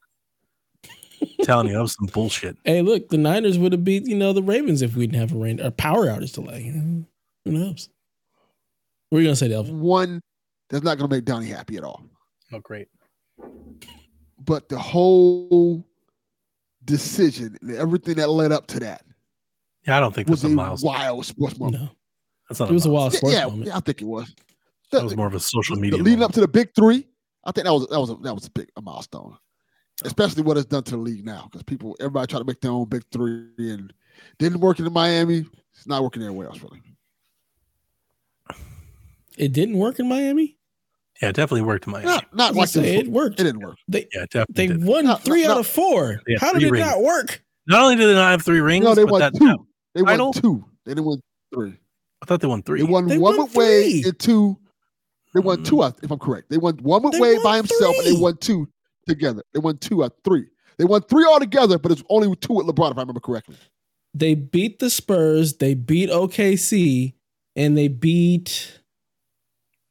Telling 1.44 1.68
you, 1.68 1.74
that 1.74 1.82
was 1.82 1.94
some 1.96 2.08
bullshit. 2.08 2.58
hey, 2.64 2.82
look, 2.82 3.10
the 3.10 3.18
Niners 3.18 3.58
would 3.58 3.72
have 3.72 3.84
beat 3.84 4.06
you 4.08 4.16
know 4.16 4.34
the 4.34 4.44
Ravens 4.44 4.82
if 4.82 4.96
we 4.96 5.08
didn't 5.08 5.20
have 5.20 5.34
a 5.34 5.38
rain 5.40 5.60
or 5.62 5.72
power 5.72 6.06
outage 6.08 6.34
delay. 6.34 6.64
You 6.64 6.72
know, 6.74 7.06
Who 7.46 7.52
knows? 7.52 7.90
What 9.10 9.18
are 9.18 9.22
you 9.22 9.28
gonna 9.28 9.36
say, 9.36 9.48
Delvin? 9.48 9.80
one 9.80 10.22
that's 10.70 10.84
not 10.84 10.98
going 11.00 11.10
to 11.10 11.16
make 11.16 11.26
Donnie 11.26 11.48
happy 11.48 11.78
at 11.78 11.84
all. 11.84 12.04
Oh, 12.54 12.60
great. 12.60 12.88
But 14.46 14.70
the 14.70 14.78
whole 14.78 15.84
decision 16.86 17.58
and 17.62 17.76
everything 17.76 18.16
that 18.16 18.30
led 18.30 18.52
up 18.52 18.68
to 18.68 18.80
that 18.80 19.04
Yeah, 19.88 19.98
I 19.98 20.00
don't 20.00 20.14
think 20.14 20.30
was 20.30 20.41
that's 20.44 20.50
a 20.52 20.54
a 20.54 20.56
milestone. 20.56 20.88
wild 20.94 21.26
sports 21.26 21.58
moment. 21.60 21.82
No, 21.84 21.90
That's 22.48 22.60
not 22.60 22.70
it 22.70 22.74
was 22.74 22.86
a 22.86 22.90
wild 22.91 23.14
Yeah, 23.14 23.18
sports 23.18 23.36
yeah, 23.36 23.46
moment. 23.46 23.66
yeah, 23.68 23.78
I 23.78 23.80
think 23.80 24.02
it 24.02 24.06
was. 24.06 24.34
That 24.91 25.04
was 25.04 25.16
more 25.16 25.28
of 25.28 25.34
a 25.36 25.40
social 25.40 25.76
media. 25.76 25.98
leading 25.98 26.14
moment. 26.20 26.30
up 26.32 26.34
to 26.36 26.41
the 26.41 26.48
big 26.48 26.70
three. 26.76 27.08
I 27.46 27.52
think 27.52 27.66
that 27.66 27.74
was 27.74 27.88
that 27.88 28.00
was 28.00 28.10
a, 28.12 28.16
that 28.18 28.34
was 28.34 28.46
a 28.46 28.52
big 28.52 28.70
a 28.76 28.82
milestone, 28.82 29.38
especially 30.04 30.44
what 30.44 30.58
it's 30.58 30.66
done 30.66 30.84
to 30.84 30.92
the 30.92 30.98
league 30.98 31.26
now. 31.26 31.48
Because 31.52 31.64
people, 31.64 31.96
everybody 32.00 32.28
try 32.28 32.40
to 32.40 32.46
make 32.46 32.62
their 32.62 32.72
own 32.72 32.86
big 32.88 33.04
three, 33.12 33.48
and 33.58 33.94
didn't 34.38 34.60
work 34.60 34.80
in 34.80 34.92
Miami. 34.92 35.46
It's 35.74 35.88
not 35.88 36.04
working 36.04 36.24
anywhere 36.24 36.48
else 36.48 36.62
really. 36.62 36.82
It 39.38 39.54
didn't 39.54 39.78
work 39.78 40.00
in 40.00 40.08
Miami. 40.10 40.58
yeah, 41.22 41.30
it 41.30 41.36
definitely 41.36 41.62
worked 41.62 41.88
in 41.88 41.94
Miami. 41.94 42.08
Not 42.08 42.36
not 42.36 42.52
I 42.56 42.60
like 42.60 42.70
say, 42.70 42.98
it 42.98 43.08
worked. 43.08 43.40
It 43.40 43.44
didn't 43.44 43.62
work. 43.62 43.78
They 43.88 44.08
Yeah, 44.14 44.24
it 44.24 44.32
definitely. 44.32 44.68
they 44.68 44.74
did. 44.74 44.84
won 44.84 45.06
No, 45.06 45.12
no, 45.12 45.18
three 45.18 45.44
no. 45.44 45.52
out 45.52 45.58
of 45.60 45.68
four. 45.68 46.22
How 46.40 46.52
did 46.52 46.60
three 46.60 46.68
it 46.68 46.72
rings. 46.72 46.86
not 46.86 47.02
work? 47.02 47.42
Not 47.68 47.84
only 47.84 47.96
did 47.96 48.08
they 48.08 48.14
not 48.16 48.32
have 48.32 48.42
three 48.42 48.60
rings, 48.60 48.84
No, 48.84 48.96
they 48.96 49.04
but 49.04 49.12
won 49.12 49.20
that, 49.22 49.34
two. 49.36 49.68
They 49.94 50.02
won 50.02 50.12
title? 50.12 50.34
two. 50.34 50.66
They 50.86 50.92
didn't 50.92 51.06
win 51.06 51.22
three. 51.54 51.78
I 52.22 52.26
thought 52.26 52.42
they 52.42 52.48
won 52.48 52.64
three. 52.64 52.82
They 52.82 52.88
won 52.88 53.08
They 53.08 53.18
one 53.18 53.38
won 53.38 53.46
with 53.48 53.56
Wade 53.56 54.06
and 54.06 54.20
two. 54.20 54.58
They 55.34 55.40
won 55.40 55.60
Mm. 55.60 55.66
two, 55.66 55.84
if 56.04 56.12
I'm 56.12 56.20
correct. 56.20 56.50
They 56.50 56.58
won 56.58 56.78
one 56.78 57.04
with 57.04 57.14
They 57.14 57.20
Wade 57.22 57.40
by 57.44 57.58
himself, 57.58 57.96
and 57.98 58.08
they 58.08 58.20
won 58.20 58.36
two 58.38 58.68
together. 59.10 59.44
They 59.53 59.60
won 59.60 59.77
two 59.77 60.03
out 60.03 60.14
three. 60.23 60.45
They 60.77 60.86
won 60.86 61.02
three 61.02 61.26
all 61.26 61.40
together, 61.40 61.77
but 61.77 61.91
it's 61.91 62.03
only 62.10 62.34
two 62.38 62.53
with 62.53 62.65
LeBron, 62.68 62.91
if 62.91 62.98
I 62.98 63.02
remember 63.02 63.19
correctly. 63.19 63.57
They 64.14 64.34
beat 64.36 64.80
the 64.80 64.90
Spurs. 64.90 65.57
They 65.57 65.73
beat 65.73 66.10
OKC, 66.10 67.14
and 67.56 67.77
they 67.77 67.88
beat. 67.90 68.80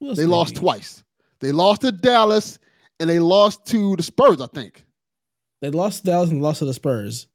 who 0.01 0.15
They 0.15 0.23
did 0.23 0.29
lost 0.31 0.55
beat? 0.55 0.61
twice. 0.61 1.05
They 1.41 1.53
lost 1.53 1.83
to 1.83 1.93
Dallas, 1.93 2.59
and 3.01 3.09
they 3.11 3.19
lost 3.19 3.67
to 3.67 3.95
the 3.97 4.03
Spurs, 4.03 4.41
I 4.41 4.47
think. 4.47 4.85
They 5.61 5.71
lost 5.71 6.01
to 6.01 6.07
Dallas 6.11 6.31
and 6.31 6.41
lost 6.43 6.61
to 6.61 6.65
the 6.65 6.75
Spurs. 6.75 7.27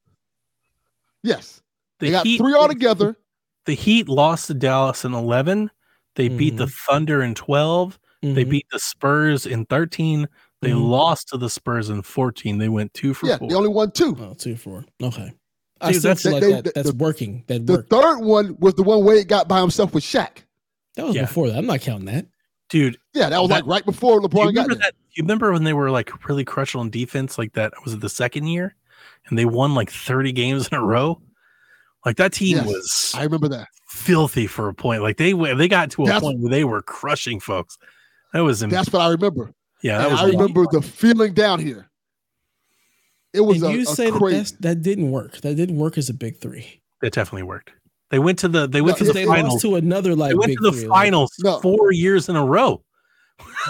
Yes. 1.24 1.62
The 2.00 2.08
They 2.08 2.12
got 2.12 2.26
Heat- 2.26 2.38
three 2.38 2.54
all 2.54 2.68
together. 2.68 3.18
The 3.66 3.74
Heat 3.76 4.10
lost 4.10 4.48
to 4.48 4.54
Dallas 4.54 5.06
in 5.06 5.14
11. 5.14 5.72
They 6.16 6.28
beat 6.30 6.58
the 6.58 6.68
Thunder 6.68 7.22
in 7.24 7.34
12. 7.34 7.98
They 8.22 8.46
Mhm. 8.46 8.50
beat 8.50 8.66
the 8.72 8.80
Spurs 8.80 9.46
in 9.46 9.66
13. 9.66 10.28
They 10.64 10.72
Mhm. 10.72 10.90
lost 10.90 11.30
to 11.30 11.38
the 11.38 11.50
Spurs 11.50 11.90
in 11.90 12.02
14. 12.02 12.58
They 12.58 12.70
went 12.70 12.94
two 12.94 13.14
for 13.14 13.28
Yeah, 13.28 13.38
four. 13.38 13.50
they 13.50 13.56
only 13.56 13.70
won 13.70 13.92
two. 13.92 14.16
Oh, 14.20 14.34
two 14.34 14.56
four. 14.56 14.86
Okay. 15.02 15.34
I 15.82 15.92
Dude, 15.92 16.02
that's- 16.02 16.26
like 16.26 16.42
they- 16.42 16.52
that, 16.54 16.64
they- 16.66 16.72
that's 16.76 16.92
the- 16.92 16.96
working. 16.96 17.44
That 17.48 17.66
The 17.68 17.74
worked. 17.74 17.90
third 17.90 18.20
one 18.20 18.56
was 18.60 18.74
the 18.76 18.84
one 18.84 19.04
Wade 19.04 19.28
got 19.28 19.48
by 19.48 19.60
himself 19.60 19.94
with 19.94 20.04
Shaq. 20.04 20.38
That 20.96 21.06
was 21.08 21.16
Yeah. 21.16 21.24
before 21.24 21.50
that. 21.50 21.58
I'm 21.58 21.66
not 21.66 21.82
counting 21.82 22.06
that. 22.06 22.28
Dude, 22.70 22.98
Yeah, 23.14 23.30
that 23.30 23.40
was 23.40 23.50
That- 23.50 23.56
like 23.56 23.66
right 23.68 23.86
before 23.86 24.20
do 24.20 24.24
you 24.24 24.30
LeBron 24.30 24.34
got 24.56 24.62
remember 24.64 24.76
there. 24.76 24.82
that? 24.92 24.96
You 25.16 25.24
remember 25.24 25.52
when 25.52 25.64
they 25.64 25.74
were 25.74 25.92
like 25.92 26.28
really 26.28 26.44
crucial 26.46 26.80
on 26.82 26.90
defense 26.90 27.38
like 27.38 27.54
that? 27.54 27.74
Was 27.84 27.94
it 27.94 28.00
the 28.02 28.10
second 28.10 28.48
year? 28.48 28.76
And 29.28 29.38
they 29.38 29.46
won 29.46 29.76
like 29.76 29.92
30 29.92 30.32
games 30.32 30.68
in 30.72 30.78
a 30.78 30.84
row? 30.84 31.22
Like 32.06 32.16
that 32.18 32.34
team 32.34 32.58
Yes, 32.58 32.66
was 32.68 33.12
I 33.16 33.24
remember 33.24 33.48
that. 33.50 33.68
filthy 33.88 34.48
for 34.48 34.70
a 34.70 34.74
point. 34.74 35.02
Like 35.04 35.18
they 35.18 35.34
went- 35.34 35.58
they 35.58 35.68
got 35.68 35.92
to 35.92 36.04
a 36.04 36.06
That's- 36.06 36.22
point 36.22 36.40
where 36.40 36.50
they 36.50 36.64
were 36.64 36.82
crushing 36.82 37.40
folks. 37.40 37.78
That 38.34 38.42
was 38.42 38.64
im- 38.64 38.70
That's 38.72 38.92
what 38.92 39.02
I 39.02 39.10
remember. 39.10 39.54
Yeah, 39.84 40.00
that 40.00 40.10
was 40.12 40.20
I 40.22 40.24
a 40.26 40.32
remember 40.32 40.66
the 40.72 40.82
feeling 40.82 41.34
down 41.34 41.60
here. 41.60 41.90
It 43.34 43.42
was 43.42 43.62
and 43.64 43.74
a, 43.74 43.78
you 43.78 43.86
say 43.86 44.10
that 44.12 44.18
crazy. 44.20 44.38
that's, 44.38 44.52
that 44.60 44.82
didn't 44.82 45.12
work. 45.12 45.38
That 45.42 45.56
didn't 45.56 45.78
work 45.78 45.98
as 45.98 46.10
a 46.10 46.14
big 46.14 46.40
three. 46.40 46.82
It 47.02 47.14
definitely 47.14 47.44
worked. 47.44 47.72
They 48.12 48.20
went 48.20 48.38
to 48.40 48.48
the 48.48 48.68
they 48.68 48.82
went 48.82 49.00
No, 49.00 49.08
to 49.08 49.12
the 49.12 49.14
they 49.14 49.26
finals. 49.26 49.62
to 49.64 49.76
another 49.76 50.16
like 50.16 50.30
They 50.32 50.36
went 50.36 50.50
big 50.50 50.58
to 50.60 50.64
the 50.64 50.72
three. 50.72 50.88
like- 50.88 50.98
finals 51.04 51.32
No. 51.44 51.60
four 51.60 51.92
years 51.92 52.30
in 52.30 52.36
a 52.36 52.46
row. 52.46 52.84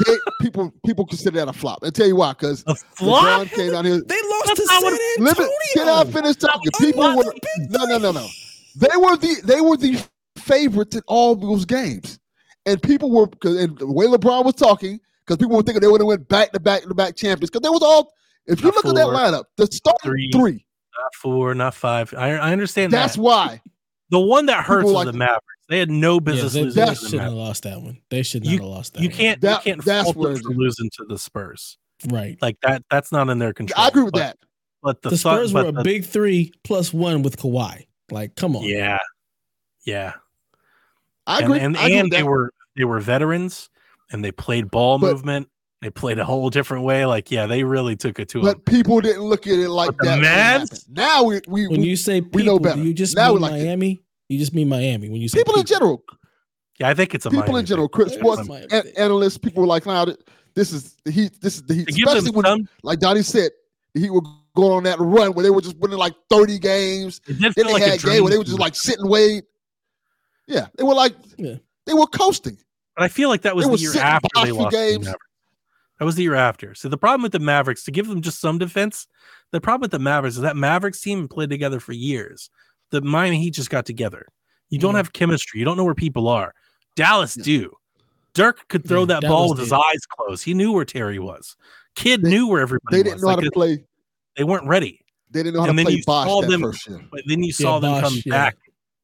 they, 0.06 0.18
people 0.41 0.73
people 0.85 1.06
consider 1.06 1.38
that 1.40 1.48
a 1.48 1.53
flop. 1.53 1.80
I'll 1.81 1.91
tell 1.91 2.07
you 2.07 2.18
why, 2.18 2.34
because 2.34 2.64
A 2.68 2.76
flop? 2.76 3.48
LeBron 3.48 3.52
came 3.56 3.72
down 3.72 3.85
here. 3.85 4.02
they 4.06 4.22
lost 4.30 4.48
That's 4.48 4.60
to 4.60 4.65
San 4.68 4.76
Antonio. 4.84 4.99
Let 5.19 5.38
me 5.40 5.48
can 5.73 5.88
I 5.88 6.03
finish 6.11 6.35
talking? 6.35 6.72
People 6.80 7.15
were 7.15 7.23
big 7.31 7.72
no 7.72 7.85
no 7.85 7.98
no 7.98 8.11
no. 8.11 8.27
They 8.76 8.98
were 8.98 9.15
the 9.15 9.41
they 9.45 9.61
were 9.61 9.77
the 9.77 10.03
favorites 10.38 10.95
in 10.98 11.03
all 11.07 11.35
those 11.35 11.64
games, 11.64 12.19
and 12.65 12.81
people 12.84 13.11
were 13.11 13.30
and 13.44 13.77
the 13.77 13.88
way 13.88 14.07
LeBron 14.07 14.44
was 14.44 14.56
talking 14.56 14.99
because 15.26 15.38
people 15.38 15.56
were 15.56 15.64
thinking 15.64 15.82
they 15.82 15.88
would 15.88 16.02
have 16.02 16.08
went 16.08 16.28
back 16.28 16.52
to 16.52 16.60
back 16.60 16.84
to 16.84 16.94
back 16.94 17.16
champions 17.16 17.50
because 17.50 17.62
they 17.62 17.70
was 17.70 17.82
all. 17.82 18.14
If 18.45 18.60
you 18.62 18.68
Not 18.68 18.76
look 18.84 18.86
at 18.88 18.95
that 18.95 19.08
lineup, 19.08 19.45
the 19.58 19.68
starting 19.68 20.02
three. 20.04 20.32
three, 20.32 20.66
Not 21.00 21.16
four, 21.16 21.56
not 21.56 21.74
five. 21.74 22.14
I, 22.14 22.32
I 22.32 22.52
understand 22.52 22.91
that. 22.94 22.98
that's 22.98 23.16
that. 23.16 23.22
why. 23.22 23.62
The 24.10 24.20
one 24.20 24.48
that 24.48 24.66
hurts 24.66 24.82
People 24.84 24.94
was 24.95 25.06
like- 25.06 25.12
the 25.14 25.18
Mavericks. 25.18 25.45
They 25.70 25.80
had 25.80 25.90
no 25.90 26.16
Yeah, 26.16 26.20
business 26.20 26.54
they, 26.54 26.64
losing 26.66 26.86
they 26.86 26.94
to 26.94 27.00
the 27.00 27.06
shouldn't 27.08 27.22
have 27.24 27.34
lost 27.34 27.64
that 27.64 27.82
one. 27.82 28.00
They 28.10 28.22
should 28.22 28.44
not 28.44 28.52
have 28.52 28.62
lost 28.62 28.94
that. 28.94 29.02
You 29.02 29.08
one. 29.10 29.18
can't 29.18 29.41
That- 29.41 29.66
you 29.66 29.72
can't 29.76 29.86
that's 29.86 30.12
fault 30.12 30.22
them 30.34 30.36
for 30.44 30.50
losing 30.50 30.90
to 30.98 31.06
the 31.08 31.18
Spurs. 31.18 31.78
right. 32.12 32.38
Like 32.41 32.58
that 32.64 32.84
that's 32.91 33.14
not 33.14 33.30
in 33.30 33.40
their 33.40 33.54
control. 33.54 33.82
I 33.82 33.88
agree 33.88 34.04
with 34.04 34.12
But 34.14 34.20
that. 34.20 34.38
but 34.84 35.02
the, 35.04 35.12
The 35.12 35.18
Spurs 35.18 35.54
but 35.54 35.64
were 35.64 35.70
a 35.70 35.72
the- 35.72 35.84
big 35.84 36.06
three 36.06 36.52
plus 36.66 36.91
one 36.94 37.22
with 37.24 37.38
Kawhi. 37.38 37.88
Like, 38.12 38.36
come 38.36 38.58
on. 38.58 38.64
yeah, 38.66 38.98
yeah. 39.86 40.14
I 41.26 41.38
and 41.38 41.45
agree. 41.45 41.60
and, 41.62 41.78
I 41.78 41.82
agree 41.86 41.94
and 41.98 42.04
with 42.08 42.12
they 42.12 42.18
that. 42.24 42.26
were 42.28 42.54
they 42.76 42.84
were 42.84 43.00
veterans 43.00 43.70
and 44.14 44.23
they 44.23 44.31
played 44.31 44.72
ball 44.72 44.98
But- 44.99 45.11
movement. 45.11 45.49
They 45.81 45.90
played 45.90 46.18
a 46.18 46.23
whole 46.23 46.49
different 46.49 46.85
way. 46.85 47.06
Like, 47.06 47.30
yeah, 47.30 47.45
they 47.45 47.65
really 47.65 47.98
took 47.98 48.18
it 48.18 48.30
to 48.30 48.38
them. 48.38 48.45
but 48.45 48.64
people 48.65 49.02
didn't 49.02 49.23
look 49.23 49.48
at 49.48 49.60
it 49.60 49.68
like 49.69 49.90
But 49.98 50.06
that. 50.06 50.15
when 50.15 50.23
it 50.23 50.69
Mavs- 50.72 50.85
Now 50.90 51.23
we 51.26 51.41
we, 51.45 51.68
When 51.68 51.81
we- 51.81 51.88
you 51.90 51.98
say 51.98 52.22
we 52.22 52.44
know 52.44 52.53
people, 52.53 52.60
better. 52.60 52.81
do 52.81 52.88
you 52.88 52.94
just 52.94 53.18
Now 53.18 53.27
mean 53.27 53.34
we 53.35 53.40
like 53.41 53.53
it. 53.61 53.65
Miami? 53.65 54.02
You 54.30 54.40
just 54.40 54.53
mean 54.53 54.69
Miami 54.69 55.10
when 55.10 55.19
you 55.22 55.27
say 55.27 55.40
people 55.40 55.60
in 55.60 55.65
general, 55.65 56.02
Yeah, 56.80 56.88
I 56.88 56.94
think 56.94 57.14
it's 57.14 57.26
a 57.26 57.30
people 57.30 57.44
Miami 57.48 57.60
in 57.60 57.65
general. 57.65 57.90
Chris 57.90 58.14
Yeah, 58.14 58.19
sports 58.19 58.40
it's 58.40 58.48
Miami 58.49 58.68
an- 58.72 58.84
thing. 58.84 58.94
analysts, 58.98 59.38
people 59.38 59.60
were 59.61 59.68
like, 59.68 59.85
"Nah, 59.85 60.06
this 60.56 60.72
is 60.72 60.95
the 61.03 61.11
Heat. 61.11 61.34
This 61.41 61.56
is 61.56 61.64
the 61.64 61.73
Heat." 61.73 61.88
To 61.88 61.91
give 61.94 62.06
them 62.06 62.15
Especially 62.18 62.31
when, 62.34 62.45
some, 62.45 62.69
like 62.84 62.99
Donnie 62.99 63.22
said, 63.22 63.52
the 63.94 63.99
Heat 63.99 64.10
were 64.10 64.22
going 64.56 64.72
on 64.72 64.84
that 64.84 64.98
run 65.02 65.34
where 65.34 65.44
they 65.44 65.49
were 65.49 65.60
just 65.61 65.77
winning 65.80 65.98
like 65.98 66.14
thirty 66.30 66.60
games. 66.60 67.19
it 67.27 67.40
Then 67.41 67.52
they 67.57 67.73
like 67.73 67.84
had 67.84 67.99
dream. 67.99 68.14
game 68.15 68.23
where 68.23 68.31
they 68.31 68.38
were 68.38 68.45
just 68.45 68.57
like 68.60 68.76
sitting 68.76 69.10
wait. 69.10 69.44
Yeah, 70.48 70.68
they 70.77 70.84
were 70.85 70.95
like, 70.95 71.14
Yeah. 71.38 71.56
they 71.85 71.94
were 71.94 72.07
coasting. 72.07 72.57
But 72.95 73.03
I 73.06 73.07
feel 73.07 73.30
like 73.30 73.41
that 73.41 73.56
was 73.56 73.65
They 73.65 73.76
the 73.76 73.82
year 73.82 73.98
after 73.99 74.28
they 74.36 74.49
for 74.49 74.56
lost 74.56 74.72
to 74.72 74.78
the 74.78 74.84
games. 74.91 75.06
Mavericks. 75.06 75.26
That 75.99 76.06
was 76.06 76.15
the 76.15 76.24
year 76.24 76.36
after. 76.36 76.76
So 76.76 76.90
the 76.90 76.98
problem 76.98 77.22
with 77.24 77.32
the 77.32 77.40
Mavericks, 77.40 77.84
to 77.86 77.91
give 77.91 78.07
them 78.07 78.22
just 78.22 78.40
some 78.40 78.57
defense, 78.57 79.07
the 79.52 79.61
problem 79.61 79.82
with 79.82 79.91
the 79.91 79.99
Mavericks 79.99 80.36
is 80.36 80.41
that 80.41 80.56
Mavericks 80.56 81.02
team 81.02 81.28
played 81.28 81.49
together 81.49 81.80
for 81.80 81.94
years. 81.94 82.49
The 82.91 83.02
Miami 83.02 83.40
Heat 83.41 83.52
just 83.52 83.70
got 83.70 83.86
together. 83.86 84.26
You 84.70 84.80
don't 84.80 84.94
Yeah. 84.94 84.98
have 84.98 85.14
chemistry. 85.14 85.60
You 85.60 85.65
don't 85.65 85.78
know 85.78 85.84
where 85.84 85.95
people 85.95 86.28
are. 86.28 86.53
Dallas 86.95 87.38
Yeah. 87.38 87.44
do. 87.44 87.72
Dirk 88.34 88.68
could 88.68 88.88
throw 88.88 89.02
Yeah, 89.02 89.06
that 89.07 89.22
Dallas 89.22 89.30
ball 89.36 89.49
with 89.52 89.60
his 89.60 89.72
eyes 89.72 89.99
closed. 90.10 90.44
He 90.44 90.53
knew 90.56 90.72
where 90.72 90.86
Terry 90.86 91.20
was. 91.20 91.56
Kidd 91.95 92.24
They- 92.24 92.30
knew 92.30 92.48
where 92.48 92.61
everybody 92.61 92.98
They 92.98 93.03
didn't 93.03 93.15
was. 93.15 93.22
know 93.24 93.30
how 93.30 93.36
Like, 93.36 93.45
to 93.45 93.52
play. 93.52 93.86
they 94.36 94.44
weren't 94.44 94.68
ready. 94.68 94.99
They 95.30 95.41
didn't 95.44 95.56
know 95.56 95.61
how 95.61 95.70
And 95.70 95.78
to 95.78 95.84
then 95.84 95.86
play 95.86 95.95
you 95.95 96.03
saw 96.03 96.26
Bosh 96.26 96.41
that 96.45 96.49
them- 96.52 96.61
first 96.61 96.88
year. 96.88 97.06
But 97.11 97.22
then 97.28 97.44
you 97.44 97.53
saw 97.53 97.80
them 97.80 97.91
Bosh, 97.91 98.03
come 98.03 98.14
yeah. 98.26 98.32
back. 98.32 98.57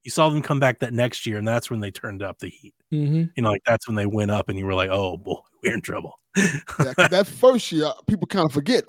You 0.04 0.12
saw 0.12 0.30
them 0.30 0.42
come 0.42 0.60
back 0.60 0.80
that 0.80 0.94
next 0.94 1.26
year, 1.26 1.38
and 1.38 1.48
that's 1.48 1.70
when 1.70 1.80
they 1.82 1.92
turned 1.92 2.24
up 2.24 2.40
the 2.40 2.50
heat. 2.50 2.74
hmm 2.90 3.24
You 3.36 3.44
know, 3.44 3.52
like 3.52 3.64
that's 3.66 3.88
when 3.88 3.96
they 3.96 4.06
went 4.06 4.32
up, 4.32 4.50
and 4.50 4.58
you 4.58 4.66
were 4.66 4.74
like, 4.74 4.90
"Oh 4.92 5.18
boy, 5.18 5.36
we're 5.64 5.74
in 5.74 5.82
trouble." 5.82 6.20
that, 6.36 7.08
that 7.12 7.28
first 7.28 7.72
year, 7.72 7.92
people 8.08 8.28
kind 8.28 8.46
of 8.46 8.54
forget. 8.54 8.84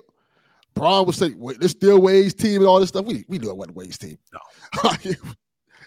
Bron 0.73 1.05
was 1.05 1.17
saying, 1.17 1.37
"Wait, 1.37 1.59
this 1.59 1.71
still 1.71 1.99
Wade's 2.01 2.33
team 2.33 2.61
and 2.61 2.67
all 2.67 2.79
this 2.79 2.89
stuff." 2.89 3.05
We 3.05 3.25
we 3.27 3.39
knew 3.39 3.49
it 3.49 3.57
wasn't 3.57 3.75
Wade's 3.75 3.97
team. 3.97 4.17
No. 4.33 4.39
it, 5.03 5.17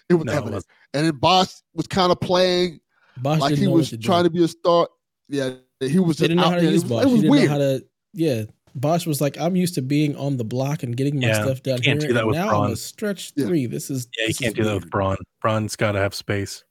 it 0.09 0.13
was 0.15 0.25
No, 0.25 0.31
it 0.31 0.35
evident. 0.35 0.53
wasn't. 0.53 0.65
and 0.93 1.05
then 1.07 1.15
Boss 1.17 1.63
was 1.73 1.87
kind 1.87 2.11
of 2.11 2.19
playing 2.19 2.79
Bosh 3.17 3.39
like 3.39 3.55
he 3.55 3.67
was 3.67 3.89
to 3.89 3.97
trying 3.97 4.23
do. 4.23 4.29
to 4.29 4.33
be 4.35 4.43
a 4.43 4.47
star. 4.47 4.87
Yeah, 5.27 5.53
he 5.79 5.97
was 5.99 6.17
They 6.17 6.27
just 6.27 6.29
didn't 6.29 6.35
know 6.37 6.43
out 6.43 6.49
how 6.51 6.55
to 6.57 6.61
there. 6.61 6.71
use 6.71 6.83
It 6.83 6.89
was, 6.89 7.03
it 7.03 7.07
He 7.07 7.13
was 7.13 7.21
didn't 7.23 7.31
weird. 7.31 7.45
know 7.45 7.51
how 7.51 7.57
to. 7.57 7.85
Yeah, 8.13 8.43
Bosh 8.75 9.05
was 9.07 9.21
like, 9.21 9.37
I'm 9.39 9.55
used 9.55 9.73
to 9.75 9.81
being 9.81 10.15
on 10.17 10.35
the 10.37 10.43
block 10.43 10.83
and 10.83 10.95
getting 10.97 11.19
my 11.19 11.27
Yeah, 11.27 11.43
stuff 11.43 11.63
done 11.63 11.79
can't 11.79 12.01
here. 12.01 12.09
do 12.09 12.13
that 12.15 12.19
and 12.21 12.27
with 12.27 12.35
now 12.37 12.49
Bron. 12.49 12.65
I'm 12.67 12.71
a 12.73 12.75
stretch 12.75 13.31
Yeah. 13.35 13.47
three. 13.47 13.65
This 13.67 13.89
is 13.89 14.07
Yeah, 14.19 14.27
you 14.27 14.33
can't 14.33 14.47
is 14.49 14.53
do 14.53 14.63
that 14.65 14.73
with 14.75 14.83
weird. 14.83 14.91
Bron. 14.91 15.17
Bron's 15.41 15.75
got 15.77 15.93
to 15.93 15.99
have 15.99 16.13
space. 16.13 16.63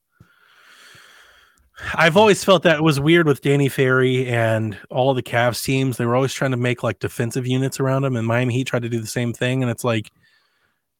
I've 1.94 2.16
always 2.16 2.44
felt 2.44 2.62
that 2.62 2.76
it 2.76 2.82
was 2.82 3.00
weird 3.00 3.26
with 3.26 3.40
Danny 3.40 3.68
Ferry 3.68 4.26
and 4.28 4.78
all 4.90 5.12
the 5.12 5.22
Cavs 5.24 5.64
teams. 5.64 5.96
They 5.96 6.06
were 6.06 6.14
always 6.14 6.32
trying 6.32 6.52
to 6.52 6.56
make 6.56 6.82
like 6.84 7.00
defensive 7.00 7.46
units 7.46 7.80
around 7.80 8.04
him, 8.04 8.14
and 8.16 8.26
Miami 8.26 8.54
Heat 8.54 8.66
tried 8.68 8.82
to 8.82 8.88
do 8.88 9.00
the 9.00 9.06
same 9.08 9.32
thing. 9.32 9.62
And 9.62 9.70
it's 9.70 9.82
like 9.82 10.10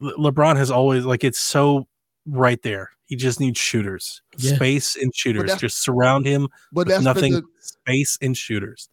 Le- 0.00 0.16
LeBron 0.32 0.56
has 0.56 0.70
always 0.72 1.04
like 1.04 1.22
it's 1.22 1.38
so 1.38 1.86
right 2.26 2.60
there. 2.62 2.90
He 3.06 3.14
just 3.14 3.38
needs 3.38 3.60
shooters, 3.60 4.22
Yeah. 4.38 4.56
space 4.56 4.96
and 4.96 5.14
shooters. 5.14 5.42
that's- 5.42 5.60
Just 5.60 5.82
surround 5.82 6.26
him 6.26 6.48
But 6.72 6.86
with 6.86 6.88
that's 6.88 7.04
nothing, 7.04 7.32
the, 7.34 7.42
space 7.60 8.18
and 8.20 8.36
shooters. 8.36 8.88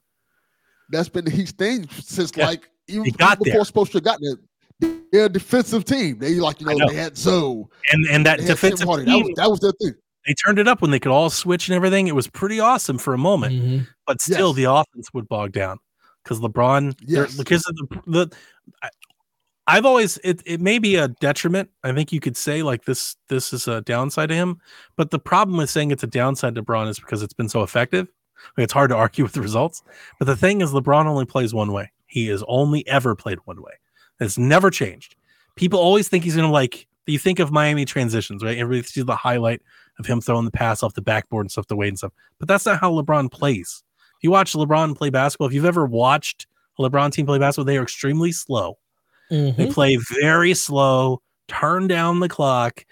That's 0.92 1.10
been 1.10 1.26
the 1.26 1.32
Heat's 1.32 1.52
thing 1.52 1.88
since 1.90 2.32
Yeah. 2.36 2.48
like 2.48 2.70
even 2.88 3.06
He 3.06 3.12
got 3.12 3.40
before 3.40 3.62
Spoelstra 3.62 4.04
got 4.04 4.20
there. 4.22 4.36
They're 5.12 5.26
a 5.26 5.30
defensive 5.30 5.86
team. 5.86 6.20
They 6.20 6.36
like 6.36 6.60
you 6.60 6.68
know, 6.68 6.74
know. 6.74 6.88
they 6.90 6.96
had 6.96 7.18
Zo, 7.18 7.70
And 7.92 8.06
and 8.10 8.26
that 8.26 8.38
they 8.40 8.44
had 8.46 8.58
Tim 8.58 8.70
defensive 8.72 8.88
Hardaway. 8.88 9.12
That 9.12 9.18
was 9.26 9.34
that 9.36 9.50
was 9.52 9.60
their 9.60 9.72
thing. 9.74 9.94
they 10.28 10.34
turned 10.34 10.60
it 10.60 10.68
up 10.68 10.82
when 10.82 10.92
they 10.92 11.00
could 11.00 11.12
all 11.12 11.30
switch 11.30 11.68
and 11.68 11.76
everything. 11.76 12.08
It 12.08 12.16
was 12.16 12.28
pretty 12.28 12.60
awesome 12.60 12.98
for 12.98 13.14
a 13.14 13.18
moment. 13.18 13.54
Mhm. 13.56 13.88
but 14.08 14.22
still 14.22 14.50
Yes. 14.50 14.56
the 14.58 14.64
offense 14.66 15.10
would 15.14 15.28
bog 15.30 15.52
down 15.52 15.78
because 16.24 16.40
LeBron, 16.40 16.96
Yes. 17.06 17.36
because 17.38 17.66
of 17.68 17.76
the, 17.78 18.02
the 18.08 18.36
I, 18.84 18.90
I've 19.68 19.86
always 19.86 20.18
it, 20.24 20.42
it 20.46 20.60
may 20.60 20.80
be 20.80 20.96
a 20.96 21.08
detriment. 21.08 21.70
I 21.84 21.94
think 21.94 22.12
you 22.12 22.20
could 22.20 22.36
say 22.36 22.64
like 22.64 22.86
this 22.86 23.16
this 23.30 23.54
is 23.54 23.68
a 23.68 23.82
downside 23.82 24.30
to 24.30 24.36
him, 24.36 24.60
but 24.98 25.12
the 25.12 25.20
problem 25.20 25.58
with 25.58 25.70
saying 25.70 25.92
it's 25.92 26.04
a 26.04 26.08
downside 26.08 26.56
to 26.56 26.64
LeBron 26.64 26.90
is 26.90 27.00
because 27.00 27.22
it's 27.22 27.34
been 27.34 27.50
so 27.50 27.62
effective. 27.62 28.08
It's 28.58 28.74
hard 28.74 28.90
to 28.90 28.96
argue 28.96 29.24
with 29.24 29.34
the 29.34 29.42
results. 29.42 29.84
But 30.20 30.26
the 30.26 30.36
thing 30.36 30.62
is, 30.62 30.72
LeBron 30.72 31.06
only 31.06 31.26
plays 31.26 31.54
one 31.54 31.72
way. 31.72 31.92
He 32.08 32.28
has 32.28 32.44
only 32.48 32.86
ever 32.88 33.16
played 33.16 33.40
one 33.46 33.62
way. 33.62 33.74
It's 34.20 34.38
never 34.38 34.70
changed. 34.70 35.16
People 35.56 35.80
always 35.80 36.08
think 36.10 36.24
he's 36.24 36.36
gonna 36.36 36.52
like. 36.52 36.88
You 37.08 37.18
think 37.18 37.40
of 37.40 37.52
Miami 37.52 37.86
transitions, 37.86 38.44
right? 38.44 38.58
Everybody 38.58 38.88
sees 38.88 39.06
the 39.06 39.16
highlight 39.16 39.62
of 40.00 40.06
him 40.06 40.22
throwing 40.22 40.46
the 40.46 40.52
pass 40.52 40.84
off 40.84 40.94
the 40.94 41.02
backboard 41.02 41.46
and 41.46 41.52
stuff 41.52 41.68
to 41.68 41.76
Wade 41.76 41.90
and 41.90 41.98
stuff. 41.98 42.14
But 42.40 42.48
that's 42.48 42.66
not 42.66 42.80
how 42.80 42.92
LeBron 42.92 43.32
plays. 43.32 43.84
If 44.18 44.24
you 44.24 44.32
watch 44.32 44.54
LeBron 44.54 44.96
play 44.96 45.10
basketball, 45.10 45.48
if 45.48 45.54
you've 45.54 45.66
ever 45.66 45.86
watched 45.86 46.48
a 46.78 46.84
LeBron 46.84 47.12
team 47.12 47.26
play 47.26 47.40
basketball, 47.40 47.66
they 47.66 47.78
are 47.78 47.84
extremely 47.84 48.32
slow. 48.32 48.78
Mhm. 49.32 49.56
They 49.56 49.72
play 49.72 49.98
very 50.22 50.54
slow, 50.54 51.22
turn 51.48 51.88
down 51.88 52.20
the 52.20 52.30
clock. 52.30 52.86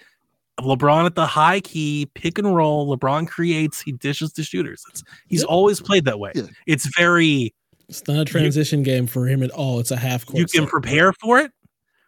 LeBron 0.63 1.05
at 1.05 1.15
the 1.15 1.25
high 1.25 1.59
key, 1.61 2.09
pick 2.13 2.37
and 2.37 2.55
roll. 2.55 2.95
LeBron 2.95 3.27
creates, 3.27 3.81
he 3.81 3.91
dishes 3.93 4.31
to 4.33 4.43
shooters. 4.43 4.83
It's, 4.89 5.03
he's 5.27 5.41
Yep. 5.41 5.49
always 5.49 5.81
played 5.81 6.05
that 6.05 6.19
way. 6.19 6.31
Yeah. 6.35 6.43
It's 6.67 6.85
very, 6.97 7.53
It's 7.87 8.07
not 8.07 8.19
a 8.19 8.25
transition 8.25 8.83
game 8.83 9.07
for 9.07 9.27
him 9.27 9.41
at 9.43 9.51
all. 9.51 9.79
It's 9.79 9.91
a 9.91 9.97
half 9.97 10.25
court. 10.25 10.37
you 10.39 10.45
can 10.45 10.63
set. 10.63 10.69
prepare 10.69 11.13
for 11.13 11.39
it. 11.39 11.51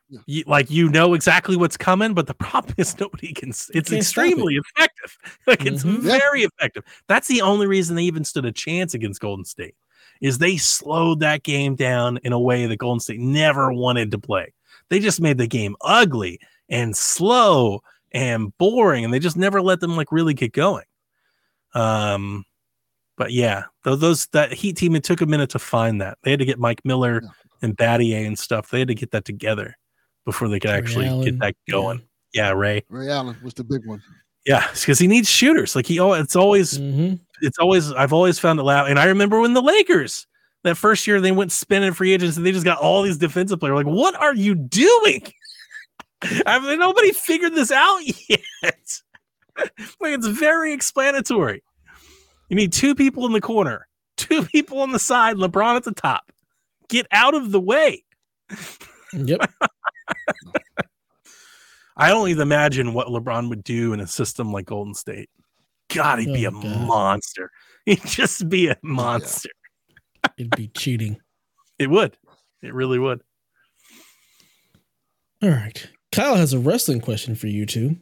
Yeah. 0.09 0.19
You, 0.25 0.43
like 0.45 0.69
you 0.69 0.89
know 0.89 1.13
exactly 1.13 1.55
what's 1.55 1.77
coming, 1.77 2.13
but 2.13 2.27
the 2.27 2.33
problem 2.33 2.75
is 2.77 2.99
nobody 2.99 3.33
can. 3.33 3.49
s- 3.49 3.71
It's 3.73 3.89
can't 3.89 3.97
it. 3.97 4.01
extremely 4.01 4.55
effective. 4.57 5.17
Like 5.47 5.65
it's 5.65 5.83
Mhm. 5.83 6.03
Yeah. 6.03 6.17
very 6.19 6.41
effective. 6.43 6.83
That's 7.07 7.27
the 7.27 7.41
only 7.41 7.65
reason 7.67 7.95
they 7.95 8.03
even 8.03 8.23
stood 8.25 8.45
a 8.45 8.51
chance 8.51 8.93
against 8.93 9.21
Golden 9.21 9.45
State. 9.45 9.75
Is 10.21 10.37
they 10.37 10.57
slowed 10.57 11.21
that 11.21 11.41
game 11.43 11.75
down 11.75 12.19
in 12.23 12.31
a 12.33 12.39
way 12.39 12.65
that 12.67 12.75
Golden 12.77 12.99
State 12.99 13.19
never 13.21 13.71
wanted 13.73 14.11
to 14.11 14.19
play. 14.19 14.53
They 14.89 14.99
just 14.99 15.19
made 15.21 15.37
the 15.39 15.47
game 15.47 15.75
ugly 15.81 16.39
and 16.69 16.95
slow 16.95 17.81
and 18.13 18.55
boring, 18.57 19.05
and 19.05 19.13
they 19.13 19.19
just 19.19 19.37
never 19.37 19.61
let 19.61 19.79
them 19.79 19.95
like 19.95 20.11
really 20.11 20.33
get 20.33 20.53
going. 20.53 20.85
Um, 21.73 22.45
but 23.17 23.31
yeah, 23.31 23.65
those, 23.83 23.99
those 23.99 24.25
that 24.27 24.51
Heat 24.53 24.77
team 24.77 24.95
it 24.95 25.03
took 25.03 25.21
a 25.21 25.25
minute 25.25 25.49
to 25.51 25.59
find 25.59 26.01
that. 26.01 26.17
They 26.23 26.31
had 26.31 26.39
to 26.39 26.45
get 26.45 26.59
Mike 26.59 26.81
Miller 26.83 27.21
Yeah. 27.23 27.29
and 27.61 27.77
Battier 27.77 28.25
and 28.25 28.37
stuff. 28.37 28.69
They 28.69 28.79
had 28.79 28.87
to 28.89 28.95
get 28.95 29.11
that 29.11 29.25
together 29.25 29.75
before 30.25 30.47
they 30.49 30.59
could 30.59 30.71
Ray 30.71 30.77
actually 30.77 31.07
Allen, 31.07 31.25
get 31.25 31.39
that 31.39 31.55
going. 31.69 32.01
Yeah, 32.33 32.51
Ray. 32.51 32.83
Ray 32.89 33.09
Allen 33.09 33.35
was 33.43 33.53
the 33.53 33.63
big 33.63 33.85
one. 33.85 34.01
Yeah, 34.45 34.67
because 34.73 34.97
he 34.97 35.07
needs 35.07 35.29
shooters. 35.29 35.75
Like 35.75 35.85
he, 35.85 35.99
al- 35.99 36.13
it's 36.15 36.35
always, 36.35 36.79
Mhm. 36.79 37.19
it's 37.41 37.59
always. 37.59 37.91
I've 37.91 38.13
always 38.13 38.39
found 38.39 38.59
it 38.59 38.63
loud. 38.63 38.89
And 38.89 38.97
I 38.97 39.05
remember 39.05 39.39
when 39.39 39.53
the 39.53 39.61
Lakers 39.61 40.25
that 40.63 40.75
first 40.77 41.05
year 41.05 41.21
they 41.21 41.31
went 41.31 41.51
spinning 41.51 41.93
free 41.93 42.11
agents 42.11 42.37
and 42.37 42.45
they 42.45 42.51
just 42.51 42.65
got 42.65 42.79
all 42.79 43.03
these 43.03 43.17
defensive 43.17 43.59
players. 43.59 43.75
Like, 43.75 43.85
what 43.85 44.15
are 44.15 44.33
you 44.35 44.55
doing? 44.55 45.21
I 46.45 46.59
mean, 46.59 46.79
nobody 46.79 47.11
figured 47.11 47.55
this 47.55 47.71
out 47.71 47.99
yet. 48.29 49.01
like 49.99 50.13
it's 50.13 50.27
very 50.27 50.73
explanatory. 50.73 51.63
You 52.49 52.55
need 52.55 52.73
two 52.73 52.95
people 52.95 53.25
in 53.25 53.31
the 53.31 53.41
corner, 53.41 53.87
two 54.17 54.43
people 54.43 54.79
on 54.81 54.91
the 54.91 54.99
side, 54.99 55.37
LeBron 55.37 55.75
at 55.77 55.83
the 55.83 55.93
top. 55.93 56.31
Get 56.89 57.07
out 57.11 57.33
of 57.33 57.51
the 57.51 57.59
way. 57.59 58.03
Yep. 59.13 59.49
I 61.97 62.09
don't 62.09 62.29
imagine 62.29 62.93
what 62.93 63.07
LeBron 63.07 63.49
would 63.49 63.63
do 63.63 63.93
in 63.93 63.99
a 63.99 64.07
system 64.07 64.51
like 64.51 64.65
Golden 64.65 64.93
State. 64.93 65.29
God, 65.93 66.19
he'd 66.19 66.33
be 66.33 66.45
Oh, 66.47 66.49
a 66.49 66.51
God. 66.53 66.87
monster. 66.87 67.51
He'd 67.85 68.03
just 68.05 68.47
be 68.47 68.67
a 68.69 68.77
monster. 68.83 69.49
It'd 70.37 70.55
be 70.55 70.67
cheating. 70.67 71.17
It 71.79 71.89
would. 71.89 72.15
It 72.61 72.73
really 72.75 72.99
would. 72.99 73.21
All 75.41 75.49
right. 75.49 75.89
Kyle 76.11 76.35
has 76.35 76.53
a 76.53 76.59
wrestling 76.59 77.01
question 77.01 77.35
for 77.35 77.47
you 77.47 77.65
two. 77.65 77.97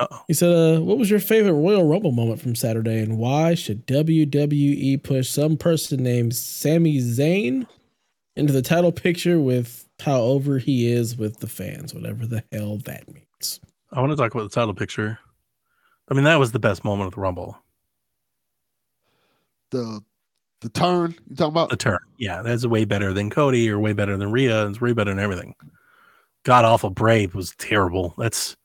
Uh-oh. 0.00 0.24
He 0.26 0.34
said, 0.34 0.50
uh, 0.50 0.80
"What 0.80 0.98
was 0.98 1.10
your 1.10 1.20
favorite 1.20 1.52
Royal 1.52 1.86
Rumble 1.86 2.10
moment 2.12 2.40
from 2.40 2.54
Saturday, 2.54 2.98
and 3.00 3.18
why 3.18 3.54
should 3.54 3.86
WWE 3.86 5.02
push 5.02 5.28
some 5.28 5.56
person 5.56 6.02
named 6.02 6.34
Sami 6.34 6.98
Zayn 6.98 7.66
into 8.34 8.52
the 8.52 8.62
title 8.62 8.90
picture 8.90 9.40
with 9.40 9.86
how 10.00 10.20
over 10.20 10.58
he 10.58 10.90
is 10.90 11.16
with 11.16 11.38
the 11.38 11.46
fans, 11.46 11.94
whatever 11.94 12.26
the 12.26 12.42
hell 12.50 12.78
that 12.78 13.06
means?" 13.12 13.60
I 13.92 14.00
want 14.00 14.10
to 14.10 14.16
talk 14.16 14.34
about 14.34 14.50
the 14.50 14.54
title 14.54 14.74
picture. 14.74 15.18
I 16.10 16.14
mean, 16.14 16.24
that 16.24 16.40
was 16.40 16.52
the 16.52 16.58
best 16.58 16.84
moment 16.84 17.08
of 17.08 17.14
the 17.14 17.20
Rumble. 17.20 17.56
The 19.70 20.02
the 20.60 20.70
turn 20.70 21.14
you 21.28 21.36
talking 21.36 21.52
about? 21.52 21.68
The 21.68 21.76
turn. 21.76 21.98
Yeah, 22.18 22.42
that's 22.42 22.66
way 22.66 22.84
better 22.84 23.12
than 23.12 23.30
Cody 23.30 23.70
or 23.70 23.78
way 23.78 23.92
better 23.92 24.16
than 24.16 24.32
Rhea. 24.32 24.66
It's 24.66 24.80
way 24.80 24.92
better 24.92 25.10
than 25.10 25.20
everything. 25.20 25.54
God 26.44 26.64
awful 26.64 26.90
Bray 26.90 27.26
was 27.26 27.54
terrible. 27.58 28.14
That's 28.18 28.56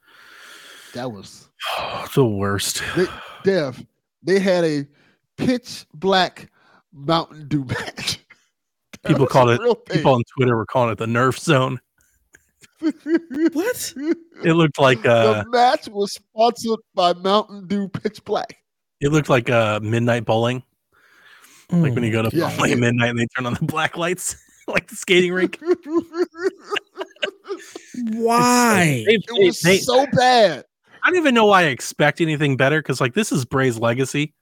That 0.93 1.11
was 1.11 1.49
the 2.15 2.26
worst. 2.26 2.81
they, 2.95 3.06
Dev. 3.43 3.85
They 4.23 4.39
had 4.39 4.64
a 4.65 4.85
pitch 5.38 5.85
black 5.93 6.51
Mountain 6.93 7.47
Dew 7.47 7.64
match. 7.65 8.19
People 9.06 9.27
called 9.27 9.51
it 9.51 9.61
real 9.61 9.76
thing. 9.76 9.97
People 9.97 10.15
on 10.15 10.23
Twitter 10.35 10.57
were 10.57 10.65
calling 10.65 10.91
it 10.91 10.97
the 10.97 11.06
Nerf 11.06 11.39
zone. 11.39 11.80
What? 12.81 13.93
It 14.43 14.53
looked 14.53 14.80
like 14.80 15.06
uh, 15.06 15.43
the 15.43 15.49
match 15.49 15.88
was 15.89 16.14
sponsored 16.14 16.80
by 16.93 17.14
Mountain 17.14 17.68
Dew 17.68 17.88
Pitch 17.89 18.23
Black. 18.26 18.57
it 19.01 19.10
looked 19.11 19.30
like 19.30 19.49
uh, 19.49 19.80
midnight 19.81 20.26
bowling. 20.26 20.64
Like 21.72 21.93
when 21.93 22.03
you 22.03 22.11
go 22.11 22.23
to 22.27 22.35
Yeah. 22.35 22.53
play 22.57 22.73
midnight 22.76 23.11
and 23.11 23.19
they 23.19 23.27
turn 23.35 23.45
on 23.45 23.53
the 23.53 23.65
black 23.65 23.95
lights, 23.95 24.35
like 24.68 24.88
the 24.88 24.95
skating 24.95 25.31
rink. 25.31 25.60
Why? 28.14 29.03
They- 29.07 29.14
It 29.15 29.26
was 29.45 29.60
they- 29.61 29.77
so 29.77 30.06
bad. 30.14 30.65
I 31.03 31.10
don't 31.10 31.18
even 31.19 31.34
know 31.34 31.45
why 31.45 31.61
I 31.61 31.65
expect 31.68 32.19
anything 32.19 32.57
better 32.57 32.80
because 32.81 32.99
like 32.99 33.14
this 33.14 33.31
is 33.31 33.45
Bray's 33.45 33.77
legacy. 33.80 34.34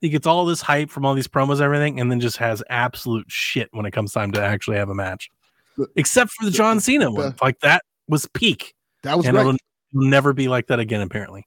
He 0.00 0.08
gets 0.08 0.26
all 0.26 0.44
this 0.46 0.60
hype 0.62 0.90
from 0.90 1.04
all 1.06 1.14
these 1.14 1.28
promos, 1.28 1.52
and 1.54 1.62
everything, 1.62 2.00
and 2.00 2.10
then 2.10 2.20
just 2.20 2.36
has 2.38 2.62
absolute 2.70 3.26
shit 3.28 3.68
when 3.72 3.86
it 3.86 3.92
comes 3.92 4.12
time 4.12 4.32
to 4.32 4.42
actually 4.42 4.76
have 4.76 4.88
a 4.90 4.94
match. 4.94 5.30
The- 5.76 5.88
Except 5.96 6.30
for 6.32 6.44
the 6.46 6.50
John 6.50 6.80
Cena 6.80 7.06
the- 7.06 7.10
one, 7.10 7.34
like 7.42 7.60
that 7.60 7.82
was 8.08 8.26
peak, 8.34 8.74
That 9.02 9.16
was 9.16 9.26
and 9.26 9.34
great. 9.34 9.42
it'll 9.42 9.56
never 9.92 10.32
be 10.32 10.48
like 10.48 10.66
that 10.68 10.80
again. 10.80 11.00
Apparently, 11.02 11.44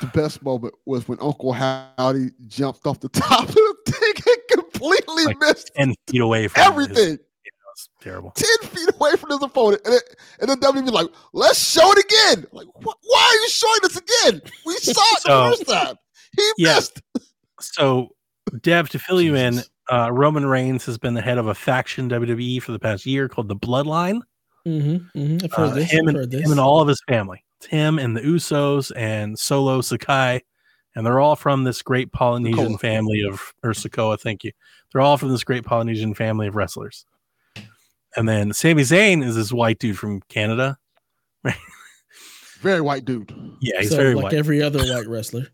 The 0.00 0.06
best 0.14 0.42
moment 0.42 0.74
was 0.86 1.08
when 1.08 1.18
Uncle 1.20 1.52
Howdy 1.52 2.30
jumped 2.46 2.86
off 2.86 3.00
the 3.00 3.08
top 3.08 3.48
of 3.48 3.54
the 3.54 3.76
thing 3.86 4.34
and 4.52 4.62
completely 4.62 5.24
Like, 5.24 5.38
missed 5.40 5.70
ten 5.74 5.94
feet 6.08 6.20
away 6.20 6.46
from 6.48 6.60
his- 6.62 6.68
everything. 6.70 7.18
It's 7.96 8.04
terrible. 8.04 8.30
10 8.32 8.46
feet 8.70 8.88
away 8.94 9.16
from 9.16 9.30
his 9.30 9.42
opponent. 9.42 9.82
And, 9.84 9.94
it, 9.94 10.16
and 10.40 10.48
then 10.50 10.60
WWE 10.60 10.90
like, 10.92 11.08
let's 11.32 11.58
show 11.58 11.90
it 11.92 12.04
again. 12.04 12.46
Like, 12.52 12.66
wh- 12.76 12.86
why 13.04 13.28
are 13.30 13.40
you 13.42 13.48
showing 13.48 13.78
this 13.82 13.96
again? 13.96 14.42
We 14.66 14.74
saw 14.78 14.90
it 15.16 15.22
So- 15.22 15.50
the 15.50 15.56
first 15.56 15.68
time. 15.68 15.96
He 16.36 16.52
Yeah. 16.58 16.74
missed. 16.76 17.02
So, 17.60 18.10
Dev, 18.62 18.88
to 18.90 18.98
fill 18.98 19.20
you 19.20 19.34
in, 19.34 19.62
uh, 19.90 20.10
Roman 20.12 20.46
Reigns 20.46 20.84
has 20.86 20.98
been 20.98 21.14
the 21.14 21.20
head 21.20 21.38
of 21.38 21.46
a 21.48 21.54
faction 21.54 22.08
WWE 22.08 22.60
for 22.62 22.72
the 22.72 22.78
past 22.78 23.04
year 23.06 23.28
called 23.28 23.48
the 23.48 23.56
Bloodline. 23.56 24.20
Mm-hmm, 24.66 25.18
mm-hmm. 25.18 25.36
I've 25.44 25.52
heard 25.52 25.70
Uh, 25.70 25.74
this. 25.74 25.90
him, 25.90 26.08
I've 26.08 26.14
and, 26.14 26.30
this. 26.30 26.40
him 26.44 26.50
and 26.52 26.60
all 26.60 26.80
of 26.80 26.88
his 26.88 27.00
family. 27.08 27.44
It's 27.58 27.66
him 27.66 27.98
and 27.98 28.16
the 28.16 28.20
Usos 28.22 28.90
and 28.96 29.38
Solo 29.38 29.80
Sakai, 29.80 30.40
and 30.96 31.04
they're 31.06 31.20
all 31.20 31.36
from 31.36 31.64
this 31.64 31.82
great 31.82 32.12
Polynesian 32.12 32.74
Sokoa. 32.74 32.80
family 32.80 33.22
of 33.28 33.52
or 33.62 33.70
Sokoa. 33.72 34.18
Thank 34.20 34.44
you. 34.44 34.52
They're 34.92 35.00
all 35.02 35.16
from 35.16 35.30
this 35.30 35.44
great 35.44 35.64
Polynesian 35.64 36.14
family 36.14 36.46
of 36.48 36.56
wrestlers. 36.56 37.04
And 38.16 38.28
then 38.28 38.52
Sami 38.52 38.82
Zayn 38.82 39.24
is 39.24 39.34
this 39.36 39.52
white 39.52 39.78
dude 39.78 39.98
from 39.98 40.20
Canada. 40.28 40.78
Very 42.60 42.80
white 42.80 43.04
dude. 43.04 43.32
Yeah, 43.60 43.80
he's 43.80 43.90
So, 43.90 43.96
very 43.96 44.14
like 44.14 44.24
white. 44.24 44.34
every 44.34 44.62
other 44.62 44.78
white 44.80 45.08
wrestler. 45.08 45.48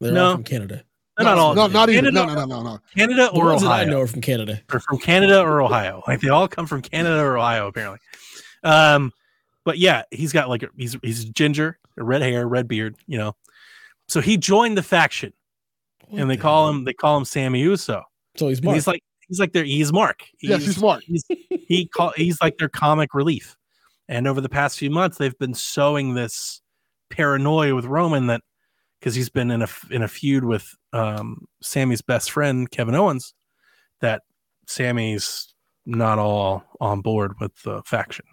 They're 0.00 0.12
No. 0.12 0.26
all 0.26 0.32
from 0.34 0.44
Canada. 0.44 0.84
No, 1.18 1.24
not 1.24 1.38
all. 1.38 1.54
No, 1.54 1.66
not 1.66 1.88
even. 1.90 2.04
Canada, 2.04 2.26
No, 2.26 2.34
no, 2.34 2.44
no, 2.44 2.62
no, 2.62 2.70
no. 2.74 2.78
Canada 2.96 3.30
The 3.32 3.38
or 3.40 3.46
ones 3.46 3.62
that 3.62 3.70
I 3.70 3.84
know 3.84 4.00
are 4.00 4.06
from 4.06 4.20
Canada. 4.20 4.60
or 4.72 4.80
from 4.80 4.98
Canada 4.98 5.40
or 5.40 5.62
Ohio. 5.62 6.02
Like 6.06 6.20
they 6.20 6.28
all 6.28 6.46
come 6.48 6.66
from 6.66 6.82
Canada 6.82 7.20
or 7.20 7.38
Ohio, 7.38 7.66
apparently. 7.68 7.98
Um, 8.62 9.12
but 9.64 9.78
yeah, 9.78 10.02
he's 10.10 10.32
got 10.32 10.48
like 10.48 10.62
a, 10.62 10.68
he's 10.76 10.96
he's 11.02 11.24
ginger, 11.24 11.78
red 11.96 12.22
hair, 12.22 12.46
red 12.46 12.68
beard, 12.68 12.96
you 13.06 13.18
know. 13.18 13.34
So 14.08 14.20
he 14.20 14.36
joined 14.36 14.76
the 14.76 14.82
faction, 14.82 15.32
What 16.08 16.20
and 16.20 16.30
they 16.30 16.36
the 16.36 16.42
call 16.42 16.66
hell? 16.66 16.74
him 16.74 16.84
they 16.84 16.92
call 16.92 17.16
him 17.16 17.24
Sammy 17.24 17.60
Uso. 17.60 18.02
So 18.36 18.48
he's 18.48 18.60
And 18.60 18.72
he's 18.74 18.86
like 18.86 19.02
he's 19.28 19.40
like 19.40 19.52
their 19.52 19.64
he's 19.64 19.92
Mark. 19.92 20.22
Yes, 20.40 20.64
he's 20.64 20.80
Mark. 20.80 21.02
He's, 21.04 21.24
he 21.68 21.86
call 21.86 22.12
he's 22.16 22.40
like 22.40 22.58
their 22.58 22.68
comic 22.68 23.14
relief. 23.14 23.56
And 24.08 24.26
over 24.26 24.40
the 24.40 24.48
past 24.48 24.78
few 24.78 24.90
months, 24.90 25.18
they've 25.18 25.38
been 25.38 25.54
sowing 25.54 26.14
this 26.14 26.60
paranoia 27.10 27.74
with 27.74 27.86
Roman 27.86 28.26
that 28.26 28.42
because 28.98 29.14
he's 29.14 29.30
been 29.30 29.50
in 29.50 29.62
a 29.62 29.68
in 29.90 30.02
a 30.02 30.08
feud 30.08 30.44
with 30.44 30.74
um, 30.92 31.46
Sammy's 31.62 32.02
best 32.02 32.30
friend 32.30 32.70
Kevin 32.70 32.94
Owens, 32.94 33.34
that 34.00 34.22
Sammy's 34.66 35.54
not 35.86 36.18
all 36.18 36.64
on 36.80 37.00
board 37.00 37.32
with 37.40 37.54
the 37.62 37.82
faction. 37.84 38.24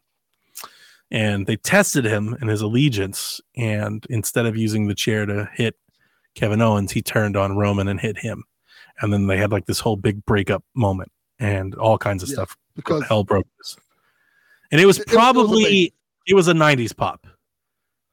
And 1.09 1.45
they 1.45 1.57
tested 1.57 2.05
him 2.05 2.38
and 2.39 2.49
his 2.49 2.61
allegiance, 2.61 3.41
and 3.57 4.05
instead 4.09 4.45
of 4.45 4.55
using 4.55 4.88
the 4.88 4.95
chair 4.95 5.26
to 5.26 5.49
hit 5.53 5.76
Kevin 6.35 6.61
Owens, 6.61 6.93
he 6.93 7.01
turned 7.01 7.35
on 7.35 7.57
Roman 7.57 7.89
and 7.89 7.99
hit 7.99 8.18
him. 8.18 8.45
And 9.02 9.11
then 9.11 9.28
they 9.28 9.38
had 9.38 9.52
like 9.52 9.65
this 9.65 9.80
whole 9.80 9.95
big 9.95 10.23
breakup 10.26 10.64
moment 10.76 11.11
and 11.40 11.73
all 11.76 11.98
kinds 11.98 12.23
of 12.23 12.30
Yeah, 12.30 12.36
stuff. 12.36 12.57
Because 12.76 13.03
Hell 13.07 13.23
broke 13.23 13.48
loose. 13.60 13.78
And 14.72 14.80
it 14.80 14.86
was 14.86 14.98
It- 14.99 15.02
it 15.02 15.07
was 15.07 15.15
probably 15.15 15.94
it 16.28 16.34
was 16.36 16.48
a 16.48 16.53
90s 16.53 16.95
pop. 16.95 17.26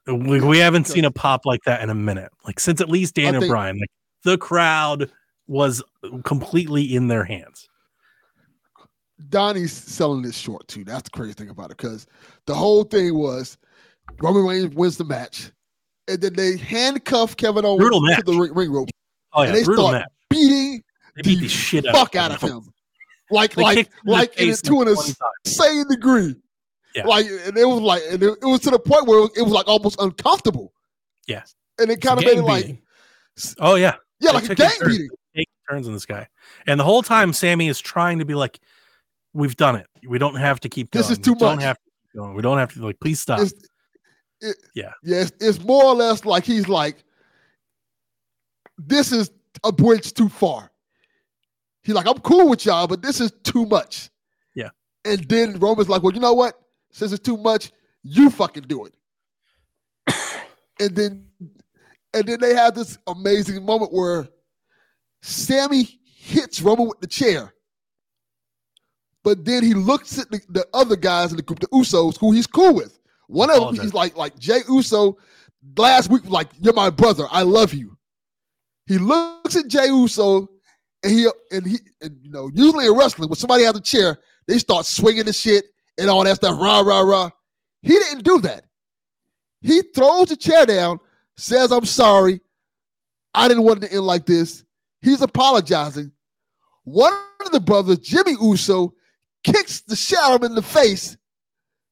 We, 0.07 0.41
we 0.41 0.57
haven't 0.59 0.87
seen 0.87 1.05
a 1.05 1.11
pop 1.11 1.45
like 1.45 1.61
that 1.65 1.83
in 1.83 1.91
a 1.91 1.95
minute. 1.95 2.33
Like 2.47 2.59
since 2.59 2.81
at 2.81 2.89
least 2.89 3.15
Daniel 3.15 3.47
Bryan. 3.47 3.79
Like 3.79 3.91
the 4.25 4.39
crowd 4.39 5.11
was 5.47 5.83
completely 6.25 6.95
in 6.97 7.09
their 7.09 7.25
hands. 7.25 7.69
Donnie's 9.29 9.73
selling 9.73 10.23
this 10.23 10.37
short 10.37 10.67
too. 10.69 10.85
That's 10.85 11.03
the 11.03 11.11
crazy 11.11 11.33
thing 11.35 11.49
about 11.51 11.71
it. 11.71 11.77
Because 11.77 12.07
the 12.47 12.55
whole 12.55 12.85
thing 12.85 13.15
was 13.15 13.59
Roman 14.23 14.45
Reigns 14.45 14.75
wins 14.75 14.97
the 14.97 15.05
match, 15.05 15.51
and 16.07 16.21
then 16.21 16.35
they 16.35 16.57
handcuff 16.57 17.37
Kevin 17.37 17.65
Owens 17.65 17.83
to 18.17 18.23
the 18.25 18.39
ring, 18.39 18.55
ring 18.55 18.73
rope, 18.73 18.89
Oh 19.33 19.43
yeah, 19.43 19.49
And 19.49 19.57
they 19.59 19.65
brutal 19.65 19.89
start 19.89 20.01
match. 20.03 20.09
Beating 20.31 20.83
beat 21.17 21.25
the 21.25 21.37
the 21.43 21.49
shit 21.49 21.85
fuck 21.87 22.15
out 22.17 22.31
out 22.33 22.43
of 22.43 22.49
him. 22.49 22.57
him. 22.59 22.73
Like, 23.31 23.55
They 23.55 23.63
like, 23.63 23.77
kicked 23.77 23.93
him 23.95 24.01
in 24.05 24.07
the 24.07 24.13
like, 24.13 24.29
in 24.41 24.49
face 24.49 24.63
to 24.63 24.73
an 24.83 24.89
like 24.89 24.95
20 24.95 24.97
times. 24.97 25.17
insane 25.45 25.89
degree. 25.89 26.37
Yeah. 26.95 27.07
Like, 27.07 27.27
and 27.27 27.57
it 27.59 27.67
was 27.69 27.81
like, 27.81 28.03
and 28.11 28.23
it, 28.23 28.39
it 28.41 28.47
was 28.47 28.61
to 28.61 28.71
the 28.71 28.79
point 28.79 29.07
where 29.07 29.29
it 29.37 29.43
was 29.43 29.53
like 29.53 29.69
almost 29.69 30.01
uncomfortable. 30.01 30.73
Yeah. 31.27 31.43
And 31.79 31.91
it 31.91 32.01
kind 32.01 32.19
of 32.19 32.25
made 32.25 32.39
it 32.39 32.43
like, 32.43 32.63
beating. 32.67 32.83
Oh 33.59 33.75
yeah. 33.75 33.97
yeah, 34.21 34.33
They 34.33 34.39
like 34.39 34.51
a 34.51 34.55
gang 34.55 34.71
it 34.81 34.87
beating. 34.87 35.09
Take 35.37 35.49
turns 35.69 35.87
on 35.87 35.93
this 35.93 36.07
guy. 36.07 36.27
And 36.67 36.81
the 36.81 36.85
whole 36.85 37.03
time 37.03 37.33
Sammy 37.33 37.69
is 37.69 37.79
trying 37.81 38.19
to 38.21 38.25
be 38.25 38.35
like, 38.35 38.59
We've 39.35 39.55
done 39.57 39.77
it. 39.77 39.87
We 40.09 40.19
don't 40.19 40.35
have 40.37 40.59
to 40.61 40.69
keep 40.71 40.91
going. 40.91 41.03
This 41.03 41.11
is 41.11 41.19
too 41.19 41.35
we 41.35 41.39
don't 41.41 41.57
much. 41.57 41.65
have 41.65 41.77
to 41.77 42.19
going. 42.19 42.35
We 42.35 42.41
don't 42.43 42.57
have 42.59 42.73
to 42.73 42.85
like 42.87 42.99
please 42.99 43.21
stop. 43.21 43.41
It's, 43.41 43.53
it, 44.41 44.57
Yeah. 44.75 44.93
yeah, 45.05 45.19
it's, 45.21 45.33
it's 45.39 45.61
more 45.63 45.85
or 45.85 45.95
less 45.95 46.25
like 46.25 46.45
he's 46.45 46.67
like, 46.69 47.05
this 48.79 49.13
is 49.13 49.31
a 49.65 49.73
bridge 49.73 50.15
too 50.15 50.29
far. 50.29 50.71
He's 51.83 51.95
like, 51.95 52.07
I'm 52.07 52.19
cool 52.19 52.49
with 52.49 52.67
y'all, 52.67 52.87
but 52.87 53.03
this 53.03 53.21
is 53.21 53.33
too 53.45 53.67
much. 53.67 54.11
Yeah. 54.55 54.71
And 55.05 55.27
then 55.29 55.59
Roman's 55.59 55.89
like, 55.89 56.03
well, 56.03 56.13
you 56.13 56.21
know 56.21 56.35
what? 56.35 56.55
Since 56.93 57.13
it's 57.13 57.23
too 57.23 57.37
much, 57.37 57.73
you 58.03 58.31
fucking 58.31 58.65
do 58.65 58.87
it. 58.87 58.95
and 60.81 60.95
then, 60.95 61.27
and 62.15 62.27
then 62.27 62.41
they 62.41 62.55
have 62.55 62.75
this 62.75 62.99
amazing 63.07 63.65
moment 63.65 63.93
where 63.93 64.29
Sammy 65.23 66.01
hits 66.05 66.61
Roman 66.61 66.89
with 66.89 67.01
the 67.01 67.07
chair. 67.07 67.55
But 69.25 69.45
then 69.45 69.63
he 69.63 69.75
looks 69.75 70.19
at 70.19 70.31
the, 70.31 70.41
the 70.49 70.67
other 70.73 70.97
guys 70.97 71.31
in 71.31 71.37
the 71.37 71.43
group, 71.43 71.61
the 71.61 71.67
Usos, 71.69 72.19
who 72.19 72.33
he's 72.33 72.47
cool 72.47 72.75
with. 72.75 72.99
One 73.27 73.51
of 73.51 73.61
them, 73.61 73.85
he's 73.85 73.93
like, 73.93 74.17
like 74.17 74.39
Jay 74.39 74.61
Uso 74.69 75.19
last 75.77 76.09
week, 76.11 76.25
like, 76.27 76.49
you're 76.61 76.73
my 76.73 76.89
brother. 76.89 77.27
I 77.31 77.43
love 77.43 77.75
you. 77.75 77.98
He 78.89 78.97
looks 78.97 79.55
at 79.55 79.69
Jay 79.69 79.87
Uso 79.89 80.49
and 81.03 81.13
he 81.13 81.29
and 81.53 81.67
he 81.67 81.79
and 82.01 82.19
you 82.23 82.31
know, 82.31 82.51
usually 82.55 82.87
in 82.87 82.97
wrestling, 82.97 83.29
when 83.29 83.37
somebody 83.37 83.65
has 83.65 83.77
a 83.77 83.81
chair, 83.81 84.19
they 84.47 84.57
start 84.59 84.87
swinging 84.87 85.27
the 85.27 85.33
shit 85.33 85.67
and 85.99 86.09
all 86.09 86.25
that 86.25 86.37
stuff, 86.37 86.59
rah, 86.59 86.81
rah, 86.81 87.01
rah. 87.01 87.31
He 87.83 87.93
didn't 87.93 88.25
do 88.25 88.41
that. 88.41 88.65
He 89.61 89.83
throws 89.83 90.29
the 90.29 90.37
chair 90.37 90.65
down, 90.65 91.01
says, 91.37 91.71
I'm 91.71 91.85
sorry. 91.85 92.41
I 93.35 93.47
didn't 93.47 93.65
want 93.65 93.85
it 93.85 93.89
to 93.89 93.95
end 93.95 94.07
like 94.07 94.25
this. 94.25 94.65
He's 95.03 95.21
apologizing. 95.21 96.11
One 96.85 97.13
of 97.45 97.53
the 97.53 97.61
brothers, 97.61 97.99
Jimmy 97.99 98.33
Uso, 98.41 98.95
kicks 99.45 99.83
the 99.83 99.97
shit 99.97 100.19
in 100.43 100.55
the 100.55 100.63
face. 100.63 101.17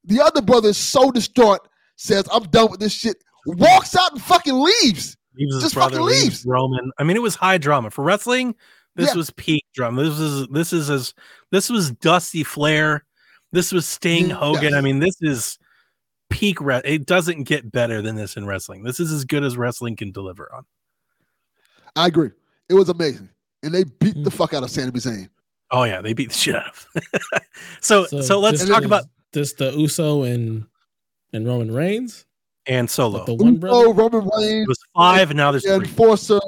The 0.04 0.22
other 0.22 0.40
brother 0.40 0.70
is 0.70 0.78
so 0.78 1.10
distraught, 1.10 1.68
says, 1.96 2.26
I'm 2.32 2.44
done 2.44 2.70
with 2.70 2.80
this 2.80 2.94
shit, 2.94 3.22
walks 3.44 3.94
out 3.94 4.12
and 4.12 4.22
fucking 4.22 4.54
leaves. 4.58 5.16
Leaves 5.36 5.54
his 5.54 5.62
just 5.64 5.74
brother, 5.74 5.96
fucking 5.96 6.06
leaves 6.06 6.22
leaves. 6.24 6.46
Roman. 6.46 6.90
I 6.98 7.04
mean, 7.04 7.16
it 7.16 7.22
was 7.22 7.34
high 7.34 7.58
drama 7.58 7.90
for 7.90 8.04
wrestling. 8.04 8.54
This 8.94 9.10
Yeah. 9.10 9.16
was 9.16 9.30
peak 9.30 9.64
drama. 9.74 10.04
This 10.04 10.18
is 10.18 10.48
this 10.48 10.72
is 10.72 10.90
as 10.90 11.14
this 11.52 11.68
was 11.70 11.90
Dusty 11.92 12.42
Flair. 12.44 13.04
This 13.52 13.72
was 13.72 13.86
Sting 13.86 14.30
Hogan. 14.30 14.64
yes. 14.64 14.74
I 14.74 14.80
mean, 14.80 14.98
this 14.98 15.16
is 15.20 15.58
peak. 16.30 16.60
Re- 16.60 16.80
it 16.84 17.06
doesn't 17.06 17.44
get 17.44 17.70
better 17.70 18.02
than 18.02 18.16
this 18.16 18.36
in 18.36 18.46
wrestling. 18.46 18.82
This 18.82 18.98
is 19.00 19.12
as 19.12 19.24
good 19.24 19.44
as 19.44 19.56
wrestling 19.56 19.96
can 19.96 20.12
deliver 20.12 20.52
on. 20.54 20.64
I 21.94 22.06
agree. 22.08 22.30
It 22.68 22.74
was 22.74 22.88
amazing. 22.88 23.28
And 23.62 23.72
they 23.74 23.84
beat 23.84 24.14
the 24.22 24.30
Mm. 24.30 24.32
fuck 24.32 24.52
out 24.54 24.62
of 24.62 24.70
Sami 24.70 24.90
Zayn. 24.92 25.28
Oh 25.70 25.84
yeah, 25.84 26.00
they 26.00 26.12
beat 26.12 26.28
the 26.30 26.34
shit 26.34 26.54
out 26.56 26.66
of. 26.68 26.86
so 27.80 28.04
so, 28.06 28.38
let's 28.40 28.66
talk 28.66 28.80
is- 28.80 28.86
about 28.86 29.04
this 29.32 29.52
the 29.54 29.72
Uso 29.72 30.22
and 30.22 30.66
and 31.32 31.46
Roman 31.46 31.72
Reigns. 31.72 32.24
And 32.66 32.88
Solo. 32.90 33.24
The 33.24 33.34
one 33.34 33.56
brother. 33.58 33.78
Uso, 33.88 33.92
Roman 33.94 34.28
Reigns, 34.38 34.68
was 34.68 34.78
five, 34.94 35.30
and 35.30 35.36
now 35.36 35.50
there's 35.50 35.62
the 35.64 35.76
three. 35.76 35.86
enforcer. 35.88 36.40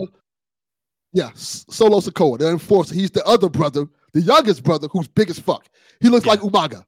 Yeah, 1.12 1.28
S- 1.28 1.64
Solo 1.70 2.00
Sokoa, 2.00 2.38
the 2.38 2.48
enforcer. 2.50 2.94
He's 2.94 3.10
the 3.10 3.24
other 3.24 3.48
brother, 3.48 3.86
the 4.12 4.20
youngest 4.20 4.62
brother, 4.62 4.88
who's 4.90 5.08
big 5.08 5.30
as 5.30 5.38
fuck. 5.38 5.66
He 6.00 6.08
looks 6.08 6.26
Yeah. 6.26 6.32
like 6.32 6.40
Umaga. 6.40 6.84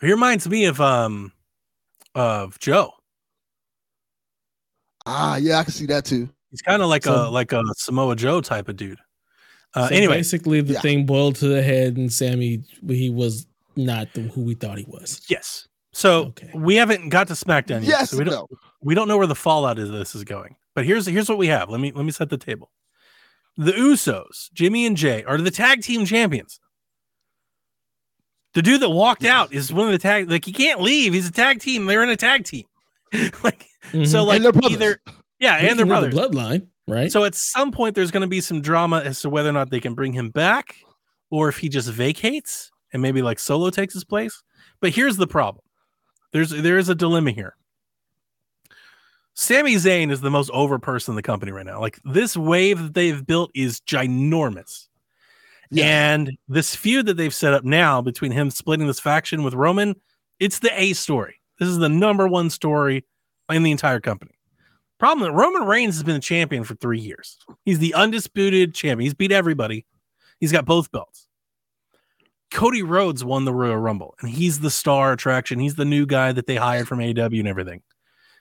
He 0.00 0.10
reminds 0.10 0.48
me 0.48 0.64
of 0.64 0.80
um 0.80 1.32
of 2.14 2.58
Joe. 2.58 2.92
Ah, 5.06 5.36
yeah, 5.36 5.58
I 5.58 5.64
can 5.64 5.72
see 5.72 5.86
that 5.86 6.04
too. 6.04 6.28
He's 6.50 6.62
kind 6.62 6.82
of 6.82 6.88
like 6.88 7.04
So- 7.04 7.28
a 7.28 7.30
like 7.30 7.52
a 7.52 7.62
Samoa 7.76 8.16
Joe 8.16 8.40
type 8.40 8.68
of 8.68 8.76
dude. 8.76 8.98
Uh, 9.74 9.88
so 9.88 9.94
anyway, 9.94 10.18
basically, 10.18 10.60
the 10.60 10.74
Yeah. 10.74 10.80
thing 10.80 11.06
boiled 11.06 11.36
to 11.36 11.48
the 11.48 11.62
head, 11.62 11.96
and 11.96 12.12
Sammy 12.12 12.62
he 12.86 13.08
was 13.10 13.46
not 13.74 14.12
the, 14.12 14.22
who 14.22 14.42
we 14.42 14.54
thought 14.54 14.76
he 14.76 14.84
was. 14.86 15.22
yes, 15.30 15.66
So 15.92 16.26
Okay. 16.28 16.50
we 16.54 16.76
haven't 16.76 17.10
got 17.10 17.28
to 17.28 17.34
SmackDown 17.34 17.80
yet. 17.80 17.88
Yes, 17.88 18.10
so 18.10 18.18
we 18.18 18.24
don't 18.24 18.34
no. 18.50 18.58
we 18.80 18.94
don't 18.94 19.08
know 19.08 19.18
where 19.18 19.26
the 19.26 19.34
fallout 19.34 19.78
of 19.78 19.88
this 19.90 20.14
is 20.14 20.24
going. 20.24 20.56
But 20.74 20.86
here's 20.86 21.06
here's 21.06 21.28
what 21.28 21.38
we 21.38 21.48
have. 21.48 21.68
Let 21.68 21.80
me 21.80 21.92
let 21.92 22.04
me 22.04 22.12
set 22.12 22.30
the 22.30 22.38
table. 22.38 22.70
The 23.58 23.72
Usos, 23.72 24.50
Jimmy 24.54 24.86
and 24.86 24.96
Jay, 24.96 25.22
are 25.24 25.36
the 25.36 25.50
tag 25.50 25.82
team 25.82 26.06
champions. 26.06 26.58
The 28.54 28.62
dude 28.62 28.80
that 28.82 28.90
walked 28.90 29.24
out 29.24 29.52
is 29.52 29.72
one 29.72 29.86
of 29.86 29.92
the 29.92 29.98
tag. 29.98 30.30
Like 30.30 30.44
he 30.44 30.52
can't 30.52 30.80
leave. 30.80 31.12
He's 31.14 31.28
a 31.28 31.32
tag 31.32 31.60
team. 31.60 31.86
They're 31.86 32.02
in 32.02 32.10
a 32.10 32.16
tag 32.16 32.44
team. 32.44 32.64
like 33.42 33.66
Mhm. 33.92 34.06
so, 34.06 34.24
like 34.24 34.36
And 34.42 34.44
they're 34.54 34.70
either 34.70 35.00
yeah, 35.38 35.56
Speaking 35.58 35.70
and 35.70 35.78
their 35.90 35.96
of 35.96 36.02
the 36.04 36.10
brothers. 36.10 36.36
bloodline, 36.36 36.66
right? 36.86 37.10
So 37.10 37.24
at 37.24 37.34
some 37.34 37.72
point, 37.72 37.94
there's 37.94 38.10
going 38.10 38.20
to 38.22 38.26
be 38.28 38.40
some 38.40 38.60
drama 38.62 39.00
as 39.04 39.20
to 39.22 39.28
whether 39.30 39.48
or 39.48 39.52
not 39.52 39.70
they 39.70 39.80
can 39.80 39.94
bring 39.94 40.12
him 40.12 40.30
back, 40.30 40.76
or 41.30 41.48
if 41.48 41.58
he 41.58 41.68
just 41.68 41.88
vacates 41.90 42.70
and 42.92 43.02
maybe 43.02 43.20
like 43.22 43.38
Solo 43.38 43.68
takes 43.70 43.92
his 43.92 44.04
place. 44.04 44.42
But 44.80 44.92
here's 44.92 45.16
the 45.16 45.26
problem: 45.26 45.62
there's 46.32 46.50
there 46.50 46.78
is 46.78 46.88
a 46.88 46.94
dilemma 46.94 47.30
here. 47.30 47.56
Sami 49.34 49.76
Zayn 49.76 50.10
is 50.10 50.20
the 50.20 50.30
most 50.30 50.50
over 50.50 50.78
person 50.78 51.12
in 51.12 51.16
the 51.16 51.22
company 51.22 51.52
right 51.52 51.64
now. 51.64 51.80
Like 51.80 51.98
this 52.04 52.36
wave 52.36 52.82
that 52.82 52.94
they've 52.94 53.26
built 53.26 53.50
is 53.54 53.80
ginormous. 53.80 54.88
Yeah. 55.70 56.12
And 56.12 56.36
this 56.48 56.76
feud 56.76 57.06
that 57.06 57.16
they've 57.16 57.34
set 57.34 57.54
up 57.54 57.64
now 57.64 58.02
between 58.02 58.30
him 58.30 58.50
splitting 58.50 58.86
this 58.86 59.00
faction 59.00 59.42
with 59.42 59.54
Roman, 59.54 59.94
it's 60.38 60.58
the 60.58 60.70
A 60.78 60.92
story. 60.92 61.36
This 61.58 61.68
is 61.68 61.78
the 61.78 61.88
number 61.88 62.28
one 62.28 62.50
story 62.50 63.06
in 63.50 63.62
the 63.62 63.70
entire 63.70 64.00
company. 64.00 64.32
Problem 64.98 65.26
that 65.26 65.36
Roman 65.36 65.66
Reigns 65.66 65.94
has 65.94 66.04
been 66.04 66.14
the 66.14 66.20
champion 66.20 66.62
for 66.62 66.74
three 66.74 67.00
years. 67.00 67.38
He's 67.64 67.78
the 67.78 67.94
undisputed 67.94 68.74
champion. 68.74 69.06
He's 69.06 69.14
beat 69.14 69.32
everybody. 69.32 69.86
He's 70.40 70.52
got 70.52 70.66
both 70.66 70.92
belts. 70.92 71.26
Cody 72.52 72.82
Rhodes 72.82 73.24
won 73.24 73.44
the 73.44 73.52
Royal 73.54 73.76
Rumble, 73.78 74.14
and 74.20 74.30
he's 74.30 74.60
the 74.60 74.70
star 74.70 75.12
attraction. 75.12 75.58
He's 75.58 75.74
the 75.74 75.84
new 75.84 76.06
guy 76.06 76.32
that 76.32 76.46
they 76.46 76.56
hired 76.56 76.86
from 76.86 76.98
AEW 76.98 77.38
and 77.38 77.48
everything. 77.48 77.82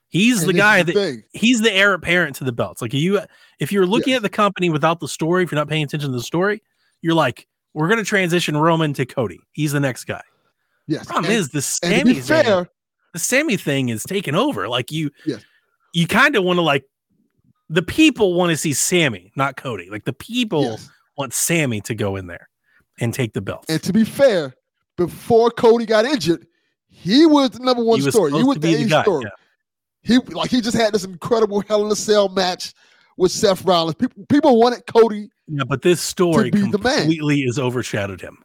He's 0.09 0.41
And 0.41 0.49
the 0.49 0.53
guy 0.53 0.83
the 0.83 0.91
that 0.91 0.99
thing. 0.99 1.23
he's 1.31 1.61
the 1.61 1.71
heir 1.71 1.93
apparent 1.93 2.35
to 2.37 2.43
the 2.43 2.51
belts. 2.51 2.81
Like 2.81 2.93
you, 2.93 3.21
if 3.59 3.71
you're 3.71 3.85
looking 3.85 4.13
at 4.13 4.21
the 4.21 4.29
company 4.29 4.69
without 4.69 4.99
the 4.99 5.07
story, 5.07 5.43
if 5.43 5.51
you're 5.51 5.59
not 5.59 5.69
paying 5.69 5.83
attention 5.83 6.11
to 6.11 6.17
the 6.17 6.23
story, 6.23 6.61
you're 7.01 7.13
like, 7.13 7.47
we're 7.73 7.87
going 7.87 7.99
to 7.99 8.03
transition 8.03 8.57
Roman 8.57 8.93
to 8.95 9.05
Cody. 9.05 9.39
He's 9.53 9.71
the 9.71 9.79
next 9.79 10.03
guy. 10.03 10.21
Yes. 10.87 11.05
Problem 11.05 11.31
and, 11.31 11.39
is 11.39 11.49
the 11.51 11.61
Sammy 11.61 12.03
be 12.03 12.19
thing, 12.19 12.43
fair, 12.43 12.67
the 13.13 13.19
Sammy 13.19 13.55
thing 13.55 13.87
is 13.87 14.03
taking 14.03 14.35
over. 14.35 14.67
Like 14.67 14.91
you, 14.91 15.11
Yes. 15.25 15.41
you 15.93 16.05
kind 16.07 16.35
of 16.35 16.43
want 16.43 16.57
to 16.57 16.61
like 16.61 16.83
the 17.69 17.81
people 17.81 18.33
want 18.33 18.49
to 18.49 18.57
see 18.57 18.73
Sammy, 18.73 19.31
not 19.37 19.55
Cody. 19.55 19.89
Like 19.89 20.03
the 20.03 20.11
people 20.11 20.63
yes. 20.63 20.89
want 21.17 21.33
Sammy 21.33 21.79
to 21.81 21.95
go 21.95 22.17
in 22.17 22.27
there 22.27 22.49
and 22.99 23.13
take 23.13 23.33
the 23.33 23.41
belt. 23.41 23.65
And 23.69 23.81
to 23.83 23.93
be 23.93 24.03
fair, 24.03 24.53
before 24.97 25.49
Cody 25.51 25.85
got 25.85 26.05
injured, 26.05 26.45
he 26.87 27.25
was 27.25 27.51
the 27.51 27.59
number 27.59 27.83
one 27.83 27.99
He 28.01 28.11
story. 28.11 28.31
He 28.33 28.43
was 28.43 28.57
the 28.57 28.73
A 28.75 28.85
guy, 28.85 29.03
story. 29.03 29.23
yeah. 29.25 29.29
He 30.03 30.17
like 30.33 30.49
he 30.49 30.61
just 30.61 30.75
had 30.75 30.93
this 30.93 31.03
incredible 31.05 31.61
Hell 31.67 31.85
in 31.85 31.91
a 31.91 31.95
Cell 31.95 32.27
match 32.29 32.73
with 33.17 33.31
Seth 33.31 33.63
Rollins. 33.63 33.95
People 33.95 34.25
people 34.27 34.59
wanted 34.59 34.85
Cody. 34.87 35.29
Yeah, 35.47 35.63
but 35.67 35.81
this 35.83 36.01
story 36.01 36.49
be 36.49 36.61
the 36.71 36.77
man. 36.79 36.97
completely 37.01 37.41
has 37.43 37.59
overshadowed 37.59 38.19
him. 38.21 38.37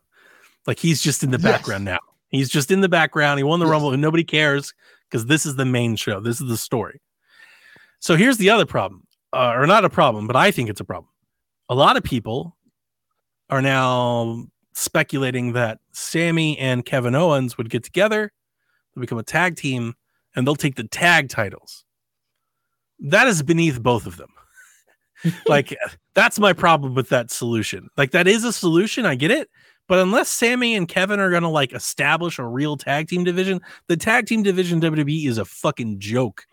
Like 0.67 0.79
he's 0.79 1.01
just 1.01 1.23
in 1.23 1.31
the 1.31 1.39
Yes. 1.39 1.45
background 1.45 1.85
now. 1.85 1.99
He's 2.29 2.49
just 2.51 2.71
in 2.71 2.81
the 2.83 2.89
background. 2.89 3.39
He 3.39 3.45
won 3.45 3.59
the 3.61 3.67
Yes. 3.67 3.71
Rumble 3.73 3.93
and 3.93 4.03
nobody 4.03 4.25
cares 4.25 4.75
because 5.09 5.27
this 5.27 5.47
is 5.47 5.57
the 5.57 5.65
main 5.65 5.97
show. 5.97 6.21
This 6.21 6.41
is 6.41 6.49
the 6.49 6.57
story. 6.57 7.01
So 8.01 8.17
here's 8.17 8.37
the 8.37 8.51
other 8.51 8.67
problem, 8.67 9.07
uh, 9.33 9.53
or 9.55 9.67
not 9.67 9.85
a 9.85 9.89
problem, 9.91 10.27
but 10.27 10.37
I 10.37 10.51
think 10.51 10.69
it's 10.69 10.81
a 10.81 10.85
problem. 10.85 11.11
A 11.69 11.75
lot 11.75 11.97
of 11.97 12.03
people 12.03 12.56
are 13.51 13.63
now 13.63 14.45
speculating 14.75 15.53
that 15.53 15.79
Sammy 15.93 16.59
and 16.59 16.85
Kevin 16.85 17.15
Owens 17.15 17.57
would 17.57 17.71
get 17.71 17.83
together, 17.83 18.33
they'll 18.95 19.01
become 19.01 19.19
a 19.19 19.23
tag 19.23 19.57
team, 19.57 19.95
and 20.35 20.47
they'll 20.47 20.57
take 20.57 20.77
the 20.77 20.89
tag 20.89 21.29
titles. 21.29 21.85
That 22.99 23.27
is 23.29 23.43
beneath 23.43 23.83
both 23.83 24.07
of 24.07 24.17
them. 24.17 24.31
like 25.47 25.75
that's 26.15 26.39
my 26.39 26.53
problem 26.53 26.95
with 26.95 27.09
that 27.09 27.31
solution. 27.31 27.89
Like 27.97 28.11
that 28.11 28.29
is 28.29 28.45
a 28.45 28.53
solution, 28.53 29.07
I 29.07 29.15
get 29.15 29.31
it, 29.31 29.49
but 29.89 29.99
unless 29.99 30.29
Sammy 30.29 30.75
and 30.75 30.89
Kevin 30.89 31.21
are 31.21 31.31
gonna 31.31 31.51
like 31.51 31.73
establish 31.73 32.39
a 32.39 32.45
real 32.45 32.77
tag 32.77 33.09
team 33.09 33.25
division, 33.25 33.61
the 33.89 33.97
tag 33.97 34.27
team 34.27 34.43
division 34.43 34.81
WWE 34.81 35.27
is 35.27 35.39
a 35.39 35.45
fucking 35.45 36.01
joke. 36.01 36.45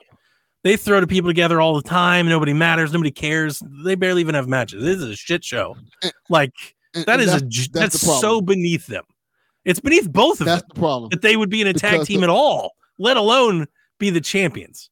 They 0.64 0.78
throw 0.78 1.02
the 1.02 1.08
people 1.08 1.30
together 1.30 1.60
all 1.60 1.76
the 1.76 1.88
time. 1.88 2.30
Nobody 2.30 2.54
matters. 2.54 2.94
Nobody 2.94 3.12
cares. 3.12 3.62
They 3.84 3.96
barely 3.96 4.22
even 4.22 4.36
have 4.36 4.48
matches. 4.48 4.82
This 4.82 4.98
is 4.98 5.10
a 5.10 5.16
shit 5.16 5.44
show. 5.44 5.76
Eh. 6.04 6.12
Like 6.30 6.54
And, 6.96 7.06
that 7.06 7.14
and 7.20 7.22
is 7.22 7.28
a 7.30 7.32
that's, 7.32 7.44
j- 7.44 7.70
that's 7.74 8.02
that's, 8.02 8.22
so 8.22 8.42
beneath 8.42 8.88
them. 8.88 9.04
It's 9.66 9.80
beneath 9.80 10.12
both 10.12 10.40
of 10.42 10.46
that's 10.46 10.62
them 10.62 10.70
the 10.74 10.80
problem. 10.80 11.10
that 11.12 11.22
they 11.22 11.36
would 11.38 11.50
be 11.50 11.62
in 11.62 11.68
a 11.68 11.74
tag 11.74 11.94
Because 11.94 12.08
team 12.08 12.20
the- 12.22 12.26
at 12.26 12.30
all, 12.30 12.74
let 13.00 13.18
alone 13.18 13.68
be 14.00 14.10
the 14.10 14.22
champions. 14.22 14.90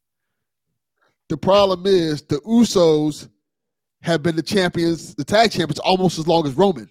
The 1.29 1.37
problem 1.37 1.83
is 1.85 2.21
the 2.23 2.39
Usos 2.41 3.29
have 4.01 4.23
been 4.23 4.35
the 4.35 4.41
champions, 4.43 5.13
the 5.15 5.23
tag 5.23 5.51
champions, 5.51 5.79
almost 5.79 6.17
as 6.19 6.27
long 6.27 6.45
as 6.47 6.53
Roman. 6.55 6.89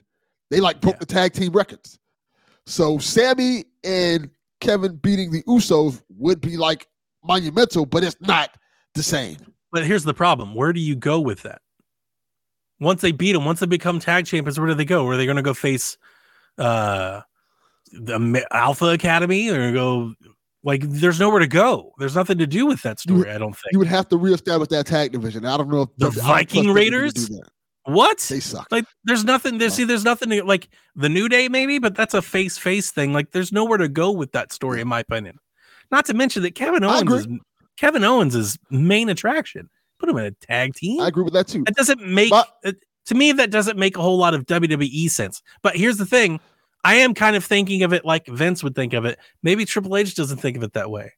They 0.50 0.60
like 0.60 0.80
broke 0.80 0.94
Yeah. 0.96 1.00
the 1.00 1.06
tag 1.06 1.32
team 1.32 1.52
records. 1.52 1.98
So 2.66 2.98
Sammy 2.98 3.64
and 3.84 4.30
Kevin 4.60 4.96
beating 4.96 5.30
the 5.30 5.42
Usos 5.44 6.02
would 6.10 6.40
be 6.40 6.56
like 6.56 6.86
monumental, 7.24 7.84
but 7.86 8.04
it's 8.04 8.16
not 8.20 8.56
the 8.94 9.02
same. 9.02 9.36
But 9.72 9.84
here's 9.86 10.04
the 10.04 10.14
problem: 10.14 10.54
where 10.54 10.72
do 10.72 10.80
you 10.80 10.94
go 10.96 11.20
with 11.20 11.42
that? 11.42 11.62
Once 12.80 13.02
they 13.02 13.12
beat 13.12 13.32
them, 13.32 13.44
once 13.44 13.60
they 13.60 13.66
become 13.66 14.00
tag 14.00 14.26
champions, 14.26 14.58
where 14.58 14.68
do 14.68 14.74
they 14.74 14.84
go? 14.84 15.06
Are 15.06 15.16
they 15.16 15.26
going 15.26 15.36
to 15.36 15.42
go 15.42 15.54
face 15.54 15.98
uh, 16.58 17.20
the 17.92 18.46
Alpha 18.50 18.86
Academy, 18.86 19.50
or 19.50 19.72
go 19.72 20.14
like? 20.64 20.82
There's 20.82 21.20
nowhere 21.20 21.40
to 21.40 21.46
go. 21.46 21.92
There's 21.98 22.16
nothing 22.16 22.38
to 22.38 22.46
do 22.46 22.66
with 22.66 22.82
that 22.82 22.98
story. 22.98 23.30
I 23.30 23.38
don't 23.38 23.52
think. 23.52 23.72
You 23.72 23.78
would 23.78 23.88
have 23.88 24.08
to 24.08 24.16
reestablish 24.16 24.70
that 24.70 24.86
tag 24.86 25.12
division. 25.12 25.44
I 25.44 25.56
don't 25.58 25.68
know 25.68 25.82
if 25.82 25.88
The 25.98 26.10
Viking 26.10 26.72
Raiders? 26.72 27.30
what? 27.84 28.18
They 28.18 28.40
suck. 28.40 28.68
Like, 28.70 28.86
there's 29.04 29.24
nothing. 29.24 29.58
There's 29.58 29.74
see, 29.74 29.84
there's 29.84 30.04
nothing 30.04 30.30
to, 30.30 30.42
like 30.44 30.68
the 30.96 31.08
New 31.08 31.28
Day, 31.28 31.48
maybe, 31.48 31.78
but 31.78 31.94
that's 31.94 32.14
a 32.14 32.22
face 32.22 32.56
face 32.56 32.90
thing. 32.90 33.12
Like, 33.12 33.32
there's 33.32 33.52
nowhere 33.52 33.78
to 33.78 33.88
go 33.88 34.10
with 34.10 34.32
that 34.32 34.52
story, 34.52 34.80
in 34.80 34.88
my 34.88 35.00
opinion. 35.00 35.38
Not 35.90 36.06
to 36.06 36.14
mention 36.14 36.42
that 36.44 36.54
Kevin 36.54 36.84
Owens 36.84 37.12
is 37.12 37.28
Kevin 37.76 38.04
Owens 38.04 38.34
is 38.34 38.58
main 38.70 39.08
attraction. 39.08 39.68
Put 40.00 40.06
them 40.06 40.16
in 40.18 40.24
a 40.24 40.30
tag 40.32 40.74
team. 40.74 41.00
I 41.00 41.08
agree 41.08 41.22
with 41.22 41.34
that 41.34 41.46
too. 41.46 41.62
That 41.64 41.76
doesn't 41.76 42.00
make 42.04 42.30
But- 42.30 42.48
to 43.06 43.14
me 43.14 43.30
that 43.32 43.50
doesn't 43.50 43.78
make 43.78 43.96
a 43.96 44.02
whole 44.02 44.16
lot 44.18 44.34
of 44.34 44.46
WWE 44.46 45.08
sense. 45.10 45.42
But 45.62 45.76
here's 45.76 45.98
the 45.98 46.06
thing. 46.06 46.40
I 46.84 46.94
am 46.94 47.12
kind 47.14 47.36
of 47.36 47.44
thinking 47.44 47.82
of 47.82 47.92
it 47.92 48.04
like 48.04 48.26
Vince 48.26 48.64
would 48.64 48.74
think 48.74 48.94
of 48.94 49.04
it. 49.04 49.18
Maybe 49.42 49.64
Triple 49.66 49.96
H 49.96 50.14
doesn't 50.14 50.38
think 50.38 50.56
of 50.56 50.62
it 50.62 50.72
that 50.72 50.90
way. 50.90 51.12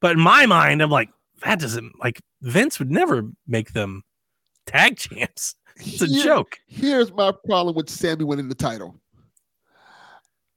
But 0.00 0.12
in 0.12 0.20
my 0.20 0.46
mind, 0.46 0.82
I'm 0.82 0.90
like, 0.90 1.10
that 1.44 1.60
doesn't 1.60 1.92
like 2.00 2.20
Vince 2.42 2.78
would 2.80 2.90
never 2.90 3.22
make 3.46 3.72
them 3.72 4.02
tag 4.66 4.96
champs. 4.96 5.54
It's 5.76 6.02
a 6.02 6.06
Here- 6.06 6.24
joke. 6.24 6.58
Here's 6.66 7.12
my 7.12 7.32
problem 7.46 7.76
with 7.76 7.88
Sammy 7.88 8.24
winning 8.24 8.48
the 8.48 8.54
title. 8.56 8.96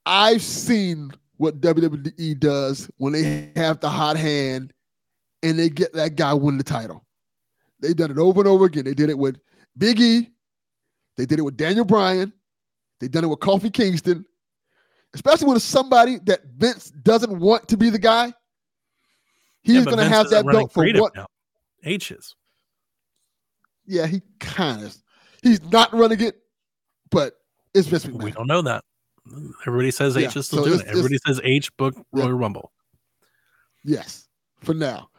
I've 0.04 0.42
seen 0.42 1.12
what 1.36 1.60
WWE 1.60 2.38
does 2.38 2.90
when 2.96 3.12
they 3.12 3.52
have 3.54 3.78
the 3.80 3.88
hot 3.88 4.16
hand 4.16 4.72
and 5.44 5.58
they 5.58 5.68
get 5.68 5.92
that 5.92 6.16
guy 6.16 6.34
win 6.34 6.58
the 6.58 6.64
title. 6.64 7.04
They've 7.82 7.96
done 7.96 8.10
it 8.12 8.18
over 8.18 8.40
and 8.40 8.48
over 8.48 8.64
again. 8.64 8.84
They 8.84 8.94
did 8.94 9.10
it 9.10 9.18
with 9.18 9.38
Big 9.76 10.00
E. 10.00 10.30
They 11.16 11.26
did 11.26 11.38
it 11.38 11.42
with 11.42 11.56
Daniel 11.56 11.84
Bryan. 11.84 12.32
They've 13.00 13.10
done 13.10 13.24
it 13.24 13.28
with 13.28 13.40
Kofi 13.40 13.72
Kingston. 13.72 14.24
Especially 15.12 15.48
when 15.48 15.56
it's 15.56 15.64
somebody 15.64 16.18
that 16.24 16.40
Vince 16.56 16.90
doesn't 17.02 17.38
want 17.38 17.68
to 17.68 17.76
be 17.76 17.90
the 17.90 17.98
guy. 17.98 18.32
He's 19.62 19.74
Yeah, 19.76 19.84
going 19.84 19.98
to 19.98 20.08
have 20.08 20.30
that 20.30 20.46
belt 20.46 20.72
for 20.72 20.88
what? 20.92 21.14
now. 21.14 21.26
H 21.84 22.12
is. 22.12 22.34
Yeah, 23.84 24.06
he 24.06 24.22
kind 24.38 24.84
of. 24.84 24.96
He's 25.42 25.60
not 25.70 25.92
running 25.92 26.20
it, 26.20 26.36
but 27.10 27.34
it's 27.74 27.88
Vince 27.88 28.06
McMahon. 28.06 28.22
We 28.22 28.30
don't 28.30 28.46
know 28.46 28.62
that. 28.62 28.84
Everybody 29.66 29.90
says 29.90 30.16
Yeah, 30.16 30.28
H 30.28 30.36
is 30.36 30.46
still 30.46 30.60
so 30.64 30.70
doing 30.70 30.80
it. 30.80 30.86
Everybody 30.86 31.18
says 31.26 31.40
H 31.42 31.76
book 31.76 31.94
Yeah. 31.96 32.22
Royal 32.24 32.32
Rumble. 32.34 32.72
Yes, 33.84 34.28
for 34.60 34.72
now. 34.74 35.10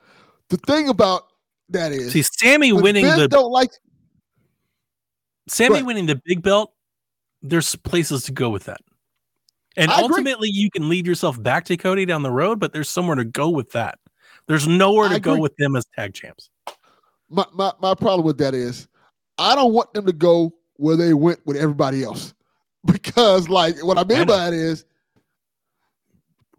The 0.50 0.58
thing 0.58 0.88
about 0.90 1.26
that 1.74 1.92
is, 1.92 2.12
See, 2.14 2.22
Sammy 2.24 2.72
when 2.72 2.84
winning 2.84 3.06
Vince 3.06 3.18
the 3.20 3.28
don't 3.28 3.52
like. 3.52 3.70
Sammy 5.48 5.76
Right. 5.76 5.86
winning 5.86 6.06
the 6.06 6.22
big 6.26 6.42
belt, 6.42 6.74
there's 7.42 7.76
places 7.76 8.24
to 8.24 8.32
go 8.32 8.50
with 8.50 8.64
that. 8.66 8.80
And 9.76 9.92
I 9.92 9.96
agree. 9.96 10.10
ultimately, 10.10 10.50
you 10.50 10.70
can 10.72 10.88
lead 10.88 11.06
yourself 11.06 11.42
back 11.42 11.66
to 11.66 11.76
Cody 11.78 12.06
down 12.06 12.24
the 12.24 12.32
road, 12.32 12.60
but 12.60 12.72
there's 12.74 12.90
somewhere 12.90 13.16
to 13.16 13.26
go 13.26 13.50
with 13.50 13.72
that. 13.72 14.00
There's 14.48 14.68
nowhere 14.68 15.08
I 15.10 15.16
to 15.16 15.20
go 15.20 15.32
agree. 15.32 15.42
with 15.42 15.56
them 15.58 15.76
as 15.76 15.86
tag 15.96 16.14
champs. 16.14 16.50
My, 17.30 17.46
my 17.54 17.72
my 17.82 17.96
problem 17.96 18.26
with 18.26 18.38
that 18.38 18.54
is, 18.54 18.88
I 19.38 19.56
don't 19.56 19.74
want 19.74 19.94
them 19.94 20.06
to 20.06 20.14
go 20.14 20.54
where 20.76 20.96
they 20.96 21.14
went 21.14 21.40
with 21.46 21.58
everybody 21.58 22.04
else, 22.04 22.34
because 22.86 23.50
like 23.50 23.82
what 23.84 23.98
I 23.98 24.02
I 24.02 24.04
mean 24.04 24.20
know. 24.20 24.26
by 24.26 24.48
it 24.50 24.54
is, 24.54 24.86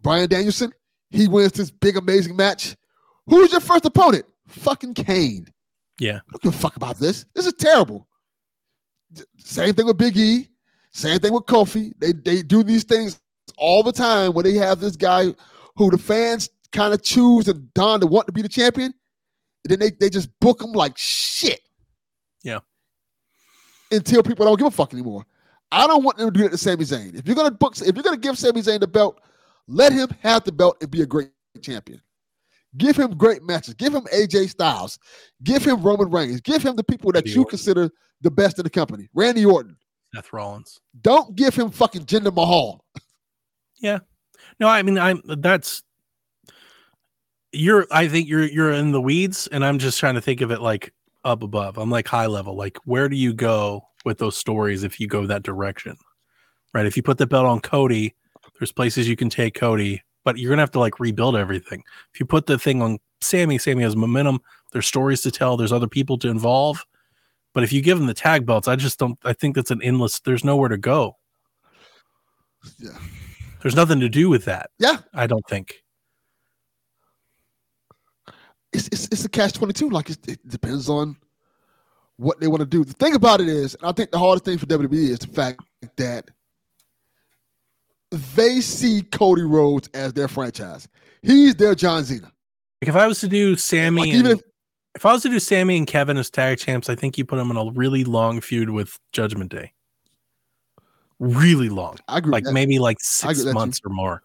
Bryan 0.01 0.29
Danielson, 0.29 0.73
he 1.09 1.27
wins 1.27 1.53
this 1.53 1.71
big 1.71 1.95
amazing 1.97 2.35
match. 2.35 2.75
Who's 3.27 3.51
your 3.51 3.61
first 3.61 3.85
opponent? 3.85 4.25
Fucking 4.47 4.93
Kane. 4.93 5.47
Yeah. 5.99 6.17
I 6.17 6.31
don't 6.31 6.43
give 6.43 6.55
a 6.55 6.57
fuck 6.57 6.75
about 6.75 6.97
this. 6.97 7.25
This 7.33 7.45
is 7.45 7.53
terrible. 7.53 8.07
Same 9.37 9.73
thing 9.73 9.85
with 9.85 9.97
Big 9.97 10.17
E. 10.17 10.49
Same 10.91 11.19
thing 11.19 11.33
with 11.33 11.45
Kofi. 11.45 11.93
They 11.99 12.13
they 12.13 12.41
do 12.41 12.63
these 12.63 12.83
things 12.83 13.19
all 13.57 13.83
the 13.83 13.91
time 13.91 14.33
where 14.33 14.43
they 14.43 14.53
have 14.53 14.79
this 14.79 14.95
guy 14.95 15.33
who 15.75 15.91
the 15.91 15.97
fans 15.97 16.49
kind 16.71 16.93
of 16.93 17.03
choose 17.03 17.47
and 17.47 17.73
Don 17.73 17.99
to 18.01 18.07
want 18.07 18.27
to 18.27 18.33
be 18.33 18.41
the 18.41 18.49
champion, 18.49 18.93
and 19.63 19.71
then 19.71 19.79
they, 19.79 19.91
they 19.91 20.09
just 20.09 20.29
book 20.39 20.61
him 20.61 20.71
like 20.71 20.97
shit. 20.97 21.61
Yeah. 22.43 22.59
Until 23.91 24.23
people 24.23 24.45
don't 24.45 24.57
give 24.57 24.67
a 24.67 24.71
fuck 24.71 24.93
anymore. 24.93 25.25
I 25.71 25.87
don't 25.87 26.03
want 26.03 26.17
them 26.17 26.31
to 26.31 26.37
do 26.37 26.43
that 26.43 26.51
to 26.51 26.57
Sami 26.57 26.85
Zayn. 26.85 27.15
If 27.15 27.25
you're 27.27 27.35
gonna 27.35 27.51
book, 27.51 27.75
if 27.77 27.95
you're 27.95 28.03
gonna 28.03 28.17
give 28.17 28.37
Sami 28.37 28.61
Zayn 28.61 28.79
the 28.79 28.87
belt, 28.87 29.19
let 29.67 29.91
him 29.91 30.09
have 30.21 30.43
the 30.43 30.51
belt 30.51 30.77
and 30.81 30.89
be 30.89 31.01
a 31.01 31.05
great 31.05 31.31
champion. 31.61 32.01
Give 32.77 32.95
him 32.95 33.15
great 33.17 33.43
matches. 33.43 33.73
Give 33.73 33.93
him 33.93 34.03
AJ 34.13 34.49
Styles. 34.49 34.99
Give 35.43 35.63
him 35.63 35.81
Roman 35.81 36.09
Reigns. 36.09 36.41
Give 36.41 36.61
him 36.61 36.75
the 36.75 36.83
people 36.83 37.11
that 37.13 37.19
Randy 37.19 37.31
you 37.31 37.41
Orton. 37.41 37.49
consider 37.49 37.89
the 38.21 38.31
best 38.31 38.59
in 38.59 38.63
the 38.63 38.69
company. 38.69 39.09
Randy 39.13 39.45
Orton. 39.45 39.77
Seth 40.13 40.31
Rollins. 40.33 40.79
Don't 41.01 41.35
give 41.35 41.55
him 41.55 41.69
fucking 41.69 42.05
Jinder 42.05 42.33
Mahal. 42.33 42.83
Yeah. 43.77 43.99
No, 44.59 44.67
I 44.67 44.81
mean 44.83 44.97
I'm 44.97 45.21
that's 45.25 45.83
you're 47.51 47.85
I 47.91 48.07
think 48.07 48.27
you're 48.27 48.43
you're 48.45 48.71
in 48.71 48.91
the 48.91 49.01
weeds 49.01 49.47
and 49.47 49.65
I'm 49.65 49.79
just 49.79 49.99
trying 49.99 50.15
to 50.15 50.21
think 50.21 50.41
of 50.41 50.51
it 50.51 50.61
like 50.61 50.93
up 51.23 51.43
above. 51.43 51.77
I'm 51.77 51.89
like 51.89 52.07
high 52.07 52.27
level. 52.27 52.55
Like 52.55 52.77
where 52.85 53.09
do 53.09 53.15
you 53.15 53.33
go 53.33 53.83
with 54.05 54.17
those 54.17 54.37
stories 54.37 54.83
if 54.83 54.99
you 54.99 55.07
go 55.07 55.25
that 55.27 55.43
direction? 55.43 55.97
Right? 56.73 56.85
If 56.85 56.95
you 56.97 57.03
put 57.03 57.17
the 57.17 57.27
belt 57.27 57.45
on 57.45 57.59
Cody, 57.61 58.15
there's 58.59 58.71
places 58.71 59.07
you 59.07 59.15
can 59.15 59.29
take 59.29 59.53
Cody, 59.53 60.01
but 60.25 60.37
you're 60.37 60.49
going 60.49 60.57
to 60.57 60.63
have 60.63 60.71
to 60.71 60.79
like 60.79 60.99
rebuild 60.99 61.37
everything. 61.37 61.83
If 62.13 62.19
you 62.19 62.25
put 62.25 62.47
the 62.47 62.59
thing 62.59 62.81
on 62.81 62.97
Sammy, 63.21 63.57
Sammy 63.57 63.83
has 63.83 63.95
momentum, 63.95 64.41
there's 64.73 64.87
stories 64.87 65.21
to 65.21 65.31
tell, 65.31 65.55
there's 65.55 65.71
other 65.71 65.87
people 65.87 66.17
to 66.17 66.27
involve. 66.27 66.85
But 67.53 67.63
if 67.63 67.71
you 67.71 67.81
give 67.81 67.97
them 67.97 68.07
the 68.07 68.13
tag 68.13 68.45
belts, 68.45 68.67
I 68.67 68.75
just 68.75 68.99
don't 68.99 69.17
I 69.23 69.31
think 69.31 69.55
that's 69.55 69.71
an 69.71 69.81
endless 69.81 70.19
there's 70.19 70.43
nowhere 70.43 70.67
to 70.67 70.77
go. 70.77 71.15
Yeah. 72.79 72.97
There's 73.61 73.75
nothing 73.75 74.01
to 74.01 74.09
do 74.09 74.27
with 74.27 74.43
that. 74.45 74.71
Yeah. 74.77 74.97
I 75.13 75.27
don't 75.27 75.47
think. 75.47 75.75
It's 78.73 78.87
it's, 78.87 79.05
it's 79.05 79.23
a 79.23 79.29
cash 79.29 79.53
twenty 79.53 79.71
two. 79.71 79.89
Like 79.89 80.09
it 80.09 80.49
depends 80.49 80.89
on 80.89 81.15
what 82.17 82.39
they 82.41 82.47
want 82.47 82.59
to 82.59 82.65
do. 82.65 82.83
The 82.83 82.93
thing 82.93 83.15
about 83.15 83.39
it 83.39 83.47
is, 83.47 83.75
and 83.75 83.85
I 83.85 83.93
think 83.93 84.11
the 84.11 84.19
hardest 84.19 84.43
thing 84.43 84.57
for 84.57 84.65
WWE 84.65 85.09
is 85.09 85.19
the 85.19 85.27
fact 85.27 85.61
that 85.95 86.29
they 88.11 88.61
see 88.61 89.01
Cody 89.01 89.43
Rhodes 89.43 89.89
as 89.93 90.13
their 90.13 90.27
franchise. 90.27 90.87
He's 91.21 91.55
their 91.55 91.75
John 91.75 92.03
Cena. 92.05 92.31
Like 92.81 92.89
if 92.89 92.95
I 92.95 93.07
was 93.07 93.19
to 93.21 93.27
do 93.27 93.55
Sammy, 93.55 94.01
Like, 94.01 94.09
and, 94.09 94.19
even 94.19 94.31
if, 94.33 94.41
if 94.95 95.05
I 95.05 95.13
was 95.13 95.23
to 95.23 95.29
do 95.29 95.39
Sammy 95.39 95.77
and 95.77 95.87
Kevin 95.87 96.17
as 96.17 96.29
tag 96.29 96.59
champs, 96.59 96.89
I 96.89 96.95
think 96.95 97.17
you 97.17 97.25
put 97.25 97.37
them 97.37 97.51
in 97.51 97.57
a 97.57 97.71
really 97.71 98.03
long 98.03 98.41
feud 98.41 98.69
with 98.69 98.99
Judgment 99.11 99.51
Day. 99.51 99.73
Really 101.19 101.69
long, 101.69 101.97
I 102.07 102.17
agree, 102.17 102.31
like 102.31 102.43
maybe 102.45 102.77
like 102.77 102.97
six 102.99 103.37
with 103.37 103.45
that 103.45 103.51
too. 103.51 103.53
months 103.53 103.79
or 103.85 103.89
more. 103.89 104.21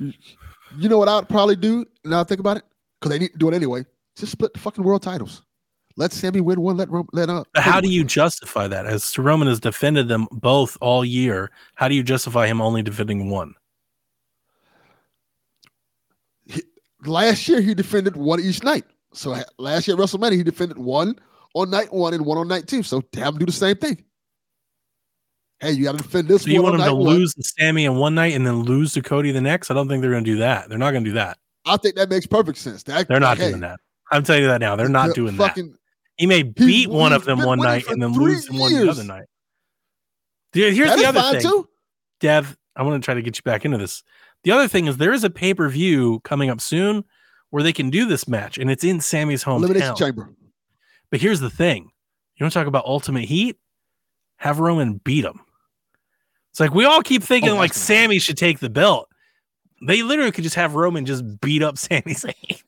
you 0.00 0.88
know 0.88 0.98
what 0.98 1.08
I'd 1.08 1.28
probably 1.28 1.54
do 1.54 1.86
now 2.04 2.20
I 2.20 2.24
think 2.24 2.40
about 2.40 2.56
it 2.56 2.64
because 3.00 3.10
they 3.10 3.20
need 3.20 3.32
to 3.32 3.38
do 3.38 3.48
it 3.48 3.54
anyway. 3.54 3.84
Just 4.16 4.32
split 4.32 4.52
the 4.52 4.58
fucking 4.58 4.82
world 4.82 5.02
titles. 5.02 5.42
Let 5.96 6.12
Sammy 6.12 6.40
win 6.40 6.60
one. 6.60 6.76
Let 6.76 6.88
Ro- 6.90 7.08
let 7.12 7.28
uh. 7.28 7.44
How 7.56 7.80
do 7.80 7.88
you 7.88 8.04
justify 8.04 8.68
that? 8.68 8.86
As 8.86 9.16
Roman 9.18 9.48
has 9.48 9.60
defended 9.60 10.08
them 10.08 10.26
both 10.30 10.76
all 10.80 11.04
year, 11.04 11.50
how 11.74 11.88
do 11.88 11.94
you 11.94 12.02
justify 12.02 12.46
him 12.46 12.60
only 12.60 12.82
defending 12.82 13.30
one? 13.30 13.54
last 17.06 17.48
year 17.48 17.60
he 17.60 17.74
defended 17.74 18.16
one 18.16 18.40
each 18.40 18.62
night. 18.62 18.84
So 19.12 19.36
last 19.58 19.86
year 19.86 19.96
at 19.96 20.02
WrestleMania 20.02 20.36
he 20.36 20.42
defended 20.42 20.78
one 20.78 21.18
on 21.54 21.70
night 21.70 21.92
one 21.92 22.14
and 22.14 22.24
one 22.24 22.38
on 22.38 22.48
night 22.48 22.66
two. 22.66 22.82
So 22.82 23.02
have 23.14 23.34
him 23.34 23.38
do 23.38 23.46
the 23.46 23.52
same 23.52 23.76
thing. 23.76 24.02
Hey, 25.60 25.72
you 25.72 25.84
got 25.84 25.92
to 25.92 25.98
defend 25.98 26.26
this 26.26 26.42
So 26.42 26.50
you 26.50 26.62
want 26.62 26.74
him 26.74 26.84
to 26.86 26.94
one. 26.94 27.14
lose 27.14 27.34
to 27.34 27.42
Sammy 27.42 27.84
in 27.84 27.94
one 27.96 28.16
night 28.16 28.34
and 28.34 28.44
then 28.44 28.62
lose 28.62 28.94
to 28.94 29.02
Cody 29.02 29.30
the 29.30 29.40
next? 29.40 29.70
I 29.70 29.74
don't 29.74 29.88
think 29.88 30.02
they're 30.02 30.10
going 30.10 30.24
to 30.24 30.30
do 30.30 30.38
that. 30.38 30.68
They're 30.68 30.78
not 30.78 30.90
going 30.90 31.04
to 31.04 31.10
do 31.10 31.14
that. 31.14 31.38
I 31.64 31.76
think 31.76 31.94
that 31.94 32.10
makes 32.10 32.26
perfect 32.26 32.58
sense. 32.58 32.82
That, 32.82 33.06
They're 33.06 33.20
not 33.20 33.38
hey, 33.38 33.50
doing 33.50 33.60
that. 33.60 33.78
I'm 34.10 34.24
telling 34.24 34.42
you 34.42 34.48
that 34.48 34.60
now. 34.60 34.74
They're 34.74 34.88
not 34.88 35.14
doing 35.14 35.36
that. 35.36 35.56
He 36.16 36.26
may 36.26 36.42
beat 36.42 36.88
well, 36.88 37.00
one 37.00 37.12
of 37.12 37.24
them 37.24 37.42
one 37.42 37.58
night 37.58 37.86
and 37.88 38.02
then 38.02 38.12
lose 38.12 38.46
them 38.46 38.58
one 38.58 38.72
the 38.72 38.90
other 38.90 39.04
night. 39.04 39.24
Dude, 40.52 40.74
here's 40.74 40.90
that 40.90 40.98
the 40.98 41.06
other 41.06 41.40
thing. 41.40 41.42
too. 41.42 41.68
Dev, 42.20 42.56
I 42.76 42.82
want 42.82 43.02
to 43.02 43.04
try 43.04 43.14
to 43.14 43.22
get 43.22 43.36
you 43.36 43.42
back 43.42 43.64
into 43.64 43.78
this. 43.78 44.02
The 44.44 44.50
other 44.50 44.68
thing 44.68 44.86
is 44.86 44.96
there 44.98 45.12
is 45.12 45.24
a 45.24 45.30
pay 45.30 45.54
per 45.54 45.68
view 45.68 46.20
coming 46.20 46.50
up 46.50 46.60
soon 46.60 47.04
where 47.50 47.62
they 47.62 47.72
can 47.72 47.90
do 47.90 48.06
this 48.06 48.28
match, 48.28 48.58
and 48.58 48.70
it's 48.70 48.84
in 48.84 49.00
Sammy's 49.00 49.46
Elimination 49.46 49.94
hometown. 49.94 49.98
Chamber. 49.98 50.30
But 51.10 51.20
here's 51.20 51.40
the 51.40 51.50
thing: 51.50 51.90
you 52.36 52.44
want 52.44 52.52
to 52.52 52.58
talk 52.58 52.66
about 52.66 52.84
ultimate 52.86 53.24
heat? 53.24 53.56
Have 54.36 54.58
Roman 54.58 54.94
beat 55.04 55.24
him. 55.24 55.40
It's 56.50 56.60
like 56.60 56.74
we 56.74 56.84
all 56.84 57.02
keep 57.02 57.22
thinking 57.22 57.50
Oh, 57.50 57.56
like 57.56 57.72
Sammy 57.72 58.18
should 58.18 58.36
take 58.36 58.58
the 58.58 58.68
belt. 58.70 59.08
They 59.86 60.02
literally 60.02 60.32
could 60.32 60.44
just 60.44 60.56
have 60.56 60.74
Roman 60.74 61.06
just 61.06 61.40
beat 61.40 61.62
up 61.62 61.78
Sami 61.78 62.02
Zayn 62.14 62.62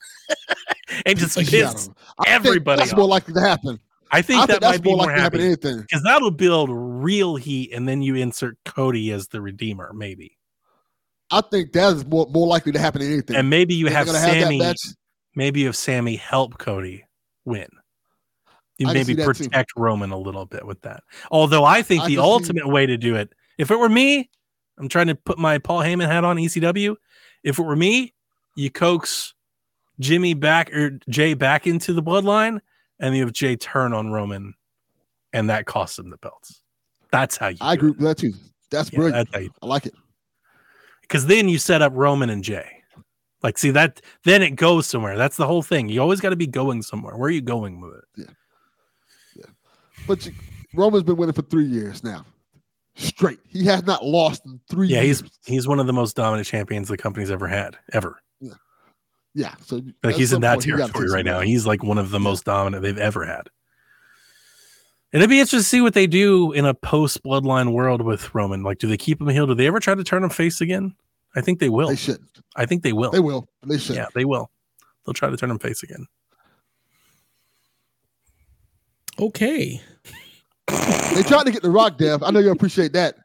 and 1.07 1.19
just 1.19 1.37
piss. 1.37 1.51
don't 1.51 1.89
know. 1.89 1.95
I 2.19 2.25
think 2.25 2.47
everybody 2.47 2.79
That's 2.81 2.93
off. 2.93 2.99
more 2.99 3.09
likely 3.09 3.35
to 3.35 3.41
happen. 3.41 3.79
I 4.11 4.23
think 4.23 4.43
I 4.43 4.47
that 4.47 4.61
think 4.61 4.63
might 4.63 4.83
be 4.83 4.91
more 4.91 4.97
more 4.99 5.07
likely 5.07 5.17
to 5.17 5.23
happen 5.23 5.39
than 5.41 5.51
happy 5.51 5.67
anything. 5.69 5.81
because 5.83 6.03
that'll 6.05 6.31
build 6.31 6.69
real 6.73 7.37
heat, 7.37 7.73
and 7.73 7.89
then 7.89 8.01
you 8.03 8.15
insert 8.15 8.57
Cody 8.65 9.11
as 9.13 9.29
the 9.29 9.41
redeemer, 9.41 9.93
maybe, 9.93 10.37
I 11.31 11.41
think 11.41 11.73
that 11.73 11.95
is 11.95 12.07
more, 12.07 12.27
more 12.31 12.47
likely 12.47 12.73
to 12.73 12.79
happen 12.79 13.01
than 13.03 13.13
anything. 13.13 13.37
and 13.37 13.51
maybe 13.51 13.75
you 13.75 13.87
They're 13.87 13.95
have 13.97 14.09
Sammy. 14.11 14.59
match. 14.59 14.79
maybe 15.35 15.61
you 15.61 15.67
have 15.67 15.77
Sammy 15.77 16.17
help 16.17 16.59
Cody 16.59 17.05
win. 17.45 17.67
You 18.79 18.89
I 18.89 18.93
maybe 18.93 19.15
that 19.15 19.23
too. 19.23 19.45
protect 19.45 19.73
Roman 19.77 20.11
a 20.11 20.19
little 20.19 20.47
bit 20.47 20.67
with 20.67 20.81
that. 20.83 21.03
Although 21.31 21.65
I 21.65 21.83
think 21.83 22.03
I 22.03 22.07
the 22.09 22.19
ultimate 22.19 22.69
way 22.69 22.87
to 22.87 22.97
do 22.97 23.17
it, 23.17 23.33
if 23.59 23.71
it 23.71 23.79
were 23.79 23.89
me, 23.89 24.31
I'm 24.79 24.89
trying 24.89 25.07
to 25.09 25.15
put 25.15 25.39
my 25.39 25.59
Paul 25.59 25.81
Heyman 25.81 26.07
hat 26.07 26.25
on 26.25 26.37
ECW. 26.37 26.97
If 27.45 27.59
it 27.59 27.63
were 27.63 27.77
me, 27.77 28.15
you 28.57 28.71
coax 28.71 29.34
Jimmy 30.01 30.35
back 30.35 30.73
or 30.75 30.99
Jay 31.09 31.35
back 31.35 31.67
into 31.67 31.93
the 31.93 32.03
bloodline, 32.03 32.61
and 33.01 33.15
you 33.17 33.23
have 33.25 33.33
Jay 33.33 33.57
turn 33.57 33.93
on 33.93 34.11
Roman, 34.11 34.55
and 35.33 35.49
that 35.51 35.67
costs 35.67 35.99
him 35.99 36.11
the 36.11 36.17
belts. 36.19 36.63
That's 37.13 37.37
how 37.37 37.49
you. 37.49 37.59
I 37.61 37.75
agree 37.75 37.91
with 37.91 38.01
that 38.01 38.19
too. 38.19 38.33
That's. 38.71 38.93
Yeah, 38.93 38.99
brilliant. 38.99 39.31
that's 39.33 39.49
I 39.63 39.67
like 39.67 39.87
it. 39.87 39.95
because 41.03 41.27
then 41.27 41.49
you 41.49 41.59
set 41.59 41.81
up 41.83 41.93
Roman 41.95 42.31
and 42.31 42.43
Jay. 42.43 42.69
Like, 43.43 43.59
see 43.59 43.71
that 43.73 44.01
then 44.25 44.43
it 44.43 44.57
goes 44.57 44.87
somewhere. 44.87 45.17
That's 45.19 45.37
the 45.37 45.47
whole 45.47 45.63
thing. 45.63 45.89
You 45.91 46.01
always 46.01 46.21
got 46.21 46.31
to 46.31 46.37
be 46.37 46.47
going 46.47 46.81
somewhere. 46.83 47.17
Where 47.17 47.29
are 47.29 47.31
you 47.31 47.43
going 47.43 47.79
with 47.81 47.93
it? 47.95 48.05
Yeah, 48.17 48.25
yeah. 49.37 49.45
But 50.09 50.25
you, 50.25 50.33
Roman's 50.73 51.03
been 51.05 51.17
winning 51.17 51.35
for 51.35 51.43
three 51.43 51.67
years 51.67 52.03
now, 52.03 52.25
straight. 52.97 53.39
He 53.47 53.65
has 53.67 53.85
not 53.85 54.03
lost 54.05 54.47
in 54.47 54.59
three 54.71 54.89
Yeah, 54.89 55.03
years. 55.03 55.21
he's 55.21 55.31
he's 55.45 55.69
one 55.69 55.79
of 55.79 55.87
the 55.87 55.93
most 55.93 56.17
dominant 56.17 56.49
champions 56.49 56.89
the 56.89 56.97
company's 56.97 57.31
ever 57.31 57.47
had, 57.47 57.77
ever. 57.93 58.19
Yeah. 59.35 59.55
So 59.65 59.81
Like 60.03 60.17
he's 60.17 60.33
in 60.33 60.41
that 60.43 60.55
point, 60.55 60.65
he 60.65 60.71
gotta 60.71 60.93
territory 60.93 61.11
right 61.11 61.25
now. 61.25 61.41
He's 61.41 61.67
like 61.67 61.83
one 61.83 61.99
of 61.99 62.11
the 62.11 62.21
most 62.21 62.45
dominant 62.45 62.83
they've 62.83 62.97
ever 62.99 63.25
had. 63.25 63.49
And 65.13 65.23
it'd 65.23 65.31
be 65.31 65.39
interesting 65.39 65.61
to 65.61 65.65
see 65.65 65.81
what 65.81 65.95
they 65.95 66.07
do 66.09 66.51
in 66.53 66.65
a 66.65 66.75
post 66.75 67.23
bloodline 67.23 67.73
world 67.73 68.03
with 68.03 68.35
Roman. 68.35 68.63
Like, 68.65 68.79
do 68.79 68.89
they 68.89 68.97
keep 68.97 69.21
him 69.21 69.29
heel? 69.29 69.47
Do 69.47 69.55
they 69.55 69.67
ever 69.69 69.79
try 69.79 69.95
to 69.95 70.03
turn 70.05 70.25
him 70.25 70.31
face 70.31 70.61
again? 70.61 70.95
I 71.37 71.41
think 71.41 71.61
they 71.61 71.69
will. 71.69 71.89
They 71.89 71.97
shouldn't. 71.97 72.41
I 72.57 72.67
think 72.67 72.83
they 72.83 72.93
will. 72.93 73.11
They 73.13 73.21
will. 73.21 73.49
They 73.65 73.79
should. 73.79 73.95
yeah, 73.97 74.07
they 74.15 74.25
will. 74.25 74.51
They'll 75.07 75.15
try 75.15 75.31
to 75.31 75.37
turn 75.37 75.51
him 75.51 75.59
face 75.59 75.83
again. 75.83 76.07
Okay. 79.21 79.81
They 80.67 81.23
tried 81.23 81.45
to 81.45 81.53
get 81.53 81.63
the 81.63 81.71
Rock 81.71 81.99
dev. 81.99 82.23
I 82.23 82.31
know 82.31 82.41
you 82.41 82.51
appreciate 82.51 82.93
that. 82.95 83.17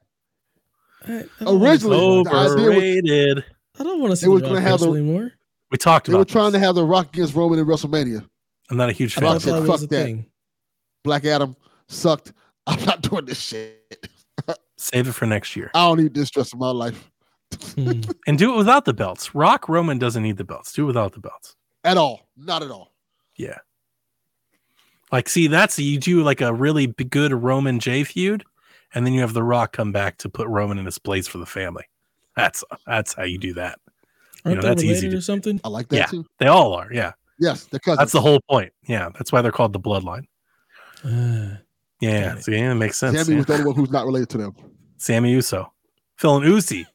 I, 1.08 1.24
I 1.40 1.46
Originally- 1.48 1.98
wanna 1.98 2.24
the 2.24 2.30
The 2.30 2.30
idea 2.30 2.40
was- 2.44 2.52
Overrated. 2.52 3.46
I 3.80 3.84
don't 3.84 4.00
want 4.02 4.12
to 4.12 4.16
see 4.18 4.26
They 4.26 4.30
was 4.30 4.42
the 4.42 4.48
gonna 4.50 4.60
Rock 4.60 4.68
have 4.70 4.80
the- 4.82 4.86
wrestle 4.92 4.96
anymore. 4.98 5.32
We 5.72 5.78
talked 5.78 6.08
They 6.08 6.14
were 6.14 6.20
about. 6.22 6.30
trying 6.30 6.52
this. 6.52 6.62
to 6.62 6.66
have 6.66 6.76
the 6.76 6.84
Rock 6.86 7.08
against 7.14 7.36
Roman 7.36 7.60
in 7.60 7.66
WrestleMania. 7.66 8.28
I'm 8.72 8.78
not 8.78 8.90
a 8.90 8.94
huge 8.94 9.14
fan. 9.14 9.24
Rock 9.24 9.36
of 9.38 9.44
thought 9.44 9.50
said, 9.52 9.56
that. 9.64 9.68
that 9.68 9.68
"Fuck 9.68 9.80
that." 9.82 9.90
thing. 9.90 10.26
Black 11.04 11.26
Adam 11.26 11.56
sucked. 11.88 12.34
I'm 12.68 12.84
not 12.86 13.02
doing 13.02 13.26
this 13.26 13.40
shit. 13.40 14.08
Save 14.78 15.08
it 15.10 15.12
for 15.14 15.26
next 15.26 15.56
year 15.58 15.70
I 15.74 15.88
don't 15.88 16.00
need 16.02 16.14
this 16.14 16.30
stress 16.30 16.54
in 16.54 16.60
my 16.60 16.70
life 16.72 17.10
Hmm. 17.76 18.02
and 18.28 18.38
do 18.38 18.54
it 18.54 18.58
without 18.58 18.86
the 18.86 18.94
belts. 18.94 19.34
Rock 19.34 19.68
Roman 19.68 19.98
doesn't 19.98 20.22
need 20.22 20.38
the 20.38 20.44
belts. 20.44 20.72
Do 20.72 20.84
it 20.84 20.88
without 20.88 21.14
the 21.14 21.20
belts. 21.20 21.56
at 21.84 21.98
all. 21.98 22.30
Not 22.38 22.62
at 22.62 22.70
all. 22.72 22.94
Yeah. 23.36 23.58
Like, 25.12 25.28
see, 25.28 25.48
that's 25.48 25.80
you 25.80 25.98
do 25.98 26.22
like 26.22 26.42
a 26.42 26.54
really 26.54 26.86
good 26.88 27.34
Roman 27.34 27.80
J 27.80 28.04
feud, 28.04 28.44
and 28.94 29.04
then 29.06 29.14
you 29.14 29.22
have 29.22 29.34
The 29.34 29.42
Rock 29.44 29.74
come 29.74 29.92
back 29.92 30.18
to 30.20 30.30
put 30.30 30.48
Roman 30.48 30.78
in 30.78 30.86
his 30.86 31.00
place 31.00 31.28
for 31.28 31.40
the 31.40 31.46
family. 31.48 31.86
That's 32.36 32.64
that's 32.86 33.14
how 33.14 33.24
you 33.24 33.40
do 33.40 33.54
that. 33.56 33.80
Aren't 34.50 34.58
know, 34.58 34.62
they 34.62 34.68
that's 34.70 34.84
easy 34.84 34.92
related 35.08 35.12
to- 35.12 35.18
or 35.18 35.22
something? 35.22 35.62
I 35.64 35.70
like 35.70 35.88
that 35.90 35.96
Yeah. 35.98 36.06
too. 36.08 36.26
They 36.40 36.48
all 36.48 36.74
are. 36.74 36.92
Yeah, 36.94 37.12
Yes, 37.40 37.66
the 37.66 37.80
cousin. 37.80 37.98
that's 38.00 38.12
the 38.12 38.22
whole 38.22 38.40
point. 38.50 38.72
Yeah, 38.88 39.10
that's 39.14 39.32
why 39.32 39.42
they're 39.42 39.52
called 39.52 39.74
the 39.74 39.80
Bloodline. 39.80 40.26
Uh, 41.04 41.58
Yeah, 42.02 42.30
Got 42.30 42.38
it. 42.40 42.44
so 42.44 42.52
yeah, 42.52 42.72
it 42.72 42.76
makes 42.76 42.98
sense. 42.98 43.18
Sammy 43.18 43.32
yeah. 43.34 43.38
was 43.38 43.46
the 43.46 43.54
only 43.54 43.66
one 43.66 43.76
who's 43.76 43.90
not 43.92 44.06
related 44.06 44.30
to 44.30 44.38
them. 44.38 44.56
Sammy 44.98 45.32
Uso, 45.32 45.72
Phil 46.18 46.38
and 46.38 46.46
Uzi. 46.46 46.86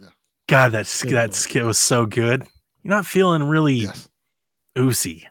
Yeah. 0.00 0.08
God, 0.48 0.72
that 0.72 0.86
sk- 0.86 1.08
that 1.08 1.28
one. 1.30 1.32
skit 1.32 1.64
was 1.64 1.78
so 1.78 2.04
good. 2.06 2.42
You're 2.82 2.94
not 2.94 3.06
feeling 3.06 3.42
really 3.44 3.74
Yes. 3.74 4.08
Uzi. 4.76 5.24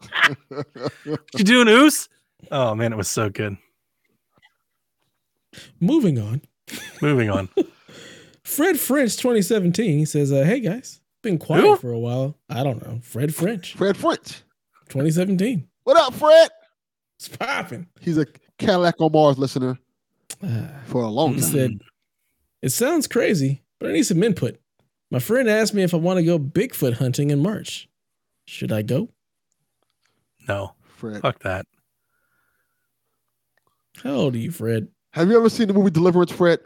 you 1.34 1.44
doing 1.44 1.68
Oos? 1.68 2.08
Oh 2.50 2.74
man, 2.74 2.92
it 2.92 2.96
was 2.96 3.08
so 3.08 3.28
good. 3.30 3.56
moving 5.80 6.18
on. 6.18 6.42
Moving 7.02 7.30
on. 7.30 7.48
Fred 8.44 8.78
French 8.78 9.16
2017 9.16 9.98
he 9.98 10.04
says, 10.04 10.30
uh, 10.32 10.42
"Hey 10.44 10.60
guys, 10.60 11.00
been 11.22 11.38
quiet 11.38 11.62
Who? 11.62 11.76
for 11.76 11.90
a 11.92 11.98
while. 11.98 12.36
I 12.48 12.62
don't 12.62 12.82
know. 12.86 13.00
Fred 13.02 13.34
French 13.34 13.74
Fred 13.74 13.96
French. 13.96 14.42
2017. 14.88 15.66
What 15.84 15.96
up, 15.96 16.14
Fred? 16.14 16.50
It's 17.18 17.28
popping." 17.28 17.86
He's 18.00 18.18
a 18.18 18.26
Cadillac 18.58 18.96
on 19.00 19.12
Mars 19.12 19.38
listener 19.38 19.78
Ah. 20.42 20.70
for 20.86 21.02
a 21.02 21.08
long 21.08 21.30
time. 21.30 21.36
He 21.36 21.40
time. 21.42 21.50
said, 21.52 21.70
"It 22.62 22.70
sounds 22.70 23.06
crazy, 23.06 23.62
but 23.78 23.88
I 23.88 23.92
need 23.92 24.04
some 24.04 24.22
input. 24.22 24.58
My 25.10 25.18
friend 25.18 25.48
asked 25.48 25.74
me 25.74 25.82
if 25.82 25.94
I 25.94 25.98
want 25.98 26.18
to 26.18 26.24
go 26.24 26.38
Bigfoot 26.38 26.94
hunting 26.94 27.30
in 27.30 27.40
March. 27.42 27.88
Should 28.46 28.72
I 28.72 28.82
go? 28.82 29.08
No, 30.48 30.74
Fred. 30.82 31.22
fuck 31.22 31.38
that. 31.44 31.66
How 34.02 34.10
old 34.12 34.34
are 34.34 34.38
you, 34.38 34.50
Fred? 34.50 34.88
Have 35.12 35.28
you 35.30 35.36
ever 35.36 35.48
seen 35.48 35.68
the 35.68 35.74
movie 35.74 35.90
Deliverance, 35.90 36.32
Fred? 36.32 36.58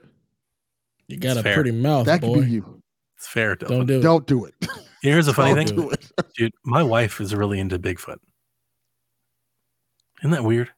You 1.09 1.17
got 1.17 1.31
It's 1.31 1.41
a 1.41 1.43
fair. 1.43 1.55
pretty 1.55 1.73
mouth, 1.73 2.07
That 2.07 2.21
could 2.21 2.45
be 2.45 2.51
you. 2.51 2.83
It's 3.17 3.27
fair. 3.27 3.57
Dylan. 3.57 3.69
Don't 3.69 3.87
do 3.87 3.99
it. 3.99 4.03
Don't 4.03 4.27
do 4.27 4.45
it. 4.45 4.55
Here's 5.03 5.27
the 5.27 5.35
funny 5.35 5.55
Don't 5.55 5.67
thing, 5.69 5.77
do 5.77 5.91
it. 5.91 6.07
dude. 6.37 6.53
My 6.65 6.83
wife 6.83 7.21
is 7.21 7.35
really 7.35 7.59
into 7.61 7.79
Bigfoot. 7.79 8.19
Isn't 10.21 10.31
that 10.33 10.45
weird? 10.45 10.71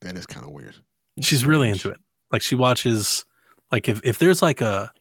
That 0.00 0.16
is 0.16 0.26
kind 0.26 0.44
of 0.46 0.52
weird. 0.52 0.74
She's 1.20 1.44
really 1.44 1.68
into 1.70 1.90
it. 1.90 1.98
Like 2.32 2.42
she 2.42 2.54
watches, 2.54 3.24
like 3.72 3.88
if 3.88 4.00
if 4.04 4.18
there's 4.18 4.42
like 4.42 4.60
a 4.60 4.92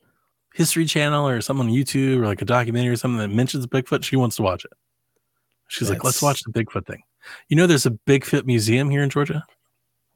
History 0.54 0.86
Channel 0.86 1.28
or 1.28 1.42
something 1.42 1.68
on 1.68 1.74
YouTube 1.74 2.18
or 2.20 2.26
like 2.26 2.42
a 2.42 2.46
documentary 2.46 2.94
or 2.94 2.96
something 2.98 3.20
that 3.20 3.30
mentions 3.36 3.66
Bigfoot, 3.68 4.04
she 4.04 4.16
wants 4.16 4.36
to 4.38 4.42
watch 4.44 4.66
it. 4.66 4.72
She's 5.70 5.90
like, 5.90 6.04
let's 6.04 6.22
watch 6.22 6.44
the 6.44 6.52
Bigfoot 6.52 6.86
thing. 6.86 7.02
You 7.48 7.56
know, 7.58 7.66
there's 7.68 7.86
a 7.86 7.92
Bigfoot 7.92 8.46
museum 8.46 8.90
here 8.90 9.02
in 9.02 9.10
Georgia. 9.10 9.46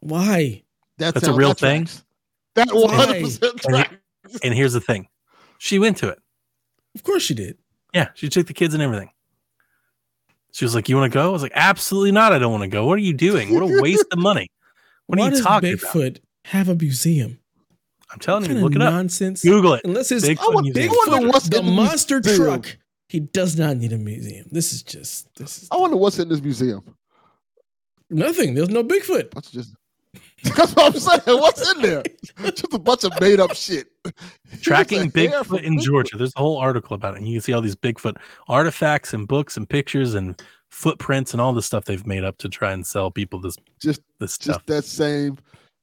Why? 0.01 0.63
That 0.97 1.13
That's 1.15 1.23
a 1.23 1.25
sounds- 1.27 1.37
real 1.37 1.49
that 1.49 1.59
thing? 1.59 1.85
tracks. 1.85 2.03
That 2.57 2.67
Why? 2.71 3.05
100% 3.21 3.41
And 3.51 3.61
tracks. 3.61 4.39
And 4.43 4.53
here's 4.53 4.73
the 4.73 4.81
thing, 4.81 5.07
she 5.57 5.79
went 5.79 5.97
to 5.97 6.09
it. 6.09 6.19
Of 6.95 7.03
course 7.03 7.23
she 7.23 7.33
did. 7.33 7.57
Yeah, 7.93 8.09
she 8.15 8.27
took 8.29 8.47
the 8.47 8.53
kids 8.53 8.73
and 8.73 8.83
everything. 8.83 9.09
She 10.51 10.65
was 10.65 10.75
like, 10.75 10.89
"You 10.89 10.97
want 10.97 11.11
to 11.11 11.15
go?" 11.17 11.29
I 11.29 11.31
was 11.31 11.41
like, 11.43 11.51
"Absolutely 11.55 12.11
not. 12.11 12.33
I 12.33 12.39
don't 12.39 12.51
want 12.51 12.63
to 12.63 12.67
go. 12.67 12.85
What 12.85 12.95
are 12.95 13.01
you 13.01 13.13
doing? 13.13 13.53
What 13.53 13.63
a 13.63 13.81
waste 13.81 14.05
of 14.11 14.19
money. 14.19 14.49
What 15.05 15.19
Why 15.19 15.25
are 15.25 15.29
you 15.29 15.35
does 15.35 15.45
talking 15.45 15.73
about?" 15.73 15.81
Bigfoot 15.93 16.17
have 16.45 16.67
a 16.69 16.75
museum? 16.75 17.39
I'm 18.11 18.19
telling 18.19 18.41
What 18.43 18.49
you, 18.51 18.57
look 18.59 18.75
of 18.75 18.81
it 18.81 18.85
up. 18.87 18.93
nonsense. 18.93 19.43
Google 19.43 19.73
it. 19.75 19.81
Unless 19.85 20.11
it's 20.11 20.25
Bigfoot 20.27 20.39
I 20.41 20.53
want 20.53 20.65
museum. 20.65 20.89
Bigfoot, 20.93 21.07
I 21.07 21.11
wonder 21.11 21.27
what's 21.29 21.49
the 21.49 21.61
monster 21.61 22.19
museum. 22.23 22.47
truck. 22.47 22.77
He 23.09 23.19
does 23.19 23.57
not 23.57 23.77
need 23.77 23.93
a 23.93 23.97
museum. 23.97 24.47
This 24.51 24.73
is 24.73 24.81
just 24.83 25.27
this 25.35 25.61
is 25.63 25.67
I 25.71 25.77
wonder 25.77 25.95
what's 25.97 26.17
in 26.19 26.27
this 26.27 26.41
museum. 26.41 26.81
nothing. 28.09 28.53
There's 28.55 28.69
no 28.69 28.83
Bigfoot. 28.83 29.33
What's 29.35 29.51
just 29.51 29.75
that's 30.55 30.73
what 30.75 30.93
I'm 30.93 30.99
saying. 30.99 31.39
What's 31.39 31.71
in 31.73 31.81
there? 31.81 32.03
Just 32.51 32.73
a 32.73 32.77
bunch 32.79 33.03
of 33.03 33.11
made 33.19 33.39
up 33.39 33.55
shit. 33.55 33.87
Tracking 34.61 35.07
It's 35.07 35.15
a 35.15 35.19
Bigfoot 35.19 35.63
in 35.63 35.79
Georgia. 35.79 36.15
There's 36.17 36.33
a 36.35 36.39
whole 36.39 36.57
article 36.57 36.93
about 36.95 37.15
it, 37.15 37.17
and 37.17 37.27
you 37.27 37.35
can 37.35 37.41
see 37.41 37.53
all 37.53 37.61
these 37.61 37.75
Bigfoot 37.75 38.17
artifacts 38.47 39.13
and 39.13 39.27
books 39.27 39.57
and 39.57 39.67
pictures 39.67 40.13
and 40.13 40.39
footprints 40.69 41.33
and 41.33 41.41
all 41.41 41.53
the 41.53 41.61
stuff 41.61 41.85
they've 41.85 42.05
made 42.05 42.23
up 42.23 42.37
to 42.39 42.49
try 42.49 42.71
and 42.71 42.85
sell 42.85 43.09
people 43.09 43.39
this 43.39 43.55
Just 43.81 44.01
this 44.19 44.33
stuff. 44.33 44.57
just 44.57 44.67
that 44.67 44.83
same 44.85 45.37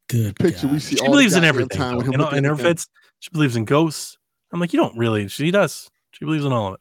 Good 0.09 0.37
picture 0.37 0.69
we 0.69 0.79
see 0.79 0.97
She 0.97 1.01
all 1.03 1.11
believes 1.11 1.35
in 1.35 1.43
everything. 1.45 1.77
time 1.79 1.99
though. 1.99 2.13
In, 2.13 2.21
all- 2.21 2.35
in 2.35 2.45
her 2.45 2.53
at 2.53 2.61
fits, 2.61 2.87
she 3.21 3.31
believes 3.31 3.57
in 3.57 3.65
ghosts. 3.65 4.19
I'm 4.53 4.61
like, 4.61 4.73
you 4.73 4.79
don't 4.79 4.97
really. 4.97 5.27
She 5.29 5.51
does. 5.51 5.91
She 6.13 6.25
believes 6.25 6.45
in 6.45 6.53
all 6.53 6.69
of 6.69 6.75
it. 6.75 6.81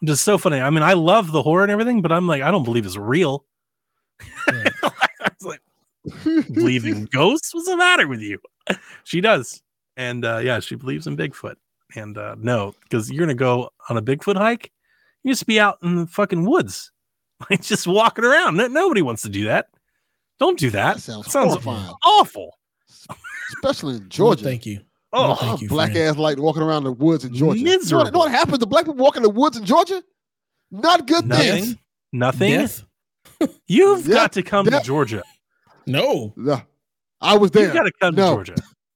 I'm 0.00 0.06
Just 0.08 0.24
so 0.24 0.38
funny. 0.38 0.58
I 0.60 0.70
mean, 0.70 0.82
I 0.82 0.94
love 0.94 1.30
the 1.30 1.42
horror 1.42 1.62
and 1.62 1.70
everything, 1.70 2.02
but 2.02 2.10
I'm 2.10 2.26
like, 2.26 2.42
I 2.42 2.50
don't 2.50 2.64
believe 2.64 2.84
it's 2.84 2.96
real. 2.96 3.44
Yeah. 4.52 4.68
I 4.82 5.28
was 5.38 5.42
like, 5.46 5.60
believe 6.24 6.86
in 6.86 7.04
ghosts? 7.12 7.54
What's 7.54 7.68
the 7.68 7.76
matter 7.76 8.06
with 8.08 8.20
you? 8.20 8.38
She 9.04 9.20
does. 9.20 9.60
And 9.96 10.24
uh, 10.24 10.38
yeah, 10.38 10.58
she 10.60 10.74
believes 10.74 11.06
in 11.06 11.16
Bigfoot. 11.16 11.56
And 11.96 12.16
uh, 12.18 12.34
no, 12.38 12.74
because 12.82 13.10
you're 13.10 13.20
gonna 13.20 13.34
go 13.34 13.70
on 13.88 13.96
a 13.96 14.02
Bigfoot 14.02 14.36
hike, 14.36 14.72
you 15.22 15.32
just 15.32 15.46
be 15.46 15.60
out 15.60 15.78
in 15.82 15.96
the 15.96 16.06
fucking 16.06 16.44
woods, 16.44 16.90
like 17.50 17.62
just 17.62 17.86
walking 17.86 18.24
around. 18.24 18.56
No- 18.56 18.66
nobody 18.68 19.02
wants 19.02 19.22
to 19.22 19.28
do 19.28 19.44
that. 19.44 19.66
Don't 20.40 20.58
do 20.58 20.70
that. 20.70 20.94
That 20.96 21.00
sounds, 21.02 21.30
Sounds 21.30 21.52
horrifying, 21.52 21.92
awful. 22.04 22.58
especially 23.56 23.96
in 23.96 24.02
No, 24.04 24.08
Georgia. 24.08 24.44
thank 24.44 24.66
you. 24.66 24.80
Oh, 25.12 25.28
No, 25.28 25.34
thank 25.36 25.60
you, 25.60 25.68
black 25.68 25.92
friend. 25.92 26.08
ass 26.08 26.16
like 26.16 26.38
walking 26.38 26.62
around 26.62 26.82
the 26.84 26.92
woods 26.92 27.24
in 27.24 27.32
Georgia. 27.34 27.60
You 27.60 27.66
know, 27.66 27.96
what, 27.98 28.06
you 28.06 28.10
know 28.12 28.18
what 28.18 28.30
happens 28.32 28.58
to 28.58 28.66
black 28.66 28.86
people 28.86 28.96
walking 28.96 29.22
the 29.22 29.30
woods 29.30 29.56
in 29.56 29.64
Georgia? 29.64 30.02
Not 30.72 31.06
good 31.06 31.26
Nothing. 31.26 31.62
things. 31.64 31.76
Nothing. 32.12 32.50
Death? 32.54 32.84
You've 33.68 34.06
Yeah, 34.08 34.14
got 34.14 34.32
to 34.32 34.42
come 34.42 34.66
yeah. 34.66 34.78
to 34.80 34.84
Georgia. 34.84 35.22
No. 35.86 36.34
Yeah. 36.36 36.62
I 37.20 37.36
was 37.36 37.50
there. 37.52 37.64
You've 37.66 37.74
got 37.74 37.84
to 37.84 37.92
come 38.00 38.14
No. 38.14 38.30
to 38.38 38.44
Georgia. 38.44 38.54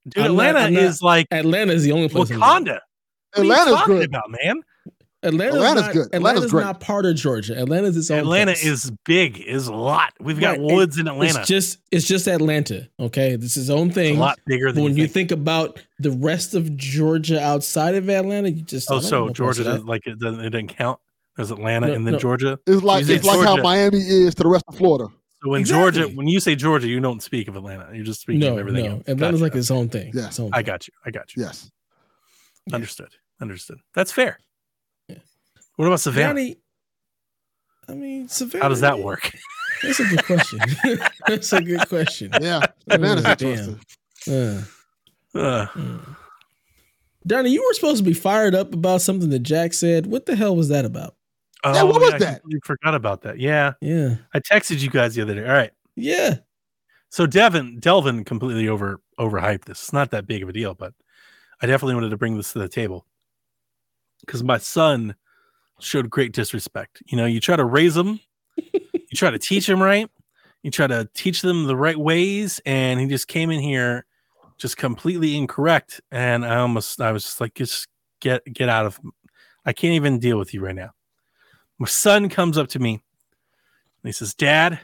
Dude, 0.09 0.25
I'm 0.25 0.37
not- 0.37 0.47
Atlanta 0.49 0.71
not- 0.71 0.83
is 0.83 1.03
like 1.03 1.27
Atlanta 1.31 1.73
is 1.73 1.83
the 1.85 1.93
only 1.93 2.09
place. 2.09 2.31
I'm 2.31 2.39
going. 2.41 2.65
Wakanda. 2.67 2.79
What 3.35 3.39
are 3.39 3.43
Atlanta's 3.43 3.87
good. 3.87 4.09
about, 4.09 4.31
man? 4.31 4.61
Atlanta's, 5.23 5.57
Atlanta's 5.57 5.83
not, 5.83 5.93
good. 5.93 6.07
Atlanta's 6.15 6.15
Atlanta's 6.15 6.51
great. 6.53 6.63
not 6.65 6.81
part 6.81 7.05
of 7.05 7.17
Georgia. 7.17 7.59
Atlanta's 7.61 7.97
its 7.97 8.09
own. 8.11 8.21
Atlanta 8.21 8.53
place. 8.53 8.65
is 8.65 8.93
big, 9.05 9.39
is 9.41 9.67
a 9.67 9.75
lot. 9.75 10.13
We've 10.21 10.39
got 10.39 10.51
Right, 10.59 10.61
it- 10.61 10.73
woods 10.75 10.97
in 10.97 11.09
Atlanta. 11.09 11.41
It's 11.41 11.49
just 11.49 11.79
it's 11.91 12.07
just 12.07 12.29
Atlanta. 12.29 12.89
Okay, 13.01 13.35
this 13.37 13.57
is 13.57 13.69
its 13.69 13.77
own 13.77 13.89
It's 13.89 13.97
thing. 13.97 14.17
a 14.17 14.21
lot 14.21 14.39
bigger 14.47 14.67
But 14.69 14.77
than 14.77 14.85
when 14.85 14.97
you 14.97 15.03
you 15.03 15.09
think. 15.09 15.31
think 15.31 15.41
about 15.41 15.83
the 15.99 16.13
rest 16.13 16.55
of 16.55 16.77
Georgia 16.77 17.43
outside 17.43 17.97
of 17.97 18.09
Atlanta, 18.09 18.51
you 18.51 18.63
just 18.63 18.91
Oh, 18.91 19.01
so 19.01 19.29
Georgia 19.31 19.65
does 19.65 19.83
like 19.85 20.07
it 20.07 20.19
doesn't, 20.21 20.41
it 20.41 20.51
doesn't 20.51 20.69
count. 20.69 21.01
There's 21.37 21.51
Atlanta 21.51 21.89
No, 21.89 21.93
and 21.95 22.07
then 22.07 22.13
no. 22.15 22.19
Georgia. 22.21 22.59
It's 22.67 22.83
like 22.83 23.01
You 23.01 23.07
say 23.09 23.15
it's 23.17 23.25
like 23.27 23.45
how 23.45 23.57
Miami 23.57 23.99
is 23.99 24.35
to 24.37 24.45
the 24.45 24.49
rest 24.49 24.65
of 24.69 24.77
Florida. 24.77 25.09
So 25.43 25.51
when 25.51 25.61
Exactly. 25.61 26.01
Georgia, 26.01 26.17
when 26.17 26.27
you 26.29 26.41
say 26.41 26.57
Georgia, 26.57 26.89
you 26.89 26.99
don't 27.01 27.23
speak 27.23 27.47
of 27.49 27.57
Atlanta. 27.57 27.91
You're 27.95 28.05
just 28.05 28.21
speaking 28.23 28.41
No, 28.41 28.55
of 28.55 28.59
everything 28.59 28.85
no, 28.87 28.91
else. 28.97 29.05
Atlanta's 29.09 29.41
like 29.43 29.55
its 29.55 29.71
own 29.71 29.89
thing. 29.89 30.11
Yeah. 30.15 30.27
Its 30.27 30.41
own 30.41 30.51
I 30.53 30.63
got 30.63 30.89
you. 30.89 30.95
I 31.07 31.11
got 31.11 31.35
you. 31.37 31.43
Yes. 31.45 31.71
Yeah. 32.67 32.75
Understood. 32.75 33.11
Understood. 33.41 33.79
That's 33.95 34.11
fair. 34.11 34.39
Yeah. 35.09 35.19
What 35.77 35.87
about 35.87 36.01
Savannah? 36.01 36.29
Johnny, 36.31 36.57
I 37.89 37.95
mean, 37.95 38.29
Savannah. 38.29 38.65
How 38.65 38.69
does 38.69 38.81
that 38.81 38.99
work? 38.99 39.31
That's 39.83 40.01
a 40.01 40.05
good 40.05 40.25
question. 40.25 40.59
That's 41.29 41.53
a 41.53 41.63
good 41.63 41.89
question. 41.89 42.31
Yeah. 42.41 42.67
Savannah's 42.91 43.25
Oh, 43.25 43.31
interesting. 43.31 43.81
Uh, 44.29 44.63
Uh, 45.35 45.67
mm. 45.69 46.17
Donnie, 47.27 47.51
you 47.51 47.63
were 47.63 47.75
supposed 47.75 47.99
to 47.99 48.05
be 48.05 48.15
fired 48.15 48.55
up 48.57 48.75
about 48.75 49.03
something 49.03 49.31
that 49.31 49.41
Jack 49.41 49.73
said. 49.75 50.07
What 50.07 50.27
the 50.27 50.35
hell 50.35 50.57
was 50.57 50.69
that 50.71 50.85
about? 50.85 51.15
Yeah, 51.65 51.83
what 51.83 51.97
oh, 51.97 52.01
was 52.01 52.15
I 52.15 52.19
that? 52.19 52.43
completely 52.43 52.61
forgot 52.65 52.95
about 52.95 53.23
that. 53.23 53.39
Yeah, 53.39 53.73
Yeah, 53.81 54.17
I 54.33 54.41
texted 54.41 54.81
you 54.81 54.91
guys 54.91 55.15
the 55.15 55.23
other 55.23 55.35
day. 55.35 55.45
All 55.45 55.53
right. 55.53 55.73
yeah. 55.97 56.37
So 57.11 57.27
Devin, 57.27 57.81
Delvin 57.81 58.25
completely 58.25 58.69
over 58.69 59.01
overhyped 59.19 59.65
this. 59.65 59.83
It's 59.83 59.93
not 59.93 60.11
that 60.11 60.27
big 60.27 60.43
of 60.43 60.49
a 60.49 60.53
deal, 60.53 60.75
but 60.75 60.93
I 61.63 61.67
definitely 61.67 61.95
wanted 61.95 62.11
to 62.11 62.17
bring 62.17 62.37
this 62.37 62.53
to 62.53 62.59
the 62.59 62.69
table 62.69 63.07
because 64.21 64.45
my 64.45 64.59
son 64.59 65.15
showed 65.81 66.11
great 66.11 66.33
disrespect. 66.33 67.03
You 67.07 67.17
know, 67.17 67.25
you 67.27 67.41
try 67.41 67.57
to 67.57 67.65
raise 67.65 67.95
them, 67.95 68.21
you 68.57 69.15
try 69.15 69.31
to 69.31 69.39
teach 69.39 69.67
them 69.67 69.83
right, 69.83 70.09
you 70.63 70.71
try 70.71 70.87
to 70.87 71.09
teach 71.15 71.43
them 71.43 71.67
the 71.67 71.77
right 71.77 71.97
ways, 71.97 72.61
and 72.67 73.01
he 73.01 73.07
just 73.07 73.27
came 73.27 73.51
in 73.51 73.61
here 73.61 74.05
just 74.59 74.77
completely 74.77 75.37
incorrect. 75.37 76.01
And 76.11 76.45
I 76.45 76.57
almost, 76.57 77.01
I 77.01 77.13
was 77.13 77.25
just 77.25 77.41
like, 77.41 77.55
just 77.55 77.89
get 78.21 78.45
get 78.53 78.69
out 78.69 78.87
of. 78.87 79.01
I 79.65 79.73
can't 79.73 79.95
even 79.95 80.19
deal 80.19 80.39
with 80.39 80.55
you 80.55 80.61
right 80.65 80.75
now. 80.75 80.91
My 81.79 81.87
son 81.87 82.29
comes 82.29 82.59
up 82.59 82.69
to 82.69 82.79
me 82.79 82.95
and 84.03 84.09
he 84.09 84.13
says, 84.13 84.35
"Dad, 84.35 84.81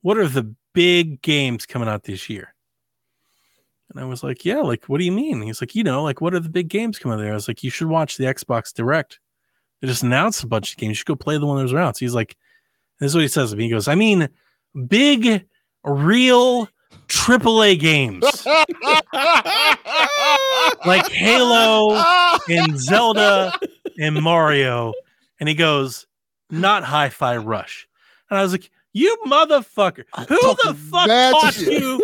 what 0.00 0.18
are 0.18 0.28
the 0.28 0.54
big 0.72 1.22
games 1.22 1.66
coming 1.66 1.88
out 1.88 2.04
this 2.04 2.30
year?" 2.30 2.54
And 3.90 4.00
I 4.00 4.04
was 4.04 4.22
like, 4.22 4.44
"Yeah, 4.44 4.60
like 4.60 4.86
what 4.86 4.98
do 4.98 5.04
you 5.04 5.12
mean?" 5.12 5.42
He's 5.42 5.60
like, 5.60 5.74
"You 5.74 5.84
know, 5.84 6.02
like 6.02 6.20
what 6.20 6.34
are 6.34 6.40
the 6.40 6.48
big 6.48 6.68
games 6.68 6.98
coming 6.98 7.18
out 7.18 7.22
there?" 7.22 7.32
I 7.32 7.34
was 7.34 7.48
like, 7.48 7.62
"You 7.62 7.70
should 7.70 7.88
watch 7.88 8.16
the 8.16 8.24
Xbox 8.24 8.72
Direct. 8.72 9.20
They 9.80 9.88
just 9.88 10.02
announced 10.02 10.42
a 10.42 10.46
bunch 10.46 10.72
of 10.72 10.78
games. 10.78 10.90
You 10.90 10.94
should 10.94 11.06
go 11.06 11.16
play 11.16 11.36
the 11.38 11.46
one 11.46 11.56
that 11.58 11.64
was 11.64 11.72
around." 11.72 11.94
So 11.94 12.00
he's 12.00 12.14
like, 12.14 12.36
"This 12.98 13.10
is 13.10 13.14
what 13.14 13.22
he 13.22 13.28
says 13.28 13.50
to 13.50 13.56
me." 13.56 13.64
He 13.64 13.70
goes, 13.70 13.88
"I 13.88 13.94
mean, 13.94 14.28
big, 14.86 15.46
real." 15.84 16.68
AAA 17.08 17.78
games 17.78 18.22
like 20.86 21.10
Halo 21.10 22.02
and 22.48 22.78
Zelda 22.78 23.58
and 23.98 24.22
Mario. 24.22 24.92
And 25.42 25.48
he 25.48 25.56
goes, 25.56 26.06
not 26.50 26.84
Hi 26.84 27.08
Fi 27.08 27.36
Rush. 27.36 27.88
And 28.30 28.38
I 28.38 28.42
was 28.42 28.52
like, 28.52 28.70
you 28.92 29.16
motherfucker. 29.26 30.04
Who 30.28 30.38
the 30.38 30.76
fuck 30.88 31.08
taught 31.08 31.54
shit. 31.54 31.82
you 31.82 31.98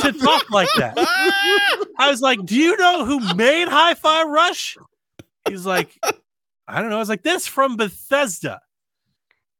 to 0.00 0.12
talk 0.18 0.50
like 0.50 0.66
that? 0.78 0.94
I 2.00 2.10
was 2.10 2.20
like, 2.20 2.44
do 2.44 2.56
you 2.56 2.76
know 2.76 3.04
who 3.04 3.32
made 3.36 3.68
Hi 3.68 3.94
Fi 3.94 4.24
Rush? 4.24 4.76
He's 5.46 5.64
like, 5.64 5.96
I 6.66 6.80
don't 6.80 6.90
know. 6.90 6.96
I 6.96 6.98
was 6.98 7.08
like, 7.08 7.22
this 7.22 7.46
from 7.46 7.76
Bethesda. 7.76 8.60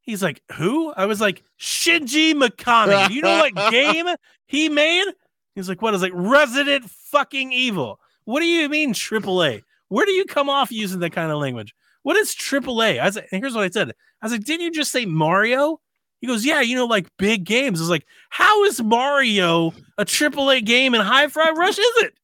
He's 0.01 0.21
like, 0.21 0.43
who? 0.51 0.93
I 0.95 1.07
was 1.07 1.21
like, 1.21 1.45
Shinji 1.61 2.35
Mikami. 2.35 3.11
You 3.11 3.23
know 3.23 3.39
what 3.49 3.55
game 3.71 4.09
he 4.47 4.69
made? 4.69 5.07
He's 5.55 5.69
like, 5.69 5.81
what? 5.81 5.91
I 5.91 5.93
was 5.93 6.03
like, 6.03 6.11
Resident 6.17 6.91
fucking 6.91 7.53
Evil. 7.53 8.01
What 8.25 8.41
do 8.41 8.47
you 8.47 8.69
mean 8.69 8.93
AAA? 8.93 9.63
Where 9.87 10.05
do 10.05 10.11
you 10.11 10.25
come 10.25 10.51
off 10.51 10.73
using 10.73 10.99
that 10.99 11.13
kind 11.13 11.31
of 11.31 11.39
language? 11.39 11.77
What 12.05 12.17
is 12.17 12.35
AAA? 12.35 13.01
I 13.01 13.07
was 13.07 13.17
like, 13.17 13.29
here's 13.31 13.55
what 13.55 13.65
I 13.65 13.71
said. 13.71 13.91
I 13.91 14.27
was 14.27 14.33
like, 14.33 14.45
didn't 14.45 14.61
you 14.63 14.71
just 14.71 14.93
say 14.93 15.05
Mario? 15.07 15.81
He 16.21 16.27
goes, 16.27 16.45
yeah, 16.47 16.61
you 16.61 16.77
know, 16.77 16.87
like 16.87 17.09
big 17.19 17.45
games. 17.45 17.81
I 17.81 17.83
was 17.83 17.91
like, 17.91 18.07
how 18.31 18.65
is 18.65 18.81
Mario 18.83 19.73
a 19.99 20.05
AAA 20.05 20.65
game 20.65 20.95
and 20.95 21.03
Hi-Fi 21.03 21.51
Rush 21.51 21.79
is 21.79 22.03
it? 22.05 22.15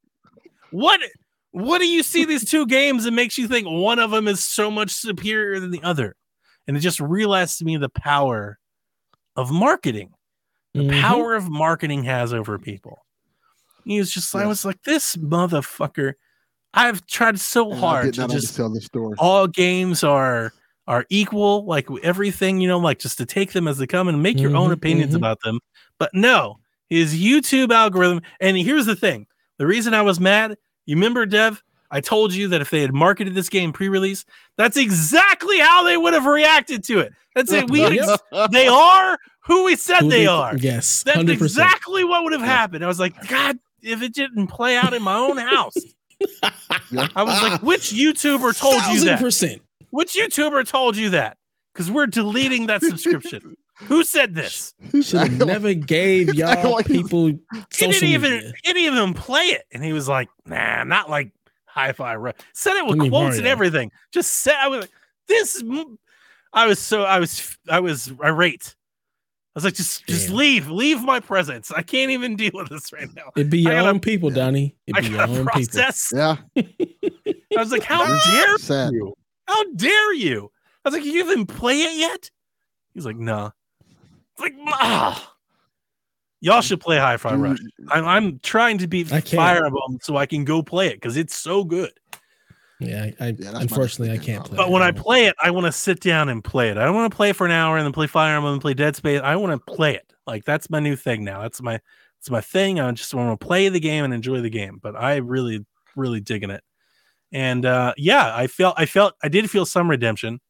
What 0.70 1.00
what 1.52 1.78
do 1.80 1.88
you 1.88 2.02
see 2.04 2.24
these 2.24 2.48
two 2.48 2.64
games 2.66 3.02
that 3.04 3.10
makes 3.10 3.36
you 3.36 3.48
think 3.48 3.66
one 3.68 3.98
of 3.98 4.12
them 4.12 4.28
is 4.28 4.44
so 4.44 4.70
much 4.70 4.92
superior 4.92 5.58
than 5.58 5.70
the 5.72 5.82
other? 5.82 6.14
And 6.68 6.76
it 6.76 6.80
just 6.80 7.00
realized 7.00 7.58
to 7.58 7.64
me 7.64 7.76
the 7.76 7.88
power 7.88 8.58
of 9.34 9.50
marketing, 9.50 10.12
the 10.74 10.82
Mhm. 10.84 11.00
power 11.00 11.34
of 11.34 11.48
marketing 11.50 12.04
has 12.04 12.32
over 12.32 12.58
people. 12.58 13.04
He 13.84 13.98
was 13.98 14.12
just, 14.12 14.34
I 14.36 14.46
was 14.46 14.64
like, 14.64 14.82
this 14.84 15.16
motherfucker. 15.16 16.12
I've 16.74 17.04
tried 17.06 17.38
so 17.40 17.70
And 17.72 17.80
hard 17.80 18.04
did 18.06 18.14
to 18.14 18.20
not 18.22 18.30
just 18.30 18.58
undersell 18.60 18.70
the 18.74 18.80
story. 18.80 19.14
all 19.18 19.46
games 19.46 20.04
are 20.04 20.52
are 20.86 21.04
equal, 21.08 21.64
like 21.66 21.86
everything, 22.02 22.60
you 22.60 22.66
know, 22.68 22.78
like 22.78 22.98
just 22.98 23.18
to 23.18 23.26
take 23.26 23.52
them 23.52 23.68
as 23.68 23.78
they 23.78 23.86
come 23.86 24.08
and 24.08 24.22
make 24.22 24.38
your 24.40 24.56
own 24.56 24.70
Mhm, 24.70 24.74
opinions 24.74 25.12
mhm. 25.12 25.18
about 25.18 25.38
them. 25.44 25.60
But 25.98 26.10
no, 26.14 26.58
his 26.88 27.14
YouTube 27.14 27.70
algorithm. 27.72 28.22
And 28.40 28.56
here's 28.56 28.86
the 28.86 28.96
thing: 28.96 29.26
the 29.58 29.66
reason 29.66 29.94
I 29.94 30.02
was 30.02 30.18
mad, 30.20 30.56
you 30.86 30.96
remember, 30.96 31.26
Dev? 31.26 31.62
I 31.92 32.00
told 32.00 32.32
you 32.32 32.46
that 32.48 32.60
if 32.60 32.70
they 32.70 32.80
had 32.82 32.94
marketed 32.94 33.34
this 33.34 33.48
game 33.48 33.72
pre-release, 33.72 34.24
that's 34.56 34.76
exactly 34.76 35.58
how 35.58 35.82
they 35.82 35.96
would 35.96 36.12
have 36.14 36.24
reacted 36.26 36.84
to 36.84 37.00
it. 37.00 37.12
That's 37.34 37.52
it. 37.52 37.68
We 37.68 37.80
Yep. 37.96 38.50
they 38.52 38.68
are 38.68 39.18
who 39.40 39.64
we 39.64 39.74
said 39.74 40.00
Who 40.02 40.08
they 40.10 40.18
they- 40.20 40.26
are. 40.28 40.56
Yes, 40.56 41.02
That's 41.02 41.18
100%. 41.18 41.30
exactly 41.32 42.04
what 42.04 42.22
would 42.22 42.32
have 42.32 42.42
happened. 42.42 42.84
I 42.84 42.86
was 42.88 43.00
like, 43.00 43.14
God, 43.28 43.58
if 43.82 44.02
it 44.02 44.14
didn't 44.14 44.46
play 44.48 44.76
out 44.76 44.94
in 44.94 45.02
my 45.02 45.16
own 45.16 45.36
house, 45.36 45.72
Yeah. 45.76 45.90
I 47.14 47.22
was 47.22 47.42
like, 47.42 47.62
which 47.62 47.90
YouTuber 47.92 48.58
told 48.58 48.82
you 48.94 49.04
that? 49.06 49.20
percent. 49.20 49.62
Which 49.90 50.14
YouTuber 50.14 50.66
told 50.66 50.96
you 50.96 51.10
that? 51.10 51.36
Because 51.72 51.90
we're 51.90 52.06
deleting 52.06 52.66
that 52.66 52.82
subscription. 52.82 53.56
Who 53.84 54.04
said 54.04 54.34
this? 54.34 54.74
Should 55.02 55.20
have 55.20 55.46
never 55.46 55.72
gave 55.72 56.34
y'all 56.34 56.72
like 56.72 56.86
people 56.86 57.26
He 57.28 57.38
didn't 57.72 58.04
even 58.08 58.32
media. 58.32 58.52
he 58.62 58.72
didn't 58.74 58.94
even 58.94 59.14
play 59.14 59.44
it. 59.46 59.62
And 59.72 59.82
he 59.82 59.92
was 59.92 60.06
like, 60.06 60.28
nah, 60.44 60.84
not 60.84 61.08
like 61.08 61.32
hi-fi 61.64 62.16
Rush. 62.16 62.34
Said 62.52 62.76
it 62.76 62.84
with 62.84 62.96
Give 62.96 63.04
me 63.04 63.08
quotes 63.08 63.38
and 63.38 63.46
everything. 63.46 63.90
Just 64.12 64.32
said 64.32 64.54
I 64.60 64.68
was 64.68 64.80
like, 64.82 64.90
this 65.28 65.62
m- 65.62 65.98
I 66.52 66.66
was 66.66 66.78
so 66.78 67.04
I 67.04 67.20
was 67.20 67.56
I 67.68 67.80
was 67.80 68.12
irate. 68.22 68.74
I 69.54 69.56
was 69.56 69.64
like, 69.64 69.74
just 69.74 70.06
just 70.06 70.30
leave, 70.30 70.70
leave 70.70 71.02
my 71.02 71.18
presence. 71.18 71.72
I 71.72 71.82
can't 71.82 72.12
even 72.12 72.36
deal 72.36 72.52
with 72.54 72.68
this 72.68 72.92
right 72.92 73.08
now. 73.16 73.32
It'd 73.36 73.50
be 73.50 73.58
your 73.58 73.72
gotta- 73.72 73.88
own 73.88 73.98
people, 74.00 74.30
Donnie. 74.30 74.76
It'd 74.86 75.02
be 75.02 75.08
your 75.10 75.18
gotta 75.26 75.40
own 75.40 75.46
people. 75.54 75.80
Yeah. 76.12 76.36
I 76.56 77.60
was 77.60 77.72
like, 77.72 77.82
how 77.82 78.06
That's 78.06 78.30
dare 78.30 78.58
sad. 78.58 78.92
you? 78.92 79.12
How 79.46 79.64
dare 79.72 80.14
you? 80.14 80.52
I 80.84 80.88
was 80.88 80.94
like, 80.94 81.04
you 81.04 81.18
even 81.18 81.46
play 81.46 81.78
it 81.80 81.98
yet? 81.98 82.30
He's 82.94 83.04
like, 83.04 83.16
no. 83.16 83.50
It's 84.34 84.40
like, 84.40 84.54
ah. 84.68 85.34
Y'all 86.40 86.62
should 86.62 86.80
play 86.80 86.96
Hi-Fi 86.98 87.32
Dude, 87.32 87.40
Rush. 87.40 87.58
I'm, 87.88 88.06
I'm 88.06 88.38
trying 88.38 88.78
to 88.78 88.86
beat 88.86 89.12
I. 89.12 89.20
Fire 89.20 89.66
Emblem 89.66 89.98
so 90.00 90.16
I 90.16 90.24
can 90.26 90.44
go 90.44 90.62
play 90.62 90.86
it 90.86 90.94
because 90.94 91.16
it's 91.16 91.36
so 91.36 91.64
good. 91.64 91.90
Yeah, 92.80 93.10
I, 93.20 93.26
I 93.26 93.34
Yeah, 93.38 93.52
unfortunately 93.56 94.12
I 94.12 94.16
can't 94.18 94.42
thing. 94.42 94.48
play. 94.50 94.56
But 94.56 94.68
it. 94.68 94.72
when 94.72 94.82
I 94.82 94.90
play 94.90 95.26
it, 95.26 95.36
I 95.42 95.50
want 95.50 95.66
to 95.66 95.72
sit 95.72 96.00
down 96.00 96.28
and 96.28 96.42
play 96.42 96.70
it. 96.70 96.78
I 96.78 96.84
don't 96.84 96.94
want 96.94 97.10
to 97.12 97.16
play 97.16 97.32
for 97.32 97.44
an 97.44 97.52
hour 97.52 97.76
and 97.76 97.84
then 97.84 97.92
play 97.92 98.06
Fire 98.06 98.34
Emblem 98.36 98.54
and 98.54 98.62
play 98.62 98.74
Dead 98.74 98.96
Space. 98.96 99.20
I 99.22 99.36
want 99.36 99.52
to 99.52 99.72
play 99.74 99.94
it. 99.94 100.12
Like 100.26 100.44
that's 100.44 100.70
my 100.70 100.80
new 100.80 100.96
thing 100.96 101.24
now. 101.24 101.42
That's 101.42 101.60
my 101.62 101.80
it's 102.18 102.30
my 102.30 102.40
thing. 102.40 102.80
I 102.80 102.90
just 102.92 103.12
want 103.14 103.38
to 103.38 103.46
play 103.46 103.68
the 103.68 103.80
game 103.80 104.04
and 104.04 104.12
enjoy 104.14 104.40
the 104.40 104.50
game. 104.50 104.78
But 104.82 104.94
I 104.96 105.16
really, 105.16 105.64
really 105.96 106.20
digging 106.20 106.50
it. 106.50 106.62
And 107.32 107.64
uh 107.66 107.94
yeah, 107.96 108.34
I 108.36 108.46
felt 108.46 108.74
I 108.78 108.86
felt 108.86 109.14
I 109.22 109.28
did 109.28 109.50
feel 109.50 109.64
some 109.66 109.88
redemption 109.90 110.40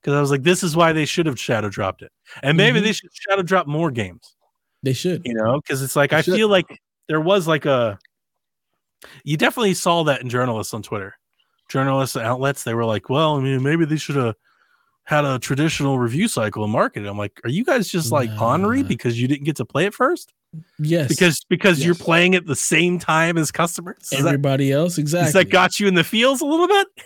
because 0.00 0.14
I 0.14 0.20
was 0.20 0.30
like, 0.30 0.42
this 0.44 0.62
is 0.62 0.76
why 0.76 0.92
they 0.92 1.04
should 1.04 1.26
have 1.26 1.38
shadow 1.38 1.68
dropped 1.68 2.02
it. 2.02 2.12
And 2.42 2.56
maybe 2.56 2.80
Mhm. 2.80 2.84
they 2.84 2.92
should 2.92 3.10
shadow 3.12 3.42
drop 3.42 3.66
more 3.66 3.90
games 3.90 4.34
they 4.82 4.92
should. 4.92 5.22
you 5.24 5.34
know 5.34 5.60
because 5.60 5.82
it's 5.82 5.96
like 5.96 6.10
They 6.10 6.18
i 6.18 6.20
should. 6.22 6.34
feel 6.34 6.48
like 6.48 6.66
there 7.08 7.20
was 7.20 7.48
like 7.48 7.66
a 7.66 7.98
you 9.24 9.36
definitely 9.36 9.74
saw 9.74 10.04
that 10.04 10.22
in 10.22 10.28
journalists 10.28 10.72
on 10.72 10.82
twitter 10.82 11.14
journalists 11.68 12.16
and 12.16 12.24
outlets 12.26 12.64
they 12.64 12.74
were 12.74 12.84
like 12.84 13.08
well 13.10 13.36
i 13.36 13.40
mean 13.40 13.62
maybe 13.62 13.84
they 13.84 13.96
should 13.96 14.16
have 14.16 14.34
had 15.04 15.24
a 15.24 15.38
traditional 15.38 15.98
review 15.98 16.28
cycle 16.28 16.62
and 16.64 16.72
market 16.72 17.06
i'm 17.06 17.16
like 17.18 17.40
are 17.44 17.50
you 17.50 17.64
guys 17.64 17.88
just 17.88 18.10
like 18.12 18.30
ornery 18.40 18.82
Nah. 18.82 18.88
because 18.88 19.20
you 19.20 19.26
didn't 19.28 19.44
get 19.44 19.56
to 19.56 19.64
play 19.64 19.86
it 19.86 19.94
first? 19.94 20.32
Yes, 20.78 21.08
because 21.08 21.44
because 21.50 21.84
you're 21.84 21.94
playing 21.94 22.34
at 22.34 22.46
the 22.46 22.56
same 22.56 22.98
time 22.98 23.36
as 23.36 23.50
customers? 23.50 23.98
Is 24.04 24.10
that- 24.22 24.28
everybody 24.28 24.72
else 24.72 24.96
exactly. 24.96 25.32
that 25.32 25.50
got 25.50 25.78
you 25.78 25.88
in 25.88 25.94
the 25.94 26.02
feels 26.04 26.40
a 26.40 26.46
little 26.46 26.66
bit? 26.66 26.86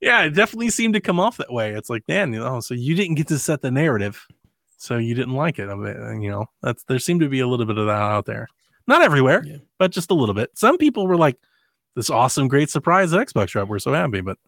Yeah 0.00 0.22
it 0.24 0.30
definitely 0.34 0.70
seemed 0.70 0.94
to 0.94 1.00
come 1.00 1.20
off 1.20 1.36
that 1.36 1.52
way. 1.52 1.72
It's 1.74 1.88
like 1.88 2.02
man 2.08 2.32
you 2.32 2.40
know 2.40 2.60
so 2.60 2.74
you 2.74 2.94
didn't 2.94 3.14
get 3.14 3.28
to 3.28 3.38
set 3.38 3.62
the 3.62 3.70
narrative 3.70 4.26
so 4.78 4.96
you 4.98 5.14
didn't 5.14 5.34
like 5.34 5.58
it. 5.60 5.68
I 5.68 5.74
mean, 5.74 5.96
uh, 5.96 6.12
you 6.18 6.30
know 6.30 6.46
that's 6.62 6.82
there 6.84 6.98
seemed 6.98 7.20
to 7.20 7.28
be 7.28 7.40
a 7.40 7.46
little 7.46 7.66
bit 7.66 7.78
of 7.78 7.86
that 7.86 7.92
out 8.02 8.26
there. 8.26 8.48
Not 8.86 9.02
everywhere 9.02 9.44
Yeah. 9.46 9.58
but 9.78 9.92
just 9.92 10.10
a 10.10 10.14
little 10.14 10.34
bit. 10.34 10.50
Some 10.54 10.76
people 10.76 11.06
were 11.06 11.16
like 11.16 11.36
this 11.94 12.10
awesome 12.10 12.48
great 12.48 12.70
surprise 12.70 13.12
at 13.12 13.28
xbox 13.28 13.48
drop 13.48 13.68
we're 13.68 13.78
so 13.78 13.92
happy. 13.92 14.20
But 14.20 14.38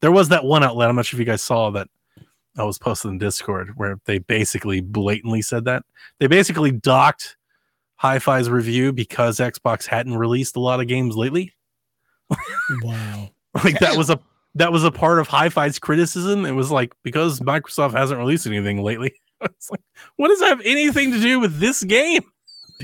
there 0.00 0.12
was 0.12 0.28
that 0.28 0.44
one 0.44 0.62
outlet. 0.62 0.88
I'm 0.88 0.96
not 0.96 1.06
sure 1.06 1.16
if 1.16 1.20
you 1.20 1.26
guys 1.26 1.42
saw 1.42 1.70
that 1.70 1.88
i 2.56 2.62
was 2.62 2.78
posted 2.78 3.10
in 3.10 3.18
discord 3.18 3.72
where 3.74 3.98
they 4.04 4.18
basically 4.18 4.80
blatantly 4.80 5.42
said 5.42 5.64
that. 5.64 5.84
They 6.20 6.26
basically 6.26 6.72
docked 6.72 7.36
hi-fi's 7.96 8.50
review 8.50 8.92
because 8.92 9.38
xbox 9.38 9.86
hadn't 9.86 10.16
released 10.16 10.56
a 10.56 10.60
lot 10.60 10.80
of 10.80 10.86
games 10.88 11.16
lately. 11.16 11.52
Wow. 12.82 13.30
like 13.64 13.78
that 13.80 13.96
was 13.96 14.10
a 14.10 14.20
that 14.56 14.72
was 14.72 14.84
a 14.84 14.90
part 14.90 15.18
of 15.18 15.26
hi-fi's 15.26 15.78
criticism. 15.78 16.46
It 16.46 16.52
was 16.52 16.70
like 16.70 16.94
because 17.02 17.40
microsoft 17.40 17.92
hasn't 17.92 18.18
released 18.18 18.46
anything 18.46 18.82
lately. 18.82 19.14
It's 19.42 19.70
like 19.70 19.82
what 20.16 20.28
does 20.28 20.38
that 20.40 20.48
have 20.48 20.62
anything 20.64 21.10
to 21.10 21.20
do 21.20 21.38
with 21.38 21.58
this 21.58 21.82
game 21.82 22.22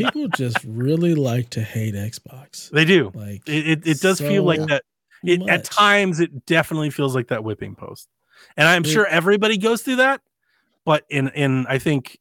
People 0.04 0.28
just 0.28 0.58
really 0.64 1.14
like 1.14 1.50
to 1.50 1.62
hate 1.62 1.94
Xbox. 1.94 2.70
they 2.70 2.84
do. 2.84 3.10
Like 3.14 3.48
it, 3.48 3.68
it, 3.68 3.86
it 3.86 4.00
does 4.00 4.18
feel 4.20 4.42
like 4.44 4.60
that. 4.66 4.84
It, 5.22 5.46
at 5.48 5.64
times 5.64 6.18
it 6.20 6.46
definitely 6.46 6.90
feels 6.90 7.14
like 7.14 7.28
that 7.28 7.44
whipping 7.44 7.74
post. 7.74 8.08
And 8.56 8.66
i'm 8.66 8.84
sure 8.84 9.06
everybody 9.06 9.58
goes 9.58 9.82
through 9.82 9.96
that 9.96 10.22
but 10.86 11.04
in 11.10 11.28
in 11.28 11.66
i 11.68 11.78
think 11.78 12.18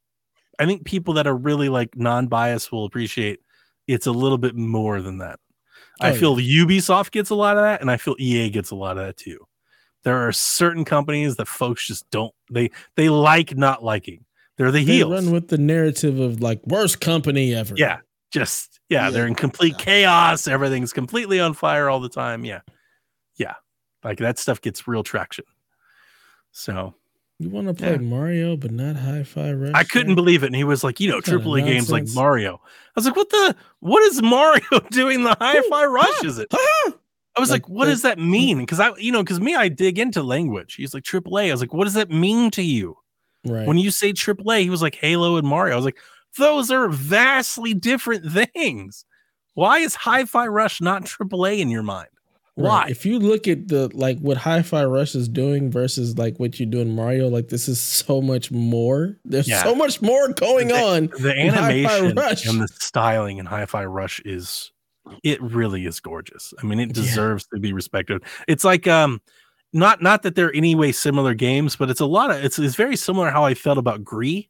i 0.60 0.66
think 0.66 0.84
people 0.84 1.14
that 1.14 1.28
are 1.28 1.36
really 1.38 1.70
like 1.70 1.96
non-biased 1.96 2.74
will 2.74 2.84
appreciate 2.84 3.40
it's 3.88 4.06
a 4.06 4.12
little 4.12 4.38
bit 4.38 4.54
more 4.54 5.02
than 5.02 5.20
that. 5.20 5.40
I 6.02 6.12
Oh, 6.12 6.16
feel 6.16 6.36
ubisoft 6.36 7.12
gets 7.12 7.30
a 7.30 7.36
lot 7.36 7.56
of 7.56 7.64
that 7.64 7.80
and 7.80 7.90
i 7.90 7.96
feel 7.96 8.16
ea 8.20 8.50
gets 8.50 8.72
a 8.72 8.76
lot 8.76 8.98
of 8.98 9.06
that 9.06 9.16
too. 9.16 9.40
There 10.04 10.28
are 10.28 10.32
certain 10.34 10.84
companies 10.84 11.38
that 11.38 11.48
folks 11.48 11.88
just 11.88 12.10
don't 12.12 12.34
they 12.52 12.70
they 12.98 13.08
like 13.08 13.56
not 13.56 13.82
liking 13.82 14.26
they're 14.60 14.70
the 14.72 14.84
They 14.86 14.94
heels. 14.98 15.12
run 15.12 15.32
with 15.32 15.48
the 15.48 15.58
narrative 15.58 16.20
of 16.20 16.42
like 16.42 16.60
worst 16.68 17.00
company 17.02 17.56
ever. 17.56 17.74
yeah 17.76 18.02
just 18.32 18.80
yeah, 18.90 19.06
Yeah, 19.06 19.10
they're 19.10 19.26
in 19.28 19.34
complete 19.36 19.74
yeah. 19.80 19.86
chaos. 19.86 20.48
Everything's 20.48 20.94
completely 20.94 21.40
on 21.40 21.54
fire 21.56 21.90
all 21.90 22.00
the 22.00 22.10
time. 22.10 22.46
Yeah. 22.46 22.62
Yeah. 23.38 23.56
Like 24.04 24.18
that 24.20 24.38
stuff 24.38 24.62
gets 24.62 24.88
real 24.88 25.02
traction. 25.04 25.46
So 26.52 26.94
You 27.40 27.50
want 27.50 27.68
to 27.68 27.74
play 27.74 27.92
Yeah. 27.94 27.98
Mario 27.98 28.58
but 28.58 28.72
not 28.72 28.96
Hi-Fi 28.98 29.54
Rush? 29.54 29.72
i 29.74 29.84
couldn't 29.84 30.12
eh? 30.12 30.16
believe 30.16 30.44
it. 30.44 30.48
And 30.48 30.56
he 30.56 30.64
was 30.64 30.84
like 30.84 31.00
you 31.00 31.10
know 31.10 31.18
of 31.20 31.24
aaa 31.24 31.66
games 31.66 31.90
like 31.90 32.08
mario. 32.14 32.62
I 32.66 32.92
was 32.96 33.06
like 33.06 33.16
what 33.16 33.30
the 33.30 33.56
what 33.80 34.04
is 34.04 34.22
mario 34.22 34.80
doing? 34.92 35.24
The 35.24 35.36
hi-fi 35.40 35.86
rush 35.86 36.24
is 36.24 36.38
it? 36.38 36.48
I 36.54 37.40
was 37.40 37.50
like, 37.50 37.64
Like 37.64 37.70
what 37.70 37.86
the- 37.86 37.92
does 37.92 38.02
that 38.04 38.18
hmm. 38.20 38.30
mean? 38.32 38.60
Because 38.60 38.80
i 38.80 38.92
you 38.98 39.12
know 39.12 39.24
because 39.24 39.40
me 39.40 39.56
i 39.56 39.70
dig 39.70 39.98
into 39.98 40.22
language. 40.22 40.76
He's 40.76 40.94
like 40.94 41.04
aaa 41.04 41.50
i 41.50 41.52
was 41.52 41.62
like 41.62 41.74
what 41.74 41.86
does 41.86 41.94
that 41.96 42.10
mean 42.12 42.52
to 42.52 42.62
you 42.62 42.98
Right. 43.46 43.66
when 43.68 43.78
you 43.78 43.90
say 43.92 44.12
AAA, 44.14 44.62
he 44.64 44.70
was 44.70 44.82
like 44.82 44.96
Halo 44.96 45.38
and 45.38 45.48
Mario. 45.48 45.74
I 45.74 45.76
was 45.78 45.86
like, 45.86 45.98
those 46.38 46.70
are 46.72 46.90
vastly 46.90 47.74
different 47.74 48.32
things. 48.32 49.06
Why 49.54 49.80
is 49.80 49.96
Hi-Fi 49.96 50.48
Rush 50.48 50.82
not 50.82 51.04
AAA 51.06 51.60
in 51.60 51.70
your 51.70 51.84
mind? 51.84 52.10
Right. 52.58 52.68
Why? 52.68 52.88
If 52.90 53.06
you 53.06 53.18
look 53.20 53.48
at 53.48 53.70
the 53.70 53.90
like 53.94 54.20
what 54.20 54.36
Hi-Fi 54.38 54.84
Rush 54.86 55.16
is 55.16 55.30
doing 55.30 55.72
versus 55.72 56.18
like 56.18 56.38
what 56.38 56.60
you 56.60 56.66
do 56.66 56.80
in 56.82 56.94
Mario, 56.94 57.30
like 57.30 57.48
this 57.48 57.70
is 57.70 57.80
so 57.80 58.22
much 58.22 58.52
more. 58.52 59.18
There's 59.24 59.48
Yeah. 59.48 59.64
so 59.64 59.74
much 59.74 60.02
more 60.02 60.28
going 60.34 60.68
The- 60.68 60.76
on. 60.76 61.06
The 61.20 61.34
animation 61.38 62.18
and 62.18 62.62
the 62.62 62.68
styling 62.80 63.38
in 63.38 63.46
Hi-Fi 63.46 63.86
Rush 63.86 64.20
is 64.26 64.72
it 65.24 65.42
really 65.42 65.86
is 65.86 66.00
gorgeous. 66.02 66.54
I 66.62 66.66
mean, 66.66 66.80
it 66.82 66.88
Yeah. 66.90 66.94
deserves 67.04 67.48
to 67.54 67.60
be 67.62 67.72
respected. 67.72 68.22
It's 68.48 68.66
like 68.66 68.86
um 68.88 69.22
not 69.74 70.02
not 70.02 70.24
that 70.24 70.36
they're 70.36 70.54
any 70.56 70.76
way 70.76 70.92
similar 70.92 71.34
games, 71.34 71.76
but 71.76 71.90
it's 71.90 72.00
a 72.00 72.06
lot 72.06 72.32
of 72.32 72.44
it's 72.44 72.58
it's 72.60 72.76
very 72.76 72.96
similar 72.96 73.30
how 73.30 73.46
I 73.46 73.54
felt 73.54 73.78
about 73.78 74.04
Gris. 74.04 74.44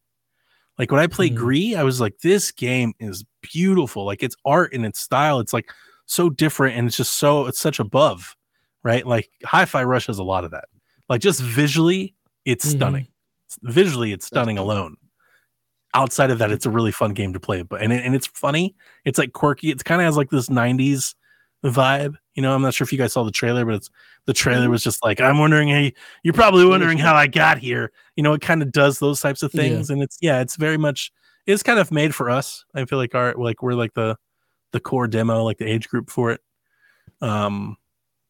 Like 0.78 0.92
when 0.92 1.00
I 1.02 1.08
played 1.08 1.34
Mhm. 1.34 1.38
Gris, 1.38 1.76
I 1.76 1.84
was 1.84 2.00
like, 2.00 2.20
this 2.20 2.52
game 2.52 2.94
is 3.00 3.26
beautiful. 3.42 4.06
Like 4.06 4.24
it's 4.24 4.36
art 4.46 4.74
and 4.74 4.86
its 4.86 5.00
style. 5.00 5.40
It's 5.40 5.52
like 5.54 5.70
so 6.06 6.30
different 6.30 6.78
and 6.78 6.88
it's 6.88 6.96
just 6.98 7.14
so 7.14 7.48
it's 7.48 7.60
such 7.60 7.80
above, 7.80 8.36
right? 8.84 9.06
Like 9.06 9.30
Hi-Fi 9.46 9.84
Rush 9.84 10.08
has 10.08 10.20
a 10.20 10.24
lot 10.24 10.46
of 10.46 10.52
that. 10.52 10.66
Like 11.10 11.22
just 11.22 11.42
visually, 11.42 12.16
it's 12.46 12.66
Mhm. 12.66 12.70
stunning. 12.78 13.08
Visually, 13.64 14.14
it's 14.14 14.26
stunning 14.28 14.58
alone. 14.58 14.96
Outside 15.96 16.30
of 16.30 16.38
that, 16.38 16.52
it's 16.52 16.68
a 16.68 16.70
really 16.70 16.92
fun 16.92 17.14
game 17.14 17.34
to 17.34 17.40
play. 17.40 17.64
But 17.64 17.82
and 17.82 17.92
it, 17.92 18.06
and 18.06 18.16
it's 18.16 18.28
funny. 18.28 18.76
It's 19.06 19.18
like 19.18 19.34
quirky. 19.34 19.72
It's 19.72 19.82
kind 19.84 20.00
of 20.00 20.06
has 20.06 20.16
like 20.18 20.30
this 20.30 20.48
'90s 20.50 21.16
vibe. 21.64 22.16
You 22.36 22.42
know, 22.42 22.56
I'm 22.56 22.62
not 22.62 22.74
sure 22.74 22.86
if 22.86 22.92
you 22.92 22.98
guys 22.98 23.14
saw 23.14 23.24
the 23.24 23.32
trailer, 23.32 23.66
but 23.66 23.76
it's 23.76 23.90
the 24.26 24.34
trailer 24.34 24.70
was 24.70 24.84
just 24.84 25.04
like, 25.04 25.20
I'm 25.20 25.40
wondering, 25.40 25.68
hey, 25.68 25.94
you're 26.24 26.34
probably 26.34 26.66
wondering 26.66 26.98
how 26.98 27.16
I 27.16 27.28
got 27.28 27.58
here. 27.58 27.92
You 28.16 28.24
know, 28.24 28.34
it 28.34 28.42
kind 28.42 28.62
of 28.62 28.72
does 28.72 29.00
those 29.00 29.20
types 29.20 29.44
of 29.44 29.52
Yeah. 29.54 29.62
things, 29.62 29.90
and 29.90 30.02
it's 30.02 30.18
yeah, 30.22 30.40
it's 30.42 30.56
very 30.56 30.78
much 30.78 31.12
it's 31.46 31.64
kind 31.64 31.80
of 31.80 31.92
made 31.92 32.14
for 32.16 32.30
us. 32.30 32.64
I 32.76 32.86
feel 32.86 32.98
like 33.00 33.16
our 33.16 33.34
like 33.36 33.62
we're 33.64 33.74
like 33.74 33.94
the 33.94 34.16
the 34.72 34.80
core 34.80 35.08
demo, 35.08 35.44
like 35.44 35.58
the 35.58 35.66
age 35.70 35.90
group 35.90 36.10
for 36.10 36.32
it. 36.32 36.42
Um, 37.22 37.76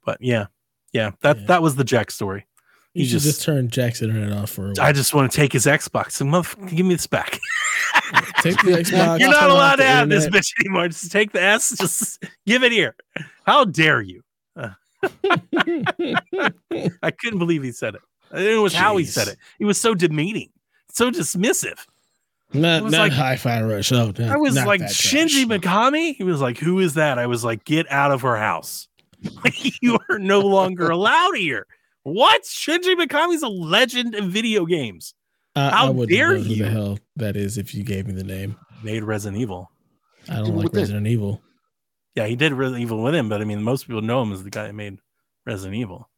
but 0.06 0.18
yeah, 0.22 0.48
yeah, 0.94 1.12
that 1.22 1.38
Yeah. 1.42 1.46
that 1.48 1.62
was 1.62 1.76
the 1.76 1.84
Jack 1.84 2.12
story. 2.12 2.46
You 3.00 3.06
just, 3.10 3.26
just- 3.26 3.42
turn 3.44 3.70
Jack's 3.70 4.02
internet 4.02 4.32
off 4.32 4.50
for 4.52 4.66
a 4.68 4.74
while. 4.74 4.82
I 4.82 4.92
just 4.92 5.14
want 5.14 5.32
to 5.32 5.36
take 5.36 5.54
his 5.54 5.66
Xbox 5.66 6.20
and 6.22 6.32
motherfucker, 6.32 6.70
give 6.76 6.86
me 6.86 6.96
this 6.96 7.08
back. 7.08 7.40
Take 8.42 8.56
the 8.64 8.72
Xbox. 8.84 9.20
You're 9.20 9.30
not 9.30 9.50
allowed 9.50 9.76
to 9.78 9.84
have 9.86 10.10
this 10.10 10.28
bitch 10.28 10.52
anymore. 10.62 10.88
Just 10.88 11.12
take 11.12 11.32
the 11.32 11.42
S. 11.42 11.76
Just 11.78 12.24
give 12.46 12.64
it 12.64 12.72
here. 12.72 12.96
How 13.46 13.66
dare 13.66 14.02
you? 14.02 14.22
I 17.02 17.12
couldn't 17.12 17.40
believe 17.40 17.64
he 17.64 17.72
said 17.72 17.96
it. 17.96 18.02
It 18.34 18.60
was 18.62 18.74
how 18.74 18.98
he 18.98 19.06
said 19.06 19.28
Jeez. 19.28 19.32
it. 19.34 19.38
He 19.60 19.66
was 19.66 19.80
so 19.80 19.94
demeaning, 19.96 20.50
so 20.92 21.10
dismissive. 21.12 21.86
not 22.54 22.80
It 22.80 22.84
was 22.84 22.92
not 22.94 23.00
like- 23.10 23.12
Hi-Fi 23.14 23.62
Rush. 23.64 23.92
Oh, 23.92 24.12
no, 24.18 24.28
I 24.32 24.38
was 24.38 24.56
like 24.56 24.82
Shinji 24.82 25.48
trash. 25.48 25.60
Mikami. 25.62 26.16
He 26.16 26.24
was 26.24 26.42
like, 26.42 26.58
"Who 26.58 26.80
is 26.80 26.94
that?" 26.96 27.18
I 27.20 27.26
was 27.28 27.44
like, 27.44 27.64
"Get 27.66 27.90
out 27.92 28.12
of 28.12 28.22
her 28.22 28.38
house. 28.38 28.88
Like, 29.44 29.82
you 29.82 29.98
are 30.10 30.20
no 30.20 30.40
longer 30.42 30.90
allowed 30.90 31.36
here." 31.36 31.66
What? 32.04 32.44
Shinji 32.44 32.96
Mikami's 32.96 33.44
a 33.44 33.48
legend 33.50 34.16
in 34.16 34.30
video 34.30 34.66
games. 34.66 35.14
I, 35.56 35.68
I 35.68 35.70
How 35.72 35.92
wouldn't 35.92 36.10
dare 36.18 36.34
know 36.38 36.44
who 36.44 36.50
you. 36.54 36.64
the 36.64 36.70
hell 36.70 37.00
that 37.18 37.36
is 37.36 37.58
if 37.58 37.74
you 37.76 37.84
gave 37.84 38.08
me 38.08 38.14
the 38.14 38.24
name. 38.24 38.56
Made 38.84 39.04
Resident 39.04 39.42
Evil. 39.42 39.70
I 40.30 40.36
don't 40.38 40.46
Even 40.46 40.56
like 40.56 40.64
with 40.66 40.74
that- 40.74 40.80
Resident 40.82 41.08
Evil. 41.08 41.42
Yeah, 42.16 42.26
he 42.28 42.36
did 42.36 42.54
Resident 42.54 42.82
Evil 42.82 43.02
with 43.04 43.16
him, 43.16 43.30
but 43.30 43.42
I 43.42 43.46
mean, 43.46 43.62
most 43.64 43.88
people 43.88 44.02
know 44.02 44.22
him 44.22 44.32
as 44.34 44.44
the 44.44 44.50
guy 44.50 44.64
that 44.68 44.74
made 44.76 45.00
Resident 45.46 45.76
Evil. 45.76 46.10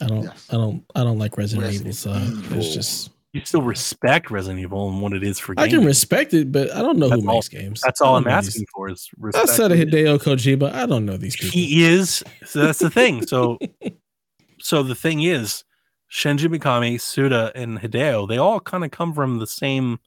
I 0.00 0.06
don't. 0.06 0.22
Yes. 0.24 0.46
I 0.50 0.54
don't. 0.54 0.84
I 0.94 1.02
don't 1.04 1.18
like 1.18 1.36
Resident, 1.38 1.66
Resident 1.66 1.94
Evil. 1.94 2.14
So 2.14 2.38
Evil. 2.38 2.58
it's 2.58 2.74
just. 2.74 3.10
You 3.32 3.40
still 3.44 3.62
respect 3.62 4.30
Resident 4.32 4.60
Evil 4.60 4.88
and 4.90 5.00
what 5.00 5.12
it 5.12 5.22
is 5.22 5.38
for 5.38 5.54
games. 5.54 5.62
I 5.64 5.68
gaming. 5.68 5.82
can 5.82 5.86
respect 5.86 6.34
it, 6.34 6.50
but 6.50 6.74
I 6.74 6.82
don't 6.82 6.98
know 6.98 7.08
That's 7.08 7.22
who 7.22 7.28
all- 7.28 7.34
makes 7.36 7.48
games. 7.48 7.80
That's 7.80 8.00
all 8.00 8.14
I 8.14 8.16
I'm 8.18 8.24
don't 8.24 8.34
these- 8.42 8.48
asking 8.48 8.66
for 8.74 8.90
is 8.90 9.08
respect. 9.18 9.48
Outside 9.48 9.70
of 9.72 9.78
Hideo 9.78 10.18
Kojima, 10.18 10.72
I 10.74 10.86
don't 10.86 11.06
know 11.06 11.16
these 11.16 11.36
people. 11.36 11.50
He 11.52 11.84
is. 11.84 12.24
So 12.44 12.60
that's 12.62 12.80
the 12.80 12.90
thing. 12.90 13.24
So, 13.26 13.58
so 14.60 14.82
the 14.82 14.94
thing 14.94 15.22
is, 15.22 15.64
Shinji 16.10 16.54
Mikami, 16.54 17.00
Suda, 17.00 17.52
and 17.54 17.78
Hideo, 17.78 18.28
they 18.28 18.38
all 18.38 18.60
kind 18.60 18.84
of 18.84 18.90
come 18.90 19.14
from 19.14 19.38
the 19.38 19.46
same, 19.46 19.98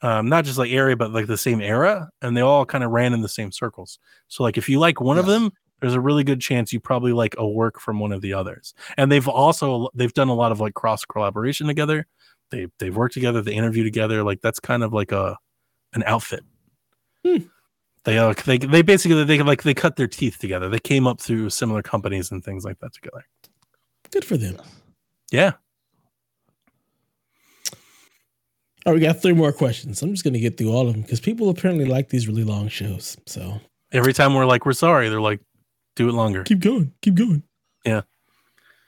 um, 0.00 0.28
not 0.28 0.44
just 0.44 0.58
like 0.58 0.70
area, 0.70 0.96
but 0.96 1.12
like 1.12 1.26
the 1.26 1.36
same 1.36 1.60
era, 1.60 2.08
and 2.22 2.36
they 2.36 2.40
all 2.40 2.64
kind 2.64 2.82
of 2.82 2.90
ran 2.90 3.12
in 3.12 3.20
the 3.20 3.28
same 3.28 3.52
circles. 3.52 3.98
So, 4.28 4.42
like, 4.42 4.56
if 4.56 4.68
you 4.68 4.78
like 4.78 5.00
one 5.00 5.18
of 5.18 5.26
them, 5.26 5.52
there's 5.80 5.94
a 5.94 6.00
really 6.00 6.24
good 6.24 6.40
chance 6.40 6.72
you 6.72 6.80
probably 6.80 7.12
like 7.12 7.34
a 7.36 7.46
work 7.46 7.78
from 7.78 8.00
one 8.00 8.12
of 8.12 8.22
the 8.22 8.32
others. 8.32 8.72
And 8.96 9.12
they've 9.12 9.28
also 9.28 9.90
they've 9.94 10.14
done 10.14 10.28
a 10.28 10.34
lot 10.34 10.50
of 10.50 10.60
like 10.60 10.72
cross 10.72 11.04
collaboration 11.04 11.66
together. 11.66 12.06
They 12.50 12.68
they've 12.78 12.96
worked 12.96 13.12
together. 13.12 13.42
They 13.42 13.54
interview 13.54 13.84
together. 13.84 14.22
Like 14.22 14.40
that's 14.40 14.60
kind 14.60 14.82
of 14.82 14.94
like 14.94 15.12
a 15.12 15.36
an 15.92 16.02
outfit. 16.06 16.42
Hmm. 17.24 17.38
They 18.04 18.18
uh, 18.18 18.32
they 18.46 18.58
they 18.58 18.82
basically 18.82 19.24
they 19.24 19.42
like 19.42 19.62
they 19.62 19.74
cut 19.74 19.96
their 19.96 20.06
teeth 20.06 20.38
together. 20.38 20.68
They 20.68 20.78
came 20.78 21.06
up 21.06 21.20
through 21.20 21.50
similar 21.50 21.82
companies 21.82 22.30
and 22.30 22.42
things 22.42 22.64
like 22.64 22.78
that 22.80 22.92
together. 22.94 23.26
Good 24.14 24.24
for 24.24 24.36
them. 24.36 24.56
Yeah. 25.32 25.54
All 28.86 28.92
right, 28.92 28.94
we 28.94 29.00
got 29.00 29.20
three 29.20 29.32
more 29.32 29.52
questions. 29.52 30.00
I'm 30.02 30.12
just 30.12 30.22
gonna 30.22 30.38
get 30.38 30.56
through 30.56 30.70
all 30.70 30.86
of 30.86 30.92
them 30.92 31.02
because 31.02 31.18
people 31.18 31.48
apparently 31.48 31.84
like 31.84 32.10
these 32.10 32.28
really 32.28 32.44
long 32.44 32.68
shows. 32.68 33.16
So 33.26 33.60
Every 33.90 34.12
time 34.12 34.34
we're 34.34 34.46
like 34.46 34.64
we're 34.64 34.72
sorry, 34.72 35.08
they're 35.08 35.20
like 35.20 35.40
do 35.96 36.08
it 36.08 36.12
longer. 36.12 36.44
keep 36.44 36.60
going, 36.60 36.92
keep 37.02 37.14
going. 37.14 37.42
Yeah. 37.84 38.02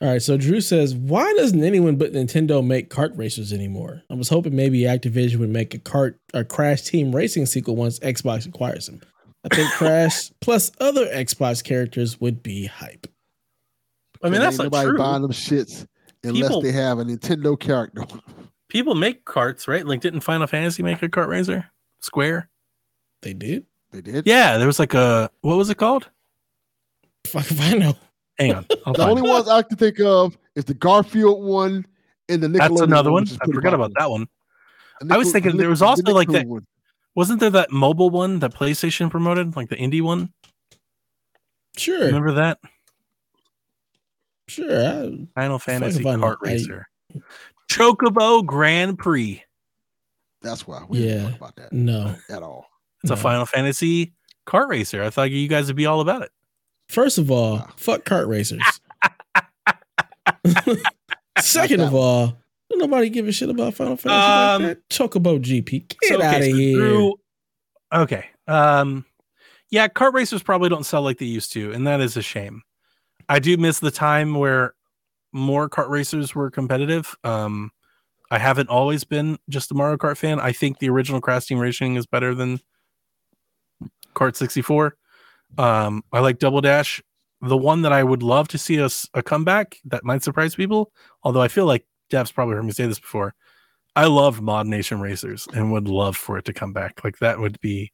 All 0.00 0.08
right. 0.10 0.22
So 0.22 0.36
Drew 0.36 0.60
says, 0.60 0.94
why 0.94 1.34
doesn't 1.38 1.64
anyone 1.64 1.96
but 1.96 2.12
Nintendo 2.12 2.64
make 2.64 2.88
kart 2.88 3.18
racers 3.18 3.52
anymore? 3.52 4.02
I 4.08 4.14
was 4.14 4.28
hoping 4.28 4.54
maybe 4.54 4.82
Activision 4.82 5.38
would 5.38 5.48
make 5.50 5.74
a 5.74 5.78
kart 5.78 6.14
or 6.34 6.44
Crash 6.44 6.82
Team 6.82 7.16
Racing 7.16 7.46
sequel 7.46 7.74
once 7.74 7.98
Xbox 7.98 8.46
acquires 8.46 8.86
them. 8.86 9.00
I 9.44 9.56
think 9.56 9.70
Crash 9.76 10.30
plus 10.40 10.70
other 10.78 11.06
Xbox 11.06 11.64
characters 11.64 12.20
would 12.20 12.44
be 12.44 12.66
hype. 12.66 13.08
I 14.26 14.30
mean 14.30 14.34
And 14.36 14.44
that's 14.44 14.54
ain't 14.60 14.72
not 14.72 14.78
nobody 14.78 14.88
true. 14.90 14.98
buying 14.98 15.22
them 15.22 15.32
shits 15.32 15.86
unless 16.24 16.48
People- 16.48 16.62
they 16.62 16.72
have 16.72 16.98
a 16.98 17.04
Nintendo 17.04 17.58
character. 17.58 18.04
People 18.68 18.94
make 18.94 19.24
carts, 19.24 19.68
right? 19.68 19.86
Like 19.86 20.00
didn't 20.00 20.20
Final 20.20 20.46
Fantasy 20.46 20.82
make 20.82 21.00
a 21.02 21.08
cart 21.08 21.28
racer? 21.28 21.66
Square? 22.00 22.48
They 23.22 23.32
did. 23.32 23.64
they 23.92 24.00
did. 24.00 24.26
Yeah, 24.26 24.58
there 24.58 24.66
was 24.66 24.78
like 24.78 24.94
a 24.94 25.30
what 25.42 25.56
was 25.56 25.70
it 25.70 25.76
called? 25.76 26.08
Fuck 27.26 27.50
if 27.50 27.60
I 27.60 27.74
know. 27.74 27.94
Hang 28.38 28.54
on. 28.54 28.66
I'll 28.84 28.92
The 28.94 29.02
only 29.08 29.22
it. 29.28 29.32
ones 29.32 29.48
I 29.48 29.62
can 29.62 29.76
think 29.76 30.00
of 30.00 30.36
is 30.56 30.64
the 30.64 30.74
Garfield 30.74 31.44
one 31.44 31.86
and 32.28 32.42
the 32.42 32.48
Nickelodeon 32.48 32.58
That's 32.58 32.80
another 32.82 33.12
one. 33.12 33.22
which 33.22 33.38
I 33.40 33.46
forgot 33.46 33.72
about 33.74 33.92
that 33.98 34.10
one. 34.10 34.26
The 35.00 35.14
I 35.14 35.16
was 35.16 35.30
thinking 35.32 35.52
the 35.52 35.58
there 35.58 35.70
was 35.70 35.80
also 35.82 36.02
the 36.02 36.12
like 36.12 36.28
Nickelodeon 36.28 36.32
that- 36.32 36.48
one. 36.48 36.66
Wasn't 37.14 37.40
there 37.40 37.50
that 37.50 37.70
mobile 37.70 38.10
one 38.10 38.40
that 38.40 38.52
PlayStation 38.52 39.10
promoted, 39.10 39.56
like 39.56 39.70
the 39.70 39.76
indie 39.76 40.02
one? 40.02 40.34
Sure, 41.78 42.00
Remember 42.06 42.32
that? 42.32 42.58
Sure. 44.48 44.86
I, 44.86 45.26
Final 45.34 45.58
Fantasy 45.58 46.00
if 46.00 46.06
I 46.06 46.16
know. 46.16 46.22
Kart 46.26 46.36
I- 46.44 46.48
Racer. 46.52 46.86
Chocobo 47.70 48.44
Grand 48.44 48.98
Prix. 48.98 49.42
That's 50.42 50.66
why 50.66 50.84
we 50.88 51.00
didn't 51.00 51.16
Yeah. 51.24 51.28
talk 51.30 51.36
about 51.38 51.56
that 51.56 51.72
no. 51.72 52.14
at 52.30 52.42
all. 52.42 52.66
It's 53.02 53.10
a 53.10 53.16
Final 53.16 53.46
Fantasy 53.46 54.12
kart 54.46 54.68
racer. 54.68 55.02
I 55.02 55.10
thought 55.10 55.30
you 55.30 55.48
guys 55.48 55.66
would 55.66 55.76
be 55.76 55.86
all 55.86 56.00
about 56.00 56.22
it. 56.22 56.30
First 56.88 57.18
of 57.18 57.30
all, 57.30 57.56
Wow. 57.56 57.68
fuck 57.76 58.04
kart 58.04 58.28
racers. 58.28 58.62
Second 61.38 61.80
of 61.80 61.94
all, 61.94 62.36
don't 62.70 62.78
nobody 62.78 63.10
give 63.10 63.26
a 63.28 63.32
shit 63.32 63.50
about 63.50 63.74
Final 63.74 63.96
Fantasy 63.96 64.14
Um, 64.14 64.62
like 64.62 64.78
that. 64.78 64.88
Chocobo 64.88 65.40
GP, 65.40 65.88
get 65.88 65.98
So, 66.04 66.16
okay, 66.16 66.26
out 66.26 66.36
of 66.36 66.44
so 66.44 66.54
here. 66.56 66.76
Drew- 66.78 67.14
okay. 67.92 68.26
Um 68.48 69.04
yeah, 69.70 69.88
kart 69.88 70.12
racers 70.12 70.42
probably 70.44 70.68
don't 70.68 70.86
sell 70.86 71.02
like 71.02 71.18
they 71.18 71.26
used 71.26 71.52
to, 71.54 71.72
and 71.72 71.86
that 71.88 72.00
is 72.00 72.16
a 72.16 72.22
shame. 72.22 72.62
I 73.28 73.38
do 73.38 73.56
miss 73.56 73.80
the 73.80 73.90
time 73.90 74.34
where 74.34 74.74
more 75.32 75.68
kart 75.68 75.88
racers 75.88 76.34
were 76.34 76.50
competitive. 76.50 77.14
Um 77.24 77.70
I 78.30 78.38
haven't 78.38 78.68
always 78.68 79.04
been 79.04 79.38
just 79.48 79.70
a 79.70 79.74
Mario 79.74 79.96
Kart 79.96 80.16
fan. 80.16 80.40
I 80.40 80.52
think 80.52 80.78
the 80.78 80.90
original 80.90 81.20
Crash 81.20 81.46
Team 81.46 81.58
Racing 81.58 81.96
is 81.96 82.06
better 82.06 82.34
than 82.34 82.60
Kart 84.14 84.34
64. 84.34 84.96
Um, 85.58 86.02
I 86.12 86.20
like 86.20 86.38
Double 86.38 86.60
Dash. 86.60 87.02
The 87.40 87.56
one 87.56 87.82
that 87.82 87.92
I 87.92 88.02
would 88.02 88.22
love 88.22 88.48
to 88.48 88.58
see 88.58 88.80
us 88.80 89.08
a 89.14 89.22
comeback 89.22 89.76
that 89.84 90.04
might 90.04 90.22
surprise 90.22 90.54
people, 90.54 90.90
although 91.22 91.42
I 91.42 91.48
feel 91.48 91.66
like 91.66 91.86
Dev's 92.10 92.32
probably 92.32 92.54
heard 92.54 92.64
me 92.64 92.72
say 92.72 92.86
this 92.86 92.98
before. 92.98 93.34
I 93.94 94.06
love 94.06 94.40
Mod 94.40 94.66
Nation 94.66 95.00
Racers 95.00 95.46
and 95.54 95.70
would 95.72 95.88
love 95.88 96.16
for 96.16 96.36
it 96.38 96.44
to 96.46 96.52
come 96.52 96.72
back. 96.72 97.04
Like 97.04 97.18
that 97.18 97.38
would 97.38 97.60
be 97.60 97.92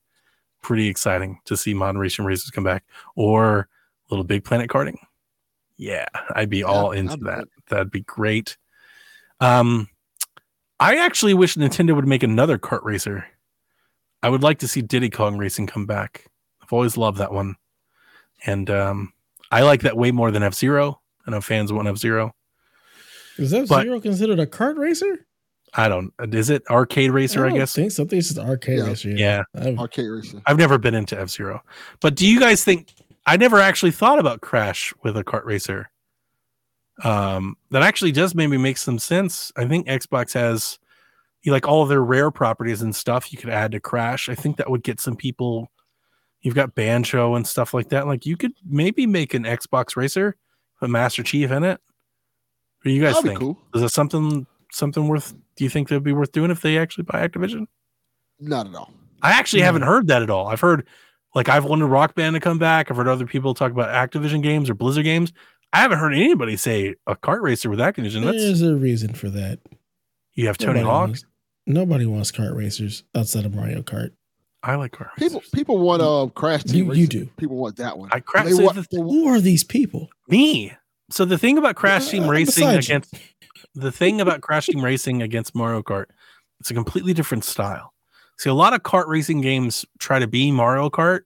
pretty 0.63 0.89
exciting 0.89 1.41
to 1.45 1.57
see 1.57 1.75
Mod 1.75 1.97
Nation 1.97 2.25
Racers 2.25 2.51
come 2.51 2.65
back 2.65 2.85
or 3.17 3.69
Little 4.11 4.25
Big 4.25 4.45
Planet 4.45 4.71
Karting. 4.71 4.97
Yeah, 5.83 6.07
I'd 6.37 6.49
be 6.49 6.59
Yeah, 6.59 6.65
all 6.67 6.93
into 6.93 7.17
be 7.17 7.25
that. 7.25 7.39
good. 7.39 7.49
That'd 7.69 7.91
be 7.91 8.03
great. 8.03 8.57
Um, 9.41 9.89
I 10.79 10.97
actually 10.97 11.35
wish 11.35 11.57
Nintendo 11.57 11.97
would 11.97 12.07
make 12.07 12.23
another 12.23 12.57
kart 12.57 12.85
racer. 12.85 13.27
I 14.23 14.29
would 14.29 14.45
like 14.45 14.61
to 14.61 14.69
see 14.69 14.81
Diddy 14.83 15.11
Kong 15.11 15.37
Racing 15.37 15.67
come 15.67 15.85
back. 15.87 16.27
I've 16.63 16.73
always 16.73 16.97
loved 16.97 17.19
that 17.19 17.33
one, 17.33 17.57
and 18.47 18.71
um, 18.71 19.13
I 19.51 19.63
like 19.63 19.81
that 19.83 19.97
way 19.97 20.13
more 20.13 20.31
than 20.31 20.45
F 20.45 20.55
Zero. 20.55 21.01
I 21.27 21.33
know 21.33 21.41
fans 21.41 21.73
want 21.73 21.89
F 21.89 21.97
Zero. 21.97 22.33
Is 23.37 23.53
F 23.53 23.67
Zero 23.67 23.99
considered 24.01 24.39
a 24.39 24.47
kart 24.47 24.77
racer? 24.77 25.27
I 25.75 25.89
don't. 25.89 26.13
Is 26.33 26.49
it 26.51 26.63
arcade 26.71 27.11
racer? 27.11 27.45
I, 27.45 27.49
don't 27.49 27.59
guess. 27.59 27.75
think 27.75 27.91
so. 27.91 28.05
I 28.05 28.07
think 28.07 28.21
it's 28.21 28.29
just 28.29 28.39
arcade 28.39 28.79
Yeah. 28.79 28.87
racer. 28.87 29.11
Yeah. 29.11 29.43
I've- 29.57 29.77
Arcade 29.79 30.09
racer. 30.09 30.43
I've 30.47 30.59
never 30.59 30.79
been 30.79 30.95
into 30.95 31.19
F 31.19 31.31
Zero, 31.31 31.61
but 32.01 32.15
do 32.15 32.25
you 32.29 32.39
guys 32.39 32.63
think? 32.63 32.93
I 33.27 33.37
never 33.37 33.59
actually 33.61 33.93
thought 33.93 34.19
about 34.19 34.41
Crash 34.41 34.93
with 35.03 35.17
a 35.17 35.25
kart 35.25 35.45
racer. 35.45 35.91
Um, 37.05 37.57
that 37.71 37.83
actually 37.83 38.13
does 38.13 38.35
maybe 38.35 38.59
make 38.59 38.77
some 38.79 38.99
sense. 38.99 39.53
I 39.57 39.67
think 39.67 39.87
Xbox 39.87 40.35
has, 40.35 40.79
you 41.43 41.53
like 41.53 41.67
all 41.67 41.83
of 41.83 41.89
their 41.89 42.03
rare 42.03 42.31
properties 42.31 42.83
and 42.83 42.95
stuff. 42.95 43.33
You 43.33 43.39
could 43.39 43.51
add 43.51 43.73
to 43.73 43.81
Crash. 43.81 44.29
I 44.29 44.35
think 44.35 44.57
that 44.59 44.71
would 44.71 44.83
get 44.83 45.01
some 45.01 45.17
people. 45.17 45.71
You've 46.43 46.55
got 46.55 46.75
Banjo 46.75 47.35
and 47.35 47.47
stuff 47.47 47.73
like 47.73 47.89
that. 47.91 48.07
Like 48.07 48.27
you 48.27 48.37
could 48.37 48.53
maybe 48.65 49.07
make 49.07 49.35
an 49.35 49.45
Xbox 49.45 49.97
racer, 49.97 50.37
put 50.81 50.91
Master 50.91 51.23
Chief 51.23 51.51
in 51.51 51.65
it. 51.65 51.81
What 51.81 52.85
do 52.85 52.91
you 52.91 53.01
guys 53.03 53.15
That'd 53.15 53.23
be 53.25 53.29
think? 53.31 53.41
cool. 53.41 53.59
Is 53.75 53.81
that 53.83 53.91
something 53.91 54.47
something 54.73 55.07
worth? 55.07 55.35
Do 55.57 55.65
you 55.65 55.71
think 55.71 55.89
that'd 55.89 56.03
be 56.03 56.13
worth 56.13 56.33
doing 56.33 56.51
if 56.51 56.61
they 56.63 56.79
actually 56.79 57.05
buy 57.05 57.27
Activision? 57.27 57.67
Not 58.41 58.67
at 58.67 58.75
all. 58.75 58.93
I 59.23 59.33
actually 59.33 59.61
No. 59.61 59.67
haven't 59.67 59.83
heard 59.83 60.09
that 60.09 60.23
at 60.23 60.31
all. 60.31 60.49
I've 60.49 60.61
heard 60.61 60.87
like 61.35 61.49
I've 61.49 61.65
wanted 61.65 61.87
Rock 61.87 62.15
Band 62.15 62.35
to 62.35 62.41
come 62.41 62.59
back. 62.59 62.91
I've 62.91 62.97
heard 62.97 63.09
other 63.09 63.27
people 63.27 63.55
talk 63.55 63.73
about 63.73 63.89
Activision 63.89 64.43
games 64.43 64.69
or 64.71 64.75
Blizzard 64.75 65.05
games. 65.05 65.33
I 65.73 65.79
haven't 65.79 65.99
heard 65.99 66.13
anybody 66.13 66.57
say 66.57 66.95
a 67.07 67.17
kart 67.17 67.41
racer 67.41 67.71
with 67.71 67.79
Activision. 67.79 68.25
That's 68.25 68.37
There's 68.37 68.63
a 68.63 68.75
reason 68.77 69.15
for 69.15 69.31
that. 69.31 69.59
you 70.35 70.47
have 70.47 70.59
Tony 70.59 70.81
Nobody 70.81 70.85
Hawk. 70.91 71.07
wants- 71.09 71.25
Nobody 71.67 72.07
wants 72.07 72.33
kart 72.33 72.57
racers 72.57 73.05
outside 73.15 73.45
of 73.47 73.55
Mario 73.55 73.83
Kart. 73.83 74.11
I 74.65 74.75
like 74.75 74.93
kart 74.93 75.15
People 75.17 75.39
racers. 75.41 75.51
people 75.51 75.79
want 75.79 76.03
uh 76.03 76.29
Crash 76.35 76.65
Team 76.65 76.87
You- 76.89 76.95
you 76.95 77.07
do. 77.07 77.27
People 77.37 77.57
want 77.57 77.77
that 77.77 77.97
one. 77.99 78.09
I 78.13 78.21
crash. 78.21 78.51
So 78.51 78.63
want, 78.65 78.77
the- 78.91 79.01
Who 79.01 79.27
are 79.29 79.41
these 79.41 79.63
people? 79.65 80.09
Me. 80.29 80.73
So 81.11 81.25
the 81.25 81.39
thing 81.39 81.59
about 81.59 81.77
Crash 81.77 82.07
Yeah, 82.07 82.11
Team 82.13 82.23
I'm 82.25 82.31
Racing 82.31 82.67
beside 82.67 82.73
you. 82.73 82.79
against 82.79 83.15
the 83.75 83.93
thing 83.93 84.21
about 84.21 84.41
Crash 84.41 84.67
Team 84.67 84.85
Racing 84.85 85.23
against 85.23 85.55
Mario 85.55 85.83
Kart, 85.83 86.07
it's 86.61 86.71
a 86.71 86.75
completely 86.75 87.13
different 87.15 87.45
style. 87.45 87.92
See, 88.39 88.51
a 88.51 88.55
lot 88.55 88.73
of 88.73 88.83
kart 88.83 89.07
racing 89.07 89.41
games 89.41 89.85
try 89.99 90.19
to 90.19 90.27
be 90.27 90.51
Mario 90.51 90.91
Kart, 90.91 91.21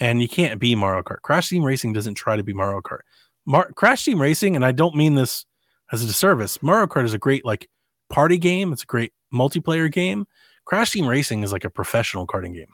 and 0.00 0.22
you 0.22 0.28
can't 0.28 0.60
be 0.60 0.74
Mario 0.74 1.02
Kart. 1.02 1.20
Crash 1.22 1.48
Team 1.48 1.64
Racing 1.64 1.92
doesn't 1.92 2.14
try 2.14 2.36
to 2.36 2.42
be 2.42 2.52
Mario 2.52 2.80
Kart. 2.80 3.00
Mar- 3.46 3.72
Crash 3.72 4.04
Team 4.04 4.20
Racing, 4.20 4.56
and 4.56 4.64
I 4.64 4.72
don't 4.72 4.94
mean 4.94 5.14
this 5.14 5.44
as 5.92 6.02
a 6.02 6.06
disservice. 6.06 6.62
Mario 6.62 6.86
Kart 6.86 7.04
is 7.04 7.14
a 7.14 7.18
great 7.18 7.44
like 7.44 7.68
party 8.08 8.38
game. 8.38 8.72
It's 8.72 8.82
a 8.82 8.86
great 8.86 9.12
multiplayer 9.32 9.90
game. 9.90 10.26
Crash 10.64 10.92
Team 10.92 11.06
Racing 11.06 11.42
is 11.42 11.52
like 11.52 11.64
a 11.64 11.70
professional 11.70 12.26
karting 12.26 12.54
game. 12.54 12.72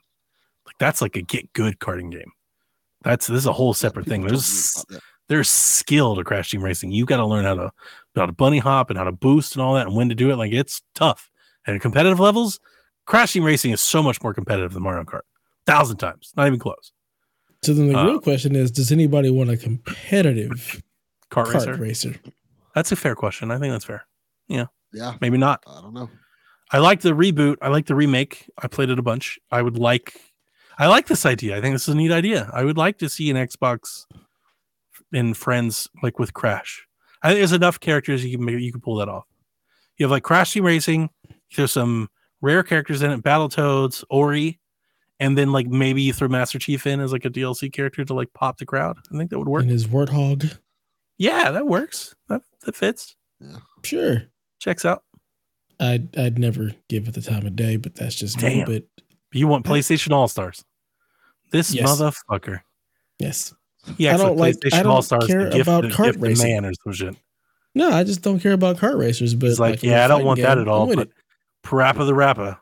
Like 0.67 0.77
that's 0.79 1.01
like 1.01 1.17
a 1.17 1.23
get 1.23 1.53
good 1.53 1.79
karting 1.79 2.11
game. 2.11 2.33
That's 3.03 3.27
this 3.27 3.39
is 3.39 3.47
a 3.47 3.53
whole 3.53 3.75
separate 3.75 4.07
thing. 4.07 4.27
There's 4.27 4.73
talk 4.73 4.85
about 4.85 4.97
that. 4.97 5.03
there's 5.29 5.49
skill 5.49 6.17
to 6.17 6.25
Crash 6.25 6.51
Team 6.51 6.63
Racing. 6.63 6.91
You 6.91 7.05
got 7.07 7.19
to 7.19 7.27
learn 7.27 7.45
how 7.45 7.55
to 7.55 7.73
how 8.17 8.27
to 8.27 8.33
bunny 8.33 8.59
hop 8.59 8.91
and 8.91 8.99
how 8.99 9.05
to 9.05 9.13
boost 9.13 9.55
and 9.55 9.63
all 9.63 9.75
that 9.75 9.87
and 9.87 9.97
when 9.97 10.09
to 10.09 10.15
do 10.15 10.31
it. 10.31 10.37
Like 10.37 10.53
it's 10.53 10.83
tough. 10.95 11.31
And 11.67 11.77
at 11.77 11.83
competitive 11.83 12.21
levels, 12.21 12.61
Crash 13.07 13.33
Team 13.33 13.45
Racing 13.45 13.73
is 13.73 13.81
so 13.81 14.03
much 14.03 14.23
more 14.23 14.33
competitive 14.35 14.73
than 14.73 14.83
Mario 14.83 15.05
Kart. 15.05 15.23
Thousand 15.67 15.97
times, 15.99 16.33
not 16.37 16.47
even 16.47 16.59
close. 16.59 16.93
So 17.63 17.73
then 17.75 17.89
the 17.89 17.99
Uh, 17.99 18.05
real 18.07 18.21
question 18.21 18.55
is: 18.55 18.71
Does 18.71 18.93
anybody 18.93 19.31
want 19.31 19.51
a 19.51 19.57
competitive 19.57 20.83
Kart, 21.31 21.47
kart 21.47 21.55
racer. 21.55 21.75
racer? 21.75 22.15
That's 22.75 22.93
a 22.93 22.97
fair 22.97 23.15
question. 23.15 23.51
I 23.51 23.59
think 23.59 23.73
that's 23.73 23.85
fair. 23.85 24.07
Yeah, 24.49 24.67
Yeah. 24.93 25.15
Maybe 25.21 25.39
not. 25.39 25.63
I 25.67 25.81
don't 25.81 25.95
know. 25.95 26.11
I 26.73 26.79
like 26.79 27.01
the 27.01 27.13
reboot. 27.13 27.57
I 27.63 27.69
like 27.69 27.87
the 27.87 27.95
remake. 27.95 28.51
I 28.59 28.67
played 28.69 28.91
it 28.91 28.99
a 28.99 29.03
bunch. 29.03 29.39
I 29.51 29.63
would 29.63 29.79
like. 29.79 30.21
I 30.79 30.89
like 30.89 31.07
this 31.07 31.25
idea. 31.25 31.57
I 31.57 31.61
think 31.61 31.75
this 31.75 31.87
is 31.89 31.95
a 31.95 31.97
neat 31.97 32.11
idea. 32.11 32.51
I 32.53 32.65
would 32.65 32.77
like 32.77 32.99
to 32.99 33.09
see 33.09 33.31
an 33.31 33.37
Xbox 33.37 34.07
in 35.13 35.33
Friends 35.35 35.89
like 36.03 36.19
with 36.19 36.35
Crash. 36.35 36.87
I 37.23 37.29
think 37.29 37.39
there's 37.39 37.53
enough 37.53 37.79
characters 37.81 38.25
you 38.25 38.37
can 38.37 38.45
make, 38.45 38.61
you 38.61 38.73
can 38.73 38.81
pull 38.81 38.97
that 38.97 39.09
off. 39.09 39.25
You 39.97 40.05
have 40.05 40.11
like 40.11 40.25
Crash 40.25 40.53
Team 40.53 40.65
Racing. 40.65 41.11
There's 41.57 41.73
some 41.73 42.11
rare 42.45 42.63
characters 42.63 43.03
in 43.03 43.11
it. 43.11 43.23
Battletoads, 43.23 44.05
Ori, 44.11 44.61
and 45.19 45.37
then 45.37 45.51
like 45.53 45.67
maybe 45.67 46.03
you 46.03 46.13
throw 46.13 46.29
Master 46.29 46.59
Chief 46.59 46.87
in 46.87 47.01
as 47.01 47.13
like 47.13 47.25
a 47.25 47.31
DLC 47.31 47.73
character 47.73 48.05
to 48.05 48.15
like 48.15 48.33
pop 48.35 48.59
the 48.59 48.67
crowd. 48.67 48.99
I 49.13 49.17
think 49.17 49.31
that 49.31 49.39
would 49.39 49.49
work. 49.49 49.63
And 49.63 49.71
his 49.71 49.87
warthog? 49.87 50.59
Yeah, 51.19 51.51
that 51.51 51.67
works. 51.67 52.15
That 52.29 52.43
that 52.63 52.77
fits. 52.77 53.17
Yeah. 53.41 53.57
Sure. 53.83 54.23
Checks 54.61 54.85
out. 54.85 55.03
I'd 55.81 56.17
I'd 56.19 56.39
never 56.39 56.73
give 56.89 57.09
it 57.09 57.15
the 57.15 57.21
time 57.23 57.47
of 57.47 57.57
day, 57.57 57.77
but 57.77 57.95
that's 57.95 58.15
just 58.15 58.39
Damn. 58.39 58.59
me. 58.59 58.65
But 58.97 59.03
You 59.33 59.49
want 59.49 59.65
PlayStation 59.67 60.13
All 60.13 60.29
Stars? 60.29 60.65
This 61.51 61.73
Yes. 61.75 61.89
motherfucker. 61.89 62.61
yes, 63.19 63.55
Yeah, 63.97 64.15
I 64.15 64.17
don't 64.17 64.37
like 64.37 64.57
like- 64.65 64.73
I 64.75 64.83
don't 64.83 65.09
care 65.27 65.51
gift, 65.51 65.63
about 65.63 65.85
kart 65.85 66.21
racing. 66.21 66.49
man 66.53 66.65
or 66.67 66.73
some 66.83 66.93
shit. 66.93 67.17
no, 67.75 67.91
I 67.91 68.03
just 68.05 68.23
don't 68.23 68.39
care 68.41 68.53
about 68.53 68.77
kart 68.77 68.99
racers. 68.99 69.35
But 69.35 69.59
like, 69.59 69.83
in 69.85 69.91
yeah, 69.91 70.05
I 70.05 70.09
don't 70.09 70.25
want 70.25 70.41
that 70.41 70.59
at 70.59 70.69
all. 70.69 70.93
But. 70.95 71.09
Parappa 71.65 72.07
the 72.07 72.15
Rapper 72.15 72.59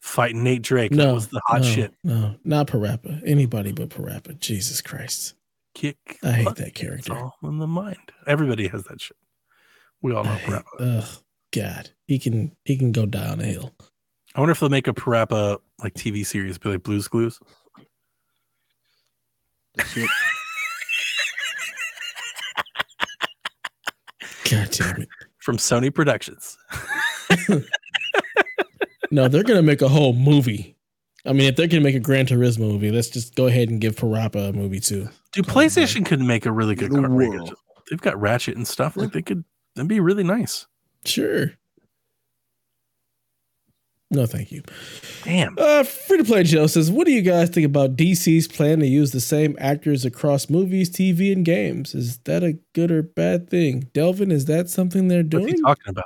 fighting 0.00 0.42
Nate 0.44 0.62
Drake. 0.62 0.92
that 0.92 1.12
was 1.14 1.28
the 1.28 1.40
hot 1.46 1.62
no, 1.62 1.66
shit. 1.66 1.94
No, 2.04 2.34
not 2.44 2.66
Parappa. 2.66 3.22
Anybody 3.24 3.72
but 3.72 3.88
Parappa. 3.88 4.38
Jesus 4.40 4.80
Christ, 4.82 5.34
Kick. 5.74 5.96
I 6.22 6.32
hate 6.32 6.44
butt. 6.44 6.56
that 6.56 6.68
It's 6.68 6.80
character. 6.80 7.14
all 7.16 7.34
in 7.44 7.58
the 7.58 7.66
mind. 7.66 7.96
Everybody 8.26 8.68
has 8.68 8.84
that 8.84 9.00
shit. 9.00 9.16
We 10.02 10.12
all 10.14 10.24
know 10.24 10.30
I 10.30 10.34
hate- 10.36 10.50
Parappa. 10.50 10.98
Ugh, 10.98 11.08
God, 11.52 11.90
he 12.06 12.18
can 12.18 12.54
he 12.64 12.76
can 12.76 12.92
go 12.92 13.06
down 13.06 13.40
a 13.40 13.44
hill. 13.44 13.74
I 14.34 14.40
wonder 14.40 14.52
if 14.52 14.60
they'll 14.60 14.68
make 14.68 14.88
a 14.88 14.92
Parappa 14.92 15.58
like 15.82 15.94
TV 15.94 16.24
series, 16.26 16.58
be 16.58 16.68
like 16.68 16.82
Blues 16.82 17.08
Clues. 17.08 17.38
God 24.50 24.68
damn 24.70 25.02
it. 25.02 25.08
from 25.38 25.56
Sony 25.58 25.94
Productions. 25.94 26.56
No, 29.10 29.28
they're 29.28 29.42
gonna 29.42 29.62
make 29.62 29.82
a 29.82 29.88
whole 29.88 30.12
movie. 30.12 30.76
I 31.24 31.32
mean, 31.32 31.48
if 31.48 31.56
they're 31.56 31.66
gonna 31.66 31.82
make 31.82 31.94
a 31.96 32.00
Gran 32.00 32.26
Turismo 32.26 32.60
movie, 32.72 32.90
let's 32.90 33.08
just 33.08 33.34
go 33.34 33.46
ahead 33.46 33.68
and 33.68 33.80
give 33.80 33.96
Parappa 33.96 34.50
a 34.50 34.52
movie 34.52 34.80
too. 34.80 35.08
Dude. 35.32 35.46
PlayStation 35.46 36.04
could 36.04 36.20
make 36.20 36.46
a 36.46 36.52
really 36.52 36.74
good 36.74 36.90
The 36.92 36.98
kart 36.98 37.10
world. 37.10 37.54
They've 37.90 38.00
got 38.00 38.20
Ratchet 38.20 38.56
and 38.56 38.66
stuff. 38.66 38.96
Like 38.96 39.12
they 39.12 39.22
could 39.22 39.44
that'd 39.74 39.88
be 39.88 40.00
really 40.00 40.24
nice. 40.24 40.66
Sure. 41.04 41.52
No, 44.12 44.24
thank 44.24 44.52
you. 44.52 44.62
Damn. 45.24 45.56
Uh, 45.58 45.82
free 45.82 46.18
to 46.18 46.24
play 46.24 46.44
Joe 46.44 46.68
says, 46.68 46.92
"What 46.92 47.06
do 47.06 47.12
you 47.12 47.22
guys 47.22 47.50
think 47.50 47.66
about 47.66 47.96
DC's 47.96 48.46
plan 48.46 48.78
to 48.78 48.86
use 48.86 49.10
the 49.10 49.20
same 49.20 49.56
actors 49.58 50.04
across 50.04 50.48
movies, 50.48 50.88
TV, 50.90 51.32
and 51.32 51.44
games? 51.44 51.92
Is 51.92 52.18
that 52.18 52.44
a 52.44 52.56
good 52.72 52.92
or 52.92 53.02
bad 53.02 53.50
thing? 53.50 53.90
Delvin, 53.92 54.30
is 54.30 54.44
that 54.44 54.70
something 54.70 55.08
they're 55.08 55.22
What's 55.24 55.30
doing? 55.30 55.48
he 55.48 55.60
talking 55.60 55.88
about? 55.90 56.04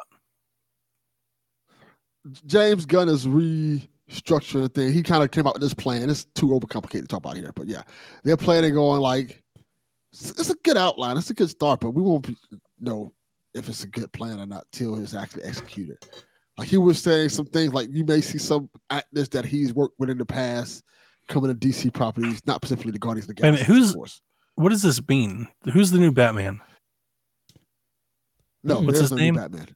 James 2.47 2.87
Gunn 2.87 3.09
is 3.09 3.27
restructuring 3.27 4.63
the 4.63 4.69
thing. 4.69 4.93
He 4.93 5.03
kind 5.03 5.23
of 5.23 5.31
came 5.31 5.47
out 5.47 5.55
with 5.55 5.63
this 5.63 5.75
plan. 5.75 6.11
It's 6.11 6.25
too 6.35 6.49
overcomplicated 6.49 7.03
to 7.03 7.07
talk 7.07 7.19
about 7.21 7.37
here, 7.37 7.53
but 7.55 7.67
yeah, 7.67 7.83
they're 8.25 8.37
planning 8.37 8.77
on 8.77 9.01
like 9.01 9.43
it's, 10.13 10.31
it's 10.31 10.51
a 10.51 10.57
good 10.65 10.77
outline. 10.77 11.17
It's 11.17 11.31
a 11.31 11.35
good 11.35 11.51
start, 11.51 11.81
but 11.81 11.91
we 11.91 12.03
won't 12.03 12.27
be, 12.27 12.37
know 12.81 13.13
if 13.55 13.69
it's 13.69 13.85
a 13.85 13.89
good 13.89 14.13
plan 14.13 14.39
or 14.41 14.47
not 14.47 14.65
till 14.73 15.01
it's 15.03 15.15
actually 15.15 15.45
executed. 15.45 15.99
Like 16.59 16.69
he 16.69 16.77
was 16.77 17.03
saying 17.03 17.31
some 17.31 17.47
things 17.47 17.73
like 17.73 17.89
you 17.91 18.05
may 18.05 18.21
see 18.21 18.39
some 18.39 18.69
actors 18.91 19.29
that 19.31 19.45
he's 19.47 19.73
worked 19.73 19.99
with 19.99 20.11
in 20.11 20.19
the 20.19 20.27
past 20.27 20.83
coming 21.29 21.51
to 21.57 21.69
DC 21.69 21.93
properties, 21.95 22.43
not 22.47 22.57
specifically 22.57 22.93
the 22.93 22.99
Guardians 22.99 23.29
of 23.31 23.37
the 23.37 23.43
Wait 23.43 23.49
a 23.49 23.53
minute, 23.53 23.67
Galaxy. 23.67 23.81
who's- 23.81 23.91
of 23.91 23.97
course. 23.97 24.21
What 24.57 24.69
does 24.71 24.83
this 24.83 25.01
mean? 25.09 25.49
Who's 25.73 25.91
the 25.91 25.99
new 25.99 26.13
Batman? 26.13 26.61
No, 28.63 28.81
What's 28.83 28.99
his 29.01 29.11
no 29.11 29.17
new 29.17 29.23
name? 29.23 29.35
Batman. 29.37 29.69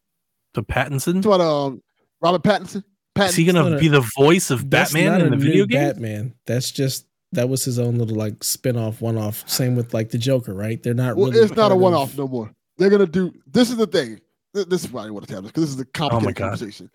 The 0.52 0.62
Pattinson? 0.62 1.23
Talking 1.23 1.34
about 1.36 1.40
um, 1.40 1.82
Robert 2.24 2.42
Pattinson. 2.42 2.82
Is 3.20 3.36
he 3.36 3.44
gonna 3.44 3.62
not 3.62 3.72
a- 3.74 3.78
be 3.80 3.88
the 3.88 4.00
voice 4.16 4.50
of 4.50 4.68
Batman 4.68 5.20
in 5.20 5.30
the 5.30 5.36
video 5.36 5.66
game? 5.66 5.80
Batman. 5.80 6.34
That's 6.46 6.70
just 6.72 7.06
that 7.32 7.48
was 7.48 7.64
his 7.64 7.78
own 7.78 7.96
little 7.98 8.16
like 8.16 8.42
spin-off, 8.42 9.00
one-off. 9.00 9.48
Same 9.48 9.76
with 9.76 9.92
like 9.92 10.10
the 10.10 10.18
Joker, 10.18 10.54
right? 10.54 10.82
They're 10.82 10.94
not 10.94 11.16
Well, 11.16 11.30
really 11.30 11.44
it's 11.44 11.54
not 11.54 11.70
a 11.70 11.76
one-off 11.76 12.16
no 12.16 12.26
more. 12.26 12.50
They're 12.78 12.90
gonna 12.90 13.06
do. 13.06 13.32
This 13.46 13.70
is 13.70 13.76
the 13.76 13.86
thing. 13.86 14.20
This 14.54 14.84
is 14.84 14.90
why 14.92 15.06
I 15.06 15.10
want 15.10 15.26
to 15.26 15.32
tell 15.32 15.42
this 15.42 15.50
because 15.50 15.64
this 15.64 15.74
is 15.74 15.80
a 15.80 15.84
oh 15.84 15.90
complicated 15.92 16.36
Oh 16.38 16.40
conversation. 16.44 16.90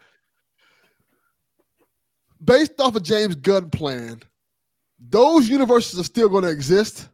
Based 2.43 2.79
off 2.79 2.95
of 2.95 3.03
James 3.03 3.35
Gunn 3.35 3.69
plan, 3.69 4.21
those 5.09 5.49
universes 5.49 5.99
are 5.99 6.03
still 6.05 6.29
going 6.29 6.43
to 6.43 6.49
exist. 6.49 7.09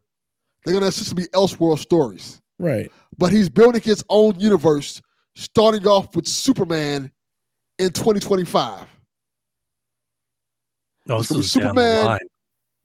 They're 0.64 0.74
going 0.74 0.84
to 0.84 0.88
essentially 0.90 1.24
be 1.24 1.30
Elseworld 1.30 1.80
stories, 1.80 2.42
Right. 2.60 2.92
but 3.18 3.32
he's 3.32 3.50
building 3.50 3.82
his 3.82 4.04
own 4.10 4.40
universe, 4.40 5.02
starting 5.36 5.88
off 5.88 6.16
with 6.16 6.28
Superman 6.28 7.12
in 7.80 7.90
2025. 7.92 8.88
Oh, 11.08 11.20
It's 11.20 11.28
gonna 11.30 11.40
be 11.40 11.46
is 11.46 11.54
down 11.54 11.76
the 11.76 11.82
Superman. 11.82 12.20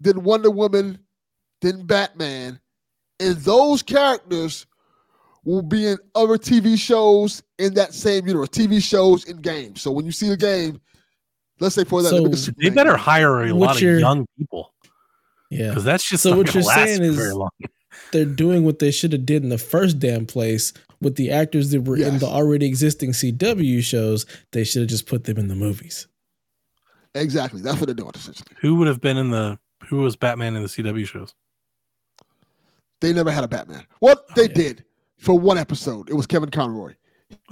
then 0.01 0.23
Wonder 0.25 0.51
Woman, 0.51 0.99
then 1.63 1.87
Batman. 1.87 2.61
And 3.19 3.37
those 3.39 3.83
characters 3.83 4.67
will 5.45 5.63
be 5.63 5.87
in 5.87 5.99
other 6.15 6.37
TV 6.37 6.79
shows 6.79 7.43
in 7.59 7.75
that 7.75 7.95
same 7.95 8.27
universe, 8.27 8.49
TV 8.51 8.83
shows 8.83 9.27
and 9.29 9.43
games. 9.43 9.81
So 9.83 9.91
when 9.91 10.05
you 10.05 10.13
see 10.13 10.29
the 10.29 10.37
game, 10.37 10.81
let's 11.61 11.75
say 11.75 11.85
for 11.85 12.03
that, 12.03 12.11
So 12.11 12.17
look 12.23 12.57
They 12.59 12.71
better 12.71 12.97
hire 12.97 13.45
a 13.47 13.55
What 13.55 13.67
lot 13.69 13.77
of 13.77 13.83
you're- 13.83 14.01
young 14.01 14.27
people 14.39 14.75
Yeah. 15.51 15.69
because 15.71 15.85
that's 15.85 16.07
just 16.09 16.23
So 16.23 16.37
what 16.37 16.53
you're 16.55 16.63
saying 16.63 17.03
is- 17.03 17.17
very 17.17 17.33
long. 17.35 17.51
They're 18.13 18.25
doing 18.25 18.65
what 18.65 18.79
they 18.81 18.91
should 18.91 19.13
have 19.13 19.25
did 19.27 19.43
in 19.43 19.49
the 19.51 19.59
first 19.59 19.99
damn 19.99 20.27
place 20.27 20.73
with 21.01 21.17
the 21.17 21.31
actors 21.31 21.71
that 21.71 21.83
were 21.83 21.97
in 21.97 22.19
the 22.19 22.27
already 22.27 22.67
existing 22.67 23.13
CW 23.13 23.83
shows. 23.83 24.27
They 24.53 24.65
should 24.65 24.83
have 24.83 24.91
just 24.91 25.07
put 25.07 25.25
them 25.25 25.39
in 25.39 25.49
the 25.49 25.55
movies. 25.55 26.07
Exactly. 27.15 27.61
That's 27.61 27.79
what 27.79 27.87
they're 27.87 27.95
doing 27.95 28.13
essentially. 28.15 28.49
Who 28.61 28.77
would 28.77 28.87
have 28.89 29.01
been 29.01 29.17
in 29.17 29.31
the 29.31 29.59
who 29.89 29.99
was 29.99 30.15
Batman 30.17 30.57
in 30.57 30.63
the 30.63 30.69
CW 30.69 31.07
shows? 31.07 31.35
They 33.01 33.13
never 33.13 33.31
had 33.31 33.45
a 33.45 33.49
Batman. 33.49 33.87
What 34.01 34.25
Oh, 34.31 34.33
they 34.37 34.43
yeah. 34.49 34.55
did 34.55 34.85
for 35.17 35.39
one 35.39 35.59
episode, 35.59 36.11
it 36.11 36.15
was 36.15 36.27
Kevin 36.27 36.51
Conroy. 36.51 36.95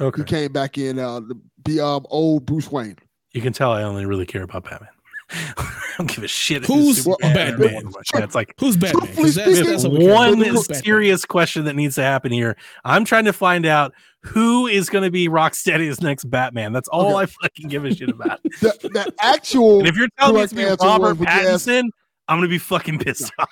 Okay, 0.00 0.22
He 0.22 0.24
came 0.24 0.52
back 0.52 0.76
in 0.78 0.98
uh, 0.98 1.20
to 1.20 1.40
be 1.64 1.80
um, 1.80 2.04
old 2.10 2.44
Bruce 2.46 2.70
Wayne. 2.70 2.96
you 3.32 3.40
can 3.40 3.52
tell 3.52 3.72
I 3.72 3.82
only 3.82 4.06
really 4.06 4.26
care 4.26 4.42
about 4.42 4.64
Batman. 4.64 4.90
I 5.30 5.94
don't 5.98 6.06
give 6.08 6.24
a 6.24 6.28
shit. 6.28 6.64
Who's 6.64 7.06
it's 7.06 7.16
Batman? 7.20 7.74
Wonder 7.84 7.98
it's 8.24 8.34
like 8.34 8.54
Who's 8.60 8.76
Batman? 8.76 9.02
Truthfully 9.02 9.30
that's- 9.30 9.56
speaking, 9.56 9.70
that's 9.70 9.84
what 9.84 9.92
we 9.92 9.98
care 10.06 10.14
one 10.14 10.28
about. 10.34 10.46
Who's 10.46 10.66
Batman? 10.68 10.82
serious 10.84 11.24
question 11.24 11.64
that 11.64 11.76
needs 11.76 11.94
to 11.96 12.02
happen 12.02 12.32
here. 12.32 12.56
I'm 12.84 13.04
trying 13.04 13.24
to 13.26 13.32
find 13.32 13.66
out 13.66 13.92
who 14.22 14.66
is 14.66 14.88
going 14.90 15.04
to 15.04 15.10
be 15.10 15.28
Rocksteady's 15.28 16.00
next 16.00 16.24
Batman. 16.24 16.72
That's 16.72 16.88
all 16.88 17.12
Okay. 17.16 17.22
I 17.22 17.26
fucking 17.26 17.68
give 17.68 17.84
a 17.84 17.94
shit 17.94 18.08
about. 18.10 18.40
The, 18.60 18.76
the 18.82 19.14
actual 19.20 19.78
and 19.80 19.88
if 19.88 19.96
you're 19.96 20.08
telling 20.18 20.34
me 20.36 20.42
it's 20.42 20.52
correct 20.52 20.78
gonna 20.80 20.98
be 20.98 21.02
Robert 21.04 21.08
was, 21.10 21.18
would 21.20 21.28
ask- 21.28 21.66
Pattinson, 21.68 21.82
I'm 22.26 22.38
gonna 22.38 22.48
be 22.48 22.58
fucking 22.58 22.98
pissed 22.98 23.30
off. 23.38 23.48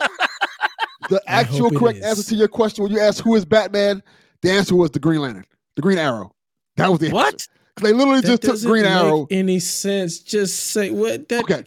the 1.10 1.20
actual 1.26 1.70
correct 1.70 2.02
answer 2.02 2.22
to 2.22 2.34
your 2.34 2.48
question 2.48 2.84
when 2.84 2.92
you 2.92 3.00
asked 3.00 3.20
who 3.20 3.34
is 3.34 3.44
Batman, 3.44 4.02
the 4.42 4.50
answer 4.50 4.76
was 4.76 4.90
the 4.92 4.98
Green 5.00 5.20
Lantern, 5.20 5.44
the 5.76 5.82
Green 5.82 5.98
Arrow. 5.98 6.34
That 6.76 6.90
was 6.90 7.00
the 7.00 7.06
answer. 7.16 7.48
What? 7.76 7.82
'Cause 7.82 7.90
They 7.90 7.96
literally 7.96 8.20
That 8.20 8.40
just 8.40 8.62
took 8.62 8.70
Green 8.70 8.82
make 8.84 8.92
Arrow. 8.92 9.26
any 9.30 9.58
sense? 9.60 10.18
Just 10.20 10.66
say 10.70 10.90
what 10.90 11.28
that. 11.28 11.42
Okay. 11.44 11.64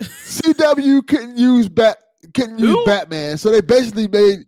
CW 0.02 1.06
couldn't 1.06 1.36
use 1.38 1.68
Bat 1.68 1.98
couldn't 2.34 2.58
use 2.58 2.68
Who? 2.70 2.84
Batman, 2.86 3.36
so 3.38 3.50
they 3.50 3.60
basically 3.60 4.06
made 4.08 4.46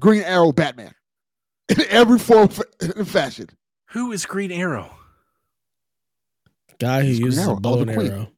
Green 0.00 0.22
Arrow 0.22 0.52
Batman 0.52 0.92
in 1.68 1.82
every 1.88 2.18
form 2.18 2.48
and 2.80 3.08
fashion. 3.08 3.48
Who 3.90 4.12
is 4.12 4.26
Green 4.26 4.50
Arrow? 4.52 4.92
Guy 6.78 7.02
who 7.02 7.08
It's 7.08 7.18
Green 7.18 7.26
uses 7.26 7.44
Arrow, 7.46 7.56
a 7.56 7.60
bow 7.60 7.68
Oliver 7.70 7.90
and 7.90 7.98
Queen. 8.00 8.12
arrow. 8.12 8.32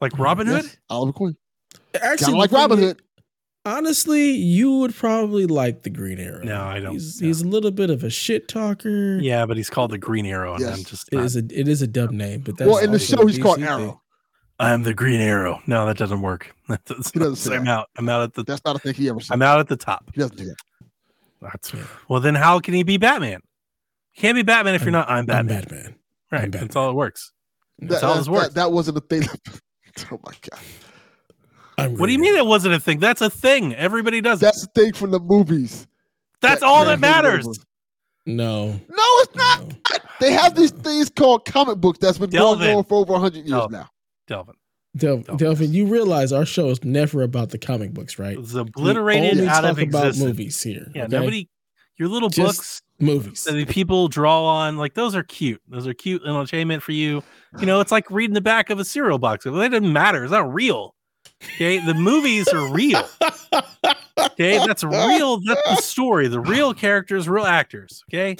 Like 0.00 0.18
Robin 0.18 0.46
Hood? 0.46 0.64
Yes, 0.64 0.76
Oliver 0.90 1.12
Queen. 1.12 1.36
Actually, 1.94 2.16
Kind 2.18 2.34
of 2.34 2.38
like 2.38 2.52
Robin 2.52 2.78
Hood. 2.78 3.02
Honestly, 3.66 4.32
you 4.32 4.78
would 4.80 4.94
probably 4.94 5.46
like 5.46 5.82
the 5.84 5.90
Green 5.90 6.18
Arrow. 6.18 6.42
No, 6.42 6.62
I 6.64 6.80
don't. 6.80 6.92
He's, 6.92 7.20
no. 7.22 7.26
he's 7.28 7.40
a 7.40 7.46
little 7.48 7.70
bit 7.70 7.88
of 7.88 8.04
a 8.04 8.10
shit 8.10 8.46
talker. 8.46 9.18
Yeah, 9.18 9.46
but 9.46 9.56
he's 9.56 9.70
called 9.70 9.90
the 9.90 9.98
Green 9.98 10.26
Arrow, 10.26 10.52
and 10.54 10.60
Yes. 10.60 10.76
I'm 10.78 10.84
just 10.84 11.08
It 11.12 11.16
not- 11.16 11.24
is 11.24 11.36
a 11.36 11.38
it 11.50 11.66
is 11.68 11.80
a 11.80 11.86
dub 11.86 12.10
name, 12.10 12.40
but 12.40 12.58
that's 12.58 12.68
Well, 12.70 12.78
in 12.84 12.92
the 12.92 12.98
show, 12.98 13.22
a 13.22 13.26
he's 13.26 13.38
called 13.38 13.60
Arrow. 13.62 13.78
thing. 13.78 13.98
I'm 14.60 14.82
the 14.82 14.92
Green 14.94 15.20
Arrow. 15.20 15.60
No, 15.66 15.86
that 15.86 15.96
doesn't 15.96 16.20
work. 16.22 16.54
That's, 16.68 17.10
He 17.10 17.18
doesn't 17.18 17.36
say 17.36 17.56
I'm 17.56 17.64
that. 17.64 17.70
out. 17.70 17.88
I'm 17.96 18.08
out 18.08 18.22
at 18.22 18.34
the. 18.34 18.44
That's 18.44 18.64
not 18.64 18.76
a 18.76 18.78
thing 18.78 18.94
he 18.94 19.08
ever 19.08 19.18
said. 19.18 19.34
I'm 19.34 19.42
out 19.42 19.58
at 19.58 19.66
the 19.66 19.76
top. 19.76 20.10
He 20.14 20.20
doesn't 20.20 20.36
do 20.36 20.44
that. 20.44 20.56
That's 21.42 21.74
Yeah. 21.74 21.82
well. 22.08 22.20
Then 22.20 22.34
how 22.36 22.60
can 22.60 22.72
he 22.74 22.84
be 22.84 22.96
Batman? 22.96 23.40
He 24.12 24.20
can't 24.20 24.36
be 24.36 24.42
Batman 24.42 24.74
if 24.76 24.82
you're 24.82 24.92
not. 24.92 25.08
I'm 25.10 25.18
I'm 25.20 25.26
Batman. 25.26 25.62
Batman. 25.62 25.94
right. 26.30 26.44
I'm 26.44 26.50
That's 26.52 26.66
Batman. 26.66 26.82
all 26.84 26.90
it 26.90 26.94
works. 26.94 27.32
That, 27.80 27.88
That's 27.88 28.02
how 28.02 28.12
that, 28.12 28.18
this 28.20 28.28
works. 28.28 28.46
that, 28.48 28.54
that 28.54 28.72
wasn't 28.72 28.98
a 28.98 29.00
thing. 29.00 29.22
oh 30.12 30.20
my 30.24 30.32
god, 30.48 30.60
I'm 31.78 31.96
What 31.96 32.06
do 32.06 32.12
you 32.12 32.18
mean 32.18 32.34
Arrow. 32.34 32.44
it 32.44 32.46
wasn't 32.46 32.74
a 32.74 32.80
thing? 32.80 32.98
That's 33.00 33.20
a 33.20 33.30
thing. 33.30 33.74
Everybody 33.74 34.20
does 34.20 34.40
it. 34.40 34.44
that's 34.46 34.62
the 34.66 34.68
thing 34.80 34.92
from 34.92 35.10
the 35.10 35.20
movies. 35.20 35.86
That's 36.40 36.60
that 36.60 36.66
all 36.66 36.84
that 36.84 37.00
matters. 37.00 37.46
over. 37.46 37.56
No, 38.26 38.68
No, 38.68 38.78
it's 38.88 39.34
not. 39.34 39.68
no. 39.68 39.76
They 40.20 40.32
have 40.32 40.54
these 40.54 40.70
things 40.70 41.10
called 41.10 41.44
comic 41.44 41.78
books 41.78 41.98
that's 41.98 42.16
been 42.18 42.30
going 42.30 42.60
on 42.76 42.84
for 42.84 42.98
over 42.98 43.14
hundred 43.18 43.38
years 43.46 43.50
Delvin. 43.50 43.72
now. 43.80 43.88
Delvin. 44.26 44.54
Del- 44.96 45.18
Don't. 45.18 45.38
Delvin, 45.38 45.72
you 45.72 45.86
realize 45.86 46.32
our 46.32 46.46
show 46.46 46.70
is 46.70 46.82
never 46.84 47.22
about 47.22 47.50
the 47.50 47.58
comic 47.58 47.92
books, 47.92 48.18
right? 48.18 48.38
It's 48.38 48.54
We 48.54 48.60
obliterated 48.60 49.32
only 49.32 49.48
out 49.48 49.64
of 49.64 49.76
talk 49.76 49.86
about 49.88 50.16
movies 50.16 50.62
here. 50.62 50.86
Yeah, 50.94 51.04
okay? 51.04 51.12
nobody. 51.18 51.48
Your 51.96 52.08
little 52.08 52.28
Just 52.28 52.56
books 52.58 52.82
movies. 52.98 53.44
that 53.44 53.52
the 53.52 53.66
people 53.66 54.08
draw 54.08 54.44
on, 54.44 54.76
like 54.78 54.94
those 54.94 55.14
are 55.14 55.22
cute. 55.22 55.60
Those 55.68 55.86
are 55.86 55.94
cute 55.94 56.22
entertainment 56.26 56.82
for 56.82 56.92
you. 56.92 57.22
You 57.58 57.66
know, 57.66 57.80
it's 57.80 57.92
like 57.92 58.10
reading 58.10 58.34
the 58.34 58.40
back 58.40 58.70
of 58.70 58.78
a 58.80 58.84
cereal 58.84 59.18
box. 59.18 59.44
It 59.46 59.50
doesn't 59.50 59.92
matter. 59.92 60.22
It's 60.24 60.32
not 60.32 60.52
real. 60.52 60.93
Okay, 61.54 61.78
the 61.78 61.94
movies 61.94 62.48
are 62.48 62.72
real. 62.72 63.08
Okay, 64.18 64.58
that's 64.66 64.82
real. 64.82 65.40
That's 65.40 65.68
the 65.68 65.76
story. 65.76 66.28
The 66.28 66.40
real 66.40 66.74
characters, 66.74 67.28
real 67.28 67.44
actors. 67.44 68.02
Okay, 68.10 68.36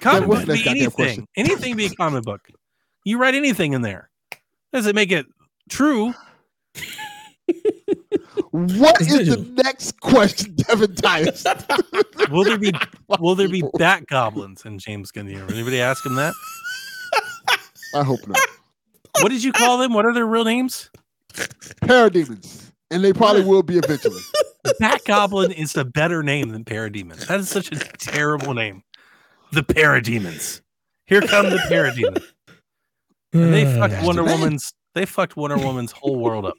comic 0.00 0.28
book 0.28 0.46
be 0.46 0.68
anything. 0.68 0.90
question? 0.90 1.26
Anything 1.36 1.76
be 1.76 1.86
a 1.86 1.90
comic 1.90 2.24
book. 2.24 2.48
You 3.04 3.18
write 3.18 3.34
anything 3.34 3.72
in 3.72 3.82
there. 3.82 4.10
Does 4.72 4.86
it 4.86 4.94
make 4.94 5.10
it 5.10 5.26
true? 5.68 6.14
What 8.50 9.00
is, 9.00 9.12
is 9.12 9.28
the 9.28 9.62
next 9.62 10.00
question, 10.00 10.54
Devin 10.56 10.94
Tyus? 10.94 12.30
Will 12.30 12.44
there 12.44 12.58
be 12.58 12.72
will 13.20 13.34
there 13.34 13.48
be 13.48 13.62
bat 13.74 14.06
goblins 14.06 14.64
in 14.64 14.78
James 14.78 15.10
Gunn 15.10 15.28
universe? 15.28 15.52
Anybody 15.52 15.80
ask 15.80 16.04
him 16.04 16.14
that? 16.14 16.34
I 17.94 18.02
hope 18.02 18.26
not. 18.26 18.38
What 19.20 19.30
did 19.30 19.42
you 19.42 19.52
call 19.52 19.78
them? 19.78 19.92
What 19.92 20.06
are 20.06 20.14
their 20.14 20.26
real 20.26 20.44
names? 20.44 20.90
Parademons, 21.82 22.70
and 22.90 23.02
they 23.04 23.12
probably 23.12 23.44
will 23.44 23.62
be 23.62 23.78
eventually. 23.78 24.20
Bat 24.80 25.00
Goblin 25.06 25.52
is 25.52 25.76
a 25.76 25.84
better 25.84 26.22
name 26.22 26.50
than 26.50 26.64
Parademon. 26.64 27.26
That 27.26 27.40
is 27.40 27.48
such 27.48 27.72
a 27.72 27.76
terrible 27.76 28.54
name. 28.54 28.82
The 29.52 29.62
Parademons. 29.62 30.60
Here 31.06 31.22
come 31.22 31.48
the 31.48 31.56
Parademons. 31.70 32.22
And 33.32 33.52
they 33.54 33.64
fucked 33.64 33.92
That's 33.92 34.06
Wonder 34.06 34.22
the. 34.24 34.30
Woman's. 34.30 34.72
They 34.94 35.06
fucked 35.06 35.36
Wonder 35.36 35.56
Woman's 35.56 35.92
whole 35.92 36.16
world 36.16 36.44
up. 36.44 36.54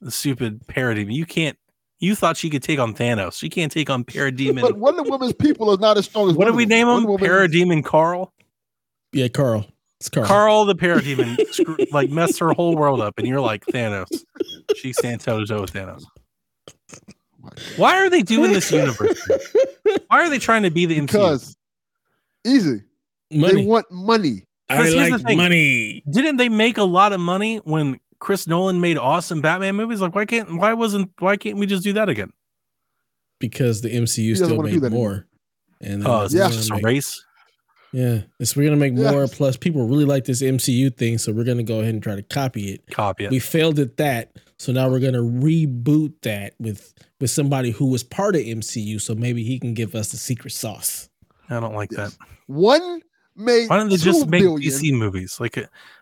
The 0.00 0.10
stupid 0.10 0.66
Parademon. 0.66 1.12
You 1.12 1.26
can't. 1.26 1.56
You 2.00 2.16
thought 2.16 2.36
she 2.36 2.50
could 2.50 2.62
take 2.64 2.80
on 2.80 2.94
Thanos. 2.94 3.34
She 3.38 3.48
can't 3.48 3.70
take 3.70 3.88
on 3.88 4.02
Parademon. 4.04 4.60
But 4.62 4.72
Parademon. 4.74 4.78
Wonder 4.78 5.02
Woman's 5.04 5.32
people 5.34 5.70
are 5.70 5.76
not 5.78 5.96
as 5.98 6.06
strong 6.06 6.28
as. 6.30 6.34
What 6.36 6.46
do 6.46 6.54
we 6.54 6.66
name 6.66 6.88
him? 6.88 7.04
Wonder 7.04 7.08
Woman- 7.10 7.28
Parademon 7.30 7.84
Carl. 7.84 8.32
yeah, 9.12 9.28
Carl. 9.28 9.66
It's 10.02 10.08
Carl. 10.08 10.26
Carl 10.26 10.64
the 10.64 10.74
Parademon. 10.74 11.38
screw, 11.54 11.76
like 11.92 12.10
messed 12.10 12.40
her 12.40 12.50
whole 12.52 12.74
world 12.74 13.00
up, 13.00 13.18
and 13.18 13.26
you're 13.28 13.38
like 13.40 13.64
Thanos. 13.66 14.08
She 14.74 14.92
stands 14.92 15.24
toe 15.24 15.38
to 15.38 15.46
toe 15.46 15.60
with 15.60 15.72
Thanos. 15.72 16.02
Why 17.76 17.98
are 17.98 18.10
they 18.10 18.22
doing 18.22 18.52
this 18.52 18.72
universe? 18.72 19.28
Why 20.08 20.26
are 20.26 20.28
they 20.28 20.40
trying 20.40 20.64
to 20.64 20.70
be 20.72 20.86
the 20.86 20.98
MCU? 20.98 21.06
Because 21.06 21.56
easy, 22.44 22.82
they 23.30 23.64
want 23.64 23.86
money. 23.92 24.42
I 24.68 24.78
Because 24.78 24.94
here's 24.94 25.20
the 25.22 25.28
like 25.28 25.36
money. 25.36 26.02
didn't 26.10 26.36
they 26.38 26.48
make 26.48 26.78
a 26.78 26.84
lot 26.84 27.12
of 27.12 27.20
money 27.20 27.58
when 27.58 28.00
Chris 28.18 28.48
Nolan 28.48 28.80
made 28.80 28.98
awesome 28.98 29.40
Batman 29.40 29.76
movies? 29.76 30.00
Like, 30.00 30.16
why 30.16 30.24
can't 30.24 30.58
why 30.58 30.72
wasn't 30.74 31.12
why 31.20 31.36
can't 31.36 31.58
we 31.58 31.66
just 31.66 31.84
do 31.84 31.92
that 31.92 32.08
again? 32.08 32.32
Because 33.38 33.82
the 33.82 33.90
MCU 33.90 34.34
still 34.34 34.56
wanna 34.56 34.70
made 34.70 34.80
that 34.80 34.90
more. 34.90 35.28
And 35.80 36.04
Oh, 36.04 36.22
it's 36.24 36.34
Yeah. 36.34 36.48
just 36.48 36.70
a 36.70 36.74
make, 36.74 36.84
race. 36.84 37.24
Yeah, 37.92 38.22
it's 38.40 38.56
we're 38.56 38.64
gonna 38.64 38.76
make 38.76 38.94
more. 38.94 39.22
Yes. 39.22 39.34
Plus, 39.36 39.56
people 39.56 39.86
really 39.86 40.04
like 40.04 40.24
this 40.24 40.42
MCU 40.42 40.96
thing, 40.96 41.18
so 41.18 41.32
we're 41.32 41.44
gonna 41.44 41.62
go 41.62 41.80
ahead 41.80 41.94
and 41.94 42.02
try 42.02 42.14
to 42.14 42.22
copy 42.22 42.72
it. 42.72 42.82
Copy 42.90 43.24
it. 43.26 43.30
We 43.30 43.38
failed 43.38 43.78
at 43.78 43.96
that, 43.98 44.36
so 44.58 44.72
now 44.72 44.88
we're 44.88 45.00
gonna 45.00 45.18
reboot 45.22 46.14
that 46.22 46.54
with 46.58 46.94
with 47.20 47.30
somebody 47.30 47.70
who 47.70 47.86
was 47.86 48.02
part 48.02 48.34
of 48.34 48.42
MCU, 48.42 49.00
so 49.00 49.14
maybe 49.14 49.44
he 49.44 49.58
can 49.58 49.74
give 49.74 49.94
us 49.94 50.10
the 50.10 50.16
secret 50.16 50.52
sauce. 50.52 51.08
I 51.50 51.60
don't 51.60 51.74
like 51.74 51.92
Yes. 51.92 52.16
that. 52.16 52.26
One 52.46 53.02
made. 53.36 53.68
Why 53.68 53.76
don't 53.76 53.90
they 53.90 53.96
just 53.96 54.26
make 54.28 54.42
billion. 54.42 54.60
DC 54.72 54.92
movies? 54.98 55.38
Like, 55.38 55.58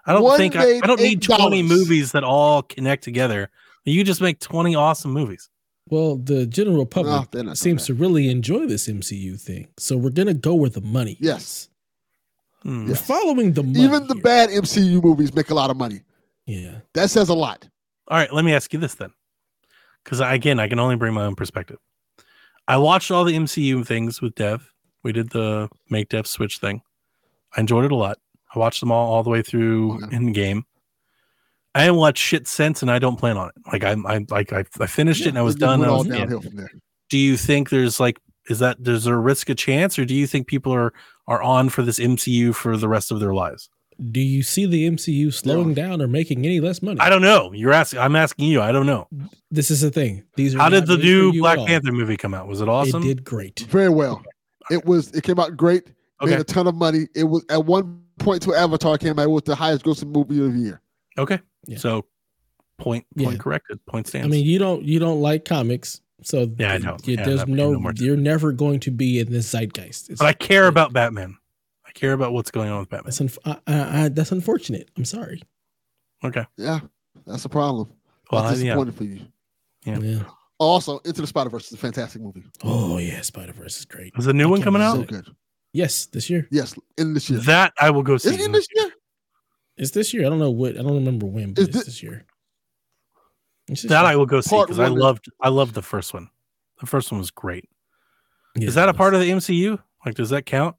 I 0.06 0.12
don't 0.12 0.22
One 0.22 0.38
think 0.38 0.56
I, 0.56 0.76
I 0.76 0.80
don't 0.80 1.00
need 1.00 1.22
twenty 1.22 1.62
$8. 1.62 1.68
movies 1.68 2.12
that 2.12 2.22
all 2.24 2.62
connect 2.62 3.02
together. 3.04 3.50
You 3.84 4.04
just 4.04 4.20
make 4.20 4.38
twenty 4.38 4.74
awesome 4.76 5.10
movies. 5.10 5.48
Well, 5.88 6.16
the 6.18 6.46
general 6.46 6.86
public 6.86 7.28
ah, 7.34 7.42
No, 7.42 7.54
seems 7.54 7.86
to 7.86 7.94
really 7.94 8.28
enjoy 8.28 8.66
this 8.66 8.86
MCU 8.86 9.40
thing, 9.40 9.68
so 9.76 9.96
we're 9.96 10.10
gonna 10.10 10.34
go 10.34 10.54
where 10.54 10.70
the 10.70 10.80
money. 10.82 11.16
Yes. 11.18 11.68
Hmm. 12.62 12.88
we're 12.88 12.94
following 12.94 13.52
the 13.52 13.62
money. 13.62 13.80
Even 13.80 14.06
the 14.06 14.14
here. 14.14 14.22
bad 14.22 14.50
MCU 14.50 15.02
movies 15.02 15.32
make 15.34 15.50
a 15.50 15.54
lot 15.54 15.70
of 15.70 15.76
money. 15.76 16.02
Yeah, 16.46 16.80
That 16.94 17.10
says 17.10 17.28
a 17.28 17.34
lot. 17.34 17.68
All 18.08 18.18
right, 18.18 18.32
let 18.32 18.44
me 18.44 18.52
ask 18.52 18.72
you 18.72 18.78
this 18.80 18.94
then, 18.96 19.10
because 20.04 20.20
again, 20.20 20.58
I 20.58 20.68
can 20.68 20.78
only 20.80 20.96
bring 20.96 21.14
my 21.14 21.24
own 21.24 21.36
perspective. 21.36 21.78
I 22.66 22.76
watched 22.76 23.10
all 23.10 23.24
the 23.24 23.34
MCU 23.36 23.86
things 23.86 24.20
with 24.20 24.34
Dev. 24.34 24.72
We 25.04 25.12
did 25.12 25.30
the 25.30 25.68
make 25.90 26.08
Dev 26.08 26.26
switch 26.26 26.58
thing. 26.58 26.82
I 27.56 27.60
enjoyed 27.60 27.84
it 27.84 27.92
a 27.92 27.96
lot. 27.96 28.18
I 28.54 28.58
watched 28.58 28.80
them 28.80 28.90
all 28.92 29.12
all 29.12 29.22
the 29.22 29.30
way 29.30 29.42
through 29.42 30.02
Okay. 30.04 30.16
in 30.16 30.32
game. 30.32 30.64
I 31.74 31.82
haven't 31.84 32.00
watched 32.00 32.22
shit 32.22 32.48
since, 32.48 32.82
and 32.82 32.90
I 32.90 32.98
don't 32.98 33.16
plan 33.16 33.36
on 33.36 33.48
it. 33.48 33.54
Like 33.72 33.84
I'm, 33.84 34.04
I 34.06 34.26
like 34.28 34.52
I, 34.52 34.64
I 34.80 34.86
finished 34.86 35.22
it 35.24 35.28
and 35.30 35.38
I 35.38 35.42
was 35.42 35.54
done. 35.54 35.80
went 35.80 35.90
I 35.90 35.94
all 35.94 35.98
was 35.98 36.08
in. 36.08 36.12
downhill 36.14 36.40
from 36.42 36.56
there. 36.56 36.70
Do 37.10 37.18
you 37.18 37.36
think 37.36 37.70
there's 37.70 38.00
like 38.00 38.18
is 38.48 38.58
that 38.58 38.76
there's 38.80 39.06
a 39.06 39.16
risk 39.16 39.48
of 39.50 39.56
chance, 39.56 39.98
or 39.98 40.04
do 40.04 40.14
you 40.14 40.26
think 40.26 40.48
people 40.48 40.72
are 40.74 40.92
are 41.30 41.42
on 41.42 41.70
for 41.70 41.82
this 41.82 41.98
MCU 41.98 42.54
for 42.54 42.76
the 42.76 42.88
rest 42.88 43.10
of 43.10 43.20
their 43.20 43.32
lives? 43.32 43.70
do 44.12 44.20
you 44.20 44.42
see 44.42 44.64
the 44.64 44.88
MCU 44.88 45.30
slowing 45.30 45.74
down 45.74 46.00
or 46.00 46.08
making 46.08 46.46
any 46.46 46.58
less 46.58 46.80
money? 46.80 46.98
I 47.00 47.10
don't 47.10 47.20
know. 47.20 47.52
You're 47.52 47.72
asking. 47.72 48.00
I'm 48.00 48.16
asking 48.16 48.46
you. 48.46 48.62
I 48.62 48.72
don't 48.72 48.86
know. 48.86 49.06
This 49.50 49.70
is 49.70 49.82
the 49.82 49.90
thing. 49.90 50.24
These 50.36 50.54
are 50.54 50.58
How 50.58 50.70
did 50.70 50.86
the 50.86 50.96
new 50.96 51.32
Black. 51.38 51.58
Panther 51.66 51.92
movie 51.92 52.16
come 52.16 52.32
out? 52.32 52.48
Was 52.48 52.62
it 52.62 52.68
awesome? 52.68 53.02
It 53.02 53.06
did 53.06 53.24
great. 53.24 53.60
Very 53.68 53.90
well. 53.90 54.22
It 54.70 54.86
was. 54.86 55.10
It 55.12 55.22
came 55.22 55.38
out 55.38 55.54
great. 55.54 55.84
Okay. 56.22 56.30
Made 56.30 56.40
a 56.40 56.44
ton 56.44 56.66
of 56.66 56.74
money. 56.76 57.08
It 57.14 57.24
was 57.24 57.44
at 57.50 57.66
one 57.66 58.02
point 58.18 58.40
to 58.44 58.54
Avatar 58.54 58.96
came 58.96 59.18
out. 59.18 59.24
It 59.24 59.30
was 59.30 59.42
the 59.42 59.54
highest 59.54 59.84
grossing 59.84 60.08
movie 60.08 60.42
of 60.42 60.54
the 60.54 60.58
year. 60.58 60.80
Okay. 61.18 61.38
Yeah. 61.66 61.76
So 61.76 62.06
point 62.78 63.04
point 63.18 63.32
Yeah. 63.32 63.38
corrected. 63.38 63.84
Point 63.84 64.06
stands. 64.06 64.28
I 64.28 64.30
mean, 64.30 64.46
you 64.46 64.58
don't 64.58 64.82
you 64.82 64.98
don't 64.98 65.20
like 65.20 65.44
comics, 65.44 66.00
so 66.22 66.50
Yeah, 66.58 66.68
I 66.68 66.78
th- 66.78 66.82
don't. 66.84 67.06
you- 67.08 67.16
Yeah, 67.16 67.24
there's 67.24 67.40
that- 67.40 67.48
no, 67.48 67.72
no 67.72 67.92
you're 67.96 68.16
never 68.16 68.52
going 68.52 68.80
to 68.80 68.90
be 68.90 69.18
in 69.18 69.30
this 69.30 69.50
zeitgeist. 69.50 70.10
It's, 70.10 70.18
but 70.18 70.26
I 70.26 70.32
care 70.32 70.62
yeah. 70.64 70.68
about 70.68 70.92
Batman. 70.92 71.36
I 71.86 71.92
care 71.92 72.12
about 72.12 72.32
what's 72.32 72.50
going 72.50 72.70
on 72.70 72.80
with 72.80 72.88
Batman. 72.88 73.04
that's 73.06 73.20
unf- 73.20 73.38
I, 73.44 73.58
I, 73.66 74.04
I, 74.04 74.08
that's 74.08 74.32
unfortunate. 74.32 74.90
I'm 74.96 75.04
sorry. 75.04 75.42
Okay. 76.22 76.44
Yeah, 76.56 76.80
that's 77.26 77.44
a 77.44 77.48
problem. 77.48 77.90
Well, 78.30 78.42
That's 78.44 78.60
I- 78.60 78.62
yeah. 78.64 78.74
disappointing 78.74 78.94
for 78.94 79.04
you. 79.04 79.20
Yeah. 79.84 79.98
Yeah. 79.98 80.22
Also, 80.58 80.98
Into 81.06 81.22
the 81.22 81.26
Spider 81.26 81.48
Verse 81.50 81.66
is 81.68 81.72
a 81.72 81.76
fantastic 81.78 82.20
movie. 82.20 82.44
Oh 82.62 82.98
yeah, 82.98 83.22
Spider 83.22 83.52
Verse 83.54 83.78
is 83.78 83.86
great. 83.86 84.12
Is 84.18 84.26
a 84.26 84.32
new 84.32 84.46
I 84.46 84.50
one 84.50 84.62
coming 84.62 84.82
out? 84.82 84.96
So 84.96 85.02
good. 85.04 85.26
Yes, 85.72 86.04
this 86.06 86.28
year. 86.28 86.46
Yes, 86.50 86.74
in 86.98 87.14
this 87.14 87.30
year. 87.30 87.40
That 87.40 87.72
I 87.80 87.90
will 87.90 88.02
go 88.02 88.18
see. 88.18 88.28
Is 88.28 88.34
it 88.40 88.44
in 88.44 88.52
this 88.52 88.66
year? 88.74 88.90
It's 89.78 89.92
this 89.92 90.12
year. 90.12 90.26
I 90.26 90.28
don't 90.28 90.38
know 90.38 90.50
what. 90.50 90.72
I 90.78 90.82
don't 90.82 90.94
remember 90.96 91.24
when, 91.26 91.54
but 91.54 91.62
Is 91.62 91.68
it's 91.68 91.78
thi- 91.78 91.84
this 91.84 92.02
year. 92.02 92.24
It's 93.70 93.82
this 93.82 93.88
That. 93.90 94.04
I 94.04 94.16
will 94.16 94.26
go 94.26 94.40
see 94.40 94.60
because 94.60 94.78
I 94.78 94.84
one 94.88 94.92
is- 94.98 95.02
loved 95.02 95.26
I 95.40 95.48
loved 95.48 95.74
the 95.74 95.82
first 95.82 96.12
one. 96.12 96.28
The 96.80 96.86
first 96.86 97.10
one 97.12 97.18
was 97.20 97.30
great. 97.30 97.68
Yeah, 98.56 98.68
Is 98.68 98.74
that 98.74 98.88
a 98.88 98.94
part 98.94 99.14
of 99.14 99.20
the 99.20 99.30
MCU? 99.30 99.78
Like, 100.04 100.14
does 100.16 100.30
that 100.30 100.44
count? 100.46 100.76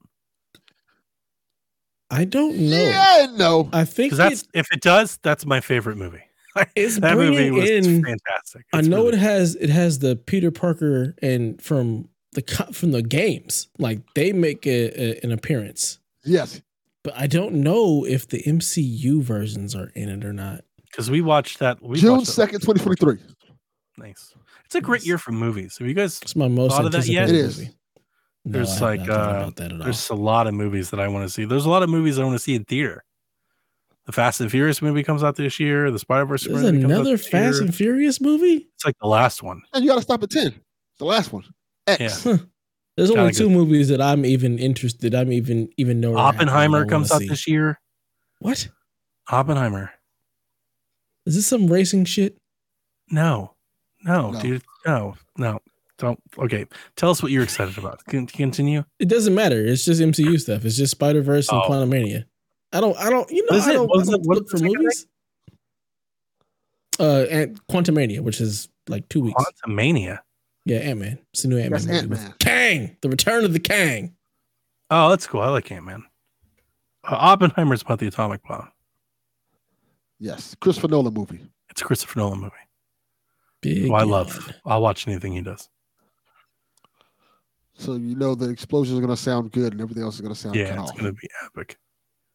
I 2.10 2.24
don't 2.24 2.56
know. 2.58 2.76
Yeah, 2.84 3.26
no. 3.36 3.70
I 3.72 3.84
think 3.84 4.12
that's 4.12 4.42
it, 4.42 4.48
if 4.54 4.72
it 4.72 4.82
does, 4.82 5.18
that's 5.22 5.46
my 5.46 5.60
favorite 5.60 5.96
movie. 5.96 6.22
it's 6.76 6.98
that 7.00 7.16
movie 7.16 7.50
was 7.50 7.70
in. 7.70 8.04
fantastic. 8.04 8.66
I 8.72 8.82
know 8.82 9.04
really- 9.04 9.16
it 9.16 9.20
has 9.20 9.54
it 9.56 9.70
has 9.70 10.00
the 10.00 10.16
Peter 10.16 10.50
Parker 10.50 11.14
and 11.22 11.60
from 11.62 12.08
the 12.32 12.42
co- 12.42 12.70
from 12.72 12.90
the 12.92 13.02
games 13.02 13.68
like 13.78 14.00
they 14.14 14.32
make 14.32 14.66
a, 14.66 14.90
a, 15.00 15.20
an 15.24 15.32
appearance, 15.32 15.98
Yes. 16.24 16.60
but 17.02 17.14
I 17.16 17.26
don't 17.26 17.54
know 17.56 18.04
if 18.06 18.28
the 18.28 18.42
MCU 18.42 19.22
versions 19.22 19.74
are 19.74 19.88
in 19.94 20.08
it 20.10 20.24
or 20.24 20.32
not. 20.34 20.64
Because 20.92 21.10
we 21.10 21.20
watched 21.22 21.58
that. 21.58 21.82
We 21.82 21.98
June 21.98 22.24
second, 22.24 22.60
twenty 22.60 22.78
twenty 22.80 22.96
three. 22.96 23.18
Nice. 23.98 24.34
It's 24.66 24.74
a 24.76 24.80
great 24.80 25.04
year 25.04 25.18
for 25.18 25.32
movies. 25.32 25.76
Have 25.78 25.88
you 25.88 25.94
guys? 25.94 26.20
It's 26.22 26.36
my 26.36 26.46
most 26.48 26.72
Thought 26.72 26.84
of 26.86 26.92
that 26.92 27.06
yet? 27.06 27.24
anticipated 27.24 27.44
It 27.44 27.48
is. 27.48 27.58
movie. 27.58 27.70
No, 28.44 28.52
There's 28.52 28.82
I 28.82 28.96
like, 28.96 29.00
uh, 29.00 29.12
about 29.12 29.56
that 29.56 29.66
at 29.72 29.72
all. 29.72 29.84
There's 29.84 30.10
a 30.10 30.14
lot 30.14 30.46
of 30.46 30.54
movies 30.54 30.90
that 30.90 30.98
I 31.00 31.08
want 31.08 31.24
to 31.26 31.30
see. 31.32 31.44
There's 31.44 31.64
a 31.66 31.70
lot 31.70 31.82
of 31.82 31.90
movies 31.90 32.18
I 32.18 32.24
want 32.24 32.34
to 32.34 32.38
see 32.38 32.54
in 32.54 32.64
theater. 32.64 33.04
The 34.06 34.12
Fast 34.12 34.40
and 34.40 34.50
Furious 34.50 34.82
movie 34.82 35.04
comes 35.04 35.22
out 35.22 35.36
this 35.36 35.60
year. 35.60 35.90
The 35.90 35.98
Spider 35.98 36.24
Verse. 36.24 36.44
There's 36.44 36.62
another 36.64 37.16
Fast 37.18 37.60
and 37.60 37.72
Furious 37.74 38.20
movie. 38.20 38.68
It's 38.74 38.84
like 38.84 38.96
the 39.00 39.06
last 39.06 39.42
one. 39.42 39.62
And 39.72 39.84
you 39.84 39.90
got 39.90 39.96
to 39.96 40.02
stop 40.02 40.22
at 40.22 40.30
ten. 40.30 40.54
The 40.98 41.04
last 41.04 41.32
one. 41.32 41.44
X. 41.86 42.24
Yeah. 42.26 42.36
There's 42.96 43.08
Kinda 43.08 43.22
only 43.22 43.32
two 43.32 43.48
good. 43.48 43.52
movies 43.56 43.88
that 43.88 44.02
I'm 44.02 44.26
even 44.26 44.58
interested. 44.58 45.14
I'm 45.14 45.32
even 45.32 45.68
even 45.76 46.00
know. 46.00 46.16
Oppenheimer 46.16 46.84
comes 46.84 47.10
out 47.12 47.20
this 47.20 47.46
year. 47.46 47.80
What 48.40 48.68
Oppenheimer. 49.30 49.92
Is 51.26 51.34
this? 51.36 51.46
Some 51.46 51.66
racing 51.66 52.04
shit? 52.04 52.36
No, 53.10 53.54
no, 54.04 54.30
No. 54.32 54.40
dude, 54.40 54.62
no, 54.86 55.14
no. 55.36 55.60
Don't. 55.98 56.18
Okay, 56.38 56.66
tell 56.96 57.10
us 57.10 57.22
what 57.22 57.30
you're 57.30 57.42
excited 57.44 57.78
about. 57.78 58.04
Can 58.06 58.26
continue. 58.26 58.82
It 58.98 59.08
doesn't 59.08 59.34
matter. 59.34 59.64
It's 59.64 59.84
just 59.84 60.00
MCU 60.00 60.40
stuff. 60.40 60.64
It's 60.64 60.76
just 60.76 60.90
Spider 60.92 61.22
Verse 61.22 61.48
and 61.48 61.62
Oh. 61.62 61.68
Quantumania. 61.68 62.24
I 62.72 62.80
don't. 62.80 62.96
I 62.96 63.08
don't. 63.10 63.30
You 63.30 63.42
know. 63.42 63.48
What 63.50 63.56
is 63.58 63.68
I 63.68 63.72
don't, 63.74 63.86
What 63.88 63.98
I 63.98 64.02
is 64.02 64.08
it? 64.08 64.10
don't 64.12 64.26
What 64.26 64.38
look 64.38 64.48
for 64.48 64.56
the 64.58 64.64
second 64.64 64.78
movies. 64.82 65.06
Uh, 66.98 67.26
and 67.30 67.66
Quantumania, 67.68 68.20
which 68.20 68.40
is 68.40 68.68
like 68.88 69.08
two 69.08 69.20
weeks. 69.20 69.42
Quantumania. 69.66 70.20
Yeah, 70.64 70.78
Ant 70.78 71.00
Man. 71.00 71.18
It's 71.32 71.42
the 71.42 71.48
new 71.48 71.58
Ant 71.58 71.70
Man 71.72 71.90
Ant-Man. 71.90 72.34
Kang. 72.38 72.96
The 73.00 73.08
Return 73.08 73.44
of 73.44 73.52
the 73.52 73.58
Kang. 73.60 74.14
Oh, 74.90 75.08
that's 75.10 75.26
cool. 75.26 75.40
I 75.40 75.48
like 75.48 75.70
Ant 75.72 75.84
Man. 75.84 76.04
Uh, 77.04 77.16
Oppenheimer's 77.18 77.82
about 77.82 77.98
the 77.98 78.06
atomic 78.06 78.42
bomb. 78.44 78.70
Yes. 80.22 80.54
Christopher 80.60 80.86
Nolan 80.88 81.12
movie. 81.12 81.40
It's 81.68 81.82
a 81.82 81.84
Christopher 81.84 82.20
Nolan 82.20 82.38
movie. 82.40 82.52
Big. 83.60 83.82
Who 83.88 83.94
I 83.94 84.04
love. 84.04 84.52
I'll 84.64 84.80
watch 84.80 85.08
anything 85.08 85.32
he 85.32 85.40
does. 85.40 85.68
So 87.74 87.94
you 87.94 88.14
know 88.14 88.34
the 88.36 88.48
explosions 88.48 88.96
are 88.96 89.00
gonna 89.02 89.16
sound 89.16 89.50
good 89.50 89.72
and 89.72 89.80
everything 89.82 90.04
else 90.04 90.14
is 90.14 90.20
gonna 90.20 90.34
sound 90.36 90.54
Yeah, 90.54 90.80
it's 90.80 90.90
off. 90.92 90.96
gonna 90.96 91.12
be 91.12 91.28
epic. 91.44 91.76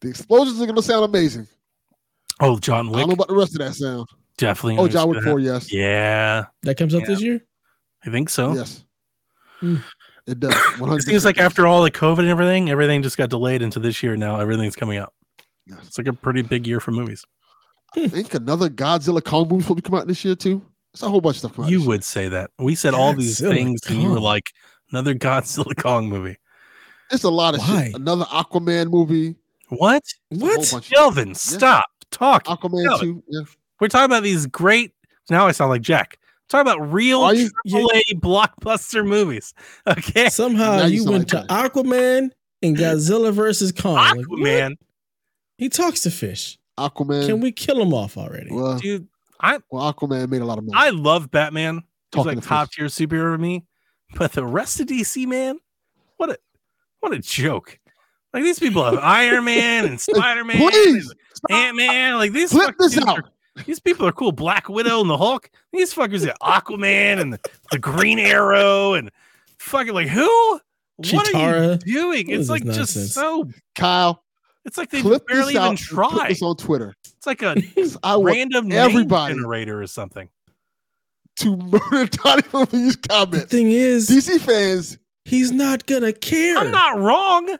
the 0.00 0.08
explosions 0.08 0.60
are 0.60 0.66
gonna 0.66 0.82
sound 0.82 1.04
amazing. 1.04 1.46
Oh, 2.40 2.58
John 2.58 2.88
Wick. 2.88 2.96
I 2.96 3.00
don't 3.00 3.08
know 3.10 3.14
about 3.14 3.28
the 3.28 3.36
rest 3.36 3.52
of 3.52 3.58
that 3.60 3.74
sound. 3.74 4.08
Definitely. 4.38 4.78
Oh, 4.78 4.88
John 4.88 5.08
Wick 5.08 5.22
4, 5.22 5.38
yes. 5.38 5.72
Yeah, 5.72 6.46
That 6.62 6.76
comes 6.76 6.94
out 6.94 7.02
Yeah. 7.02 7.06
this 7.06 7.20
year. 7.22 7.40
I 8.04 8.10
think 8.10 8.28
so. 8.28 8.54
Yes. 8.54 8.84
Hmm. 9.60 9.76
It 10.26 10.40
does. 10.40 10.54
It 10.80 11.02
seems 11.02 11.24
like 11.24 11.38
after 11.38 11.66
all 11.66 11.82
the 11.82 11.90
COVID 11.90 12.18
and 12.20 12.28
everything, 12.28 12.68
everything 12.70 13.02
just 13.02 13.16
got 13.16 13.30
delayed 13.30 13.62
into 13.62 13.78
this 13.78 14.02
year. 14.02 14.16
Now 14.16 14.40
everything's 14.40 14.76
coming 14.76 14.98
out. 14.98 15.12
Yes. 15.66 15.78
It's 15.86 15.98
like 15.98 16.06
a 16.06 16.12
pretty 16.12 16.42
big 16.42 16.66
year 16.66 16.80
for 16.80 16.92
movies. 16.92 17.24
Hmm. 17.94 18.04
I 18.04 18.08
think 18.08 18.34
another 18.34 18.68
Godzilla 18.68 19.22
Kong 19.24 19.48
movie 19.48 19.66
will 19.66 19.76
be 19.76 19.82
coming 19.82 20.00
out 20.00 20.06
this 20.06 20.24
year 20.24 20.34
too. 20.36 20.64
It's 20.92 21.02
a 21.02 21.08
whole 21.08 21.20
bunch 21.20 21.36
of 21.36 21.38
stuff 21.40 21.54
coming 21.56 21.66
out. 21.68 21.70
You 21.72 21.78
this 21.78 21.84
year. 21.84 21.88
would 21.88 22.04
say 22.04 22.28
that. 22.28 22.50
We 22.58 22.74
said 22.74 22.94
all 22.94 23.12
these 23.12 23.40
Godzilla 23.40 23.54
things, 23.54 23.80
and 23.88 24.02
you 24.02 24.10
were 24.10 24.20
like, 24.20 24.50
another 24.90 25.14
Godzilla 25.14 25.76
Kong 25.82 26.08
movie. 26.08 26.36
It's 27.10 27.24
a 27.24 27.30
lot 27.30 27.54
of 27.54 27.60
Why? 27.60 27.86
shit. 27.86 27.94
Another 27.96 28.24
Aquaman 28.24 28.90
movie. 28.90 29.36
What? 29.68 30.02
It's 30.30 30.40
What? 30.42 30.70
bunch 30.70 30.86
of- 30.86 30.90
Delvin, 30.92 31.34
stop 31.34 31.86
talking. 32.10 32.54
Aquaman 32.56 32.84
No. 32.84 32.98
2. 32.98 33.22
Yeah. 33.28 33.40
We're 33.80 33.88
talking 33.88 34.06
about 34.06 34.22
these 34.22 34.46
great. 34.46 34.92
Now 35.28 35.46
I 35.46 35.52
sound 35.52 35.70
like 35.70 35.82
Jack. 35.82 36.18
We're 36.52 36.60
about 36.60 36.92
real 36.92 37.20
Are 37.22 37.34
you- 37.34 37.50
AAA 37.66 38.02
blockbuster 38.20 39.04
movies. 39.06 39.52
Okay. 39.86 40.28
Somehow 40.28 40.76
Now 40.76 40.86
you 40.86 41.02
you 41.04 41.10
went 41.10 41.32
like 41.32 41.46
to 41.48 41.52
Aquaman 41.52 42.30
and 42.62 42.76
Godzilla 42.76 43.32
versus 43.32 43.72
Kong. 43.72 43.94
Like. 43.96 44.16
Aquaman, 44.18 44.76
He 45.58 45.68
talks 45.68 46.00
to 46.02 46.10
fish. 46.10 46.58
Aquaman. 46.78 47.26
Can 47.26 47.40
we 47.40 47.52
kill 47.52 47.80
him 47.80 47.94
off 47.94 48.16
already? 48.18 48.50
well, 48.52 48.78
dude. 48.78 49.08
I 49.40 49.58
well, 49.70 49.92
Aquaman 49.92 50.28
made 50.28 50.42
a 50.42 50.44
lot 50.44 50.58
of 50.58 50.64
money. 50.64 50.76
I 50.78 50.90
love 50.90 51.30
Batman. 51.30 51.82
He's 52.14 52.24
like 52.24 52.40
to 52.40 52.46
top 52.46 52.70
tier 52.72 52.86
superhero 52.86 53.34
to 53.34 53.38
me. 53.38 53.64
But 54.14 54.32
the 54.32 54.46
rest 54.46 54.80
of 54.80 54.86
DC, 54.86 55.26
man, 55.26 55.58
what 56.16 56.30
a 56.30 56.38
what 57.00 57.12
a 57.12 57.18
joke. 57.18 57.78
Like 58.32 58.42
these 58.44 58.58
people 58.58 58.84
have 58.84 58.98
Iron 59.02 59.44
Man 59.44 59.86
and 59.86 60.00
Spider 60.00 60.44
Man, 60.44 60.56
Please. 60.58 61.12
Ant 61.50 61.76
Man. 61.76 62.16
Like 62.16 62.32
these 62.32 62.50
Clip 62.50 62.66
fucking 62.66 62.76
this 62.78 62.98
out. 62.98 63.18
are- 63.18 63.30
these 63.64 63.80
people 63.80 64.06
are 64.06 64.12
cool. 64.12 64.32
Black 64.32 64.68
Widow 64.68 65.00
and 65.00 65.08
the 65.08 65.16
Hulk. 65.16 65.50
These 65.72 65.94
fuckers 65.94 66.28
are 66.30 66.60
Aquaman 66.60 67.18
and 67.20 67.32
the, 67.32 67.40
the 67.70 67.78
Green 67.78 68.18
Arrow 68.18 68.92
and 68.92 69.10
fucking 69.58 69.94
like 69.94 70.08
who? 70.08 70.60
What 70.96 71.34
are 71.34 71.70
you 71.72 71.76
doing? 71.78 72.26
What 72.28 72.36
It's 72.38 72.50
like 72.50 72.64
just 72.64 72.76
nonsense? 72.96 73.14
so. 73.14 73.48
Kyle, 73.74 74.22
It's 74.66 74.76
like 74.76 74.90
they 74.90 75.00
clip 75.00 75.26
barely 75.26 75.54
this 75.54 75.60
out. 75.62 75.64
even 75.66 75.70
and 75.70 75.78
try. 75.78 76.08
Put 76.10 76.28
this 76.28 76.42
on 76.42 76.56
Twitter. 76.56 76.94
It's 77.16 77.26
like 77.26 77.40
a 77.42 77.54
'Cause 77.74 77.96
I 78.02 78.16
want 78.16 78.34
random 78.34 78.70
everybody- 78.72 79.34
name 79.34 79.42
generator 79.42 79.80
or 79.80 79.86
something. 79.86 80.28
to 81.36 81.56
murder 81.56 82.06
Donnie 82.06 82.42
from 82.42 82.66
these 82.72 82.96
comments. 82.96 82.96
The 82.96 83.08
comments. 83.08 83.44
thing 83.52 83.70
is, 83.70 84.08
DC 84.10 84.40
fans, 84.40 84.98
he's 85.24 85.52
not 85.52 85.86
gonna 85.86 86.12
care. 86.12 86.58
I'm 86.58 86.70
not 86.70 86.98
wrong. 86.98 87.56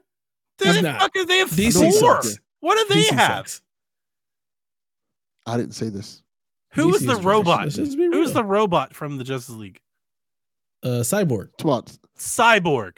They, 0.58 0.72
He's 0.72 0.82
not. 0.82 1.00
fucking- 1.00 1.26
they 1.26 1.38
have 1.38 1.50
DC 1.50 1.78
four. 2.00 2.22
sucks. 2.22 2.38
What 2.60 2.76
do 2.88 2.94
they 2.94 3.02
DC 3.02 3.10
have? 3.12 3.36
sucks. 3.48 3.62
I 5.46 5.56
didn't 5.56 5.74
say 5.74 5.88
this. 5.90 6.22
Who 6.72 6.94
is 6.94 7.02
DC 7.02 7.06
the 7.06 7.18
is 7.18 7.24
robot? 7.24 7.64
Let's 7.64 7.76
Who's 7.76 8.32
the 8.32 8.44
robot 8.44 8.94
from 8.94 9.16
the 9.18 9.24
Justice 9.24 9.54
League? 9.54 9.80
uh, 10.82 11.00
cyborg? 11.02 11.50
Come 11.60 11.70
on. 11.70 11.84
Cyborg. 12.18 12.96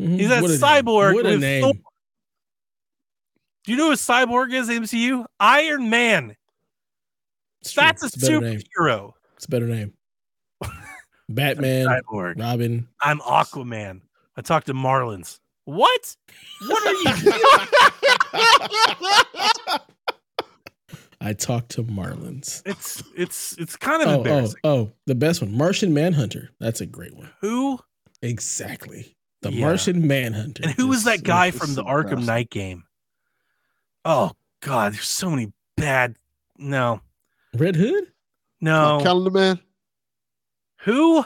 Mhm. 0.00 0.18
He's 0.18 0.30
a 0.30 0.40
What 0.40 0.50
cyborg 0.52 1.14
What 1.14 1.26
a 1.26 1.30
with 1.30 1.40
name. 1.40 1.62
Thor. 1.62 1.72
Do 3.64 3.72
you 3.72 3.78
know 3.78 3.88
who 3.90 3.94
Cyborg 3.96 4.52
is, 4.52 4.68
MCU? 4.68 5.24
Iron 5.40 5.88
Man. 5.90 6.36
It's 7.62 7.72
true. 7.72 7.82
That's 7.82 8.02
a 8.02 8.06
It's 8.06 8.16
better 8.16 8.40
name. 8.40 8.60
superhero. 8.60 9.12
It's 9.36 9.46
a 9.46 9.48
better 9.48 9.66
name. 9.66 9.94
Batman, 11.30 11.86
Cyborg. 11.86 12.38
Robin. 12.40 12.88
I'm 13.00 13.20
Aquaman. 13.20 14.02
I 14.36 14.42
talked 14.42 14.66
to 14.66 14.74
Marlins. 14.74 15.40
What? 15.64 16.16
What 16.68 16.86
are 16.86 16.92
you 16.92 17.22
doing? 17.22 17.40
I 21.20 21.32
talked 21.32 21.70
to 21.70 21.82
Marlins. 21.84 22.60
It's 22.66 23.02
it's 23.16 23.56
it's 23.56 23.76
kind 23.76 24.02
of 24.02 24.08
Oh, 24.08 24.12
oh, 24.12 24.16
embarrassing. 24.18 24.60
oh, 24.64 24.92
the 25.06 25.14
best 25.14 25.40
one, 25.40 25.56
Martian 25.56 25.94
Manhunter. 25.94 26.50
That's 26.60 26.82
a 26.82 26.86
great 26.86 27.16
one. 27.16 27.30
Who 27.40 27.78
Exactly. 28.20 29.16
The 29.40 29.50
Yeah. 29.52 29.64
Martian 29.64 30.06
Manhunter. 30.06 30.64
and 30.64 30.72
who 30.72 30.88
was 30.88 31.04
that 31.04 31.22
guy 31.22 31.50
from 31.50 31.74
the 31.74 31.82
Arkham. 31.84 32.26
Knight 32.26 32.50
game? 32.50 32.84
Oh 34.04 34.32
God, 34.60 34.92
there's 34.94 35.08
so 35.08 35.30
many 35.30 35.52
bad. 35.76 36.16
No, 36.58 37.00
Red 37.54 37.76
Hood? 37.76 38.04
no. 38.60 39.00
Calendar 39.02 39.30
Man. 39.30 39.60
Who? 40.82 41.24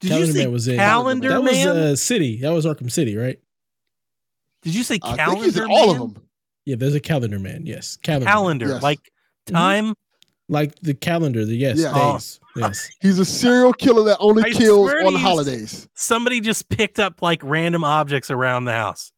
Did 0.00 0.08
Calendar 0.08 0.26
you 0.26 0.32
say 0.32 0.44
Man 0.44 0.52
was 0.52 0.68
in- 0.68 0.76
Calendar 0.76 1.28
that 1.30 1.42
was 1.42 1.52
Man? 1.52 1.68
uh, 1.68 1.96
City. 1.96 2.40
That 2.40 2.50
was 2.52 2.66
Arkham 2.66 2.90
City, 2.90 3.16
right? 3.16 3.38
Did 4.62 4.74
you 4.74 4.82
say 4.82 4.98
I 5.02 5.16
Calendar 5.16 5.32
think 5.42 5.44
he's 5.44 5.56
in 5.56 5.68
Man? 5.68 5.70
all 5.72 5.90
of 5.90 5.98
them. 6.14 6.22
Yeah, 6.64 6.76
there's 6.76 6.94
a 6.94 7.00
Calendar 7.00 7.38
Man. 7.38 7.66
Yes, 7.66 7.96
Calendar. 8.02 8.26
Calendar, 8.26 8.68
Yes. 8.68 8.82
like 8.82 9.00
Mhm. 9.48 9.52
time. 9.52 9.94
like 10.48 10.74
the 10.80 10.92
calendar. 10.92 11.44
The 11.46 11.54
yes, 11.56 11.78
Yeah. 11.78 11.94
days. 12.12 12.38
Yes. 12.56 12.90
He's 13.00 13.18
a 13.18 13.24
serial 13.24 13.72
killer 13.72 14.04
that 14.04 14.18
only 14.20 14.42
I 14.44 14.50
kills 14.50 14.92
on 14.92 15.14
holidays. 15.14 15.88
Somebody 15.94 16.40
just 16.40 16.68
picked 16.68 16.98
up 17.00 17.22
like 17.22 17.40
random 17.42 17.84
objects 17.84 18.30
around 18.30 18.66
the 18.66 18.72
house. 18.72 19.11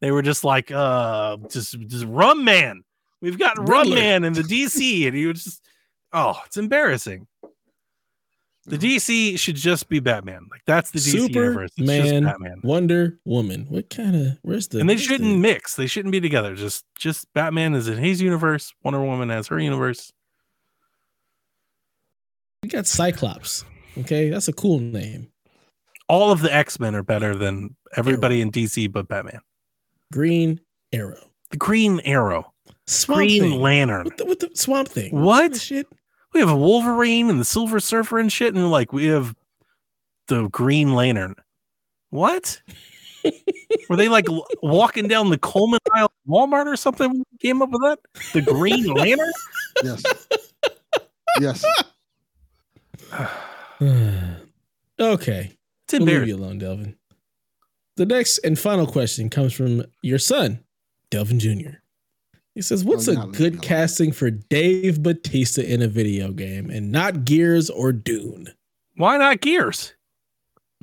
They 0.00 0.10
were 0.10 0.22
just 0.22 0.44
like, 0.44 0.70
uh, 0.70 1.38
just 1.48 1.78
just 1.80 2.04
Rum 2.06 2.44
Man. 2.44 2.82
We've 3.20 3.38
got 3.38 3.68
Rum 3.68 3.90
Man 3.90 4.24
in 4.24 4.34
the 4.34 4.42
DC, 4.42 5.06
and 5.06 5.16
he 5.16 5.26
was 5.26 5.44
just, 5.44 5.62
oh, 6.12 6.38
it's 6.44 6.56
embarrassing. 6.56 7.26
The 8.66 8.76
DC 8.76 9.38
should 9.38 9.54
just 9.54 9.88
be 9.88 10.00
Batman. 10.00 10.48
Like 10.50 10.62
that's 10.66 10.90
the 10.90 10.98
DC 10.98 11.34
universe. 11.34 11.70
It's 11.76 11.86
just 11.86 12.08
Superman, 12.08 12.24
Batman. 12.24 12.60
Wonder 12.64 13.18
Woman. 13.24 13.66
What 13.68 13.90
kind 13.90 14.16
of? 14.16 14.38
Where's 14.42 14.66
the? 14.68 14.80
and 14.80 14.90
they 14.90 14.96
shouldn't 14.96 15.38
mix. 15.38 15.76
They 15.76 15.86
shouldn't 15.86 16.10
be 16.10 16.20
together. 16.20 16.56
Just 16.56 16.84
just 16.98 17.32
Batman 17.32 17.74
is 17.74 17.86
in 17.86 17.96
his 17.96 18.20
universe. 18.20 18.74
Wonder 18.82 19.00
Woman 19.00 19.28
has 19.28 19.46
her 19.48 19.60
universe. 19.60 20.12
We 22.64 22.68
got 22.68 22.88
Cyclops. 22.88 23.64
Okay, 23.98 24.30
that's 24.30 24.48
a 24.48 24.52
cool 24.52 24.80
name. 24.80 25.28
All 26.08 26.32
of 26.32 26.40
the 26.40 26.52
X 26.52 26.80
Men 26.80 26.96
are 26.96 27.04
better 27.04 27.36
than 27.36 27.76
everybody 27.96 28.40
in 28.40 28.50
DC 28.50 28.90
but 28.90 29.06
Batman. 29.06 29.40
Green 30.12 30.60
Arrow. 30.92 31.30
The 31.50 31.56
Green 31.56 32.00
Arrow, 32.00 32.52
Swamp 32.86 33.18
Green 33.18 33.42
Thing. 33.42 33.60
Lantern. 33.60 34.04
What 34.04 34.16
the, 34.16 34.24
what 34.24 34.40
the 34.40 34.50
Swamp 34.54 34.88
Thing? 34.88 35.12
What? 35.12 35.52
the 35.52 35.58
shit? 35.58 35.86
We 36.32 36.40
have 36.40 36.50
a 36.50 36.56
Wolverine 36.56 37.30
and 37.30 37.40
the 37.40 37.44
Silver 37.44 37.80
Surfer 37.80 38.18
and 38.18 38.30
shit, 38.32 38.54
and 38.54 38.70
like 38.70 38.92
we 38.92 39.06
have 39.06 39.34
the 40.28 40.48
Green 40.48 40.94
Lantern. 40.94 41.34
What? 42.10 42.60
Were 43.88 43.96
they 43.96 44.08
like 44.08 44.26
walking 44.62 45.08
down 45.08 45.30
the 45.30 45.38
Coleman 45.38 45.80
aisle 45.92 46.04
at 46.06 46.30
Walmart 46.30 46.66
or 46.66 46.76
something? 46.76 47.24
Came 47.40 47.62
up 47.62 47.70
with 47.70 47.82
that? 47.82 47.98
The 48.32 48.42
Green 48.42 48.84
Lantern? 48.94 49.32
Yes. 49.82 50.02
yes. 51.40 51.64
okay. 55.00 55.52
It's 55.84 55.92
We'll 55.92 56.00
leave 56.02 56.08
embarrassing. 56.08 56.28
you 56.28 56.36
alone, 56.36 56.58
Delvin. 56.58 56.96
The 57.96 58.06
next 58.06 58.38
and 58.38 58.58
final 58.58 58.86
question 58.86 59.30
comes 59.30 59.52
from 59.52 59.84
your 60.02 60.18
son, 60.18 60.60
Delvin 61.10 61.38
Jr. 61.38 61.76
He 62.54 62.62
says, 62.62 62.84
What's 62.84 63.08
Oh, 63.08 63.12
a 63.12 63.14
you're 63.14 63.22
not 63.24 63.32
leaving 63.32 63.38
good 63.52 63.54
me 63.54 63.60
casting 63.60 64.12
for 64.12 64.30
Dave 64.30 65.02
Batista 65.02 65.62
in 65.62 65.82
a 65.82 65.88
video 65.88 66.30
game 66.32 66.70
and 66.70 66.92
not 66.92 67.24
Gears 67.24 67.70
or 67.70 67.92
Dune? 67.92 68.48
Why 68.96 69.16
not 69.18 69.40
Gears? 69.40 69.94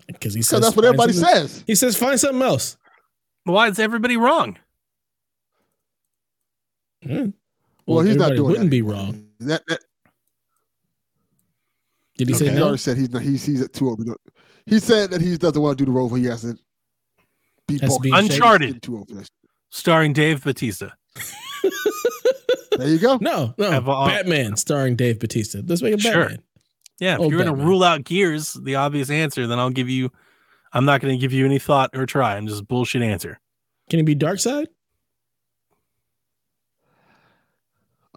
Because 0.07 0.33
he 0.33 0.39
Because 0.39 0.47
says 0.49 0.61
that's 0.61 0.75
what 0.75 0.85
everybody 0.85 1.13
says. 1.13 1.63
He 1.67 1.75
says 1.75 1.95
find 1.95 2.19
something 2.19 2.41
else. 2.41 2.77
Why 3.45 3.67
is 3.69 3.77
everybody 3.79 4.17
wrong? 4.17 4.57
Hmm. 7.03 7.29
Well, 7.85 7.99
he's 8.01 8.15
not 8.15 8.31
everybody 8.31 8.35
doing 8.37 8.47
Wouldn't 8.49 8.65
that 8.67 8.71
be 8.71 8.81
wrong. 8.81 9.27
That, 9.41 9.61
that, 9.67 9.79
Did 12.17 12.29
he 12.29 12.35
Okay. 12.35 12.45
say 12.47 12.53
He 12.53 12.61
already 12.61 12.77
said 12.77 12.97
he's 12.97 13.09
not. 13.09 13.21
He's 13.21 13.45
he's 13.45 13.61
at 13.61 13.73
too 13.73 13.89
old. 13.89 13.99
to 13.99 14.05
do 14.05 14.11
it. 14.13 14.19
He 14.65 14.79
said 14.79 15.11
that 15.11 15.21
he 15.21 15.37
doesn't 15.37 15.61
want 15.61 15.77
to 15.77 15.85
do 15.85 15.91
the 15.91 15.95
role. 15.95 16.09
But 16.09 16.15
he 16.17 16.25
has 16.25 16.41
to 16.41 16.47
be 16.47 16.53
Has 16.53 16.57
to 16.57 16.59
bulky. 16.59 16.59
be 16.59 16.59
in 16.59 16.61
shape. 16.61 17.52
Uncharted. 17.69 18.73
He's 18.73 18.81
too 18.81 18.97
old 18.97 19.09
for 19.09 19.15
that. 19.15 19.29
Starring 19.69 20.13
Dave 20.13 20.43
Batista. 20.43 20.89
There 22.75 22.87
you 22.87 22.97
go. 22.97 23.19
No, 23.21 23.53
no. 23.59 23.83
All- 23.85 24.05
uh, 24.05 24.07
Batman 24.07 24.55
starring 24.57 24.95
Dave 24.95 25.19
Batista. 25.19 25.61
Let's 25.63 25.83
make 25.83 25.93
it 25.93 26.01
Sure. 26.01 26.23
Batman. 26.23 26.43
Yeah, 26.99 27.13
if 27.13 27.19
Oh, 27.19 27.29
you're 27.29 27.43
going 27.43 27.55
to 27.55 27.63
rule 27.63 27.83
out 27.83 28.03
Gears, 28.03 28.53
the 28.53 28.75
obvious 28.75 29.11
answer, 29.11 29.45
then 29.45 29.59
I'll 29.59 29.69
give 29.69 29.89
you. 29.89 30.11
I'm 30.73 30.83
not 30.83 30.99
going 30.99 31.13
to 31.13 31.21
give 31.21 31.31
you 31.33 31.45
any 31.45 31.59
thought 31.59 31.91
or 31.93 32.07
try. 32.07 32.35
I'm 32.35 32.47
just 32.47 32.67
bullshit 32.67 33.03
answer. 33.03 33.39
Can 33.91 33.99
it 33.99 34.03
be 34.07 34.15
Darkseid? 34.15 34.65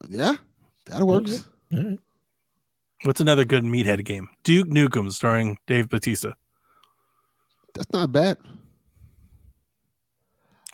Yeah, 0.09 0.37
that 0.87 1.03
works. 1.03 1.45
All 1.75 1.83
right. 1.83 1.99
What's 3.03 3.21
another 3.21 3.45
good 3.45 3.63
meathead 3.65 4.05
game? 4.07 4.29
Duke 4.43 4.69
Nukem, 4.69 5.13
starring 5.13 5.59
Dave 5.67 5.91
Batista. 5.91 6.33
That's 7.75 7.93
not 7.93 8.11
bad. 8.11 8.39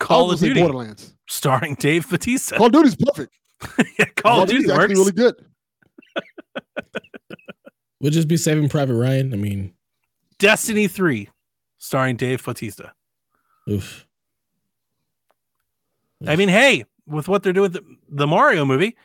Call 0.03 0.21
I 0.21 0.23
of 0.25 0.29
was 0.31 0.41
gonna 0.41 0.51
say 0.51 0.55
Duty, 0.55 0.61
Borderlands. 0.63 1.15
starring 1.29 1.75
Dave 1.77 2.09
Batista. 2.11 2.57
Call 2.57 2.67
of 2.67 2.73
Duty's 2.73 2.97
perfect. 2.97 3.35
yeah, 3.99 4.05
Call 4.17 4.43
of 4.43 4.49
Duty 4.49 4.63
Duty's 4.65 4.71
works. 4.77 4.83
actually 4.85 4.97
really 4.97 5.13
good. 5.13 5.35
We'll 8.01 8.11
just 8.11 8.27
be 8.27 8.37
Saving 8.37 8.69
Private 8.69 8.95
Ryan. 8.97 9.33
I 9.33 9.37
mean, 9.37 9.75
Destiny 10.41 10.89
3, 10.89 11.29
starring 11.79 12.17
Dave 12.17 12.45
Batista. 12.45 12.89
oof. 13.71 14.09
I 16.27 16.35
mean, 16.35 16.49
hey, 16.49 16.85
with 17.07 17.29
what 17.29 17.45
they're 17.45 17.53
doing 17.53 17.71
with 17.71 17.75
the, 17.75 17.85
the 18.09 18.27
Mario 18.27 18.65
movie, 18.65 18.97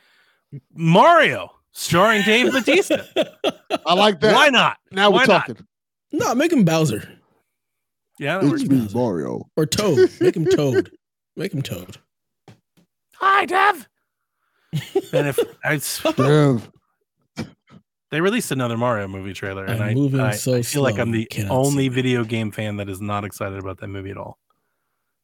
Mario, 0.74 1.52
starring 1.70 2.22
Dave 2.22 2.50
Batista. 2.52 3.04
I 3.86 3.94
like 3.94 4.18
that. 4.18 4.34
Why 4.34 4.48
not? 4.48 4.78
Now 4.90 5.10
Why 5.10 5.18
we're 5.18 5.26
not? 5.32 5.46
talking. 5.46 5.64
No, 6.10 6.34
make 6.34 6.52
him 6.52 6.64
Bowser 6.64 7.08
Yeah, 8.18 8.38
that 8.38 8.48
works. 8.50 8.62
It's 8.62 8.70
me, 8.70 8.88
Mario. 8.92 9.48
or 9.56 9.66
Toad. 9.66 10.10
Make 10.20 10.36
him 10.36 10.46
Toad. 10.46 10.90
Make 11.36 11.54
him 11.54 11.62
Toad. 11.62 11.98
Hi, 13.14 13.46
Dev. 13.46 13.88
and 15.12 15.28
if 15.28 15.38
I, 15.64 15.80
Dev. 16.16 16.70
they 18.10 18.20
released 18.20 18.50
another 18.50 18.76
Mario 18.76 19.08
movie 19.08 19.32
trailer, 19.32 19.64
and 19.64 19.82
I'm 19.82 19.90
I, 19.90 19.94
moving 19.94 20.20
I, 20.20 20.32
so 20.32 20.54
I 20.54 20.62
feel 20.62 20.82
like 20.82 20.98
I'm 20.98 21.10
the 21.10 21.24
cannot 21.26 21.52
only 21.52 21.88
video 21.88 22.24
game 22.24 22.50
fan 22.50 22.76
that 22.76 22.88
is 22.88 23.00
not 23.00 23.24
excited 23.24 23.58
about 23.58 23.78
that 23.78 23.88
movie 23.88 24.10
at 24.10 24.16
all. 24.16 24.38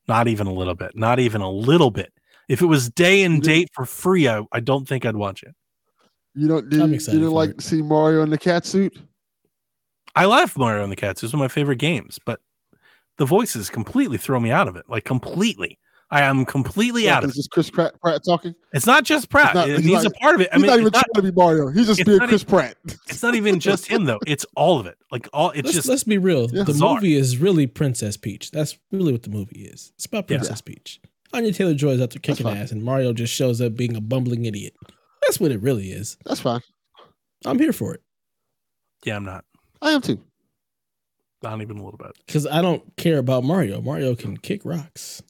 Not 0.06 0.28
even 0.28 0.46
a 0.46 0.52
little 0.52 0.74
bit. 0.74 0.96
Not 0.96 1.18
even 1.18 1.40
a 1.40 1.50
little 1.50 1.90
bit. 1.90 2.12
If 2.48 2.60
it 2.60 2.66
was 2.66 2.90
day 2.90 3.22
and 3.22 3.42
date 3.42 3.70
for 3.72 3.86
free, 3.86 4.28
I, 4.28 4.42
I 4.52 4.60
don't 4.60 4.86
think 4.86 5.06
I'd 5.06 5.16
watch 5.16 5.42
it. 5.42 5.54
You 6.34 6.48
don't. 6.48 6.68
Did, 6.68 6.80
I'm 6.80 6.90
you 6.90 6.96
excited 6.96 7.18
didn't 7.18 7.32
like 7.32 7.50
it. 7.50 7.58
to 7.58 7.64
see 7.64 7.80
Mario 7.80 8.22
in 8.22 8.30
the 8.30 8.38
cat 8.38 8.66
suit? 8.66 8.98
I 10.16 10.26
love 10.26 10.56
Mario 10.56 10.84
in 10.84 10.90
the 10.90 10.96
cat 10.96 11.10
Cats. 11.10 11.22
It's 11.24 11.32
one 11.32 11.40
of 11.40 11.44
my 11.44 11.48
favorite 11.48 11.78
games, 11.78 12.18
but 12.24 12.40
the 13.18 13.26
voices 13.26 13.70
completely 13.70 14.18
throw 14.18 14.40
me 14.40 14.50
out 14.50 14.68
of 14.68 14.76
it. 14.76 14.84
Like 14.88 15.04
completely. 15.04 15.78
I 16.10 16.20
am 16.22 16.44
completely 16.44 17.08
out 17.08 17.24
of 17.24 17.30
Is 17.30 17.36
it. 17.36 17.38
this 17.40 17.48
Chris 17.48 17.70
Pratt, 17.70 17.98
Pratt 18.00 18.20
talking? 18.24 18.54
It's 18.72 18.86
not 18.86 19.04
just 19.04 19.30
Pratt. 19.30 19.54
not- 19.54 19.68
and 19.68 19.78
he's 19.82 19.86
he's, 19.86 20.04
not- 20.04 20.12
a 20.12 20.14
part 20.20 20.34
of 20.36 20.42
it. 20.42 20.48
I 20.52 20.56
He's 20.56 20.62
mean, 20.62 20.70
not 20.70 20.78
even 20.78 20.92
not, 20.92 21.04
trying 21.14 21.24
to 21.26 21.32
be 21.32 21.34
Mario. 21.34 21.68
He's 21.70 21.86
just 21.86 22.04
being 22.04 22.18
not 22.18 22.28
Chris 22.28 22.44
Pratt. 22.44 22.76
it's 23.08 23.22
not 23.22 23.34
even 23.34 23.58
just 23.58 23.86
him 23.86 24.04
though. 24.04 24.20
It's 24.26 24.44
all 24.54 24.78
of 24.78 24.86
it. 24.86 24.96
Like 25.10 25.28
all 25.32 25.50
it's 25.50 25.64
Let's, 25.64 25.74
just 25.76 25.88
let's 25.88 26.04
be 26.04 26.18
real. 26.18 26.42
Yeah. 26.52 26.60
the 26.60 26.66
Bizarre. 26.66 26.94
movie 26.96 27.14
is 27.16 27.38
really 27.38 27.66
Princess 27.66 28.16
Peach. 28.16 28.50
That's 28.52 28.78
really 28.92 29.12
what 29.12 29.22
the 29.22 29.30
movie 29.30 29.62
is. 29.64 29.92
It's 29.96 30.06
about 30.06 30.30
Yeah. 30.30 30.36
Princess 30.36 30.60
Peach. 30.60 31.00
Anya 31.32 31.52
Taylor 31.52 31.74
Joy 31.74 31.90
is 31.90 32.00
out 32.00 32.10
there 32.10 32.20
kicking 32.20 32.46
ass, 32.46 32.70
and 32.70 32.84
Mario 32.84 33.12
just 33.12 33.32
shows 33.34 33.60
up 33.60 33.74
being 33.74 33.96
a 33.96 34.00
bumbling 34.00 34.44
idiot. 34.44 34.74
That's 35.22 35.40
what 35.40 35.50
it 35.50 35.60
really 35.62 35.90
is. 35.90 36.16
That's 36.26 36.40
fine. 36.40 36.60
I'm 37.44 37.58
here 37.58 37.72
for 37.72 37.94
it 37.94 38.02
yeah, 39.04 39.16
I'm 39.16 39.24
not. 39.24 39.44
I 39.82 39.90
am 39.90 40.00
too. 40.00 40.18
Not 41.44 41.62
even 41.62 41.78
a 41.78 41.84
little 41.84 41.98
bit. 41.98 42.12
because 42.26 42.46
I 42.46 42.60
don't 42.62 42.82
care 42.96 43.18
about 43.18 43.44
Mario. 43.44 43.80
Mario 43.80 44.14
can 44.16 44.36
kick 44.36 44.62
rocks, 44.64 45.22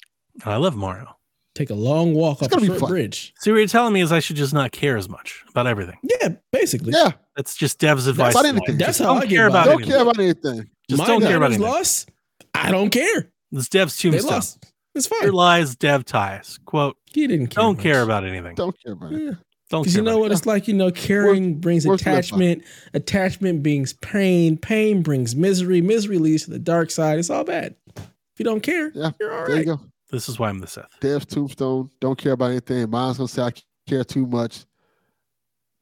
I 0.45 0.57
love 0.57 0.75
Mario. 0.77 1.17
take 1.55 1.71
a 1.71 1.75
long 1.75 2.15
walk 2.15 2.41
It's 2.43 2.55
off 2.55 2.63
a 2.63 2.67
short 2.67 2.81
fun. 2.81 2.89
bridge. 2.91 3.33
So 3.39 3.53
what 3.53 3.59
you're 3.59 3.67
telling 3.69 3.93
me 3.93 4.01
is 4.01 4.11
I 4.13 4.21
should 4.21 4.37
just 4.37 4.53
not 4.55 4.73
care 4.73 4.97
as 4.97 5.09
much 5.09 5.45
about 5.51 5.67
everything. 5.67 5.99
Yeah, 6.03 6.31
basically. 6.53 6.93
Yeah. 6.95 7.13
That's 7.37 7.55
just 7.57 7.79
Dev's 7.81 8.07
advice. 8.07 8.33
about 8.33 8.47
anything. 8.47 8.79
That's 8.79 8.99
how 8.99 9.07
don't 9.15 9.19
I 9.19 9.21
get 9.27 9.31
care 9.31 9.51
by. 9.51 9.61
about 9.63 9.65
Don't 9.67 9.75
anything. 9.83 9.91
care 9.93 10.03
about 10.03 10.19
anything. 10.19 10.71
Just 10.89 10.99
My 11.01 11.07
don't 11.07 11.21
care 11.23 11.37
about 11.37 11.47
anything. 11.53 11.67
lost. 11.67 12.11
I 12.55 12.71
don't 12.71 12.91
care. 12.91 13.31
This 13.53 13.69
Dev's 13.69 13.97
They 14.01 14.11
tombstone. 14.11 14.31
lost. 14.33 14.67
It's 14.95 15.09
Here 15.09 15.21
fine. 15.23 15.33
lies 15.33 15.75
Dev 15.77 16.05
Tyus. 16.05 16.59
Quote, 16.65 16.97
He 17.13 17.27
didn't 17.27 17.49
care. 17.49 17.63
don't 17.63 17.75
much. 17.77 17.83
care 17.83 18.03
about 18.03 18.25
anything. 18.25 18.55
Don't 18.55 18.77
care 18.81 18.93
about 18.93 19.13
it. 19.13 19.37
Yeah. 19.75 19.79
Don't 19.79 19.83
Because 19.83 19.95
care 19.95 20.01
you 20.03 20.05
know 20.05 20.11
about 20.13 20.21
what 20.21 20.33
it's 20.33 20.47
like, 20.47 20.69
you 20.69 20.75
know, 20.75 20.91
caring 20.93 21.59
brings 21.59 21.87
worse 21.87 22.03
than 22.03 22.13
attachment. 22.15 22.65
Attachment 22.93 23.63
brings 23.63 23.93
pain. 23.95 24.57
Pain 24.57 25.03
brings 25.03 25.35
misery. 25.35 25.81
Misery 25.81 26.19
leads 26.19 26.45
to 26.45 26.51
the 26.51 26.59
dark 26.61 26.91
side. 26.93 27.19
It's 27.19 27.31
all 27.31 27.45
bad. 27.45 27.75
If 27.97 28.39
you 28.39 28.45
don't 28.45 28.61
care, 28.61 28.93
Yeah, 28.95 29.11
you're 29.19 29.33
all 29.33 29.47
There 29.47 29.57
you 29.59 29.65
go. 29.65 29.81
This 30.11 30.29
is 30.29 30.39
why 30.39 30.49
I'm 30.49 30.61
the 30.61 30.69
Sith. 30.69 30.87
Dev's 31.01 31.27
tombstone. 31.27 31.91
Don't 32.01 32.17
care 32.17 32.33
about 32.33 32.53
anything. 32.53 32.89
Mine's 32.89 33.17
gonna 33.17 33.27
say 33.27 33.43
I 33.43 33.53
care 33.89 34.05
too 34.05 34.27
much. 34.27 34.65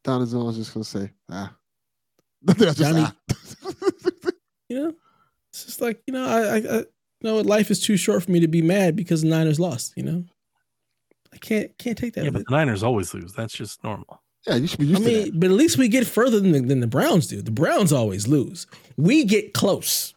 Donna 0.05 0.27
Jones 0.27 0.57
just 0.57 0.73
gonna 0.73 0.85
say 0.85 1.11
ah. 1.31 1.55
That's 2.43 2.61
just, 2.61 2.79
Johnny- 2.79 3.03
ah. 3.05 3.15
You 4.69 4.81
know, 4.81 4.95
it's 5.51 5.67
just 5.67 5.81
like 5.83 6.03
you 6.07 6.15
know, 6.15 6.27
I, 6.27 6.41
I, 6.41 6.57
I 6.57 6.79
you 6.79 6.87
know 7.25 7.37
life 7.41 7.71
is 7.71 7.79
too 7.81 7.99
short 7.99 8.23
for 8.23 8.31
me 8.31 8.41
to 8.41 8.49
be 8.49 8.63
mad 8.63 8.97
because 8.97 9.21
the 9.21 9.29
Niners 9.29 9.61
lost. 9.61 9.93
You 9.97 10.03
know, 10.03 10.25
I 10.27 10.32
can't 11.43 11.77
can't 11.79 11.99
take 11.99 12.15
that. 12.15 12.25
Yeah, 12.25 12.31
but 12.31 12.45
the 12.47 12.51
Niners 12.57 12.83
always 12.83 13.13
lose. 13.13 13.33
That's 13.35 13.53
just 13.55 13.83
normal. 13.85 14.23
yeah, 14.47 14.55
you 14.57 14.67
should 14.67 14.79
be 14.79 14.87
I 14.87 14.89
used 14.91 15.03
to 15.05 15.09
mean, 15.31 15.41
but 15.41 15.47
at 15.51 15.57
least 15.57 15.77
we 15.77 15.89
get 15.89 16.07
further 16.07 16.41
than 16.41 16.53
the, 16.53 16.61
than 16.61 16.81
the 16.81 16.87
Browns 16.87 17.27
do. 17.27 17.43
The 17.43 17.51
Browns 17.51 17.93
always 17.93 18.27
lose. 18.27 18.67
We 18.97 19.25
get 19.25 19.53
close, 19.55 20.15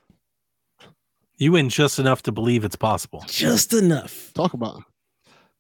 You 1.38 1.52
win 1.52 1.70
just 1.70 2.00
enough 2.00 2.22
to 2.24 2.32
believe 2.32 2.64
it's 2.64 2.76
possible. 2.78 3.24
just 3.28 3.74
enough. 3.74 4.32
Talk 4.34 4.54
about 4.54 4.82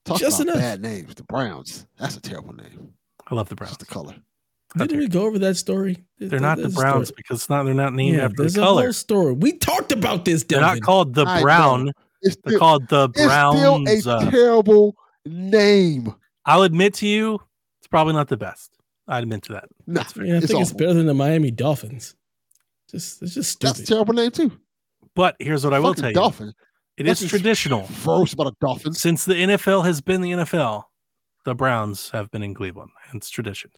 talk 0.05 0.19
Just 0.19 0.39
about 0.39 0.53
enough. 0.55 0.63
bad 0.63 0.81
names. 0.81 1.15
The 1.15 1.23
Browns. 1.23 1.85
That's 1.99 2.15
a 2.15 2.21
terrible 2.21 2.53
name. 2.55 2.93
I 3.27 3.35
love 3.35 3.49
the 3.49 3.55
Browns. 3.55 3.71
Just 3.71 3.79
the 3.81 3.85
color. 3.87 4.15
Didn't 4.77 4.99
we 4.99 5.07
go 5.07 5.25
over 5.25 5.39
that 5.39 5.55
story? 5.55 6.03
They're 6.19 6.39
not 6.39 6.57
the 6.57 6.67
Browns 6.69 7.07
story. 7.07 7.15
because 7.17 7.39
it's 7.41 7.49
not 7.49 7.63
they're 7.63 7.73
not 7.73 7.93
named 7.93 8.17
Yeah, 8.17 8.25
after 8.25 8.35
there's 8.43 8.53
the 8.55 8.61
a 8.61 8.65
color. 8.65 8.83
whole 8.83 8.93
story. 8.93 9.33
We 9.33 9.53
talked 9.57 9.91
about 9.93 10.25
this. 10.25 10.43
They're 10.43 10.59
not 10.61 10.81
called 10.81 11.13
the 11.13 11.25
I 11.25 11.37
know. 11.37 11.41
Brown. 11.43 11.91
It's 12.21 12.35
They're 12.43 12.51
still, 12.53 12.59
called 12.59 12.87
the 12.89 13.07
Browns. 13.09 13.89
it's 13.89 14.01
still 14.01 14.17
Browns. 14.19 14.23
a 14.23 14.27
uh, 14.27 14.31
terrible 14.31 14.95
name. 15.25 16.13
I'll 16.45 16.63
admit 16.63 16.93
to 16.95 17.07
you, 17.07 17.39
it's 17.79 17.87
probably 17.87 18.13
not 18.13 18.27
the 18.27 18.37
best. 18.37 18.71
I'd 19.07 19.23
admit 19.23 19.43
to 19.43 19.53
that. 19.53 19.65
Nah, 19.87 20.03
I, 20.15 20.19
mean, 20.19 20.33
I 20.33 20.37
it's 20.37 20.47
think 20.47 20.61
it's 20.61 20.73
better 20.73 20.93
than 20.93 21.05
the 21.05 21.13
Miami 21.13 21.51
Dolphins. 21.51 22.15
Just 22.89 23.21
it's 23.21 23.33
just 23.33 23.59
That's 23.59 23.79
a 23.79 23.85
terrible 23.85 24.13
name 24.13 24.31
too. 24.31 24.51
But 25.15 25.35
here's 25.39 25.63
what 25.63 25.73
I 25.73 25.79
will 25.79 25.89
Fucking 25.89 26.01
tell 26.01 26.09
you: 26.11 26.15
Dolphin. 26.15 26.53
it 26.97 27.07
is 27.07 27.21
Nothing's 27.21 27.29
traditional. 27.29 27.89
Gross 28.03 28.33
about 28.33 28.47
a 28.47 28.55
dolphin. 28.59 28.93
Since 28.93 29.25
the 29.25 29.33
NFL 29.35 29.85
has 29.85 30.01
been 30.01 30.21
the 30.21 30.31
NFL, 30.31 30.83
the 31.45 31.55
Browns 31.55 32.09
have 32.11 32.29
been 32.31 32.43
in 32.43 32.53
Cleveland. 32.53 32.91
It's 33.13 33.29
tradition. 33.29 33.71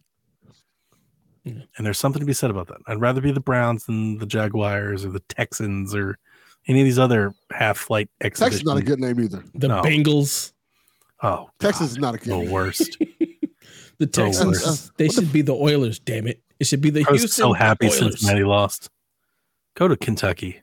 Yeah. 1.43 1.53
And 1.77 1.85
there's 1.85 1.99
something 1.99 2.19
to 2.19 2.25
be 2.25 2.33
said 2.33 2.49
about 2.49 2.67
that. 2.67 2.79
I'd 2.87 2.99
rather 2.99 3.21
be 3.21 3.31
the 3.31 3.39
Browns 3.39 3.85
than 3.85 4.17
the 4.17 4.25
Jaguars 4.25 5.05
or 5.05 5.11
the 5.11 5.21
Texans 5.29 5.95
or 5.95 6.17
any 6.67 6.81
of 6.81 6.85
these 6.85 6.99
other 6.99 7.33
half 7.51 7.77
flight 7.77 8.09
Texas 8.21 8.47
is 8.47 8.53
exhibitions. 8.61 8.67
not 8.67 8.77
a 8.77 8.81
good 8.83 8.99
name 8.99 9.19
either. 9.23 9.43
the 9.55 9.67
no. 9.69 9.81
Bengals, 9.81 10.51
Oh, 11.23 11.49
Texas 11.59 11.91
is 11.91 11.97
not 11.97 12.15
a 12.15 12.17
good 12.17 12.47
the 12.47 12.51
worst. 12.51 12.97
the 13.97 14.05
Texans. 14.07 14.45
worse. 14.65 14.91
they 14.97 15.07
should 15.09 15.31
be 15.33 15.41
the 15.41 15.53
Oilers. 15.55 15.99
Damn 15.99 16.27
it! 16.27 16.41
It 16.59 16.67
should 16.67 16.81
be 16.81 16.89
the 16.91 17.05
I 17.07 17.11
was 17.11 17.21
Houston 17.21 17.43
so 17.43 17.53
happy 17.53 17.87
Oilers. 17.87 17.97
Cincinnati 17.99 18.43
lost. 18.43 18.89
Go 19.75 19.87
to 19.87 19.95
Kentucky. 19.97 20.61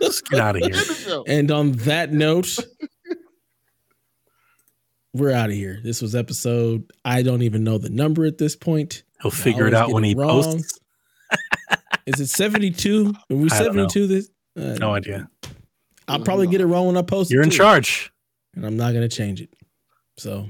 Just 0.00 0.28
get 0.30 0.40
out 0.40 0.56
of 0.56 0.62
here. 0.62 1.22
And 1.26 1.50
on 1.50 1.72
that 1.72 2.12
note, 2.12 2.58
we're 5.12 5.32
out 5.32 5.50
of 5.50 5.54
here. 5.56 5.80
This 5.82 6.00
was 6.02 6.14
episode. 6.14 6.90
I 7.04 7.22
don't 7.22 7.42
even 7.42 7.64
know 7.64 7.78
the 7.78 7.90
number 7.90 8.24
at 8.26 8.38
this 8.38 8.56
point. 8.56 9.02
He'll 9.22 9.30
I 9.30 9.34
figure 9.34 9.66
it 9.66 9.74
out 9.74 9.90
when 9.92 10.04
he 10.04 10.14
wrong. 10.14 10.42
posts. 10.42 10.78
Is 12.06 12.20
it 12.20 12.28
seventy 12.28 12.70
two? 12.70 13.14
Are 13.30 13.36
we 13.36 13.48
I 13.52 13.58
don't 13.62 13.76
know. 13.76 13.88
seventy 13.88 13.92
two? 13.92 14.06
This. 14.06 14.30
Uh, 14.58 14.76
No 14.78 14.94
idea. 14.94 15.28
I'll 16.08 16.20
probably 16.20 16.46
get 16.46 16.60
it 16.60 16.66
wrong 16.66 16.86
when 16.86 16.96
I 16.96 17.02
post. 17.02 17.30
it, 17.30 17.34
You're 17.34 17.42
in 17.42 17.50
too. 17.50 17.56
charge. 17.58 18.12
and 18.54 18.64
I'm 18.66 18.76
not 18.76 18.92
gonna 18.94 19.08
change 19.08 19.40
it. 19.40 19.50
So 20.16 20.48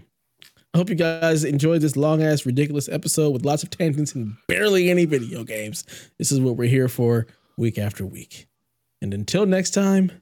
I 0.75 0.79
hope 0.79 0.89
you 0.89 0.95
guys 0.95 1.45
enjoyed 1.45 1.81
this 1.81 1.97
long 1.97 2.23
ass 2.23 2.47
ridiculous 2.47 2.89
episode 2.89 3.31
with 3.31 3.45
lots 3.45 3.63
of 3.63 3.71
tangents 3.71 4.15
and 4.15 4.35
barely 4.47 4.91
any 4.91 5.05
video 5.05 5.45
games. 5.45 5.85
This 6.19 6.31
is 6.33 6.41
what 6.41 6.57
we're 6.57 6.69
here 6.69 6.89
for 6.89 7.27
week 7.57 7.79
after 7.79 8.07
week. 8.07 8.47
And 9.03 9.13
until 9.15 9.47
next 9.47 9.71
time, 9.71 10.13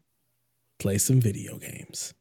play 0.79 0.99
some 0.99 1.21
video 1.21 1.59
games. 1.59 2.15